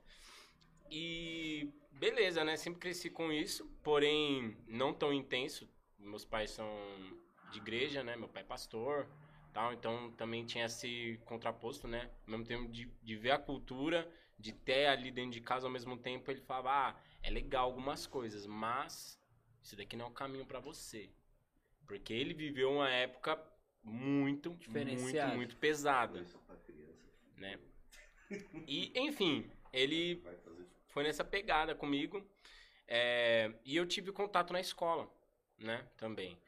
E 0.92 1.70
beleza, 1.92 2.44
né? 2.44 2.58
Sempre 2.58 2.80
cresci 2.82 3.10
com 3.10 3.32
isso, 3.32 3.66
porém 3.84 4.58
não 4.68 4.94
tão 4.94 5.14
intenso. 5.14 5.70
Meus 5.98 6.26
pais 6.26 6.52
são 6.52 6.68
de 7.52 7.60
igreja, 7.60 8.04
né? 8.04 8.16
Meu 8.16 8.28
pai 8.28 8.42
é 8.42 8.46
pastor, 8.46 9.08
tal. 9.54 9.74
Então 9.74 10.12
também 10.14 10.46
tinha 10.46 10.66
esse 10.66 11.20
contraposto, 11.26 11.88
né? 11.88 12.10
Ao 12.26 12.32
mesmo 12.32 12.46
tempo 12.46 12.68
de, 12.72 12.86
de 13.04 13.16
ver 13.16 13.32
a 13.32 13.38
cultura, 13.40 14.10
de 14.40 14.54
ter 14.54 14.88
ali 14.88 15.12
dentro 15.12 15.32
de 15.32 15.42
casa 15.42 15.68
ao 15.68 15.72
mesmo 15.72 15.98
tempo, 15.98 16.32
ele 16.32 16.42
falava, 16.42 16.72
ah, 16.72 17.02
é 17.22 17.30
legal 17.30 17.66
algumas 17.66 18.08
coisas, 18.08 18.46
mas 18.48 19.20
isso 19.62 19.76
daqui 19.76 19.98
não 19.98 20.06
é 20.06 20.08
o 20.08 20.12
caminho 20.12 20.46
pra 20.46 20.60
você. 20.60 21.10
Porque 21.86 22.14
ele 22.14 22.34
viveu 22.34 22.72
uma 22.72 22.90
época 22.90 23.38
muito, 23.84 24.58
muito, 24.70 25.28
muito 25.36 25.56
pesada, 25.58 26.26
né? 27.36 27.60
E, 28.68 28.92
enfim, 29.00 29.50
ele 29.74 30.24
foi 30.88 31.04
nessa 31.04 31.24
pegada 31.24 31.76
comigo. 31.76 32.26
é, 32.88 33.54
e 33.66 33.76
eu 33.76 33.86
tive 33.86 34.12
contato 34.12 34.54
na 34.54 34.60
escola, 34.60 35.12
né? 35.58 35.86
Também. 35.98 36.40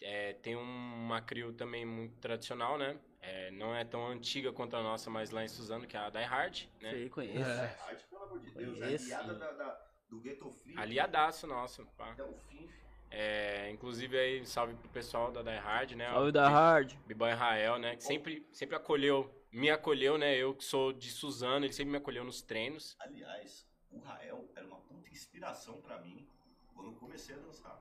É, 0.00 0.34
tem 0.34 0.56
uma 0.56 1.20
crew 1.20 1.52
também 1.52 1.84
muito 1.84 2.18
tradicional, 2.20 2.78
né? 2.78 2.98
É, 3.22 3.50
não 3.50 3.74
é 3.74 3.84
tão 3.84 4.06
antiga 4.08 4.50
quanto 4.52 4.76
a 4.76 4.82
nossa, 4.82 5.10
mas 5.10 5.30
lá 5.30 5.44
em 5.44 5.48
Suzano, 5.48 5.86
que 5.86 5.94
é 5.96 6.00
a 6.00 6.08
Die 6.10 6.22
Hard, 6.24 6.62
né? 6.80 6.90
Sei, 6.92 7.08
conheço. 7.10 7.50
Arte, 7.50 8.04
pelo 8.08 8.22
amor 8.22 8.40
de 8.40 8.50
Deus. 8.50 8.78
Conheço. 8.78 9.12
É 9.12 9.14
aliada 9.14 9.34
da, 9.34 9.52
da- 9.52 9.86
do 10.08 10.20
Ghetto 10.20 10.50
Free. 10.50 10.78
Aliadaço 10.78 11.46
nosso, 11.46 11.84
pá. 11.98 12.12
Até 12.12 12.24
o 12.24 12.32
fim. 12.48 12.68
É, 13.10 13.68
inclusive 13.70 14.18
aí, 14.18 14.46
salve 14.46 14.74
pro 14.74 14.88
pessoal 14.88 15.30
da 15.32 15.42
Die 15.42 15.58
Hard, 15.58 15.92
né? 15.92 16.08
Salve 16.10 16.28
O 16.28 16.32
da 16.32 16.48
Hard. 16.48 16.94
B-Boy 17.06 17.32
Rael, 17.32 17.78
né? 17.78 17.96
Que 17.96 18.04
sempre, 18.04 18.46
sempre 18.52 18.74
acolheu, 18.76 19.30
me 19.52 19.68
acolheu, 19.70 20.16
né? 20.16 20.34
Eu 20.36 20.54
que 20.54 20.64
sou 20.64 20.92
de 20.92 21.10
Suzano, 21.10 21.66
ele 21.66 21.72
sempre 21.72 21.90
me 21.92 21.98
acolheu 21.98 22.24
nos 22.24 22.40
treinos. 22.40 22.96
Aliás, 23.00 23.66
o 23.90 23.98
Rael 23.98 24.48
era 24.56 24.66
uma 24.66 24.80
puta 24.80 25.08
inspiração 25.10 25.80
pra 25.82 25.98
mim 26.00 26.26
quando 26.74 26.88
eu 26.92 26.94
comecei 26.94 27.34
a 27.34 27.38
dançar. 27.38 27.78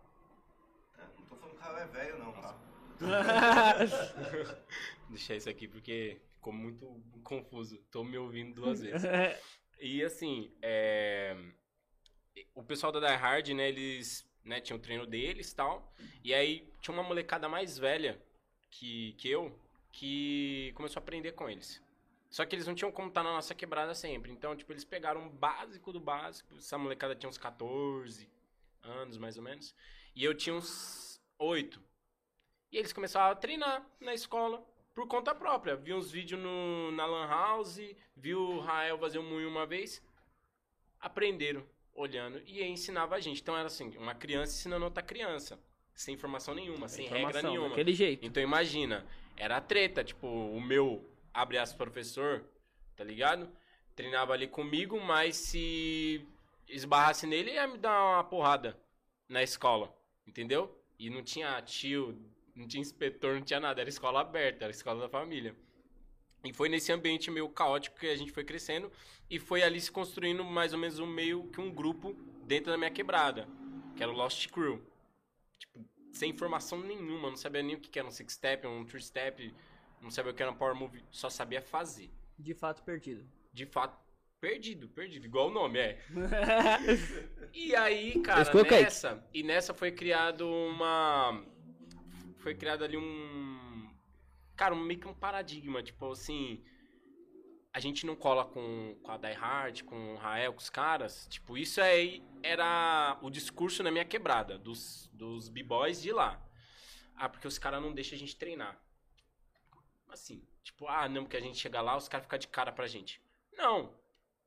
É, 0.97 1.03
não 1.17 1.25
tô 1.25 1.35
falando 1.37 1.55
que 1.55 1.61
o 1.61 1.63
Rael 1.63 1.77
é 1.77 1.87
velho, 1.87 2.19
não, 2.19 2.33
tá? 2.33 2.59
Deixar 5.09 5.35
isso 5.35 5.49
aqui 5.49 5.67
porque 5.67 6.21
ficou 6.35 6.53
muito 6.53 7.03
confuso. 7.23 7.77
Tô 7.91 8.03
me 8.03 8.17
ouvindo 8.17 8.61
duas 8.61 8.79
vezes. 8.81 9.03
E 9.79 10.03
assim, 10.03 10.51
é, 10.61 11.35
o 12.53 12.63
pessoal 12.63 12.91
da 12.91 12.99
Die 12.99 13.15
Hard, 13.15 13.49
né, 13.49 13.69
eles 13.69 14.29
né, 14.43 14.59
tinham 14.59 14.77
o 14.77 14.81
treino 14.81 15.05
deles 15.05 15.51
e 15.51 15.55
tal. 15.55 15.93
E 16.23 16.33
aí 16.33 16.71
tinha 16.81 16.93
uma 16.93 17.03
molecada 17.03 17.47
mais 17.47 17.77
velha 17.77 18.21
que, 18.69 19.13
que 19.13 19.29
eu, 19.29 19.57
que 19.91 20.71
começou 20.75 20.99
a 20.99 21.03
aprender 21.03 21.31
com 21.33 21.49
eles. 21.49 21.81
Só 22.29 22.45
que 22.45 22.55
eles 22.55 22.67
não 22.67 22.75
tinham 22.75 22.91
como 22.91 23.07
estar 23.07 23.23
na 23.23 23.31
nossa 23.31 23.55
quebrada 23.55 23.95
sempre. 23.95 24.31
Então, 24.31 24.55
tipo, 24.55 24.71
eles 24.71 24.85
pegaram 24.85 25.25
o 25.25 25.29
básico 25.29 25.91
do 25.91 25.99
básico. 25.99 26.55
Essa 26.57 26.77
molecada 26.77 27.15
tinha 27.15 27.29
uns 27.29 27.37
14 27.37 28.29
anos, 28.83 29.17
mais 29.17 29.35
ou 29.37 29.43
menos. 29.43 29.73
E 30.15 30.23
eu 30.23 30.35
tinha 30.35 30.55
uns 30.55 31.19
8. 31.39 31.81
E 32.71 32.77
eles 32.77 32.93
começaram 32.93 33.31
a 33.31 33.35
treinar 33.35 33.83
na 33.99 34.13
escola 34.13 34.63
por 34.99 35.07
conta 35.07 35.33
própria. 35.33 35.77
Vi 35.77 35.93
uns 35.93 36.11
vídeos 36.11 36.41
no, 36.41 36.91
na 36.91 37.05
Lan 37.05 37.25
House, 37.25 37.79
viu 38.17 38.41
o 38.41 38.59
Rael 38.59 38.97
fazer 38.97 39.17
um 39.17 39.23
munho 39.23 39.47
uma 39.47 39.65
vez. 39.65 40.03
Aprenderam 40.99 41.65
olhando 41.93 42.41
e 42.45 42.61
ensinava 42.61 43.15
a 43.15 43.19
gente. 43.21 43.41
Então 43.41 43.55
era 43.55 43.67
assim, 43.67 43.95
uma 43.97 44.13
criança 44.13 44.57
ensinando 44.57 44.83
outra 44.83 45.01
criança. 45.01 45.57
Sem 45.93 46.15
informação 46.15 46.53
nenhuma, 46.53 46.89
sem 46.89 47.05
regra 47.05 47.19
Informação, 47.19 47.49
nenhuma. 47.49 47.69
Daquele 47.69 47.93
jeito. 47.93 48.25
Então 48.25 48.43
imagina, 48.43 49.05
era 49.37 49.61
treta, 49.61 50.03
tipo, 50.03 50.27
o 50.27 50.59
meu, 50.59 51.09
abre 51.33 51.57
as 51.57 51.73
professor, 51.73 52.43
tá 52.97 53.03
ligado? 53.05 53.49
Treinava 53.95 54.33
ali 54.33 54.49
comigo, 54.49 54.99
mas 54.99 55.37
se 55.37 56.27
esbarrasse 56.67 57.25
nele, 57.25 57.51
ia 57.51 57.67
me 57.67 57.77
dar 57.77 58.03
uma 58.03 58.23
porrada 58.25 58.77
na 59.29 59.41
escola, 59.41 59.95
entendeu? 60.27 60.77
E 60.97 61.09
não 61.09 61.23
tinha 61.23 61.61
tio, 61.61 62.17
não 62.59 62.67
tinha 62.67 62.81
inspetor, 62.81 63.35
não 63.35 63.41
tinha 63.41 63.59
nada, 63.59 63.79
era 63.79 63.89
escola 63.89 64.19
aberta, 64.19 64.65
era 64.65 64.71
escola 64.71 64.99
da 64.99 65.09
família. 65.09 65.55
E 66.43 66.51
foi 66.51 66.67
nesse 66.67 66.91
ambiente 66.91 67.31
meio 67.31 67.47
caótico 67.47 67.97
que 67.97 68.07
a 68.07 68.15
gente 68.15 68.33
foi 68.33 68.43
crescendo 68.43 68.91
e 69.29 69.39
foi 69.39 69.63
ali 69.63 69.79
se 69.79 69.89
construindo 69.89 70.43
mais 70.43 70.73
ou 70.73 70.79
menos 70.79 70.99
um 70.99 71.07
meio 71.07 71.47
que 71.47 71.61
um 71.61 71.71
grupo 71.71 72.13
dentro 72.45 72.71
da 72.71 72.77
minha 72.77 72.91
quebrada, 72.91 73.47
que 73.95 74.03
era 74.03 74.11
o 74.11 74.15
Lost 74.15 74.49
Crew. 74.49 74.81
Tipo, 75.57 75.85
sem 76.11 76.31
informação 76.31 76.81
nenhuma, 76.81 77.29
não 77.29 77.37
sabia 77.37 77.63
nem 77.63 77.75
o 77.75 77.79
que 77.79 77.97
era 77.97 78.07
um 78.07 78.11
six 78.11 78.33
step, 78.33 78.67
um 78.67 78.85
three 78.85 79.01
step, 79.01 79.53
não 80.01 80.11
sabia 80.11 80.31
o 80.31 80.35
que 80.35 80.43
era 80.43 80.51
um 80.51 80.55
power 80.55 80.75
move, 80.75 81.01
só 81.09 81.29
sabia 81.29 81.61
fazer. 81.61 82.11
De 82.37 82.53
fato 82.53 82.83
perdido. 82.83 83.25
De 83.53 83.65
fato, 83.65 83.97
perdido, 84.39 84.89
perdido, 84.89 85.25
igual 85.25 85.47
o 85.47 85.51
nome, 85.51 85.79
é. 85.79 85.99
E 87.53 87.75
aí, 87.75 88.19
cara, 88.21 88.43
nessa, 88.63 89.27
e 89.33 89.43
nessa 89.43 89.73
foi 89.73 89.91
criado 89.91 90.47
uma 90.47 91.43
foi 92.39 92.55
criado 92.55 92.83
ali 92.83 92.97
um 92.97 93.89
cara, 94.55 94.75
meio 94.75 94.99
que 94.99 95.07
um 95.07 95.13
paradigma, 95.13 95.81
tipo 95.81 96.11
assim, 96.11 96.61
a 97.71 97.79
gente 97.79 98.05
não 98.05 98.15
cola 98.15 98.43
com, 98.43 98.97
com 99.01 99.11
a 99.11 99.17
Die 99.17 99.31
Hard, 99.31 99.83
com 99.83 100.15
o 100.15 100.17
Rael, 100.17 100.51
com 100.51 100.59
os 100.59 100.69
caras, 100.69 101.27
tipo, 101.29 101.57
isso 101.57 101.79
aí 101.79 102.21
era 102.43 103.17
o 103.21 103.29
discurso 103.29 103.81
na 103.83 103.89
minha 103.89 104.03
quebrada, 104.03 104.57
dos, 104.57 105.07
dos 105.13 105.47
b-boys 105.47 106.01
de 106.01 106.11
lá. 106.11 106.45
Ah, 107.15 107.29
porque 107.29 107.47
os 107.47 107.57
caras 107.57 107.81
não 107.81 107.93
deixam 107.93 108.15
a 108.17 108.19
gente 108.19 108.35
treinar. 108.35 108.77
Assim, 110.09 110.45
tipo, 110.63 110.87
ah, 110.87 111.07
não, 111.07 111.23
porque 111.23 111.37
a 111.37 111.41
gente 111.41 111.57
chega 111.57 111.79
lá, 111.79 111.95
os 111.95 112.09
caras 112.09 112.25
ficam 112.25 112.39
de 112.39 112.47
cara 112.47 112.71
pra 112.71 112.87
gente. 112.87 113.21
Não, 113.53 113.93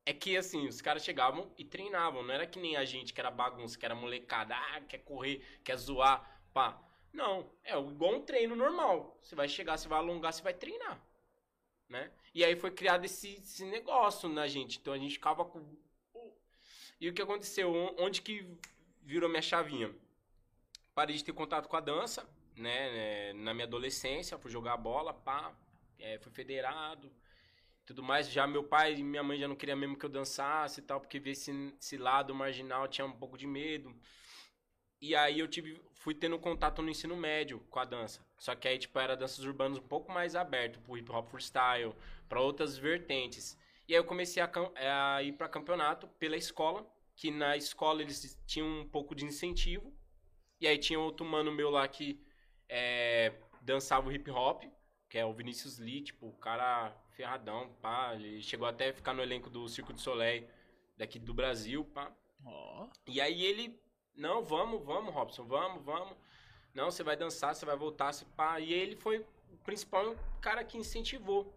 é 0.04 0.12
que 0.12 0.36
assim, 0.36 0.66
os 0.66 0.82
caras 0.82 1.04
chegavam 1.04 1.50
e 1.56 1.64
treinavam. 1.64 2.22
Não 2.22 2.34
era 2.34 2.46
que 2.46 2.58
nem 2.58 2.76
a 2.76 2.84
gente 2.84 3.14
que 3.14 3.20
era 3.20 3.30
bagunça, 3.30 3.78
que 3.78 3.84
era 3.84 3.94
molecada, 3.94 4.54
ah, 4.54 4.80
quer 4.80 4.98
correr, 4.98 5.60
quer 5.64 5.76
zoar, 5.76 6.42
pá. 6.52 6.78
Não, 7.12 7.50
é 7.62 7.78
igual 7.78 8.14
um 8.14 8.22
treino 8.22 8.56
normal. 8.56 9.18
Você 9.22 9.34
vai 9.34 9.48
chegar, 9.48 9.76
você 9.76 9.88
vai 9.88 9.98
alongar, 9.98 10.32
você 10.32 10.42
vai 10.42 10.54
treinar. 10.54 11.00
Né? 11.88 12.10
E 12.34 12.42
aí 12.44 12.56
foi 12.56 12.70
criado 12.70 13.04
esse, 13.04 13.34
esse 13.34 13.64
negócio 13.66 14.28
na 14.28 14.46
gente. 14.46 14.78
Então 14.78 14.94
a 14.94 14.98
gente 14.98 15.14
ficava 15.14 15.44
com. 15.44 15.62
E 17.00 17.08
o 17.08 17.12
que 17.12 17.20
aconteceu? 17.20 17.70
Onde 17.98 18.22
que 18.22 18.46
virou 19.02 19.28
minha 19.28 19.42
chavinha? 19.42 19.94
Parei 20.94 21.16
de 21.16 21.24
ter 21.24 21.32
contato 21.32 21.68
com 21.68 21.76
a 21.76 21.80
dança, 21.80 22.26
né? 22.56 23.30
é, 23.30 23.32
Na 23.32 23.52
minha 23.52 23.66
adolescência, 23.66 24.38
fui 24.38 24.50
jogar 24.50 24.76
bola, 24.76 25.12
pá. 25.12 25.54
é, 25.98 26.18
fui 26.18 26.32
federado 26.32 27.10
tudo 27.84 28.02
mais. 28.02 28.30
Já 28.30 28.46
meu 28.46 28.64
pai 28.64 28.94
e 28.94 29.02
minha 29.02 29.22
mãe 29.22 29.38
já 29.38 29.48
não 29.48 29.56
queriam 29.56 29.76
mesmo 29.76 29.96
que 29.96 30.04
eu 30.06 30.10
dançasse 30.10 30.80
e 30.80 30.82
tal, 30.82 31.00
porque 31.00 31.18
ver 31.18 31.32
esse, 31.32 31.52
esse 31.80 31.96
lado 31.96 32.34
marginal 32.34 32.88
tinha 32.88 33.06
um 33.06 33.12
pouco 33.12 33.36
de 33.36 33.46
medo. 33.46 33.94
E 35.02 35.14
aí 35.16 35.38
eu 35.40 35.48
tive, 35.48 35.82
fui 35.94 36.14
tendo 36.14 36.38
contato 36.38 36.80
no 36.80 36.88
ensino 36.90 37.16
médio 37.16 37.60
com 37.70 37.78
a 37.80 37.84
dança. 37.84 38.24
Só 38.38 38.54
que 38.54 38.68
aí, 38.68 38.78
tipo, 38.78 38.98
era 38.98 39.16
danças 39.16 39.44
urbanas 39.44 39.78
um 39.78 39.82
pouco 39.82 40.12
mais 40.12 40.34
aberto, 40.36 40.80
pro 40.80 40.96
hip 40.96 41.10
hop 41.12 41.28
freestyle, 41.28 41.94
para 42.28 42.40
outras 42.40 42.78
vertentes. 42.78 43.58
E 43.88 43.94
aí 43.94 43.98
eu 44.00 44.04
comecei 44.04 44.42
a, 44.42 44.48
cam- 44.48 44.72
a 44.76 45.22
ir 45.22 45.32
para 45.32 45.48
campeonato 45.48 46.08
pela 46.18 46.36
escola, 46.36 46.86
que 47.16 47.30
na 47.30 47.56
escola 47.56 48.00
eles 48.02 48.40
tinham 48.46 48.66
um 48.80 48.88
pouco 48.88 49.14
de 49.14 49.24
incentivo. 49.26 49.92
E 50.60 50.66
aí 50.68 50.78
tinha 50.78 51.00
outro 51.00 51.26
mano 51.26 51.52
meu 51.52 51.68
lá 51.70 51.86
que 51.88 52.24
é, 52.68 53.32
dançava 53.60 54.08
o 54.08 54.12
hip 54.12 54.30
hop, 54.30 54.64
que 55.08 55.18
é 55.18 55.26
o 55.26 55.34
Vinícius 55.34 55.78
Lee, 55.78 56.02
tipo, 56.02 56.28
o 56.28 56.32
cara 56.38 56.96
ferradão, 57.10 57.70
pá. 57.82 58.14
Ele 58.14 58.40
chegou 58.42 58.68
até 58.68 58.90
a 58.90 58.94
ficar 58.94 59.12
no 59.14 59.22
elenco 59.22 59.50
do 59.50 59.68
Circo 59.68 59.92
de 59.92 60.00
Soleil 60.00 60.48
daqui 60.96 61.18
do 61.18 61.34
Brasil, 61.34 61.84
pá. 61.84 62.14
Ó. 62.44 62.88
E 63.06 63.20
aí 63.20 63.44
ele, 63.44 63.81
não, 64.16 64.42
vamos, 64.44 64.84
vamos, 64.84 65.14
Robson, 65.14 65.44
vamos, 65.44 65.82
vamos. 65.84 66.16
Não, 66.74 66.90
você 66.90 67.02
vai 67.02 67.16
dançar, 67.16 67.54
você 67.54 67.66
vai 67.66 67.76
voltar, 67.76 68.12
se 68.12 68.24
pá. 68.24 68.60
E 68.60 68.72
ele 68.72 68.96
foi 68.96 69.18
o 69.18 69.56
principal 69.64 70.16
cara 70.40 70.64
que 70.64 70.78
incentivou. 70.78 71.52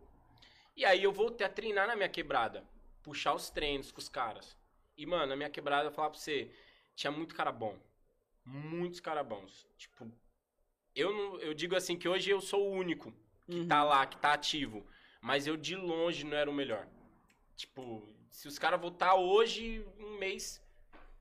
E 0.75 0.83
aí 0.83 1.03
eu 1.03 1.11
voltei 1.11 1.45
a 1.45 1.49
treinar 1.49 1.87
na 1.87 1.95
minha 1.95 2.09
quebrada. 2.09 2.63
Puxar 3.03 3.33
os 3.33 3.49
treinos 3.49 3.91
com 3.91 3.99
os 3.99 4.09
caras. 4.09 4.57
E, 4.97 5.05
mano, 5.05 5.27
na 5.27 5.35
minha 5.35 5.49
quebrada, 5.49 5.87
eu 5.87 5.91
falar 5.91 6.09
pra 6.09 6.19
você, 6.19 6.51
tinha 6.95 7.11
muito 7.11 7.35
cara 7.35 7.51
bom. 7.51 7.77
Muitos 8.43 8.99
cara 8.99 9.23
bons. 9.23 9.67
Tipo, 9.77 10.11
eu, 10.95 11.13
não, 11.13 11.39
eu 11.39 11.53
digo 11.53 11.75
assim 11.75 11.97
que 11.97 12.07
hoje 12.07 12.29
eu 12.29 12.41
sou 12.41 12.67
o 12.67 12.71
único 12.71 13.13
que 13.45 13.65
tá 13.65 13.83
lá, 13.83 14.05
que 14.05 14.17
tá 14.17 14.33
ativo. 14.33 14.85
Mas 15.21 15.47
eu 15.47 15.57
de 15.57 15.75
longe 15.75 16.23
não 16.23 16.37
era 16.37 16.49
o 16.49 16.53
melhor. 16.53 16.87
Tipo, 17.55 18.07
se 18.29 18.47
os 18.47 18.59
caras 18.59 18.79
voltar 18.79 19.15
hoje, 19.15 19.85
um 19.97 20.17
mês, 20.17 20.61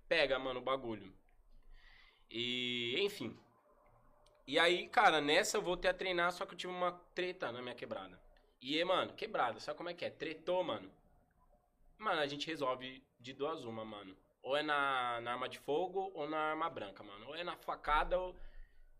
pega, 0.09 0.39
mano, 0.39 0.61
o 0.61 0.63
bagulho. 0.63 1.13
E, 2.35 3.01
enfim. 3.01 3.39
E 4.45 4.59
aí, 4.59 4.89
cara, 4.89 5.21
nessa 5.21 5.57
eu 5.57 5.63
voltei 5.63 5.89
a 5.89 5.95
treinar, 5.95 6.33
só 6.33 6.45
que 6.45 6.53
eu 6.53 6.59
tive 6.59 6.73
uma 6.73 6.91
treta 7.15 7.53
na 7.53 7.63
minha 7.63 7.77
quebrada. 7.77 8.21
E, 8.61 8.83
mano, 8.83 9.13
quebrada, 9.13 9.61
sabe 9.61 9.77
como 9.77 9.89
é 9.89 9.95
que 9.95 10.05
é? 10.05 10.11
Tretou, 10.11 10.65
mano. 10.65 10.91
Mano, 11.97 12.21
a 12.21 12.27
gente 12.27 12.49
resolve 12.49 13.05
de 13.21 13.33
duas 13.33 13.65
uma, 13.65 13.85
mano. 13.85 14.17
Ou 14.43 14.57
é 14.57 14.65
na, 14.65 15.21
na 15.21 15.33
arma 15.33 15.49
de 15.49 15.61
fogo 15.61 16.11
ou 16.13 16.29
na 16.29 16.51
arma 16.51 16.69
branca, 16.69 17.05
mano. 17.05 17.29
Ou 17.29 17.37
é 17.37 17.45
na 17.45 17.57
facada 17.57 18.19
ou... 18.19 18.35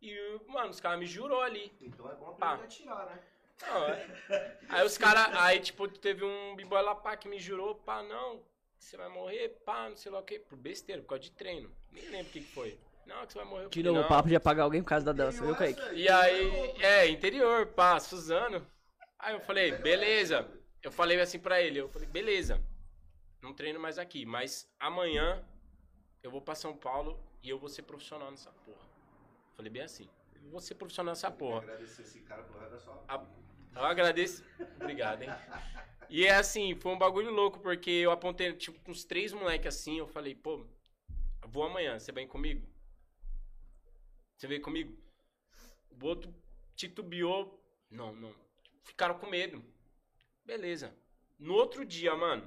E, 0.01 0.15
mano, 0.47 0.71
os 0.71 0.81
caras 0.81 1.01
me 1.01 1.07
jurou 1.07 1.43
ali. 1.43 1.77
Então 1.81 2.09
é 2.09 2.15
bom 2.15 2.35
Pá. 2.35 2.53
aprender 2.53 2.67
a 2.67 2.69
tirar, 2.69 3.07
né? 3.07 3.23
Não, 3.63 3.89
é. 3.89 4.59
Aí 4.69 4.87
os 4.87 4.97
caras, 4.97 5.35
aí 5.35 5.59
tipo, 5.59 5.89
teve 5.89 6.25
um 6.25 6.55
b-boy 6.55 6.83
lá, 6.83 6.95
pá, 6.95 7.17
que 7.17 7.29
me 7.29 7.39
jurou, 7.39 7.75
pá, 7.75 8.03
não, 8.03 8.43
você 8.79 8.97
vai 8.97 9.09
morrer, 9.09 9.49
pá, 9.65 9.89
não 9.89 9.97
sei 9.97 10.11
lá 10.11 10.19
o 10.19 10.25
que, 10.25 10.39
por 10.39 10.57
besteira, 10.57 11.03
por 11.03 11.09
causa 11.09 11.23
de 11.23 11.33
treino. 11.33 11.75
Nem 11.93 12.09
lembro 12.11 12.29
o 12.29 12.33
que 12.33 12.41
que 12.41 12.53
foi. 12.53 12.79
Não, 13.07 13.27
que 13.27 13.33
você 13.33 13.39
vai 13.39 13.49
morrer. 13.49 13.65
eu 13.65 13.71
novo, 13.85 13.99
o 13.99 14.03
não. 14.03 14.09
papo 14.09 14.29
de 14.29 14.37
apagar 14.37 14.65
alguém 14.65 14.83
por 14.83 14.89
causa 14.89 15.05
da 15.05 15.13
dança, 15.13 15.45
viu, 15.45 15.55
Kaique? 15.55 15.81
E 15.95 16.09
aí, 16.09 16.73
é, 16.81 17.09
interior, 17.09 17.67
pá, 17.67 17.99
Suzano. 18.01 18.67
Aí 19.19 19.35
eu 19.35 19.41
falei, 19.41 19.73
beleza. 19.73 20.49
Eu 20.83 20.93
falei 20.93 21.21
assim 21.21 21.39
pra 21.39 21.61
ele, 21.61 21.79
eu 21.81 21.89
falei, 21.89 22.09
beleza. 22.09 22.61
Não 23.41 23.55
treino 23.55 23.79
mais 23.81 23.99
aqui, 23.99 24.25
mas 24.25 24.69
amanhã 24.79 25.43
eu 26.23 26.31
vou 26.31 26.41
pra 26.41 26.55
São 26.55 26.77
Paulo 26.77 27.19
e 27.43 27.49
eu 27.49 27.59
vou 27.59 27.69
ser 27.69 27.83
profissional 27.83 28.31
nessa 28.31 28.51
porra. 28.65 28.87
Falei 29.55 29.71
bem 29.71 29.83
assim, 29.83 30.09
eu 30.35 30.51
vou 30.51 30.61
ser 30.61 30.75
profissional 30.75 31.13
nessa 31.13 31.31
porra. 31.31 31.59
Agradecer 31.59 32.03
esse 32.03 32.21
cara 32.21 32.43
por 32.43 32.59
da 32.69 32.79
sua 32.79 33.05
A- 33.09 33.25
Eu 33.77 33.85
agradeço. 33.85 34.45
Obrigado, 34.77 35.23
hein? 35.23 35.31
E 36.09 36.27
é 36.27 36.35
assim, 36.35 36.75
foi 36.75 36.93
um 36.93 36.99
bagulho 36.99 37.31
louco, 37.31 37.59
porque 37.61 37.91
eu 37.91 38.11
apontei, 38.11 38.53
tipo, 38.53 38.79
uns 38.91 39.05
três 39.05 39.33
moleques 39.33 39.75
assim, 39.75 39.99
eu 39.99 40.07
falei, 40.07 40.35
pô, 40.35 40.67
eu 41.43 41.49
vou 41.49 41.65
amanhã, 41.65 41.99
você 41.99 42.13
vem 42.13 42.27
comigo? 42.27 42.67
Você 44.37 44.47
vem 44.47 44.61
comigo? 44.61 44.97
O 45.91 46.07
outro 46.07 46.35
titubeou. 46.77 47.63
Não, 47.91 48.15
não. 48.15 48.35
Ficaram 48.83 49.19
com 49.19 49.29
medo. 49.29 49.65
Beleza. 50.45 50.95
No 51.39 51.55
outro 51.55 51.85
dia, 51.85 52.15
mano. 52.15 52.43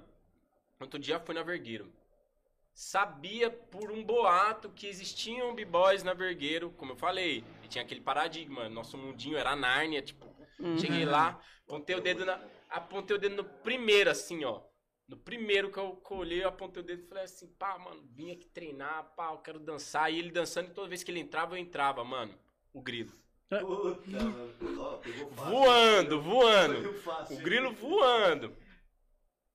No 0.80 0.86
outro 0.86 1.00
dia 1.00 1.20
fui 1.20 1.34
na 1.34 1.44
Vergueiro. 1.44 1.92
Sabia 2.74 3.50
por 3.50 3.92
um 3.92 4.04
boato 4.04 4.70
que 4.70 4.86
existiam 4.86 5.56
b-boys 5.56 6.04
na 6.04 6.14
Vergueiro, 6.14 6.70
como 6.72 6.92
eu 6.92 6.96
falei. 6.96 7.44
E 7.64 7.68
tinha 7.68 7.84
aquele 7.84 8.02
paradigma. 8.02 8.70
Nosso 8.70 8.98
mundinho 8.98 9.38
era 9.38 9.56
Nárnia, 9.56 10.02
tipo. 10.02 10.28
Cheguei 10.80 11.06
lá, 11.06 11.40
apontei 11.66 11.96
o 11.96 12.02
dedo 12.02 12.26
na. 12.26 12.40
Apontei 12.70 13.16
o 13.16 13.20
dedo 13.20 13.36
no 13.36 13.44
primeiro, 13.44 14.10
assim, 14.10 14.44
ó. 14.44 14.62
No 15.08 15.16
primeiro 15.16 15.72
que 15.72 15.80
eu 15.80 15.96
que 15.96 16.14
eu 16.14 16.48
apontei 16.48 16.84
o 16.84 16.86
dedo 16.86 17.04
e 17.04 17.08
falei 17.08 17.24
assim, 17.24 17.48
pá, 17.48 17.78
mano, 17.80 18.04
vim 18.12 18.32
aqui 18.32 18.46
treinar, 18.48 19.06
pá, 19.16 19.32
eu 19.32 19.38
quero 19.38 19.60
dançar. 19.60 20.12
E 20.12 20.20
ele 20.20 20.32
dançando, 20.32 20.70
e 20.70 20.74
toda 20.74 20.90
vez 20.90 21.02
que 21.02 21.12
ele 21.12 21.20
entrava, 21.20 21.56
eu 21.56 21.58
entrava, 21.58 22.04
mano. 22.04 22.38
O 22.74 22.82
grilo. 22.82 23.14
Puta, 23.50 24.12
mano. 24.12 24.82
Ó, 24.82 24.98
pegou 24.98 25.32
fácil. 25.32 25.52
Voando, 25.52 26.22
voando. 26.22 26.76
Pegou 26.76 26.94
fácil. 26.96 27.38
O 27.38 27.42
grilo 27.42 27.74
voando. 27.74 28.56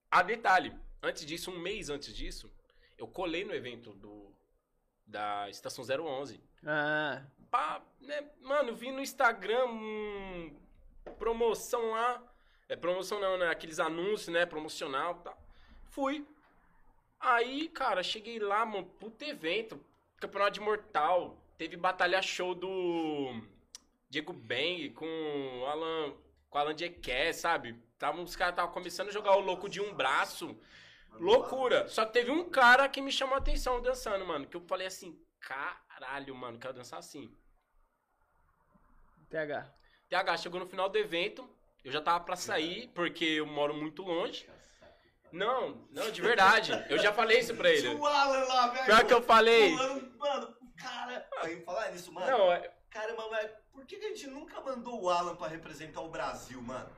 Ah, 0.09 0.23
detalhe. 0.23 0.73
Antes 1.01 1.25
disso, 1.25 1.51
um 1.51 1.59
mês 1.59 1.89
antes 1.89 2.15
disso, 2.15 2.51
eu 2.97 3.07
colei 3.07 3.43
no 3.45 3.53
evento 3.53 3.93
do 3.93 4.33
da 5.05 5.47
Estação 5.49 5.83
011. 5.83 6.41
Ah, 6.65 7.21
Pá, 7.51 7.83
né? 8.01 8.27
Mano, 8.41 8.75
vi 8.75 8.91
no 8.91 9.01
Instagram 9.01 9.65
um, 9.65 10.55
promoção 11.19 11.91
lá. 11.91 12.23
É 12.67 12.75
promoção 12.75 13.19
não, 13.19 13.37
né? 13.37 13.49
Aqueles 13.49 13.79
anúncios, 13.79 14.29
né? 14.29 14.45
Promocional 14.45 15.19
e 15.19 15.23
tal. 15.23 15.42
Fui. 15.93 16.25
Aí, 17.19 17.69
cara, 17.69 18.01
cheguei 18.01 18.39
lá, 18.39 18.65
mano, 18.65 18.85
puto 18.99 19.23
evento. 19.23 19.79
Campeonato 20.17 20.53
de 20.53 20.59
Mortal. 20.59 21.37
Teve 21.55 21.77
batalha 21.77 22.19
show 22.19 22.55
do 22.55 23.39
Diego 24.09 24.33
Bang 24.33 24.89
com 24.89 25.05
o 25.05 25.65
Alan, 25.67 26.13
com 26.49 26.57
Alan 26.57 26.75
Jequé, 26.75 27.31
sabe? 27.31 27.79
Tava, 27.99 28.19
os 28.21 28.35
caras 28.35 28.53
estavam 28.53 28.73
começando 28.73 29.09
a 29.09 29.11
jogar 29.11 29.35
o 29.35 29.39
louco 29.39 29.69
de 29.69 29.79
um 29.79 29.93
braço. 29.93 30.59
Loucura. 31.19 31.87
Só 31.87 32.05
que 32.05 32.13
teve 32.13 32.31
um 32.31 32.49
cara 32.49 32.89
que 32.89 32.99
me 32.99 33.11
chamou 33.11 33.35
a 33.35 33.37
atenção 33.37 33.79
dançando, 33.79 34.25
mano. 34.25 34.47
Que 34.47 34.57
eu 34.57 34.61
falei 34.61 34.87
assim, 34.87 35.15
caralho, 35.39 36.33
mano, 36.33 36.57
quero 36.57 36.73
dançar 36.73 36.97
assim. 36.97 37.31
TH. 39.29 39.71
TH 40.09 40.37
chegou 40.37 40.59
no 40.59 40.67
final 40.67 40.89
do 40.89 40.97
evento, 40.97 41.47
eu 41.83 41.91
já 41.91 42.01
tava 42.01 42.23
pra 42.23 42.35
sair, 42.35 42.87
porque 42.95 43.25
eu 43.25 43.45
moro 43.45 43.75
muito 43.75 44.01
longe. 44.01 44.49
Não, 45.33 45.87
não, 45.89 46.11
de 46.11 46.21
verdade. 46.21 46.71
Eu 46.89 46.99
já 46.99 47.11
falei 47.11 47.39
isso 47.39 47.55
pra 47.55 47.69
ele. 47.69 47.87
O 47.97 48.05
Alan 48.05 48.45
lá, 48.45 48.67
velho. 48.67 48.85
Pior 48.85 49.03
que 49.03 49.13
eu 49.13 49.21
falei. 49.21 49.71
Pulando, 49.71 50.17
Mano, 50.17 50.57
cara. 50.77 51.27
Aí, 51.41 51.61
falar 51.63 51.91
nisso, 51.91 52.11
mano. 52.13 52.27
Não, 52.27 52.51
é- 52.51 52.71
Caramba, 52.91 53.27
velho, 53.29 53.49
por 53.71 53.83
que, 53.87 53.97
que 53.97 54.05
a 54.05 54.09
gente 54.09 54.27
nunca 54.27 54.61
mandou 54.61 55.01
o 55.01 55.09
Alan 55.09 55.35
pra 55.35 55.47
representar 55.47 56.01
o 56.01 56.09
Brasil, 56.09 56.61
mano? 56.61 56.89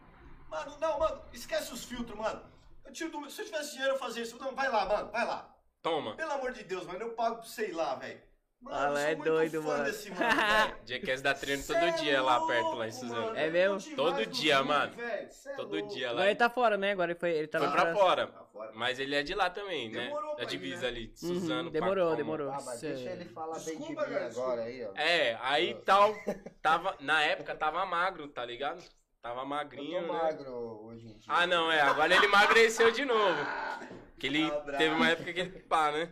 Mano, 0.50 0.78
não, 0.78 1.00
mano, 1.00 1.22
esquece 1.32 1.72
os 1.74 1.86
filtros, 1.86 2.18
mano. 2.18 2.44
Eu 2.84 2.92
tiro 2.92 3.10
do... 3.10 3.30
Se 3.32 3.42
eu 3.42 3.46
tivesse 3.46 3.72
dinheiro, 3.72 3.94
eu 3.94 3.98
fazia 4.00 4.22
isso. 4.22 4.38
Não, 4.38 4.54
vai 4.54 4.70
lá, 4.70 4.86
mano, 4.86 5.10
vai 5.12 5.26
lá. 5.26 5.56
toma. 5.82 6.16
Pelo 6.18 6.34
amor 6.34 6.52
de 6.52 6.64
Deus, 6.66 6.86
mano, 6.86 7.00
eu 7.00 7.14
pago, 7.14 7.42
sei 7.46 7.72
lá, 7.72 7.96
velho. 7.96 8.22
Mano, 8.66 8.88
eu 8.88 8.98
sou 8.98 8.98
é 8.98 9.16
muito 9.16 9.24
doido, 9.24 9.62
fã 9.62 9.68
mano. 9.70 9.84
desse 9.86 10.10
mano. 10.12 10.76
Jackass 10.86 11.22
dá 11.24 11.34
treino 11.36 11.64
todo 11.64 11.78
é 11.78 11.92
dia 11.92 12.22
lá 12.22 12.46
perto, 12.48 12.76
lá 12.76 12.88
em 12.88 12.92
Suzano. 12.92 13.22
mano, 13.28 13.38
É 13.38 13.50
mesmo? 13.50 13.96
Todo 13.96 14.26
dia, 14.26 14.56
Rio, 14.58 14.66
mano. 14.66 14.94
é 15.02 15.26
Todo 15.56 15.76
louco. 15.78 15.88
dia 15.94 16.08
lá. 16.08 16.12
Agora 16.14 16.28
ele 16.30 16.36
tá 16.36 16.50
fora, 16.50 16.78
né? 16.78 16.92
Agora 16.92 17.12
ele 17.12 17.20
foi, 17.20 17.32
ele 17.32 17.48
tá 17.48 17.60
Foi 17.60 17.68
lá 17.68 17.74
pra 17.74 17.94
fora. 17.94 18.28
Tá 18.28 18.44
fora. 18.46 18.72
Mas 18.74 19.00
ele 19.00 19.16
é 19.16 19.22
de 19.24 19.34
lá 19.36 19.50
também, 19.50 19.90
né? 19.90 20.06
Demorou 20.06 20.30
Da 20.32 20.36
pra 20.36 20.44
ir, 20.46 20.48
divisa 20.48 20.82
né? 20.82 20.88
ali, 20.88 21.08
de 21.08 21.20
Suzano. 21.20 21.64
Uhum, 21.68 21.72
demorou, 21.72 22.04
Pacoma. 22.10 22.18
demorou. 22.18 22.50
Ah, 22.52 22.62
mas 22.66 22.82
deixa 22.82 23.10
ele 23.12 23.26
falar 23.26 23.60
bem 23.60 23.78
de 23.78 23.82
mim 23.82 23.96
Desculpa, 23.96 24.02
agora 24.26 24.62
aí, 24.64 24.86
ó. 24.86 24.92
É, 24.96 25.38
aí 25.42 25.74
tal, 25.86 26.16
tava, 26.62 26.96
na 27.00 27.22
época 27.22 27.56
tava 27.56 27.86
magro, 27.86 28.28
tá 28.28 28.44
ligado? 28.44 28.84
Tava 29.22 29.42
Eu 29.42 29.46
magrinho, 29.46 30.02
tô 30.08 30.14
né? 30.14 30.20
magro 30.20 30.52
hoje 30.86 31.08
em 31.08 31.18
dia. 31.18 31.34
Ah, 31.34 31.46
não, 31.48 31.72
é, 31.72 31.82
agora 31.82 32.16
ele 32.16 32.26
emagreceu 32.26 32.92
de 32.92 33.06
novo. 33.06 33.40
Que 34.18 34.28
ele 34.28 34.50
teve 34.78 34.96
uma 34.96 35.10
época 35.10 35.34
que 35.34 35.40
ele, 35.42 35.50
pá, 35.64 35.92
né? 35.92 36.10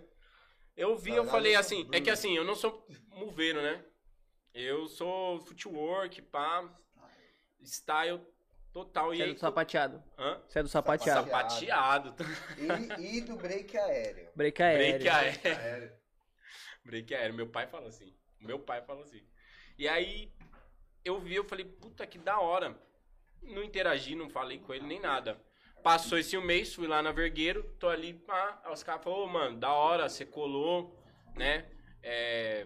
Eu 0.75 0.97
vi, 0.97 1.11
eu 1.11 1.25
falei 1.25 1.55
assim, 1.55 1.87
é 1.91 2.01
que 2.01 2.09
assim, 2.09 2.35
eu 2.35 2.43
não 2.43 2.55
sou 2.55 2.85
moveiro, 3.09 3.61
né? 3.61 3.83
Eu 4.53 4.87
sou 4.87 5.39
footwork, 5.39 6.21
pá, 6.23 6.67
style 7.63 8.21
total. 8.71 9.09
Você 9.09 9.17
E 9.17 9.21
é 9.21 9.25
aí, 9.25 9.33
do 9.33 9.39
sapateado. 9.39 10.03
hã? 10.17 10.41
Você 10.47 10.59
é 10.59 10.63
do 10.63 10.69
sapateado. 10.69 11.25
Sapateado. 11.27 12.15
E, 12.99 13.17
e 13.17 13.21
do 13.21 13.35
break 13.35 13.77
aéreo. 13.77 14.29
Break 14.35 14.61
aéreo. 14.61 14.99
Break 14.99 15.09
aéreo. 15.09 15.41
Sério. 15.41 15.93
Break 16.83 17.15
aéreo. 17.15 17.35
Meu 17.35 17.49
pai 17.49 17.67
fala 17.67 17.87
assim. 17.87 18.15
Meu 18.39 18.59
pai 18.59 18.81
fala 18.81 19.03
assim. 19.03 19.23
E 19.77 19.87
aí, 19.87 20.31
eu 21.05 21.19
vi, 21.19 21.35
eu 21.35 21.43
falei, 21.45 21.65
puta 21.65 22.05
que 22.05 22.17
da 22.17 22.39
hora. 22.39 22.77
Não 23.41 23.63
interagi, 23.63 24.15
não 24.15 24.29
falei 24.29 24.59
com 24.59 24.73
ele 24.73 24.85
nem 24.85 24.99
nada. 24.99 25.39
Passou 25.83 26.17
esse 26.17 26.37
mês, 26.37 26.73
fui 26.73 26.87
lá 26.87 27.01
na 27.01 27.11
Vergueiro, 27.11 27.61
tô 27.77 27.89
ali, 27.89 28.13
pá. 28.13 28.63
Os 28.71 28.81
caras 28.81 29.03
falaram, 29.03 29.23
ô, 29.23 29.27
mano, 29.27 29.59
da 29.59 29.73
hora, 29.73 30.07
você 30.07 30.25
colou, 30.25 30.97
né? 31.35 31.69
É, 32.01 32.65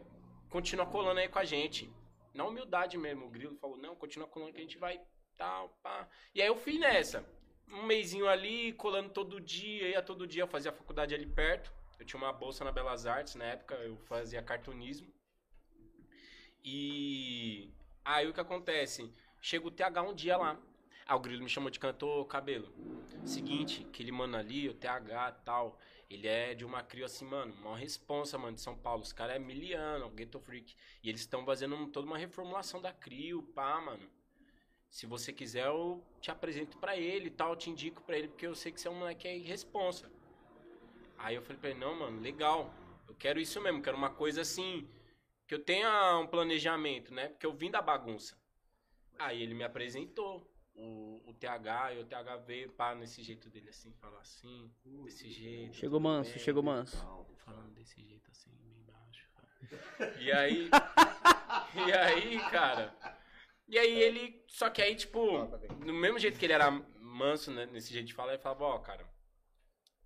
continua 0.51 0.85
colando 0.85 1.19
aí 1.19 1.27
com 1.27 1.39
a 1.39 1.43
gente. 1.43 1.91
Na 2.31 2.45
humildade 2.45 2.95
mesmo, 2.95 3.25
o 3.25 3.29
Grilo 3.31 3.57
falou, 3.57 3.75
não, 3.75 3.95
continua 3.95 4.27
colando 4.27 4.53
que 4.53 4.59
a 4.59 4.61
gente 4.61 4.77
vai, 4.77 5.01
tal, 5.35 5.69
pá. 5.81 6.07
E 6.35 6.43
aí 6.43 6.47
eu 6.47 6.55
fui 6.55 6.77
nessa. 6.77 7.27
Um 7.67 7.87
mêsinho 7.87 8.29
ali, 8.29 8.73
colando 8.73 9.09
todo 9.09 9.41
dia, 9.41 9.89
ia 9.89 10.01
todo 10.03 10.27
dia, 10.27 10.43
eu 10.43 10.47
fazia 10.47 10.71
faculdade 10.71 11.15
ali 11.15 11.25
perto. 11.25 11.73
Eu 11.99 12.05
tinha 12.05 12.21
uma 12.21 12.31
bolsa 12.31 12.63
na 12.63 12.71
Belas 12.71 13.07
Artes 13.07 13.33
na 13.33 13.45
época, 13.45 13.73
eu 13.77 13.97
fazia 13.97 14.43
cartunismo. 14.43 15.11
E 16.63 17.73
aí 18.05 18.27
o 18.27 18.33
que 18.33 18.39
acontece? 18.41 19.11
Chega 19.41 19.67
o 19.67 19.71
TH 19.71 20.03
um 20.03 20.13
dia 20.13 20.37
lá. 20.37 20.61
Ah, 21.09 21.15
o 21.15 21.19
Grilo 21.21 21.41
me 21.41 21.49
chamou 21.49 21.69
de 21.69 21.79
cantor, 21.79 22.25
cabelo. 22.25 22.69
Seguinte, 23.25 23.85
aquele 23.87 24.11
mano 24.11 24.35
ali, 24.35 24.67
o 24.67 24.73
TH 24.73 25.31
tal, 25.45 25.79
ele 26.09 26.27
é 26.27 26.53
de 26.53 26.65
uma 26.65 26.83
crio 26.83 27.05
assim, 27.05 27.23
mano, 27.23 27.53
uma 27.61 27.77
responsa, 27.77 28.37
mano, 28.37 28.55
de 28.55 28.61
São 28.61 28.77
Paulo. 28.77 29.03
Os 29.03 29.13
caras 29.13 29.37
é 29.37 29.39
miliano, 29.39 30.09
Ghetto 30.09 30.37
Freak. 30.37 30.75
E 31.01 31.07
eles 31.07 31.21
estão 31.21 31.45
fazendo 31.45 31.87
toda 31.87 32.05
uma 32.05 32.17
reformulação 32.17 32.81
da 32.81 32.91
crio, 32.91 33.41
pá, 33.41 33.79
mano. 33.79 34.05
Se 34.89 35.05
você 35.05 35.31
quiser, 35.31 35.67
eu 35.67 36.03
te 36.19 36.29
apresento 36.29 36.77
pra 36.77 36.97
ele 36.97 37.29
tal, 37.29 37.55
te 37.55 37.69
indico 37.69 38.01
pra 38.01 38.17
ele, 38.17 38.27
porque 38.27 38.45
eu 38.45 38.53
sei 38.53 38.73
que 38.73 38.81
você 38.81 38.89
é 38.89 38.91
um 38.91 38.99
moleque 38.99 39.29
aí 39.29 39.39
responsa. 39.39 40.11
Aí 41.17 41.35
eu 41.35 41.41
falei 41.41 41.57
pra 41.57 41.69
ele, 41.69 41.79
não, 41.79 41.95
mano, 41.97 42.19
legal. 42.19 42.73
Eu 43.07 43.15
quero 43.15 43.39
isso 43.39 43.61
mesmo, 43.61 43.81
quero 43.81 43.95
uma 43.95 44.09
coisa 44.09 44.41
assim, 44.41 44.89
que 45.47 45.55
eu 45.55 45.59
tenha 45.63 46.17
um 46.17 46.27
planejamento, 46.27 47.13
né? 47.13 47.29
Porque 47.29 47.45
eu 47.45 47.53
vim 47.53 47.71
da 47.71 47.81
bagunça. 47.81 48.37
Aí 49.17 49.41
ele 49.41 49.53
me 49.53 49.63
apresentou 49.63 50.45
o, 50.77 51.21
o 51.25 51.33
TH, 51.33 51.93
e 51.93 51.99
o 51.99 52.05
TH 52.05 52.37
veio, 52.37 52.71
pá, 52.71 52.93
nesse 52.93 53.23
jeito 53.23 53.49
dele 53.49 53.69
assim, 53.69 53.91
falar 53.93 54.21
assim, 54.21 54.71
desse 55.03 55.29
jeito. 55.29 55.75
Chegou 55.75 55.99
manso, 55.99 56.31
bem, 56.31 56.39
chegou 56.39 56.63
manso. 56.63 56.97
Falando 57.37 57.73
desse 57.73 58.01
jeito 58.03 58.29
assim, 58.29 58.51
bem 58.61 58.83
baixo. 58.85 59.27
E 60.19 60.31
aí. 60.31 60.69
e 61.87 61.91
aí, 61.91 62.39
cara. 62.51 62.95
E 63.67 63.77
aí 63.77 63.99
ele. 63.99 64.43
Só 64.47 64.69
que 64.69 64.81
aí, 64.81 64.95
tipo, 64.95 65.45
no 65.83 65.93
mesmo 65.93 66.19
jeito 66.19 66.37
que 66.37 66.45
ele 66.45 66.53
era 66.53 66.69
manso, 66.71 67.51
né, 67.51 67.65
nesse 67.65 67.91
jeito 67.91 68.07
de 68.07 68.13
falar, 68.13 68.33
ele 68.33 68.41
falava, 68.41 68.63
ó, 68.65 68.79
cara, 68.79 69.05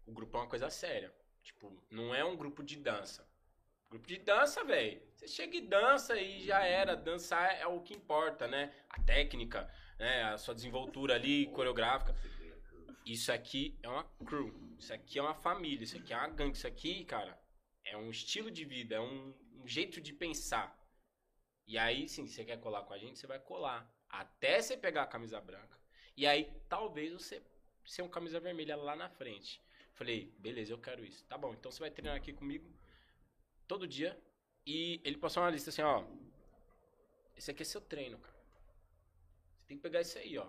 o 0.05 0.13
grupo 0.13 0.37
é 0.37 0.41
uma 0.41 0.49
coisa 0.49 0.69
séria. 0.69 1.13
Tipo, 1.43 1.83
não 1.89 2.15
é 2.15 2.23
um 2.23 2.37
grupo 2.37 2.63
de 2.63 2.77
dança. 2.77 3.27
Grupo 3.89 4.07
de 4.07 4.17
dança, 4.19 4.63
velho. 4.63 5.01
Você 5.13 5.27
chega 5.27 5.57
e 5.57 5.61
dança 5.61 6.15
e 6.17 6.45
já 6.45 6.63
era. 6.63 6.95
Dançar 6.95 7.59
é 7.59 7.67
o 7.67 7.81
que 7.81 7.93
importa, 7.93 8.47
né? 8.47 8.73
A 8.89 9.01
técnica, 9.01 9.69
né? 10.01 10.23
A 10.23 10.37
sua 10.37 10.55
desenvoltura 10.55 11.13
ali, 11.13 11.45
coreográfica. 11.51 12.15
Isso 13.05 13.31
aqui 13.31 13.77
é 13.83 13.87
uma 13.87 14.03
crew. 14.25 14.51
Isso 14.79 14.91
aqui 14.91 15.19
é 15.19 15.21
uma 15.21 15.35
família. 15.35 15.83
Isso 15.83 15.95
aqui 15.95 16.11
é 16.11 16.17
uma 16.17 16.29
gangue. 16.29 16.57
Isso 16.57 16.67
aqui, 16.67 17.05
cara, 17.05 17.39
é 17.85 17.95
um 17.95 18.09
estilo 18.09 18.49
de 18.49 18.65
vida. 18.65 18.95
É 18.95 18.99
um, 18.99 19.33
um 19.53 19.67
jeito 19.67 20.01
de 20.01 20.11
pensar. 20.11 20.75
E 21.67 21.77
aí, 21.77 22.09
sim, 22.09 22.25
se 22.25 22.33
você 22.33 22.43
quer 22.43 22.59
colar 22.59 22.81
com 22.81 22.93
a 22.93 22.97
gente, 22.97 23.19
você 23.19 23.27
vai 23.27 23.39
colar. 23.39 23.87
Até 24.09 24.59
você 24.59 24.75
pegar 24.75 25.03
a 25.03 25.07
camisa 25.07 25.39
branca. 25.39 25.79
E 26.17 26.25
aí, 26.25 26.51
talvez 26.67 27.13
você 27.13 27.41
ser 27.85 28.01
um 28.01 28.09
camisa 28.09 28.39
vermelha 28.39 28.75
lá 28.75 28.95
na 28.95 29.07
frente. 29.07 29.61
Falei, 29.93 30.33
beleza, 30.39 30.73
eu 30.73 30.79
quero 30.79 31.05
isso. 31.05 31.23
Tá 31.25 31.37
bom, 31.37 31.53
então 31.53 31.71
você 31.71 31.79
vai 31.79 31.91
treinar 31.91 32.17
aqui 32.17 32.33
comigo 32.33 32.67
todo 33.67 33.87
dia. 33.87 34.19
E 34.65 34.99
ele 35.03 35.17
passou 35.17 35.43
uma 35.43 35.51
lista 35.51 35.69
assim, 35.69 35.83
ó. 35.83 36.03
Esse 37.37 37.51
aqui 37.51 37.61
é 37.61 37.65
seu 37.65 37.81
treino, 37.81 38.17
cara. 38.17 38.30
Tem 39.71 39.77
que 39.77 39.83
pegar 39.83 40.01
isso 40.01 40.17
aí, 40.17 40.37
ó. 40.37 40.47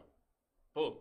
Pô, 0.74 1.00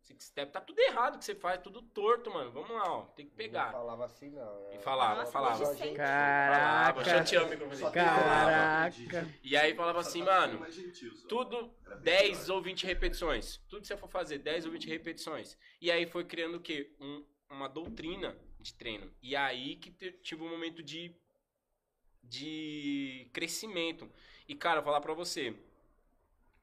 six 0.00 0.26
step 0.26 0.52
tá 0.52 0.60
tudo 0.60 0.78
errado 0.78 1.18
que 1.18 1.24
você 1.24 1.34
faz, 1.34 1.60
tudo 1.60 1.82
torto, 1.82 2.30
mano. 2.30 2.52
Vamos 2.52 2.70
lá, 2.70 2.84
ó. 2.88 3.02
Tem 3.06 3.26
que 3.26 3.32
Não 3.32 3.36
pegar. 3.36 3.72
falava 3.72 4.04
assim, 4.04 4.30
não. 4.30 4.72
E 4.72 4.78
falava, 4.78 5.16
Nossa, 5.22 5.32
falava. 5.32 5.64
sempre. 5.74 5.96
Falava, 5.96 5.96
Caraca. 5.96 7.04
chateando 7.04 7.46
o 7.46 7.50
microfone. 7.50 7.92
Caraca. 7.92 9.28
E 9.42 9.56
aí 9.56 9.74
falava 9.74 9.98
assim, 9.98 10.22
mano, 10.22 10.70
gentil, 10.70 11.12
só. 11.16 11.26
tudo 11.26 11.74
Era 11.84 11.96
bem 11.96 12.04
10 12.28 12.44
pior. 12.44 12.54
ou 12.54 12.62
20 12.62 12.86
repetições. 12.86 13.56
Tudo 13.68 13.80
que 13.80 13.88
você 13.88 13.96
for 13.96 14.08
fazer, 14.08 14.38
10 14.38 14.66
ou 14.66 14.70
20 14.70 14.86
repetições. 14.88 15.58
E 15.80 15.90
aí 15.90 16.06
foi 16.06 16.24
criando 16.24 16.58
o 16.58 16.60
quê? 16.60 16.94
Um- 17.00 17.26
uma 17.50 17.68
doutrina 17.68 18.38
de 18.60 18.72
treino. 18.74 19.12
E 19.20 19.34
aí 19.34 19.74
que 19.74 19.90
tive 20.22 20.44
um 20.44 20.48
momento 20.48 20.80
de, 20.80 21.12
de 22.22 23.28
crescimento. 23.32 24.08
E, 24.46 24.54
cara, 24.54 24.80
falar 24.82 25.00
pra 25.00 25.12
você, 25.12 25.54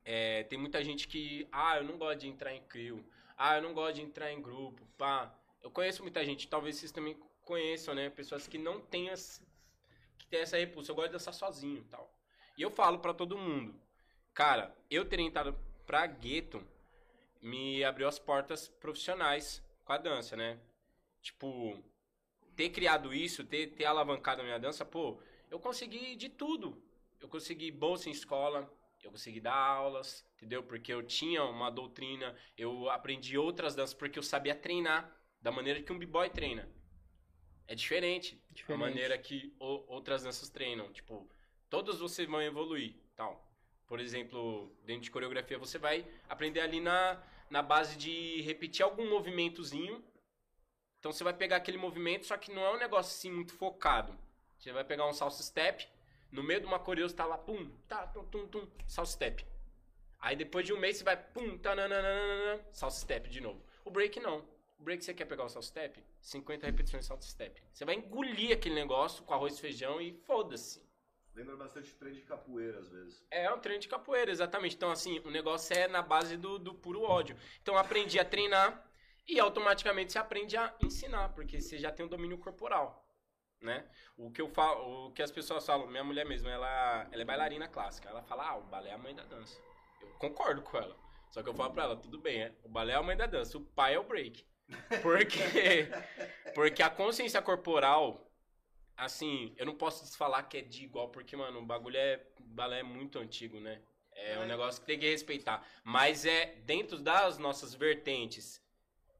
é, 0.05 0.43
tem 0.43 0.59
muita 0.59 0.83
gente 0.83 1.07
que, 1.07 1.47
ah, 1.51 1.77
eu 1.77 1.83
não 1.83 1.97
gosto 1.97 2.19
de 2.19 2.27
entrar 2.27 2.53
em 2.53 2.61
crio. 2.61 3.03
Ah, 3.35 3.57
eu 3.57 3.63
não 3.63 3.73
gosto 3.73 3.95
de 3.95 4.03
entrar 4.03 4.31
em 4.31 4.39
grupo, 4.39 4.85
pá. 4.97 5.35
Eu 5.63 5.71
conheço 5.71 6.03
muita 6.03 6.23
gente, 6.23 6.47
talvez 6.47 6.75
vocês 6.75 6.91
também 6.91 7.17
conheçam, 7.43 7.95
né? 7.95 8.09
Pessoas 8.11 8.47
que 8.47 8.59
não 8.59 8.79
têm 8.79 9.09
essa, 9.09 9.41
que 10.19 10.27
tem 10.27 10.41
essa 10.41 10.57
repulsa. 10.57 10.91
Eu 10.91 10.95
gosto 10.95 11.07
de 11.07 11.13
dançar 11.13 11.33
sozinho 11.33 11.79
e 11.79 11.85
tal. 11.85 12.13
E 12.55 12.61
eu 12.61 12.69
falo 12.69 12.99
pra 12.99 13.13
todo 13.15 13.37
mundo, 13.37 13.75
cara, 14.33 14.73
eu 14.89 15.03
ter 15.03 15.19
entrado 15.19 15.57
pra 15.87 16.05
gueto 16.05 16.65
me 17.41 17.83
abriu 17.83 18.07
as 18.07 18.19
portas 18.19 18.67
profissionais 18.67 19.61
com 19.83 19.93
a 19.93 19.97
dança, 19.97 20.35
né? 20.35 20.59
Tipo, 21.21 21.83
ter 22.55 22.69
criado 22.69 23.13
isso, 23.13 23.43
ter, 23.43 23.67
ter 23.71 23.85
alavancado 23.85 24.41
a 24.41 24.43
minha 24.43 24.59
dança, 24.59 24.85
pô, 24.85 25.19
eu 25.49 25.59
consegui 25.59 26.15
de 26.15 26.29
tudo. 26.29 26.81
Eu 27.19 27.27
consegui 27.27 27.71
bolsa 27.71 28.07
em 28.07 28.11
escola, 28.11 28.71
eu 29.05 29.11
consegui 29.11 29.39
dar 29.39 29.55
aulas, 29.55 30.25
entendeu? 30.35 30.63
Porque 30.63 30.91
eu 30.91 31.03
tinha 31.03 31.43
uma 31.43 31.69
doutrina, 31.69 32.35
eu 32.57 32.89
aprendi 32.89 33.37
outras 33.37 33.75
danças 33.75 33.93
porque 33.93 34.17
eu 34.17 34.23
sabia 34.23 34.55
treinar 34.55 35.15
da 35.41 35.51
maneira 35.51 35.81
que 35.81 35.93
um 35.93 35.99
b-boy 35.99 36.29
treina. 36.29 36.67
É 37.67 37.75
diferente, 37.75 38.41
Diferente. 38.51 38.71
a 38.83 38.85
maneira 38.87 39.17
que 39.17 39.55
o- 39.59 39.85
outras 39.93 40.23
danças 40.23 40.49
treinam. 40.49 40.91
Tipo, 40.91 41.27
todas 41.69 41.99
vocês 41.99 42.27
vão 42.27 42.41
evoluir, 42.41 42.95
tal. 43.15 43.43
Por 43.87 43.99
exemplo, 43.99 44.75
dentro 44.83 45.03
de 45.03 45.11
coreografia, 45.11 45.57
você 45.57 45.77
vai 45.77 46.05
aprender 46.27 46.59
ali 46.59 46.79
na, 46.81 47.21
na 47.49 47.61
base 47.61 47.95
de 47.97 48.41
repetir 48.41 48.83
algum 48.83 49.07
movimentozinho. 49.09 50.03
Então 50.99 51.11
você 51.11 51.23
vai 51.23 51.33
pegar 51.33 51.57
aquele 51.57 51.77
movimento, 51.77 52.25
só 52.25 52.37
que 52.37 52.51
não 52.51 52.63
é 52.63 52.73
um 52.73 52.79
negócio 52.79 53.11
assim 53.15 53.31
muito 53.31 53.53
focado. 53.53 54.17
Você 54.57 54.71
vai 54.71 54.83
pegar 54.83 55.07
um 55.07 55.13
salsa 55.13 55.43
step, 55.43 55.87
no 56.35 56.43
meio 56.43 56.59
de 56.59 56.67
uma 56.67 56.77
você 56.77 57.15
tá 57.15 57.25
lá, 57.25 57.37
pum, 57.37 57.71
tá, 57.87 58.05
tum, 58.07 58.25
tum, 58.25 58.45
tum, 58.47 58.67
salsa 58.85 59.13
step. 59.13 59.45
Aí 60.19 60.35
depois 60.35 60.65
de 60.65 60.73
um 60.73 60.79
mês 60.79 60.97
você 60.97 61.03
vai, 61.03 61.15
pum, 61.15 61.57
tá, 61.57 61.73
nananana, 61.73 62.61
salsa 62.73 62.99
step 62.99 63.29
de 63.29 63.39
novo. 63.39 63.63
O 63.85 63.89
break 63.89 64.19
não. 64.19 64.39
O 64.77 64.83
break 64.83 65.03
você 65.03 65.13
quer 65.13 65.25
pegar 65.25 65.45
o 65.45 65.49
salsa 65.49 65.69
step? 65.69 66.03
50 66.19 66.65
repetições 66.65 67.03
de 67.03 67.07
salsa 67.07 67.29
step. 67.29 67.63
Você 67.71 67.85
vai 67.85 67.95
engolir 67.95 68.51
aquele 68.51 68.75
negócio 68.75 69.23
com 69.23 69.33
arroz 69.33 69.57
e 69.57 69.61
feijão 69.61 70.01
e 70.01 70.11
foda-se. 70.11 70.83
Lembra 71.33 71.55
bastante 71.55 71.93
treino 71.95 72.17
de 72.17 72.23
capoeira, 72.23 72.79
às 72.79 72.89
vezes. 72.89 73.25
É 73.31 73.51
um 73.53 73.59
treino 73.59 73.81
de 73.81 73.87
capoeira, 73.87 74.31
exatamente. 74.31 74.75
Então, 74.75 74.91
assim, 74.91 75.19
o 75.19 75.31
negócio 75.31 75.75
é 75.75 75.87
na 75.87 76.01
base 76.01 76.35
do, 76.37 76.59
do 76.59 76.73
puro 76.73 77.01
ódio. 77.01 77.37
Então, 77.61 77.77
aprendi 77.77 78.19
a 78.19 78.25
treinar 78.25 78.89
e 79.27 79.39
automaticamente 79.39 80.11
você 80.11 80.19
aprende 80.19 80.57
a 80.57 80.73
ensinar, 80.81 81.29
porque 81.29 81.61
você 81.61 81.77
já 81.77 81.91
tem 81.91 82.05
um 82.05 82.09
domínio 82.09 82.37
corporal, 82.37 83.04
né? 83.65 83.85
O 84.15 84.31
que 84.31 84.41
eu 84.41 84.47
falo, 84.47 85.07
o 85.07 85.11
que 85.11 85.21
as 85.21 85.31
pessoas 85.31 85.65
falam, 85.65 85.87
minha 85.87 86.03
mulher 86.03 86.25
mesmo, 86.25 86.47
ela, 86.47 87.07
ela 87.11 87.21
é 87.21 87.25
bailarina 87.25 87.67
clássica. 87.67 88.07
Ela 88.07 88.23
fala, 88.23 88.47
ah, 88.47 88.57
o 88.57 88.63
balé 88.63 88.91
é 88.91 88.93
a 88.93 88.97
mãe 88.97 89.13
da 89.13 89.23
dança. 89.23 89.59
Eu 89.99 90.07
concordo 90.19 90.61
com 90.61 90.77
ela. 90.77 90.95
Só 91.31 91.43
que 91.43 91.49
eu 91.49 91.53
falo 91.53 91.73
pra 91.73 91.83
ela, 91.83 91.97
tudo 91.97 92.17
bem, 92.17 92.43
é, 92.43 92.53
o 92.63 92.69
balé 92.69 92.93
é 92.93 92.95
a 92.95 93.03
mãe 93.03 93.17
da 93.17 93.25
dança, 93.25 93.57
o 93.57 93.61
pai 93.61 93.95
é 93.95 93.99
o 93.99 94.03
break. 94.03 94.45
Porque, 95.01 95.39
porque 96.55 96.81
a 96.81 96.89
consciência 96.89 97.41
corporal, 97.41 98.31
assim, 98.95 99.53
eu 99.57 99.65
não 99.65 99.75
posso 99.75 100.17
falar 100.17 100.43
que 100.43 100.57
é 100.57 100.61
de 100.61 100.85
igual, 100.85 101.09
porque, 101.09 101.35
mano, 101.35 101.59
o 101.59 101.65
bagulho 101.65 101.97
é. 101.97 102.25
O 102.39 102.43
balé 102.55 102.79
é 102.79 102.83
muito 102.83 103.19
antigo, 103.19 103.59
né? 103.59 103.81
É 104.13 104.39
um 104.39 104.45
negócio 104.45 104.79
que 104.79 104.87
tem 104.87 104.97
que 104.97 105.09
respeitar. 105.09 105.67
Mas 105.83 106.25
é 106.25 106.55
dentro 106.63 106.97
das 106.97 107.37
nossas 107.37 107.73
vertentes 107.73 108.61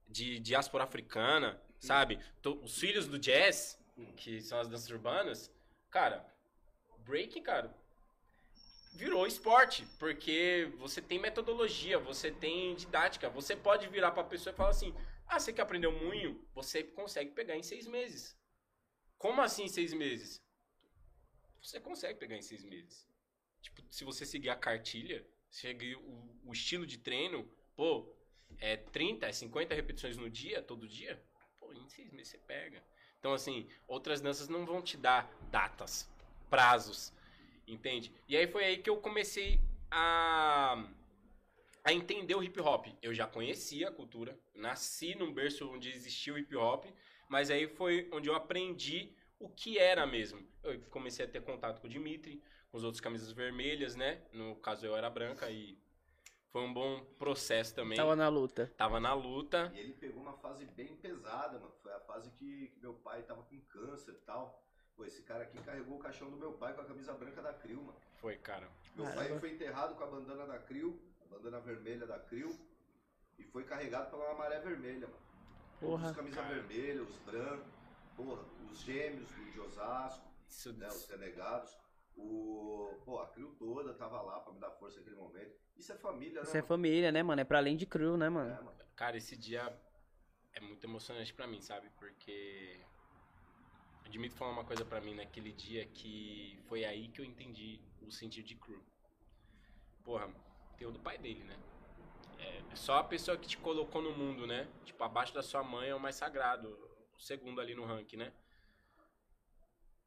de 0.08 0.40
diáspora 0.40 0.86
africana, 0.86 1.62
sabe? 1.80 2.18
Os 2.64 2.80
filhos 2.80 3.08
do 3.08 3.20
jazz, 3.20 3.78
que 4.18 4.42
são 4.42 4.60
as 4.60 4.68
danças 4.68 4.90
urbanas, 4.90 5.52
cara, 5.90 6.26
break, 7.00 7.40
cara, 7.42 7.76
virou 8.94 9.28
esporte, 9.28 9.86
porque 10.00 10.72
você 10.78 11.02
tem 11.02 11.20
metodologia, 11.20 12.00
você 12.00 12.32
tem 12.32 12.76
didática, 12.76 13.30
você 13.30 13.56
pode 13.56 13.88
virar 13.88 14.12
pra 14.12 14.24
pessoa 14.24 14.54
e 14.54 14.56
falar 14.56 14.70
assim, 14.70 14.94
ah, 15.28 15.40
você 15.40 15.52
quer 15.52 15.64
aprender 15.64 15.88
um 15.88 16.06
moinho? 16.06 16.48
Você 16.54 16.84
consegue 16.84 17.32
pegar 17.32 17.56
em 17.56 17.64
seis 17.64 17.88
meses. 17.88 18.38
Como 19.18 19.42
assim 19.42 19.68
seis 19.68 19.94
meses? 19.94 20.42
Você 21.62 21.80
consegue 21.80 22.20
pegar 22.20 22.38
em 22.38 22.42
seis 22.42 22.64
meses. 22.64 23.08
Tipo, 23.62 23.82
se 23.90 24.04
você 24.04 24.26
seguir 24.26 24.50
a 24.50 24.56
cartilha, 24.56 25.28
seguir 25.50 25.96
o, 25.96 26.40
o 26.46 26.54
estilo 26.54 26.86
de 26.86 27.00
treino, 27.00 27.50
pô, 27.76 28.16
é 28.60 28.78
30, 28.78 29.26
é 29.26 29.32
50 29.32 29.74
repetições 29.74 30.16
no 30.16 30.30
dia, 30.30 30.62
todo 30.62 30.88
dia, 30.88 31.22
pô, 31.60 31.74
em 31.74 31.90
seis 31.90 32.12
meses 32.12 32.30
você 32.32 32.38
pega. 32.38 32.84
Então, 33.26 33.34
assim, 33.34 33.66
outras 33.88 34.22
danças 34.22 34.48
não 34.48 34.68
vão 34.68 34.84
te 34.84 34.96
dar 34.96 35.28
datas, 35.50 36.08
prazos, 36.48 37.12
entende? 37.68 38.14
E 38.28 38.38
aí 38.38 38.46
foi 38.46 38.64
aí 38.64 38.78
que 38.78 38.88
eu 38.88 38.98
comecei 38.98 39.60
a, 39.90 40.88
a 41.84 41.92
entender 41.92 42.36
o 42.36 42.44
hip 42.44 42.62
hop. 42.62 42.86
Eu 43.02 43.16
já 43.16 43.26
conhecia 43.26 43.90
a 43.90 43.92
cultura, 43.92 44.38
nasci 44.54 45.16
num 45.16 45.34
berço 45.34 45.68
onde 45.68 45.90
existia 45.90 46.36
o 46.36 46.38
hip 46.38 46.56
hop, 46.56 46.86
mas 47.28 47.50
aí 47.50 47.68
foi 47.68 48.08
onde 48.14 48.30
eu 48.30 48.36
aprendi 48.36 49.12
o 49.40 49.50
que 49.50 49.80
era 49.80 50.06
mesmo. 50.06 50.48
Eu 50.62 50.80
comecei 50.92 51.26
a 51.26 51.28
ter 51.28 51.42
contato 51.42 51.82
com 51.82 51.88
o 51.88 51.90
Dimitri, 51.90 52.44
com 52.70 52.78
os 52.78 52.84
outros 52.84 53.02
camisas 53.02 53.32
vermelhas, 53.32 53.96
né? 53.96 54.22
No 54.32 54.56
caso 54.58 54.86
eu 54.86 54.96
era 54.96 55.10
branca 55.10 55.50
e 55.50 55.76
foi 56.56 56.64
um 56.64 56.74
bom 56.74 57.04
processo 57.20 57.76
também. 57.76 57.98
Tava 57.98 58.16
na 58.16 58.30
luta. 58.30 58.72
Tava 58.78 58.98
na 58.98 59.14
luta. 59.14 59.70
E 59.76 59.80
ele 59.80 59.94
pegou 59.94 60.22
uma 60.22 60.38
fase 60.38 60.64
bem 60.64 60.96
pesada, 60.96 61.60
mano. 61.60 61.74
Foi 61.84 61.92
a 61.92 62.00
fase 62.00 62.32
que, 62.32 62.68
que 62.68 62.80
meu 62.80 62.94
pai 62.94 63.24
tava 63.24 63.44
com 63.44 63.60
câncer 63.60 64.12
e 64.14 64.26
tal. 64.26 64.64
Pô, 64.96 65.04
esse 65.04 65.22
cara 65.24 65.44
aqui 65.44 65.62
carregou 65.64 65.98
o 65.98 66.00
caixão 66.00 66.30
do 66.30 66.38
meu 66.38 66.54
pai 66.54 66.74
com 66.74 66.80
a 66.80 66.86
camisa 66.86 67.12
branca 67.12 67.42
da 67.42 67.52
Crio, 67.52 67.82
mano. 67.82 68.00
Foi, 68.22 68.38
cara. 68.38 68.70
Meu 68.96 69.04
pai 69.04 69.16
Caramba. 69.16 69.40
foi 69.42 69.52
enterrado 69.52 69.96
com 69.96 70.04
a 70.06 70.08
bandana 70.08 70.48
da 70.48 70.58
Crio, 70.60 70.98
a 71.26 71.36
bandana 71.36 71.60
vermelha 71.60 72.08
da 72.08 72.20
Crio, 72.20 72.58
e 73.38 73.44
foi 73.44 73.66
carregado 73.66 74.10
pela 74.10 74.34
maré 74.36 74.62
vermelha, 74.62 75.08
mano. 75.10 75.26
Porra. 75.82 76.12
os 76.12 76.16
camisa 76.16 76.38
Cara. 76.38 76.56
vermelha, 76.56 77.04
os 77.04 77.18
brancos, 77.18 77.74
porra, 78.16 78.46
os 78.72 78.80
gêmeos 78.80 79.28
de 79.52 79.60
Osasco, 79.60 80.26
Isso, 80.50 80.72
né, 80.72 80.88
os 80.88 81.06
renegados. 81.10 81.78
O, 82.16 83.02
pô, 83.04 83.20
a 83.20 83.28
Crio 83.28 83.54
toda 83.58 83.94
tava 83.94 84.22
lá 84.22 84.40
pra 84.40 84.54
me 84.54 84.60
dar 84.60 84.72
força 84.72 84.98
naquele 85.00 85.16
momento. 85.18 85.56
Isso 85.76 85.92
é 85.92 85.98
família, 85.98 86.42
Isso 86.42 86.54
né? 86.54 86.60
é 86.60 86.64
família, 86.64 87.12
né, 87.12 87.22
mano? 87.22 87.42
É 87.42 87.44
pra 87.44 87.58
além 87.58 87.76
de 87.76 87.86
cru, 87.86 88.16
né, 88.16 88.30
mano? 88.30 88.50
mano? 88.50 88.62
É, 88.62 88.64
mano. 88.64 88.78
Cara, 88.96 89.18
esse 89.18 89.36
dia 89.36 89.78
é 90.54 90.60
muito 90.62 90.86
emocionante 90.86 91.34
pra 91.34 91.46
mim, 91.46 91.62
sabe? 91.62 91.90
Porque 91.98 92.80
o 94.06 94.10
Dimitri 94.10 94.38
falou 94.38 94.54
uma 94.54 94.64
coisa 94.64 94.86
pra 94.86 95.02
mim 95.02 95.14
naquele 95.16 95.52
dia 95.52 95.86
que 95.86 96.58
foi 96.68 96.86
aí 96.86 97.10
que 97.10 97.20
eu 97.20 97.26
entendi 97.26 97.82
o 98.02 98.12
sentido 98.12 98.46
de 98.46 98.56
crew. 98.56 98.82
Porra, 100.04 100.30
tem 100.78 100.88
o 100.88 100.92
do 100.92 101.00
pai 101.00 101.18
dele, 101.18 101.44
né? 101.44 101.58
É 102.72 102.76
só 102.76 102.98
a 102.98 103.04
pessoa 103.04 103.38
que 103.38 103.48
te 103.48 103.58
colocou 103.58 104.02
no 104.02 104.12
mundo, 104.12 104.46
né? 104.46 104.68
Tipo, 104.84 105.04
abaixo 105.04 105.34
da 105.34 105.42
sua 105.42 105.64
mãe 105.64 105.90
é 105.90 105.96
o 105.96 106.00
mais 106.00 106.16
sagrado, 106.16 106.70
o 107.18 107.20
segundo 107.20 107.60
ali 107.60 107.74
no 107.74 107.86
ranking, 107.86 108.18
né? 108.18 108.34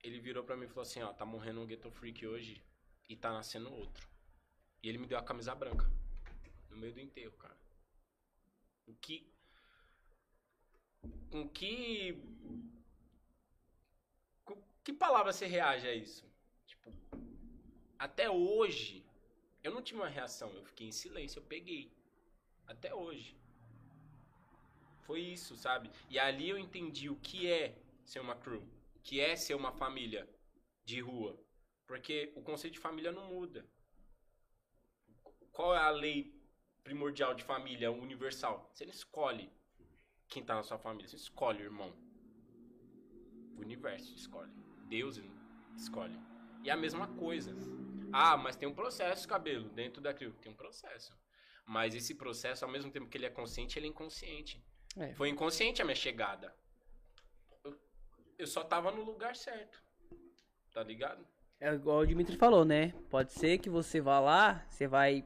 Ele 0.02 0.20
virou 0.20 0.44
pra 0.44 0.56
mim 0.56 0.64
e 0.64 0.68
falou 0.68 0.82
assim, 0.82 1.02
ó, 1.02 1.12
tá 1.12 1.24
morrendo 1.24 1.60
um 1.60 1.66
Ghetto 1.66 1.90
Freak 1.90 2.26
hoje 2.26 2.62
e 3.08 3.16
tá 3.16 3.32
nascendo 3.32 3.72
outro. 3.72 4.08
E 4.82 4.88
ele 4.88 4.98
me 4.98 5.06
deu 5.06 5.18
a 5.18 5.22
camisa 5.22 5.54
branca 5.54 5.90
no 6.70 6.76
meio 6.76 6.92
do 6.92 7.00
enterro, 7.00 7.32
cara. 7.32 7.56
O 8.86 8.94
que. 8.94 9.32
Com 11.30 11.48
que. 11.48 12.16
Com 14.44 14.62
que 14.84 14.92
palavra 14.92 15.32
você 15.32 15.46
reage 15.46 15.86
a 15.86 15.94
isso? 15.94 16.24
Tipo, 16.66 16.92
até 17.98 18.30
hoje, 18.30 19.04
eu 19.62 19.72
não 19.72 19.82
tive 19.82 20.00
uma 20.00 20.08
reação, 20.08 20.50
eu 20.54 20.64
fiquei 20.64 20.86
em 20.86 20.92
silêncio, 20.92 21.40
eu 21.40 21.44
peguei. 21.44 21.92
Até 22.66 22.94
hoje. 22.94 23.36
Foi 25.02 25.20
isso, 25.20 25.56
sabe? 25.56 25.90
E 26.08 26.18
ali 26.18 26.48
eu 26.48 26.58
entendi 26.58 27.08
o 27.08 27.16
que 27.16 27.50
é 27.50 27.76
ser 28.04 28.20
uma 28.20 28.36
crew, 28.36 28.62
que 29.08 29.22
é 29.22 29.34
ser 29.36 29.54
uma 29.54 29.72
família 29.72 30.28
de 30.84 31.00
rua. 31.00 31.42
Porque 31.86 32.30
o 32.36 32.42
conceito 32.42 32.74
de 32.74 32.78
família 32.78 33.10
não 33.10 33.24
muda. 33.28 33.66
Qual 35.50 35.74
é 35.74 35.78
a 35.78 35.88
lei 35.88 36.38
primordial 36.84 37.32
de 37.34 37.42
família 37.42 37.90
universal? 37.90 38.70
Você 38.70 38.84
não 38.84 38.92
escolhe 38.92 39.50
quem 40.28 40.44
tá 40.44 40.54
na 40.56 40.62
sua 40.62 40.78
família, 40.78 41.08
você 41.08 41.16
escolhe 41.16 41.62
o 41.62 41.64
irmão. 41.64 41.90
O 43.56 43.62
universo 43.62 44.14
escolhe. 44.14 44.52
Deus 44.90 45.18
escolhe. 45.74 46.20
E 46.62 46.68
a 46.70 46.76
mesma 46.76 47.08
coisa. 47.16 47.56
Ah, 48.12 48.36
mas 48.36 48.56
tem 48.56 48.68
um 48.68 48.74
processo, 48.74 49.26
cabelo, 49.26 49.70
dentro 49.70 50.02
daquilo. 50.02 50.34
Tem 50.34 50.52
um 50.52 50.54
processo. 50.54 51.16
Mas 51.64 51.94
esse 51.94 52.14
processo, 52.14 52.62
ao 52.62 52.70
mesmo 52.70 52.90
tempo 52.90 53.08
que 53.08 53.16
ele 53.16 53.24
é 53.24 53.30
consciente, 53.30 53.78
ele 53.78 53.86
é 53.86 53.88
inconsciente. 53.88 54.62
É. 54.98 55.14
Foi 55.14 55.30
inconsciente 55.30 55.80
a 55.80 55.84
minha 55.86 55.94
chegada. 55.94 56.54
Eu, 58.38 58.46
só 58.46 58.62
tava 58.62 58.90
no 58.90 59.02
lugar 59.02 59.34
certo. 59.34 59.82
Tá 60.72 60.82
ligado? 60.82 61.26
É 61.60 61.72
igual 61.74 61.98
o 61.98 62.06
Dimitri 62.06 62.36
falou, 62.36 62.64
né? 62.64 62.94
Pode 63.10 63.32
ser 63.32 63.58
que 63.58 63.68
você 63.68 64.00
vá 64.00 64.20
lá, 64.20 64.64
você 64.68 64.86
vai 64.86 65.24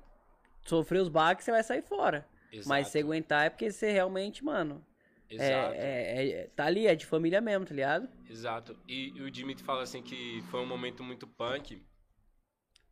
sofrer 0.64 1.01
os 1.01 1.09
baques, 1.09 1.44
você 1.44 1.51
vai 1.51 1.62
sair 1.62 1.82
fora. 1.82 2.26
Mas 2.66 2.86
se 2.86 2.93
você 2.93 2.98
aguentar 3.01 3.47
é 3.47 3.51
porque 3.51 3.70
você 3.70 3.90
realmente, 3.93 4.44
mano, 4.44 4.84
é, 5.28 5.34
Exato. 5.34 5.74
é- 5.74 6.30
é- 6.30 6.47
tá 6.48 6.66
ali, 6.66 6.86
é 6.86 6.94
de 6.94 7.06
família 7.06 7.40
mesmo, 7.40 7.66
tá 7.66 7.74
ligado? 7.74 8.09
Exato. 8.28 8.78
E, 8.89 9.09
e 9.16 9.22
o 9.22 9.30
Dimitri 9.30 9.64
fala 9.64 9.82
assim 9.82 10.02
que 10.02 10.43
foi 10.51 10.60
um 10.60 10.66
momento 10.66 11.02
muito 11.02 11.26
punk. 11.26 11.82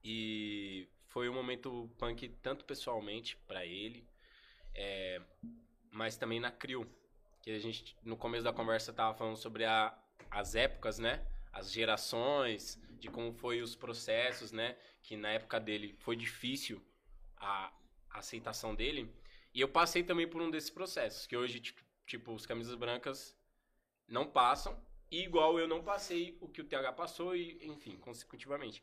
E 0.03 0.89
foi 1.07 1.29
um 1.29 1.35
momento 1.35 1.91
punk 1.99 2.29
tanto 2.43 2.65
pessoalmente 2.65 3.37
pra 3.47 3.67
ele, 3.67 4.07
é, 4.75 5.21
mas 5.91 6.17
também 6.17 6.41
na 6.41 6.51
Crio. 6.51 6.87
Que 7.43 7.51
a 7.51 7.59
gente, 7.59 7.97
no 8.03 8.17
começo 8.17 8.45
da 8.45 8.53
conversa, 8.53 8.93
tava 8.93 9.17
falando 9.17 9.37
sobre 9.37 9.65
a, 9.65 9.97
as 10.31 10.55
épocas, 10.55 10.99
né? 10.99 11.27
As 11.53 11.73
gerações, 11.73 12.81
de 13.01 13.09
como 13.09 13.33
foi 13.33 13.61
os 13.61 13.75
processos, 13.75 14.53
né? 14.53 14.77
Que 15.03 15.17
na 15.17 15.31
época 15.31 15.59
dele 15.59 15.97
foi 15.99 16.15
difícil 16.15 16.81
a, 17.37 17.73
aceitação 18.11 18.75
dele. 18.75 19.13
E 19.55 19.61
eu 19.61 19.69
passei 19.69 20.03
também 20.03 20.29
por 20.29 20.41
um 20.41 20.51
desses 20.51 20.71
processos, 20.71 21.27
que 21.27 21.37
hoje, 21.37 21.61
tipo, 21.61 21.83
tipo 22.07 22.33
os 22.33 22.47
camisas 22.47 22.75
brancas 22.75 23.37
não 24.07 24.27
passam, 24.27 24.81
e 25.11 25.23
igual 25.23 25.59
eu 25.59 25.67
não 25.67 25.83
passei 25.83 26.37
o 26.41 26.49
que 26.49 26.61
o 26.61 26.65
TH 26.65 26.93
passou, 26.93 27.35
e 27.35 27.59
enfim, 27.67 27.97
consecutivamente. 27.97 28.83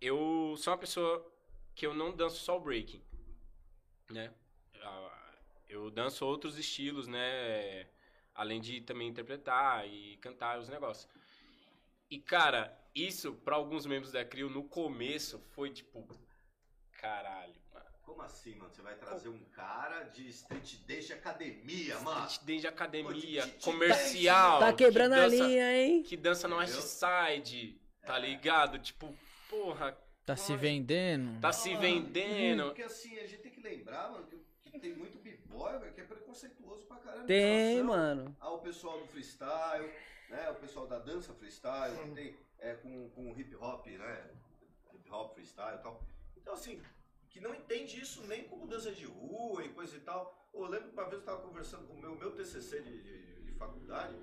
Eu 0.00 0.54
sou 0.58 0.72
uma 0.72 0.78
pessoa 0.78 1.30
que 1.74 1.86
eu 1.86 1.94
não 1.94 2.14
danço 2.14 2.42
só 2.42 2.56
o 2.56 2.60
breaking, 2.60 3.02
né? 4.10 4.32
Ah, 4.82 5.34
Eu 5.68 5.90
danço 5.90 6.26
outros 6.26 6.58
estilos, 6.58 7.06
né? 7.06 7.86
Além 8.34 8.60
de 8.60 8.80
também 8.80 9.08
interpretar 9.08 9.86
e 9.86 10.16
cantar 10.18 10.58
os 10.58 10.68
negócios. 10.68 11.08
E, 12.10 12.18
cara, 12.18 12.76
isso, 12.94 13.32
para 13.32 13.56
alguns 13.56 13.86
membros 13.86 14.12
da 14.12 14.24
CRIO, 14.24 14.50
no 14.50 14.64
começo, 14.64 15.38
foi 15.52 15.70
tipo. 15.70 16.06
caralho, 17.00 17.54
mano. 17.72 17.86
Como 18.02 18.20
assim, 18.22 18.54
mano? 18.56 18.70
Você 18.70 18.82
vai 18.82 18.94
trazer 18.96 19.28
um 19.28 19.42
cara 19.46 20.02
de 20.04 20.28
street 20.28 20.76
dance 20.86 21.06
de 21.06 21.12
academia, 21.14 21.98
mano? 22.00 22.26
Street 22.26 22.46
dance 22.46 22.60
de 22.60 22.66
academia, 22.66 23.12
Pô, 23.12 23.14
de- 23.14 23.50
de- 23.52 23.58
de 23.58 23.64
comercial. 23.64 24.60
Tá 24.60 24.72
quebrando 24.72 25.14
que 25.14 25.20
a 25.20 25.26
linha, 25.28 25.76
hein? 25.76 26.02
Que 26.02 26.16
dança 26.16 26.46
no 26.48 26.60
Entendeu? 26.62 26.82
Side, 26.82 27.80
tá 28.04 28.18
ligado? 28.18 28.78
Tipo, 28.78 29.14
porra, 29.48 29.96
Tá 30.26 30.36
se 30.36 30.54
vendendo? 30.56 31.40
tá 31.40 31.52
se 31.52 31.74
vendendo. 31.76 32.64
Porque 32.64 32.82
assim, 32.82 33.18
a 33.18 33.26
gente 33.26 33.42
tem 33.42 33.52
que 33.52 33.60
lembrar, 33.60 34.10
mano, 34.10 34.26
que, 34.26 34.70
que 34.70 34.78
tem 34.78 34.94
muito 34.94 35.18
b-boy, 35.18 35.78
velho, 35.78 35.92
que 35.94 36.00
é 36.00 36.04
pra 36.04 36.16
caramba. 37.14 37.26
Tem, 37.26 37.82
mano. 37.82 38.36
Ao 38.40 38.58
pessoal 38.60 38.98
do 38.98 39.06
freestyle, 39.06 39.92
né? 40.28 40.50
O 40.50 40.54
pessoal 40.56 40.86
da 40.86 40.98
dança 40.98 41.32
freestyle, 41.34 41.96
que 41.96 42.10
tem 42.10 42.36
é, 42.58 42.74
com, 42.74 43.08
com 43.10 43.38
hip 43.38 43.54
hop, 43.56 43.86
né? 43.86 44.30
Hip 44.92 45.10
hop 45.10 45.34
freestyle 45.34 45.78
e 45.78 45.82
tal. 45.82 46.02
Então, 46.36 46.54
assim, 46.54 46.82
que 47.30 47.40
não 47.40 47.54
entende 47.54 48.00
isso 48.00 48.22
nem 48.26 48.44
como 48.44 48.66
dança 48.66 48.92
de 48.92 49.04
rua 49.04 49.64
e 49.64 49.68
coisa 49.70 49.96
e 49.96 50.00
tal. 50.00 50.34
Eu 50.52 50.66
lembro 50.66 50.88
que 50.88 50.94
uma 50.94 51.04
vez 51.04 51.20
eu 51.20 51.24
tava 51.24 51.42
conversando 51.42 51.86
com 51.86 51.94
o 51.94 52.00
meu, 52.00 52.14
meu 52.14 52.32
TCC 52.32 52.80
de, 52.80 53.02
de, 53.02 53.42
de 53.42 53.52
faculdade, 53.52 54.16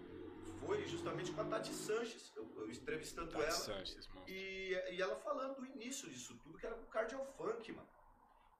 foi 0.65 0.87
justamente 0.87 1.31
com 1.31 1.41
a 1.41 1.45
Tati 1.45 1.73
Sanches, 1.73 2.31
eu, 2.35 2.49
eu 2.55 2.71
entrevistando 2.71 3.31
Tati 3.31 3.43
ela. 3.43 3.51
Sanches, 3.51 4.07
mano. 4.09 4.29
E, 4.29 4.71
e 4.91 5.01
ela 5.01 5.15
falando 5.17 5.55
do 5.55 5.65
início 5.65 6.09
disso 6.09 6.37
tudo, 6.37 6.57
que 6.57 6.65
era 6.65 6.75
com 6.75 6.83
o 6.83 6.87
cardio 6.87 7.23
funk, 7.37 7.71
mano. 7.73 7.89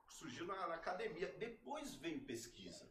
Surgiu 0.09 0.45
na, 0.45 0.67
na 0.67 0.75
academia. 0.75 1.33
Depois 1.37 1.95
veio 1.95 2.19
pesquisa. 2.21 2.89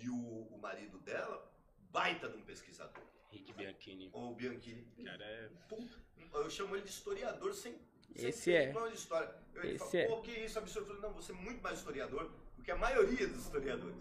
E 0.00 0.08
o, 0.08 0.14
o 0.50 0.58
marido 0.60 0.98
dela, 0.98 1.50
baita 1.90 2.28
de 2.28 2.36
um 2.36 2.42
pesquisador. 2.42 3.02
Rick 3.30 3.52
Bianchini. 3.52 4.10
O 4.12 4.32
Bianchini. 4.34 4.86
Cara, 5.04 5.24
é... 5.24 5.48
Puta, 5.68 5.92
eu 6.34 6.48
chamo 6.50 6.74
ele 6.76 6.84
de 6.84 6.90
historiador 6.90 7.52
sem, 7.54 7.74
sem 8.14 8.28
Esse 8.28 8.52
é. 8.54 8.66
diploma 8.66 8.88
de 8.88 8.96
história. 8.96 9.34
Eu, 9.54 9.64
ele 9.64 9.74
Esse 9.74 9.78
fala, 9.90 9.98
é. 9.98 10.06
pô, 10.06 10.20
que 10.22 10.30
isso, 10.30 10.58
absurdo. 10.58 10.90
Eu 10.90 10.96
falei, 10.96 11.02
não, 11.10 11.14
você 11.20 11.32
é 11.32 11.34
muito 11.34 11.60
mais 11.62 11.78
historiador 11.78 12.30
do 12.56 12.62
que 12.62 12.70
a 12.70 12.76
maioria 12.76 13.26
dos 13.26 13.38
historiadores. 13.44 13.96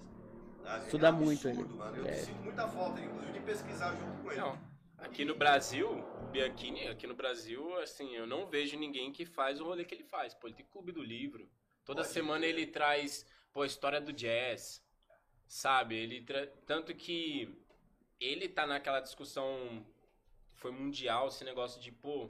Ah, 0.65 0.79
Estuda 0.79 1.07
é 1.07 1.11
muito 1.11 1.47
absurdo, 1.47 1.69
ele. 1.69 1.77
mano. 1.77 1.97
Eu 1.97 2.05
É. 2.05 2.13
sinto 2.13 2.37
muita 2.41 2.67
falta, 2.67 2.99
inclusive, 3.01 3.33
de 3.33 3.39
pesquisar 3.41 3.95
junto 3.95 4.21
com 4.21 4.31
ele. 4.31 4.41
Não, 4.41 4.59
aqui 4.97 5.23
no 5.25 5.35
Brasil, 5.35 5.89
o 5.89 6.27
Bianchini, 6.27 6.87
aqui 6.87 7.07
no 7.07 7.15
Brasil, 7.15 7.77
assim, 7.79 8.15
eu 8.15 8.27
não 8.27 8.45
vejo 8.47 8.77
ninguém 8.77 9.11
que 9.11 9.25
faz 9.25 9.59
o 9.61 9.63
rolê 9.65 9.83
que 9.85 9.95
ele 9.95 10.03
faz. 10.03 10.33
Pô, 10.33 10.47
ele 10.47 10.55
tem 10.55 10.65
clube 10.65 10.91
do 10.91 11.01
livro. 11.01 11.49
Toda 11.85 12.01
Pode 12.01 12.13
semana 12.13 12.41
crer. 12.41 12.49
ele 12.49 12.67
traz, 12.67 13.25
pô, 13.53 13.61
a 13.61 13.65
história 13.65 14.01
do 14.01 14.11
jazz, 14.11 14.83
sabe? 15.47 15.95
Ele 15.95 16.21
tra... 16.21 16.47
Tanto 16.65 16.93
que 16.93 17.57
ele 18.19 18.49
tá 18.49 18.65
naquela 18.65 18.99
discussão, 18.99 19.85
foi 20.55 20.71
mundial, 20.71 21.27
esse 21.27 21.43
negócio 21.43 21.79
de, 21.81 21.91
pô, 21.91 22.29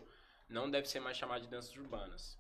não 0.50 0.70
deve 0.70 0.88
ser 0.88 1.00
mais 1.00 1.18
chamado 1.18 1.42
de 1.42 1.48
danças 1.48 1.76
urbanas. 1.76 2.38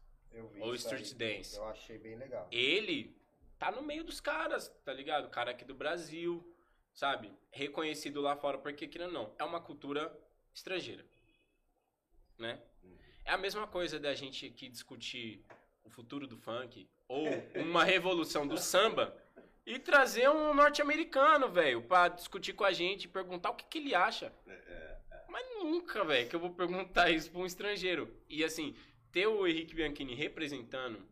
Ou 0.59 0.75
street 0.75 1.07
aí. 1.07 1.13
dance. 1.13 1.57
Eu 1.57 1.65
achei 1.65 1.97
bem 1.97 2.15
legal. 2.15 2.47
Ele 2.51 3.15
tá 3.57 3.71
no 3.71 3.81
meio 3.81 4.03
dos 4.03 4.19
caras, 4.19 4.67
tá 4.83 4.93
ligado? 4.93 5.25
O 5.25 5.29
cara 5.29 5.51
aqui 5.51 5.65
do 5.65 5.73
Brasil, 5.73 6.45
sabe? 6.93 7.33
Reconhecido 7.51 8.21
lá 8.21 8.35
fora, 8.35 8.57
porque 8.57 8.87
querendo 8.87 9.13
não, 9.13 9.33
é 9.39 9.43
uma 9.43 9.61
cultura 9.61 10.15
estrangeira, 10.53 11.05
né? 12.37 12.61
É 13.25 13.31
a 13.31 13.37
mesma 13.37 13.67
coisa 13.67 13.99
da 13.99 14.13
gente 14.13 14.45
aqui 14.45 14.69
discutir 14.69 15.43
o 15.83 15.89
futuro 15.89 16.27
do 16.27 16.37
funk 16.37 16.87
ou 17.07 17.25
uma 17.55 17.83
revolução 17.83 18.47
do 18.47 18.57
samba 18.57 19.15
e 19.67 19.77
trazer 19.77 20.29
um 20.29 20.53
norte-americano, 20.53 21.49
velho, 21.49 21.81
pra 21.81 22.07
discutir 22.07 22.53
com 22.53 22.63
a 22.63 22.71
gente 22.71 23.03
e 23.03 23.07
perguntar 23.09 23.49
o 23.49 23.53
que, 23.53 23.65
que 23.65 23.77
ele 23.79 23.93
acha. 23.93 24.31
Mas 25.27 25.45
nunca, 25.61 26.05
velho, 26.05 26.29
que 26.29 26.35
eu 26.35 26.39
vou 26.39 26.51
perguntar 26.51 27.09
isso 27.11 27.29
pra 27.29 27.41
um 27.41 27.45
estrangeiro. 27.45 28.09
E 28.29 28.45
assim, 28.45 28.75
ter 29.11 29.27
o 29.27 29.45
Henrique 29.45 29.75
Bianchini 29.75 30.15
representando 30.15 31.05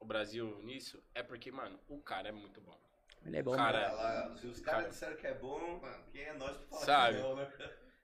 o 0.00 0.06
Brasil 0.06 0.58
nisso 0.62 1.02
é 1.14 1.22
porque, 1.22 1.52
mano, 1.52 1.78
o 1.86 2.00
cara 2.00 2.30
é 2.30 2.32
muito 2.32 2.62
bom. 2.62 2.80
Ele 3.26 3.36
é 3.36 3.42
bom, 3.42 3.54
Cara, 3.54 3.90
mano. 3.90 3.96
Lá, 3.96 4.36
se 4.38 4.46
os 4.46 4.60
caras 4.60 4.80
Cara. 4.80 4.88
disseram 4.90 5.16
que 5.16 5.26
é 5.26 5.34
bom, 5.34 5.78
mano, 5.80 6.04
quem 6.10 6.22
é 6.22 6.32
nós 6.32 6.56
pra 6.56 6.66
falar 6.68 6.84
Sabe? 6.86 7.16
que 7.16 7.22
não, 7.22 7.36
né? 7.36 7.52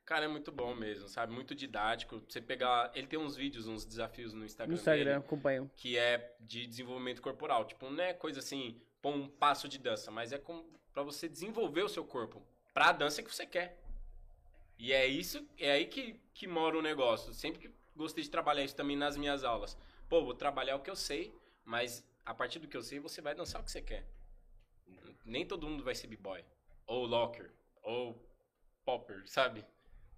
O 0.02 0.04
cara 0.04 0.24
é 0.26 0.28
muito 0.28 0.52
bom 0.52 0.74
mesmo, 0.74 1.08
sabe? 1.08 1.32
Muito 1.32 1.54
didático. 1.54 2.22
Você 2.28 2.42
pegar. 2.42 2.92
Ele 2.94 3.06
tem 3.06 3.18
uns 3.18 3.36
vídeos, 3.36 3.66
uns 3.66 3.86
desafios 3.86 4.34
no 4.34 4.44
Instagram. 4.44 4.74
No 4.74 4.78
Instagram, 4.78 5.04
dele, 5.04 5.16
acompanho. 5.16 5.70
que 5.76 5.96
é 5.96 6.36
de 6.40 6.66
desenvolvimento 6.66 7.22
corporal. 7.22 7.64
Tipo, 7.64 7.88
não 7.88 8.04
é 8.04 8.12
coisa 8.12 8.40
assim, 8.40 8.78
pôr 9.04 9.14
um 9.14 9.28
passo 9.28 9.68
de 9.68 9.78
dança, 9.78 10.10
mas 10.10 10.32
é 10.32 10.40
pra 10.90 11.02
você 11.02 11.28
desenvolver 11.28 11.82
o 11.82 11.90
seu 11.90 12.06
corpo 12.06 12.42
pra 12.72 12.90
dança 12.90 13.22
que 13.22 13.30
você 13.30 13.44
quer. 13.44 13.78
E 14.78 14.94
é 14.94 15.06
isso, 15.06 15.46
é 15.58 15.72
aí 15.72 15.84
que, 15.84 16.18
que 16.32 16.46
mora 16.46 16.78
o 16.78 16.80
negócio. 16.80 17.34
Sempre 17.34 17.60
que 17.60 17.74
gostei 17.94 18.24
de 18.24 18.30
trabalhar 18.30 18.64
isso 18.64 18.74
também 18.74 18.96
nas 18.96 19.18
minhas 19.18 19.44
aulas. 19.44 19.76
Pô, 20.08 20.24
vou 20.24 20.32
trabalhar 20.32 20.76
o 20.76 20.80
que 20.80 20.88
eu 20.88 20.96
sei, 20.96 21.38
mas 21.66 22.02
a 22.24 22.32
partir 22.32 22.58
do 22.58 22.66
que 22.66 22.78
eu 22.78 22.82
sei, 22.82 22.98
você 22.98 23.20
vai 23.20 23.34
dançar 23.34 23.60
o 23.60 23.64
que 23.64 23.70
você 23.70 23.82
quer. 23.82 24.08
Nem 25.22 25.46
todo 25.46 25.68
mundo 25.68 25.84
vai 25.84 25.94
ser 25.94 26.06
b-boy, 26.06 26.42
ou 26.86 27.04
locker, 27.04 27.52
ou 27.82 28.18
popper, 28.86 29.22
sabe? 29.26 29.66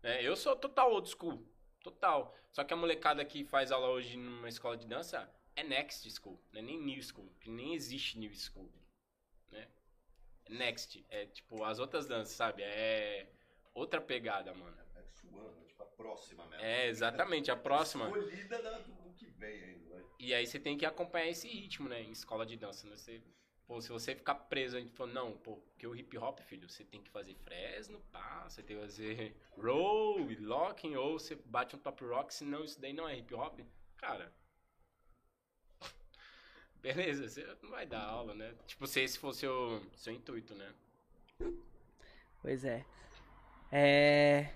É, 0.01 0.23
eu 0.23 0.37
sou 0.37 0.55
total 0.55 0.93
old 0.93 1.11
school, 1.11 1.45
total. 1.83 2.33
Só 2.53 2.63
que 2.63 2.73
a 2.73 2.77
molecada 2.77 3.25
que 3.25 3.45
faz 3.45 3.73
aula 3.73 3.89
hoje 3.89 4.17
numa 4.17 4.49
escola 4.49 4.77
de 4.77 4.87
dança 4.87 5.29
é 5.57 5.65
next 5.65 6.09
school, 6.13 6.41
não 6.53 6.61
é 6.61 6.63
nem 6.63 6.81
new 6.81 7.03
school, 7.03 7.29
que 7.41 7.51
nem 7.51 7.75
existe 7.75 8.19
new 8.19 8.33
school, 8.35 8.71
né? 9.51 9.69
Next, 10.49 11.05
é 11.11 11.27
tipo 11.27 11.65
as 11.65 11.79
outras 11.79 12.07
danças, 12.07 12.35
sabe? 12.37 12.63
É 12.63 13.29
outra 13.75 14.01
pegada, 14.01 14.55
mano. 14.55 14.77
É 14.95 15.03
suando, 15.05 15.65
tipo 15.67 15.83
a 15.83 15.87
próxima 15.87 16.47
mesmo. 16.47 16.65
É, 16.65 16.89
exatamente, 16.89 17.51
a 17.51 17.57
próxima. 17.57 18.07
Escolhida 18.07 18.63
da- 18.63 18.79
do 18.79 19.13
que 19.15 19.27
vem 19.27 19.63
ainda, 19.65 19.97
né? 19.97 20.05
E 20.19 20.35
aí 20.35 20.47
você 20.47 20.59
tem 20.61 20.79
que 20.79 20.87
acompanhar 20.87 21.29
esse 21.29 21.49
ritmo, 21.49 21.89
né? 21.89 22.03
Em 22.03 22.13
escola 22.13 22.47
de 22.47 22.57
dança, 22.57 22.87
né? 22.89 22.97
Você, 22.97 23.23
pô, 23.67 23.81
se 23.81 23.89
você 23.91 24.15
ficar 24.15 24.35
preso, 24.37 24.77
a 24.77 24.81
gente 24.81 24.93
falou, 24.95 25.13
não, 25.13 25.37
pô, 25.39 25.57
porque 25.57 25.87
o 25.87 25.95
hip 25.97 26.17
hop, 26.19 26.41
filho, 26.41 26.69
você 26.69 26.85
tem 26.85 27.03
que 27.03 27.11
fazer 27.11 27.35
fresno, 27.35 28.01
pá, 28.13 28.49
você 28.49 28.63
tem 28.63 28.77
que 28.77 28.83
fazer 28.83 29.37
roll, 29.59 30.19
locking, 30.41 30.95
ou 30.97 31.19
você 31.19 31.35
bate 31.35 31.75
um 31.77 31.79
top 31.79 32.05
rock, 32.05 32.33
senão 32.35 32.65
isso 32.65 32.81
daí 32.81 32.93
não 32.93 33.09
é 33.09 33.17
hip 33.19 33.35
hop. 33.35 33.61
Cara, 33.97 34.33
beleza, 36.95 37.29
você 37.29 37.47
não 37.63 37.71
vai 37.71 37.85
dar 37.87 38.03
aula, 38.05 38.35
né? 38.35 38.55
Tipo, 38.67 38.87
se 38.87 39.01
esse 39.01 39.19
fosse 39.19 39.47
o 39.47 39.81
seu 39.97 40.13
intuito, 40.13 40.55
né? 40.55 40.73
Pois 42.41 42.65
é. 42.65 42.85
É. 43.73 44.51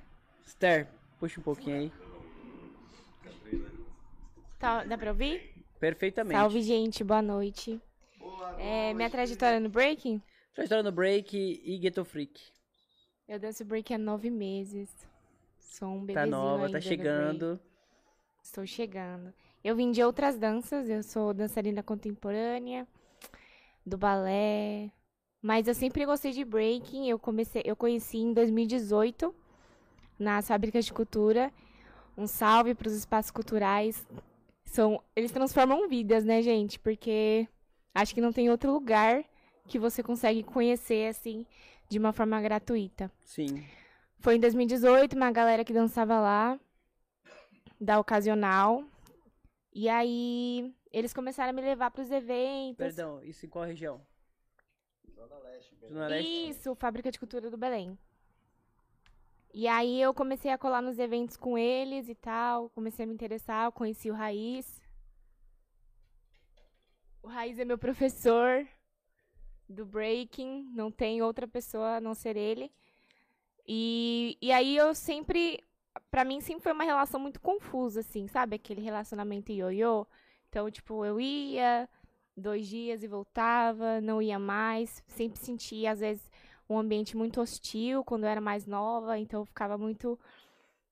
Esther, 0.47 0.87
puxa 1.19 1.41
um 1.41 1.43
pouquinho 1.43 1.77
aí. 1.77 1.93
Tá, 4.59 4.85
dá 4.85 4.97
pra 4.97 5.11
ouvir? 5.11 5.55
Perfeitamente. 5.79 6.37
Salve, 6.39 6.63
gente. 6.63 7.03
Boa 7.03 7.23
noite. 7.23 7.81
Boa 8.19 8.51
É, 8.61 8.93
minha 8.93 9.09
noite. 9.09 9.13
trajetória 9.13 9.59
no 9.59 9.69
breaking? 9.69 10.23
Trajetória 10.55 10.83
no 10.85 10.93
break 10.93 11.37
e 11.65 11.79
Ghetto 11.79 12.05
Freak. 12.05 12.41
Eu 13.27 13.39
danço 13.39 13.65
break 13.65 13.93
há 13.95 13.99
nove 13.99 14.29
meses. 14.31 14.95
Sou 15.59 15.89
um 15.89 16.01
bebezinho 16.05 16.15
Tá 16.15 16.27
nova, 16.27 16.67
ainda 16.67 16.73
tá 16.73 16.79
do 16.79 16.85
chegando. 16.85 17.61
Estou 18.43 18.67
chegando. 18.67 19.33
Eu 19.63 19.77
vim 19.77 19.91
de 19.91 20.03
outras 20.03 20.39
danças. 20.39 20.89
Eu 20.89 21.03
sou 21.03 21.35
dançarina 21.35 21.83
contemporânea, 21.83 22.87
do 23.85 23.97
balé. 23.99 24.91
Mas 25.43 25.67
eu 25.67 25.75
sempre 25.75 26.05
gostei 26.05 26.33
de 26.33 26.45
breaking. 26.45 27.09
Eu 27.09 27.19
comecei, 27.19 27.63
eu 27.65 27.77
conheci 27.77 28.19
em 28.19 28.33
2018 28.33 29.35
nas 30.19 30.49
fábricas 30.49 30.85
de 30.85 30.93
cultura. 30.93 31.53
Um 32.17 32.27
salve 32.27 32.75
para 32.75 32.89
os 32.89 32.95
espaços 32.95 33.31
culturais. 33.31 34.07
São, 34.65 35.03
eles 35.17 35.33
transformam 35.33 35.89
vidas, 35.89 36.25
né, 36.25 36.43
gente? 36.43 36.79
Porque 36.79 37.49
acho 37.95 38.15
que 38.15 38.21
não 38.21 38.33
tem 38.33 38.51
outro 38.51 38.73
lugar 38.73 39.25
que 39.67 39.79
você 39.79 40.03
consegue 40.03 40.43
conhecer 40.43 41.09
assim 41.09 41.47
de 41.89 41.99
uma 41.99 42.13
forma 42.13 42.41
gratuita. 42.41 43.11
Sim. 43.25 43.65
Foi 44.19 44.37
em 44.37 44.41
2018, 44.41 45.17
uma 45.17 45.31
galera 45.33 45.65
que 45.65 45.73
dançava 45.73 46.21
lá, 46.21 46.59
da 47.81 47.99
ocasional. 47.99 48.85
E 49.73 49.89
aí 49.89 50.75
eles 50.93 51.13
começaram 51.13 51.51
a 51.51 51.53
me 51.53 51.63
levar 51.63 51.91
para 51.91 52.03
os 52.03 52.11
eventos. 52.11 52.77
Perdão, 52.77 53.23
isso 53.23 53.47
em 53.47 53.49
qual 53.49 53.65
região? 53.65 54.01
Zona 55.15 55.39
Leste, 55.39 55.75
Belém. 55.77 55.95
Zona 55.95 56.07
Leste? 56.09 56.49
Isso, 56.51 56.75
Fábrica 56.75 57.11
de 57.11 57.19
Cultura 57.19 57.51
do 57.51 57.57
Belém. 57.57 57.99
E 59.53 59.67
aí 59.67 60.01
eu 60.01 60.15
comecei 60.15 60.51
a 60.51 60.59
colar 60.59 60.81
nos 60.81 60.99
eventos 60.99 61.37
com 61.37 61.59
eles 61.59 62.09
e 62.09 62.15
tal, 62.15 62.71
comecei 62.71 63.05
a 63.05 63.07
me 63.07 63.15
interessar, 63.15 63.67
eu 63.67 63.73
conheci 63.73 64.11
o 64.11 64.15
Raiz. 64.15 64.81
O 67.23 67.29
Raiz 67.29 67.59
é 67.59 67.65
meu 67.65 67.77
professor 67.77 68.67
do 69.69 69.85
breaking, 69.85 70.71
não 70.73 70.91
tem 70.91 71.21
outra 71.23 71.47
pessoa 71.47 71.97
a 71.97 72.01
não 72.01 72.15
ser 72.15 72.37
ele. 72.37 72.73
E, 73.67 74.39
e 74.41 74.51
aí 74.53 74.77
eu 74.77 74.95
sempre, 74.95 75.63
pra 76.11 76.25
mim 76.25 76.41
sempre 76.41 76.63
foi 76.63 76.73
uma 76.73 76.85
relação 76.85 77.21
muito 77.21 77.41
confusa, 77.41 78.01
assim, 78.01 78.27
sabe? 78.29 78.57
Aquele 78.57 78.81
relacionamento 78.81 79.53
ioiô. 79.53 80.07
Então, 80.49 80.71
tipo, 80.71 81.05
eu 81.05 81.21
ia 81.21 81.89
dois 82.37 82.67
dias 82.67 83.03
e 83.03 83.09
voltava, 83.09 84.01
não 84.01 84.21
ia 84.21 84.39
mais. 84.39 85.03
Sempre 85.09 85.39
sentia, 85.39 85.93
às 85.93 86.01
vezes, 86.01 86.31
um 86.69 86.79
ambiente 86.79 87.17
muito 87.17 87.41
hostil 87.41 88.05
quando 88.05 88.25
eu 88.25 88.31
era 88.31 88.41
mais 88.41 88.67
nova, 88.67 89.19
então 89.19 89.41
eu 89.41 89.47
ficava 89.47 89.79
muito. 89.79 90.19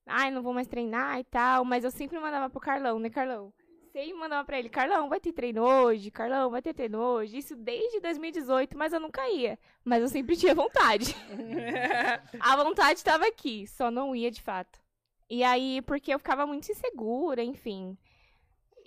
Ai, 0.05 0.31
não 0.31 0.41
vou 0.41 0.53
mais 0.53 0.67
treinar 0.67 1.19
e 1.19 1.23
tal. 1.23 1.65
Mas 1.65 1.83
eu 1.83 1.91
sempre 1.91 2.19
mandava 2.19 2.49
pro 2.49 2.59
Carlão, 2.59 2.99
né, 2.99 3.09
Carlão? 3.09 3.53
sempre 3.91 4.13
mandava 4.13 4.45
pra 4.45 4.59
ele, 4.59 4.69
Carlão, 4.69 5.09
vai 5.09 5.19
ter 5.19 5.33
treino 5.33 5.63
hoje? 5.63 6.11
Carlão, 6.11 6.49
vai 6.49 6.61
ter 6.61 6.73
treino 6.73 6.99
hoje? 6.99 7.37
Isso 7.37 7.55
desde 7.55 7.99
2018, 7.99 8.77
mas 8.77 8.93
eu 8.93 8.99
nunca 8.99 9.27
ia. 9.29 9.57
Mas 9.83 10.01
eu 10.01 10.07
sempre 10.07 10.37
tinha 10.37 10.53
vontade. 10.55 11.15
a 12.39 12.55
vontade 12.63 13.03
tava 13.03 13.27
aqui, 13.27 13.67
só 13.67 13.89
não 13.91 14.15
ia 14.15 14.31
de 14.31 14.41
fato. 14.41 14.79
E 15.29 15.43
aí, 15.43 15.81
porque 15.83 16.13
eu 16.13 16.19
ficava 16.19 16.45
muito 16.47 16.71
insegura, 16.71 17.43
enfim. 17.43 17.97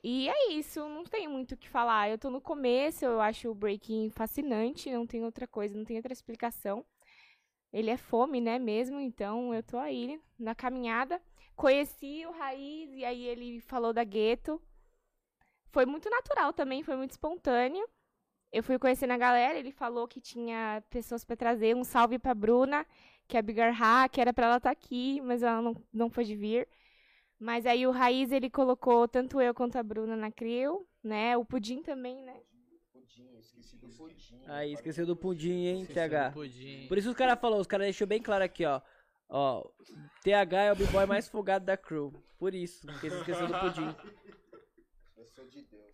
E 0.03 0.29
é 0.29 0.53
isso, 0.53 0.81
não 0.89 1.05
tem 1.05 1.29
muito 1.29 1.53
o 1.53 1.57
que 1.57 1.69
falar. 1.69 2.11
Eu 2.11 2.19
tô 2.19 2.29
no 2.31 2.41
começo, 2.41 3.05
eu 3.05 3.21
acho 3.21 3.51
o 3.51 3.55
breaking 3.55 4.11
fascinante, 4.11 4.91
não 4.91 5.07
tem 5.07 5.25
outra 5.25 5.47
coisa, 5.47 5.77
não 5.77 5.85
tem 5.85 5.97
outra 5.97 6.13
explicação. 6.13 6.85
Ele 7.73 7.89
é 7.91 7.97
fome, 7.97 8.41
né, 8.41 8.59
mesmo, 8.59 8.99
então 9.01 9.55
eu 9.55 9.63
tô 9.63 9.79
aí 9.79 10.21
na 10.39 10.55
caminhada. 10.55 11.23
Conheci 11.55 12.27
o 12.27 12.33
Raiz 12.33 12.93
e 12.93 13.05
aí 13.05 13.25
ele 13.27 13.61
falou 13.61 13.93
da 13.93 14.03
gueto. 14.03 14.61
Foi 15.71 15.87
muito 15.87 16.11
natural 16.11 16.53
também, 16.53 16.83
foi 16.83 16.97
muito 16.97 17.13
espontâneo. 17.13 17.89
Eu 18.53 18.63
fui 18.63 18.79
conhecendo 18.79 19.13
a 19.13 19.17
galera, 19.17 19.59
ele 19.59 19.71
falou 19.71 20.09
que 20.09 20.21
tinha 20.21 20.83
pessoas 20.91 21.25
para 21.25 21.37
trazer. 21.37 21.75
Um 21.77 21.85
salve 21.85 22.19
pra 22.19 22.35
Bruna, 22.35 22.87
que 23.29 23.37
é 23.37 23.41
a 23.41 23.43
Bigarra, 23.43 24.09
que 24.09 24.21
era 24.21 24.33
pra 24.33 24.47
ela 24.47 24.57
estar 24.57 24.69
tá 24.69 24.73
aqui, 24.73 25.21
mas 25.21 25.43
ela 25.43 25.63
não, 25.63 25.77
não 25.93 26.11
pôde 26.11 26.35
vir. 26.37 26.69
Mas 27.39 27.67
aí 27.67 27.87
o 27.87 27.91
Raiz, 27.91 28.31
ele 28.31 28.49
colocou 28.49 29.09
tanto 29.09 29.41
eu 29.41 29.53
quanto 29.53 29.77
a 29.77 29.83
Bruna 29.83 30.17
na 30.17 30.31
Crio, 30.31 30.87
né? 31.03 31.37
O 31.37 31.45
Pudim 31.45 31.83
também, 31.83 32.23
né? 32.23 32.41
Pudim, 32.93 33.37
esqueci 33.39 33.77
do 33.77 33.89
pudim. 33.89 34.43
Aí, 34.47 34.73
esqueceu 34.73 35.05
do 35.05 35.17
pudim, 35.17 35.67
hein, 35.67 35.87
TH. 35.87 36.31
pudim. 36.33 36.87
Por 36.87 36.99
isso 36.99 37.11
os 37.11 37.17
caras 37.17 37.41
falaram, 37.41 37.61
os 37.61 37.67
caras 37.67 37.87
deixou 37.87 38.07
bem 38.07 38.23
claro 38.23 38.45
aqui, 38.45 38.65
ó. 38.65 38.81
Ó, 39.29 39.69
TH 40.23 40.63
é 40.63 40.73
o 40.73 40.77
b-boy 40.77 41.07
mais 41.07 41.29
folgado 41.29 41.65
da 41.65 41.77
crew. 41.77 42.13
Por 42.39 42.55
isso, 42.55 42.87
porque 42.87 43.11
você 43.11 43.19
esqueceu 43.19 43.47
do 43.49 43.59
pudim. 43.59 43.97
Eu 45.17 45.27
sou 45.27 45.47
de 45.47 45.63
Deus. 45.63 45.93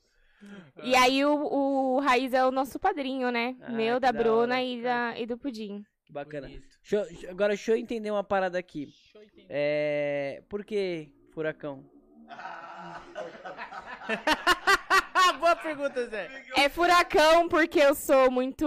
E 0.83 0.95
aí 0.95 1.25
o, 1.25 1.35
o 1.35 2.01
Raiz 2.01 2.33
é 2.33 2.45
o 2.47 2.51
nosso 2.51 2.79
padrinho, 2.79 3.31
né? 3.31 3.57
Ah, 3.61 3.71
Meu, 3.71 3.99
da 3.99 4.11
da 4.11 4.19
Bruna 4.19 4.55
hora. 4.55 4.63
e, 4.63 4.83
da, 4.83 5.19
e 5.19 5.27
do 5.27 5.37
Pudim. 5.37 5.85
Que 6.09 6.13
Bacana. 6.13 6.49
Bonito. 6.49 6.67
Deixa 6.83 6.97
eu- 7.25 7.31
agora, 7.31 7.55
deixa 7.55 7.73
eu 7.73 7.77
entender 7.77 8.11
uma 8.11 8.25
parada 8.25 8.59
aqui. 8.59 8.87
Deixa 8.87 9.19
eu 9.19 9.23
entender. 9.23 9.47
É. 9.49 10.43
Por 10.49 10.65
que 10.65 11.09
furacão? 11.33 11.85
Boa 15.39 15.55
pergunta, 15.57 16.07
Zé. 16.07 16.29
É 16.57 16.69
furacão 16.69 17.49
porque 17.49 17.79
eu 17.79 17.95
sou 17.95 18.31
muito. 18.31 18.65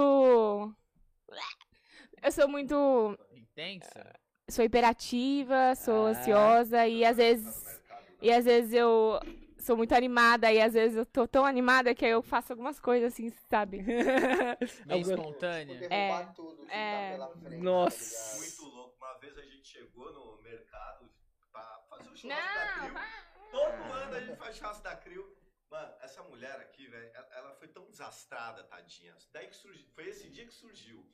Eu 2.21 2.31
sou 2.31 2.47
muito. 2.47 3.17
Intensa? 3.35 4.13
Sou 4.49 4.63
hiperativa, 4.63 5.75
sou 5.75 6.07
Ah. 6.07 6.09
ansiosa 6.11 6.87
e 6.87 7.03
às 7.03 7.17
vezes. 7.17 7.81
E 8.21 8.31
às 8.31 8.45
vezes 8.45 8.73
eu 8.73 9.19
sou 9.61 9.77
muito 9.77 9.93
animada 9.93 10.51
e 10.51 10.61
às 10.61 10.73
vezes 10.73 10.97
eu 10.97 11.05
tô 11.05 11.27
tão 11.27 11.45
animada 11.45 11.93
que 11.95 12.03
aí 12.05 12.11
eu 12.11 12.21
faço 12.21 12.53
algumas 12.53 12.79
coisas 12.79 13.13
assim, 13.13 13.29
sabe? 13.49 13.81
Meio 14.85 15.01
espontânea? 15.01 15.77
Derrubar 15.79 16.21
É, 16.21 16.33
tudo, 16.33 16.65
que 16.65 16.71
é. 16.73 17.11
tá 17.11 17.11
pela 17.11 17.29
frente. 17.37 17.63
Nossa. 17.63 18.37
Muito 18.39 18.65
louco. 18.75 18.95
Uma 18.97 19.13
vez 19.19 19.37
a 19.37 19.41
gente 19.43 19.67
chegou 19.67 20.11
no 20.13 20.41
mercado 20.41 21.09
pra 21.51 21.61
fazer 21.89 22.09
o 22.09 22.15
churrasco 22.15 22.27
Não, 22.27 22.93
da 22.93 22.99
Crio. 23.01 23.51
Todo 23.51 23.93
ano 23.93 24.15
a 24.15 24.19
gente 24.21 24.37
faz 24.37 24.55
churrasco 24.57 24.83
da 24.83 24.95
Crio. 24.95 25.37
Mano, 25.69 25.93
essa 26.01 26.21
mulher 26.23 26.55
aqui, 26.59 26.87
velho, 26.87 27.09
ela, 27.13 27.27
ela 27.33 27.53
foi 27.55 27.67
tão 27.69 27.85
desastrada, 27.89 28.63
tadinha. 28.65 29.15
Daí 29.31 29.47
que 29.47 29.55
surgiu, 29.55 29.87
foi 29.95 30.09
esse 30.09 30.29
dia 30.29 30.45
que 30.45 30.53
surgiu. 30.53 31.05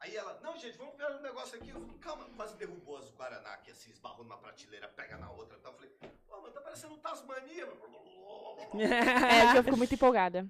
Aí 0.00 0.14
ela, 0.14 0.38
não, 0.42 0.56
gente, 0.58 0.76
vamos 0.76 0.96
ver 0.96 1.06
um 1.06 1.22
negócio 1.22 1.56
aqui. 1.56 1.70
Eu 1.70 1.80
falei, 1.80 1.98
calma, 1.98 2.24
quase 2.36 2.56
derrubou 2.56 2.98
as 2.98 3.10
Guaraná 3.10 3.50
aqui, 3.54 3.70
assim, 3.70 3.90
esbarrou 3.90 4.24
numa 4.24 4.36
prateleira, 4.36 4.88
pega 4.88 5.16
na 5.16 5.30
outra. 5.30 5.56
Então 5.58 5.72
eu 5.72 5.76
falei, 5.76 5.90
pô, 6.28 6.40
mas 6.42 6.52
tá 6.52 6.60
parecendo 6.60 6.94
um 6.94 6.98
Tasmania. 6.98 7.66
É 8.76 9.52
que 9.52 9.58
eu 9.58 9.64
fico 9.64 9.76
muito 9.76 9.94
empolgada. 9.94 10.46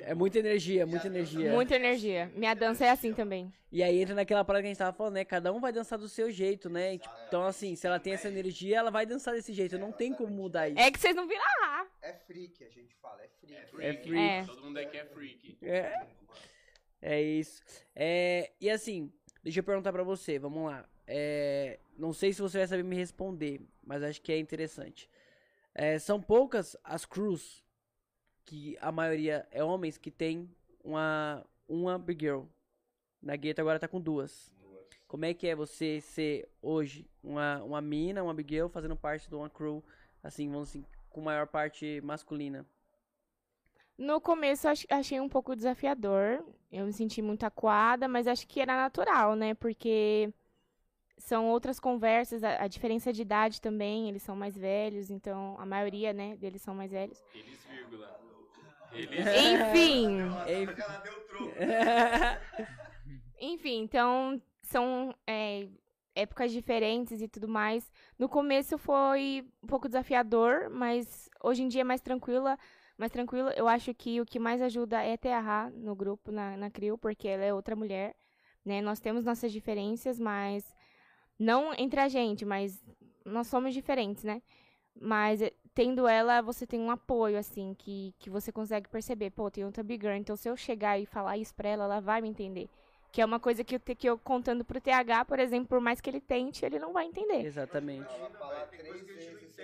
É 0.00 0.14
muita 0.14 0.38
energia, 0.38 0.84
muita 0.86 1.06
energia. 1.06 1.52
Muita 1.52 1.76
energia. 1.76 2.32
Minha 2.34 2.54
dança 2.54 2.84
é 2.84 2.90
assim 2.90 3.12
também. 3.12 3.52
E 3.70 3.82
aí 3.82 4.00
entra 4.02 4.14
naquela 4.14 4.44
parada 4.44 4.62
que 4.62 4.66
a 4.66 4.70
gente 4.70 4.78
tava 4.78 4.92
falando, 4.96 5.14
né? 5.14 5.24
Cada 5.24 5.52
um 5.52 5.60
vai 5.60 5.72
dançar 5.72 5.98
do 5.98 6.08
seu 6.08 6.30
jeito, 6.30 6.68
né? 6.68 6.94
E, 6.94 6.98
tipo, 6.98 7.14
então, 7.26 7.44
assim, 7.44 7.76
se 7.76 7.86
ela 7.86 8.00
tem 8.00 8.14
essa 8.14 8.28
energia, 8.28 8.78
ela 8.78 8.90
vai 8.90 9.06
dançar 9.06 9.34
desse 9.34 9.52
jeito. 9.52 9.78
Não 9.78 9.92
tem 9.92 10.12
como 10.12 10.30
mudar 10.30 10.68
isso. 10.68 10.78
É 10.78 10.90
que 10.90 10.98
vocês 10.98 11.14
não 11.14 11.26
viram 11.26 11.42
lá. 11.60 11.86
É 12.02 12.12
freak, 12.12 12.64
a 12.64 12.68
gente 12.68 12.94
fala, 12.96 13.22
é 13.22 13.28
freak. 13.28 13.84
É 13.84 13.94
free. 13.94 14.18
É. 14.18 14.44
Todo 14.44 14.62
mundo 14.62 14.78
aqui 14.78 14.96
é 14.98 15.04
freak. 15.04 15.58
É. 15.62 16.06
É 17.02 17.20
isso. 17.20 17.60
É, 17.94 18.52
e 18.60 18.70
assim, 18.70 19.12
deixa 19.42 19.58
eu 19.58 19.64
perguntar 19.64 19.92
pra 19.92 20.04
você, 20.04 20.38
vamos 20.38 20.70
lá. 20.70 20.88
É, 21.06 21.80
não 21.98 22.12
sei 22.12 22.32
se 22.32 22.40
você 22.40 22.58
vai 22.58 22.66
saber 22.68 22.84
me 22.84 22.96
responder, 22.96 23.60
mas 23.84 24.02
acho 24.04 24.22
que 24.22 24.32
é 24.32 24.38
interessante. 24.38 25.10
É, 25.74 25.98
são 25.98 26.22
poucas 26.22 26.76
as 26.84 27.04
crews 27.04 27.64
que 28.44 28.76
a 28.80 28.92
maioria 28.92 29.46
é 29.50 29.64
homens 29.64 29.98
que 29.98 30.10
tem 30.10 30.48
uma 30.84 31.44
uma 31.68 31.98
big 31.98 32.24
girl. 32.24 32.44
Na 33.20 33.36
gueto 33.36 33.60
agora 33.60 33.78
tá 33.78 33.88
com 33.88 34.00
duas. 34.00 34.54
Como 35.08 35.24
é 35.24 35.34
que 35.34 35.46
é 35.46 35.54
você 35.54 36.00
ser 36.00 36.48
hoje 36.60 37.06
uma, 37.22 37.62
uma 37.62 37.80
mina, 37.80 38.22
uma 38.22 38.34
big 38.34 38.54
girl 38.54 38.68
fazendo 38.68 38.96
parte 38.96 39.28
de 39.28 39.34
uma 39.34 39.50
crew 39.50 39.82
assim, 40.22 40.48
vamos 40.50 40.70
assim, 40.70 40.84
com 41.10 41.20
maior 41.20 41.46
parte 41.46 42.00
masculina? 42.02 42.66
No 44.02 44.20
começo 44.20 44.68
ach- 44.68 44.84
achei 44.90 45.20
um 45.20 45.28
pouco 45.28 45.54
desafiador. 45.54 46.44
Eu 46.72 46.86
me 46.86 46.92
senti 46.92 47.22
muito 47.22 47.44
acuada, 47.44 48.08
mas 48.08 48.26
acho 48.26 48.48
que 48.48 48.60
era 48.60 48.74
natural, 48.76 49.36
né? 49.36 49.54
Porque 49.54 50.28
são 51.18 51.48
outras 51.48 51.78
conversas, 51.78 52.42
a, 52.42 52.64
a 52.64 52.66
diferença 52.66 53.12
de 53.12 53.22
idade 53.22 53.60
também, 53.60 54.08
eles 54.08 54.22
são 54.22 54.34
mais 54.34 54.58
velhos, 54.58 55.08
então 55.08 55.54
a 55.58 55.64
maioria, 55.64 56.12
né, 56.12 56.34
deles 56.36 56.60
são 56.62 56.74
mais 56.74 56.90
velhos. 56.90 57.22
Eles, 57.32 57.64
vírgula. 57.64 58.20
Eles. 58.92 59.24
Enfim, 59.46 60.18
enfim, 63.40 63.82
então 63.82 64.42
são 64.62 65.14
é, 65.26 65.68
épocas 66.14 66.50
diferentes 66.50 67.22
e 67.22 67.28
tudo 67.28 67.46
mais. 67.46 67.88
No 68.18 68.28
começo 68.28 68.76
foi 68.76 69.46
um 69.62 69.66
pouco 69.68 69.88
desafiador, 69.88 70.68
mas 70.70 71.28
hoje 71.42 71.62
em 71.62 71.68
dia 71.68 71.82
é 71.82 71.84
mais 71.84 72.00
tranquila. 72.00 72.58
Mais 72.98 73.10
tranquila, 73.10 73.52
eu 73.56 73.68
acho 73.68 73.94
que 73.94 74.20
o 74.20 74.26
que 74.26 74.38
mais 74.38 74.60
ajuda 74.62 75.02
é 75.02 75.16
ter 75.16 75.32
a 75.32 75.40
Ra 75.40 75.70
no 75.70 75.94
grupo, 75.94 76.30
na, 76.30 76.56
na 76.56 76.70
CRIO, 76.70 76.98
porque 76.98 77.26
ela 77.28 77.44
é 77.44 77.52
outra 77.54 77.74
mulher, 77.74 78.14
né? 78.64 78.80
Nós 78.80 79.00
temos 79.00 79.24
nossas 79.24 79.52
diferenças, 79.52 80.18
mas 80.20 80.64
não 81.38 81.72
entre 81.74 82.00
a 82.00 82.08
gente, 82.08 82.44
mas 82.44 82.82
nós 83.24 83.46
somos 83.46 83.74
diferentes, 83.74 84.24
né? 84.24 84.42
Mas 85.00 85.40
eh, 85.42 85.52
tendo 85.74 86.06
ela, 86.06 86.42
você 86.42 86.66
tem 86.66 86.80
um 86.80 86.90
apoio, 86.90 87.38
assim, 87.38 87.74
que, 87.78 88.14
que 88.18 88.30
você 88.30 88.52
consegue 88.52 88.88
perceber. 88.88 89.30
Pô, 89.30 89.50
tem 89.50 89.64
outra 89.64 89.82
Big 89.82 90.04
Girl, 90.04 90.16
então 90.16 90.36
se 90.36 90.48
eu 90.48 90.56
chegar 90.56 90.98
e 90.98 91.06
falar 91.06 91.36
isso 91.38 91.54
pra 91.54 91.68
ela, 91.68 91.84
ela 91.84 92.00
vai 92.00 92.20
me 92.20 92.28
entender. 92.28 92.68
Que 93.12 93.20
é 93.20 93.24
uma 93.24 93.40
coisa 93.40 93.62
que 93.64 93.76
eu, 93.76 93.80
que 93.80 94.08
eu 94.08 94.18
contando 94.18 94.64
pro 94.64 94.80
TH, 94.80 95.24
por 95.26 95.38
exemplo, 95.38 95.68
por 95.68 95.80
mais 95.80 96.00
que 96.00 96.08
ele 96.08 96.20
tente, 96.20 96.64
ele 96.64 96.78
não 96.78 96.92
vai 96.92 97.06
entender. 97.06 97.44
Exatamente. 97.44 98.08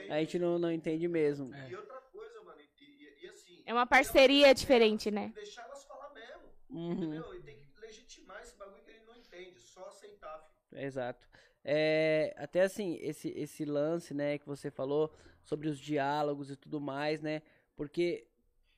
A 0.09 0.19
gente 0.21 0.39
não 0.39 0.59
não, 0.59 0.73
entende 0.73 1.07
mesmo. 1.07 1.53
E 1.71 1.77
outra 1.77 2.01
coisa, 2.13 2.41
mano, 2.43 2.59
e, 2.81 2.85
e- 2.85 3.25
e 3.25 3.29
assim. 3.29 3.58
É 3.69 3.73
uma 3.75 3.87
parceria 3.87 4.55
diferente, 4.55 5.11
né? 5.11 5.31
Deixar 5.35 5.63
elas 5.65 5.85
falar 5.85 6.11
mesmo. 6.15 6.41
Uhum. 6.71 6.93
Entendeu? 6.93 7.35
E 7.35 7.43
tem 7.43 7.59
que 7.59 7.69
legitimar 7.79 8.41
esse 8.41 8.57
bagulho 8.57 8.83
que 8.83 8.91
ele 8.91 9.05
não 9.07 9.15
entende. 9.15 9.61
Só 9.61 9.87
aceitar, 9.89 10.49
filho. 10.71 10.81
Exato. 10.81 11.29
É, 11.63 12.35
até 12.39 12.63
assim, 12.63 12.97
esse, 13.03 13.29
esse 13.29 13.67
lance, 13.67 14.15
né, 14.15 14.39
que 14.39 14.47
você 14.47 14.71
falou 14.71 15.15
sobre 15.45 15.69
os 15.69 15.79
diálogos 15.79 16.51
e 16.51 16.57
tudo 16.57 16.81
mais, 16.81 17.21
né? 17.21 17.43
Porque, 17.77 18.27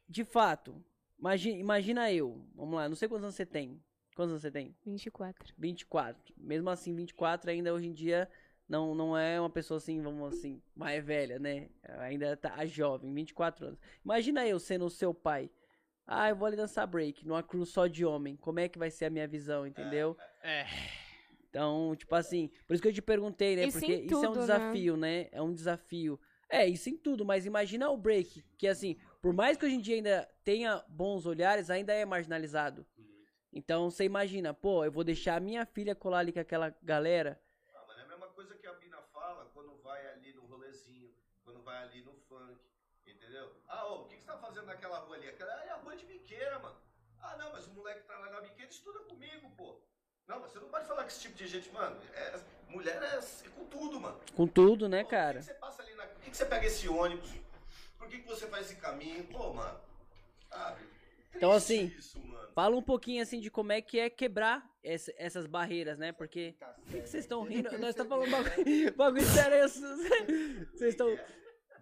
de 0.09 0.25
fato, 0.25 0.85
imagina, 1.17 1.59
imagina 1.61 2.12
eu, 2.12 2.45
vamos 2.53 2.75
lá, 2.75 2.89
não 2.89 2.97
sei 2.97 3.09
quantos 3.09 3.23
anos 3.23 3.37
você 3.37 3.47
tem. 3.47 3.81
Quantos 4.17 4.33
anos 4.33 4.43
você 4.43 4.51
tem? 4.51 4.75
24. 4.85 5.55
24. 5.57 6.35
Mesmo 6.37 6.69
assim, 6.69 6.97
24 6.97 7.49
ainda 7.49 7.73
hoje 7.73 7.87
em 7.87 7.93
dia 7.93 8.29
não, 8.71 8.95
não 8.95 9.19
é 9.19 9.41
uma 9.41 9.51
pessoa 9.51 9.79
assim, 9.79 10.01
vamos 10.01 10.33
assim, 10.33 10.63
mais 10.77 11.05
velha, 11.05 11.41
né? 11.41 11.69
Ainda 11.99 12.37
tá 12.37 12.65
jovem, 12.65 13.13
24 13.13 13.67
anos. 13.67 13.81
Imagina 14.05 14.47
eu 14.47 14.61
sendo 14.61 14.87
o 14.87 14.91
seu 14.91 15.13
pai. 15.13 15.51
Ah, 16.07 16.29
eu 16.29 16.37
vou 16.37 16.47
ali 16.47 16.57
dançar 16.57 16.87
break 16.87 17.27
numa 17.27 17.43
crew 17.43 17.67
só 17.67 17.89
de 17.89 18.05
homem. 18.05 18.37
Como 18.37 18.61
é 18.61 18.69
que 18.69 18.79
vai 18.79 18.91
ser 18.91 19.07
a 19.07 19.11
minha 19.11 19.27
visão, 19.27 19.67
entendeu? 19.67 20.17
É. 20.43 20.65
Então, 21.49 21.97
tipo 21.97 22.15
assim, 22.15 22.49
por 22.65 22.75
isso 22.75 22.83
que 22.83 22.89
eu 22.89 22.93
te 22.93 23.03
perguntei, 23.03 23.57
né? 23.57 23.65
Isso 23.65 23.81
Porque 23.81 23.93
em 23.93 24.07
isso 24.07 24.25
é 24.25 24.29
um 24.29 24.35
né? 24.35 24.41
desafio, 24.41 24.97
né? 24.97 25.29
É 25.33 25.43
um 25.43 25.53
desafio. 25.53 26.21
É, 26.49 26.65
isso 26.67 26.89
em 26.89 26.97
tudo, 26.97 27.25
mas 27.25 27.47
imagina 27.47 27.91
o 27.91 27.97
break, 27.97 28.45
que 28.57 28.69
assim, 28.69 28.97
por 29.21 29.33
mais 29.33 29.57
que 29.57 29.67
hoje 29.67 29.75
em 29.75 29.81
dia 29.81 29.97
ainda 29.97 30.29
tenha 30.45 30.85
bons 30.89 31.27
olhares, 31.27 31.71
ainda 31.71 31.93
é 31.93 32.05
marginalizado. 32.05 32.87
Então, 33.53 33.91
você 33.91 34.05
imagina, 34.05 34.55
pô, 34.55 34.85
eu 34.85 34.93
vou 34.93 35.03
deixar 35.03 35.37
a 35.37 35.41
minha 35.41 35.67
filha 35.67 35.95
colar 35.95 36.21
ali 36.21 36.33
com 36.33 36.39
aquela 36.39 36.73
galera. 36.83 37.41
Ah, 37.75 37.85
mas 37.87 37.99
é 37.99 38.03
a 38.03 38.07
mesma 38.07 38.29
coisa 38.29 38.55
que 38.55 38.67
a 38.67 38.73
Bina 38.75 39.01
fala 39.13 39.45
quando 39.53 39.77
vai 39.83 40.07
ali 40.13 40.33
no 40.33 40.47
rolezinho, 40.47 41.13
quando 41.45 41.63
vai 41.63 41.83
ali 41.83 42.03
no 42.03 42.15
funk, 42.29 42.61
entendeu? 43.31 43.52
Ah, 43.69 43.86
ô, 43.86 44.01
o 44.02 44.05
que, 44.07 44.16
que 44.16 44.23
você 44.23 44.27
tá 44.27 44.36
fazendo 44.39 44.66
naquela 44.66 44.98
rua 44.98 45.16
ali? 45.16 45.28
Aquela 45.28 45.65
é 45.65 45.70
a 45.70 45.77
rua 45.77 45.97
de 45.97 46.05
biqueira, 46.05 46.59
mano. 46.59 46.77
Ah, 47.23 47.36
não, 47.39 47.52
mas 47.52 47.66
o 47.66 47.70
moleque 47.70 48.01
que 48.01 48.07
trabalha 48.07 48.32
na 48.32 48.40
biqueira 48.40 48.70
estuda 48.70 48.98
comigo, 49.01 49.51
pô. 49.57 49.81
Não, 50.27 50.40
mas 50.40 50.52
você 50.52 50.59
não 50.59 50.69
pode 50.69 50.86
falar 50.86 51.02
com 51.02 51.09
esse 51.09 51.20
tipo 51.20 51.35
de 51.36 51.47
gente, 51.47 51.70
mano. 51.70 51.97
É, 52.15 52.40
mulher 52.69 53.01
é, 53.02 53.19
é 53.19 53.48
com 53.51 53.65
tudo, 53.66 54.01
mano. 54.01 54.20
Com 54.35 54.47
tudo, 54.47 54.89
né, 54.89 55.05
Pô, 55.05 55.11
cara? 55.11 55.40
Por 55.40 55.47
que, 55.47 55.51
que 55.51 55.55
você 55.55 55.61
passa 55.61 55.82
ali 55.82 55.94
na. 55.94 56.07
Por 56.07 56.20
que, 56.23 56.31
que 56.31 56.36
você 56.36 56.47
pega 56.47 56.66
esse 56.66 56.89
ônibus? 56.89 57.31
Por 57.98 58.09
que, 58.09 58.19
que 58.19 58.28
você 58.28 58.47
faz 58.48 58.66
esse 58.66 58.81
caminho? 58.81 59.24
Pô, 59.24 59.52
mano. 59.52 59.81
Sabe? 60.48 60.89
Então, 61.35 61.52
assim, 61.52 61.86
Isso. 61.86 62.20
Fala 62.55 62.77
um 62.77 62.82
pouquinho 62.82 63.23
assim 63.23 63.40
de 63.40 63.48
como 63.51 63.70
é 63.73 63.81
que 63.81 63.98
é 63.98 64.11
quebrar 64.11 64.69
esse- 64.82 65.15
essas 65.16 65.47
barreiras, 65.47 65.98
né? 65.98 66.12
Porque. 66.12 66.57
Tá 66.59 66.66
Por 66.66 66.85
que 66.85 67.01
que 67.02 67.09
vocês 67.09 67.24
estão 67.24 67.43
rindo? 67.44 67.70
Nós 67.78 67.90
estamos 67.90 68.09
falando 68.09 68.31
bagulho, 68.31 68.93
bagulho 68.97 69.24
sério. 69.24 69.69
Vocês 69.69 70.94
estão. 70.94 71.16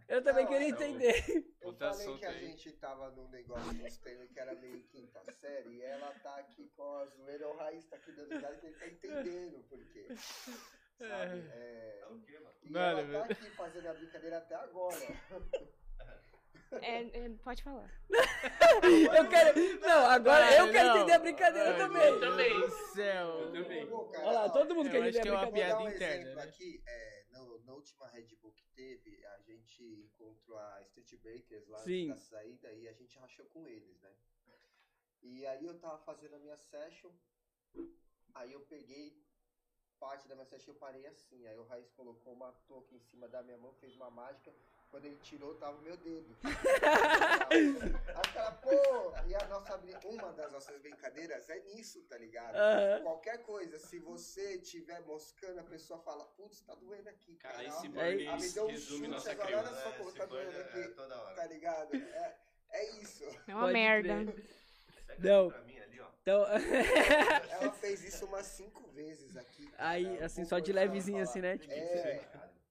Eu 0.09 0.23
também 0.23 0.45
Não, 0.45 0.53
queria 0.53 0.69
não. 0.71 0.75
entender. 0.75 1.45
Eu 1.61 1.71
Puta 1.73 1.93
falei 1.93 2.17
que 2.19 2.25
a 2.25 2.33
gente 2.33 2.73
tava 2.73 3.11
num 3.11 3.29
negócio 3.29 3.75
mostrando 3.75 4.27
que 4.29 4.41
era 4.41 4.55
meio 4.55 4.83
quinta 4.85 5.21
série 5.33 5.69
e 5.77 5.83
ela 5.83 6.11
tá 6.23 6.37
aqui 6.37 6.71
com 6.75 6.83
a 6.97 7.07
zoeira, 7.07 7.47
o 7.47 7.57
Raiz 7.57 7.85
tá 7.87 7.97
aqui 7.97 8.13
dando 8.13 8.33
risada 8.33 8.57
que 8.57 8.67
ele 8.67 8.75
tá 8.77 8.87
entendendo 8.87 9.63
por 9.69 9.85
quê. 9.93 10.07
Sabe? 10.99 11.45
É... 11.53 12.05
O 12.11 12.19
quê, 12.21 12.39
mano? 12.41 12.57
E 12.63 12.77
ela 12.77 13.27
tá 13.27 13.33
aqui 13.33 13.51
fazendo 13.51 13.87
a 13.87 13.95
brincadeira 13.95 14.39
até 14.39 14.55
agora. 14.55 14.97
É, 16.83 17.03
é, 17.03 17.29
pode 17.45 17.63
falar. 17.63 17.91
Eu 18.83 19.29
quero. 19.29 19.81
Não, 19.81 20.07
agora 20.07 20.55
eu 20.55 20.65
Ah, 20.67 20.71
quero 20.71 20.89
não. 20.89 20.97
entender 20.99 21.13
a 21.13 21.19
brincadeira 21.19 21.71
Ah, 21.71 21.79
também. 21.79 22.03
Eu 22.09 22.21
também. 22.21 22.71
Céu. 22.95 23.27
Eu 23.41 23.53
também. 23.53 23.87
Cara, 23.87 24.27
Olha 24.27 24.39
lá, 24.41 24.51
todo 24.51 24.75
mundo 24.75 24.87
Eu 24.87 24.93
quer 24.93 24.99
entender 24.99 25.21
que 25.23 25.29
é 25.29 25.31
a 25.31 25.35
uma 25.35 25.47
brincadeira. 25.47 25.75
Vou 25.77 25.85
dar 25.85 25.89
um 25.89 25.91
piada 25.91 25.97
interna, 25.97 26.23
exemplo 26.23 26.37
né? 26.37 26.43
aqui. 26.45 26.83
É, 26.87 27.23
no, 27.39 27.65
na 27.65 27.75
última 27.75 28.09
Red 28.09 28.35
Bull 28.37 28.53
que 28.53 28.67
teve, 28.75 29.25
a 29.27 29.39
gente 29.41 29.83
encontrou 29.83 30.59
a 30.59 30.83
Street 30.83 31.15
Breakers 31.23 31.67
lá 31.69 31.79
Sim. 31.79 32.11
antes 32.11 32.31
da 32.31 32.39
saída 32.39 32.73
e 32.73 32.89
a 32.89 32.93
gente 32.93 33.19
rachou 33.19 33.47
com 33.47 33.67
eles, 33.67 34.01
né? 34.01 34.15
E 35.23 35.47
aí 35.47 35.65
eu 35.65 35.79
tava 35.79 35.99
fazendo 35.99 36.37
a 36.37 36.39
minha 36.39 36.57
session, 36.57 37.13
aí 38.35 38.53
eu 38.53 38.61
peguei 38.67 39.21
parte 39.99 40.29
da 40.29 40.35
minha 40.35 40.47
session 40.47 40.71
e 40.71 40.75
eu 40.75 40.79
parei 40.79 41.07
assim. 41.07 41.47
Aí 41.47 41.59
o 41.59 41.65
Raiz 41.65 41.91
colocou 41.91 42.33
uma 42.33 42.53
touca 42.67 42.95
em 42.95 43.01
cima 43.01 43.29
da 43.29 43.43
minha 43.43 43.59
mão, 43.59 43.75
fez 43.75 43.95
uma 43.95 44.11
mágica. 44.11 44.55
Quando 44.91 45.05
ele 45.05 45.17
tirou, 45.23 45.55
tava 45.57 45.77
o 45.77 45.83
meu 45.83 45.97
dedo. 45.99 46.35
aí 47.51 47.71
o 47.71 48.33
cara, 48.33 48.53
pô! 48.53 48.71
E 49.27 49.35
a 49.35 49.47
nossa, 49.49 49.79
uma 50.05 50.33
das 50.33 50.51
nossas 50.51 50.79
brincadeiras 50.81 51.49
é 51.51 51.61
nisso, 51.61 52.03
tá 52.09 52.17
ligado? 52.17 52.57
Qualquer 53.03 53.43
coisa, 53.43 53.79
se 53.79 53.99
você 53.99 54.59
tiver 54.59 55.01
moscando, 55.03 55.61
a 55.61 55.65
pessoa 55.65 55.99
fala, 56.01 56.25
putz, 56.37 56.63
tá 56.63 56.75
doendo 56.75 57.09
aqui, 57.11 57.37
Cara, 57.37 57.55
cara. 57.57 57.69
esse 57.69 57.89
burn 57.89 58.27
Ah, 58.29 58.37
me 58.37 58.51
deu 58.51 58.65
um 58.65 58.69
resume 58.69 58.99
chute 58.99 59.09
nossa 59.09 59.31
agora, 59.33 59.47
crio. 59.47 59.59
olha 59.59 59.75
só 59.75 59.93
como 59.93 60.13
tá 60.13 60.25
doendo 60.25 60.53
é 60.57 60.61
aqui, 60.63 60.89
toda 60.95 61.21
hora. 61.23 61.35
tá 61.35 61.45
ligado? 61.47 61.95
É, 61.97 62.37
é 62.71 62.91
isso. 63.03 63.25
É 63.47 63.53
uma 63.55 63.61
Pode 63.61 63.73
merda. 63.75 64.33
Pega 65.07 65.19
Não. 65.29 65.49
pra 65.51 65.61
mim 65.63 65.79
ali, 65.81 66.01
ó. 66.01 66.07
Então. 66.23 66.47
Ela 67.61 67.73
fez 67.73 68.05
isso 68.05 68.25
umas 68.25 68.47
cinco 68.47 68.87
vezes 68.93 69.37
aqui. 69.37 69.71
Aí, 69.77 70.05
cara. 70.15 70.27
assim, 70.27 70.45
só 70.45 70.59
de 70.59 70.73
começar 70.73 70.81
a 70.81 70.85
levezinho, 70.93 71.23
assim, 71.23 71.41
né? 71.41 71.59
Tipo, 71.59 71.73
É, 71.75 72.21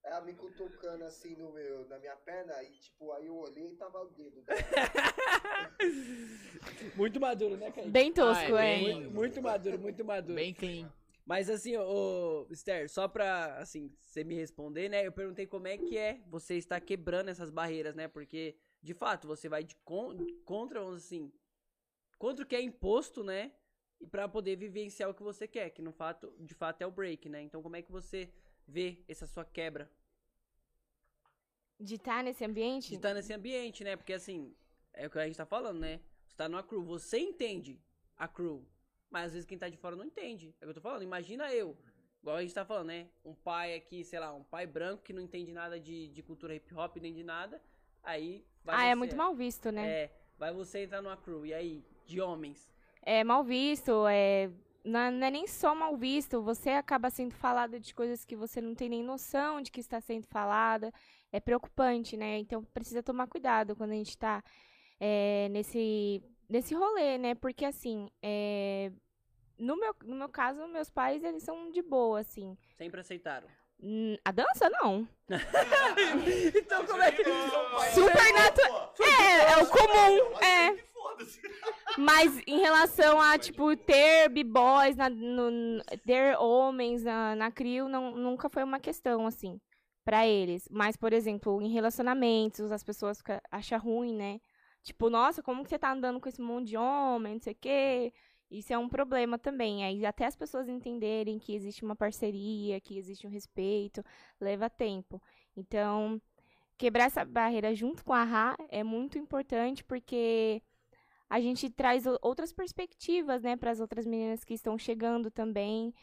ela 0.08 0.22
me 0.22 0.34
cutucando 0.34 1.04
assim 1.04 1.36
no 1.36 1.52
meu, 1.52 1.86
na 1.88 2.00
minha 2.00 2.16
perna, 2.16 2.64
e 2.64 2.72
tipo, 2.72 3.12
aí 3.12 3.28
eu 3.28 3.36
olhei 3.36 3.72
e 3.72 3.76
tava 3.76 4.02
o 4.02 4.10
dedo 4.10 4.42
dela. 4.42 4.60
Muito 6.96 7.20
maduro, 7.20 7.58
né, 7.58 7.72
Kaique? 7.72 7.92
Bem 7.92 8.12
tosco, 8.14 8.44
Ah, 8.44 8.54
é 8.60 8.62
bem- 8.62 8.94
Muito, 8.94 9.12
muito 9.12 9.42
maduro, 9.42 9.80
muito 9.80 10.06
maduro. 10.06 10.36
Bem 10.36 10.54
clean. 10.54 10.92
Mas 11.26 11.50
assim, 11.50 11.76
ô, 11.76 12.48
Esther, 12.50 12.90
só 12.90 13.06
pra, 13.08 13.58
assim, 13.58 13.94
você 14.02 14.24
me 14.24 14.34
responder, 14.34 14.88
né? 14.88 15.06
Eu 15.06 15.12
perguntei 15.12 15.46
como 15.46 15.68
é 15.68 15.78
que 15.78 15.98
é 15.98 16.22
você 16.30 16.56
estar 16.56 16.80
quebrando 16.80 17.30
essas 17.30 17.50
barreiras, 17.50 17.94
né? 17.96 18.08
Porque, 18.08 18.56
de 18.82 18.94
fato, 18.94 19.28
você 19.28 19.50
vai 19.50 19.62
de 19.64 19.76
con 19.84 20.16
contra, 20.46 20.82
assim, 20.96 21.30
contra 22.18 22.46
o 22.46 22.48
que 22.48 22.56
é 22.56 22.62
imposto, 22.62 23.26
né? 23.26 23.52
E 24.00 24.08
pra 24.08 24.30
poder 24.30 24.56
vivenciar 24.56 25.10
o 25.10 25.14
que 25.14 25.24
você 25.24 25.48
quer, 25.50 25.70
que 25.72 25.82
no 25.82 25.92
fato, 25.92 26.34
de 26.40 26.54
fato 26.54 26.82
é 26.82 26.88
o 26.88 26.92
break, 26.92 27.28
né? 27.28 27.42
Então 27.42 27.62
como 27.62 27.76
é 27.76 27.82
que 27.82 27.92
você 27.92 28.32
vê 28.66 29.04
essa 29.08 29.26
sua 29.28 29.44
quebra 29.44 29.90
De 31.80 31.96
estar 31.96 32.24
nesse 32.24 32.44
ambiente? 32.44 32.90
de 32.90 32.96
estar 32.96 33.14
nesse 33.14 33.34
ambiente, 33.34 33.84
né? 33.84 33.96
Porque 33.96 34.14
assim, 34.14 34.54
é 34.94 35.06
o 35.08 35.10
que 35.10 35.20
a 35.20 35.26
gente 35.28 35.38
tá 35.38 35.46
falando, 35.46 35.80
né? 35.80 36.00
Você 36.28 36.36
tá 36.36 36.50
numa 36.50 36.64
crew, 36.64 36.84
você 36.84 37.20
entende 37.20 37.80
a 38.18 38.28
crew, 38.28 38.66
mas 39.10 39.28
às 39.28 39.34
vezes 39.34 39.46
quem 39.48 39.58
tá 39.58 39.70
de 39.70 39.78
fora 39.78 39.96
não 39.96 40.04
entende. 40.06 40.56
É 40.60 40.66
o 40.66 40.68
que 40.68 40.70
eu 40.72 40.74
tô 40.74 40.82
falando. 40.82 41.04
Imagina 41.04 41.54
eu, 41.54 41.78
igual 42.22 42.38
a 42.38 42.42
gente 42.42 42.54
tá 42.54 42.66
falando, 42.66 42.88
né? 42.88 43.08
Um 43.24 43.36
pai 43.36 43.76
aqui, 43.76 44.04
sei 44.04 44.20
lá, 44.20 44.34
um 44.34 44.44
pai 44.44 44.66
branco 44.66 45.04
que 45.04 45.14
não 45.14 45.22
entende 45.22 45.52
nada 45.52 45.80
de, 45.80 46.08
de 46.08 46.24
cultura 46.24 46.56
hip 46.56 46.74
hop, 46.74 46.98
nem 46.98 47.14
de 47.14 47.24
nada. 47.24 47.62
Aí 48.04 48.44
vai 48.64 48.76
Ah, 48.76 48.86
é 48.86 48.90
você- 48.90 48.96
muito 48.96 49.16
mal 49.16 49.36
visto, 49.36 49.72
né? 49.72 49.88
É, 49.88 50.12
vai 50.38 50.52
você 50.52 50.84
entrar 50.84 51.02
numa 51.02 51.18
crew, 51.18 51.46
e 51.46 51.54
aí? 51.54 51.86
De 52.08 52.20
homens. 52.20 52.68
É 53.04 53.24
mal 53.24 53.44
visto, 53.44 54.08
é. 54.08 54.50
Não, 54.84 55.12
não 55.12 55.28
é 55.28 55.32
nem 55.32 55.46
só 55.46 55.76
mal 55.76 55.96
visto, 55.98 56.42
você 56.42 56.70
acaba 56.70 57.10
sendo 57.10 57.34
falado 57.36 57.78
de 57.78 57.94
coisas 57.94 58.24
que 58.24 58.38
você 58.38 58.62
não 58.62 58.74
tem 58.74 58.88
nem 58.88 59.04
noção 59.04 59.62
de 59.62 59.70
que 59.70 59.82
está 59.82 60.00
sendo 60.00 60.26
falada. 60.28 60.94
É 61.32 61.40
preocupante, 61.40 62.16
né? 62.16 62.38
Então 62.38 62.64
precisa 62.64 63.04
tomar 63.04 63.28
cuidado 63.28 63.76
quando 63.76 63.92
a 63.92 63.96
gente 63.96 64.18
tá 64.18 64.44
é, 65.00 65.48
nesse, 65.50 66.24
nesse 66.50 66.74
rolê, 66.74 67.18
né? 67.18 67.36
Porque 67.36 67.66
assim, 67.66 68.10
é, 68.22 68.92
no, 69.58 69.76
meu, 69.78 69.96
no 70.04 70.16
meu 70.16 70.30
caso, 70.30 70.68
meus 70.68 70.90
pais, 70.90 71.24
eles 71.24 71.44
são 71.44 71.70
de 71.72 71.82
boa, 71.82 72.20
assim. 72.20 72.58
Sempre 72.78 73.00
aceitaram. 73.00 73.48
Hum, 73.80 74.16
A 74.26 74.32
dança, 74.32 74.70
não. 74.70 75.08
então 76.56 76.86
como 76.86 77.02
é 77.02 77.12
que. 77.12 77.24
Super 77.94 78.34
natural. 78.34 78.94
É, 79.00 79.52
é 79.54 79.58
o 79.58 79.68
comum, 79.68 80.40
é. 80.44 80.88
Mas 81.98 82.42
em 82.48 82.60
relação 82.60 83.20
a, 83.20 83.38
tipo, 83.38 83.76
ter 83.76 84.30
b-boys, 84.30 84.96
ter 86.06 86.38
homens 86.38 87.04
na, 87.04 87.36
na 87.36 87.52
CRIO, 87.52 87.88
não, 87.88 88.12
nunca 88.12 88.50
foi 88.50 88.64
uma 88.64 88.80
questão, 88.80 89.26
assim, 89.26 89.60
pra 90.08 90.26
eles. 90.26 90.70
Mas, 90.72 90.96
por 90.96 91.12
exemplo, 91.12 91.62
em 91.62 91.68
relacionamentos, 91.68 92.72
as 92.72 92.82
pessoas 92.82 93.22
acham 93.52 93.78
ruim, 93.78 94.16
né? 94.16 94.40
Tipo, 94.82 95.10
nossa, 95.10 95.44
como 95.44 95.66
que 95.66 95.70
você 95.70 95.78
tá 95.78 95.92
andando 95.92 96.22
com 96.22 96.30
esse 96.30 96.42
monte 96.42 96.70
de 96.70 96.78
homem, 96.78 97.34
não 97.34 97.42
sei 97.42 97.52
o 97.52 97.58
quê. 97.60 98.14
Isso 98.50 98.72
é 98.72 98.78
um 98.78 98.88
problema 98.88 99.38
também. 99.38 99.84
Aí 99.84 100.06
até 100.06 100.26
as 100.26 100.34
pessoas 100.34 100.70
entenderem 100.70 101.38
que 101.38 101.54
existe 101.54 101.84
uma 101.84 101.94
parceria, 101.94 102.80
que 102.80 102.98
existe 102.98 103.28
um 103.28 103.30
respeito, 103.30 104.02
leva 104.40 104.70
tempo. 104.70 105.22
Então, 105.58 106.22
quebrar 106.78 107.08
essa 107.08 107.26
barreira 107.26 107.76
junto 107.76 108.06
com 108.06 108.14
a 108.14 108.24
Ra 108.24 108.56
é 108.70 108.86
muito 108.86 109.18
importante, 109.18 109.84
porque 109.84 110.64
a 111.30 111.42
gente 111.42 111.70
traz 111.70 112.06
outras 112.22 112.54
perspectivas, 112.54 113.44
né, 113.44 113.58
para 113.58 113.72
as 113.72 113.82
outras 113.82 114.06
meninas 114.06 114.46
que 114.46 114.54
estão 114.54 114.78
chegando 114.78 115.30
também. 115.30 115.94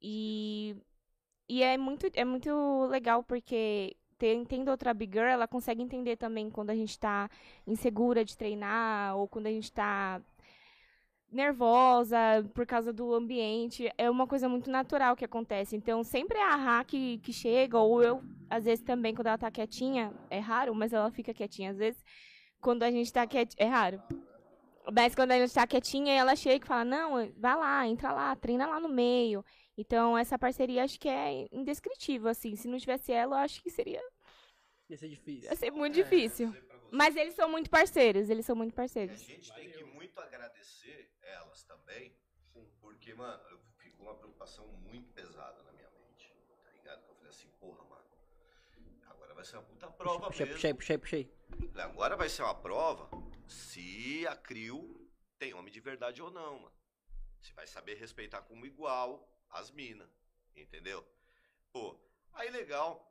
E, 0.00 0.74
e 1.56 1.62
é 1.62 1.76
muito 1.76 2.06
é 2.14 2.24
muito 2.24 2.86
legal 2.86 3.22
porque 3.24 3.96
tem- 4.18 4.44
tendo 4.44 4.70
outra 4.70 4.94
big 4.94 5.12
girl, 5.12 5.26
ela 5.26 5.48
consegue 5.48 5.82
entender 5.82 6.16
também 6.16 6.50
quando 6.50 6.70
a 6.70 6.74
gente 6.76 6.98
tá 6.98 7.28
insegura 7.66 8.24
de 8.24 8.36
treinar 8.36 9.16
ou 9.16 9.26
quando 9.26 9.46
a 9.46 9.50
gente 9.50 9.72
tá 9.72 10.20
nervosa 11.32 12.18
por 12.54 12.66
causa 12.66 12.92
do 12.92 13.14
ambiente. 13.14 13.90
É 13.96 14.10
uma 14.10 14.26
coisa 14.26 14.48
muito 14.48 14.70
natural 14.70 15.16
que 15.16 15.24
acontece. 15.24 15.76
Então, 15.76 16.02
sempre 16.04 16.38
é 16.38 16.42
a 16.44 16.56
Ra 16.56 16.84
que, 16.84 17.18
que 17.18 17.32
chega, 17.32 17.78
ou 17.78 18.02
eu, 18.02 18.22
às 18.48 18.64
vezes 18.64 18.84
também, 18.84 19.14
quando 19.14 19.28
ela 19.28 19.38
tá 19.38 19.50
quietinha, 19.50 20.12
é 20.28 20.38
raro, 20.38 20.74
mas 20.74 20.92
ela 20.92 21.10
fica 21.10 21.32
quietinha. 21.32 21.70
Às 21.70 21.78
vezes, 21.78 22.04
quando 22.60 22.82
a 22.82 22.90
gente 22.90 23.12
tá 23.12 23.26
quietinha, 23.26 23.64
é 23.66 23.68
raro. 23.68 24.02
Mas 24.92 25.14
quando 25.14 25.32
a 25.32 25.38
gente 25.38 25.54
tá 25.54 25.66
quietinha, 25.66 26.12
ela 26.14 26.34
chega 26.34 26.64
e 26.64 26.68
fala, 26.68 26.84
não, 26.84 27.12
vai 27.38 27.56
lá, 27.56 27.86
entra 27.86 28.12
lá, 28.12 28.34
treina 28.34 28.66
lá 28.66 28.80
no 28.80 28.88
meio. 28.88 29.44
Então, 29.80 30.16
essa 30.16 30.38
parceria 30.38 30.84
acho 30.84 31.00
que 31.00 31.08
é 31.08 31.48
indescritível, 31.50 32.28
assim. 32.28 32.54
Se 32.54 32.68
não 32.68 32.78
tivesse 32.78 33.10
ela, 33.12 33.36
eu 33.36 33.40
acho 33.40 33.62
que 33.62 33.70
seria 33.70 34.02
Ia 34.90 34.96
ser 34.98 35.08
difícil. 35.08 35.48
ia 35.50 35.56
ser 35.56 35.70
muito 35.70 35.98
É, 35.98 36.02
difícil. 36.02 36.48
você. 36.52 36.62
Mas 36.92 37.16
eles 37.16 37.34
são 37.34 37.48
muito 37.48 37.70
parceiros, 37.70 38.28
eles 38.28 38.44
são 38.44 38.54
muito 38.56 38.72
A 38.72 38.76
parceiros. 38.76 39.20
gente 39.20 39.52
tem 39.54 39.70
que 39.70 39.84
muito 39.84 40.18
agradecer 40.20 41.10
elas 41.22 41.62
também, 41.62 42.12
porque, 42.80 43.14
mano, 43.14 43.42
eu 43.50 43.58
fico 43.78 44.02
uma 44.02 44.14
preocupação 44.14 44.66
muito 44.66 45.08
pesada 45.12 45.62
na 45.62 45.72
minha 45.72 45.88
mente, 45.90 46.30
tá 46.64 46.70
ligado? 46.72 47.02
Eu 47.08 47.14
falei 47.14 47.30
assim, 47.30 47.48
porra, 47.60 47.82
mano, 47.84 48.04
agora 49.08 49.32
vai 49.34 49.44
ser 49.44 49.56
uma 49.56 49.62
puta 49.62 49.88
prova 49.90 50.26
Puxei, 50.26 50.44
mesmo. 50.46 50.56
puxei, 50.56 50.74
puxei, 50.74 50.98
puxei. 50.98 51.32
Agora 51.76 52.16
vai 52.16 52.28
ser 52.28 52.42
uma 52.42 52.54
prova 52.54 53.08
se 53.46 54.26
a 54.26 54.36
CRIO 54.36 55.08
tem 55.38 55.54
homem 55.54 55.72
de 55.72 55.80
verdade 55.80 56.20
ou 56.20 56.30
não, 56.30 56.58
mano. 56.58 56.74
Se 57.40 57.54
vai 57.54 57.66
saber 57.66 57.94
respeitar 57.94 58.42
como 58.42 58.66
igual 58.66 59.26
as 59.50 59.70
minas, 59.70 60.10
entendeu? 60.56 61.06
Pô, 61.72 61.98
aí 62.32 62.50
legal. 62.50 63.06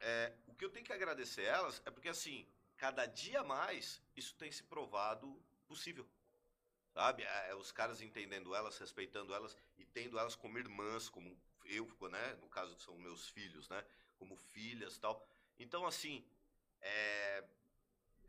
É, 0.00 0.32
o 0.46 0.54
que 0.54 0.64
eu 0.64 0.70
tenho 0.70 0.84
que 0.84 0.92
agradecer 0.92 1.42
elas 1.42 1.82
é 1.84 1.90
porque, 1.90 2.08
assim, 2.08 2.46
cada 2.76 3.04
dia 3.06 3.42
mais 3.42 4.00
isso 4.16 4.34
tem 4.36 4.50
se 4.52 4.62
provado 4.62 5.42
possível. 5.66 6.08
Sabe? 6.94 7.22
É, 7.22 7.54
os 7.54 7.70
caras 7.72 8.00
entendendo 8.00 8.54
elas, 8.54 8.78
respeitando 8.78 9.34
elas 9.34 9.56
e 9.76 9.84
tendo 9.84 10.18
elas 10.18 10.34
como 10.34 10.58
irmãs, 10.58 11.08
como 11.08 11.36
eu, 11.64 11.86
né? 12.10 12.34
No 12.40 12.48
caso 12.48 12.78
são 12.78 12.96
meus 12.98 13.28
filhos, 13.28 13.68
né? 13.68 13.84
Como 14.16 14.36
filhas 14.36 14.98
tal. 14.98 15.24
Então, 15.58 15.86
assim, 15.86 16.24
é, 16.80 17.44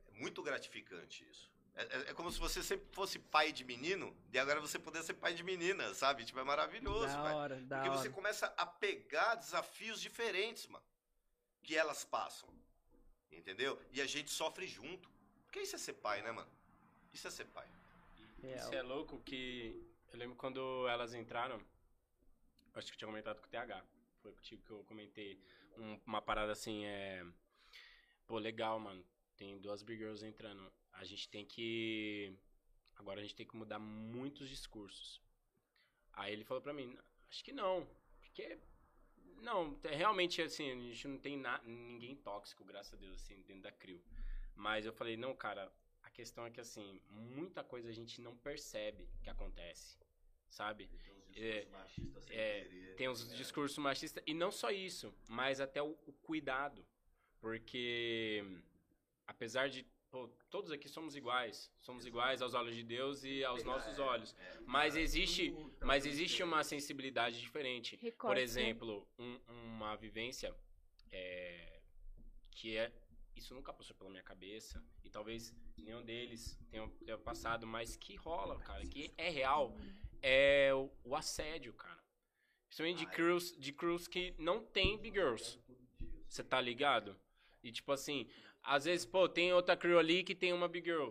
é 0.07 0.11
muito 0.11 0.43
gratificante 0.43 1.27
isso. 1.29 1.51
É, 1.81 1.83
é- 1.97 2.09
é 2.11 2.13
como 2.13 2.29
se 2.31 2.37
você 2.39 2.61
sempre 2.61 2.87
fosse 2.91 3.17
pai 3.19 3.51
de 3.53 3.63
menino 3.63 4.15
e 4.33 4.37
agora 4.37 4.59
você 4.59 4.77
pudesse 4.77 5.07
ser 5.07 5.13
pai 5.13 5.33
de 5.33 5.43
menina, 5.43 5.93
sabe? 5.93 6.25
Tipo, 6.25 6.39
é 6.39 6.43
maravilhoso, 6.43 7.07
Da 7.07 7.23
velho. 7.23 7.35
hora, 7.35 7.55
da 7.61 7.77
Porque 7.77 7.89
hora. 7.89 7.99
você 8.01 8.09
começa 8.09 8.53
a 8.57 8.65
pegar 8.65 9.35
desafios 9.35 10.01
diferentes, 10.01 10.67
mano, 10.67 10.83
que 11.63 11.75
elas 11.77 12.03
passam. 12.03 12.49
Entendeu? 13.31 13.79
E 13.93 14.01
a 14.01 14.05
gente 14.05 14.29
sofre 14.31 14.67
junto. 14.67 15.09
Porque 15.45 15.61
isso 15.61 15.75
é 15.75 15.79
ser 15.79 15.93
pai, 15.93 16.21
né, 16.21 16.31
mano? 16.31 16.49
Isso 17.13 17.27
é 17.27 17.31
ser 17.31 17.45
pai. 17.45 17.67
É, 18.43 18.55
Isso 18.57 18.73
é 18.73 18.81
louco 18.81 19.19
que. 19.21 19.85
Eu 20.11 20.17
lembro 20.19 20.35
quando 20.35 20.87
elas 20.87 21.13
entraram. 21.13 21.61
Acho 22.73 22.87
que 22.87 22.93
eu 22.93 22.97
tinha 22.97 23.07
comentado 23.07 23.39
com 23.39 23.45
o 23.47 23.49
TH. 23.49 23.83
Foi 24.21 24.31
contigo 24.33 24.61
que 24.65 24.71
eu 24.71 24.83
comentei. 24.83 25.41
um- 25.77 25.97
uma 26.05 26.21
parada 26.21 26.51
assim, 26.51 26.83
é. 26.85 27.25
Pô, 28.27 28.37
legal, 28.37 28.77
mano. 28.79 29.01
Tem 29.37 29.57
duas 29.59 29.81
Big 29.81 29.99
Girls 29.99 30.25
entrando. 30.25 30.69
A 30.99 31.05
gente 31.05 31.29
tem 31.29 31.45
que. 31.45 32.33
Agora 32.97 33.19
a 33.19 33.23
gente 33.23 33.35
tem 33.35 33.47
que 33.47 33.55
mudar 33.55 33.79
muitos 33.79 34.49
discursos. 34.49 35.21
Aí 36.11 36.33
ele 36.33 36.43
falou 36.43 36.61
pra 36.61 36.73
mim: 36.73 36.97
Acho 37.31 37.43
que 37.43 37.53
não. 37.53 37.87
Porque. 38.19 38.59
Não, 39.41 39.79
é 39.83 39.95
realmente 39.95 40.41
assim, 40.41 40.69
a 40.69 40.75
gente 40.75 41.07
não 41.07 41.17
tem 41.17 41.37
na, 41.37 41.61
ninguém 41.63 42.13
tóxico, 42.17 42.65
graças 42.65 42.93
a 42.93 42.97
Deus, 42.97 43.15
assim, 43.15 43.41
dentro 43.43 43.63
da 43.63 43.71
CRIO. 43.71 44.03
Mas 44.53 44.85
eu 44.85 44.91
falei: 44.91 45.15
Não, 45.15 45.33
cara, 45.33 45.71
a 46.03 46.09
questão 46.09 46.45
é 46.45 46.51
que, 46.51 46.59
assim, 46.59 47.01
muita 47.09 47.63
coisa 47.63 47.87
a 47.87 47.93
gente 47.93 48.19
não 48.19 48.35
percebe 48.35 49.07
que 49.23 49.29
acontece, 49.29 49.97
sabe? 50.49 50.89
É, 51.33 51.65
é, 52.31 52.93
tem 52.97 53.07
os 53.07 53.33
discursos 53.33 53.77
machistas, 53.77 54.21
e 54.27 54.33
não 54.33 54.51
só 54.51 54.69
isso, 54.69 55.13
mas 55.29 55.61
até 55.61 55.81
o, 55.81 55.97
o 56.05 56.11
cuidado. 56.11 56.85
Porque, 57.39 58.43
apesar 59.25 59.69
de. 59.69 59.85
Pô, 60.11 60.27
todos 60.49 60.71
aqui 60.71 60.87
somos 60.89 61.15
iguais. 61.15 61.71
Somos 61.79 62.05
iguais 62.05 62.41
aos 62.41 62.53
olhos 62.53 62.75
de 62.75 62.83
Deus 62.83 63.23
e 63.23 63.43
aos 63.43 63.63
nossos 63.63 63.99
olhos. 63.99 64.35
Mas 64.65 64.95
existe, 64.95 65.53
mas 65.81 66.05
existe 66.05 66.41
uma 66.43 66.63
sensibilidade 66.63 67.39
diferente. 67.39 67.97
Por 67.97 68.03
Recorte, 68.05 68.35
né? 68.37 68.41
exemplo, 68.43 69.07
um- 69.17 69.39
uma 69.47 69.95
vivência 69.95 70.55
é, 71.11 71.79
que 72.51 72.77
é. 72.77 72.91
Isso 73.35 73.53
nunca 73.53 73.71
passou 73.71 73.95
pela 73.95 74.09
minha 74.09 74.23
cabeça. 74.23 74.83
E 75.03 75.09
talvez 75.09 75.53
nenhum 75.77 76.03
deles 76.03 76.59
tenha, 76.69 76.87
tenha 77.05 77.17
passado, 77.17 77.65
mas 77.65 77.95
que 77.95 78.15
rola, 78.15 78.59
cara, 78.59 78.85
que 78.85 79.13
é 79.17 79.29
real. 79.29 79.73
É 80.21 80.73
o, 80.73 80.91
o 81.05 81.15
assédio, 81.15 81.73
cara. 81.73 81.97
Principalmente 82.67 82.99
de 82.99 83.05
crews, 83.07 83.55
de 83.57 83.71
crews 83.71 84.07
que 84.07 84.35
não 84.37 84.63
tem 84.63 84.97
big 84.97 85.17
girls. 85.17 85.57
Você 86.27 86.43
tá 86.43 86.59
ligado? 86.59 87.17
E 87.63 87.71
tipo 87.71 87.91
assim, 87.91 88.29
às 88.69 88.85
vezes, 88.85 89.03
pô, 89.03 89.27
tem 89.27 89.51
outra 89.51 89.75
crew 89.75 89.97
ali 89.97 90.23
que 90.23 90.35
tem 90.35 90.53
uma 90.53 90.67
big 90.67 90.85
girl. 90.87 91.09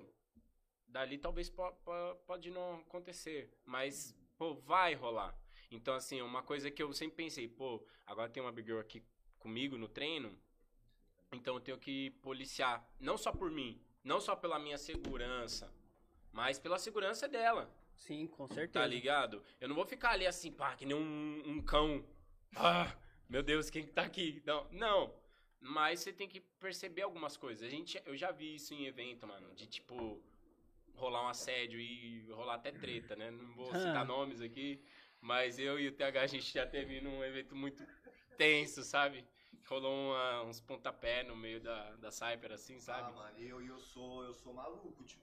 Dali 0.86 1.18
talvez 1.18 1.50
po- 1.50 1.72
po- 1.84 2.14
pode 2.24 2.50
não 2.52 2.76
acontecer, 2.76 3.52
mas, 3.64 4.14
pô, 4.38 4.54
vai 4.54 4.94
rolar. 4.94 5.36
Então, 5.68 5.92
assim, 5.94 6.22
uma 6.22 6.40
coisa 6.40 6.70
que 6.70 6.80
eu 6.80 6.92
sempre 6.92 7.16
pensei, 7.16 7.48
pô, 7.48 7.84
agora 8.06 8.30
tem 8.30 8.40
uma 8.40 8.52
big 8.52 8.68
girl 8.68 8.78
aqui 8.80 9.02
comigo 9.40 9.76
no 9.76 9.88
treino, 9.88 10.38
então 11.32 11.54
eu 11.56 11.60
tenho 11.60 11.78
que 11.78 12.10
policiar, 12.22 12.88
não 13.00 13.18
só 13.18 13.32
por 13.32 13.50
mim, 13.50 13.82
não 14.04 14.20
só 14.20 14.36
pela 14.36 14.58
minha 14.60 14.78
segurança, 14.78 15.74
mas 16.32 16.60
pela 16.60 16.78
segurança 16.78 17.26
dela. 17.28 17.68
Sim, 17.96 18.28
com 18.28 18.46
certeza. 18.46 18.84
Tá 18.84 18.86
ligado? 18.86 19.42
Eu 19.60 19.66
não 19.68 19.74
vou 19.74 19.84
ficar 19.84 20.10
ali 20.12 20.26
assim, 20.28 20.52
pá, 20.52 20.76
que 20.76 20.86
nem 20.86 20.96
um, 20.96 21.42
um 21.44 21.60
cão. 21.60 22.04
Ah, 22.54 22.96
meu 23.28 23.42
Deus, 23.42 23.68
quem 23.68 23.84
que 23.84 23.90
tá 23.92 24.02
aqui? 24.02 24.40
Não, 24.46 24.64
não. 24.70 25.12
Mas 25.60 26.00
você 26.00 26.12
tem 26.12 26.28
que 26.28 26.40
perceber 26.40 27.02
algumas 27.02 27.36
coisas. 27.36 27.66
A 27.66 27.70
gente, 27.70 28.00
eu 28.06 28.16
já 28.16 28.30
vi 28.30 28.54
isso 28.54 28.72
em 28.74 28.86
evento, 28.86 29.26
mano, 29.26 29.52
de 29.54 29.66
tipo 29.66 30.20
rolar 30.94 31.24
um 31.24 31.28
assédio 31.28 31.78
e 31.80 32.26
rolar 32.30 32.54
até 32.54 32.72
treta, 32.72 33.14
né? 33.16 33.30
Não 33.30 33.52
vou 33.54 33.66
citar 34.02 34.04
nomes 34.04 34.40
aqui, 34.40 34.80
mas 35.20 35.58
eu 35.58 35.78
e 35.78 35.88
o 35.88 35.92
TH 35.92 36.22
a 36.22 36.26
gente 36.26 36.52
já 36.52 36.66
teve 36.66 37.00
num 37.00 37.22
evento 37.24 37.54
muito 37.56 37.84
tenso, 38.36 38.82
sabe? 38.82 39.24
Rolou 39.66 39.92
uma- 39.92 40.42
uns 40.44 40.60
pontapé 40.60 41.22
no 41.22 41.36
meio 41.36 41.60
da, 41.60 41.94
da 41.96 42.10
Cyper, 42.10 42.52
assim, 42.52 42.76
Ah, 42.76 42.80
sabe? 42.80 43.14
mano, 43.16 43.38
eu, 43.38 43.60
eu, 43.64 43.78
sou, 43.78 44.24
eu 44.24 44.32
sou 44.34 44.52
maluco, 44.54 45.04
tio. 45.04 45.20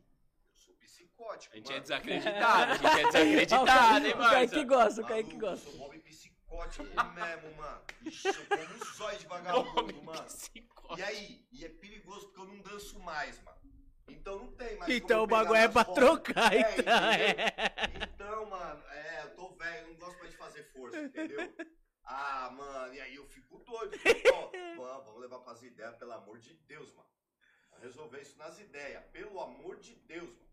Eu 0.51 0.55
sou 0.55 0.73
psicótico, 0.75 1.53
A 1.53 1.57
gente 1.57 1.65
mano. 1.67 1.77
é 1.77 1.81
desacreditado, 1.81 2.71
a 2.71 2.75
gente 2.75 2.85
é 2.85 3.03
desacreditado, 3.07 4.05
hein, 4.07 4.13
O 4.13 4.17
Kaique 4.17 4.63
gosta, 4.65 5.01
o 5.01 5.05
Kaique 5.07 5.29
Maluco, 5.35 5.47
gosta. 5.47 5.69
Eu 5.69 5.73
sou 5.73 5.85
homem 5.87 5.99
psicótico 6.01 6.34
mesmo, 6.49 7.55
mano. 7.57 7.81
Ixi, 8.03 8.27
eu 8.27 8.45
como 8.45 8.85
zóio 8.95 9.17
de 9.19 9.25
vagabundo, 9.27 10.01
mano. 10.03 10.25
E 10.97 11.01
aí? 11.03 11.47
E 11.51 11.65
é 11.65 11.69
perigoso 11.69 12.27
porque 12.27 12.41
eu 12.41 12.45
não 12.45 12.59
danço 12.61 12.99
mais, 12.99 13.41
mano. 13.43 13.55
Então 14.07 14.37
não 14.37 14.51
tem 14.51 14.77
mais 14.77 14.93
Então 14.93 15.23
o 15.23 15.27
bagulho 15.27 15.55
é 15.57 15.67
pra 15.67 15.83
fotos. 15.83 16.03
trocar, 16.03 16.53
É, 16.53 16.59
então. 16.59 16.93
entendeu? 17.11 18.07
Então, 18.13 18.45
mano, 18.49 18.83
é, 18.89 19.23
eu 19.23 19.35
tô 19.35 19.49
velho, 19.55 19.77
eu 19.79 19.87
não 19.89 19.95
gosto 19.95 20.19
mais 20.19 20.31
de 20.31 20.37
fazer 20.37 20.63
força, 20.71 20.99
entendeu? 21.01 21.53
Ah, 22.03 22.51
mano, 22.51 22.93
e 22.93 23.01
aí 23.01 23.15
eu 23.15 23.25
fico 23.25 23.57
doido. 23.59 23.97
Ó, 24.33 24.51
mano, 24.77 25.03
vamos 25.05 25.21
levar 25.21 25.39
pras 25.39 25.63
ideias, 25.63 25.95
pelo 25.97 26.11
amor 26.13 26.37
de 26.37 26.53
Deus, 26.53 26.93
mano. 26.93 27.09
Vamos 27.71 27.83
resolver 27.85 28.21
isso 28.21 28.37
nas 28.37 28.59
ideias, 28.59 29.03
pelo 29.05 29.39
amor 29.41 29.77
de 29.79 29.95
Deus, 29.95 30.29
mano. 30.29 30.44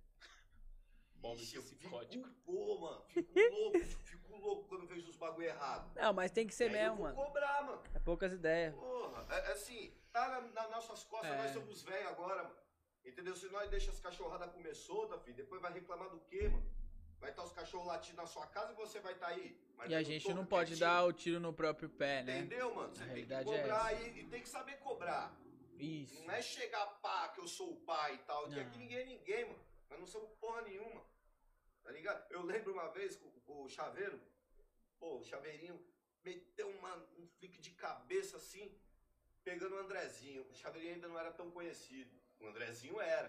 Homem 1.22 1.36
Ixi, 1.42 1.60
psicótico. 1.62 2.24
Fico, 2.28 2.40
pô, 2.44 2.78
mano, 2.80 3.04
fico 3.08 3.32
louco, 3.50 3.78
fico 4.04 4.36
louco 4.36 4.68
quando 4.68 4.86
vejo 4.86 5.08
os 5.08 5.16
bagulho 5.16 5.46
errado. 5.46 5.92
Não, 5.94 6.12
mas 6.12 6.30
tem 6.32 6.46
que 6.46 6.54
ser 6.54 6.68
E 6.70 6.72
mesmo, 6.72 6.96
vou 6.96 7.04
mano. 7.06 7.16
cobrar, 7.16 7.62
mano. 7.62 7.82
É 7.94 7.98
poucas 8.00 8.32
ideias. 8.32 8.74
Porra, 8.74 9.26
é, 9.30 9.50
é 9.50 9.52
assim, 9.52 9.92
tá 10.12 10.28
na- 10.28 10.40
nas 10.40 10.70
nossas 10.70 11.04
costas, 11.04 11.30
É. 11.30 11.36
nós 11.42 11.52
somos 11.52 11.82
velhos 11.82 12.08
agora, 12.08 12.42
mano. 12.42 12.56
Entendeu? 13.04 13.34
Se 13.36 13.48
nós 13.50 13.68
deixamos 13.70 13.96
as 13.98 14.02
cachorradas 14.02 14.52
comer 14.52 14.74
solta, 14.74 15.18
filho, 15.18 15.36
depois 15.36 15.60
vai 15.60 15.72
reclamar 15.72 16.08
do 16.10 16.20
quê, 16.20 16.48
mano? 16.48 16.70
Vai 17.20 17.30
estar 17.30 17.44
os 17.44 17.52
cachorros 17.52 17.86
latindo 17.86 18.16
na 18.16 18.26
sua 18.26 18.46
casa 18.48 18.72
e 18.72 18.74
você 18.76 18.98
vai 18.98 19.12
estar 19.12 19.28
aí. 19.28 19.56
E 19.88 19.94
a 19.94 20.02
gente 20.02 20.32
não 20.34 20.44
pode 20.44 20.70
quietinho. 20.72 20.88
dar 20.90 21.04
o 21.04 21.12
tiro 21.12 21.38
no 21.40 21.52
próprio 21.52 21.88
pé, 21.88 22.22
né? 22.24 22.38
Entendeu, 22.40 22.74
mano? 22.74 22.92
Você 22.94 23.02
A 23.02 23.06
tem 23.06 23.14
que 23.24 23.28
realidade 23.30 23.52
é 23.54 23.60
cobrar 23.62 23.92
essa. 23.92 24.02
e, 24.08 24.20
e 24.20 24.24
tem 24.28 24.42
que 24.42 24.48
saber 24.48 24.76
cobrar. 24.78 25.36
Isso. 25.78 26.22
Não 26.24 26.34
é 26.34 26.42
chegar 26.42 26.86
pá, 27.00 27.28
que 27.28 27.40
eu 27.40 27.46
sou 27.48 27.72
o 27.72 27.76
pai 27.80 28.14
e 28.14 28.18
tal. 28.18 28.48
Que 28.48 28.58
aqui 28.60 28.78
ninguém 28.78 28.98
é 28.98 29.04
ninguém, 29.04 29.44
mano. 29.46 29.58
Nós 29.90 29.98
não 30.00 30.06
somos 30.06 30.30
porra 30.40 30.62
nenhuma. 30.62 31.02
Tá 31.82 31.90
ligado? 31.90 32.30
Eu 32.30 32.42
lembro 32.42 32.72
uma 32.72 32.88
vez 32.88 33.16
com 33.16 33.62
o 33.64 33.68
chaveiro, 33.68 34.20
pô, 34.98 35.18
o 35.18 35.24
chaveirinho 35.24 35.84
meteu 36.24 36.68
uma, 36.70 36.96
um 37.18 37.26
flick 37.38 37.60
de 37.60 37.70
cabeça 37.72 38.36
assim, 38.36 38.72
pegando 39.42 39.74
o 39.74 39.78
Andrezinho. 39.78 40.46
O 40.48 40.54
chaveirinho 40.54 40.94
ainda 40.94 41.08
não 41.08 41.18
era 41.18 41.32
tão 41.32 41.50
conhecido. 41.50 42.10
O 42.40 42.46
Andrezinho 42.46 43.00
era. 43.00 43.28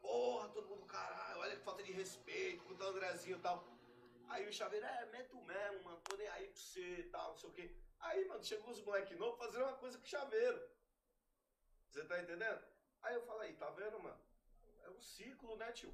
Porra, 0.00 0.48
todo 0.50 0.68
mundo, 0.68 0.86
caralho, 0.86 1.40
olha 1.40 1.56
que 1.56 1.62
falta 1.62 1.82
de 1.82 1.92
respeito 1.92 2.62
com 2.64 2.72
o 2.72 2.86
Andrezinho 2.86 3.36
e 3.36 3.40
tal. 3.40 3.66
Aí 4.28 4.46
o 4.46 4.52
chaveiro, 4.52 4.86
é, 4.86 5.06
meto 5.06 5.36
mesmo, 5.42 5.84
mano, 5.84 6.00
tô 6.04 6.16
nem 6.16 6.28
aí 6.28 6.46
pra 6.46 6.56
você 6.56 7.00
e 7.00 7.02
tal, 7.04 7.30
não 7.30 7.36
sei 7.36 7.48
o 7.48 7.52
quê. 7.52 7.74
Aí, 8.00 8.24
mano, 8.26 8.44
chegou 8.44 8.70
os 8.70 8.80
moleque 8.82 9.14
novos 9.16 9.38
fazendo 9.38 9.64
uma 9.64 9.76
coisa 9.76 9.98
com 9.98 10.04
o 10.04 10.08
chaveiro. 10.08 10.70
Você 11.88 12.04
tá 12.04 12.22
entendendo? 12.22 12.62
Aí 13.02 13.14
eu 13.14 13.22
falei, 13.26 13.54
tá 13.54 13.70
vendo, 13.70 13.98
mano? 14.00 14.20
É 14.84 14.90
um 14.90 15.00
ciclo, 15.00 15.56
né, 15.56 15.72
tio? 15.72 15.92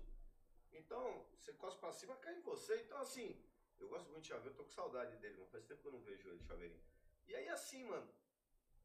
Então, 0.79 1.27
você 1.39 1.53
cospe 1.55 1.81
pra 1.81 1.93
cima, 1.93 2.17
cai 2.17 2.35
em 2.35 2.41
você. 2.43 2.77
Então, 2.83 2.99
assim, 2.99 3.41
eu 3.79 3.89
gosto 3.89 4.09
muito 4.11 4.23
de 4.23 4.29
chaveiro, 4.29 4.55
tô 4.55 4.65
com 4.65 4.71
saudade 4.71 5.17
dele, 5.17 5.37
mano. 5.37 5.51
Faz 5.51 5.65
tempo 5.65 5.81
que 5.83 5.89
eu 5.89 5.93
não 5.93 6.01
vejo 6.01 6.29
ele, 6.29 6.43
chaveirinho. 6.45 6.81
E 7.27 7.35
aí, 7.35 7.49
assim, 7.49 7.85
mano, 7.85 8.09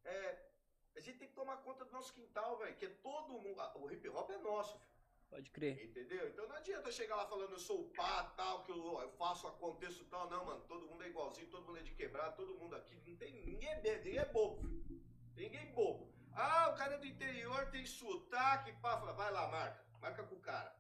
é, 0.04 0.50
a 0.96 1.00
gente 1.00 1.20
tem 1.20 1.28
que 1.28 1.34
tomar 1.36 1.58
conta 1.58 1.86
do 1.86 1.92
nosso 1.92 2.14
quintal, 2.14 2.58
velho, 2.58 2.76
que 2.76 2.86
é 2.86 2.90
todo 2.90 3.40
mundo. 3.40 3.60
ah, 3.62 3.78
O 3.78 3.92
hip 3.92 4.08
hop 4.10 4.30
é 4.32 4.38
nosso, 4.38 4.78
filho. 4.80 4.90
Pode 5.30 5.52
crer. 5.52 5.86
Entendeu? 5.86 6.28
Então 6.28 6.48
não 6.48 6.56
adianta 6.56 6.92
chegar 6.92 7.16
lá 7.16 7.28
falando 7.28 7.52
eu 7.52 7.60
sou 7.60 7.82
o 7.82 7.90
pá, 7.92 8.24
tal, 8.36 8.64
que 8.64 8.72
eu, 8.72 9.00
eu 9.00 9.12
faço, 9.12 9.48
aconteço 9.48 10.04
tal. 10.06 10.28
Não, 10.28 10.44
mano, 10.44 10.62
todo 10.62 10.88
mundo 10.88 11.04
é 11.04 11.08
igualzinho, 11.08 11.48
todo 11.52 11.68
mundo 11.68 11.78
é 11.78 11.84
de 11.84 11.94
quebrar, 11.94 12.32
todo 12.32 12.56
mundo 12.56 12.76
aqui. 12.76 12.96
Não 13.06 13.16
tem 13.16 13.34
ninguém 13.46 13.70
é, 13.70 13.98
ninguém 13.98 14.18
é 14.18 14.26
bobo, 14.26 14.58
filho. 14.60 15.04
Tem 15.36 15.50
ninguém 15.50 15.72
bobo. 15.74 16.12
Ah, 16.34 16.72
o 16.74 16.78
cara 16.78 16.96
é 16.96 16.98
do 16.98 17.06
interior, 17.06 17.70
tem 17.70 17.86
sotaque, 17.86 18.72
pá. 18.82 18.98
Fala, 18.98 19.14
vai 19.14 19.32
lá, 19.32 19.48
marca. 19.50 19.86
Marca 20.02 20.24
com 20.24 20.36
o 20.36 20.40
cara. 20.40 20.76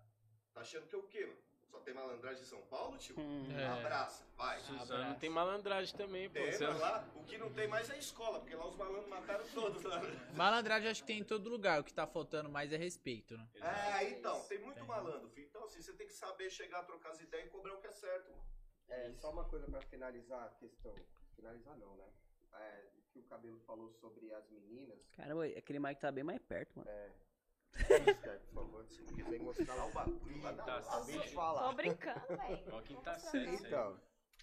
Tá 0.59 0.63
achando 0.63 0.88
que 0.88 0.95
é 0.95 0.97
o 0.97 1.03
quê, 1.03 1.25
mano? 1.25 1.39
Só 1.71 1.79
tem 1.79 1.93
malandragem 1.93 2.41
em 2.41 2.45
São 2.45 2.61
Paulo, 2.63 2.97
tio? 2.97 3.17
Hum. 3.17 3.47
É. 3.57 3.65
Abraça, 3.65 4.25
vai. 4.35 4.59
Suzano 4.59 5.17
tem 5.17 5.29
malandragem 5.29 5.95
também, 5.95 6.27
pô. 6.27 6.33
Tem, 6.33 6.51
Você- 6.51 6.67
mas 6.67 6.79
lá, 6.81 7.09
o 7.15 7.23
que 7.23 7.38
não 7.38 7.49
tem 7.53 7.65
mais 7.65 7.89
é 7.89 7.93
a 7.93 7.97
escola, 7.97 8.39
porque 8.41 8.55
lá 8.55 8.67
os 8.67 8.75
malandros 8.75 9.07
mataram 9.07 9.45
todos 9.53 9.81
lá. 9.83 10.01
né? 10.01 10.33
Malandragem 10.35 10.89
acho 10.89 11.01
que 11.01 11.07
tem 11.07 11.19
em 11.19 11.23
todo 11.23 11.49
lugar. 11.49 11.79
O 11.79 11.83
que 11.85 11.93
tá 11.93 12.05
faltando 12.05 12.49
mais 12.49 12.73
é 12.73 12.75
respeito, 12.75 13.38
né? 13.38 13.47
É, 13.55 14.09
então, 14.09 14.43
tem 14.49 14.59
muito 14.59 14.79
Tem. 14.79 14.83
malandro, 14.85 15.29
filho. 15.29 15.47
Então, 15.47 15.63
assim, 15.63 15.81
você 15.81 15.93
tem 15.93 16.07
que 16.07 16.13
saber 16.13 16.49
chegar, 16.49 16.83
trocar 16.83 17.11
as 17.11 17.21
ideias 17.21 17.47
e 17.47 17.49
cobrar 17.49 17.75
o 17.75 17.79
que 17.79 17.88
é 17.88 17.91
certo, 17.91 18.29
mano. 18.29 18.43
É, 18.89 19.13
só 19.13 19.31
uma 19.31 19.45
coisa 19.45 19.65
pra 19.65 19.79
finalizar 19.83 20.43
a 20.45 20.49
questão. 20.49 20.93
Finalizar 21.38 21.77
não, 21.77 21.95
né? 21.95 22.09
É, 22.51 22.85
o 22.97 23.01
que 23.13 23.19
o 23.19 23.23
Cabelo 23.23 23.59
falou 23.61 23.89
sobre 23.93 24.29
as 24.33 24.49
meninas. 24.49 24.99
Caramba, 25.13 25.45
aquele 25.45 25.79
Mike 25.79 26.01
tá 26.01 26.11
bem 26.11 26.25
mais 26.25 26.41
perto, 26.41 26.75
mano. 26.79 26.89
É. 26.89 27.28
Por 27.73 28.53
favor, 28.53 28.85
se 28.88 29.03
quiser 29.03 29.39
mostrar 29.39 29.85
o 29.85 29.91
bagulho. 29.91 30.41
Tá 30.65 30.80
de 31.01 31.11
certo. 31.11 31.33
falar. 31.33 31.67
Tô 31.69 31.73
brincando, 31.73 32.27
velho. 32.27 32.59
Ó, 32.72 33.01
tá 33.01 33.17
isso 33.17 33.38
aí. 33.38 33.56
Então, 33.56 33.99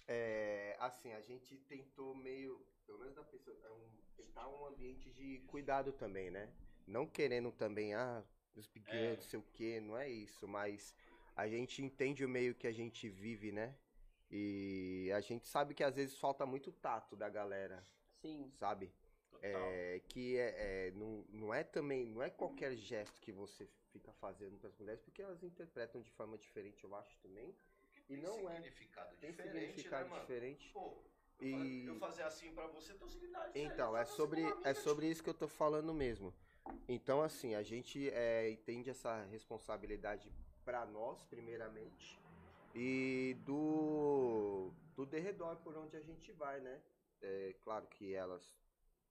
é, 0.07 0.75
assim, 0.79 1.13
a 1.13 1.21
gente 1.21 1.57
tentou 1.67 2.15
meio, 2.15 2.65
pelo 2.85 2.99
menos 2.99 3.15
da 3.15 3.23
pessoa, 3.23 3.55
é 3.63 3.69
um, 3.69 3.89
tentar 4.15 4.47
um 4.47 4.65
ambiente 4.67 5.11
de 5.11 5.39
cuidado 5.47 5.91
também, 5.91 6.29
né? 6.31 6.49
Não 6.85 7.05
querendo 7.05 7.51
também, 7.51 7.93
ah, 7.93 8.23
os 8.55 8.67
pequenos, 8.67 9.01
É. 9.03 9.15
não 9.15 9.21
sei 9.21 9.39
o 9.39 9.43
que, 9.53 9.79
não 9.81 9.97
é 9.97 10.09
isso, 10.09 10.47
mas 10.47 10.95
a 11.35 11.47
gente 11.47 11.83
entende 11.83 12.23
o 12.25 12.29
meio 12.29 12.55
que 12.55 12.65
a 12.67 12.71
gente 12.71 13.09
vive, 13.09 13.51
né? 13.51 13.75
E 14.31 15.11
a 15.15 15.21
gente 15.21 15.47
sabe 15.47 15.73
que 15.73 15.83
às 15.83 15.95
vezes 15.95 16.17
falta 16.17 16.45
muito 16.45 16.71
tato 16.71 17.15
da 17.15 17.29
galera, 17.29 17.83
Sim. 18.21 18.51
sabe? 18.57 18.91
É, 19.41 20.01
que 20.09 20.37
é, 20.37 20.87
é, 20.87 20.91
não, 20.91 21.23
não 21.29 21.53
é 21.53 21.63
também, 21.63 22.05
não 22.05 22.21
é 22.23 22.29
qualquer 22.29 22.75
gesto 22.75 23.21
que 23.21 23.31
você 23.31 23.67
fica 23.91 24.11
fazendo 24.13 24.57
para 24.57 24.69
as 24.69 24.77
mulheres, 24.77 25.01
porque 25.01 25.21
elas 25.21 25.43
interpretam 25.43 26.01
de 26.01 26.09
forma 26.11 26.37
diferente, 26.37 26.83
eu 26.83 26.95
acho 26.95 27.17
também. 27.19 27.55
E 28.09 28.15
Tem 28.15 28.21
não 28.21 28.49
é. 28.49 28.55
significado 28.55 29.15
Tem 29.17 29.31
diferente, 29.31 29.59
significado 29.59 30.09
né, 30.09 30.19
diferente. 30.19 30.71
Pô, 30.73 31.03
eu 31.39 31.47
E- 31.47 31.85
eu 31.87 31.99
fazer 31.99 32.23
assim 32.23 32.51
pra 32.51 32.67
você 32.67 32.93
tem 32.93 33.07
significado 33.07 33.45
diferente. 33.51 33.73
Então, 33.73 33.95
é 33.95 33.99
faço 33.99 34.15
sobre, 34.15 34.41
assim 34.41 34.59
é 34.63 34.73
sobre 34.73 35.07
isso 35.07 35.23
que 35.23 35.29
eu 35.29 35.33
tô 35.33 35.47
falando 35.47 35.93
mesmo. 35.93 36.33
Então, 36.87 37.21
assim, 37.21 37.53
a 37.55 37.61
gente 37.63 38.09
é, 38.09 38.49
entende 38.49 38.89
essa 38.89 39.23
responsabilidade 39.25 40.31
pra 40.63 40.85
nós, 40.85 41.23
primeiramente, 41.25 42.21
e 42.73 43.35
do, 43.45 44.73
do 44.95 45.05
derredor 45.05 45.57
por 45.57 45.75
onde 45.77 45.97
a 45.97 46.01
gente 46.01 46.31
vai, 46.31 46.59
né? 46.61 46.81
É 47.21 47.53
claro 47.61 47.87
que 47.87 48.13
elas 48.13 48.53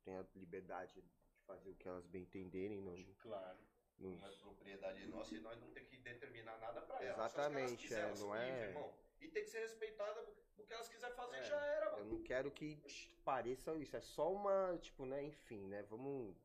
têm 0.06 0.16
a 0.16 0.24
liberdade 0.36 0.94
de 0.94 1.04
fazer 1.46 1.70
o 1.70 1.74
que 1.74 1.88
elas 1.88 2.06
bem 2.06 2.22
entenderem, 2.22 2.80
não, 2.80 2.94
Claro. 3.18 3.58
não- 3.98 4.24
é 4.24 4.30
propriedade 4.40 5.04
nossa 5.08 5.34
e 5.34 5.40
nós 5.40 5.60
não 5.60 5.68
temos 5.72 5.88
que 5.90 5.96
determinar 5.98 6.56
nada 6.58 6.80
pra 6.82 7.02
elas. 7.02 7.18
Exatamente, 7.34 7.68
elas 7.70 7.76
quiserem, 7.82 8.12
é, 8.14 8.18
não 8.20 8.34
é- 8.36 8.46
livres, 8.46 8.68
irmão. 8.68 8.94
E 9.20 9.28
tem 9.28 9.42
que 9.42 9.50
ser 9.50 9.60
respeitada 9.60 10.24
o 10.58 10.62
que 10.64 10.72
elas 10.72 10.88
quiserem 10.88 11.16
fazer 11.16 11.36
É, 11.38 11.42
já 11.42 11.60
era, 11.66 11.86
eu 11.86 11.92
mano. 11.98 12.04
não 12.12 12.22
quero 12.22 12.50
que 12.52 12.78
pareça 13.24 13.74
isso. 13.74 13.96
É 13.96 14.00
só 14.00 14.32
uma, 14.32 14.78
tipo, 14.80 15.04
né? 15.04 15.22
Enfim, 15.24 15.66
né? 15.66 15.82
Vamos. 15.82 16.36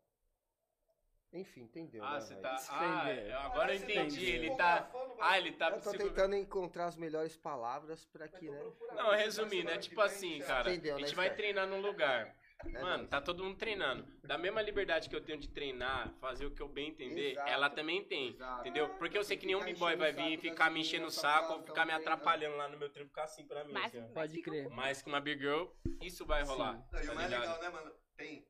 Enfim, 1.34 1.62
entendeu? 1.62 2.04
Ah, 2.04 2.16
né, 2.16 2.20
você 2.20 2.36
tá. 2.36 2.58
Ah, 2.70 3.46
agora 3.46 3.74
eu 3.74 3.80
você 3.80 3.86
tá 3.86 3.92
entendi. 3.94 4.26
Ele 4.26 4.56
tá. 4.58 4.92
Ah, 5.22 5.38
ele 5.38 5.54
tá 5.54 5.70
Eu 5.70 5.82
tô 5.82 5.92
tentando 5.92 6.36
encontrar 6.36 6.88
as 6.88 6.98
melhores 6.98 7.38
palavras 7.38 8.04
pra 8.06 8.28
Mas 8.28 8.38
que, 8.38 8.50
né? 8.50 8.60
Não, 8.94 9.06
Você 9.12 9.16
resumindo, 9.16 9.64
vai 9.70 9.78
é 9.78 9.82
semana 9.82 9.82
tipo 9.82 10.02
assim, 10.02 10.40
cara. 10.40 10.70
Entendeu, 10.72 10.96
A 10.96 11.00
gente 11.00 11.10
né, 11.12 11.16
vai 11.16 11.34
treinar 11.34 11.68
num 11.68 11.80
lugar. 11.80 12.36
É 12.66 12.82
Mano, 12.82 13.08
tá 13.08 13.20
todo 13.22 13.44
mundo 13.44 13.58
treinando. 13.58 14.06
Da 14.24 14.38
mesma 14.38 14.62
liberdade 14.62 15.10
que 15.10 15.16
eu 15.16 15.22
tenho 15.22 15.40
de 15.40 15.50
treinar, 15.50 16.12
fazer 16.20 16.46
o 16.46 16.52
que 16.52 16.62
eu 16.62 16.68
bem 16.68 16.90
entender, 16.90 17.32
Exato, 17.32 17.50
ela 17.50 17.70
também 17.70 18.04
tem. 18.04 18.30
exato. 18.30 18.62
Entendeu? 18.62 18.90
Porque 18.96 19.18
eu 19.18 19.24
sei 19.24 19.38
que 19.38 19.46
nenhum 19.46 19.64
b-boy 19.64 19.96
vai 19.96 20.12
vir 20.12 20.34
e 20.34 20.38
ficar 20.38 20.70
me 20.70 20.82
enchendo 20.82 21.08
o 21.08 21.12
saco 21.12 21.54
ou 21.54 21.64
ficar 21.64 21.86
me 21.86 21.92
atrapalhando 21.94 22.56
lá 22.58 22.68
no 22.68 22.78
meu 22.78 22.90
treino, 22.90 23.10
ficar 23.10 23.24
assim 23.24 23.46
pra 23.46 23.64
mim. 23.64 23.74
Mas, 23.74 23.86
assim, 23.96 24.14
Pode 24.14 24.42
crer. 24.42 24.70
Mas 24.70 25.02
com 25.02 25.10
uma 25.10 25.20
big 25.22 25.40
girl, 25.42 25.66
isso 26.02 26.26
vai 26.26 26.44
rolar. 26.44 26.78
Sim. 26.78 26.84
Não, 26.92 27.02
e 27.02 27.06
tá 27.06 27.12
o 27.12 27.16
mais 27.16 27.30
ligado? 27.30 27.42
legal, 27.42 27.62
né, 27.62 27.70
mano? 27.70 27.92
Tem 28.16 28.46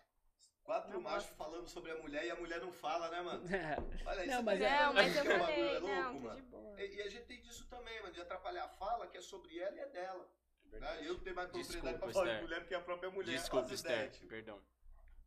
quatro 0.63 0.91
Não 0.91 1.01
machos 1.01 1.29
falando 1.37 1.67
sobre 1.67 1.91
a 1.91 1.95
mulher 1.95 2.25
e 2.25 2.31
a 2.31 2.35
mulher 2.35 2.59
não 2.61 2.71
fala, 2.71 3.09
né, 3.09 3.21
mano? 3.21 3.43
Olha 4.05 4.25
Não, 4.25 4.33
isso. 4.35 4.43
mas 4.43 4.59
tá 4.59 4.65
é-? 4.65 4.83
Não, 4.85 4.93
mas 4.93 5.15
eu 5.15 5.23
bagulho 5.23 5.39
falei, 5.39 5.59
é 5.75 5.79
louco, 5.79 5.95
não, 5.95 6.19
mano. 6.19 6.79
E, 6.79 6.95
e 6.95 7.01
a 7.01 7.09
gente 7.09 7.25
tem 7.25 7.41
disso 7.41 7.67
também, 7.69 8.01
mano, 8.01 8.13
de 8.13 8.21
atrapalhar 8.21 8.65
a 8.65 8.69
fala 8.69 9.07
que 9.07 9.17
é 9.17 9.21
sobre 9.21 9.57
ela 9.59 9.75
e 9.75 9.79
é 9.79 9.85
dela. 9.87 10.27
Né? 10.79 11.07
Eu 11.07 11.19
tenho 11.19 11.35
mais 11.35 11.49
propriedade 11.49 11.81
Desculpa, 11.81 11.97
pra 11.99 12.13
falar 12.13 12.25
de 12.25 12.29
Esther. 12.31 12.41
mulher 12.43 12.59
porque 12.61 12.73
é 12.73 12.77
a 12.77 12.81
própria 12.81 13.11
mulher. 13.11 13.31
Desculpa, 13.37 13.65
As 13.65 13.71
Esther. 13.71 13.91
ideias. 14.05 14.17
Perdão. 14.27 14.59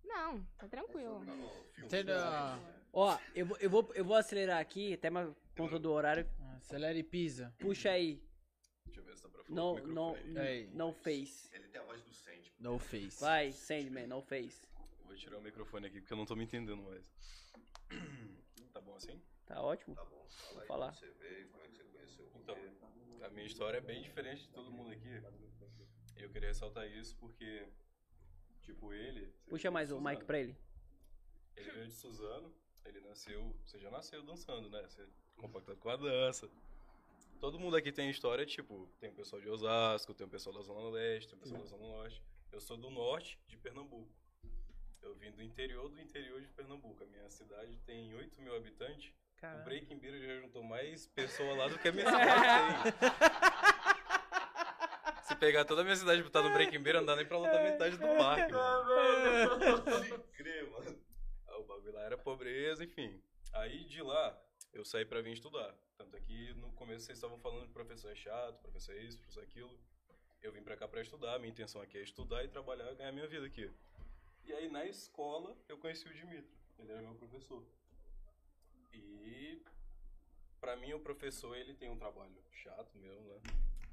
Não, 0.05 0.45
tá 0.59 0.69
tranquilo. 0.69 1.25
Não, 1.25 1.37
não, 1.37 1.49
filme, 1.73 1.87
Entendeu? 1.87 2.19
filme. 2.19 2.75
Ó, 2.93 3.19
eu, 3.35 3.47
vou- 3.47 3.57
eu, 3.59 3.71
vou, 3.71 3.93
eu 3.95 4.05
vou 4.05 4.17
acelerar 4.17 4.61
aqui, 4.61 4.93
até 4.95 5.11
mais 5.11 5.29
conta 5.57 5.79
do 5.79 5.91
horário. 5.93 6.29
Acelera 6.57 6.97
e 6.99 7.03
pisa. 7.03 7.55
Puxa 7.59 7.91
aí. 7.91 8.23
Deixa 8.87 9.01
eu 9.01 9.05
ver 9.05 9.17
se 9.17 9.23
dá 9.23 9.29
pra 9.29 9.43
falar 9.45 9.55
Não, 9.57 9.77
com 9.77 9.83
o 9.83 9.87
não, 9.87 10.09
microfone. 10.13 10.39
Aí. 10.39 10.71
não 10.73 10.93
fez. 10.93 11.51
Ele 11.53 11.69
tem 11.69 11.81
a 11.81 11.85
voz 11.85 12.03
do 12.03 12.13
Sandy. 12.13 12.53
No 12.59 12.79
face. 12.79 13.21
Vai, 13.21 13.53
Sandman, 13.53 14.07
não 14.07 14.23
fez. 14.23 14.67
Vou 15.07 15.15
tirar 15.17 15.39
o 15.39 15.43
microfone 15.43 15.87
aqui 15.87 16.01
porque 16.01 16.13
eu 16.13 16.17
não 16.17 16.27
tô 16.27 16.35
me 16.37 16.45
entendendo 16.45 16.83
mais. 16.83 17.11
Tá 18.73 18.81
bom 18.81 18.97
assim? 18.97 19.23
Tá 19.47 19.63
ótimo. 19.63 19.95
Tá 19.95 20.05
bom, 20.05 20.27
fala 20.29 20.63
aí 20.63 20.67
falar. 20.67 20.87
como 20.95 20.99
você 20.99 21.11
veio, 21.13 21.49
como 21.49 21.63
é 21.63 21.69
que 21.69 21.77
você 21.77 21.85
conheceu 21.85 22.25
o 22.25 22.39
Então. 22.41 22.57
A 23.25 23.31
minha 23.31 23.47
história 23.47 23.79
é 23.79 23.81
bem 23.81 24.03
diferente 24.03 24.43
de 24.43 24.49
todo 24.51 24.71
mundo 24.71 24.91
aqui. 24.91 25.09
Eu 26.17 26.31
queria 26.31 26.49
ressaltar 26.49 26.87
isso 26.87 27.17
porque, 27.17 27.67
tipo, 28.61 28.93
ele. 28.93 29.33
Puxa 29.49 29.71
mais 29.71 29.91
o 29.91 30.01
mic 30.01 30.25
pra 30.25 30.39
ele. 30.39 30.57
Ele 31.57 31.71
veio 31.71 31.87
de 31.87 31.95
Suzano, 31.95 32.55
ele 32.85 33.01
nasceu. 33.01 33.55
Você 33.65 33.79
já 33.79 33.91
nasceu 33.91 34.23
dançando, 34.23 34.69
né? 34.69 34.83
Você 34.83 35.09
compactado 35.37 35.79
com 35.79 35.89
a 35.89 35.97
dança. 35.97 36.51
Todo 37.41 37.59
mundo 37.59 37.77
aqui 37.77 37.93
tem 37.93 38.11
história, 38.11 38.47
tipo, 38.47 38.89
tem 38.99 39.11
o 39.11 39.15
pessoal 39.15 39.41
de 39.41 39.49
Osasco, 39.49 40.15
tem 40.15 40.27
o 40.27 40.31
pessoal 40.31 40.55
da 40.57 40.63
Zona 40.63 40.89
Leste, 40.91 41.29
tem 41.29 41.39
o 41.39 41.41
pessoal 41.41 41.61
da 41.61 41.67
Zona 41.67 41.87
Norte. 41.87 42.23
Eu 42.53 42.61
sou 42.61 42.77
do 42.77 42.91
norte 42.91 43.39
de 43.49 43.57
Pernambuco. 43.57 44.09
Eu 45.03 45.15
vim 45.15 45.31
do 45.33 45.43
interior 45.43 45.89
do 45.89 46.01
interior 46.01 46.41
de 46.41 46.49
Pernambuco. 46.49 47.03
A 47.03 47.07
minha 47.07 47.29
cidade 47.29 47.77
tem 47.85 48.15
8 48.15 48.41
mil 48.41 48.55
habitantes. 48.55 49.13
O 49.45 49.47
Caramba. 49.47 49.65
Breaking 49.65 49.99
Beer 49.99 50.21
já 50.23 50.41
juntou 50.41 50.63
mais 50.63 51.07
pessoas 51.09 51.57
lá 51.59 51.69
do 51.69 51.79
que 51.79 51.89
a 51.89 51.93
minha 51.93 52.07
cidade 52.11 52.93
tem. 52.93 53.11
Se 55.23 55.37
pegar 55.37 55.65
toda 55.65 55.81
a 55.81 55.85
minha 55.85 55.97
cidade 55.97 56.21
e 56.21 56.25
botar 56.25 56.43
no 56.43 56.51
Breaking 56.53 56.83
Beer, 56.83 56.97
não 56.97 57.05
dá 57.07 57.17
nem 57.17 57.27
pra 57.27 57.39
lotar 57.39 57.63
metade 57.63 57.97
do 57.97 58.07
parque, 58.17 58.53
mano. 58.53 59.83
Pode 59.83 60.23
crer, 60.33 60.71
mano. 60.71 60.99
Ah, 61.49 61.59
O 61.59 61.65
bagulho 61.65 61.93
lá 61.93 62.03
era 62.03 62.17
pobreza, 62.19 62.85
enfim. 62.85 63.21
Aí 63.53 63.85
de 63.85 64.03
lá, 64.03 64.39
eu 64.73 64.85
saí 64.85 65.05
pra 65.05 65.21
vir 65.21 65.33
estudar. 65.33 65.75
Tanto 65.97 66.17
é 66.17 66.21
que 66.21 66.53
no 66.55 66.71
começo 66.73 67.07
vocês 67.07 67.17
estavam 67.19 67.39
falando 67.39 67.67
que 67.67 67.73
professor 67.73 68.11
é 68.11 68.15
chato, 68.15 68.59
professor 68.61 68.95
é 68.95 68.99
isso, 69.01 69.19
professor 69.19 69.41
é 69.41 69.45
aquilo. 69.45 69.79
Eu 70.43 70.53
vim 70.53 70.63
pra 70.63 70.77
cá 70.77 70.87
pra 70.89 71.01
estudar, 71.01 71.39
minha 71.39 71.51
intenção 71.51 71.81
aqui 71.81 71.97
é 71.97 72.03
estudar 72.03 72.45
e 72.45 72.49
trabalhar 72.49 72.91
e 72.93 72.97
ganhar 72.97 73.13
minha 73.13 73.27
vida 73.27 73.47
aqui. 73.47 73.71
E 74.45 74.53
aí 74.53 74.69
na 74.69 74.85
escola 74.85 75.57
eu 75.69 75.79
conheci 75.79 76.07
o 76.07 76.13
Dimitri, 76.13 76.47
ele 76.79 76.93
era 76.93 77.01
meu 77.01 77.15
professor. 77.15 77.65
E 78.99 79.63
pra 80.61 80.77
mim 80.77 80.93
o 80.93 81.01
professor 81.01 81.57
ele 81.57 81.75
tem 81.75 81.91
um 81.91 81.97
trabalho 81.99 82.35
chato 82.53 82.97
mesmo, 82.99 83.23
né? 83.29 83.41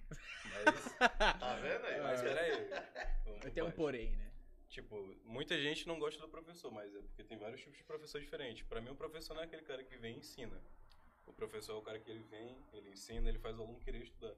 Mas, 0.10 0.98
Tá 1.40 1.56
vendo 1.56 1.86
aí? 1.86 2.02
mas 2.02 2.22
peraí. 2.22 2.70
por 3.42 3.52
ter 3.52 3.64
um 3.64 3.72
porém, 3.72 4.16
né? 4.16 4.32
Tipo, 4.70 4.96
muita 5.26 5.60
gente 5.60 5.86
não 5.86 6.00
gosta 6.00 6.20
do 6.22 6.30
professor, 6.30 6.72
mas 6.72 6.96
é 6.96 7.02
porque 7.02 7.24
tem 7.24 7.38
vários 7.38 7.60
tipos 7.60 7.78
de 7.78 7.84
professor 7.84 8.22
diferentes. 8.22 8.64
Pra 8.64 8.80
mim, 8.80 8.92
o 8.92 8.96
professor 8.96 9.34
não 9.34 9.42
é 9.42 9.46
aquele 9.46 9.64
cara 9.64 9.84
que 9.84 9.98
vem 9.98 10.16
e 10.16 10.20
ensina. 10.20 10.62
O 11.26 11.34
professor 11.34 11.74
é 11.74 11.76
o 11.78 11.82
cara 11.82 12.00
que 12.00 12.10
ele 12.10 12.24
vem, 12.24 12.58
ele 12.74 12.90
ensina, 12.90 13.28
ele 13.30 13.40
faz 13.40 13.58
o 13.58 13.62
aluno 13.64 13.80
querer 13.80 14.02
estudar. 14.02 14.34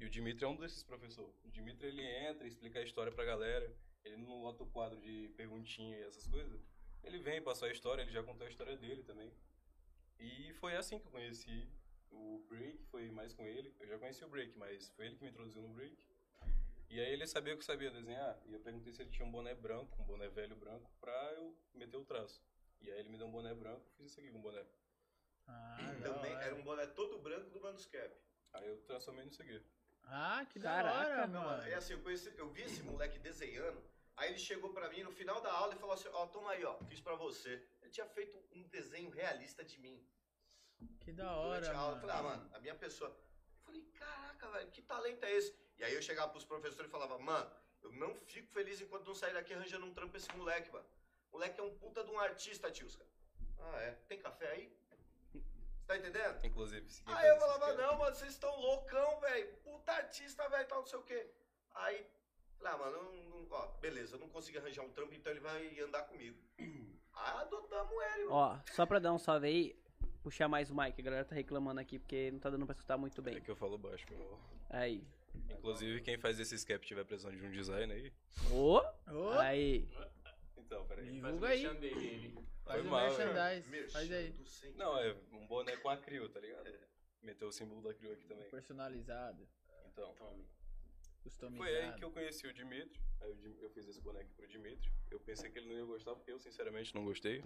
E 0.00 0.04
o 0.06 0.10
Dimitri 0.10 0.44
é 0.44 0.48
um 0.48 0.56
desses 0.56 0.82
professores. 0.82 1.34
O 1.44 1.50
Dimitri, 1.50 1.88
ele 1.88 2.02
entra, 2.02 2.46
explica 2.46 2.78
a 2.78 2.82
história 2.82 3.12
pra 3.12 3.24
galera, 3.24 3.70
ele 4.04 4.16
não 4.16 4.42
lota 4.42 4.62
o 4.62 4.66
quadro 4.66 4.98
de 5.00 5.30
perguntinha 5.36 5.98
e 5.98 6.02
essas 6.02 6.26
coisas. 6.26 6.60
Ele 7.02 7.18
vem 7.18 7.42
passar 7.42 7.66
a 7.66 7.70
história, 7.70 8.02
ele 8.02 8.10
já 8.10 8.22
contou 8.22 8.46
a 8.46 8.50
história 8.50 8.76
dele 8.76 9.02
também. 9.02 9.30
E 10.18 10.52
foi 10.54 10.76
assim 10.76 10.98
que 10.98 11.06
eu 11.06 11.10
conheci 11.10 11.68
o 12.10 12.44
break, 12.48 12.82
foi 12.86 13.10
mais 13.10 13.32
com 13.34 13.46
ele. 13.46 13.74
Eu 13.80 13.86
já 13.86 13.98
conheci 13.98 14.24
o 14.24 14.28
break, 14.28 14.56
mas 14.58 14.88
foi 14.90 15.06
ele 15.06 15.16
que 15.16 15.22
me 15.24 15.30
introduziu 15.30 15.62
no 15.62 15.68
break. 15.68 15.96
E 16.90 17.00
aí 17.00 17.12
ele 17.12 17.26
sabia 17.26 17.54
que 17.54 17.58
eu 17.60 17.64
sabia 17.64 17.90
desenhar, 17.90 18.38
e 18.46 18.52
eu 18.52 18.60
perguntei 18.60 18.92
se 18.92 19.02
ele 19.02 19.10
tinha 19.10 19.26
um 19.26 19.30
boné 19.30 19.54
branco, 19.54 20.00
um 20.00 20.04
boné 20.04 20.28
velho 20.28 20.54
branco, 20.54 20.88
pra 21.00 21.12
eu 21.32 21.54
meter 21.74 21.96
o 21.96 22.04
traço. 22.04 22.40
E 22.80 22.90
aí 22.90 23.00
ele 23.00 23.08
me 23.08 23.18
deu 23.18 23.26
um 23.26 23.32
boné 23.32 23.52
branco, 23.54 23.80
eu 23.80 23.92
fiz 23.96 24.06
isso 24.12 24.20
aqui 24.20 24.30
com 24.30 24.38
o 24.38 24.42
boné. 24.42 24.64
Ah, 25.46 25.76
Também 26.02 26.32
hora. 26.34 26.44
era 26.44 26.54
um 26.54 26.62
boné 26.62 26.86
todo 26.86 27.18
branco 27.18 27.50
do 27.50 27.60
Manuscap. 27.60 28.14
Aí 28.52 28.66
eu 28.68 28.76
transformei 28.82 29.24
nisso 29.24 29.42
aqui. 29.42 29.60
Ah, 30.04 30.46
que 30.50 30.58
da 30.58 30.76
hora, 30.84 31.26
Não, 31.26 31.42
mano. 31.42 31.62
é 31.64 31.74
assim, 31.74 31.94
eu, 31.94 32.00
conheci, 32.02 32.32
eu 32.36 32.48
vi 32.50 32.62
esse 32.62 32.82
moleque 32.82 33.18
desenhando, 33.18 33.82
aí 34.16 34.28
ele 34.30 34.38
chegou 34.38 34.72
pra 34.72 34.88
mim 34.90 35.02
no 35.02 35.10
final 35.10 35.40
da 35.40 35.50
aula 35.52 35.74
e 35.74 35.78
falou 35.78 35.94
assim, 35.94 36.08
ó, 36.12 36.26
toma 36.26 36.50
aí, 36.52 36.64
ó, 36.64 36.76
fiz 36.84 37.00
pra 37.00 37.14
você. 37.16 37.66
Tinha 37.94 38.08
feito 38.08 38.36
um 38.52 38.64
desenho 38.64 39.08
realista 39.08 39.64
de 39.64 39.78
mim. 39.78 40.04
Que 40.98 41.12
da 41.12 41.36
hora, 41.36 41.70
a 41.70 41.78
aula. 41.78 41.92
Eu 41.92 42.00
mano. 42.00 42.00
falei, 42.00 42.16
ah, 42.16 42.22
mano, 42.24 42.50
a 42.56 42.58
minha 42.58 42.74
pessoa. 42.74 43.08
Eu 43.10 43.62
falei, 43.66 43.82
caraca, 43.92 44.50
velho, 44.50 44.70
que 44.72 44.82
talento 44.82 45.22
é 45.24 45.32
esse? 45.32 45.56
E 45.78 45.84
aí 45.84 45.94
eu 45.94 46.02
chegava 46.02 46.32
pros 46.32 46.44
professores 46.44 46.88
e 46.88 46.90
falava, 46.90 47.16
mano, 47.20 47.48
eu 47.82 47.92
não 47.92 48.12
fico 48.26 48.48
feliz 48.52 48.80
enquanto 48.80 49.06
não 49.06 49.14
sair 49.14 49.32
daqui 49.32 49.54
arranjando 49.54 49.86
um 49.86 49.94
trampo 49.94 50.16
esse 50.16 50.28
moleque, 50.36 50.72
mano. 50.72 50.84
O 51.30 51.34
moleque 51.34 51.60
é 51.60 51.62
um 51.62 51.72
puta 51.78 52.02
de 52.02 52.10
um 52.10 52.18
artista, 52.18 52.68
tios, 52.68 52.96
cara. 52.96 53.08
Ah, 53.60 53.80
é? 53.82 53.90
Tem 54.08 54.18
café 54.18 54.50
aí? 54.50 54.76
Você 55.32 55.86
tá 55.86 55.96
entendendo? 55.96 56.44
Inclusive, 56.44 56.90
se 56.90 57.00
Aí 57.06 57.28
eu 57.28 57.38
falava, 57.38 57.60
caras- 57.60 57.76
não, 57.78 57.96
mano, 57.98 58.16
vocês 58.16 58.32
estão 58.32 58.58
loucão, 58.58 59.20
velho. 59.20 59.56
Puta 59.58 59.92
artista, 59.92 60.48
velho, 60.48 60.66
tal, 60.66 60.80
não 60.80 60.86
sei 60.86 60.98
o 60.98 61.02
quê. 61.04 61.30
Aí, 61.76 62.04
falei, 62.58 62.72
ah, 62.72 62.76
mano, 62.76 63.02
não, 63.04 63.12
não- 63.40 63.46
ó, 63.52 63.66
beleza, 63.78 64.16
eu 64.16 64.18
não 64.20 64.28
consegui 64.28 64.58
arranjar 64.58 64.82
um 64.82 64.92
trampo, 64.92 65.14
então 65.14 65.30
ele 65.30 65.40
vai 65.40 65.78
andar 65.78 66.02
comigo. 66.08 66.36
Adotamos 67.16 67.92
ele, 67.92 68.24
mano. 68.24 68.30
Ó, 68.30 68.58
só 68.72 68.84
pra 68.86 68.98
dar 68.98 69.12
um 69.12 69.18
salve 69.18 69.46
aí, 69.46 69.76
puxar 70.22 70.48
mais 70.48 70.70
o 70.70 70.74
mic, 70.76 70.98
a 71.00 71.04
galera 71.04 71.24
tá 71.24 71.34
reclamando 71.34 71.80
aqui 71.80 71.98
porque 71.98 72.30
não 72.30 72.38
tá 72.38 72.50
dando 72.50 72.66
pra 72.66 72.74
escutar 72.74 72.96
muito 72.96 73.20
É 73.20 73.24
bem. 73.24 73.40
que 73.40 73.50
eu 73.50 73.56
falo 73.56 73.78
baixo, 73.78 74.06
meu 74.10 74.18
irmão. 74.20 74.38
Aí. 74.70 75.04
Inclusive, 75.50 76.00
quem 76.02 76.16
faz 76.18 76.38
esse 76.38 76.64
cap 76.66 76.84
tiver 76.86 77.04
precisando 77.04 77.36
de 77.36 77.44
um 77.44 77.50
design 77.50 77.92
aí. 77.92 78.12
Ô! 78.52 78.78
Ô, 79.10 79.30
Aí. 79.40 79.88
Então, 80.56 80.86
peraí. 80.86 81.10
Divulga 81.10 81.48
aí. 81.48 81.64
Faz 82.64 82.80
Foi 82.80 82.88
o 82.88 82.90
mal, 82.90 83.00
merchandise. 83.08 83.68
Merchan 83.70 83.92
Faz 83.92 84.12
aí. 84.12 84.34
Não, 84.76 84.98
é 84.98 85.14
um 85.32 85.46
boné 85.46 85.76
com 85.76 85.88
a 85.88 85.96
Crio, 85.96 86.28
tá 86.28 86.40
ligado? 86.40 86.72
Meteu 87.22 87.48
o 87.48 87.52
símbolo 87.52 87.82
da 87.82 87.92
Crio 87.94 88.12
aqui 88.12 88.24
também. 88.26 88.48
Personalizado. 88.48 89.46
Então, 89.92 90.14
Customizado. 91.24 91.56
foi 91.56 91.76
aí 91.76 91.92
que 91.94 92.04
eu 92.04 92.10
conheci 92.12 92.46
o 92.46 92.52
Dimitri. 92.52 93.00
Aí 93.20 93.34
Dim- 93.36 93.56
eu 93.60 93.70
fiz 93.70 93.88
esse 93.88 94.00
boneco 94.00 94.30
pro 94.34 94.46
Dimitri. 94.46 94.92
Eu 95.10 95.18
pensei 95.20 95.50
que 95.50 95.58
ele 95.58 95.68
não 95.68 95.76
ia 95.76 95.84
gostar, 95.84 96.14
porque 96.14 96.30
eu 96.30 96.38
sinceramente 96.38 96.94
não 96.94 97.04
gostei. 97.04 97.42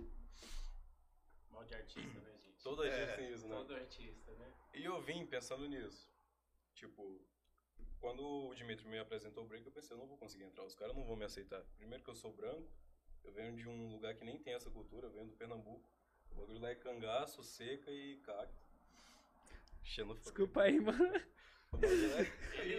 Mal 1.50 1.64
de 1.64 1.74
artista, 1.74 2.20
né, 2.20 2.32
gente? 2.38 2.62
Toda 2.62 2.86
É, 2.86 3.06
gente 3.06 3.16
tem 3.16 3.32
isso, 3.32 3.46
né? 3.48 3.54
Todo 3.56 3.74
artista, 3.74 4.32
né? 4.32 4.52
E 4.74 4.84
eu 4.84 5.00
vim 5.00 5.24
pensando 5.26 5.66
nisso. 5.68 6.08
Tipo, 6.74 7.20
quando 8.00 8.22
o 8.48 8.54
Dimitri 8.54 8.86
me 8.88 8.98
apresentou 8.98 9.44
o 9.44 9.46
break, 9.46 9.64
eu 9.66 9.72
pensei, 9.72 9.94
eu 9.94 9.98
não 9.98 10.06
vou 10.06 10.16
conseguir 10.18 10.44
entrar, 10.44 10.64
os 10.64 10.74
caras 10.74 10.94
não 10.94 11.04
vão 11.04 11.16
me 11.16 11.24
aceitar. 11.24 11.62
Primeiro 11.76 12.02
que 12.04 12.10
eu 12.10 12.14
sou 12.16 12.32
branco, 12.32 12.68
Eu 13.24 13.32
venho 13.32 13.54
de 13.56 13.68
um 13.68 13.90
lugar 13.92 14.14
que 14.14 14.24
nem 14.24 14.38
tem 14.38 14.54
essa 14.54 14.70
cultura, 14.70 15.06
eu 15.06 15.10
venho 15.10 15.26
do 15.26 15.32
Pernambuco. 15.36 15.90
O 16.30 16.36
bagulho 16.36 16.60
lá 16.60 16.70
é 16.70 16.74
cangaço, 16.76 17.42
seca 17.42 17.90
e 17.90 18.16
cacto. 18.20 18.62
Xenofobia. 19.82 20.22
Desculpa 20.22 20.62
aí, 20.62 20.78
mano. 20.80 20.98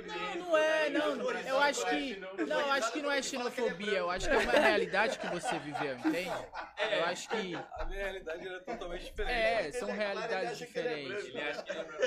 Não, 0.06 0.35
não 0.35 0.58
é, 0.58 0.90
não. 0.90 1.32
Eu 1.32 1.59
acho 1.59 1.85
que. 1.90 2.16
Não, 2.18 2.59
eu 2.59 2.72
acho 2.72 2.92
que 2.92 3.01
não 3.01 3.11
é 3.11 3.22
xenofobia. 3.22 3.98
Eu 4.00 4.09
acho 4.09 4.27
que 4.27 4.35
é 4.35 4.40
uma 4.40 4.51
realidade 4.51 5.19
que 5.19 5.27
você 5.27 5.59
viveu, 5.59 5.98
entende? 5.98 6.30
Eu 6.92 7.06
acho 7.06 7.30
que. 7.30 7.56
A 7.56 7.85
minha 7.85 8.01
realidade 8.01 8.48
era 8.48 8.59
totalmente 8.61 9.06
diferente. 9.06 9.32
É, 9.32 9.72
são 9.72 9.92
realidades 9.92 10.58
diferentes. 10.58 11.26
Ele 11.26 11.42
acha 11.42 11.64
que 11.64 11.72
ele 11.72 11.80
é 11.80 11.84
branco 11.84 12.00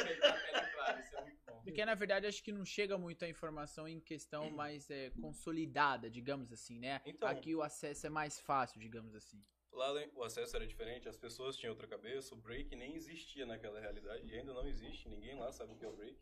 tá 0.77 1.01
isso 1.01 1.17
é 1.17 1.20
muito 1.20 1.39
bom. 1.47 1.61
Porque 1.62 1.85
na 1.85 1.94
verdade 1.94 2.27
acho 2.27 2.43
que 2.43 2.52
não 2.52 2.65
chega 2.65 2.99
muito 2.99 3.25
a 3.25 3.28
informação 3.28 3.86
em 3.86 4.01
questão 4.01 4.51
mais 4.51 4.91
é, 4.91 5.11
consolidada, 5.20 6.11
digamos 6.11 6.52
assim, 6.52 6.78
né? 6.78 7.01
Então. 7.07 7.28
Aqui 7.28 7.55
o 7.55 7.62
acesso 7.62 8.07
é 8.07 8.11
mais 8.11 8.41
fácil, 8.41 8.81
digamos 8.81 9.15
assim. 9.15 9.41
Lá 9.73 9.93
o 10.15 10.23
acesso 10.23 10.57
era 10.57 10.67
diferente, 10.67 11.09
as 11.09 11.17
pessoas 11.17 11.57
tinham 11.57 11.73
outra 11.73 11.86
cabeça, 11.86 12.35
o 12.35 12.39
break 12.39 12.75
nem 12.77 12.94
existia 12.94 13.47
naquela 13.47 13.81
realidade 13.81 14.27
e 14.27 14.39
ainda 14.39 14.52
não 14.52 14.67
existe, 14.67 15.09
ninguém 15.09 15.35
lá 15.35 15.51
sabe 15.51 15.73
o 15.73 15.77
que 15.77 15.85
é 15.85 15.89
o 15.89 15.97
break. 15.97 16.19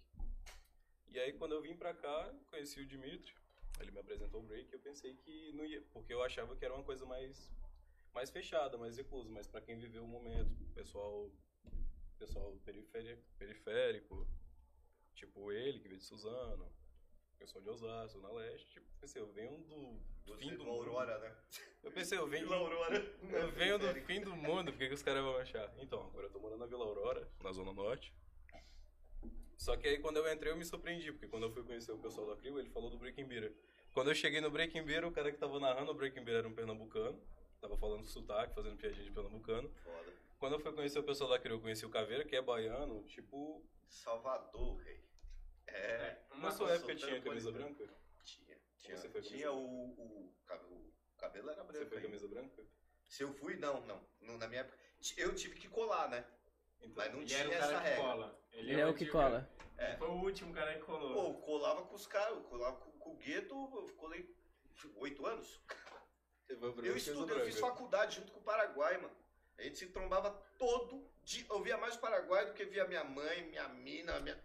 E 1.11 1.19
aí 1.19 1.33
quando 1.33 1.53
eu 1.53 1.63
vim 1.63 1.75
pra 1.77 1.93
cá, 1.93 2.33
conheci 2.51 2.81
o 2.81 2.87
Dimitri, 2.87 3.35
ele 3.81 3.91
me 3.91 3.99
apresentou 3.99 4.41
o 4.41 4.45
break 4.45 4.71
e 4.71 4.75
eu 4.75 4.81
pensei 4.81 5.15
que 5.15 5.53
não 5.53 5.65
ia, 5.65 5.83
porque 5.93 6.13
eu 6.13 6.23
achava 6.23 6.55
que 6.55 6.65
era 6.65 6.75
uma 6.75 6.85
coisa 6.85 7.05
mais 7.07 7.51
mais 8.13 8.29
fechada, 8.31 8.77
mais 8.77 8.97
reclusa, 8.97 9.31
mas 9.31 9.47
pra 9.47 9.61
quem 9.61 9.79
viveu 9.79 10.03
o 10.05 10.09
momento, 10.09 10.51
pessoal 10.75 11.31
pessoal 12.19 12.55
periférico, 12.65 13.23
periférico, 13.39 14.27
tipo 15.15 15.51
ele 15.51 15.79
que 15.81 15.89
veio 15.89 15.99
de 15.99 16.05
Suzano, 16.05 16.71
pessoal 17.39 17.63
de 17.63 17.71
Osasco, 17.71 18.21
Zona 18.21 18.33
Leste, 18.35 18.69
tipo, 18.69 18.87
pensei, 19.01 19.23
eu 19.23 19.33
venho 19.33 19.57
do 19.65 20.01
Você 20.27 20.37
fim 20.37 20.51
do 20.51 20.59
do 20.59 20.65
mundo. 20.65 20.91
Aurora, 20.91 21.19
né? 21.19 21.35
Eu 21.83 21.91
pensei, 21.91 22.19
eu 22.19 22.27
venho 22.27 22.45
Vila 22.47 22.57
Aurora. 22.57 22.97
eu 23.23 23.51
venho 23.53 23.79
do 23.79 23.95
fim 24.03 24.21
do 24.21 24.37
mundo, 24.37 24.71
por 24.71 24.79
que, 24.79 24.89
que 24.89 24.95
os 24.95 25.03
caras 25.03 25.23
vão 25.23 25.37
achar? 25.39 25.73
Então, 25.79 26.07
agora 26.09 26.27
eu 26.27 26.31
tô 26.31 26.39
morando 26.39 26.61
na 26.61 26.67
Vila 26.67 26.85
Aurora, 26.85 27.27
na 27.43 27.53
Zona 27.53 27.73
Norte. 27.73 28.13
Só 29.61 29.77
que 29.77 29.87
aí 29.87 29.99
quando 29.99 30.17
eu 30.17 30.33
entrei 30.33 30.51
eu 30.51 30.57
me 30.57 30.65
surpreendi, 30.65 31.13
porque 31.13 31.29
quando 31.29 31.43
eu 31.43 31.51
fui 31.53 31.63
conhecer 31.63 31.93
o 31.93 31.99
pessoal 31.99 32.27
da 32.29 32.37
Crio, 32.37 32.59
ele 32.59 32.71
falou 32.71 32.89
do 32.89 32.97
Breaking 32.97 33.27
Beer. 33.27 33.53
Quando 33.93 34.11
eu 34.11 34.15
cheguei 34.15 34.41
no 34.41 34.51
Breaking 34.51 34.83
Beer, 34.85 35.05
o 35.05 35.13
cara 35.13 35.31
que 35.31 35.37
tava 35.37 35.61
narrando 35.61 35.91
o 35.91 35.95
Breaking 35.95 36.25
Beer 36.25 36.39
era 36.39 36.49
um 36.49 36.55
pernambucano. 36.55 37.23
Tava 37.61 37.77
falando 37.77 38.07
sotaque, 38.07 38.55
fazendo 38.55 38.79
piadinha 38.79 39.05
de 39.05 39.11
pernambucano. 39.11 39.69
Foda. 39.85 40.13
Quando 40.39 40.55
eu 40.55 40.61
fui 40.61 40.73
conhecer 40.73 40.99
o 40.99 41.03
pessoal 41.03 41.29
da 41.29 41.39
Crio, 41.39 41.57
eu 41.57 41.61
conheci 41.61 41.85
o 41.85 41.91
Caveira, 41.91 42.25
que 42.25 42.35
é 42.35 42.41
baiano, 42.41 43.05
tipo... 43.05 43.63
Salvador, 43.87 44.79
rei. 44.79 45.05
É. 45.67 46.17
Na 46.39 46.51
sua 46.51 46.73
época 46.73 46.97
tinha 46.97 47.21
camisa 47.21 47.53
branca? 47.53 47.85
Tinha. 48.25 48.57
Tinha, 48.79 48.97
Você 48.97 49.11
foi 49.11 49.21
tinha 49.21 49.53
o, 49.53 49.59
o, 49.59 50.33
o 50.33 51.17
cabelo 51.19 51.51
era 51.51 51.63
Você 51.63 51.73
branco. 51.73 51.89
foi 51.89 51.99
ainda. 51.99 52.09
camisa 52.09 52.29
branca? 52.29 52.63
Se 53.07 53.23
eu 53.25 53.33
fui, 53.35 53.57
não. 53.57 53.85
Não, 54.23 54.39
Na 54.39 54.49
minha 54.49 54.63
época. 54.63 54.79
Eu 55.19 55.35
tive 55.35 55.57
que 55.57 55.69
colar, 55.69 56.09
né? 56.09 56.25
Então, 56.83 57.05
Mas 57.05 57.13
não 57.13 57.21
Ele 57.21 57.27
tinha 57.27 57.41
era 57.41 57.49
o 57.49 57.53
essa 57.53 57.79
regra. 57.79 58.03
cola. 58.03 58.41
Ele 58.53 58.81
é 58.81 58.87
o 58.87 58.95
que 58.95 59.07
cola. 59.07 59.51
É. 59.79 59.97
Foi 59.97 60.09
o 60.09 60.23
último 60.23 60.53
cara 60.53 60.75
que 60.75 60.81
colou. 60.81 61.15
Pô, 61.15 61.29
eu 61.29 61.35
colava 61.35 61.83
com 61.83 61.95
os 61.95 62.07
caras, 62.07 62.35
eu 62.35 62.43
colava 62.43 62.77
com, 62.77 62.91
com 62.93 63.11
o 63.13 63.17
gueto, 63.17 63.55
eu 63.55 63.95
colei 63.97 64.35
oito 64.97 65.27
anos. 65.27 65.61
Eu 66.49 66.97
estudei, 66.97 67.37
eu 67.37 67.45
fiz 67.47 67.61
faculdade 67.61 68.17
junto 68.17 68.33
com 68.33 68.41
o 68.41 68.43
Paraguai, 68.43 68.97
mano. 68.97 69.15
A 69.57 69.63
gente 69.63 69.79
se 69.79 69.87
trombava 69.89 70.31
todo 70.59 71.07
dia. 71.23 71.47
Eu 71.49 71.63
via 71.63 71.77
mais 71.77 71.95
o 71.97 72.01
Paraguai 72.01 72.47
do 72.47 72.55
que 72.55 72.65
via 72.65 72.87
minha 72.87 73.05
mãe, 73.05 73.47
minha 73.47 73.69
mina, 73.69 74.19
minha. 74.21 74.43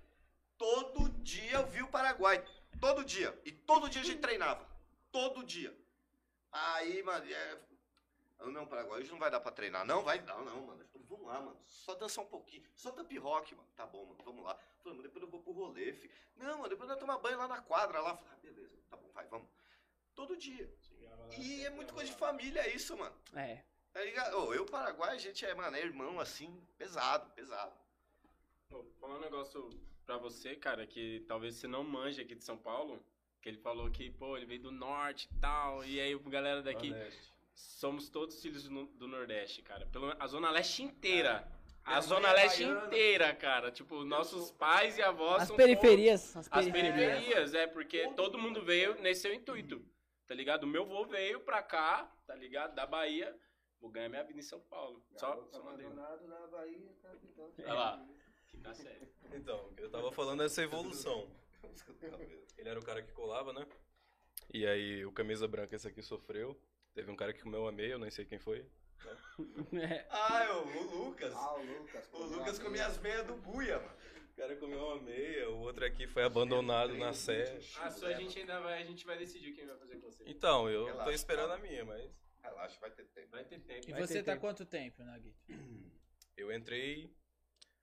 Todo 0.58 1.10
dia 1.24 1.58
eu 1.58 1.68
vi 1.68 1.82
o 1.82 1.88
Paraguai. 1.88 2.46
Todo 2.80 3.04
dia. 3.04 3.38
E 3.44 3.52
todo 3.52 3.90
dia 3.90 4.02
a 4.02 4.06
gente 4.06 4.20
treinava. 4.20 4.68
Todo 5.12 5.44
dia. 5.44 5.76
Aí, 6.52 7.02
mano, 7.04 7.26
é... 7.30 7.60
Eu, 8.40 8.52
não, 8.52 8.68
Paraguai, 8.68 9.00
hoje 9.00 9.12
não 9.12 9.20
vai 9.20 9.32
dar 9.32 9.40
pra 9.40 9.52
treinar. 9.52 9.86
Não, 9.86 10.04
vai 10.04 10.22
não, 10.22 10.44
não, 10.44 10.66
mano. 10.66 10.82
Eu 10.82 10.88
falei, 10.88 11.08
vamos 11.08 11.26
lá, 11.28 11.40
mano. 11.42 11.58
Só 11.66 11.96
dançar 11.96 12.24
um 12.24 12.28
pouquinho. 12.28 12.64
Só 12.76 12.92
dump 12.92 13.18
rock, 13.18 13.56
mano. 13.56 13.68
Tá 13.76 13.86
bom, 13.86 14.06
mano. 14.06 14.22
Vamos 14.24 14.44
lá. 14.44 14.52
Eu 14.52 14.84
falei, 14.84 14.98
mano, 14.98 15.04
depois 15.04 15.24
eu 15.24 15.30
vou 15.30 15.42
pro 15.42 15.54
rolê, 15.54 15.94
fi. 15.94 16.10
Não, 16.36 16.58
mano, 16.58 16.70
depois 16.70 16.90
nós 16.90 17.00
tomar 17.00 17.18
banho 17.20 17.38
lá 17.38 17.48
na 17.48 17.62
quadra 17.62 18.02
lá. 18.02 18.12
Eu 18.12 18.18
falei, 18.18 18.34
ah, 18.34 18.40
beleza. 18.42 18.78
Tá 18.90 18.98
bom, 18.98 19.10
vai, 19.14 19.28
vamos. 19.28 19.48
Todo 20.14 20.38
dia. 20.38 20.74
E 21.38 21.66
é 21.66 21.70
muito 21.70 21.94
coisa 21.94 22.12
de 22.12 22.18
família 22.18 22.68
isso, 22.74 22.96
mano. 22.98 23.16
É. 23.36 23.64
Tá 23.92 24.02
ligado? 24.04 24.38
Ô, 24.38 24.54
eu, 24.54 24.66
Paraguai, 24.66 25.16
a 25.16 25.18
gente 25.18 25.46
é, 25.46 25.54
mano, 25.54 25.76
é 25.76 25.82
irmão, 25.82 26.20
assim, 26.20 26.62
pesado, 26.78 27.30
pesado. 27.32 27.74
Falar 29.00 29.16
um 29.16 29.22
negócio 29.22 29.70
pra 30.06 30.18
você, 30.18 30.56
cara, 30.56 30.86
que 30.86 31.24
talvez 31.28 31.56
você 31.56 31.68
não 31.68 31.84
manje 31.84 32.22
aqui 32.22 32.36
de 32.36 32.44
São 32.44 32.58
Paulo. 32.58 33.04
Que 33.42 33.50
ele 33.50 33.58
falou 33.58 33.92
que, 33.92 34.10
pô, 34.10 34.36
ele 34.36 34.46
veio 34.46 34.64
do 34.64 34.72
norte 34.72 35.30
e 35.32 35.40
tal. 35.40 35.86
E 35.86 36.00
aí, 36.00 36.14
a 36.14 36.30
galera 36.30 36.64
daqui. 36.64 36.92
Honeste. 36.92 37.35
Somos 37.56 38.10
todos 38.10 38.42
filhos 38.42 38.64
do, 38.66 38.70
no- 38.72 38.86
do 38.88 39.08
Nordeste, 39.08 39.62
cara. 39.62 39.86
Pelo, 39.88 40.14
a 40.20 40.28
Zona 40.28 40.52
Leste 40.52 40.84
inteira. 40.84 41.50
A 41.84 42.02
Zona 42.02 42.30
é 42.30 42.34
Leste 42.34 42.64
baiana. 42.66 42.86
inteira, 42.88 43.34
cara. 43.36 43.72
Tipo, 43.72 44.04
nossos 44.04 44.52
pais 44.52 44.98
e 44.98 45.02
avós 45.02 45.44
As 45.44 45.48
são 45.50 45.56
periferias. 45.56 46.36
As 46.36 46.48
As 46.52 46.66
periferias. 46.66 46.96
periferias, 46.96 47.54
é, 47.54 47.68
porque 47.68 48.08
todo 48.16 48.38
mundo 48.40 48.64
veio 48.64 49.00
nesse 49.02 49.22
seu 49.22 49.34
intuito, 49.34 49.82
tá 50.28 50.34
ligado? 50.34 50.64
O 50.64 50.68
meu 50.68 50.86
vô 50.86 51.06
veio 51.06 51.40
pra 51.42 51.62
cá, 51.62 52.12
tá 52.26 52.34
ligado? 52.36 52.74
Da 52.74 52.86
Bahia, 52.88 53.38
vou 53.80 53.90
ganhar 53.92 54.10
minha 54.10 54.24
vida 54.24 54.40
em 54.40 54.42
São 54.44 54.60
Paulo. 54.62 55.02
Só, 55.16 55.46
só 55.52 55.64
mandei. 55.64 55.88
na 55.88 56.48
Bahia, 56.48 56.92
capitão. 57.04 57.52
Olha 57.60 57.74
lá, 57.74 58.06
que 58.50 58.58
tá 58.58 58.74
sério. 58.74 59.08
Então, 59.32 59.72
eu 59.78 59.90
tava 59.90 60.12
falando 60.12 60.40
dessa 60.40 60.64
evolução. 60.64 61.30
Ele 62.58 62.70
era 62.70 62.80
o 62.80 62.84
cara 62.84 63.02
que 63.04 63.12
colava, 63.12 63.54
né? 63.54 63.66
E 64.54 64.66
aí 64.66 65.06
o 65.06 65.12
camisa 65.12 65.48
branca 65.48 65.76
esse 65.76 65.88
aqui 65.88 66.02
sofreu. 66.02 66.60
Teve 66.96 67.12
um 67.12 67.16
cara 67.16 67.34
que 67.34 67.42
comeu 67.44 67.68
a 67.68 67.72
meia, 67.72 67.92
eu 67.92 68.00
nem 68.00 68.10
sei 68.10 68.26
quem 68.26 68.40
foi. 68.40 68.66
É. 69.74 70.08
Ah, 70.10 70.46
eu, 70.46 70.66
o 70.66 71.06
Lucas. 71.06 71.34
Ah, 71.36 71.56
o 71.56 71.64
Lucas. 71.64 72.10
o 72.14 72.24
Lucas 72.24 72.58
comia 72.58 72.88
as 72.88 72.98
meias 73.00 73.28
do 73.28 73.36
Buia, 73.36 73.78
mano. 73.78 73.96
O 74.32 74.36
cara 74.36 74.56
comeu 74.56 74.80
uma 74.80 75.02
meia, 75.02 75.50
o 75.50 75.60
outro 75.60 75.86
aqui 75.86 76.08
foi 76.08 76.24
abandonado 76.24 76.98
na 76.98 77.14
sé. 77.14 77.60
Ah, 77.82 77.92
só 77.92 78.08
a 78.08 78.14
gente 78.14 78.40
ainda 78.40 78.60
vai, 78.62 78.82
a 78.82 78.86
gente 78.86 79.06
vai 79.06 79.18
decidir 79.18 79.54
quem 79.54 79.66
vai 79.66 79.78
fazer 79.78 79.98
com 79.98 80.10
você. 80.10 80.24
Então, 80.26 80.70
eu 80.70 80.86
tô 80.86 80.92
Relaxa, 80.92 81.12
esperando 81.12 81.50
tá? 81.50 81.56
a 81.56 81.58
minha, 81.58 81.86
mas 81.86 82.10
Relaxa, 82.42 82.80
vai 82.80 82.92
ter 82.92 83.06
tempo. 83.08 83.28
Vai 83.32 83.44
ter 83.44 83.60
tempo. 83.60 83.90
E 83.90 83.92
Vai 83.92 84.02
você 84.02 84.24
tá 84.24 84.32
tempo. 84.34 84.42
quanto 84.42 84.66
tempo, 84.66 85.04
Naguito? 85.04 85.38
eu 86.38 86.52
entrei 86.54 87.14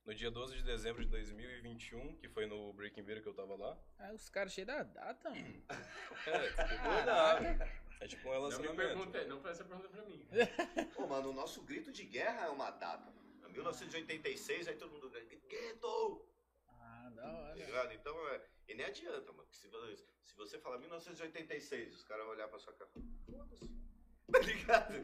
no 0.04 0.14
dia 0.14 0.30
12 0.30 0.56
de 0.56 0.62
dezembro 0.62 1.04
de 1.04 1.10
2021, 1.10 2.16
que 2.16 2.28
foi 2.28 2.46
no 2.46 2.72
Breaking 2.72 3.02
Beer 3.02 3.22
que 3.22 3.28
eu 3.28 3.34
tava 3.34 3.54
lá. 3.56 3.78
Ah, 3.98 4.12
os 4.12 4.28
caras 4.28 4.52
cheios 4.52 4.66
da 4.66 4.82
data, 4.82 5.30
mano. 5.30 5.62
É, 6.26 6.48
tipo. 6.48 7.72
É 8.02 8.06
tipo 8.08 8.28
um 8.28 8.32
Não 8.32 8.40
me 8.40 8.46
relacionamento. 8.48 8.76
pergunta, 8.76 9.24
não 9.26 9.40
faz 9.40 9.54
essa 9.60 9.64
pergunta 9.68 9.88
pra 9.88 10.02
mim. 10.04 10.26
Pô, 10.94 11.06
mano, 11.06 11.30
o 11.30 11.32
nosso 11.32 11.62
grito 11.62 11.92
de 11.92 12.04
guerra 12.04 12.46
é 12.46 12.50
uma 12.50 12.68
data. 12.70 13.12
Em 13.48 13.52
1986, 13.52 14.66
aí 14.66 14.76
todo 14.76 14.90
mundo 14.90 15.08
grita, 15.08 15.36
Gueto! 15.48 16.26
Ah, 16.68 17.10
da 17.14 17.22
Tá 17.22 17.28
hora. 17.28 17.54
ligado? 17.54 17.92
Então, 17.92 18.28
é, 18.30 18.40
e 18.66 18.74
nem 18.74 18.86
adianta, 18.86 19.32
mano. 19.32 19.48
Se 19.52 19.68
você, 19.68 20.04
se 20.24 20.34
você 20.34 20.58
falar 20.58 20.78
1986, 20.78 21.94
os 21.94 22.02
caras 22.02 22.24
vão 22.24 22.34
olhar 22.34 22.48
pra 22.48 22.58
sua 22.58 22.72
cara 22.72 22.90
e 22.96 23.30
foda-se. 23.30 23.70
Tá 24.32 24.38
ligado? 24.40 24.94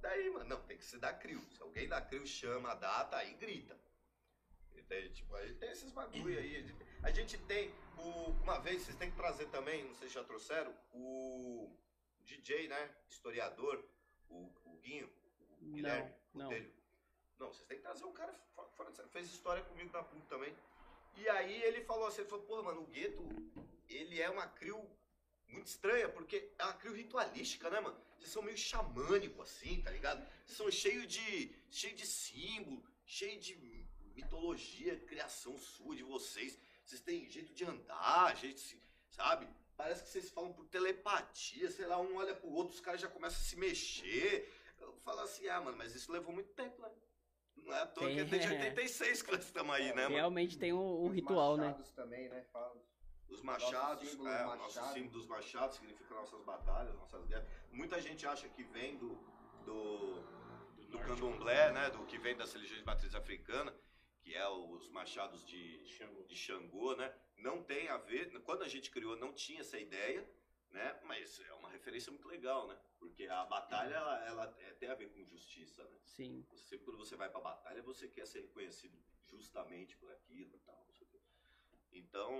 Daí, 0.00 0.30
mano, 0.30 0.44
não, 0.46 0.60
tem 0.62 0.76
que 0.78 0.84
ser 0.84 0.98
da 0.98 1.12
CRIO. 1.12 1.40
Se 1.52 1.62
alguém 1.62 1.86
da 1.86 2.00
CRIO 2.00 2.26
chama 2.26 2.70
a 2.72 2.74
data, 2.74 3.16
aí 3.18 3.34
grita. 3.34 3.78
Entende? 4.74 5.10
Tipo, 5.10 5.36
a 5.36 5.46
gente 5.46 5.58
tem 5.58 5.70
esses 5.70 5.92
bagulho 5.92 6.38
aí. 6.38 6.56
A 6.56 6.60
gente, 6.62 6.76
a 7.04 7.10
gente 7.10 7.38
tem, 7.46 7.72
o, 7.98 8.30
uma 8.42 8.58
vez, 8.58 8.82
vocês 8.82 8.96
têm 8.96 9.10
que 9.10 9.16
trazer 9.16 9.46
também, 9.50 9.84
não 9.84 9.94
sei 9.94 10.08
se 10.08 10.14
já 10.14 10.24
trouxeram, 10.24 10.74
o 10.92 11.70
DJ, 12.28 12.68
né? 12.68 12.94
Historiador, 13.08 13.82
o, 14.28 14.52
o 14.64 14.78
Guinho, 14.82 15.10
o 15.60 15.66
Guilherme, 15.66 16.12
o 16.34 16.38
não. 16.38 16.48
dele. 16.48 16.72
Não, 17.38 17.48
vocês 17.48 17.66
têm 17.66 17.78
que 17.78 17.82
trazer 17.82 18.04
um 18.04 18.12
cara 18.12 18.32
fora. 18.76 18.92
Fez 19.10 19.28
história 19.28 19.62
comigo 19.64 19.92
na 19.92 20.02
PUC 20.02 20.26
também. 20.26 20.54
E 21.16 21.28
aí 21.28 21.62
ele 21.62 21.82
falou 21.84 22.06
assim, 22.06 22.20
ele 22.20 22.30
falou, 22.30 22.44
pô, 22.44 22.62
mano, 22.62 22.82
o 22.82 22.86
Gueto, 22.86 23.26
ele 23.88 24.20
é 24.20 24.28
uma 24.28 24.46
crio 24.46 24.78
muito 25.48 25.66
estranha, 25.66 26.08
porque 26.08 26.52
é 26.58 26.64
uma 26.64 26.74
crio 26.74 26.92
ritualística, 26.92 27.70
né, 27.70 27.80
mano? 27.80 27.98
Vocês 28.18 28.30
são 28.30 28.42
meio 28.42 28.58
xamânico, 28.58 29.40
assim, 29.42 29.80
tá 29.82 29.90
ligado? 29.90 30.20
Vocês 30.44 30.58
são 30.58 30.70
cheios 30.70 31.06
de, 31.06 31.54
cheio 31.70 31.94
de 31.94 32.06
símbolo, 32.06 32.84
cheio 33.06 33.40
de 33.40 33.54
mitologia, 34.14 34.98
criação 35.00 35.56
sua, 35.58 35.96
de 35.96 36.02
vocês. 36.02 36.58
Vocês 36.84 37.00
têm 37.00 37.28
jeito 37.30 37.54
de 37.54 37.64
andar, 37.64 38.36
jeito, 38.36 38.60
de, 38.60 38.82
sabe? 39.10 39.48
Parece 39.78 40.02
que 40.02 40.08
vocês 40.08 40.28
falam 40.30 40.52
por 40.52 40.66
telepatia, 40.66 41.70
sei 41.70 41.86
lá, 41.86 42.00
um 42.00 42.16
olha 42.16 42.34
pro 42.34 42.50
outro, 42.50 42.74
os 42.74 42.80
caras 42.80 43.00
já 43.00 43.06
começam 43.08 43.38
a 43.38 43.44
se 43.44 43.56
mexer. 43.56 44.52
Eu 44.80 44.92
falo 45.04 45.20
assim, 45.20 45.48
ah, 45.48 45.60
mano, 45.60 45.76
mas 45.78 45.94
isso 45.94 46.10
levou 46.10 46.34
muito 46.34 46.52
tempo, 46.52 46.82
né? 46.82 46.90
Não 47.56 47.72
é 47.72 47.82
à 47.82 47.86
toa 47.86 48.08
que 48.08 48.18
é 48.18 48.24
desde 48.24 48.48
Tem. 48.48 48.58
86 48.58 49.22
que 49.22 49.30
nós 49.32 49.44
estamos 49.44 49.72
aí, 49.76 49.94
né, 49.94 50.02
mano? 50.02 50.16
Realmente 50.16 50.58
tem 50.58 50.72
um, 50.72 51.04
um 51.04 51.06
Os 51.06 51.14
ritual, 51.14 51.56
né? 51.56 51.68
machados 51.68 51.92
também, 51.92 52.28
né? 52.28 52.42
Fala. 52.52 52.74
Os 53.28 53.40
machados, 53.40 54.02
Nosso 54.02 54.10
símbolo 54.10 54.28
é, 54.30 54.44
o 54.44 54.48
machado. 54.48 54.58
nosso 54.58 54.94
símbolo 54.94 55.12
dos 55.12 55.26
machados 55.28 55.76
significa 55.76 56.14
nossas 56.14 56.42
batalhas, 56.42 56.94
nossas 56.96 57.24
guerras. 57.26 57.46
Muita 57.70 58.00
gente 58.00 58.26
acha 58.26 58.48
que 58.48 58.64
vem 58.64 58.96
do, 58.96 59.14
do, 59.64 60.22
do 60.88 60.98
candomblé, 60.98 61.70
né? 61.72 61.90
Do 61.90 62.04
que 62.04 62.18
vem 62.18 62.36
das 62.36 62.52
religiões 62.52 62.80
de 62.80 62.86
matriz 62.86 63.14
africana, 63.14 63.72
que 64.28 64.34
é 64.34 64.46
os 64.46 64.90
machados 64.90 65.42
de, 65.46 65.82
Xangô. 65.86 66.22
de 66.24 66.36
Xangô, 66.36 66.94
né? 66.94 67.14
Não 67.38 67.64
tem 67.64 67.88
a 67.88 67.96
ver. 67.96 68.30
Quando 68.42 68.62
a 68.62 68.68
gente 68.68 68.90
criou, 68.90 69.16
não 69.16 69.32
tinha 69.32 69.60
essa 69.62 69.78
ideia, 69.78 70.22
né? 70.70 71.00
Mas 71.04 71.40
é 71.40 71.52
uma 71.54 71.70
referência 71.70 72.12
muito 72.12 72.28
legal, 72.28 72.68
né? 72.68 72.78
Porque 72.98 73.26
a 73.26 73.46
batalha, 73.46 73.94
ela, 73.94 74.26
ela 74.26 74.56
é- 74.58 74.74
tem 74.74 74.90
a 74.90 74.94
ver 74.94 75.08
com 75.14 75.24
justiça, 75.24 75.82
né? 75.82 75.98
Sim. 76.04 76.44
Você, 76.50 76.76
quando 76.76 76.98
você 76.98 77.16
vai 77.16 77.30
pra 77.30 77.40
batalha, 77.40 77.80
você 77.82 78.06
quer 78.06 78.26
ser 78.26 78.42
reconhecido 78.42 78.98
justamente 79.30 79.96
por 79.96 80.10
aquilo 80.12 80.54
e 80.54 80.58
tal. 80.58 80.84
não 80.86 80.92
sei 80.92 81.06
o 81.06 81.10
quê. 81.10 81.20
Então, 81.92 82.30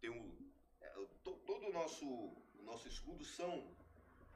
tem 0.00 0.08
um, 0.10 0.52
é, 0.80 0.88
todo 1.24 1.66
o 1.66 1.72
nosso, 1.72 2.06
o 2.06 2.62
nosso 2.62 2.86
escudo 2.86 3.24
são, 3.24 3.76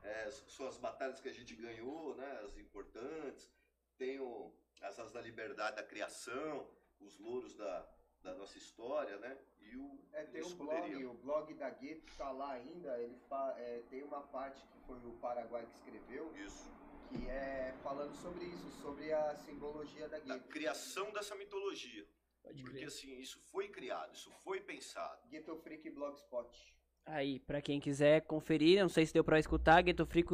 é, 0.02 0.28
são 0.32 0.66
as 0.66 0.76
batalhas 0.78 1.20
que 1.20 1.28
a 1.28 1.32
gente 1.32 1.54
ganhou, 1.54 2.16
né? 2.16 2.40
As 2.44 2.56
importantes. 2.58 3.48
Tem 3.96 4.18
o, 4.18 4.52
as 4.82 4.98
asas 4.98 5.12
da 5.12 5.20
liberdade 5.20 5.76
da 5.76 5.82
criação, 5.82 6.68
os 7.00 7.18
louros 7.18 7.54
da, 7.54 7.86
da 8.22 8.34
nossa 8.34 8.56
história, 8.58 9.16
né? 9.18 9.36
E 9.60 9.76
o 9.76 9.98
É, 10.12 10.24
tem 10.24 10.42
um 10.44 10.54
blog, 10.56 11.04
o 11.06 11.14
blog 11.14 11.54
da 11.54 11.70
Gueto 11.70 12.12
tá 12.16 12.30
lá 12.30 12.52
ainda, 12.52 12.98
ele 13.00 13.16
fa- 13.28 13.54
é, 13.58 13.82
tem 13.90 14.02
uma 14.02 14.22
parte 14.22 14.64
que 14.66 14.78
foi 14.86 14.96
o 14.98 15.12
Paraguai 15.18 15.66
que 15.66 15.72
escreveu, 15.74 16.34
Isso. 16.36 16.70
que 17.08 17.28
é 17.28 17.74
falando 17.82 18.14
sobre 18.14 18.44
isso, 18.44 18.70
sobre 18.82 19.12
a 19.12 19.34
simbologia 19.36 20.08
da 20.08 20.18
Da 20.20 20.36
Gueto. 20.36 20.48
criação 20.48 21.12
dessa 21.12 21.34
mitologia. 21.34 22.06
Pode 22.42 22.62
Porque 22.62 22.76
crer. 22.78 22.86
assim, 22.88 23.18
isso 23.18 23.40
foi 23.50 23.68
criado, 23.68 24.14
isso 24.14 24.30
foi 24.44 24.60
pensado. 24.60 25.20
Ghetto 25.28 25.56
Freak 25.56 25.90
Blogspot. 25.90 26.74
Aí, 27.04 27.40
pra 27.40 27.60
quem 27.60 27.80
quiser 27.80 28.20
conferir, 28.22 28.80
não 28.80 28.88
sei 28.88 29.04
se 29.06 29.12
deu 29.12 29.24
pra 29.24 29.38
escutar, 29.38 29.82
Ghetto 29.82 30.06
Freak, 30.06 30.28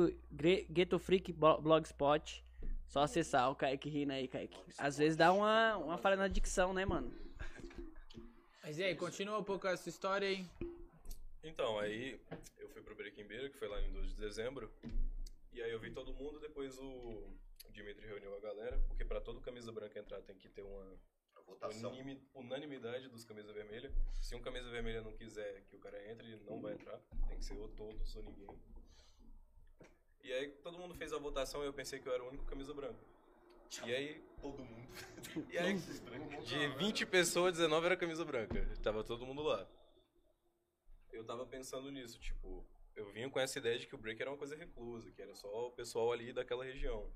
Ghetto 0.70 0.98
Freak 0.98 1.32
Blo- 1.32 1.60
Blogspot. 1.60 2.44
Só 2.92 3.00
acessar 3.00 3.50
o 3.50 3.56
Kaique 3.56 3.88
rindo 3.88 4.12
aí, 4.12 4.28
Kaique. 4.28 4.54
Às 4.76 4.98
vezes 4.98 5.16
dá 5.16 5.32
uma, 5.32 5.78
uma 5.78 5.96
falha 5.96 6.14
na 6.14 6.28
dicção, 6.28 6.74
né, 6.74 6.84
mano? 6.84 7.10
Mas 8.62 8.76
e 8.78 8.84
aí, 8.84 8.94
continua 8.94 9.38
um 9.38 9.42
pouco 9.44 9.66
essa 9.66 9.88
história 9.88 10.28
aí. 10.28 10.44
Então, 11.42 11.78
aí 11.78 12.20
eu 12.58 12.68
fui 12.68 12.82
pro 12.82 12.94
Breaking 12.94 13.24
Beer, 13.24 13.50
que 13.50 13.56
foi 13.58 13.66
lá 13.68 13.80
em 13.80 13.90
2 13.94 14.10
de 14.10 14.16
dezembro. 14.16 14.70
E 15.54 15.62
aí 15.62 15.70
eu 15.72 15.80
vi 15.80 15.90
todo 15.90 16.12
mundo, 16.12 16.38
depois 16.38 16.78
o 16.78 17.32
Dimitri 17.70 18.06
reuniu 18.06 18.36
a 18.36 18.40
galera, 18.40 18.78
porque 18.88 19.06
pra 19.06 19.22
todo 19.22 19.40
camisa 19.40 19.72
branca 19.72 19.98
entrar 19.98 20.20
tem 20.20 20.36
que 20.36 20.50
ter 20.50 20.60
uma 20.62 20.84
votação. 21.46 21.92
unanimi- 21.92 22.22
unanimidade 22.34 23.08
dos 23.08 23.24
camisa 23.24 23.54
vermelha. 23.54 23.90
Se 24.20 24.34
um 24.34 24.42
camisa 24.42 24.68
vermelha 24.70 25.00
não 25.00 25.12
quiser 25.16 25.62
que 25.70 25.76
o 25.76 25.78
cara 25.78 25.96
entre, 26.12 26.26
ele 26.26 26.44
não 26.44 26.60
vai 26.60 26.74
entrar. 26.74 27.00
Tem 27.26 27.38
que 27.38 27.44
ser 27.46 27.56
ou 27.56 27.68
todos 27.70 28.14
ou 28.16 28.22
ninguém. 28.22 28.48
E 30.22 30.32
aí 30.32 30.48
todo 30.62 30.78
mundo 30.78 30.94
fez 30.94 31.12
a 31.12 31.18
votação 31.18 31.62
e 31.62 31.66
eu 31.66 31.72
pensei 31.72 31.98
que 31.98 32.08
eu 32.08 32.14
era 32.14 32.22
o 32.22 32.28
único 32.28 32.44
camisa 32.44 32.72
branca. 32.72 33.04
E 33.86 33.94
aí, 33.94 34.22
Todo 34.40 34.62
mundo. 34.62 34.88
e 35.48 35.56
aí 35.58 35.74
de 36.44 36.68
20 36.78 37.06
pessoas, 37.06 37.52
19 37.54 37.86
era 37.86 37.96
camisa 37.96 38.24
branca. 38.24 38.66
Tava 38.82 39.02
todo 39.02 39.24
mundo 39.24 39.42
lá. 39.42 39.66
Eu 41.10 41.24
tava 41.24 41.46
pensando 41.46 41.90
nisso, 41.90 42.18
tipo, 42.20 42.64
eu 42.94 43.10
vinha 43.12 43.30
com 43.30 43.40
essa 43.40 43.58
ideia 43.58 43.78
de 43.78 43.86
que 43.86 43.94
o 43.94 43.98
break 43.98 44.20
era 44.20 44.30
uma 44.30 44.36
coisa 44.36 44.54
reclusa, 44.56 45.10
que 45.10 45.22
era 45.22 45.34
só 45.34 45.68
o 45.68 45.72
pessoal 45.72 46.12
ali 46.12 46.32
daquela 46.32 46.64
região. 46.64 47.10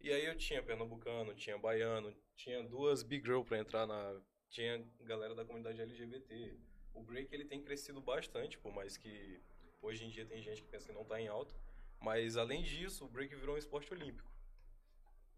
E 0.00 0.12
aí 0.12 0.26
eu 0.26 0.36
tinha 0.36 0.62
pernambucano, 0.62 1.34
tinha 1.34 1.56
baiano, 1.56 2.14
tinha 2.36 2.62
duas 2.62 3.02
big 3.02 3.24
girl 3.24 3.42
pra 3.42 3.58
entrar 3.58 3.86
na. 3.86 4.20
Tinha 4.50 4.84
galera 5.00 5.34
da 5.34 5.44
comunidade 5.44 5.80
LGBT. 5.80 6.56
O 6.92 7.02
break 7.02 7.32
ele 7.34 7.44
tem 7.44 7.62
crescido 7.62 8.00
bastante, 8.00 8.58
por 8.58 8.72
mais 8.72 8.96
que 8.96 9.40
hoje 9.80 10.04
em 10.04 10.10
dia 10.10 10.26
tem 10.26 10.42
gente 10.42 10.62
que 10.62 10.68
pensa 10.68 10.86
que 10.86 10.92
não 10.92 11.04
tá 11.04 11.20
em 11.20 11.28
alta. 11.28 11.54
Mas 12.04 12.36
além 12.36 12.62
disso, 12.62 13.06
o 13.06 13.08
break 13.08 13.34
virou 13.34 13.54
um 13.54 13.58
esporte 13.58 13.92
olímpico. 13.92 14.30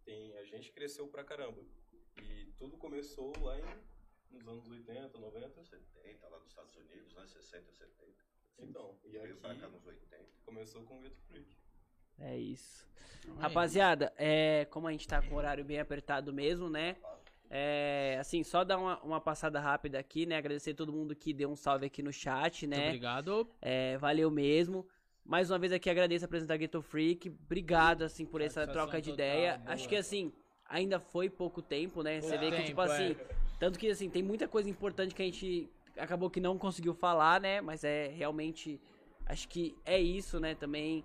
Tem, 0.04 0.36
a 0.36 0.44
gente 0.44 0.72
cresceu 0.72 1.06
pra 1.06 1.22
caramba. 1.22 1.62
E 2.20 2.46
tudo 2.58 2.76
começou 2.76 3.32
lá 3.40 3.56
em, 3.58 3.64
nos 4.30 4.48
anos 4.48 4.68
80, 4.68 5.16
90. 5.16 5.64
70 5.64 6.28
lá 6.28 6.38
nos 6.40 6.48
Estados 6.48 6.74
Unidos, 6.76 7.14
né? 7.14 7.24
60, 7.24 7.72
70. 7.72 8.12
Então, 8.58 8.98
e 9.04 9.10
Veio 9.10 9.36
pra 9.36 9.54
cá 9.54 9.66
aqui 9.66 9.76
nos 9.76 9.86
80. 9.86 10.24
começou 10.44 10.82
com 10.82 10.98
o 10.98 11.02
Ghetto 11.02 11.20
Freak. 11.28 11.56
É 12.18 12.36
isso. 12.36 12.84
Aí. 13.28 13.38
Rapaziada, 13.38 14.12
é, 14.16 14.64
como 14.64 14.88
a 14.88 14.92
gente 14.92 15.06
tá 15.06 15.22
com 15.22 15.34
o 15.34 15.38
horário 15.38 15.64
bem 15.64 15.78
apertado 15.78 16.32
mesmo, 16.32 16.68
né? 16.68 16.96
É, 17.48 18.16
assim, 18.18 18.42
só 18.42 18.64
dar 18.64 18.78
uma, 18.78 19.00
uma 19.02 19.20
passada 19.20 19.60
rápida 19.60 20.00
aqui, 20.00 20.26
né? 20.26 20.36
Agradecer 20.36 20.74
todo 20.74 20.92
mundo 20.92 21.14
que 21.14 21.32
deu 21.32 21.48
um 21.48 21.54
salve 21.54 21.86
aqui 21.86 22.02
no 22.02 22.12
chat, 22.12 22.66
Muito 22.66 22.76
né? 22.76 22.86
obrigado. 22.86 23.48
É, 23.60 23.96
valeu 23.98 24.30
mesmo. 24.32 24.88
Mais 25.26 25.50
uma 25.50 25.58
vez 25.58 25.72
aqui 25.72 25.90
agradeço 25.90 26.24
a 26.24 26.28
presença 26.28 26.48
da 26.48 26.56
Ghetto 26.56 26.80
Freak. 26.80 27.28
Obrigado, 27.28 28.02
assim, 28.02 28.24
por 28.24 28.40
essa 28.40 28.66
troca 28.66 29.00
de 29.00 29.10
ideia. 29.10 29.58
boa. 29.58 29.72
Acho 29.72 29.88
que, 29.88 29.96
assim, 29.96 30.32
ainda 30.68 31.00
foi 31.00 31.28
pouco 31.28 31.60
tempo, 31.60 32.02
né? 32.02 32.20
Você 32.20 32.38
vê 32.38 32.46
que, 32.50 32.56
tempo, 32.56 32.66
tipo 32.68 32.80
assim, 32.80 33.10
é. 33.12 33.26
tanto 33.58 33.78
que, 33.78 33.88
assim, 33.90 34.08
tem 34.08 34.22
muita 34.22 34.46
coisa 34.46 34.70
importante 34.70 35.14
que 35.14 35.22
a 35.22 35.24
gente 35.24 35.68
acabou 35.96 36.30
que 36.30 36.40
não 36.40 36.56
conseguiu 36.56 36.94
falar, 36.94 37.40
né? 37.40 37.60
Mas 37.60 37.82
é 37.82 38.06
realmente, 38.08 38.80
acho 39.26 39.48
que 39.48 39.76
é 39.84 39.98
isso, 40.00 40.38
né? 40.38 40.54
Também 40.54 41.04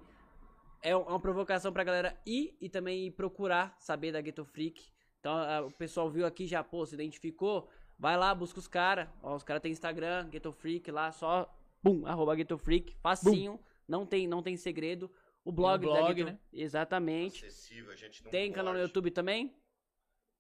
é 0.84 0.96
um- 0.96 1.02
uma 1.02 1.20
provocação 1.20 1.74
pra 1.74 1.84
galera 1.84 2.16
ir 2.26 2.56
e 2.62 2.70
também 2.70 3.08
ir 3.08 3.12
procurar 3.12 3.76
saber 3.80 4.12
da 4.12 4.22
Ghetto 4.22 4.46
Freak. 4.46 4.84
Então, 5.20 5.34
a- 5.34 5.62
o 5.62 5.72
pessoal 5.72 6.10
viu 6.12 6.28
aqui 6.28 6.46
já, 6.46 6.64
pô, 6.64 6.86
se 6.86 6.94
identificou, 6.94 7.68
vai 7.98 8.16
lá, 8.18 8.36
busca 8.36 8.60
os 8.60 8.68
caras. 8.68 9.08
Ó, 9.24 9.36
os 9.36 9.44
caras 9.44 9.64
têm 9.64 9.72
Instagram, 9.72 10.30
Ghetto 10.30 10.52
Freak 10.52 10.92
lá, 10.92 11.12
só, 11.12 11.52
bum, 11.82 12.06
arroba 12.06 12.36
Ghetto 12.36 12.58
Freak, 12.58 12.96
facinho, 13.02 13.60
não 13.92 14.06
tem, 14.06 14.26
não 14.26 14.42
tem 14.42 14.56
segredo. 14.56 15.12
O 15.44 15.52
blog, 15.52 15.86
da 15.86 15.92
blog, 15.92 16.24
né? 16.24 16.40
exatamente. 16.54 17.46
Acessível, 17.46 17.92
a 17.92 17.96
gente 17.96 18.24
não 18.24 18.32
Tem 18.32 18.52
canal 18.52 18.74
no 18.74 18.80
pode. 18.80 18.90
YouTube 18.90 19.12
também? 19.12 19.54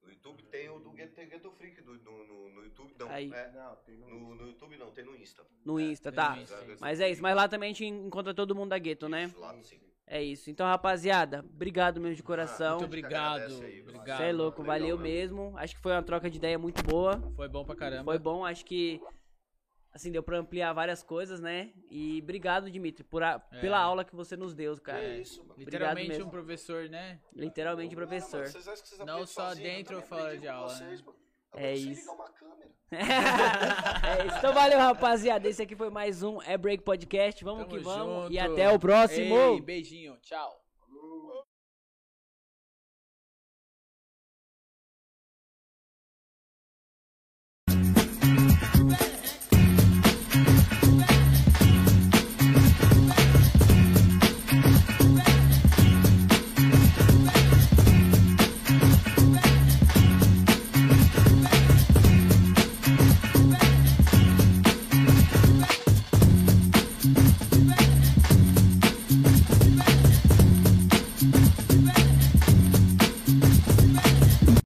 No 0.01 0.09
YouTube 0.09 0.43
tem 0.43 0.69
o 0.69 0.79
do 0.79 0.91
Ghetto, 0.91 1.15
Ghetto 1.15 1.51
Freak. 1.51 1.81
Do, 1.81 1.93
no, 1.95 2.25
no, 2.25 2.49
no 2.53 2.63
YouTube 2.63 2.93
não. 2.97 3.09
Aí. 3.09 3.31
É, 3.33 3.51
Não, 3.51 3.75
tem 3.77 3.97
no, 3.97 4.07
no, 4.09 4.35
no 4.35 4.47
YouTube 4.47 4.77
não, 4.77 4.91
tem 4.91 5.03
no 5.03 5.15
Insta. 5.15 5.45
No 5.65 5.79
É, 5.79 5.83
Insta, 5.83 6.11
tá? 6.11 6.35
no 6.35 6.41
Insta, 6.41 6.77
Mas 6.79 6.99
é 6.99 7.09
isso, 7.11 7.21
mas 7.21 7.35
lá 7.35 7.47
também 7.47 7.67
a 7.71 7.73
gente 7.73 7.85
encontra 7.85 8.33
todo 8.33 8.55
mundo 8.55 8.69
da 8.69 8.77
Ghetto, 8.79 9.09
né? 9.09 9.25
Isso, 9.25 9.39
lá, 9.39 9.61
sim. 9.61 9.79
É 10.07 10.21
isso. 10.21 10.49
Então, 10.49 10.65
rapaziada, 10.67 11.39
obrigado 11.39 11.99
mesmo 12.01 12.15
de 12.15 12.23
coração. 12.23 12.77
Muito 12.79 12.85
obrigado. 12.85 13.63
aí. 13.63 13.81
Você 13.81 14.23
é 14.23 14.31
louco, 14.33 14.61
Legal, 14.61 14.77
valeu 14.79 14.97
mesmo. 14.97 15.57
Acho 15.57 15.75
que 15.75 15.81
foi 15.81 15.93
uma 15.93 16.03
troca 16.03 16.29
de 16.29 16.37
ideia 16.37 16.59
muito 16.59 16.83
boa. 16.83 17.19
Foi 17.35 17.47
bom 17.47 17.63
pra 17.63 17.75
caramba. 17.75 18.03
Foi 18.03 18.19
bom, 18.19 18.45
acho 18.45 18.65
que 18.65 19.01
assim 19.93 20.11
deu 20.11 20.23
pra 20.23 20.37
ampliar 20.37 20.73
várias 20.73 21.03
coisas, 21.03 21.39
né? 21.39 21.71
E 21.89 22.19
obrigado, 22.23 22.69
Dimitri, 22.71 23.03
por 23.03 23.21
a- 23.23 23.41
É. 23.51 23.59
pela 23.59 23.79
aula 23.79 24.03
que 24.05 24.15
você 24.15 24.35
nos 24.37 24.53
deu, 24.53 24.79
cara. 24.81 25.03
É 25.03 25.19
isso, 25.19 25.41
mano. 25.43 25.55
Literalmente 25.57 26.09
mesmo. 26.09 26.25
um 26.27 26.29
professor, 26.29 26.89
né? 26.89 27.19
Literalmente, 27.33 27.95
Cara, 27.95 28.07
professor. 28.07 28.39
mano, 28.41 28.51
vocês 28.51 28.67
acham 28.67 28.83
que 28.83 28.89
vocês 28.89 29.05
Não 29.05 29.25
só 29.25 29.49
sozinho, 29.49 29.67
dentro 29.67 29.95
ou 29.97 30.01
fora 30.01 30.37
de 30.37 30.47
aula, 30.47 30.69
vocês, 30.69 31.01
né? 31.01 31.13
É 31.55 31.73
isso. 31.75 32.01
ligar 32.01 32.13
uma 32.13 32.29
câmera. 32.29 32.71
é 34.21 34.27
isso. 34.27 34.37
Então 34.37 34.53
valeu, 34.53 34.77
rapaziada. 34.79 35.47
Esse 35.47 35.61
aqui 35.61 35.75
foi 35.75 35.89
mais 35.89 36.23
um 36.23 36.41
É 36.43 36.57
Break 36.57 36.83
Podcast. 36.83 37.43
Vamos 37.43 37.65
Tamo 37.65 37.77
que 37.77 37.83
vamos. 37.83 38.29
E 38.31 38.37
junto. 38.39 38.51
até 38.53 38.69
o 38.71 38.79
próximo. 38.79 39.35
Ei, 39.35 39.61
beijinho. 39.61 40.17
Tchau. 40.21 40.60